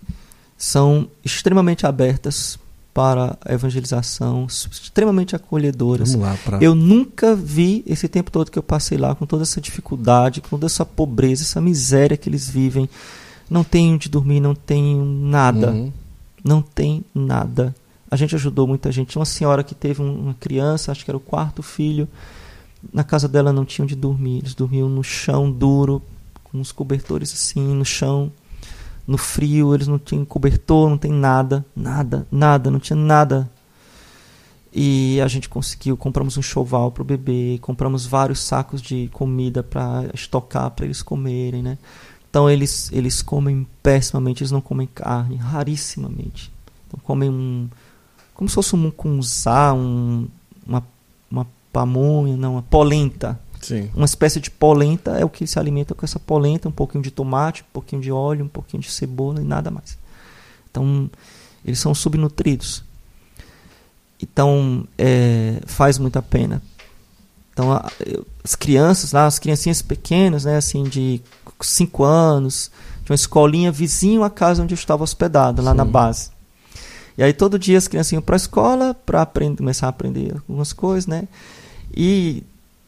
são 0.57 1.09
extremamente 1.25 1.87
abertas 1.87 2.59
para 2.95 3.37
a 3.45 3.53
evangelização, 3.53 4.47
extremamente 4.47 5.35
acolhedoras. 5.35 6.13
Vamos 6.13 6.29
lá, 6.29 6.39
pra... 6.45 6.59
Eu 6.61 6.77
nunca 6.77 7.35
vi 7.35 7.83
esse 7.87 8.07
tempo 8.07 8.31
todo 8.31 8.53
que 8.53 8.59
eu 8.59 8.63
passei 8.63 8.97
lá, 8.97 9.15
com 9.17 9.27
toda 9.27 9.43
essa 9.43 9.61
dificuldade, 9.61 10.41
com 10.41 10.51
toda 10.51 10.67
essa 10.67 10.87
pobreza, 10.87 11.43
essa 11.43 11.61
miséria 11.61 12.17
que 12.17 12.29
eles 12.29 12.49
vivem. 12.49 12.89
Não 13.51 13.65
tem 13.65 13.93
onde 13.93 14.09
dormir, 14.09 14.39
não 14.39 14.55
tem 14.55 14.97
nada. 14.97 15.73
Uhum. 15.73 15.93
Não 16.45 16.63
tem 16.63 17.05
nada. 17.13 17.75
A 18.09 18.15
gente 18.15 18.35
ajudou 18.37 18.67
muita 18.67 18.93
gente. 18.93 19.19
Uma 19.19 19.25
senhora 19.25 19.65
que 19.65 19.75
teve 19.75 20.01
uma 20.01 20.35
criança, 20.35 20.93
acho 20.93 21.05
que 21.05 21.11
era 21.11 21.19
o 21.19 21.21
quarto 21.21 21.65
filho, 21.65 22.09
na 22.93 23.03
casa 23.03 23.27
dela 23.27 23.53
não 23.53 23.65
tinha 23.65 23.85
onde 23.85 23.97
dormir. 23.97 24.39
Eles 24.39 24.55
dormiam 24.55 24.89
no 24.89 25.03
chão 25.03 25.51
duro, 25.51 26.01
os 26.61 26.73
cobertores 26.73 27.33
assim 27.33 27.75
no 27.75 27.85
chão 27.85 28.33
no 29.07 29.19
frio, 29.19 29.75
eles 29.75 29.87
não 29.87 29.99
tinham 29.99 30.25
cobertor, 30.25 30.89
não 30.89 30.97
tem 30.97 31.13
nada, 31.13 31.65
nada, 31.77 32.27
nada, 32.31 32.71
não 32.71 32.79
tinha 32.79 32.97
nada. 32.97 33.51
E 34.73 35.21
a 35.21 35.29
gente 35.29 35.49
conseguiu, 35.49 35.97
compramos 35.97 36.37
um 36.37 36.43
choval 36.43 36.91
para 36.91 37.03
o 37.03 37.05
bebê, 37.05 37.59
compramos 37.61 38.07
vários 38.07 38.41
sacos 38.41 38.83
de 38.83 39.09
comida 39.13 39.63
para 39.63 40.07
estocar 40.13 40.71
para 40.71 40.85
eles 40.85 41.01
comerem, 41.01 41.63
né? 41.63 41.79
Então 42.29 42.51
eles 42.51 42.91
eles 42.93 43.23
comem 43.23 43.65
pessimamente, 43.83 44.43
eles 44.43 44.51
não 44.51 44.61
comem 44.61 44.89
carne, 44.93 45.37
rarissimamente. 45.37 46.51
Então 46.89 46.99
comem 47.05 47.31
um 47.31 47.69
como 48.35 48.49
se 48.49 48.57
fosse 48.57 48.75
um 48.75 48.79
mucunzá, 48.79 49.73
um, 49.73 50.27
uma 50.67 50.83
uma 51.31 51.47
pamonha, 51.73 52.37
não, 52.37 52.55
uma 52.55 52.63
polenta. 52.63 53.39
Sim. 53.65 53.91
Uma 53.95 54.05
espécie 54.05 54.41
de 54.41 54.51
polenta 54.51 55.13
é 55.13 55.25
o 55.25 55.29
que 55.31 55.47
se 55.47 55.59
alimenta 55.59 55.95
com 55.95 56.05
essa 56.05 56.21
polenta, 56.21 56.69
um 56.69 56.73
pouquinho 56.73 57.03
de 57.03 57.11
tomate, 57.11 57.63
um 57.63 57.73
pouquinho 57.73 58.03
de 58.03 58.13
óleo, 58.13 58.45
um 58.45 58.49
pouquinho 58.49 58.83
de 58.83 58.91
cebola 58.91 59.41
e 59.41 59.45
nada 59.45 59.71
mais. 59.71 59.97
Então, 60.71 61.11
eles 61.65 61.79
são 61.79 61.95
subnutridos. 61.95 62.85
Então, 64.23 64.87
é, 64.99 65.61
faz 65.65 65.99
muita 65.99 66.21
pena. 66.21 66.61
Então, 67.55 67.73
a, 67.73 67.91
as 68.43 68.55
crianças 68.55 69.13
lá, 69.13 69.25
as 69.25 69.39
criancinhas 69.39 69.81
pequenas, 69.81 70.45
né, 70.45 70.59
assim, 70.59 70.85
de 70.85 71.23
5 71.59 72.05
anos, 72.05 72.71
de 73.03 73.13
uma 73.13 73.15
escolinha 73.15 73.73
vizinho 73.73 74.23
à 74.25 74.29
casa 74.29 74.63
onde 74.63 74.75
eu 74.75 74.79
estava 74.79 75.03
hospedado, 75.03 75.63
lá 75.63 75.71
Sim. 75.71 75.77
na 75.79 75.85
base. 75.87 76.31
E 77.17 77.23
aí 77.23 77.33
todo 77.33 77.59
dia 77.59 77.79
as 77.79 77.89
crianças 77.89 78.13
iam 78.13 78.21
para 78.21 78.35
a 78.35 78.37
escola 78.37 78.93
para 78.93 79.25
começar 79.57 79.87
a 79.87 79.91
aprender 79.91 80.35
algumas 80.35 80.75
coisas, 80.75 81.07
né? 81.07 81.29
E 81.97 82.43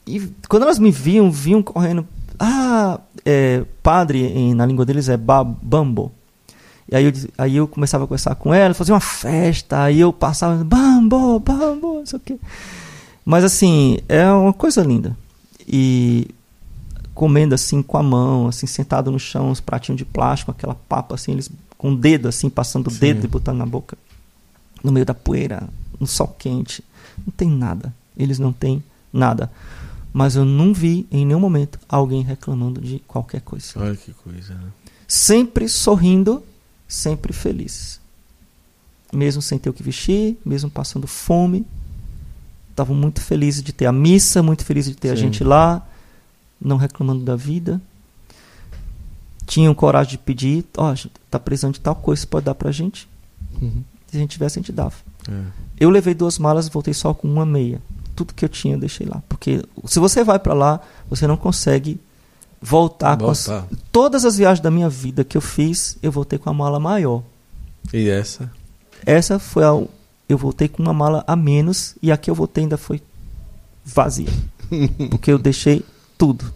e 0.07 0.33
quando 0.49 0.62
elas 0.62 0.78
me 0.78 0.91
viam, 0.91 1.31
vinham 1.31 1.62
correndo. 1.62 2.07
Ah, 2.39 3.01
é, 3.25 3.65
padre, 3.83 4.25
em, 4.25 4.55
na 4.55 4.65
língua 4.65 4.85
deles 4.85 5.09
é 5.09 5.17
bambo. 5.17 6.12
E 6.89 6.94
aí 6.94 7.05
eu, 7.05 7.12
aí 7.36 7.57
eu 7.57 7.67
começava 7.67 8.05
a 8.05 8.07
conversar 8.07 8.36
com 8.36 8.55
ela, 8.55 8.73
fazia 8.73 8.94
uma 8.94 9.01
festa, 9.01 9.83
aí 9.83 9.99
eu 9.99 10.12
passava, 10.12 10.62
bambo, 10.62 11.41
bambo, 11.41 11.99
não 11.99 12.07
sei 12.07 12.18
o 12.18 12.20
quê. 12.20 12.39
Mas 13.25 13.43
assim, 13.43 13.99
é 14.09 14.31
uma 14.31 14.52
coisa 14.52 14.83
linda. 14.83 15.17
E 15.67 16.28
comendo 17.12 17.57
assim 17.57 17.83
com 17.83 17.99
a 17.99 18.02
mão, 18.02 18.47
assim, 18.47 18.68
sentado 18.68 19.10
no 19.10 19.18
chão, 19.18 19.51
uns 19.51 19.60
pratinhos 19.60 19.99
de 19.99 20.05
plástico, 20.05 20.52
aquela 20.52 20.76
papa 20.76 21.17
assim, 21.17 21.33
eles 21.33 21.51
com 21.76 21.93
o 21.93 21.97
dedo 21.97 22.28
assim, 22.28 22.49
passando 22.49 22.86
o 22.86 22.94
dedo 22.94 23.25
e 23.25 23.28
botando 23.28 23.59
na 23.59 23.67
boca. 23.67 23.99
No 24.85 24.93
meio 24.93 25.05
da 25.05 25.15
poeira, 25.15 25.68
no 25.99 26.07
sol 26.07 26.28
quente. 26.39 26.85
Não 27.18 27.33
tem 27.36 27.51
nada. 27.51 27.93
Eles 28.17 28.39
não 28.39 28.52
têm 28.52 28.83
nada 29.12 29.51
mas 30.17 30.35
eu 30.35 30.47
não 30.47 30.73
vi 30.73 31.07
em 31.11 31.27
nenhum 31.27 31.39
momento 31.39 31.78
alguém 31.86 32.23
reclamando 32.23 32.81
de 32.81 33.01
qualquer 33.01 33.43
coisa. 33.43 33.67
Olha 33.77 33.95
que 33.95 34.15
coisa, 34.15 34.55
né? 34.55 34.70
Sempre 35.07 35.69
sorrindo, 35.69 36.43
sempre 36.89 37.35
feliz. 37.35 38.01
Mesmo 39.12 39.43
sem 39.43 39.59
ter 39.59 39.69
o 39.69 39.75
que 39.75 39.83
vestir, 39.83 40.39
mesmo 40.43 40.70
passando 40.70 41.07
fome. 41.07 41.67
Estavam 42.70 42.97
muito 42.97 43.20
felizes 43.20 43.62
de 43.62 43.75
ter 43.75 43.85
a 43.85 43.93
missa, 43.93 44.43
muito 44.43 44.65
felizes 44.65 44.93
de 44.93 44.97
ter 44.97 45.09
Sim. 45.09 45.12
a 45.12 45.17
gente 45.17 45.45
lá, 45.45 45.86
não 46.59 46.78
reclamando 46.78 47.23
da 47.23 47.36
vida. 47.36 47.78
Tinham 49.45 49.75
coragem 49.75 50.12
de 50.12 50.19
pedir, 50.19 50.65
ó, 50.78 50.95
oh, 50.95 51.09
tá 51.31 51.39
precisando 51.39 51.75
de 51.75 51.81
tal 51.81 51.95
coisa, 51.95 52.23
você 52.23 52.27
pode 52.27 52.47
dar 52.47 52.55
pra 52.55 52.73
gente? 52.73 53.07
Uhum. 53.61 53.85
Se 54.07 54.17
a 54.17 54.20
gente 54.20 54.31
tivesse, 54.31 54.59
a 54.59 54.62
gente 54.62 54.73
dava. 54.73 54.97
É. 55.28 55.45
Eu 55.78 55.91
levei 55.91 56.15
duas 56.15 56.39
malas 56.39 56.69
e 56.69 56.70
voltei 56.70 56.95
só 56.95 57.12
com 57.12 57.28
uma 57.28 57.45
meia 57.45 57.83
tudo 58.17 58.35
que 58.35 58.45
eu 58.45 58.49
tinha 58.49 58.75
eu 58.75 58.81
deixei 58.81 59.07
lá. 59.07 59.23
Porque 59.28 59.62
se 59.85 60.01
você 60.01 60.25
vai 60.25 60.39
para 60.39 60.55
lá, 60.55 60.81
você 61.09 61.27
não 61.27 61.36
consegue 61.36 62.01
voltar, 62.61 63.17
voltar. 63.17 63.23
com 63.23 63.31
as, 63.31 63.81
todas 63.93 64.25
as 64.25 64.39
viagens 64.39 64.61
da 64.61 64.70
minha 64.70 64.89
vida 64.89 65.23
que 65.23 65.36
eu 65.36 65.41
fiz, 65.41 65.99
eu 66.03 66.11
voltei 66.11 66.39
com 66.39 66.49
a 66.49 66.55
mala 66.55 66.81
maior. 66.81 67.23
E 67.93 68.09
essa? 68.09 68.51
Essa 69.05 69.39
foi 69.39 69.62
a 69.62 69.86
eu 70.28 70.36
voltei 70.36 70.67
com 70.67 70.83
uma 70.83 70.93
mala 70.93 71.23
a 71.27 71.36
menos 71.36 71.95
e 72.03 72.11
a 72.11 72.17
que 72.17 72.28
eu 72.28 72.35
voltei 72.35 72.65
ainda 72.65 72.77
foi 72.77 73.01
vazia. 73.85 74.28
porque 75.11 75.31
eu 75.31 75.39
deixei 75.39 75.85
tudo. 76.19 76.53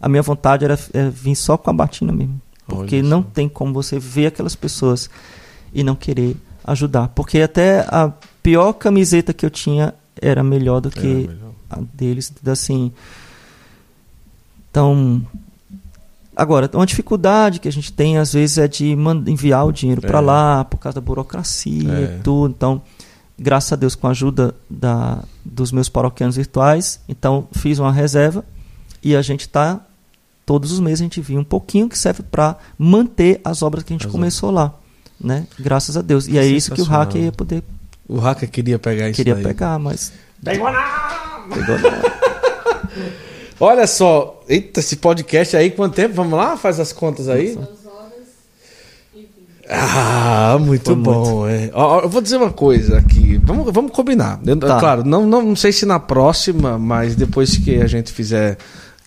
A 0.00 0.08
minha 0.08 0.22
vontade 0.22 0.64
era, 0.64 0.78
era 0.92 1.10
vir 1.10 1.34
só 1.34 1.56
com 1.56 1.70
a 1.70 1.72
batina 1.72 2.12
mesmo. 2.12 2.40
Porque 2.66 2.96
Olha 2.96 3.08
não 3.08 3.22
tem 3.22 3.48
como 3.48 3.72
você 3.72 3.98
ver 3.98 4.26
aquelas 4.26 4.54
pessoas 4.54 5.08
e 5.72 5.82
não 5.82 5.96
querer 5.96 6.36
ajudar. 6.64 7.08
Porque 7.08 7.40
até 7.40 7.80
a 7.88 8.12
pior 8.42 8.74
camiseta 8.74 9.32
que 9.32 9.44
eu 9.44 9.50
tinha 9.50 9.94
era 10.20 10.42
melhor 10.42 10.80
do 10.80 10.90
que 10.90 11.06
melhor. 11.06 11.52
a 11.70 11.80
deles, 11.94 12.32
assim. 12.46 12.92
Então, 14.70 15.22
agora, 16.36 16.70
uma 16.74 16.86
dificuldade 16.86 17.60
que 17.60 17.68
a 17.68 17.72
gente 17.72 17.92
tem 17.92 18.18
às 18.18 18.32
vezes 18.32 18.58
é 18.58 18.68
de 18.68 18.96
enviar 19.26 19.66
o 19.66 19.72
dinheiro 19.72 20.00
é. 20.04 20.06
para 20.06 20.20
lá 20.20 20.64
por 20.64 20.78
causa 20.78 20.96
da 20.96 21.00
burocracia 21.00 21.92
é. 21.92 22.18
e 22.18 22.22
tudo. 22.22 22.54
Então, 22.56 22.82
graças 23.38 23.72
a 23.72 23.76
Deus, 23.76 23.94
com 23.94 24.06
a 24.06 24.10
ajuda 24.10 24.54
da, 24.68 25.22
dos 25.44 25.72
meus 25.72 25.88
paroquianos 25.88 26.36
virtuais, 26.36 27.00
então 27.08 27.48
fiz 27.52 27.78
uma 27.78 27.92
reserva 27.92 28.44
e 29.02 29.14
a 29.16 29.22
gente 29.22 29.42
está 29.42 29.80
todos 30.44 30.72
os 30.72 30.80
meses 30.80 31.02
a 31.02 31.04
gente 31.04 31.20
via 31.20 31.38
um 31.38 31.44
pouquinho 31.44 31.90
que 31.90 31.98
serve 31.98 32.22
para 32.22 32.56
manter 32.78 33.38
as 33.44 33.62
obras 33.62 33.84
que 33.84 33.92
a 33.92 33.96
gente 33.96 34.06
as 34.06 34.12
começou 34.12 34.48
obras. 34.48 34.64
lá, 34.64 34.74
né? 35.20 35.46
Graças 35.60 35.94
a 35.94 36.00
Deus. 36.00 36.26
E 36.26 36.38
é 36.38 36.46
isso 36.46 36.72
que 36.72 36.80
o 36.80 36.84
hacker 36.84 37.20
ia 37.20 37.32
poder 37.32 37.62
o 38.08 38.18
hacker 38.18 38.50
queria 38.50 38.78
pegar 38.78 39.08
isso 39.08 39.16
Queria 39.16 39.34
daí. 39.34 39.44
pegar, 39.44 39.78
mas... 39.78 40.12
Pegou 40.42 40.72
não! 40.72 41.48
Pegou 41.50 41.78
não. 41.78 42.18
Olha 43.60 43.86
só, 43.86 44.42
eita, 44.48 44.80
esse 44.80 44.96
podcast 44.96 45.56
aí, 45.56 45.70
quanto 45.70 45.94
tempo? 45.94 46.14
Vamos 46.14 46.38
lá? 46.38 46.56
Faz 46.56 46.78
as 46.78 46.92
contas 46.92 47.28
aí. 47.28 47.58
E 49.14 49.28
Ah, 49.68 50.56
muito 50.60 50.84
Foi 50.84 50.94
bom. 50.94 51.40
Muito. 51.40 51.48
É. 51.48 51.70
Ó, 51.74 52.00
eu 52.00 52.08
vou 52.08 52.22
dizer 52.22 52.36
uma 52.36 52.52
coisa 52.52 52.98
aqui. 52.98 53.36
Vamos, 53.42 53.72
vamos 53.72 53.92
combinar. 53.92 54.40
Eu, 54.46 54.56
tá. 54.56 54.78
Claro, 54.78 55.04
não, 55.04 55.26
não, 55.26 55.42
não 55.42 55.56
sei 55.56 55.72
se 55.72 55.84
na 55.84 55.98
próxima, 55.98 56.78
mas 56.78 57.14
depois 57.14 57.56
que 57.56 57.82
a 57.82 57.86
gente 57.86 58.12
fizer 58.12 58.56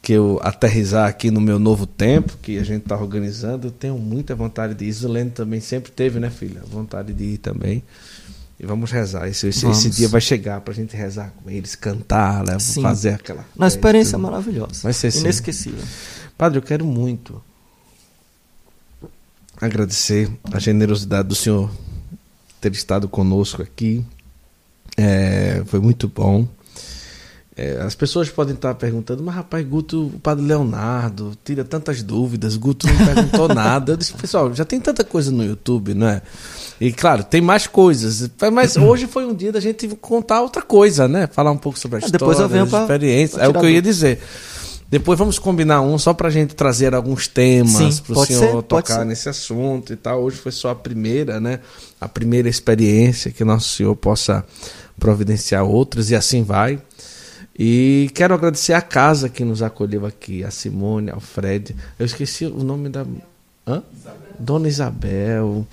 que 0.01 0.13
eu 0.13 0.39
aterrizar 0.43 1.07
aqui 1.07 1.29
no 1.29 1.39
meu 1.39 1.59
novo 1.59 1.85
tempo, 1.85 2.37
que 2.41 2.57
a 2.57 2.63
gente 2.63 2.81
está 2.83 2.97
organizando, 2.97 3.67
eu 3.67 3.71
tenho 3.71 3.97
muita 3.97 4.35
vontade 4.35 4.73
de 4.73 4.85
ir. 4.85 4.91
Zulene 4.91 5.29
também 5.29 5.61
sempre 5.61 5.91
teve, 5.91 6.19
né, 6.19 6.29
filha? 6.29 6.61
Vontade 6.65 7.13
de 7.13 7.23
ir 7.23 7.37
também. 7.37 7.83
E 8.61 8.65
vamos 8.67 8.91
rezar. 8.91 9.27
Esse, 9.27 9.47
esse, 9.47 9.63
Vamos. 9.63 9.79
esse 9.79 9.89
dia 9.89 10.07
vai 10.07 10.21
chegar 10.21 10.61
pra 10.61 10.71
gente 10.71 10.95
rezar 10.95 11.33
com 11.41 11.49
eles, 11.49 11.73
cantar, 11.73 12.43
né? 12.45 12.59
Sim. 12.59 12.83
fazer 12.83 13.15
aquela. 13.15 13.43
Uma 13.55 13.67
experiência 13.67 14.19
tudo. 14.19 14.21
maravilhosa. 14.21 14.81
Vai 14.83 14.93
ser 14.93 15.09
sim. 15.09 15.21
Inesquecível. 15.21 15.83
Padre, 16.37 16.59
eu 16.59 16.61
quero 16.61 16.85
muito 16.85 17.41
agradecer 19.59 20.29
a 20.53 20.59
generosidade 20.59 21.27
do 21.27 21.33
senhor 21.33 21.71
ter 22.59 22.71
estado 22.71 23.09
conosco 23.09 23.63
aqui. 23.63 24.05
É, 24.95 25.63
foi 25.65 25.79
muito 25.79 26.07
bom. 26.07 26.47
É, 27.57 27.81
as 27.81 27.95
pessoas 27.95 28.29
podem 28.29 28.53
estar 28.53 28.75
perguntando, 28.75 29.23
mas 29.23 29.33
rapaz, 29.33 29.67
Guto, 29.67 30.05
o 30.05 30.19
padre 30.19 30.45
Leonardo, 30.45 31.35
tira 31.43 31.63
tantas 31.65 32.03
dúvidas, 32.03 32.55
Guto 32.57 32.85
não 32.85 32.95
perguntou 33.05 33.47
nada. 33.53 33.93
Eu 33.93 33.97
disse, 33.97 34.13
pessoal, 34.13 34.53
já 34.53 34.63
tem 34.63 34.79
tanta 34.79 35.03
coisa 35.03 35.31
no 35.31 35.43
YouTube, 35.43 35.95
não 35.95 36.07
é? 36.07 36.21
E 36.81 36.91
claro, 36.91 37.23
tem 37.23 37.39
mais 37.41 37.67
coisas. 37.67 38.27
Mas 38.51 38.75
hoje 38.75 39.05
foi 39.05 39.23
um 39.23 39.35
dia 39.35 39.51
da 39.51 39.59
gente 39.59 39.87
contar 40.01 40.41
outra 40.41 40.63
coisa, 40.63 41.07
né? 41.07 41.27
Falar 41.31 41.51
um 41.51 41.57
pouco 41.57 41.77
sobre 41.77 41.97
a 41.97 41.99
Ah, 41.99 41.99
história, 41.99 42.17
depois 42.19 42.39
eu 42.39 42.49
venho 42.49 42.63
as 42.63 42.69
pra- 42.71 42.81
experiências. 42.81 43.35
pra 43.37 43.45
É 43.45 43.47
o 43.47 43.53
que 43.53 43.59
eu 43.59 43.69
ia 43.69 43.81
dizer. 43.83 44.19
Depois 44.89 45.17
vamos 45.17 45.37
combinar 45.39 45.81
um 45.81 45.97
só 45.99 46.11
pra 46.13 46.29
gente 46.31 46.53
trazer 46.55 46.93
alguns 46.95 47.27
temas 47.27 47.99
pro 48.01 48.15
pode 48.15 48.27
senhor 48.33 48.55
ser, 48.57 48.63
tocar 48.63 49.05
nesse 49.05 49.29
assunto 49.29 49.93
e 49.93 49.95
tal. 49.95 50.21
Hoje 50.23 50.37
foi 50.37 50.51
só 50.51 50.71
a 50.71 50.75
primeira, 50.75 51.39
né? 51.39 51.59
A 52.01 52.09
primeira 52.09 52.49
experiência 52.49 53.31
que 53.31 53.43
nosso 53.45 53.69
senhor 53.69 53.95
possa 53.95 54.43
providenciar 54.99 55.63
outras 55.63 56.09
e 56.09 56.15
assim 56.15 56.43
vai. 56.43 56.81
E 57.57 58.09
quero 58.15 58.33
agradecer 58.33 58.73
a 58.73 58.81
casa 58.81 59.29
que 59.29 59.45
nos 59.45 59.61
acolheu 59.61 60.05
aqui, 60.05 60.43
a 60.43 60.49
Simone, 60.51 61.11
ao 61.11 61.19
Fred. 61.19 61.75
Eu 61.99 62.05
esqueci 62.05 62.45
o 62.45 62.63
nome 62.63 62.89
da. 62.89 63.05
Hã? 63.67 63.83
Dona 64.39 64.67
Isabel. 64.67 65.65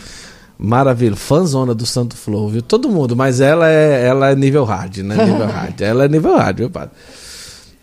Maravilha, 0.58 1.14
fãzona 1.14 1.72
do 1.72 1.86
Santo 1.86 2.16
Flow, 2.16 2.48
viu? 2.48 2.60
Todo 2.60 2.88
mundo, 2.88 3.14
mas 3.14 3.40
ela 3.40 3.70
é, 3.70 4.04
ela 4.04 4.30
é 4.30 4.34
nível 4.34 4.64
hard, 4.64 4.98
né? 4.98 5.14
Nível 5.24 5.46
hard. 5.46 5.80
Ela 5.80 6.04
é 6.04 6.08
nível 6.08 6.36
hard, 6.36 6.58
viu, 6.58 6.70
padre? 6.70 6.94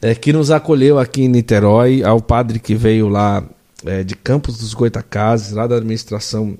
É, 0.01 0.13
que 0.13 0.33
nos 0.33 0.51
acolheu 0.51 0.99
aqui 0.99 1.23
em 1.23 1.29
Niterói, 1.29 2.03
ao 2.03 2.21
padre 2.21 2.59
que 2.59 2.75
veio 2.75 3.07
lá 3.07 3.41
é, 3.85 4.03
de 4.03 4.13
Campos 4.13 4.57
dos 4.57 4.73
Goitacazes, 4.73 5.53
lá 5.53 5.65
da 5.65 5.77
administração 5.77 6.57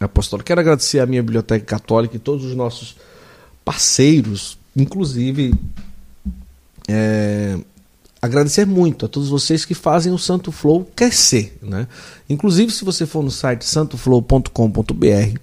apostólica. 0.00 0.46
Quero 0.46 0.60
agradecer 0.60 1.00
à 1.00 1.06
minha 1.06 1.22
biblioteca 1.22 1.66
católica 1.66 2.16
e 2.16 2.18
todos 2.18 2.46
os 2.46 2.54
nossos 2.54 2.96
parceiros, 3.62 4.58
inclusive 4.74 5.52
é, 6.88 7.58
agradecer 8.20 8.66
muito 8.66 9.06
a 9.06 9.08
todos 9.08 9.28
vocês 9.28 9.64
que 9.64 9.74
fazem 9.74 10.12
o 10.12 10.18
Santo 10.18 10.52
Flow 10.52 10.88
crescer, 10.94 11.58
né? 11.62 11.86
Inclusive 12.28 12.70
se 12.70 12.84
você 12.84 13.06
for 13.06 13.22
no 13.22 13.30
site 13.30 13.64
santoflow.com.br, 13.64 15.38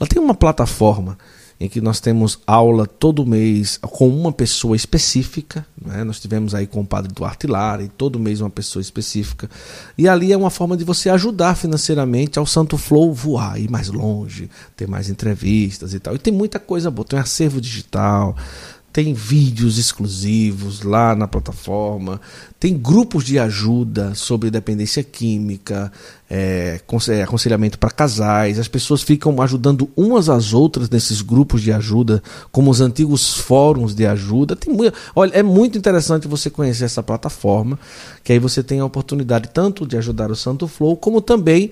lá 0.00 0.06
tem 0.06 0.22
uma 0.22 0.34
plataforma 0.34 1.18
em 1.62 1.68
que 1.68 1.80
nós 1.80 2.00
temos 2.00 2.40
aula 2.44 2.88
todo 2.88 3.24
mês 3.24 3.78
com 3.80 4.08
uma 4.08 4.32
pessoa 4.32 4.74
específica, 4.74 5.64
né? 5.80 6.02
Nós 6.02 6.18
tivemos 6.18 6.56
aí 6.56 6.66
com 6.66 6.80
o 6.80 6.86
Padre 6.86 7.12
Duarte 7.12 7.46
Lara 7.46 7.84
e 7.84 7.88
todo 7.88 8.18
mês 8.18 8.40
uma 8.40 8.50
pessoa 8.50 8.80
específica. 8.80 9.48
E 9.96 10.08
ali 10.08 10.32
é 10.32 10.36
uma 10.36 10.50
forma 10.50 10.76
de 10.76 10.82
você 10.82 11.08
ajudar 11.08 11.54
financeiramente 11.54 12.36
ao 12.36 12.46
Santo 12.46 12.76
Flow 12.76 13.14
voar, 13.14 13.60
ir 13.60 13.70
mais 13.70 13.88
longe, 13.88 14.50
ter 14.74 14.88
mais 14.88 15.08
entrevistas 15.08 15.94
e 15.94 16.00
tal. 16.00 16.16
E 16.16 16.18
tem 16.18 16.32
muita 16.32 16.58
coisa 16.58 16.90
boa, 16.90 17.06
tem 17.06 17.18
acervo 17.20 17.60
digital, 17.60 18.36
tem 18.92 19.14
vídeos 19.14 19.78
exclusivos 19.78 20.82
lá 20.82 21.16
na 21.16 21.26
plataforma, 21.26 22.20
tem 22.60 22.76
grupos 22.76 23.24
de 23.24 23.38
ajuda 23.38 24.14
sobre 24.14 24.50
dependência 24.50 25.02
química, 25.02 25.90
é, 26.28 26.78
conse- 26.86 27.22
aconselhamento 27.22 27.78
para 27.78 27.90
casais. 27.90 28.58
As 28.58 28.68
pessoas 28.68 29.02
ficam 29.02 29.40
ajudando 29.40 29.88
umas 29.96 30.28
às 30.28 30.52
outras 30.52 30.90
nesses 30.90 31.22
grupos 31.22 31.62
de 31.62 31.72
ajuda, 31.72 32.22
como 32.50 32.70
os 32.70 32.80
antigos 32.80 33.32
fóruns 33.34 33.94
de 33.94 34.06
ajuda. 34.06 34.54
Tem 34.54 34.74
muito, 34.74 34.94
olha, 35.16 35.32
é 35.32 35.42
muito 35.42 35.78
interessante 35.78 36.28
você 36.28 36.50
conhecer 36.50 36.84
essa 36.84 37.02
plataforma, 37.02 37.78
que 38.22 38.32
aí 38.32 38.38
você 38.38 38.62
tem 38.62 38.80
a 38.80 38.84
oportunidade 38.84 39.48
tanto 39.54 39.86
de 39.86 39.96
ajudar 39.96 40.30
o 40.30 40.36
Santo 40.36 40.68
Flow, 40.68 40.96
como 40.96 41.22
também 41.22 41.70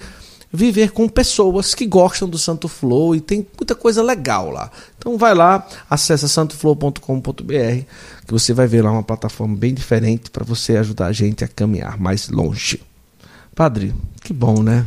viver 0.52 0.90
com 0.90 1.08
pessoas 1.08 1.74
que 1.74 1.86
gostam 1.86 2.28
do 2.28 2.38
Santo 2.38 2.68
Flow 2.68 3.14
e 3.14 3.20
tem 3.20 3.46
muita 3.58 3.74
coisa 3.74 4.02
legal 4.02 4.50
lá. 4.50 4.70
Então 4.98 5.16
vai 5.16 5.34
lá, 5.34 5.66
acessa 5.88 6.26
santoflow.com.br 6.26 7.84
que 8.26 8.32
você 8.32 8.52
vai 8.52 8.66
ver 8.66 8.82
lá 8.82 8.90
uma 8.90 9.02
plataforma 9.02 9.56
bem 9.56 9.72
diferente 9.72 10.30
para 10.30 10.44
você 10.44 10.76
ajudar 10.76 11.06
a 11.06 11.12
gente 11.12 11.44
a 11.44 11.48
caminhar 11.48 11.98
mais 11.98 12.28
longe. 12.28 12.80
Padre, 13.54 13.94
que 14.22 14.32
bom, 14.32 14.62
né? 14.62 14.84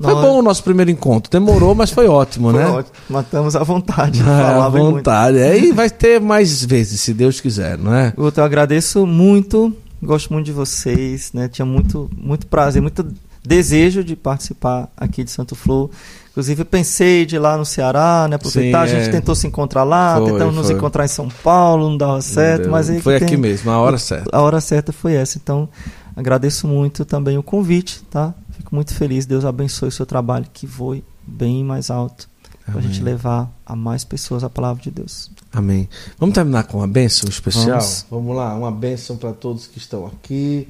Foi 0.00 0.14
bom 0.14 0.38
o 0.38 0.42
nosso 0.42 0.64
primeiro 0.64 0.90
encontro. 0.90 1.30
Demorou, 1.30 1.74
mas 1.74 1.90
foi 1.90 2.08
ótimo, 2.08 2.50
Foi 2.50 2.58
né? 2.58 2.66
ótimo. 2.66 2.94
Matamos 3.10 3.54
à 3.54 3.62
vontade. 3.62 4.20
À 4.24 4.70
muito. 4.70 4.94
vontade. 4.96 5.38
É, 5.38 5.58
e 5.58 5.72
vai 5.72 5.90
ter 5.90 6.18
mais 6.18 6.64
vezes, 6.64 7.02
se 7.02 7.12
Deus 7.12 7.38
quiser, 7.38 7.76
não 7.76 7.94
é? 7.94 8.10
Guto, 8.16 8.40
eu 8.40 8.44
agradeço 8.44 9.06
muito, 9.06 9.76
gosto 10.02 10.32
muito 10.32 10.46
de 10.46 10.52
vocês, 10.52 11.32
né? 11.34 11.48
Tinha 11.48 11.66
muito, 11.66 12.10
muito 12.16 12.46
prazer, 12.46 12.80
muito 12.80 13.06
desejo 13.44 14.04
de 14.04 14.14
participar 14.16 14.88
aqui 14.96 15.24
de 15.24 15.30
Santo 15.30 15.54
Flow. 15.54 15.90
Inclusive, 16.30 16.62
eu 16.62 16.66
pensei 16.66 17.26
de 17.26 17.36
ir 17.36 17.38
lá 17.38 17.56
no 17.56 17.64
Ceará, 17.64 18.26
né? 18.28 18.36
Aproveitar, 18.36 18.86
Sim, 18.88 18.94
a 18.94 18.98
gente 18.98 19.08
é. 19.08 19.12
tentou 19.12 19.34
se 19.34 19.46
encontrar 19.46 19.82
lá, 19.82 20.16
Foi, 20.16 20.30
tentamos 20.30 20.54
nos 20.54 20.66
foi. 20.66 20.76
encontrar 20.76 21.04
em 21.04 21.08
São 21.08 21.28
Paulo, 21.28 21.88
não 21.90 21.96
dava 21.96 22.20
certo, 22.22 22.62
Deu. 22.62 22.70
mas 22.70 22.88
aí 22.88 23.00
foi 23.00 23.18
que 23.18 23.24
aqui 23.24 23.32
tem- 23.34 23.40
mesmo, 23.42 23.70
a 23.70 23.78
hora 23.78 23.98
certa. 23.98 24.30
A 24.36 24.40
hora 24.40 24.60
certa 24.60 24.92
foi 24.92 25.14
essa. 25.14 25.38
Então, 25.38 25.68
agradeço 26.14 26.68
muito 26.68 27.04
também 27.04 27.36
o 27.36 27.42
convite, 27.42 28.02
tá? 28.10 28.32
Fico 28.52 28.74
muito 28.74 28.94
feliz. 28.94 29.26
Deus 29.26 29.44
abençoe 29.44 29.88
o 29.88 29.92
seu 29.92 30.06
trabalho, 30.06 30.46
que 30.52 30.66
voe 30.66 31.02
bem 31.26 31.64
mais 31.64 31.90
alto, 31.90 32.28
para 32.64 32.78
a 32.78 32.82
gente 32.82 33.02
levar 33.02 33.50
a 33.66 33.74
mais 33.74 34.04
pessoas 34.04 34.44
a 34.44 34.50
palavra 34.50 34.80
de 34.82 34.90
Deus. 34.92 35.30
Amém. 35.52 35.88
Vamos 36.16 36.34
terminar 36.34 36.62
com 36.64 36.78
uma 36.78 36.86
bênção 36.86 37.28
especial? 37.28 37.66
Vamos. 37.80 38.06
Vamos, 38.08 38.36
lá, 38.36 38.54
uma 38.54 38.70
bênção 38.70 39.16
para 39.16 39.32
todos 39.32 39.66
que 39.66 39.78
estão 39.78 40.06
aqui. 40.06 40.68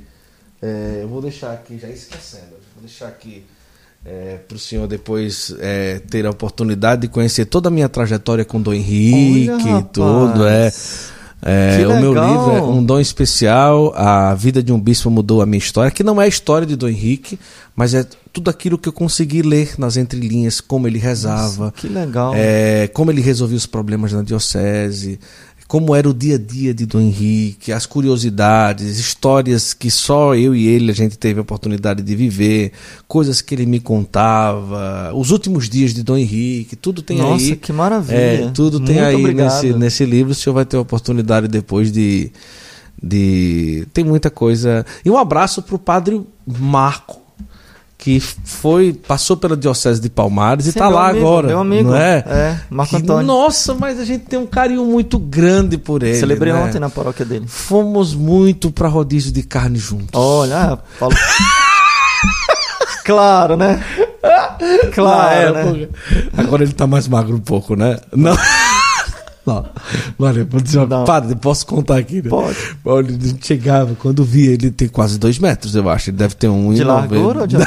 É, 0.62 1.00
eu 1.02 1.08
vou 1.08 1.20
deixar 1.20 1.52
aqui, 1.52 1.78
já 1.78 1.88
esquecendo, 1.88 2.59
vou 2.80 2.86
deixar 2.86 3.08
aqui 3.08 3.44
para 4.48 4.56
o 4.56 4.58
senhor 4.58 4.86
depois 4.86 5.54
é, 5.58 5.98
ter 5.98 6.24
a 6.24 6.30
oportunidade 6.30 7.02
de 7.02 7.08
conhecer 7.08 7.44
toda 7.44 7.68
a 7.68 7.70
minha 7.70 7.88
trajetória 7.88 8.46
com 8.46 8.60
Dom 8.60 8.72
Henrique 8.72 9.50
Olha, 9.50 9.78
e 9.78 9.82
tudo. 9.82 10.46
É, 10.46 10.72
é, 11.42 11.86
o 11.86 12.00
meu 12.00 12.14
livro 12.14 12.50
é 12.50 12.62
Um 12.62 12.82
Dom 12.82 12.98
Especial, 12.98 13.92
A 13.94 14.34
Vida 14.34 14.62
de 14.62 14.72
um 14.72 14.80
Bispo 14.80 15.10
Mudou 15.10 15.42
a 15.42 15.46
Minha 15.46 15.58
História, 15.58 15.90
que 15.90 16.02
não 16.02 16.20
é 16.20 16.24
a 16.24 16.28
história 16.28 16.66
de 16.66 16.76
Dom 16.76 16.88
Henrique, 16.88 17.38
mas 17.76 17.92
é 17.92 18.06
tudo 18.32 18.48
aquilo 18.48 18.78
que 18.78 18.88
eu 18.88 18.92
consegui 18.92 19.42
ler 19.42 19.74
nas 19.76 19.96
entrelinhas, 19.96 20.60
como 20.60 20.86
ele 20.86 20.98
rezava, 20.98 21.66
Nossa, 21.66 21.72
que 21.72 21.88
legal. 21.88 22.32
é, 22.34 22.88
como 22.88 23.10
ele 23.10 23.20
resolvia 23.20 23.56
os 23.56 23.66
problemas 23.66 24.12
na 24.12 24.22
diocese, 24.22 25.20
como 25.70 25.94
era 25.94 26.10
o 26.10 26.12
dia 26.12 26.34
a 26.34 26.38
dia 26.38 26.74
de 26.74 26.84
Dom 26.84 26.98
Henrique, 26.98 27.72
as 27.72 27.86
curiosidades, 27.86 28.98
histórias 28.98 29.72
que 29.72 29.88
só 29.88 30.34
eu 30.34 30.52
e 30.52 30.66
ele 30.66 30.90
a 30.90 30.94
gente 30.94 31.16
teve 31.16 31.38
a 31.38 31.42
oportunidade 31.42 32.02
de 32.02 32.16
viver, 32.16 32.72
coisas 33.06 33.40
que 33.40 33.54
ele 33.54 33.66
me 33.66 33.78
contava, 33.78 35.12
os 35.14 35.30
últimos 35.30 35.68
dias 35.68 35.94
de 35.94 36.02
Dom 36.02 36.16
Henrique, 36.16 36.74
tudo 36.74 37.02
tem 37.02 37.18
Nossa, 37.18 37.44
aí. 37.44 37.54
que 37.54 37.72
maravilha. 37.72 38.16
É, 38.16 38.50
tudo 38.50 38.80
tem 38.80 38.96
Muito 38.96 39.06
aí 39.06 39.14
obrigado. 39.14 39.62
nesse, 39.62 39.72
nesse 39.78 40.04
livro. 40.04 40.32
O 40.32 40.34
senhor 40.34 40.54
vai 40.54 40.64
ter 40.64 40.76
a 40.76 40.80
oportunidade 40.80 41.46
depois 41.46 41.92
de. 41.92 42.32
de 43.00 43.86
tem 43.94 44.02
muita 44.02 44.28
coisa. 44.28 44.84
E 45.04 45.08
um 45.08 45.16
abraço 45.16 45.62
para 45.62 45.76
o 45.76 45.78
padre 45.78 46.20
Marco, 46.44 47.20
que 48.00 48.18
foi 48.18 48.94
passou 48.94 49.36
pela 49.36 49.54
Diocese 49.54 50.00
de 50.00 50.08
Palmares 50.08 50.64
e 50.64 50.72
Sim, 50.72 50.78
está 50.78 50.86
meu 50.88 50.96
lá 50.96 51.10
amigo, 51.10 51.26
agora. 51.26 51.46
Meu 51.48 51.60
amigo. 51.60 51.90
Não 51.90 51.96
é? 51.96 52.24
É, 52.26 52.60
Marco 52.70 52.96
Que- 52.96 53.02
Antônio. 53.02 53.26
Nossa, 53.26 53.74
mas 53.74 54.00
a 54.00 54.06
gente 54.06 54.24
tem 54.24 54.38
um 54.38 54.46
carinho 54.46 54.86
muito 54.86 55.18
grande 55.18 55.76
por 55.76 56.02
ele. 56.02 56.16
Celebrei 56.18 56.50
né? 56.50 56.58
ontem 56.64 56.78
na 56.78 56.88
paróquia 56.88 57.26
dele. 57.26 57.44
Fomos 57.46 58.14
muito 58.14 58.70
para 58.70 58.88
rodízio 58.88 59.30
de 59.30 59.42
carne 59.42 59.78
juntos. 59.78 60.08
Olha, 60.14 60.56
ah, 60.72 60.78
falo. 60.98 61.12
claro, 63.04 63.56
né? 63.56 63.84
Claro, 64.94 65.56
Ah, 65.56 65.64
né? 65.64 65.88
Agora 66.36 66.62
ele 66.62 66.72
tá 66.72 66.86
mais 66.86 67.08
magro 67.08 67.34
um 67.34 67.40
pouco, 67.40 67.74
né? 67.74 67.98
Não. 68.14 68.36
Não. 69.46 69.66
Olha, 70.18 70.44
dizer 70.62 70.78
uma- 70.78 70.86
Não. 70.86 71.04
Padre, 71.04 71.34
posso 71.34 71.66
contar 71.66 71.96
aqui, 71.98 72.22
né? 72.22 72.28
Pode. 72.28 72.56
Olha, 72.84 73.08
ele 73.10 73.36
chegava, 73.42 73.94
quando 73.94 74.22
via, 74.22 74.52
ele 74.52 74.70
tem 74.70 74.86
quase 74.88 75.18
dois 75.18 75.38
metros, 75.38 75.74
eu 75.74 75.88
acho. 75.88 76.10
Ele 76.10 76.16
deve 76.18 76.34
ter 76.34 76.48
um 76.48 76.72
De 76.74 76.82
1,90. 76.82 76.86
largura 76.86 77.40
ou 77.40 77.46
de 77.46 77.56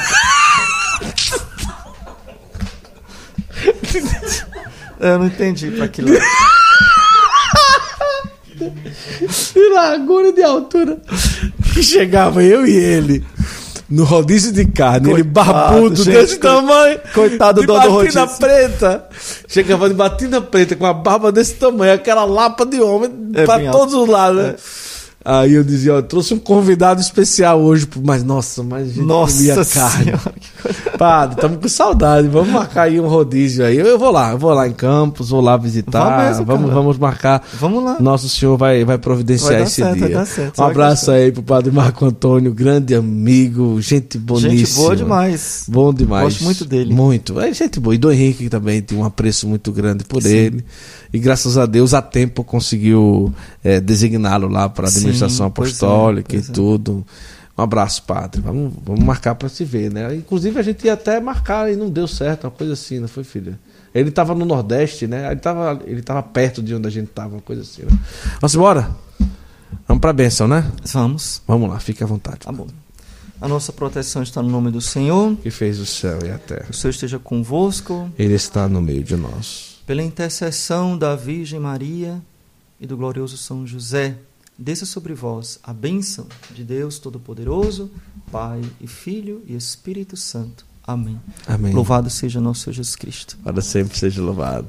Eu 5.00 5.18
não 5.18 5.26
entendi 5.26 5.70
pra 5.72 5.88
que 5.88 6.00
lado. 6.00 6.18
De 8.56 9.68
largura 9.74 10.28
e 10.28 10.32
de 10.32 10.42
altura. 10.42 10.98
Que 11.72 11.82
chegava 11.82 12.42
eu 12.42 12.66
e 12.66 12.72
ele 12.74 13.24
no 13.94 14.04
rodízio 14.04 14.52
de 14.52 14.64
carne, 14.66 15.10
ele 15.10 15.22
Coitado, 15.24 15.52
barbudo 15.52 15.96
gente, 16.04 16.10
desse 16.14 16.36
tamanho. 16.38 16.98
coitado 17.14 17.60
do 17.60 17.66
dono 17.66 17.80
do 17.80 17.94
batina 18.02 18.20
rodízio. 18.24 18.38
preta. 18.40 19.04
Chegava 19.48 19.88
de 19.88 19.94
batina 19.94 20.40
preta 20.40 20.76
com 20.76 20.86
a 20.86 20.92
barba 20.92 21.30
desse 21.32 21.54
tamanho, 21.54 21.92
aquela 21.94 22.24
lapa 22.24 22.66
de 22.66 22.80
homem 22.80 23.10
É 23.34 23.44
pra 23.44 23.70
todos 23.70 23.94
os 23.94 24.08
lados. 24.08 24.42
né? 24.42 24.54
Aí 25.24 25.54
eu 25.54 25.64
dizia, 25.64 25.94
ó, 25.94 26.02
trouxe 26.02 26.34
um 26.34 26.38
convidado 26.38 27.00
especial 27.00 27.58
hoje, 27.58 27.88
mas 28.04 28.22
nossa, 28.22 28.62
mas 28.62 28.88
gente 28.88 29.06
Nossa 29.06 29.64
carne. 29.64 30.12
Padre, 30.98 31.36
estamos 31.36 31.58
com 31.60 31.68
saudade, 31.68 32.28
vamos 32.28 32.50
marcar 32.50 32.82
aí 32.82 33.00
um 33.00 33.08
rodízio 33.08 33.64
aí. 33.64 33.78
Eu, 33.78 33.86
eu 33.86 33.98
vou 33.98 34.10
lá, 34.10 34.32
eu 34.32 34.38
vou 34.38 34.52
lá 34.52 34.68
em 34.68 34.72
Campos, 34.72 35.30
vou 35.30 35.40
lá 35.40 35.56
visitar, 35.56 36.04
Vá 36.04 36.28
mesmo, 36.28 36.44
vamos, 36.44 36.70
vamos 36.70 36.98
marcar. 36.98 37.42
Vamos 37.58 37.82
lá. 37.82 37.96
Nosso 38.00 38.28
Senhor 38.28 38.58
vai, 38.58 38.84
vai 38.84 38.98
providenciar 38.98 39.54
Vai 39.54 39.62
esse 39.62 39.76
certo, 39.76 40.06
dia. 40.06 40.26
certo, 40.26 40.60
um 40.60 40.64
abraço 40.64 41.10
aí 41.10 41.32
pro 41.32 41.42
Padre 41.42 41.70
Marco 41.72 42.04
Antônio, 42.04 42.52
grande 42.52 42.94
amigo, 42.94 43.80
gente 43.80 44.18
boníssima. 44.18 44.58
Gente 44.58 44.74
boa 44.74 44.96
demais. 44.96 45.64
Bom 45.68 45.94
demais. 45.94 46.24
Gosto 46.24 46.44
muito 46.44 46.64
dele. 46.66 46.92
Muito. 46.92 47.40
É 47.40 47.50
gente 47.50 47.80
boa. 47.80 47.94
E 47.94 47.98
do 47.98 48.12
Henrique 48.12 48.50
também 48.50 48.82
tem 48.82 48.98
um 48.98 49.04
apreço 49.04 49.48
muito 49.48 49.72
grande 49.72 50.04
por 50.04 50.22
Sim. 50.22 50.36
ele. 50.36 50.64
E 51.14 51.18
graças 51.20 51.56
a 51.56 51.64
Deus, 51.64 51.94
a 51.94 52.02
tempo 52.02 52.42
conseguiu 52.42 53.32
é, 53.62 53.78
designá-lo 53.80 54.48
lá 54.48 54.68
para 54.68 54.88
a 54.88 54.90
Sim, 54.90 54.98
administração 54.98 55.48
pois 55.48 55.68
é, 55.68 55.70
apostólica 55.70 56.28
pois 56.28 56.48
e 56.48 56.50
é. 56.50 56.52
tudo. 56.52 57.06
Um 57.56 57.62
abraço, 57.62 58.02
padre. 58.02 58.40
Vamos, 58.40 58.72
vamos 58.84 59.04
marcar 59.04 59.36
para 59.36 59.48
se 59.48 59.64
ver, 59.64 59.92
né? 59.92 60.12
Inclusive, 60.12 60.58
a 60.58 60.62
gente 60.62 60.84
ia 60.84 60.94
até 60.94 61.20
marcar 61.20 61.72
e 61.72 61.76
não 61.76 61.88
deu 61.88 62.08
certo, 62.08 62.46
uma 62.46 62.50
coisa 62.50 62.72
assim, 62.72 62.98
não 62.98 63.06
foi, 63.06 63.22
filha? 63.22 63.56
Ele 63.94 64.08
estava 64.08 64.34
no 64.34 64.44
Nordeste, 64.44 65.06
né? 65.06 65.26
Ele 65.26 65.36
estava 65.36 65.80
ele 65.86 66.02
tava 66.02 66.20
perto 66.20 66.60
de 66.60 66.74
onde 66.74 66.88
a 66.88 66.90
gente 66.90 67.10
estava, 67.10 67.36
uma 67.36 67.42
coisa 67.42 67.62
assim. 67.62 67.82
Né? 67.82 67.96
Vamos 68.40 68.52
embora? 68.56 68.90
Vamos 69.86 70.00
para 70.00 70.10
a 70.10 70.14
bênção, 70.14 70.48
né? 70.48 70.68
Vamos. 70.92 71.42
Vamos 71.46 71.70
lá, 71.70 71.78
fique 71.78 72.02
à 72.02 72.06
vontade. 72.08 72.38
Tá 72.40 72.50
bom. 72.50 72.66
A 73.40 73.46
nossa 73.46 73.72
proteção 73.72 74.20
está 74.20 74.42
no 74.42 74.48
nome 74.48 74.72
do 74.72 74.80
Senhor. 74.80 75.36
Que 75.36 75.50
fez 75.52 75.78
o 75.78 75.86
céu 75.86 76.18
e 76.26 76.30
a 76.32 76.38
terra. 76.38 76.66
O 76.70 76.74
Senhor 76.74 76.90
esteja 76.90 77.20
convosco. 77.20 78.10
Ele 78.18 78.34
está 78.34 78.68
no 78.68 78.82
meio 78.82 79.04
de 79.04 79.14
nós. 79.14 79.73
Pela 79.86 80.02
intercessão 80.02 80.96
da 80.96 81.14
Virgem 81.14 81.60
Maria 81.60 82.22
e 82.80 82.86
do 82.86 82.96
glorioso 82.96 83.36
São 83.36 83.66
José, 83.66 84.16
desça 84.58 84.86
sobre 84.86 85.12
vós 85.12 85.58
a 85.62 85.74
bênção 85.74 86.26
de 86.54 86.64
Deus 86.64 86.98
Todo-Poderoso, 86.98 87.90
Pai 88.32 88.62
e 88.80 88.86
Filho 88.86 89.42
e 89.46 89.54
Espírito 89.54 90.16
Santo. 90.16 90.64
Amém. 90.86 91.20
Amém. 91.46 91.74
Louvado 91.74 92.08
seja 92.08 92.40
nosso 92.40 92.72
Jesus 92.72 92.96
Cristo. 92.96 93.36
Para 93.44 93.60
sempre 93.60 93.98
seja 93.98 94.22
louvado. 94.22 94.68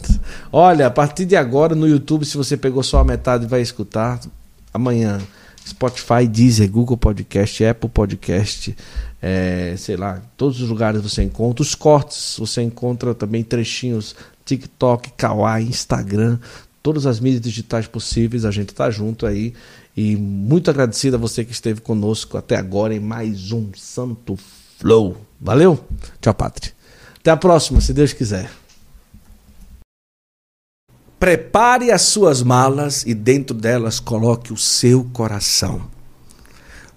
Olha, 0.52 0.88
a 0.88 0.92
partir 0.92 1.26
de 1.26 1.38
agora 1.38 1.76
no 1.76 1.88
YouTube, 1.88 2.26
se 2.26 2.36
você 2.36 2.58
pegou 2.58 2.84
só 2.84 3.00
a 3.00 3.06
metade 3.06 3.46
e 3.46 3.48
vai 3.48 3.62
escutar, 3.62 4.20
amanhã, 4.74 5.22
Spotify, 5.66 6.28
Deezer, 6.30 6.70
Google 6.70 6.98
Podcast, 6.98 7.64
Apple 7.66 7.90
Podcast, 7.90 8.76
é, 9.22 9.76
sei 9.78 9.96
lá, 9.96 10.22
todos 10.38 10.62
os 10.62 10.70
lugares 10.70 11.02
você 11.02 11.24
encontra. 11.24 11.62
Os 11.62 11.74
cortes, 11.74 12.36
você 12.38 12.62
encontra 12.62 13.16
também 13.16 13.44
trechinhos, 13.44 14.16
TikTok, 14.46 15.12
Kawaii, 15.18 15.68
Instagram, 15.68 16.40
todas 16.82 17.08
as 17.08 17.20
mídias 17.20 17.42
digitais 17.42 17.88
possíveis, 17.88 18.46
a 18.46 18.52
gente 18.52 18.74
tá 18.74 18.90
junto 18.92 19.26
aí. 19.26 19.54
E 19.98 20.16
muito 20.16 20.70
agradecido 20.70 21.16
a 21.16 21.20
você 21.20 21.44
que 21.44 21.52
esteve 21.52 21.82
conosco 21.82 22.38
até 22.38 22.56
agora 22.58 22.94
em 22.94 23.00
mais 23.00 23.52
um 23.52 23.72
Santo 23.76 24.38
Flow. 24.78 25.18
Valeu? 25.42 25.84
Tchau, 26.22 26.34
Pátria. 26.34 26.74
Até 27.18 27.32
a 27.32 27.38
próxima, 27.38 27.82
se 27.82 27.92
Deus 27.92 28.14
quiser. 28.14 28.52
Prepare 31.18 31.92
as 31.92 32.04
suas 32.04 32.44
malas 32.44 33.04
e 33.06 33.14
dentro 33.14 33.56
delas 33.56 34.00
coloque 34.00 34.54
o 34.54 34.58
seu 34.58 35.06
coração. 35.14 35.82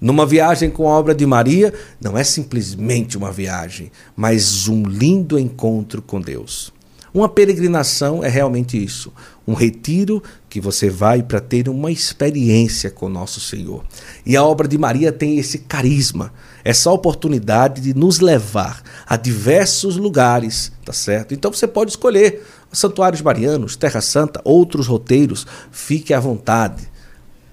Numa 0.00 0.26
viagem 0.26 0.70
com 0.70 0.88
a 0.88 0.92
obra 0.92 1.14
de 1.14 1.24
Maria, 1.24 1.72
não 2.00 2.18
é 2.18 2.22
simplesmente 2.22 3.16
uma 3.16 3.32
viagem, 3.32 3.90
mas 4.14 4.68
um 4.68 4.82
lindo 4.82 5.38
encontro 5.38 6.02
com 6.02 6.20
Deus. 6.20 6.72
Uma 7.18 7.28
peregrinação 7.28 8.22
é 8.22 8.28
realmente 8.28 8.80
isso, 8.80 9.12
um 9.44 9.52
retiro 9.52 10.22
que 10.48 10.60
você 10.60 10.88
vai 10.88 11.20
para 11.20 11.40
ter 11.40 11.68
uma 11.68 11.90
experiência 11.90 12.92
com 12.92 13.08
nosso 13.08 13.40
Senhor. 13.40 13.84
E 14.24 14.36
a 14.36 14.44
obra 14.44 14.68
de 14.68 14.78
Maria 14.78 15.10
tem 15.10 15.36
esse 15.36 15.58
carisma, 15.58 16.32
essa 16.62 16.92
oportunidade 16.92 17.80
de 17.80 17.92
nos 17.92 18.20
levar 18.20 18.84
a 19.04 19.16
diversos 19.16 19.96
lugares, 19.96 20.70
tá 20.84 20.92
certo? 20.92 21.34
Então 21.34 21.52
você 21.52 21.66
pode 21.66 21.90
escolher 21.90 22.46
santuários 22.72 23.20
marianos, 23.20 23.74
Terra 23.74 24.00
Santa, 24.00 24.40
outros 24.44 24.86
roteiros, 24.86 25.44
fique 25.72 26.14
à 26.14 26.20
vontade. 26.20 26.88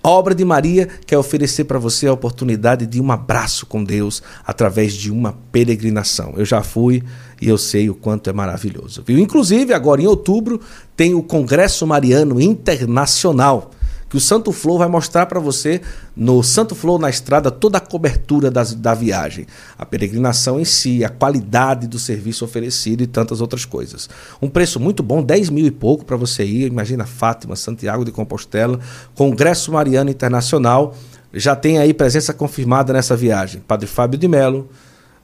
A 0.05 0.09
obra 0.11 0.35
de 0.35 0.45
Maria 0.45 0.87
quer 1.07 1.17
oferecer 1.17 1.63
para 1.63 1.79
você 1.79 2.05
a 2.05 2.13
oportunidade 2.13 2.85
de 2.85 3.01
um 3.01 3.11
abraço 3.11 3.65
com 3.65 3.83
Deus 3.83 4.21
através 4.45 4.93
de 4.93 5.11
uma 5.11 5.35
peregrinação. 5.51 6.35
Eu 6.37 6.45
já 6.45 6.61
fui 6.61 7.01
e 7.41 7.49
eu 7.49 7.57
sei 7.57 7.89
o 7.89 7.95
quanto 7.95 8.29
é 8.29 8.33
maravilhoso. 8.33 9.03
Viu? 9.03 9.17
Inclusive, 9.17 9.73
agora 9.73 10.03
em 10.03 10.05
outubro, 10.05 10.61
tem 10.95 11.15
o 11.15 11.23
Congresso 11.23 11.87
Mariano 11.87 12.39
Internacional, 12.39 13.71
que 14.09 14.17
o 14.17 14.19
Santo 14.19 14.51
Flow 14.51 14.77
vai 14.77 14.87
mostrar 14.87 15.25
para 15.25 15.39
você 15.39 15.81
no 16.15 16.43
Santo 16.43 16.75
Flow 16.75 16.99
na 16.99 17.09
estrada 17.09 17.49
toda 17.49 17.77
a 17.77 17.81
cobertura 17.81 18.51
das, 18.51 18.73
da 18.73 18.93
viagem, 18.93 19.47
a 19.77 19.85
peregrinação 19.85 20.59
em 20.59 20.65
si, 20.65 21.03
a 21.03 21.09
qualidade 21.09 21.87
do 21.87 21.97
serviço 21.97 22.45
oferecido 22.45 23.01
e 23.01 23.07
tantas 23.07 23.41
outras 23.41 23.65
coisas. 23.65 24.09
Um 24.41 24.49
preço 24.49 24.79
muito 24.79 25.01
bom, 25.01 25.23
10 25.23 25.49
mil 25.49 25.65
e 25.65 25.71
pouco 25.71 26.05
para 26.05 26.15
você 26.15 26.43
ir. 26.45 26.67
Imagina 26.67 27.05
Fátima, 27.05 27.55
Santiago 27.55 28.05
de 28.05 28.11
Compostela, 28.11 28.79
Congresso 29.15 29.71
Mariano 29.71 30.09
Internacional. 30.09 30.95
Já 31.33 31.55
tem 31.55 31.79
aí 31.79 31.93
presença 31.93 32.33
confirmada 32.33 32.93
nessa 32.93 33.15
viagem. 33.15 33.61
Padre 33.67 33.87
Fábio 33.87 34.17
de 34.19 34.27
Melo, 34.27 34.69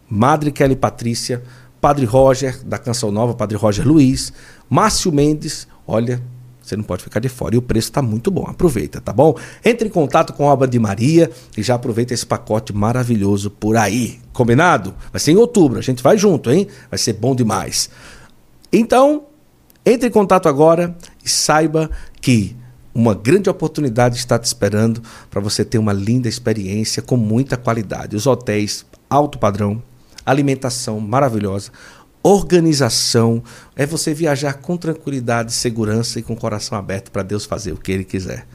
Madre 0.09 0.51
Kelly 0.51 0.75
Patrícia, 0.75 1.41
Padre 1.79 2.05
Roger, 2.05 2.61
da 2.63 2.77
Canção 2.77 3.11
Nova, 3.11 3.33
Padre 3.33 3.57
Roger 3.57 3.87
Luiz, 3.87 4.33
Márcio 4.69 5.11
Mendes, 5.11 5.67
olha, 5.87 6.21
você 6.71 6.77
não 6.77 6.83
pode 6.83 7.03
ficar 7.03 7.19
de 7.19 7.29
fora. 7.29 7.55
E 7.55 7.57
o 7.57 7.61
preço 7.61 7.89
está 7.89 8.01
muito 8.01 8.31
bom. 8.31 8.45
Aproveita, 8.47 9.01
tá 9.01 9.11
bom? 9.11 9.35
Entre 9.63 9.87
em 9.87 9.91
contato 9.91 10.33
com 10.33 10.47
a 10.47 10.53
obra 10.53 10.67
de 10.67 10.79
Maria 10.79 11.29
e 11.57 11.61
já 11.61 11.75
aproveita 11.75 12.13
esse 12.13 12.25
pacote 12.25 12.73
maravilhoso 12.73 13.49
por 13.51 13.75
aí. 13.75 14.19
Combinado? 14.31 14.93
Vai 15.11 15.19
ser 15.19 15.31
em 15.31 15.37
outubro. 15.37 15.79
A 15.79 15.81
gente 15.81 16.01
vai 16.01 16.17
junto, 16.17 16.49
hein? 16.49 16.67
Vai 16.89 16.97
ser 16.97 17.13
bom 17.13 17.35
demais. 17.35 17.89
Então, 18.71 19.23
entre 19.85 20.07
em 20.07 20.11
contato 20.11 20.47
agora 20.47 20.95
e 21.23 21.29
saiba 21.29 21.89
que 22.21 22.55
uma 22.93 23.13
grande 23.13 23.49
oportunidade 23.49 24.17
está 24.17 24.37
te 24.39 24.45
esperando 24.45 25.01
para 25.29 25.41
você 25.41 25.65
ter 25.65 25.77
uma 25.77 25.93
linda 25.93 26.27
experiência 26.27 27.01
com 27.01 27.17
muita 27.17 27.57
qualidade. 27.57 28.15
Os 28.15 28.27
hotéis 28.27 28.85
alto 29.09 29.37
padrão, 29.37 29.81
alimentação 30.25 30.99
maravilhosa, 30.99 31.71
organização, 32.23 33.43
é 33.75 33.85
você 33.85 34.13
viajar 34.13 34.53
com 34.55 34.77
tranquilidade, 34.77 35.53
segurança 35.53 36.19
e 36.19 36.23
com 36.23 36.33
o 36.33 36.37
coração 36.37 36.77
aberto 36.77 37.11
para 37.11 37.23
Deus 37.23 37.45
fazer 37.45 37.71
o 37.71 37.77
que 37.77 37.91
ele 37.91 38.03
quiser. 38.03 38.47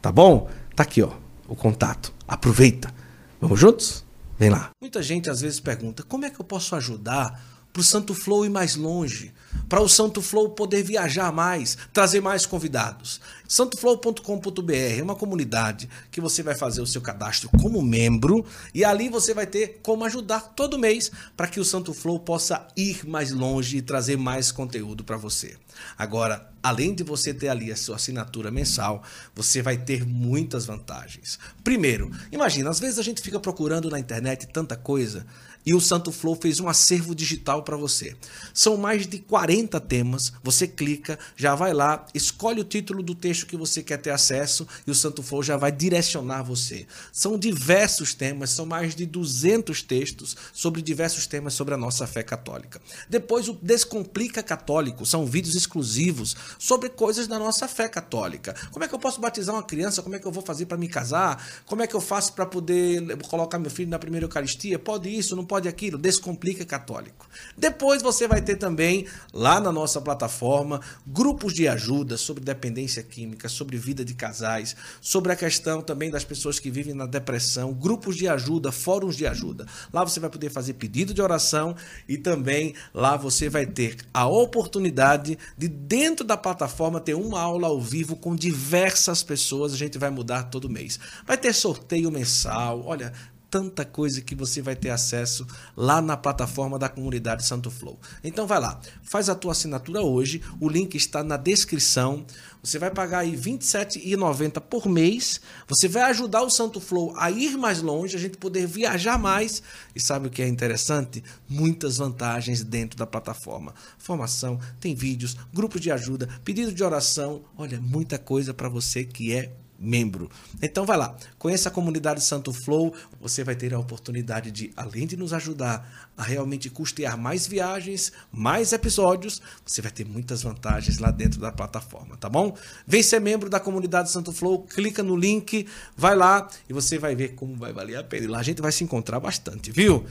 Tá 0.00 0.10
bom? 0.10 0.48
Tá 0.74 0.82
aqui, 0.82 1.02
ó, 1.02 1.10
o 1.46 1.54
contato. 1.54 2.12
Aproveita. 2.26 2.92
Vamos 3.40 3.60
juntos? 3.60 4.04
Vem 4.38 4.50
lá. 4.50 4.70
Muita 4.80 5.02
gente 5.02 5.28
às 5.28 5.40
vezes 5.40 5.60
pergunta: 5.60 6.02
"Como 6.02 6.24
é 6.24 6.30
que 6.30 6.40
eu 6.40 6.44
posso 6.44 6.74
ajudar 6.74 7.42
para 7.72 7.80
o 7.80 7.84
Santo 7.84 8.14
Flow 8.14 8.44
ir 8.44 8.50
mais 8.50 8.74
longe, 8.76 9.32
para 9.68 9.80
o 9.80 9.88
Santo 9.88 10.20
Flow 10.20 10.50
poder 10.50 10.82
viajar 10.82 11.32
mais, 11.32 11.78
trazer 11.92 12.20
mais 12.20 12.44
convidados. 12.44 13.20
santoflow.com.br 13.46 14.72
é 14.98 15.02
uma 15.02 15.14
comunidade 15.14 15.88
que 16.10 16.20
você 16.20 16.42
vai 16.42 16.56
fazer 16.56 16.80
o 16.80 16.86
seu 16.86 17.00
cadastro 17.00 17.48
como 17.60 17.80
membro 17.80 18.44
e 18.74 18.84
ali 18.84 19.08
você 19.08 19.32
vai 19.32 19.46
ter 19.46 19.78
como 19.82 20.04
ajudar 20.04 20.40
todo 20.56 20.78
mês 20.78 21.10
para 21.36 21.46
que 21.46 21.60
o 21.60 21.64
Santo 21.64 21.94
Flow 21.94 22.18
possa 22.18 22.66
ir 22.76 23.06
mais 23.06 23.30
longe 23.30 23.76
e 23.76 23.82
trazer 23.82 24.16
mais 24.16 24.50
conteúdo 24.50 25.04
para 25.04 25.16
você. 25.16 25.56
Agora, 25.96 26.50
além 26.62 26.94
de 26.94 27.02
você 27.02 27.32
ter 27.32 27.48
ali 27.48 27.70
a 27.70 27.76
sua 27.76 27.96
assinatura 27.96 28.50
mensal, 28.50 29.02
você 29.34 29.62
vai 29.62 29.76
ter 29.76 30.04
muitas 30.04 30.66
vantagens. 30.66 31.38
Primeiro, 31.62 32.10
imagina, 32.30 32.70
às 32.70 32.80
vezes 32.80 32.98
a 32.98 33.02
gente 33.02 33.22
fica 33.22 33.38
procurando 33.38 33.88
na 33.88 33.98
internet 33.98 34.48
tanta 34.48 34.76
coisa 34.76 35.26
e 35.64 35.74
o 35.74 35.80
Santo 35.80 36.10
Flow 36.12 36.36
fez 36.40 36.60
um 36.60 36.68
acervo 36.68 37.14
digital 37.14 37.62
para 37.62 37.76
você. 37.76 38.16
São 38.52 38.76
mais 38.76 39.06
de 39.06 39.18
40 39.18 39.78
temas, 39.80 40.32
você 40.42 40.66
clica, 40.66 41.18
já 41.36 41.54
vai 41.54 41.72
lá, 41.72 42.06
escolhe 42.14 42.60
o 42.60 42.64
título 42.64 43.02
do 43.02 43.14
texto 43.14 43.46
que 43.46 43.56
você 43.56 43.82
quer 43.82 43.98
ter 43.98 44.10
acesso 44.10 44.66
e 44.86 44.90
o 44.90 44.94
Santo 44.94 45.22
Flow 45.22 45.42
já 45.42 45.56
vai 45.56 45.72
direcionar 45.72 46.42
você. 46.42 46.86
São 47.12 47.38
diversos 47.38 48.14
temas, 48.14 48.50
são 48.50 48.66
mais 48.66 48.94
de 48.94 49.06
200 49.06 49.82
textos 49.82 50.36
sobre 50.52 50.82
diversos 50.82 51.26
temas 51.26 51.54
sobre 51.54 51.74
a 51.74 51.76
nossa 51.76 52.06
fé 52.06 52.22
católica. 52.22 52.80
Depois 53.08 53.48
o 53.48 53.58
Descomplica 53.60 54.42
Católico, 54.42 55.04
são 55.04 55.26
vídeos 55.26 55.54
exclusivos 55.54 56.36
sobre 56.58 56.88
coisas 56.88 57.26
da 57.26 57.38
nossa 57.38 57.68
fé 57.68 57.88
católica. 57.88 58.54
Como 58.70 58.84
é 58.84 58.88
que 58.88 58.94
eu 58.94 58.98
posso 58.98 59.20
batizar 59.20 59.54
uma 59.54 59.62
criança? 59.62 60.02
Como 60.02 60.14
é 60.14 60.18
que 60.18 60.26
eu 60.26 60.32
vou 60.32 60.42
fazer 60.42 60.66
para 60.66 60.76
me 60.76 60.88
casar? 60.88 61.44
Como 61.66 61.82
é 61.82 61.86
que 61.86 61.94
eu 61.94 62.00
faço 62.00 62.32
para 62.32 62.46
poder 62.46 63.16
colocar 63.28 63.58
meu 63.58 63.70
filho 63.70 63.90
na 63.90 63.98
primeira 63.98 64.24
Eucaristia? 64.24 64.78
Pode 64.78 65.08
isso, 65.08 65.36
não 65.36 65.44
pode 65.50 65.66
aquilo. 65.66 65.98
Descomplica 65.98 66.64
Católico. 66.64 67.28
Depois 67.58 68.02
você 68.02 68.28
vai 68.28 68.40
ter 68.40 68.54
também, 68.54 69.08
lá 69.32 69.60
na 69.60 69.72
nossa 69.72 70.00
plataforma, 70.00 70.80
grupos 71.04 71.52
de 71.52 71.66
ajuda 71.66 72.16
sobre 72.16 72.44
dependência 72.44 73.02
química, 73.02 73.48
sobre 73.48 73.76
vida 73.76 74.04
de 74.04 74.14
casais, 74.14 74.76
sobre 75.00 75.32
a 75.32 75.36
questão 75.36 75.82
também 75.82 76.08
das 76.08 76.24
pessoas 76.24 76.60
que 76.60 76.70
vivem 76.70 76.94
na 76.94 77.04
depressão, 77.04 77.72
grupos 77.72 78.14
de 78.14 78.28
ajuda, 78.28 78.70
fóruns 78.70 79.16
de 79.16 79.26
ajuda. 79.26 79.66
Lá 79.92 80.04
você 80.04 80.20
vai 80.20 80.30
poder 80.30 80.50
fazer 80.50 80.74
pedido 80.74 81.12
de 81.12 81.20
oração 81.20 81.74
e 82.08 82.16
também 82.16 82.72
lá 82.94 83.16
você 83.16 83.48
vai 83.48 83.66
ter 83.66 83.96
a 84.14 84.28
oportunidade 84.28 85.36
de, 85.58 85.66
dentro 85.66 86.24
da 86.24 86.36
plataforma, 86.36 87.00
ter 87.00 87.14
uma 87.14 87.40
aula 87.40 87.66
ao 87.66 87.80
vivo 87.80 88.14
com 88.14 88.36
diversas 88.36 89.24
pessoas. 89.24 89.72
A 89.72 89.76
gente 89.76 89.98
vai 89.98 90.10
mudar 90.10 90.44
todo 90.44 90.70
mês. 90.70 91.00
Vai 91.26 91.36
ter 91.36 91.52
sorteio 91.52 92.08
mensal. 92.08 92.84
Olha, 92.86 93.12
tanta 93.50 93.84
coisa 93.84 94.20
que 94.20 94.34
você 94.34 94.62
vai 94.62 94.76
ter 94.76 94.90
acesso 94.90 95.46
lá 95.76 96.00
na 96.00 96.16
plataforma 96.16 96.78
da 96.78 96.88
comunidade 96.88 97.44
Santo 97.44 97.70
Flow. 97.70 97.98
Então 98.22 98.46
vai 98.46 98.60
lá, 98.60 98.80
faz 99.02 99.28
a 99.28 99.34
tua 99.34 99.52
assinatura 99.52 100.00
hoje, 100.00 100.40
o 100.60 100.68
link 100.68 100.94
está 100.94 101.24
na 101.24 101.36
descrição. 101.36 102.24
Você 102.62 102.78
vai 102.78 102.90
pagar 102.90 103.20
aí 103.20 103.30
R$ 103.30 103.36
27,90 103.36 104.60
por 104.60 104.86
mês. 104.86 105.40
Você 105.66 105.88
vai 105.88 106.02
ajudar 106.02 106.42
o 106.42 106.50
Santo 106.50 106.78
Flow 106.78 107.14
a 107.16 107.30
ir 107.30 107.56
mais 107.56 107.80
longe, 107.80 108.16
a 108.16 108.20
gente 108.20 108.36
poder 108.36 108.66
viajar 108.66 109.18
mais. 109.18 109.62
E 109.94 110.00
sabe 110.00 110.28
o 110.28 110.30
que 110.30 110.42
é 110.42 110.46
interessante? 110.46 111.24
Muitas 111.48 111.96
vantagens 111.96 112.62
dentro 112.62 112.98
da 112.98 113.06
plataforma. 113.06 113.74
Formação, 113.98 114.60
tem 114.78 114.94
vídeos, 114.94 115.36
grupos 115.52 115.80
de 115.80 115.90
ajuda, 115.90 116.28
pedido 116.44 116.72
de 116.72 116.84
oração. 116.84 117.42
Olha, 117.56 117.80
muita 117.80 118.18
coisa 118.18 118.52
para 118.52 118.68
você 118.68 119.04
que 119.04 119.32
é 119.32 119.50
membro. 119.80 120.30
Então 120.60 120.84
vai 120.84 120.98
lá, 120.98 121.16
conheça 121.38 121.70
a 121.70 121.72
comunidade 121.72 122.22
Santo 122.22 122.52
Flow, 122.52 122.94
você 123.18 123.42
vai 123.42 123.56
ter 123.56 123.72
a 123.72 123.78
oportunidade 123.78 124.50
de, 124.50 124.70
além 124.76 125.06
de 125.06 125.16
nos 125.16 125.32
ajudar 125.32 126.10
a 126.16 126.22
realmente 126.22 126.68
custear 126.68 127.16
mais 127.16 127.46
viagens, 127.46 128.12
mais 128.30 128.72
episódios, 128.74 129.40
você 129.64 129.80
vai 129.80 129.90
ter 129.90 130.04
muitas 130.04 130.42
vantagens 130.42 130.98
lá 130.98 131.10
dentro 131.10 131.40
da 131.40 131.50
plataforma, 131.50 132.16
tá 132.18 132.28
bom? 132.28 132.54
Vem 132.86 133.02
ser 133.02 133.20
membro 133.20 133.48
da 133.48 133.58
comunidade 133.58 134.10
Santo 134.10 134.32
Flow, 134.32 134.64
clica 134.64 135.02
no 135.02 135.16
link, 135.16 135.66
vai 135.96 136.14
lá 136.14 136.46
e 136.68 136.72
você 136.72 136.98
vai 136.98 137.16
ver 137.16 137.34
como 137.34 137.56
vai 137.56 137.72
valer 137.72 137.96
a 137.96 138.04
pena. 138.04 138.24
E 138.24 138.28
lá 138.28 138.40
a 138.40 138.42
gente 138.42 138.60
vai 138.60 138.72
se 138.72 138.84
encontrar 138.84 139.18
bastante, 139.18 139.72
viu? 139.72 140.04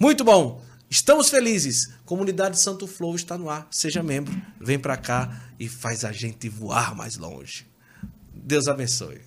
Muito 0.00 0.24
bom! 0.24 0.62
Estamos 0.92 1.30
felizes. 1.30 1.90
Comunidade 2.04 2.60
Santo 2.60 2.86
Flow 2.86 3.16
está 3.16 3.38
no 3.38 3.48
ar. 3.48 3.66
Seja 3.70 4.02
membro, 4.02 4.38
vem 4.60 4.78
para 4.78 4.94
cá 4.98 5.42
e 5.58 5.66
faz 5.66 6.04
a 6.04 6.12
gente 6.12 6.50
voar 6.50 6.94
mais 6.94 7.16
longe. 7.16 7.71
Deus 8.42 8.66
abençoe. 8.66 9.20